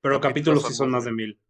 pero 0.00 0.20
Capítulos 0.20 0.62
capítulos 0.62 0.68
sí 0.68 0.74
son 0.74 0.90
más 0.90 0.98
más 0.98 1.04
de 1.04 1.10
de 1.10 1.16
mil. 1.16 1.40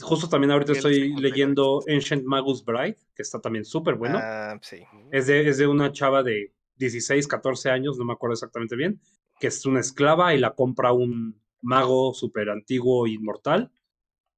Justo 0.00 0.28
también 0.28 0.50
ahorita 0.52 0.72
estoy 0.72 1.14
leyendo 1.16 1.82
Ancient 1.86 2.24
Magus 2.24 2.64
Bride, 2.64 2.96
que 3.14 3.22
está 3.22 3.40
también 3.40 3.64
súper 3.64 3.96
bueno. 3.96 4.18
Ah, 4.20 4.58
sí. 4.62 4.82
Es 5.10 5.26
de, 5.26 5.48
es 5.48 5.58
de 5.58 5.66
una 5.66 5.92
chava 5.92 6.22
de 6.22 6.54
16, 6.76 7.28
14 7.28 7.70
años, 7.70 7.98
no 7.98 8.04
me 8.04 8.14
acuerdo 8.14 8.32
exactamente 8.32 8.74
bien, 8.74 9.00
que 9.38 9.48
es 9.48 9.66
una 9.66 9.80
esclava 9.80 10.34
y 10.34 10.38
la 10.38 10.54
compra 10.54 10.92
un 10.92 11.40
mago 11.60 12.14
súper 12.14 12.48
antiguo 12.48 13.06
e 13.06 13.10
inmortal 13.10 13.70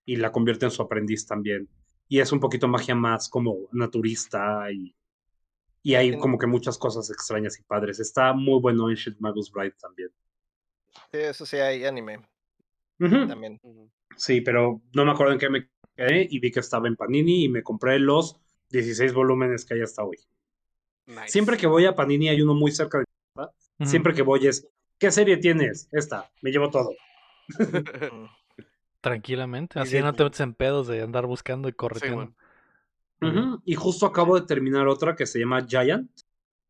y 0.05 0.17
la 0.17 0.33
convierte 0.33 0.67
en 0.67 0.73
su 0.73 0.83
aprendiz 0.83 1.27
también. 1.27 1.69
Y 2.09 2.19
es 2.21 2.33
un 2.33 2.41
poquito 2.41 2.69
magia 2.69 2.95
más 2.95 3.29
como 3.29 3.69
naturista 3.73 4.71
y, 4.73 4.95
y 5.83 5.95
hay 5.95 6.19
como 6.19 6.37
que 6.37 6.47
muchas 6.47 6.77
cosas 6.77 7.11
extrañas 7.11 7.59
y 7.59 7.63
padres. 7.63 8.01
Está 8.01 8.33
muy 8.33 8.61
bueno 8.61 8.89
Ancient 8.89 9.19
Magus 9.21 9.51
Bride 9.51 9.77
también. 9.81 10.11
Sí, 11.13 11.19
eso 11.19 11.47
sí 11.47 11.57
hay 11.57 11.85
anime 11.85 12.19
Ujú. 12.99 13.27
también. 13.29 13.59
Ujú. 13.63 13.91
Sí, 14.17 14.41
pero 14.41 14.81
no 14.95 15.05
me 15.05 15.13
acuerdo 15.13 15.33
en 15.33 15.39
qué 15.39 15.51
me 15.51 15.69
quedé 15.97 16.27
y 16.31 16.39
vi 16.41 16.51
que 16.51 16.61
estaba 16.61 16.89
en 16.89 16.97
Panini 16.97 17.45
y 17.45 17.49
me 17.49 17.63
compré 17.63 17.99
los 17.99 18.37
16 18.71 19.13
volúmenes 19.13 19.65
que 19.65 19.75
hay 19.75 19.83
hasta 19.83 20.05
hoy. 20.05 20.17
Nice. 21.07 21.29
Siempre 21.29 21.57
que 21.57 21.67
voy 21.67 21.85
a 21.87 21.95
Panini 21.95 22.29
hay 22.29 22.41
uno 22.43 22.55
muy 22.55 22.71
cerca 22.73 22.99
de 22.99 23.05
mi 23.05 23.43
casa. 23.43 23.53
Ujú. 23.81 23.91
Siempre 23.91 24.15
que 24.15 24.23
voy 24.23 24.47
es, 24.47 24.67
¿qué 24.99 25.11
serie 25.11 25.37
tienes? 25.37 25.89
Esta, 25.93 26.31
me 26.43 26.51
llevo 26.51 26.71
todo. 26.71 26.91
Tranquilamente. 29.01 29.79
Así 29.79 29.93
de- 29.95 30.03
no 30.03 30.13
te 30.15 30.25
metes 30.25 30.41
en 30.41 30.55
pedos 30.55 30.87
de 30.89 31.03
andar 31.03 31.27
buscando 31.27 31.69
y 31.69 31.73
Sí, 31.73 31.77
correteando. 31.77 32.17
bueno. 32.17 32.35
Ujú, 33.21 33.63
Y 33.65 33.75
justo 33.75 34.07
acabo 34.07 34.39
de 34.39 34.47
terminar 34.47 34.89
otra 34.89 35.15
que 35.17 35.27
se 35.27 35.39
llama 35.39 35.67
Giant, 35.67 36.11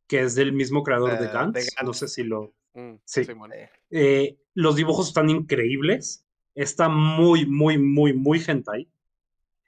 que 0.07 0.21
es 0.21 0.35
del 0.35 0.53
mismo 0.53 0.83
creador 0.83 1.19
de 1.19 1.27
Ah, 1.27 1.33
Gantz. 1.33 1.55
de 1.55 1.61
No 1.83 1.87
Gantz. 1.87 1.99
sé 1.99 2.09
si 2.09 2.25
lo... 2.25 2.53
Mm, 2.75 2.95
Sí. 3.05 3.23
bueno. 3.35 3.55
Eh, 3.55 3.71
Eh, 3.91 4.37
los 4.55 4.75
dibujos 4.77 5.09
están 5.09 5.31
increíbles. 5.31 6.24
Está 6.55 6.89
muy, 6.89 7.47
muy, 7.47 7.79
muy, 7.79 8.13
muy 8.13 8.43
hentai. 8.47 8.89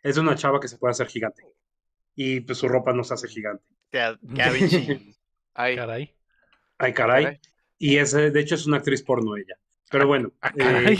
Es 0.02 0.14
de 0.14 0.20
una 0.20 0.36
chava 0.36 0.60
que 0.60 0.68
se 0.68 0.78
puede 0.78 0.92
hacer 0.92 1.08
gigante. 1.08 1.42
Y 2.14 2.40
pues 2.40 2.58
su 2.58 2.68
ropa 2.68 2.92
no 2.92 3.04
se 3.04 3.14
hace 3.14 3.28
gigante. 3.28 3.64
Ay, 5.54 5.76
Caray. 5.76 6.14
Ay, 6.78 6.92
caray. 6.92 7.24
caray. 7.24 7.40
Y 7.78 7.96
es, 7.96 8.12
de 8.12 8.38
hecho 8.40 8.54
es 8.54 8.66
una 8.66 8.78
actriz 8.78 9.02
porno 9.02 9.36
ella. 9.36 9.58
Pero 9.90 10.06
bueno, 10.06 10.32
Ah, 10.40 10.52
eh, 10.56 10.98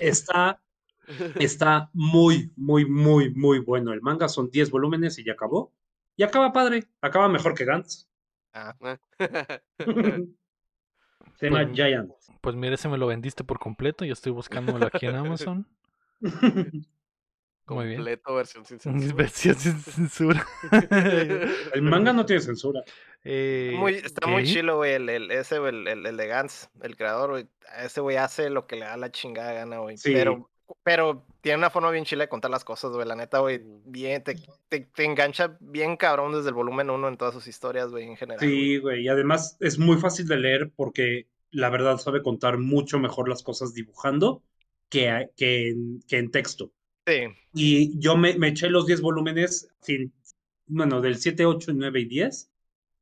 está, 0.00 0.60
está 1.40 1.90
muy, 1.92 2.52
muy, 2.56 2.84
muy, 2.84 3.30
muy 3.34 3.58
bueno. 3.60 3.92
El 3.92 4.02
manga 4.02 4.28
son 4.28 4.50
10 4.50 4.70
volúmenes 4.70 5.18
y 5.18 5.24
ya 5.24 5.32
acabó. 5.32 5.72
Y 6.16 6.22
acaba 6.22 6.52
padre. 6.52 6.88
Acaba 7.00 7.28
mejor 7.28 7.54
que 7.54 7.64
Gantz. 7.64 8.08
Ah, 8.52 8.76
Se 11.40 11.46
llama 11.46 11.64
Pues- 11.64 11.74
Giant. 11.76 12.12
Pues 12.40 12.54
mire, 12.56 12.74
ese 12.74 12.88
me 12.88 12.96
lo 12.98 13.06
vendiste 13.06 13.44
por 13.44 13.58
completo. 13.58 14.04
Yo 14.04 14.12
estoy 14.12 14.32
buscándolo 14.32 14.86
aquí 14.86 15.06
en 15.06 15.16
Amazon. 15.16 15.66
Muy 17.66 17.86
bien. 17.86 17.98
Completo 17.98 18.34
versión 18.34 18.64
sin 18.64 18.80
censura. 18.80 19.14
Versión 19.14 19.54
sin 19.54 19.78
censura. 19.78 20.46
El 21.74 21.82
manga 21.82 22.12
no 22.12 22.26
tiene 22.26 22.42
censura. 22.42 22.82
Eh, 23.22 23.74
muy, 23.76 23.94
está 23.94 24.26
muy 24.26 24.44
chilo, 24.44 24.76
güey. 24.76 24.94
El, 24.94 25.08
el, 25.08 25.30
ese, 25.30 25.56
el, 25.56 25.86
el, 25.86 26.06
el 26.06 26.16
de 26.16 26.26
Gantz, 26.26 26.68
el 26.82 26.96
creador, 26.96 27.30
güey. 27.30 27.48
Ese 27.78 28.00
güey 28.00 28.16
hace 28.16 28.50
lo 28.50 28.66
que 28.66 28.76
le 28.76 28.86
da 28.86 28.96
la 28.96 29.10
chingada 29.12 29.52
gana, 29.52 29.78
güey. 29.78 29.98
Sí. 29.98 30.12
Pero, 30.12 30.49
pero 30.82 31.26
tiene 31.40 31.58
una 31.58 31.70
forma 31.70 31.90
bien 31.90 32.04
chila 32.04 32.24
de 32.24 32.28
contar 32.28 32.50
las 32.50 32.64
cosas, 32.64 32.92
güey. 32.92 33.06
La 33.06 33.16
neta, 33.16 33.38
güey. 33.40 33.60
Bien, 33.84 34.22
te, 34.22 34.36
te, 34.68 34.80
te 34.80 35.04
engancha 35.04 35.56
bien 35.60 35.96
cabrón 35.96 36.32
desde 36.32 36.48
el 36.48 36.54
volumen 36.54 36.90
1 36.90 37.08
en 37.08 37.16
todas 37.16 37.34
sus 37.34 37.46
historias, 37.46 37.90
güey, 37.90 38.04
en 38.04 38.16
general. 38.16 38.40
Sí, 38.40 38.78
güey. 38.78 39.04
Y 39.04 39.08
además 39.08 39.56
es 39.60 39.78
muy 39.78 39.96
fácil 39.98 40.26
de 40.26 40.36
leer 40.36 40.72
porque 40.74 41.28
la 41.50 41.70
verdad 41.70 41.98
sabe 41.98 42.22
contar 42.22 42.58
mucho 42.58 42.98
mejor 42.98 43.28
las 43.28 43.42
cosas 43.42 43.74
dibujando 43.74 44.42
que, 44.88 45.30
que, 45.36 45.70
en, 45.70 46.00
que 46.06 46.18
en 46.18 46.30
texto. 46.30 46.72
Sí. 47.06 47.26
Y 47.54 47.98
yo 47.98 48.16
me, 48.16 48.34
me 48.38 48.48
eché 48.48 48.68
los 48.68 48.86
10 48.86 49.00
volúmenes, 49.00 49.68
sin, 49.80 50.12
bueno, 50.66 51.00
del 51.00 51.16
7, 51.16 51.46
8, 51.46 51.72
9 51.74 52.00
y 52.00 52.04
10, 52.04 52.50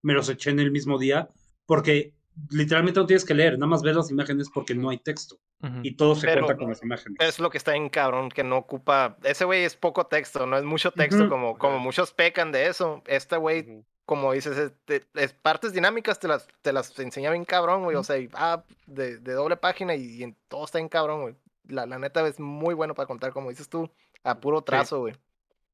me 0.03 0.15
los 0.15 0.29
eché 0.29 0.51
en 0.51 0.61
el 0.61 0.71
mismo 0.71 0.99
día, 0.99 1.29
porque 1.67 2.15
literalmente 2.51 3.01
no 3.01 3.07
tienes 3.07 3.25
que 3.25 3.35
leer, 3.35 3.55
nada 3.59 3.67
más 3.67 3.83
ves 3.83 3.97
las 3.97 4.11
imágenes 4.11 4.49
porque 4.53 4.75
no 4.75 4.91
hay 4.91 4.99
texto. 4.99 5.39
Y 5.83 5.97
todo 5.97 6.15
se 6.15 6.27
Pero- 6.27 6.45
cuenta 6.45 6.57
con 6.59 6.69
las 6.71 6.83
imágenes. 6.83 7.17
Es 7.21 7.39
lo 7.41 7.51
que 7.51 7.59
está 7.59 7.75
en 7.75 7.89
cabrón, 7.89 8.29
que 8.29 8.45
no 8.45 8.57
ocupa. 8.59 9.17
Ese 9.25 9.45
güey 9.45 9.65
es 9.65 9.75
poco 9.77 10.07
texto, 10.07 10.47
no 10.47 10.57
es 10.57 10.65
mucho 10.65 10.93
texto, 10.93 11.29
como, 11.29 11.59
como 11.59 11.79
muchos 11.79 12.13
pecan 12.13 12.53
de 12.53 12.69
eso. 12.69 13.03
Este 13.07 13.37
güey, 13.37 13.85
como 14.05 14.33
dices, 14.33 14.57
es, 14.57 14.73
te- 14.85 15.05
es 15.15 15.33
partes 15.33 15.73
dinámicas 15.73 16.21
te 16.21 16.29
las, 16.29 16.47
te 16.63 16.73
las 16.73 16.97
enseña 16.99 17.31
bien 17.33 17.45
cabrón, 17.45 17.83
güey. 17.83 17.97
O 17.97 18.05
sea, 18.05 18.19
y, 18.19 18.29
ah, 18.35 18.63
de, 18.87 19.19
de 19.19 19.33
doble 19.33 19.57
página 19.57 19.95
y, 19.97 20.23
en 20.23 20.37
todo 20.49 20.65
está 20.65 20.79
en 20.79 20.89
cabrón, 20.89 21.23
güey. 21.23 21.35
La, 21.67 21.87
la 21.87 21.99
neta 21.99 22.27
es 22.27 22.39
muy 22.39 22.75
bueno 22.75 22.95
para 22.95 23.07
contar, 23.07 23.33
como 23.33 23.51
dices 23.51 23.69
tú, 23.69 23.91
a 24.23 24.39
puro 24.41 24.63
trazo, 24.63 25.01
güey. 25.01 25.15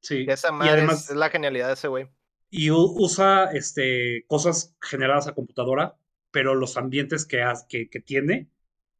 Sí. 0.01 0.25
Y 0.27 0.31
esa 0.31 0.49
Y 0.49 0.51
madre 0.53 0.71
además, 0.71 1.03
es, 1.05 1.09
es 1.11 1.15
la 1.15 1.29
genialidad 1.29 1.67
de 1.67 1.73
ese 1.75 1.87
güey. 1.87 2.07
y 2.49 2.71
usa 2.71 3.51
este, 3.53 4.25
cosas 4.27 4.75
generadas 4.81 5.27
a 5.27 5.33
computadora, 5.33 5.95
pero 6.35 6.53
los 6.53 6.75
ambientes 6.75 7.25
que, 7.25 7.41
has- 7.41 7.65
que, 7.69 7.89
que 7.89 8.01
tiene, 8.01 8.49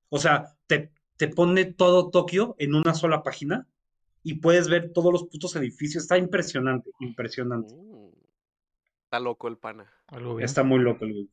o 0.07 0.19
sea, 0.19 0.55
te, 0.67 0.93
te 1.17 1.27
pone 1.27 1.65
todo 1.65 2.09
Tokio 2.11 2.55
en 2.59 2.75
una 2.75 2.93
sola 2.93 3.23
página 3.23 3.67
y 4.23 4.35
puedes 4.35 4.69
ver 4.69 4.93
todos 4.93 5.11
los 5.11 5.25
putos 5.25 5.53
edificios. 5.57 6.03
Está 6.03 6.17
impresionante, 6.17 6.91
impresionante. 7.01 7.73
Mm. 7.75 8.07
Está 9.03 9.19
loco 9.19 9.49
el 9.49 9.57
pana. 9.57 9.91
Algo 10.07 10.35
bien. 10.35 10.45
Está 10.45 10.63
muy 10.63 10.79
loco 10.79 11.03
el 11.03 11.11
güey. 11.13 11.29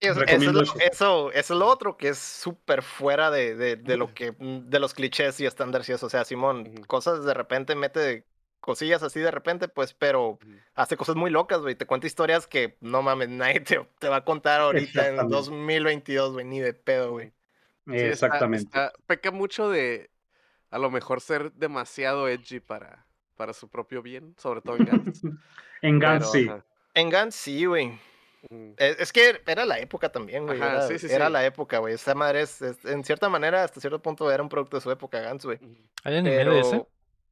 Y 0.00 0.06
Eso, 0.08 0.22
eso 0.24 0.50
es 0.62 0.68
eso. 0.68 0.74
eso, 0.80 1.32
eso 1.32 1.54
es 1.54 1.58
lo 1.60 1.66
otro 1.68 1.96
que 1.96 2.08
es 2.08 2.18
súper 2.18 2.82
fuera 2.82 3.30
de, 3.30 3.54
de, 3.54 3.76
de 3.76 3.96
lo 3.96 4.12
que 4.14 4.32
mm, 4.32 4.68
de 4.68 4.80
los 4.80 4.94
clichés 4.94 5.38
y 5.38 5.46
estándares 5.46 5.88
y 5.88 5.92
eso. 5.92 6.06
O 6.06 6.10
sea, 6.10 6.24
Simón, 6.24 6.82
cosas 6.88 7.24
de 7.24 7.34
repente 7.34 7.76
mete 7.76 8.26
cosillas 8.60 9.02
así 9.02 9.20
de 9.20 9.30
repente, 9.30 9.68
pues, 9.68 9.94
pero 9.94 10.38
hace 10.74 10.96
cosas 10.96 11.16
muy 11.16 11.30
locas, 11.30 11.60
güey. 11.60 11.74
Te 11.74 11.86
cuenta 11.86 12.06
historias 12.06 12.46
que 12.46 12.76
no 12.80 13.02
mames, 13.02 13.28
nadie 13.28 13.60
te, 13.60 13.80
te 13.98 14.08
va 14.08 14.16
a 14.16 14.24
contar 14.24 14.60
ahorita 14.60 15.00
en 15.08 15.14
Exactamente. 15.14 15.34
2022, 15.36 16.32
güey, 16.32 16.44
ni 16.44 16.60
de 16.60 16.74
pedo, 16.74 17.12
güey. 17.12 17.32
Sí, 17.86 17.94
está- 17.96 18.08
Exactamente. 18.26 18.64
está- 18.66 18.92
peca 19.06 19.30
mucho 19.30 19.70
de 19.70 20.10
a 20.70 20.78
lo 20.78 20.90
mejor 20.90 21.20
ser 21.22 21.52
demasiado 21.52 22.28
edgy 22.28 22.60
para, 22.60 23.06
para 23.36 23.52
su 23.54 23.68
propio 23.68 24.02
bien, 24.02 24.34
sobre 24.38 24.60
todo 24.60 24.76
en 24.76 24.84
Gantz. 24.84 25.22
En 25.80 25.98
Pero, 26.00 26.10
Gantz, 26.12 26.30
sí. 26.32 26.48
ajá, 26.48 26.64
En 26.94 27.08
Gantz 27.08 27.34
sí, 27.36 27.64
güey. 27.64 27.98
ujú. 28.50 28.74
Es, 28.76 28.98
es 28.98 29.12
que 29.12 29.40
era 29.46 29.64
la 29.64 29.78
época 29.78 30.10
también, 30.10 30.44
güey. 30.44 30.60
Ajá, 30.60 30.72
Era, 30.72 30.88
sí, 30.88 30.98
sí, 30.98 31.06
era 31.10 31.26
sí. 31.28 31.32
la 31.32 31.46
época, 31.46 31.78
güey. 31.78 31.94
Esta 31.94 32.14
madre 32.16 32.42
es, 32.42 32.60
es- 32.60 32.84
en 32.84 33.04
cierta 33.04 33.28
manera, 33.28 33.62
hasta 33.62 33.80
cierto 33.80 34.02
punto, 34.02 34.30
era 34.30 34.42
un 34.42 34.48
producto 34.48 34.76
de 34.76 34.80
su 34.82 34.90
época, 34.90 35.20
Gantz, 35.20 35.44
güey. 35.44 35.58
¿Hay 36.04 36.16
anime 36.18 36.44
de 36.44 36.60
ese? 36.60 36.86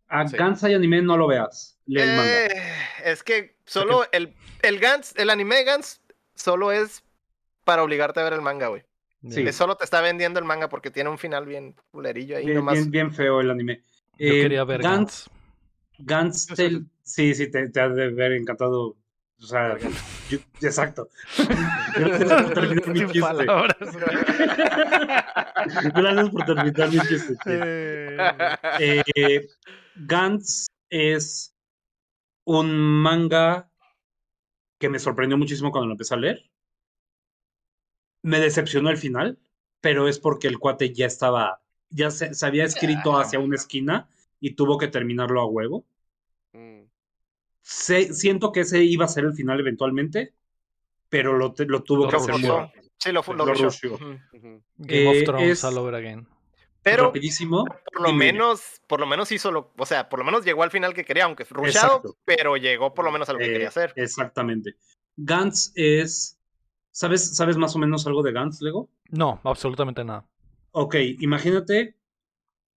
A 0.09 0.27
Sí. 0.29 0.37
Gantz 0.37 0.63
hay 0.65 0.75
anime, 0.75 1.03
no 1.03 1.17
lo 1.17 1.27
veas. 1.27 1.79
Lee 1.87 2.01
el 2.03 2.17
manga. 2.17 2.47
Eh, 2.47 2.49
es 3.05 3.23
que 3.23 3.57
solo 3.65 4.05
el, 4.13 4.35
el 4.63 4.79
Gantz, 4.79 5.13
el 5.17 5.31
anime 5.31 5.57
de 5.57 5.65
Gantz, 5.65 6.01
solo 6.35 6.71
es 6.73 7.03
para 7.65 7.83
obligarte 7.83 8.21
a 8.21 8.25
ver 8.25 8.33
el 8.35 8.43
manga, 8.43 8.69
güey. 8.69 8.83
Sí. 9.29 9.43
Que 9.43 9.53
Solo 9.53 9.77
te 9.77 9.83
está 9.85 10.01
vendiendo 10.01 10.39
el 10.39 10.45
manga 10.45 10.69
porque 10.69 10.91
tiene 10.93 11.11
un 11.11 11.19
final 11.19 11.47
bien 11.47 11.75
culerillo 11.91 12.37
ahí 12.37 12.45
Bien, 12.45 12.59
nomás. 12.59 12.75
bien, 12.75 12.91
bien 12.93 13.13
feo 13.13 13.41
el 13.41 13.51
anime. 13.51 13.83
Yo 14.19 14.29
Eh, 14.29 14.43
quería 14.43 14.63
ver 14.65 14.83
Gantz, 14.83 15.27
Gantz. 15.99 16.47
Gantz, 16.57 16.87
sí, 17.03 17.35
sí, 17.35 17.51
te, 17.51 17.69
te 17.71 17.81
ha 17.81 17.89
de 17.89 18.05
haber 18.05 18.33
encantado. 18.33 18.95
O 19.39 19.45
sea, 19.47 19.77
yo- 20.31 20.39
exacto. 20.63 21.09
Gracias 21.97 22.43
por 22.43 22.55
terminar 22.55 22.89
mi 22.89 23.01
chiste. 23.11 23.47
Gracias 25.95 26.31
por 26.31 26.45
terminar 26.45 26.89
mi 26.91 27.01
chiste. 27.01 27.35
Eh, 27.47 29.03
Eh, 29.15 29.47
Gantz 29.99 30.67
es 30.91 31.55
un 32.45 32.79
manga 32.79 33.71
que 34.79 34.89
me 34.89 34.99
sorprendió 34.99 35.39
muchísimo 35.39 35.71
cuando 35.73 35.87
lo 35.89 35.95
empecé 35.95 36.15
a 36.15 36.19
leer. 36.19 36.51
Me 38.23 38.41
decepcionó 38.41 38.91
el 38.91 38.99
final, 38.99 39.39
pero 39.81 40.09
es 40.09 40.19
porque 40.19 40.49
el 40.49 40.59
cuate 40.59 40.93
ya 40.93 41.07
estaba, 41.07 41.63
ya 41.91 42.11
se, 42.11 42.35
se 42.35 42.47
había 42.47 42.65
escrito 42.65 43.19
hacia 43.19 43.39
una 43.39 43.57
esquina 43.57 44.09
y 44.41 44.51
tuvo 44.55 44.79
que 44.79 44.89
terminarlo 44.89 45.41
a 45.41 45.47
huevo. 45.47 45.87
Mm. 46.53 46.83
Sé- 47.63 48.13
siento 48.13 48.53
que 48.53 48.61
ese 48.61 48.83
iba 48.85 49.05
a 49.05 49.09
ser 49.09 49.25
el 49.25 49.33
final 49.33 49.61
eventualmente, 49.61 50.35
pero 51.09 51.37
lo, 51.37 51.53
tuvo 51.53 52.05
Lo 52.05 52.11
que 52.11 52.17
hacer 52.17 52.33
muy. 52.33 52.71
Sí, 52.99 53.13
lo, 53.13 53.23
lo. 53.23 53.45
Game 54.79 55.09
of 55.09 55.17
Eh, 55.17 55.25
Thrones 55.25 55.51
es- 55.51 55.65
all 55.65 55.79
over 55.79 55.95
again. 55.95 56.27
Pero 56.87 57.07
Rapidísimo. 57.07 57.65
por 57.65 58.01
lo 58.01 58.13
menos, 58.13 58.81
por 58.87 59.01
lo 59.01 59.07
menos 59.07 59.33
hizo 59.33 59.51
lo, 59.51 59.73
o 59.77 59.85
sea, 59.87 60.09
por 60.09 60.21
lo 60.21 60.25
menos 60.25 60.45
llegó 60.45 60.63
al 60.63 60.71
final 60.71 60.95
que 60.95 61.05
quería, 61.05 61.25
aunque 61.25 61.43
rushado, 61.43 61.97
Exacto. 61.97 62.17
pero 62.25 62.57
llegó 62.57 62.95
por 62.95 63.05
lo 63.05 63.11
menos 63.11 63.29
a 63.29 63.33
lo 63.33 63.41
que 63.41 63.47
Eh, 63.47 63.53
quería 63.53 63.69
hacer. 63.69 63.93
Exactamente. 63.97 64.77
Gantz 65.17 65.73
es. 65.75 66.39
¿Sabes, 66.93 67.37
¿Sabes 67.37 67.57
más 67.57 67.75
o 67.75 67.81
menos 67.81 68.07
algo 68.07 68.23
de 68.23 68.31
Gantz, 68.31 68.61
Lego? 68.63 68.89
No, 69.11 69.41
absolutamente 69.43 70.05
nada. 70.05 70.29
Ok, 70.71 70.95
imagínate 71.19 71.97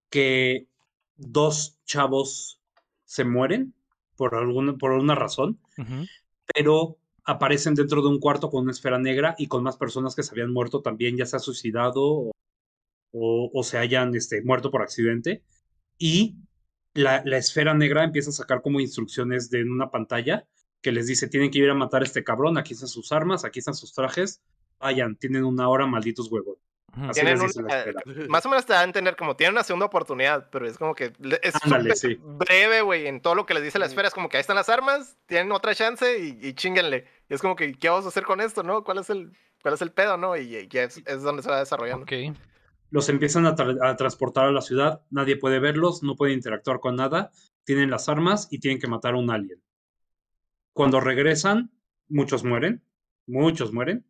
que 0.09 0.67
dos 1.15 1.77
chavos 1.85 2.59
se 3.05 3.25
mueren 3.25 3.75
por 4.15 4.33
alguna, 4.33 4.75
por 4.75 4.91
alguna 4.93 5.13
razón, 5.13 5.59
pero 6.51 6.97
aparecen 7.25 7.75
dentro 7.75 8.01
de 8.01 8.07
un 8.07 8.19
cuarto 8.19 8.49
con 8.49 8.63
una 8.63 8.71
esfera 8.71 8.97
negra 8.97 9.35
y 9.37 9.47
con 9.47 9.61
más 9.61 9.77
personas 9.77 10.15
que 10.15 10.23
se 10.23 10.31
habían 10.31 10.51
muerto 10.51 10.81
también, 10.81 11.15
ya 11.15 11.27
se 11.27 11.35
ha 11.35 11.39
suicidado 11.39 12.01
o, 12.01 12.31
o- 13.11 13.49
o 13.53 13.63
se 13.63 13.77
hayan 13.77 14.15
este, 14.15 14.41
muerto 14.43 14.71
por 14.71 14.81
accidente. 14.81 15.43
Y 15.97 16.35
la, 16.93 17.21
la 17.25 17.37
esfera 17.37 17.73
negra 17.73 18.03
empieza 18.03 18.29
a 18.29 18.33
sacar 18.33 18.61
como 18.61 18.79
instrucciones 18.79 19.49
de 19.49 19.63
una 19.63 19.91
pantalla 19.91 20.45
que 20.81 20.91
les 20.91 21.07
dice, 21.07 21.27
tienen 21.27 21.51
que 21.51 21.59
ir 21.59 21.69
a 21.69 21.73
matar 21.73 22.01
a 22.01 22.05
este 22.05 22.23
cabrón, 22.23 22.57
aquí 22.57 22.73
están 22.73 22.87
sus 22.87 23.11
armas, 23.11 23.43
aquí 23.45 23.59
están 23.59 23.73
sus 23.73 23.93
trajes, 23.93 24.41
vayan, 24.79 25.15
tienen 25.17 25.43
una 25.43 25.67
hora, 25.67 25.85
malditos 25.85 26.31
huevos. 26.31 26.57
Ujú. 26.95 27.03
Así 27.05 27.21
Tienen 27.21 27.33
les 27.33 27.41
dice 27.47 27.59
una- 27.59 27.67
la 27.67 27.79
esfera. 27.79 28.01
Más 28.29 28.45
o 28.45 28.49
menos 28.49 28.65
te 28.65 28.73
da 28.73 28.79
a 28.81 28.83
entender 28.83 29.15
como 29.15 29.35
tiene 29.35 29.51
una 29.51 29.63
segunda 29.63 29.85
oportunidad, 29.87 30.49
pero 30.49 30.65
es 30.65 30.77
como 30.77 30.95
que 30.95 31.11
es 31.43 31.53
Ándale, 31.61 31.95
sí. 31.95 32.17
breve, 32.19 32.81
güey, 32.81 33.07
en 33.07 33.21
todo 33.21 33.35
lo 33.35 33.45
que 33.45 33.53
les 33.53 33.61
dice 33.63 33.77
la 33.77 33.85
esfera. 33.85 34.07
Es 34.07 34.13
como 34.13 34.29
que 34.29 34.37
ahí 34.37 34.41
están 34.41 34.55
las 34.55 34.69
armas, 34.69 35.17
tienen 35.27 35.51
otra 35.51 35.75
chance 35.75 36.17
y, 36.17 36.39
y 36.41 36.53
chinguenle. 36.53 37.05
Y 37.29 37.33
es 37.35 37.41
como 37.41 37.55
que, 37.55 37.73
¿qué 37.73 37.89
vamos 37.89 38.05
a 38.05 38.07
hacer 38.07 38.23
con 38.23 38.41
esto, 38.41 38.63
no? 38.63 38.83
¿Cuál 38.83 38.97
es 38.99 39.09
el, 39.11 39.31
cuál 39.61 39.75
es 39.75 39.81
el 39.83 39.91
pedo, 39.91 40.17
no? 40.17 40.35
Y, 40.37 40.55
y 40.71 40.77
es, 40.77 40.97
es 41.05 41.21
donde 41.21 41.43
se 41.43 41.49
va 41.49 41.59
desarrollando. 41.59 42.03
Ok. 42.03 42.13
Los 42.91 43.09
empiezan 43.09 43.45
a, 43.45 43.55
tra- 43.55 43.77
a 43.87 43.95
transportar 43.95 44.45
a 44.45 44.51
la 44.51 44.61
ciudad, 44.61 45.01
nadie 45.11 45.37
puede 45.37 45.59
verlos, 45.59 46.01
no 46.03 46.15
pueden 46.15 46.35
interactuar 46.35 46.79
con 46.79 46.95
nada, 46.95 47.31
tienen 47.63 47.89
las 47.91 48.09
armas 48.09 48.47
y 48.51 48.59
tienen 48.59 48.79
que 48.79 48.87
matar 48.87 49.13
a 49.13 49.17
un 49.17 49.29
alien. 49.29 49.61
Cuando 50.73 50.99
regresan, 50.99 51.71
muchos 52.07 52.43
mueren, 52.43 52.83
muchos 53.27 53.73
mueren. 53.73 54.05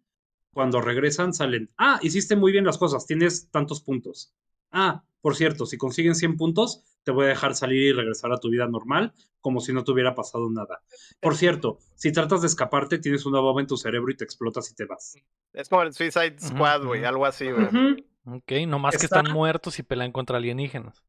Cuando 0.52 0.82
regresan, 0.82 1.34
salen, 1.34 1.70
ah, 1.78 2.00
hiciste 2.02 2.36
muy 2.36 2.52
bien 2.52 2.66
las 2.66 2.78
cosas, 2.78 3.06
tienes 3.06 3.50
tantos 3.52 3.82
puntos. 3.82 4.34
Ah, 4.72 5.04
por 5.22 5.36
cierto, 5.36 5.66
si 5.66 5.78
consiguen 5.78 6.16
100 6.16 6.38
puntos, 6.38 6.84
te 7.04 7.12
voy 7.12 7.26
a 7.26 7.30
dejar 7.30 7.56
salir 7.56 7.82
y 7.84 7.92
regresar 7.94 8.32
a 8.32 8.40
tu 8.40 8.50
vida 8.50 8.68
normal, 8.68 9.14
como 9.42 9.62
si 9.62 9.74
no 9.74 9.84
te 9.84 9.92
hubiera 9.92 10.16
pasado 10.16 10.50
nada. 10.50 10.82
Por 11.20 11.36
cierto, 11.36 11.80
si 11.96 12.12
tratas 12.12 12.42
de 12.42 12.48
escaparte, 12.48 12.98
tienes 12.98 13.26
una 13.26 13.40
bomba 13.40 13.62
en 13.62 13.68
tu 13.68 13.78
cerebro 13.78 14.12
y 14.12 14.18
te 14.18 14.24
explotas 14.24 14.72
y 14.72 14.76
te 14.76 14.86
vas. 14.86 15.16
Es 15.54 15.70
como 15.70 15.84
el 15.84 15.94
Suicide 15.94 16.36
Squad, 16.40 16.84
güey, 16.86 17.04
algo 17.06 17.26
así, 17.26 17.50
güey. 17.52 18.06
Ok, 18.26 18.52
nomás 18.68 18.98
que 18.98 19.06
Está- 19.06 19.20
están 19.20 19.34
muertos 19.34 19.80
y 19.80 19.84
pelean 19.84 20.12
contra 20.12 20.38
alienígenas. 20.38 21.04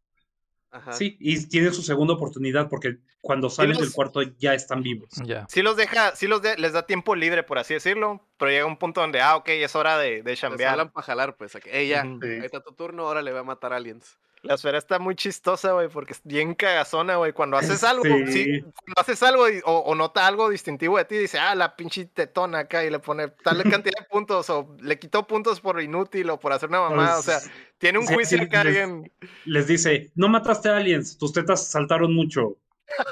Ajá. 0.72 0.92
Sí, 0.92 1.16
y 1.18 1.46
tienen 1.48 1.74
su 1.74 1.82
segunda 1.82 2.14
oportunidad 2.14 2.68
porque 2.68 2.98
cuando 3.20 3.50
salen 3.50 3.72
del 3.76 3.86
los- 3.86 3.92
cuarto 3.94 4.22
ya 4.22 4.54
están 4.54 4.82
vivos. 4.84 5.08
Ya. 5.24 5.44
Sí 5.48 5.62
los 5.62 5.76
deja, 5.76 6.14
sí 6.14 6.28
los 6.28 6.42
de- 6.42 6.56
les 6.58 6.72
da 6.72 6.86
tiempo 6.86 7.16
libre, 7.16 7.42
por 7.42 7.58
así 7.58 7.74
decirlo, 7.74 8.24
pero 8.38 8.52
llega 8.52 8.66
un 8.66 8.76
punto 8.76 9.00
donde, 9.00 9.20
ah, 9.20 9.34
ok, 9.36 9.48
es 9.48 9.74
hora 9.74 9.98
de, 9.98 10.22
de 10.22 10.30
Les 10.30 10.38
chambear. 10.38 10.70
hablan 10.70 10.90
para 10.92 11.04
jalar, 11.04 11.36
pues. 11.36 11.56
a 11.56 11.60
que, 11.60 11.70
"Ey, 11.76 11.88
ya. 11.88 12.02
Sí. 12.04 12.18
ahí 12.22 12.44
está 12.44 12.62
tu 12.62 12.72
turno, 12.72 13.08
ahora 13.08 13.20
le 13.20 13.32
voy 13.32 13.40
a 13.40 13.44
matar 13.44 13.72
aliens. 13.72 14.16
La 14.42 14.54
esfera 14.54 14.78
está 14.78 14.98
muy 14.98 15.14
chistosa, 15.14 15.72
güey, 15.72 15.88
porque 15.88 16.14
es 16.14 16.20
bien 16.24 16.54
cagazona, 16.54 17.16
güey. 17.16 17.32
Cuando 17.34 17.58
haces 17.58 17.84
algo, 17.84 18.04
Sí. 18.04 18.26
sí, 18.32 18.60
cuando 18.62 18.94
haces 19.00 19.22
algo 19.22 19.44
o, 19.64 19.78
o 19.80 19.94
nota 19.94 20.26
algo 20.26 20.48
distintivo 20.48 20.96
de 20.96 21.04
ti, 21.04 21.18
dice, 21.18 21.38
ah, 21.38 21.54
la 21.54 21.76
pinche 21.76 22.06
tetona 22.06 22.60
acá 22.60 22.82
y 22.84 22.90
le 22.90 22.98
pone 23.00 23.28
tal 23.28 23.62
cantidad 23.84 23.98
de 24.00 24.06
puntos 24.10 24.48
o 24.48 24.74
le 24.80 24.98
quitó 24.98 25.26
puntos 25.26 25.60
por 25.60 25.80
inútil 25.82 26.30
o 26.30 26.40
por 26.40 26.52
hacer 26.54 26.70
una 26.70 26.80
mamada. 26.80 27.18
O 27.18 27.22
sea, 27.22 27.38
tiene 27.78 27.98
un 27.98 28.06
sí, 28.06 28.14
juicio 28.14 28.40
acá 28.42 28.64
les- 28.64 28.74
bien. 28.74 29.12
les 29.44 29.66
dice, 29.66 30.10
no 30.14 30.28
mataste 30.28 30.70
a 30.70 30.76
aliens, 30.78 31.18
tus 31.18 31.32
tetas 31.34 31.66
saltaron 31.68 32.14
mucho. 32.14 32.56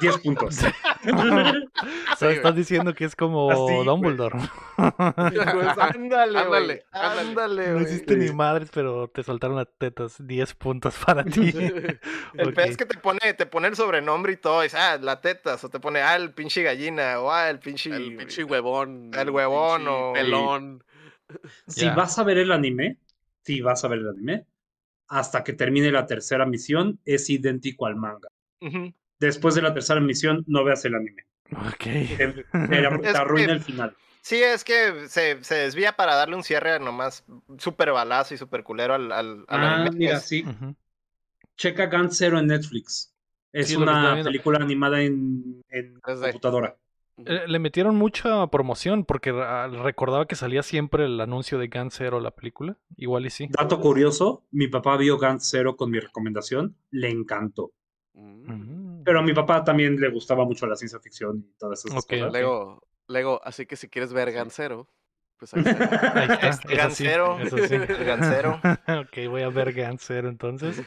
10 0.01 0.19
puntos. 0.19 0.59
O 2.13 2.17
sea, 2.19 2.31
estás 2.31 2.55
diciendo 2.57 2.93
que 2.95 3.05
es 3.05 3.15
como 3.15 3.51
Así, 3.51 3.61
güey. 3.61 3.85
Dumbledore. 3.85 4.39
Pues 4.77 5.79
ándale, 5.79 6.39
Ándale, 6.39 6.67
güey. 6.67 6.83
ándale. 6.93 7.69
No 7.69 7.81
hiciste 7.83 8.17
ni 8.17 8.29
Sí. 8.29 8.35
madres, 8.35 8.71
pero 8.73 9.09
te 9.09 9.23
soltaron 9.23 9.57
las 9.57 9.69
tetas. 9.79 10.17
10 10.27 10.55
puntos 10.55 10.97
para 11.05 11.25
ti. 11.25 11.51
El 12.35 12.49
Ok. 12.49 12.55
peor 12.55 12.69
es 12.69 12.77
que 12.77 12.85
te 12.87 12.99
pone, 12.99 13.21
te 13.35 13.47
pone 13.47 13.69
el 13.69 13.77
sobrenombre 13.77 14.33
y 14.33 14.37
todo. 14.37 14.63
Dice, 14.63 14.77
ah, 14.77 14.99
la 15.01 15.21
tetas. 15.21 15.63
O 15.65 15.69
te 15.71 15.79
pone, 15.81 16.01
ah, 16.01 16.17
el 16.17 16.33
pinche 16.33 16.63
gallina. 16.63 17.21
O 17.21 17.31
ah, 17.31 17.49
el 17.49 17.59
pinche. 17.61 17.91
El 17.95 18.17
pinche 18.17 18.43
huevón. 18.45 19.11
El 19.15 19.31
huevón 19.31 19.79
pinche 19.79 19.91
o- 19.93 20.13
Pelón. 20.15 20.85
Si 21.67 21.89
vas 21.91 22.19
a 22.19 22.25
ver 22.25 22.39
el 22.39 22.51
anime, 22.53 22.99
si 23.45 23.61
vas 23.61 23.85
a 23.85 23.89
ver 23.89 24.01
el 24.01 24.09
anime, 24.09 24.47
hasta 25.09 25.45
que 25.45 25.53
termine 25.53 25.93
la 25.93 26.07
tercera 26.07 26.45
misión, 26.47 26.99
es 27.05 27.29
idéntico 27.31 27.87
al 27.87 27.97
manga. 27.97 28.29
Ujú. 28.61 28.93
Después 29.21 29.55
de 29.55 29.63
la 29.63 29.75
tercera 29.75 30.01
misión, 30.01 30.45
no 30.47 30.65
veas 30.65 30.85
el 30.85 30.95
anime. 30.95 31.25
Ok. 31.53 31.79
Te, 31.85 32.07
te- 32.17 32.45
te 32.45 33.09
Es 33.09 33.15
arruina 33.17 33.53
el 33.53 33.61
final. 33.61 33.97
Sí, 34.21 34.43
es 34.43 34.63
que 34.65 35.09
se, 35.09 35.43
se 35.43 35.55
desvía 35.55 35.93
para 35.95 36.15
darle 36.15 36.37
un 36.37 36.43
cierre 36.45 36.79
nomás 36.79 37.25
súper 37.57 37.93
balazo 37.93 38.35
y 38.35 38.37
súper 38.39 38.63
culero 38.63 38.95
al, 38.95 39.11
al, 39.11 39.45
al 39.49 39.65
Ah, 39.65 39.75
anime. 39.83 39.97
mira, 39.97 40.21
sí. 40.21 40.45
Ujú. 40.47 40.75
Checa 41.57 41.87
Gun 41.87 42.11
Zero 42.11 42.39
en 42.39 42.47
Netflix. 42.49 43.15
Es 43.53 43.69
Sí, 43.69 43.77
una 43.77 44.23
película 44.23 44.59
animada 44.59 45.01
en, 45.03 45.63
en 45.71 45.95
3D. 46.01 46.21
computadora. 46.33 46.77
Le 47.17 47.59
metieron 47.59 47.97
mucha 47.97 48.47
promoción 48.47 49.05
porque 49.05 49.31
ah, 49.31 49.67
recordaba 49.67 50.27
que 50.29 50.37
salía 50.37 50.63
siempre 50.63 51.07
el 51.07 51.21
anuncio 51.21 51.59
de 51.59 51.67
Gun 51.67 51.91
Zero 51.91 52.21
la 52.21 52.31
película. 52.31 52.77
Igual 52.97 53.27
y 53.27 53.31
sí. 53.31 53.49
Dato 53.51 53.81
curioso, 53.81 54.45
mi 54.53 54.69
papá 54.69 54.97
vio 54.97 55.19
Gun 55.19 55.41
Zero 55.41 55.75
con 55.77 55.91
mi 55.91 55.99
recomendación, 55.99 56.77
le 56.91 57.09
encantó. 57.11 57.73
Mm. 58.13 58.78
Pero 59.09 59.21
a 59.21 59.23
mi 59.23 59.33
papá 59.33 59.65
también 59.65 59.99
le 59.99 60.11
gustaba 60.11 60.45
mucho 60.45 60.67
la 60.67 60.77
ciencia 60.77 61.01
ficción 61.01 61.39
y 61.49 61.59
todas 61.59 61.83
esas 61.83 62.05
cosas. 62.05 62.31
Lego, 62.31 62.83
Lego, 63.07 63.41
así 63.43 63.65
que 63.65 63.75
si 63.75 63.89
quieres 63.89 64.13
ver 64.13 64.31
Gancero, 64.33 64.87
pues 65.39 65.55
ahí 65.55 65.63
está. 65.67 66.21
Ahí 66.21 66.29
está. 66.31 66.49
Eso 66.51 66.61
sí, 66.69 66.77
Gansero. 66.77 67.39
eso 67.41 67.57
sí. 67.57 67.77
Gansero. 68.05 68.61
ok, 69.01 69.29
voy 69.31 69.41
a 69.45 69.49
ver 69.49 69.73
Gansero 69.73 70.29
entonces. 70.29 70.83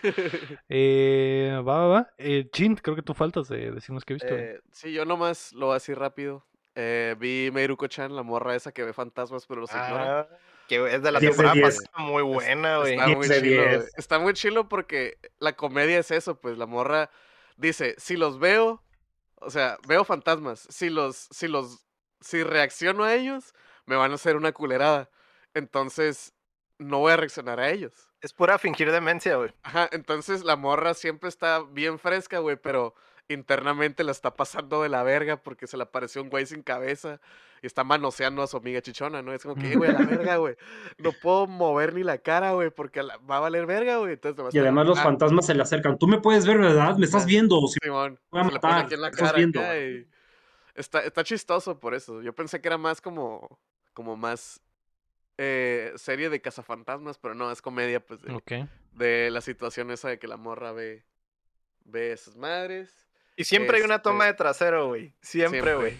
Eh, 0.70 1.52
va, 1.68 1.80
va, 1.80 1.88
va. 1.88 2.14
Eh, 2.20 2.48
Chin, 2.52 2.76
creo 2.76 2.96
que 2.96 3.02
tú 3.02 3.16
faltas 3.16 3.48
de 3.48 3.72
decirnos 3.72 4.06
qué 4.06 4.14
viste. 4.14 4.30
güey. 4.30 4.44
Eh, 4.44 4.60
sí, 4.72 4.94
yo 4.94 5.04
nomás 5.04 5.52
lo 5.54 5.66
voy 5.66 5.72
a 5.72 5.76
decir 5.78 5.98
rápido. 5.98 6.46
Eh, 6.76 7.16
vi 7.18 7.50
Meiruko-chan, 7.52 8.16
la 8.16 8.22
morra 8.22 8.56
esa 8.56 8.72
que 8.72 8.84
ve 8.84 8.94
fantasmas 8.94 9.48
pero 9.48 9.62
los 9.62 9.72
ignora. 9.72 10.20
Ah, 10.20 10.28
que 10.68 10.76
es 10.94 11.02
de 11.02 11.12
la 11.12 11.20
10 11.20 11.32
de 11.32 11.44
temporada 11.44 11.54
10. 11.56 11.66
pasada, 11.66 12.08
muy 12.08 12.22
buena, 12.22 12.78
güey. 12.78 12.92
Está 12.94 13.06
10 13.08 13.18
muy 13.18 13.28
chilo, 13.28 13.64
10. 13.64 13.78
güey. 13.78 13.90
Está 13.98 14.20
muy 14.20 14.34
chilo 14.34 14.70
porque 14.70 15.18
la 15.40 15.54
comedia 15.56 15.98
es 15.98 16.12
eso, 16.12 16.40
pues 16.40 16.60
la 16.60 16.68
morra 16.68 17.10
dice, 17.62 17.96
si 17.98 18.18
los 18.18 18.40
veo, 18.40 18.84
o 19.36 19.50
sea, 19.50 19.78
veo 19.88 20.04
fantasmas, 20.04 20.68
si 20.70 20.90
los, 20.90 21.28
si 21.32 21.48
los, 21.48 21.86
si 22.20 22.44
reacciono 22.44 23.04
a 23.04 23.14
ellos, 23.14 23.54
me 23.86 23.96
van 23.96 24.12
a 24.12 24.16
hacer 24.16 24.36
una 24.36 24.52
culerada. 24.52 25.10
Entonces, 25.54 26.34
no 26.78 27.00
voy 27.00 27.14
a 27.14 27.18
reaccionar 27.18 27.60
a 27.60 27.70
ellos. 27.70 28.10
Es 28.22 28.34
pura 28.34 28.58
fingir 28.58 28.92
demencia, 28.92 29.36
güey. 29.36 29.54
Ajá, 29.64 29.90
entonces 29.92 30.44
la 30.44 30.56
morra 30.56 30.94
siempre 30.94 31.30
está 31.30 31.62
bien 31.62 32.00
fresca, 32.00 32.40
güey, 32.40 32.56
pero 32.56 32.96
internamente 33.34 34.04
la 34.04 34.12
está 34.12 34.36
pasando 34.36 34.82
de 34.84 34.90
la 34.90 35.04
verga 35.04 35.38
porque 35.38 35.68
se 35.68 35.78
le 35.78 35.84
apareció 35.84 36.22
un 36.22 36.30
güey 36.30 36.46
sin 36.46 36.62
cabeza 36.64 37.20
y 37.62 37.68
está 37.68 37.84
manoseando 37.84 38.42
a 38.42 38.48
su 38.48 38.58
amiga 38.58 38.82
chichona, 38.82 39.22
¿no? 39.22 39.34
Es 39.34 39.44
como 39.44 39.56
que, 39.56 39.74
"Eh, 39.74 39.76
güey, 39.76 39.90
a 39.92 39.94
la 39.94 40.06
verga, 40.06 40.38
güey. 40.38 40.56
No 40.98 41.12
puedo 41.12 41.46
mover 41.48 41.94
ni 41.94 42.04
la 42.04 42.18
cara, 42.18 42.54
güey, 42.54 42.70
porque 42.72 43.04
la- 43.04 43.18
va 43.18 43.38
a 43.38 43.40
valer 43.42 43.66
verga, 43.66 43.98
güey. 43.98 44.14
Entonces, 44.14 44.54
Y 44.54 44.60
además 44.60 44.88
los 44.88 44.98
"Ah, 45.00 45.04
fantasmas 45.04 45.46
se 45.46 45.54
le 45.54 45.62
acercan. 45.62 45.98
Tú 46.00 46.08
me 46.08 46.20
puedes 46.20 46.46
ver, 46.48 46.58
¿verdad? 46.58 46.98
Me 46.98 47.06
estás 47.06 47.24
Ah. 47.24 47.28
viendo. 47.28 47.60
Si 47.68 47.78
Simón, 47.84 48.20
voy 48.32 48.42
a 48.42 48.46
se 48.46 48.52
le 48.54 48.60
pone 48.60 48.74
aquí 48.74 48.94
en 48.96 49.02
la 49.02 49.10
¿qué 49.10 49.16
estás 49.16 49.28
cara 49.30 49.38
viendo? 49.38 49.60
acá 49.60 49.78
y 49.80 50.08
está, 50.76 51.00
está 51.02 51.24
chistoso 51.24 51.80
por 51.80 51.94
eso. 51.94 52.22
Yo 52.22 52.34
pensé 52.34 52.62
que 52.62 52.68
era 52.68 52.78
más 52.78 53.00
como, 53.02 53.60
como 53.94 54.16
más 54.18 54.62
eh, 55.38 55.94
serie 55.96 56.30
de 56.30 56.40
cazafantasmas, 56.42 57.18
pero 57.18 57.34
no, 57.34 57.52
es 57.52 57.62
comedia, 57.64 58.00
pues, 58.06 58.22
de, 58.22 58.32
Ok. 58.34 58.52
de 58.94 59.30
la 59.32 59.42
situación 59.42 59.90
esa 59.90 60.10
de 60.10 60.20
que 60.20 60.28
la 60.28 60.38
morra 60.38 60.72
ve, 60.72 61.04
ve 61.84 62.12
esas 62.12 62.36
madres. 62.38 63.08
Y 63.42 63.44
siempre 63.44 63.78
hay 63.78 63.84
una 63.84 64.02
toma 64.02 64.26
Este, 64.26 64.34
de 64.34 64.38
trasero, 64.38 64.88
güey. 64.88 65.14
Siempre, 65.22 65.76
güey. 65.76 65.98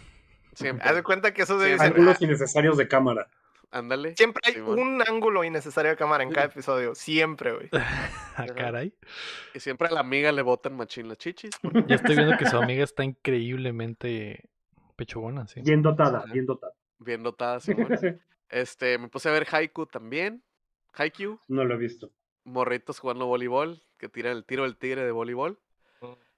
Siempre. 0.54 0.88
Haz 0.90 0.96
de 0.96 1.04
cuenta 1.04 1.34
que 1.34 1.44
eso 1.44 1.58
debe 1.58 1.78
ser. 1.78 1.88
ángulos 1.94 2.22
innecesarios 2.22 2.78
de 2.78 2.88
cámara. 2.88 3.28
Ándale. 3.74 4.16
Siempre 4.18 4.42
hay 4.46 4.54
Simón. 4.56 4.80
un 4.80 5.02
ángulo 5.08 5.44
innecesario 5.46 5.92
de 5.92 5.98
cámara 5.98 6.24
en 6.24 6.32
cada 6.32 6.48
episodio. 6.48 6.94
Siempre, 6.96 7.54
güey. 7.54 7.70
Ah, 8.38 8.46
caray. 8.48 8.94
Y 9.54 9.60
siempre 9.60 9.88
a 9.90 9.92
la 9.92 10.00
amiga 10.00 10.32
le 10.32 10.42
botan 10.42 10.76
machín 10.76 11.08
las 11.10 11.18
chichis. 11.18 11.52
porque- 11.62 11.84
Ya 11.88 11.96
estoy 11.96 12.16
viendo 12.16 12.38
que 12.38 12.46
su 12.48 12.58
amiga 12.58 12.84
está 12.84 13.04
increíblemente 13.04 14.50
pechugona, 14.96 15.48
sí. 15.48 15.62
Bien 15.62 15.82
dotada, 15.82 16.24
bien 16.32 16.46
dotada. 16.46 16.74
Bien 17.00 17.24
dotada, 17.24 17.60
Simón. 17.62 17.90
Este, 18.50 18.98
me 18.98 19.08
puse 19.10 19.30
a 19.30 19.32
ver 19.32 19.48
Haiku 19.52 19.86
también. 19.86 20.44
Haiku, 20.94 21.40
No 21.48 21.64
lo 21.64 21.76
he 21.76 21.78
visto. 21.78 22.12
morritos 22.44 23.00
jugando 23.00 23.26
voleibol, 23.26 23.82
que 23.98 24.10
tiran 24.10 24.36
el 24.36 24.44
tiro 24.46 24.64
del 24.64 24.76
tigre 24.78 25.04
de 25.06 25.12
voleibol. 25.12 25.60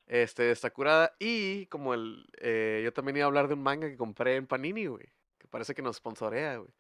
Este, 0.07 0.51
está 0.51 0.69
curada. 0.69 1.13
Y 1.19 1.65
como 1.67 1.93
el. 1.93 2.25
eh, 2.39 2.81
yo 2.83 2.91
también 2.93 3.17
iba 3.17 3.25
a 3.25 3.27
hablar 3.27 3.47
de 3.47 3.53
un 3.55 3.63
manga 3.63 3.87
que 3.89 3.97
compré 3.97 4.35
en 4.35 4.47
Panini, 4.47 4.85
güey. 4.87 5.05
Que 5.37 5.47
parece 5.47 5.73
que 5.73 5.81
nos 5.81 5.97
sponsorea, 5.97 6.57
güey. 6.57 6.71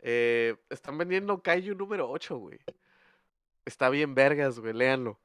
Eh, 0.00 0.56
están 0.70 0.98
vendiendo 0.98 1.42
Kaiju 1.42 1.74
número 1.74 2.10
8, 2.10 2.36
güey. 2.36 2.58
Está 3.64 3.88
bien 3.90 4.14
vergas, 4.14 4.58
güey. 4.58 4.72
Léanlo. 4.72 5.20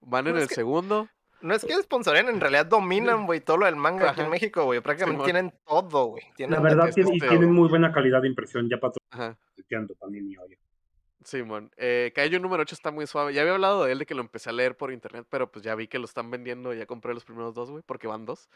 Van 0.00 0.26
en 0.26 0.32
No, 0.32 0.38
es 0.38 0.44
el 0.44 0.48
que- 0.48 0.54
segundo. 0.54 1.08
No 1.40 1.54
es 1.54 1.62
que 1.62 1.74
sponsoren, 1.82 2.28
en 2.28 2.40
realidad 2.40 2.64
dominan, 2.64 3.26
güey, 3.26 3.40
todo 3.40 3.58
lo 3.58 3.66
del 3.66 3.76
manga 3.76 4.10
aquí 4.12 4.22
en. 4.22 4.30
México, 4.30 4.64
güey. 4.64 4.80
Prácticamente 4.80 5.24
tienen 5.24 5.52
todo, 5.66 6.06
güey. 6.06 6.24
La 6.30 6.34
Tienen 6.36 6.62
verdad, 6.62 6.88
y 6.96 7.18
tienen 7.20 7.52
muy 7.52 7.68
buena 7.68 7.92
calidad 7.92 8.22
de 8.22 8.28
impresión. 8.28 8.66
Ya 8.70 8.76
Ajá. 9.10 9.36
patrocinando 9.50 9.94
también 9.96 10.26
mi 10.26 10.36
Simón. 11.24 11.72
Eh, 11.76 12.12
Kaiju 12.14 12.38
número 12.40 12.62
8 12.62 12.74
está 12.74 12.90
muy 12.90 13.06
suave. 13.06 13.32
Ya 13.34 13.40
había 13.42 13.54
hablado 13.54 13.84
de 13.84 13.92
él 13.92 13.98
de 13.98 14.06
que 14.06 14.14
lo 14.14 14.20
empecé 14.20 14.50
a 14.50 14.52
leer 14.52 14.76
por 14.76 14.92
internet, 14.92 15.26
pero 15.30 15.50
pues 15.50 15.64
ya 15.64 15.74
vi 15.74 15.88
que 15.88 15.98
lo 15.98 16.04
están 16.04 16.30
vendiendo. 16.30 16.72
Ya 16.74 16.86
compré 16.86 17.14
los 17.14 17.24
primeros 17.24 17.54
dos, 17.54 17.70
güey, 17.70 17.82
porque 17.86 18.06
van 18.06 18.24
dos. 18.26 18.48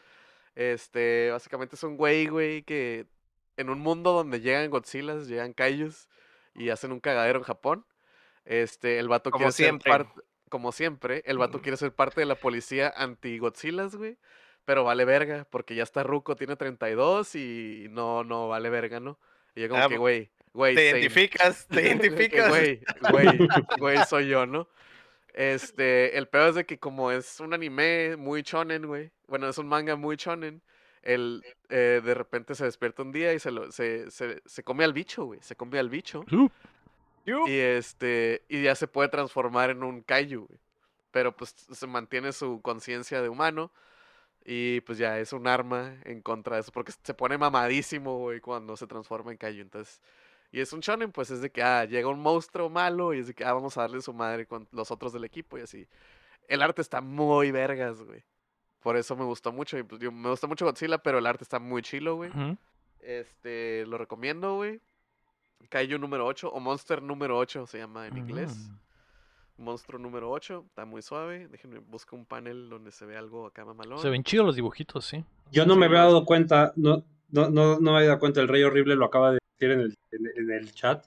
Este, 0.55 1.29
básicamente 1.31 1.75
es 1.75 1.83
un 1.83 1.97
güey, 1.97 2.27
güey, 2.27 2.63
que 2.63 3.07
en 3.57 3.69
un 3.69 3.79
mundo 3.79 4.13
donde 4.13 4.41
llegan 4.41 4.69
Godzillas, 4.69 5.27
llegan 5.27 5.53
Kaijus 5.53 6.07
y 6.55 6.69
hacen 6.69 6.91
un 6.91 6.99
cagadero 6.99 7.39
en 7.39 7.43
Japón. 7.45 7.85
Este, 8.45 8.99
el 8.99 9.07
vato 9.07 9.31
Como 9.31 9.43
quiere 9.43 9.51
siempre. 9.53 9.91
ser 9.91 10.03
parte, 10.05 10.21
como 10.49 10.71
siempre, 10.71 11.21
el 11.25 11.37
vato 11.37 11.61
quiere 11.61 11.77
ser 11.77 11.93
parte 11.93 12.21
de 12.21 12.25
la 12.25 12.35
policía 12.35 12.91
anti-Godzillas, 12.95 13.95
güey. 13.95 14.17
Pero 14.65 14.83
vale 14.83 15.05
verga, 15.05 15.47
porque 15.49 15.75
ya 15.75 15.83
está 15.83 16.03
ruco, 16.03 16.35
tiene 16.35 16.55
32 16.55 17.35
y 17.35 17.87
no, 17.89 18.23
no 18.23 18.47
vale 18.49 18.69
verga, 18.69 18.99
¿no? 18.99 19.19
Y 19.55 19.61
yo 19.61 19.69
como 19.69 19.83
Ah, 19.83 19.87
que, 19.89 19.97
güey, 19.97 20.31
güey, 20.53 20.75
Te 20.75 20.89
identificas, 20.89 21.67
te 21.67 21.81
identificas. 21.87 22.49
Güey, 22.49 22.81
güey, 23.11 23.27
güey, 23.79 23.97
soy 24.05 24.27
yo, 24.27 24.45
¿no? 24.45 24.67
Este, 25.33 26.17
el 26.17 26.27
peor 26.27 26.49
es 26.49 26.55
de 26.55 26.65
que 26.65 26.79
como 26.79 27.11
es 27.11 27.39
un 27.39 27.53
anime 27.53 28.17
muy 28.17 28.41
shonen, 28.41 28.85
güey. 28.85 29.11
Bueno, 29.27 29.47
es 29.47 29.57
un 29.57 29.67
manga 29.67 29.95
muy 29.95 30.15
shonen. 30.15 30.61
Él 31.01 31.43
eh, 31.69 32.01
de 32.03 32.13
repente 32.13 32.55
se 32.55 32.65
despierta 32.65 33.03
un 33.03 33.11
día 33.11 33.33
y 33.33 33.39
se, 33.39 33.51
lo, 33.51 33.71
se, 33.71 34.11
se, 34.11 34.41
se 34.45 34.63
come 34.63 34.83
al 34.83 34.93
bicho, 34.93 35.25
güey. 35.25 35.39
Se 35.41 35.55
come 35.55 35.79
al 35.79 35.89
bicho. 35.89 36.25
Uh, 36.31 36.49
Yup. 37.25 37.47
Y 37.47 37.57
este, 37.57 38.43
y 38.49 38.63
ya 38.63 38.75
se 38.75 38.87
puede 38.87 39.09
transformar 39.09 39.69
en 39.69 39.83
un 39.83 40.01
kaiju, 40.01 40.45
güey. 40.45 40.59
Pero 41.11 41.35
pues 41.35 41.51
se 41.51 41.87
mantiene 41.87 42.33
su 42.33 42.61
conciencia 42.61 43.21
de 43.21 43.29
humano. 43.29 43.71
Y 44.43 44.81
pues 44.81 44.97
ya 44.97 45.19
es 45.19 45.31
un 45.31 45.47
arma 45.47 45.95
en 46.05 46.21
contra 46.21 46.55
de 46.55 46.61
eso. 46.61 46.71
Porque 46.71 46.91
se 46.91 47.13
pone 47.13 47.37
mamadísimo, 47.37 48.17
güey, 48.17 48.41
cuando 48.41 48.75
se 48.75 48.87
transforma 48.87 49.31
en 49.31 49.37
kaiju. 49.37 49.61
Entonces, 49.61 50.01
y 50.51 50.59
es 50.59 50.73
un 50.73 50.79
shonen, 50.79 51.11
pues 51.11 51.29
es 51.29 51.41
de 51.41 51.51
que, 51.51 51.61
ah, 51.61 51.85
llega 51.85 52.07
un 52.07 52.19
monstruo 52.19 52.69
malo 52.69 53.13
y 53.13 53.19
es 53.19 53.27
de 53.27 53.33
que, 53.33 53.43
ah, 53.45 53.53
vamos 53.53 53.77
a 53.77 53.81
darle 53.81 54.01
su 54.01 54.13
madre 54.13 54.45
con 54.45 54.67
los 54.71 54.89
otros 54.89 55.13
del 55.13 55.23
equipo 55.23 55.57
y 55.57 55.61
así. 55.61 55.87
El 56.47 56.61
arte 56.61 56.81
está 56.81 57.01
muy 57.01 57.51
vergas, 57.51 58.01
güey. 58.01 58.23
Por 58.79 58.97
eso 58.97 59.15
me 59.15 59.25
gustó 59.25 59.51
mucho. 59.51 59.77
Y 59.77 59.83
pues 59.83 60.01
yo, 60.01 60.11
me 60.11 60.29
gusta 60.29 60.47
mucho 60.47 60.65
Godzilla, 60.65 60.97
pero 60.97 61.19
el 61.19 61.27
arte 61.27 61.43
está 61.43 61.59
muy 61.59 61.81
chilo, 61.81 62.15
güey. 62.15 62.31
Este, 63.01 63.85
lo 63.85 63.97
recomiendo, 63.97 64.55
güey. 64.55 64.81
Kaiju 65.69 65.99
número 65.99 66.25
8 66.25 66.49
o 66.49 66.59
Monster 66.59 67.01
número 67.01 67.37
8 67.37 67.67
se 67.67 67.77
llama 67.77 68.07
en 68.07 68.17
inglés. 68.17 68.55
Mm. 69.57 69.63
Monstruo 69.63 69.99
número 69.99 70.31
8, 70.31 70.63
está 70.67 70.85
muy 70.85 71.01
suave. 71.01 71.47
Déjenme 71.49 71.79
buscar 71.79 72.17
un 72.17 72.25
panel 72.25 72.69
donde 72.69 72.91
se 72.91 73.05
ve 73.05 73.17
algo 73.17 73.45
acá 73.45 73.65
mamalón. 73.65 73.99
Se 73.99 74.09
ven 74.09 74.23
chidos 74.23 74.45
los 74.45 74.55
dibujitos, 74.55 75.05
sí. 75.05 75.23
Yo 75.51 75.65
no 75.65 75.75
me 75.75 75.87
había 75.87 75.99
dado 75.99 76.23
cuenta, 76.23 76.71
no, 76.77 77.03
no, 77.29 77.49
no, 77.49 77.79
no 77.79 77.91
me 77.91 77.97
había 77.97 78.09
dado 78.09 78.19
cuenta, 78.19 78.39
el 78.39 78.47
Rey 78.47 78.63
Horrible 78.63 78.95
lo 78.95 79.05
acaba 79.05 79.33
de 79.33 79.38
en 79.65 79.79
el, 79.81 79.97
en, 80.11 80.27
en 80.35 80.51
el 80.51 80.73
chat. 80.73 81.05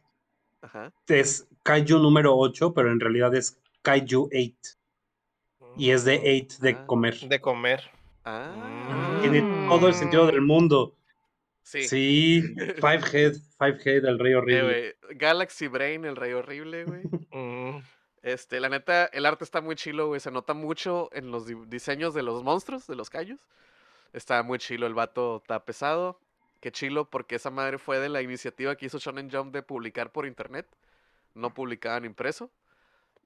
Ajá. 0.60 0.92
Es 1.08 1.47
Kaiju 1.62 1.98
número 1.98 2.36
8, 2.36 2.72
pero 2.74 2.90
en 2.92 3.00
realidad 3.00 3.34
es 3.34 3.58
Kaiju 3.82 4.28
8. 4.32 4.78
Y 5.76 5.90
es 5.90 6.05
de 6.05 6.44
8 6.47 6.58
de 6.60 6.70
Ah. 6.70 6.86
comer. 6.86 7.14
De 7.20 7.40
comer. 7.40 7.90
Ah. 8.24 9.18
Tiene 9.20 9.40
todo 9.68 9.89
el 9.89 9.94
sentido 9.94 10.26
del 10.26 10.40
mundo. 10.42 10.94
Sí. 11.62 11.84
Sí, 11.84 12.42
Five 12.76 13.02
Head, 13.12 13.34
Five 13.58 13.78
Head, 13.84 14.05
el 14.05 14.18
Rey 14.18 14.32
Eh, 14.32 14.36
Horrible. 14.36 14.62
güey, 15.02 15.16
Galaxy 15.16 15.68
Brain, 15.68 16.05
el 16.05 16.16
rey 16.16 16.32
horrible, 16.32 16.84
güey. 16.84 17.02
Mm. 17.32 17.82
Este, 18.22 18.60
la 18.60 18.68
neta, 18.68 19.06
el 19.06 19.26
arte 19.26 19.42
está 19.44 19.60
muy 19.60 19.74
chilo, 19.74 20.06
güey. 20.08 20.20
Se 20.20 20.31
nota 20.31 20.55
mucho 20.55 21.08
en 21.12 21.31
los 21.32 21.47
di- 21.47 21.56
diseños 21.66 22.14
de 22.14 22.22
los 22.22 22.42
monstruos, 22.44 22.86
de 22.86 22.94
los 22.94 23.10
callos. 23.10 23.40
Está 24.12 24.42
muy 24.44 24.58
chilo, 24.58 24.86
el 24.86 24.94
vato 24.94 25.39
está 25.39 25.64
pesado. 25.64 26.20
Qué 26.62 26.70
chilo, 26.70 27.10
porque 27.10 27.34
esa 27.34 27.50
madre 27.50 27.76
fue 27.76 27.99
de 27.99 28.08
la 28.08 28.23
iniciativa 28.23 28.76
que 28.76 28.86
hizo 28.86 29.00
Shonen 29.00 29.28
Jump 29.28 29.52
de 29.52 29.65
publicar 29.65 30.12
por 30.12 30.26
internet. 30.26 30.65
No 31.34 31.52
publicaban 31.52 32.05
impreso. 32.05 32.52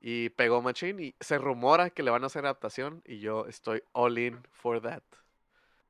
Y 0.00 0.31
pegó 0.31 0.62
machín. 0.62 0.98
Y 1.00 1.15
se 1.20 1.36
rumora 1.36 1.90
que 1.90 2.02
le 2.02 2.10
van 2.10 2.23
a 2.23 2.28
hacer 2.28 2.47
adaptación. 2.47 3.02
Y 3.05 3.18
yo 3.18 3.44
estoy 3.44 3.82
all 3.92 4.16
in 4.16 4.42
for 4.52 4.81
that. 4.81 5.02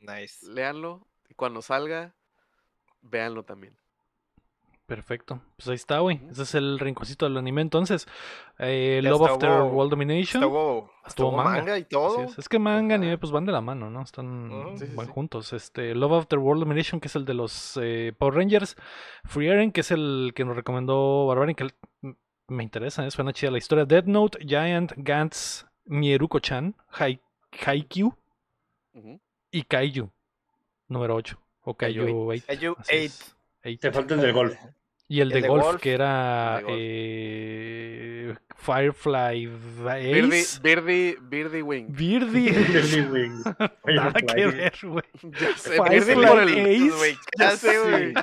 Nice. 0.00 0.44
Léanlo. 0.44 1.06
Y 1.28 1.34
cuando 1.34 1.62
salga, 1.62 2.16
véanlo 3.02 3.44
también. 3.44 3.78
Perfecto. 4.86 5.40
Pues 5.56 5.68
ahí 5.68 5.74
está, 5.74 5.98
güey. 5.98 6.20
Ese 6.30 6.44
es 6.44 6.54
el 6.54 6.78
rinconcito 6.78 7.26
del 7.26 7.36
anime. 7.36 7.60
Entonces, 7.60 8.06
eh, 8.58 9.00
Love 9.02 9.30
After. 9.32 9.50
World 9.62 9.90
Domination. 9.90 10.42
Estuvo, 10.44 10.90
Estuvo 11.04 11.32
manga. 11.32 11.50
manga. 11.58 11.78
y 11.78 11.84
todo. 11.84 12.22
es. 12.22 12.38
Es 12.38 12.48
que 12.48 12.60
manga 12.60 12.94
y 12.94 12.98
anime 12.98 13.18
pues 13.18 13.32
van 13.32 13.44
de 13.46 13.50
la 13.52 13.60
mano, 13.60 13.90
¿no? 13.90 14.02
Están. 14.02 14.48
Sí, 14.78 14.84
van 14.94 15.06
sí. 15.06 15.12
juntos. 15.12 15.52
Este, 15.52 15.92
Love 15.96 16.12
After 16.20 16.38
World 16.38 16.62
Domination, 16.62 17.00
que 17.00 17.08
es 17.08 17.16
el 17.16 17.24
de 17.24 17.34
los 17.34 17.76
eh, 17.82 18.12
Power 18.16 18.34
Rangers. 18.34 18.76
Free 19.24 19.48
Eren, 19.48 19.72
que 19.72 19.80
es 19.80 19.90
el 19.90 20.30
que 20.36 20.44
nos 20.44 20.54
recomendó 20.54 21.26
Barbarian, 21.26 21.56
que 21.56 21.66
me 22.46 22.62
interesa, 22.62 23.04
¿eh? 23.04 23.10
suena 23.10 23.32
chida 23.32 23.50
la 23.50 23.58
historia. 23.58 23.84
Dead 23.86 24.04
Note, 24.04 24.38
Giant, 24.46 24.92
Gantz, 24.98 25.66
Mieruko-chan, 25.84 26.76
Hai- 26.92 27.18
Haikyuu 27.64 28.14
Ujú. 28.94 29.20
y 29.50 29.62
Kaiju, 29.64 30.08
número 30.86 31.16
8. 31.16 31.36
O 31.64 31.74
Kaiju 31.74 32.02
Kaiju 32.04 32.30
8. 32.30 32.44
Kaiju 32.46 32.76
Así 32.78 33.06
8. 33.06 33.35
Eight. 33.66 33.80
Te 33.80 33.90
falta 33.92 34.14
el 34.14 34.20
del 34.20 34.32
golf. 34.32 34.54
Y 35.08 35.20
el 35.20 35.28
de, 35.28 35.36
El 35.36 35.42
de 35.42 35.48
golf, 35.48 35.64
golf. 35.64 35.80
que 35.80 35.92
era 35.92 36.56
de 36.56 36.62
golf. 36.64 36.76
eh, 36.78 38.34
Firefly 38.56 39.46
Ace. 39.86 40.60
Birdie, 40.60 41.16
Birdie 41.20 41.62
Wing. 41.62 41.86
Birdie. 41.92 42.50
Birdie 42.72 43.02
Wings. 43.02 43.44
Nada 43.86 44.12
que 44.20 44.26
Firefly. 44.34 44.56
ver, 44.58 44.72
güey. 44.82 45.04
Ya 45.40 45.56
sé, 45.56 45.70
Firefly 45.76 46.14
Birdie 46.14 46.26
por 46.26 46.38
el. 46.40 46.48
Ace. 46.48 46.96
güey, 46.96 47.16
Ya 47.38 47.50
sé, 47.52 47.78
güey. 47.78 48.14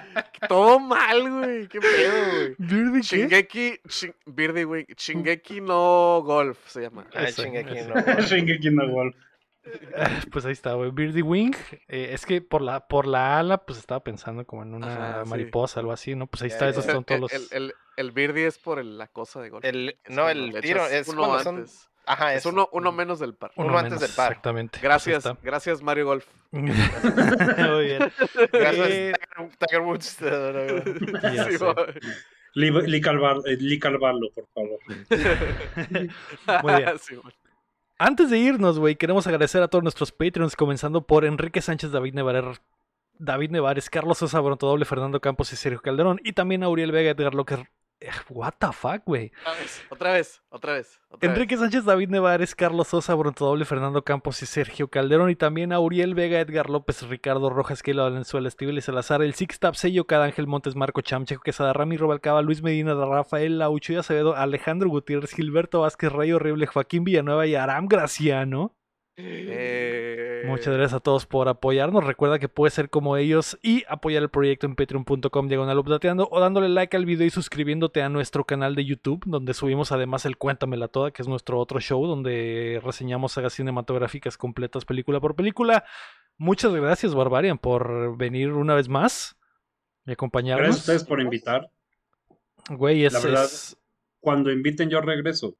Todo 0.49 0.79
mal, 0.79 1.29
güey. 1.29 1.67
Qué 1.69 1.79
pedo, 1.79 2.13
güey. 2.31 2.55
¿Birdie 2.57 3.01
qué? 3.01 3.17
Shingeki, 3.17 3.79
Shin- 3.87 4.15
Birdie 4.25 4.65
Wing. 4.65 4.85
Shingeki 4.97 5.61
no 5.61 6.21
Golf 6.25 6.57
se 6.67 6.81
llama. 6.81 7.05
Aquí, 7.13 7.25
ese. 7.41 7.87
no. 7.87 7.93
güey. 7.93 8.15
Shingeki 8.27 8.71
no 8.71 8.87
Wolf. 8.89 9.15
Pues 10.31 10.45
ahí 10.45 10.51
está, 10.51 10.73
güey. 10.73 10.91
Birdie 10.91 11.21
Wing. 11.21 11.53
eh, 11.87 12.09
es 12.11 12.25
que 12.25 12.41
por 12.41 12.61
la, 12.61 12.87
por 12.87 13.07
la 13.07 13.39
ala, 13.39 13.59
pues 13.65 13.79
estaba 13.79 14.03
pensando 14.03 14.45
como 14.45 14.63
en 14.63 14.73
una 14.73 15.11
Ajá, 15.11 15.23
sí. 15.23 15.29
mariposa, 15.29 15.79
algo 15.79 15.91
así, 15.91 16.15
¿no? 16.15 16.27
Pues 16.27 16.41
ahí 16.43 16.49
está, 16.49 16.67
esos 16.69 16.85
son 16.85 17.03
todos 17.03 17.31
el, 17.31 17.41
los. 17.41 17.51
el, 17.53 17.63
el, 17.63 17.73
el 17.97 18.11
Birdie 18.11 18.47
es 18.47 18.57
por 18.57 18.79
el- 18.79 18.97
la 18.97 19.07
cosa 19.07 19.41
de 19.41 19.49
golf. 19.49 19.63
No, 20.09 20.29
el 20.29 20.59
tiro 20.61 20.85
es 20.87 21.07
uno 21.07 21.23
cuando 21.25 21.43
son. 21.43 21.55
antes. 21.57 21.89
Ajá, 22.05 22.33
Es 22.33 22.39
eso. 22.39 22.49
uno, 22.49 22.67
uno 22.73 22.91
menos 22.91 23.19
del 23.19 23.33
par. 23.33 23.51
uno 23.55 23.69
antes 23.77 23.93
menos, 23.93 24.01
del 24.01 24.11
par. 24.11 24.31
Exactamente. 24.31 24.79
Gracias, 24.81 25.23
gracias 25.41 25.81
Mario 25.81 26.05
Golf. 26.07 26.25
Muy 26.51 26.63
bien. 27.85 28.11
Gracias, 28.51 28.87
Eh, 28.89 29.13
Tiger, 29.57 29.81
Woods. 29.81 30.05
Sí, 30.19 30.25
sé. 30.25 31.57
güey. 31.57 31.75
Lee, 32.55 32.71
Lee 32.87 33.01
Calvar- 33.01 33.41
eh, 33.45 33.55
Lee 33.57 33.79
Calvarlo, 33.79 34.29
por 34.35 34.45
favor. 34.53 34.79
Muy 36.63 36.73
bien. 36.75 36.99
Sí. 36.99 37.15
Antes 38.05 38.29
de 38.29 38.37
irnos, 38.37 38.79
güey, 38.79 38.97
queremos 38.97 39.27
agradecer 39.27 39.63
a 39.63 39.69
todos 39.69 39.81
nuestros 39.81 40.11
Patreons, 40.11 40.57
comenzando 40.57 41.07
por 41.07 41.23
Enrique 41.23 41.61
Sánchez, 41.61 41.93
David 41.93 42.15
Nevares, 42.15 42.61
David 43.17 43.51
Nevares, 43.51 43.89
Carlos 43.89 44.17
Sosa, 44.17 44.41
Bronto 44.41 44.67
Doble, 44.67 44.83
Fernando 44.83 45.21
Campos 45.21 45.53
y 45.53 45.55
Sergio 45.55 45.81
Calderón. 45.81 46.19
Y 46.21 46.33
también 46.33 46.63
a 46.63 46.67
Uriel 46.67 46.91
Vega, 46.91 47.11
Edgar 47.11 47.33
Locker. 47.33 47.69
What 48.29 48.53
the 48.59 48.67
fuck, 48.71 49.03
güey. 49.05 49.31
Otra 49.41 49.53
vez, 49.59 49.81
otra 49.89 50.13
vez, 50.13 50.41
otra 50.49 50.73
vez. 50.73 50.99
Enrique 51.21 51.57
Sánchez, 51.57 51.85
David 51.85 52.09
Nevares, 52.09 52.55
Carlos 52.55 52.87
Sosa, 52.87 53.13
Bronto 53.15 53.45
Doble, 53.45 53.65
Fernando 53.65 54.03
Campos 54.03 54.41
y 54.41 54.45
Sergio 54.45 54.89
Calderón. 54.89 55.29
Y 55.29 55.35
también 55.35 55.73
a 55.73 55.79
Uriel 55.79 56.15
Vega, 56.15 56.39
Edgar 56.39 56.69
López, 56.69 57.07
Ricardo 57.07 57.49
Rojas, 57.49 57.83
Keila 57.83 58.03
Valenzuela, 58.03 58.47
Estíbal 58.47 58.77
y 58.77 58.81
Salazar, 58.81 59.21
el 59.21 59.33
Six 59.33 59.59
Tap, 59.59 59.75
Sello, 59.75 60.05
Ángel 60.09 60.47
Montes, 60.47 60.75
Marco 60.75 61.01
Chamcheco, 61.01 61.41
Quesada, 61.41 61.73
Ramiro 61.73 62.07
Balcaba, 62.07 62.41
Luis 62.41 62.61
Medina, 62.61 62.93
Rafael 62.93 63.59
Laucho 63.59 63.93
y 63.93 63.97
Acevedo, 63.97 64.35
Alejandro 64.35 64.89
Gutiérrez, 64.89 65.31
Gilberto 65.31 65.81
Vázquez, 65.81 66.11
Rey 66.11 66.31
Horrible, 66.31 66.67
Joaquín 66.67 67.03
Villanueva 67.03 67.45
y 67.47 67.55
Aram 67.55 67.87
Graciano. 67.87 68.75
Eh, 69.15 70.43
Muchas 70.45 70.73
gracias 70.73 70.93
a 70.93 70.99
todos 70.99 71.25
por 71.25 71.47
apoyarnos. 71.47 72.03
Recuerda 72.03 72.39
que 72.39 72.49
puedes 72.49 72.73
ser 72.73 72.89
como 72.89 73.15
ellos 73.17 73.57
y 73.61 73.83
apoyar 73.87 74.23
el 74.23 74.29
proyecto 74.29 74.65
en 74.65 74.75
patreon.com 74.75 75.47
diagonal 75.47 75.77
updateando 75.79 76.27
o 76.31 76.39
dándole 76.39 76.67
like 76.69 76.95
al 76.97 77.05
video 77.05 77.25
y 77.25 77.29
suscribiéndote 77.29 78.01
a 78.01 78.09
nuestro 78.09 78.43
canal 78.45 78.75
de 78.75 78.85
YouTube, 78.85 79.23
donde 79.25 79.53
subimos 79.53 79.91
además 79.91 80.25
el 80.25 80.37
Cuéntamela 80.37 80.87
Toda, 80.87 81.11
que 81.11 81.21
es 81.21 81.27
nuestro 81.27 81.59
otro 81.59 81.79
show, 81.79 82.05
donde 82.07 82.81
reseñamos 82.83 83.33
sagas 83.33 83.53
cinematográficas 83.53 84.37
completas 84.37 84.85
película 84.85 85.19
por 85.19 85.35
película. 85.35 85.85
Muchas 86.37 86.73
gracias, 86.73 87.13
Barbarian, 87.15 87.57
por 87.57 88.17
venir 88.17 88.51
una 88.51 88.73
vez 88.75 88.89
más 88.89 89.35
y 89.35 89.37
Gracias 89.37 90.09
a 90.09 90.13
acompañarnos. 90.13 90.75
ustedes 90.77 91.03
por 91.03 91.21
invitar. 91.21 91.69
Güey, 92.69 93.05
es, 93.05 93.13
La 93.13 93.19
verdad- 93.19 93.45
es- 93.45 93.77
Cuando 94.19 94.51
inviten, 94.51 94.89
yo 94.89 95.01
regreso. 95.01 95.55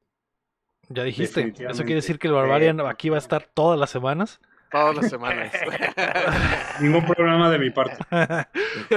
Ya 0.88 1.02
dijiste. 1.04 1.52
Eso 1.58 1.82
quiere 1.82 1.96
decir 1.96 2.18
que 2.18 2.28
el 2.28 2.34
Barbarian 2.34 2.80
aquí 2.80 3.08
va 3.08 3.16
a 3.16 3.18
estar 3.18 3.44
todas 3.52 3.78
las 3.78 3.90
semanas. 3.90 4.40
Todas 4.70 4.96
las 4.96 5.08
semanas. 5.08 5.52
Ningún 6.80 7.04
problema 7.06 7.48
de 7.50 7.58
mi 7.60 7.70
parte. 7.70 7.96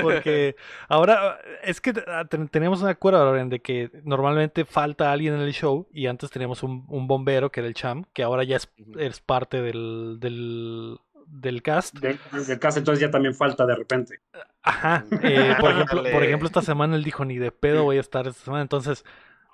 Porque 0.02 0.56
ahora 0.88 1.40
es 1.64 1.80
que 1.82 1.94
ah, 2.08 2.26
ten- 2.28 2.48
tenemos 2.48 2.82
un 2.82 2.90
acuerdo 2.90 3.20
Barbarian, 3.20 3.50
de 3.50 3.60
que 3.60 3.92
normalmente 4.04 4.66
falta 4.66 5.12
alguien 5.12 5.36
en 5.36 5.42
el 5.42 5.54
show 5.54 5.88
y 5.92 6.08
antes 6.08 6.32
teníamos 6.32 6.64
un, 6.64 6.86
un 6.88 7.08
bombero 7.08 7.52
que 7.52 7.60
era 7.60 7.68
el 7.68 7.76
Cham, 7.76 8.06
que 8.14 8.24
ahora 8.24 8.44
ya 8.44 8.58
es, 8.58 9.22
parte 9.22 9.62
del, 9.62 10.18
del, 10.20 10.98
del 11.28 11.62
cast. 11.62 11.96
De- 12.00 12.18
Desde 12.32 12.58
casa, 12.58 12.80
entonces 12.80 13.00
ya 13.02 13.12
también 13.12 13.36
falta 13.36 13.66
de 13.66 13.76
repente. 13.76 14.20
Ajá. 14.64 15.06
eh, 15.22 15.56
por, 15.60 15.72
ejemplo, 15.72 16.04
por 16.12 16.24
ejemplo, 16.24 16.48
esta 16.48 16.62
semana 16.64 16.96
él 16.96 17.04
dijo 17.04 17.24
ni 17.24 17.38
de 17.38 17.52
pedo 17.52 17.84
voy 17.84 17.98
a 17.98 18.02
estar 18.02 18.26
esta 18.28 18.44
semana, 18.44 18.64
entonces 18.64 19.06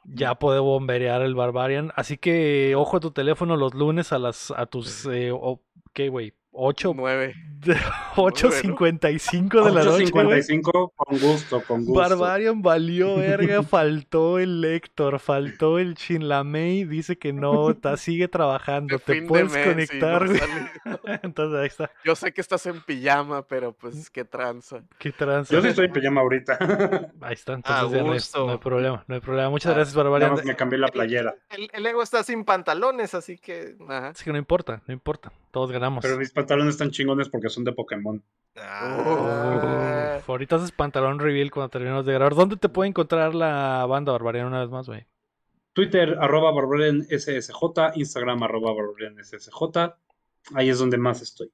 ya 0.05 0.35
puede 0.35 0.59
bomberear 0.59 1.21
el 1.21 1.35
Barbarian. 1.35 1.91
Así 1.95 2.17
que 2.17 2.75
ojo 2.75 2.97
a 2.97 2.99
tu 2.99 3.11
teléfono 3.11 3.57
los 3.57 3.73
lunes 3.73 4.11
a 4.13 4.19
las 4.19 4.51
a 4.51 4.65
tus 4.65 5.05
eh, 5.07 5.31
o- 5.31 5.61
¿qué 5.93 6.09
güey? 6.09 6.33
8 6.53 6.93
Nueve. 6.95 7.35
8.55 8.15 9.63
de 9.63 9.71
la 9.71 9.83
noche, 9.85 10.11
güey. 10.11 10.25
8.55, 10.27 10.91
con 10.95 11.17
gusto, 11.19 11.63
con 11.65 11.85
gusto. 11.85 11.99
Barbarian 11.99 12.61
valió 12.61 13.15
verga, 13.17 13.63
faltó 13.63 14.37
el 14.39 14.63
Héctor, 14.65 15.19
faltó 15.19 15.79
el 15.79 15.95
Chinlamey, 15.95 16.83
dice 16.83 17.17
que 17.17 17.31
no, 17.33 17.73
ta- 17.75 17.95
sigue 17.97 18.27
trabajando, 18.27 18.97
De 18.97 18.99
te 19.03 19.21
puedes 19.23 19.51
mes, 19.51 19.63
sí, 19.63 19.69
conectar, 19.69 20.21
no 20.23 20.27
güey. 20.27 20.39
sale. 20.39 20.71
Entonces 21.23 21.59
ahí 21.59 21.67
está, 21.67 21.91
Yo 22.03 22.15
sé 22.15 22.33
que 22.33 22.41
estás 22.41 22.65
en 22.65 22.81
pijama, 22.81 23.43
pero 23.47 23.71
pues 23.73 24.09
qué 24.09 24.25
tranza. 24.25 24.83
qué 24.99 25.11
tranza. 25.11 25.53
Yo 25.53 25.61
sí 25.61 25.69
estoy 25.69 25.85
en 25.85 25.93
pijama 25.93 26.21
ahorita. 26.21 26.57
Ahí 27.21 27.33
está, 27.33 27.53
entonces 27.53 27.91
ya 27.91 28.03
no 28.03 28.11
hay, 28.11 28.19
no 28.45 28.51
hay 28.51 28.57
problema, 28.57 29.03
no 29.07 29.15
hay 29.15 29.21
problema. 29.21 29.49
Muchas 29.49 29.71
Ah, 29.71 29.75
gracias, 29.75 29.95
Barbarian. 29.95 30.35
me 30.43 30.55
cambié 30.55 30.77
la 30.79 30.89
playera. 30.89 31.33
El, 31.49 31.69
el 31.73 31.85
ego 31.85 32.03
está 32.03 32.23
sin 32.23 32.43
pantalones, 32.43 33.13
así 33.15 33.37
que. 33.37 33.75
Ajá. 33.87 34.09
Así 34.09 34.23
que 34.25 34.31
no 34.31 34.37
importa, 34.37 34.81
no 34.85 34.93
importa, 34.93 35.31
todos 35.51 35.71
ganamos. 35.71 36.01
Pero 36.01 36.17
mis 36.17 36.31
pantalones 36.43 36.75
están 36.75 36.91
chingones 36.91 37.29
porque 37.29 37.49
son 37.49 37.63
de 37.63 37.71
Pokémon. 37.71 38.21
Ah, 38.57 40.17
Uf, 40.19 40.29
ahorita 40.29 40.57
haces 40.57 40.71
pantalón 40.71 41.19
reveal 41.19 41.51
cuando 41.51 41.69
terminemos 41.69 42.05
de 42.05 42.13
grabar. 42.13 42.35
¿Dónde 42.35 42.57
te 42.57 42.69
puede 42.69 42.89
encontrar 42.89 43.33
la 43.33 43.85
banda 43.87 44.11
Barbarian 44.11 44.47
una 44.47 44.61
vez 44.61 44.69
más, 44.69 44.87
güey? 44.87 45.05
Twitter, 45.73 46.17
arroba 46.19 46.51
Barbarian 46.51 47.03
SSJ, 47.03 47.95
Instagram, 47.95 48.43
arroba 48.43 48.73
Barbarian 48.73 49.15
SSJ. 49.23 49.95
Ahí 50.53 50.69
es 50.69 50.77
donde 50.77 50.97
más 50.97 51.21
estoy. 51.21 51.51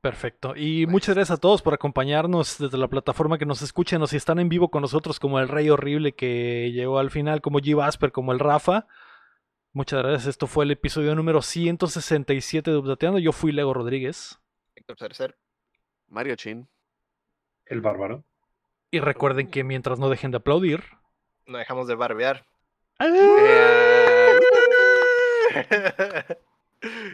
Perfecto. 0.00 0.54
Y 0.56 0.86
muchas 0.86 1.14
gracias 1.14 1.36
a 1.36 1.40
todos 1.40 1.60
por 1.60 1.74
acompañarnos 1.74 2.56
desde 2.58 2.78
la 2.78 2.88
plataforma 2.88 3.36
que 3.36 3.44
nos 3.44 3.60
escuchen 3.60 4.00
o 4.00 4.06
si 4.06 4.16
están 4.16 4.38
en 4.38 4.48
vivo 4.48 4.70
con 4.70 4.80
nosotros, 4.80 5.20
como 5.20 5.38
el 5.38 5.48
Rey 5.48 5.68
Horrible 5.68 6.12
que 6.12 6.72
llegó 6.72 6.98
al 6.98 7.10
final, 7.10 7.42
como 7.42 7.60
G. 7.60 7.80
Asper, 7.84 8.10
como 8.10 8.32
el 8.32 8.38
Rafa. 8.38 8.86
Muchas 9.72 10.02
gracias. 10.02 10.26
Esto 10.26 10.46
fue 10.46 10.64
el 10.64 10.72
episodio 10.72 11.14
número 11.14 11.42
167 11.42 12.70
de 12.70 12.76
Updateando. 12.76 13.18
Yo 13.20 13.32
fui 13.32 13.52
Lego 13.52 13.72
Rodríguez. 13.72 14.40
Héctor 14.74 14.98
Cercer. 14.98 15.38
Mario 16.08 16.34
Chin. 16.34 16.68
El 17.66 17.80
bárbaro. 17.80 18.24
Y 18.90 18.98
recuerden 18.98 19.48
que 19.48 19.62
mientras 19.62 20.00
no 20.00 20.10
dejen 20.10 20.32
de 20.32 20.38
aplaudir. 20.38 20.82
No 21.46 21.58
dejamos 21.58 21.86
de 21.86 21.94
barbear. 21.94 22.44
Eh, 22.98 24.38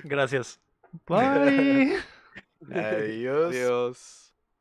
Gracias. 0.05 0.59
Bye. 1.07 1.99
Adiós. 2.73 3.52
Dios. 3.52 4.25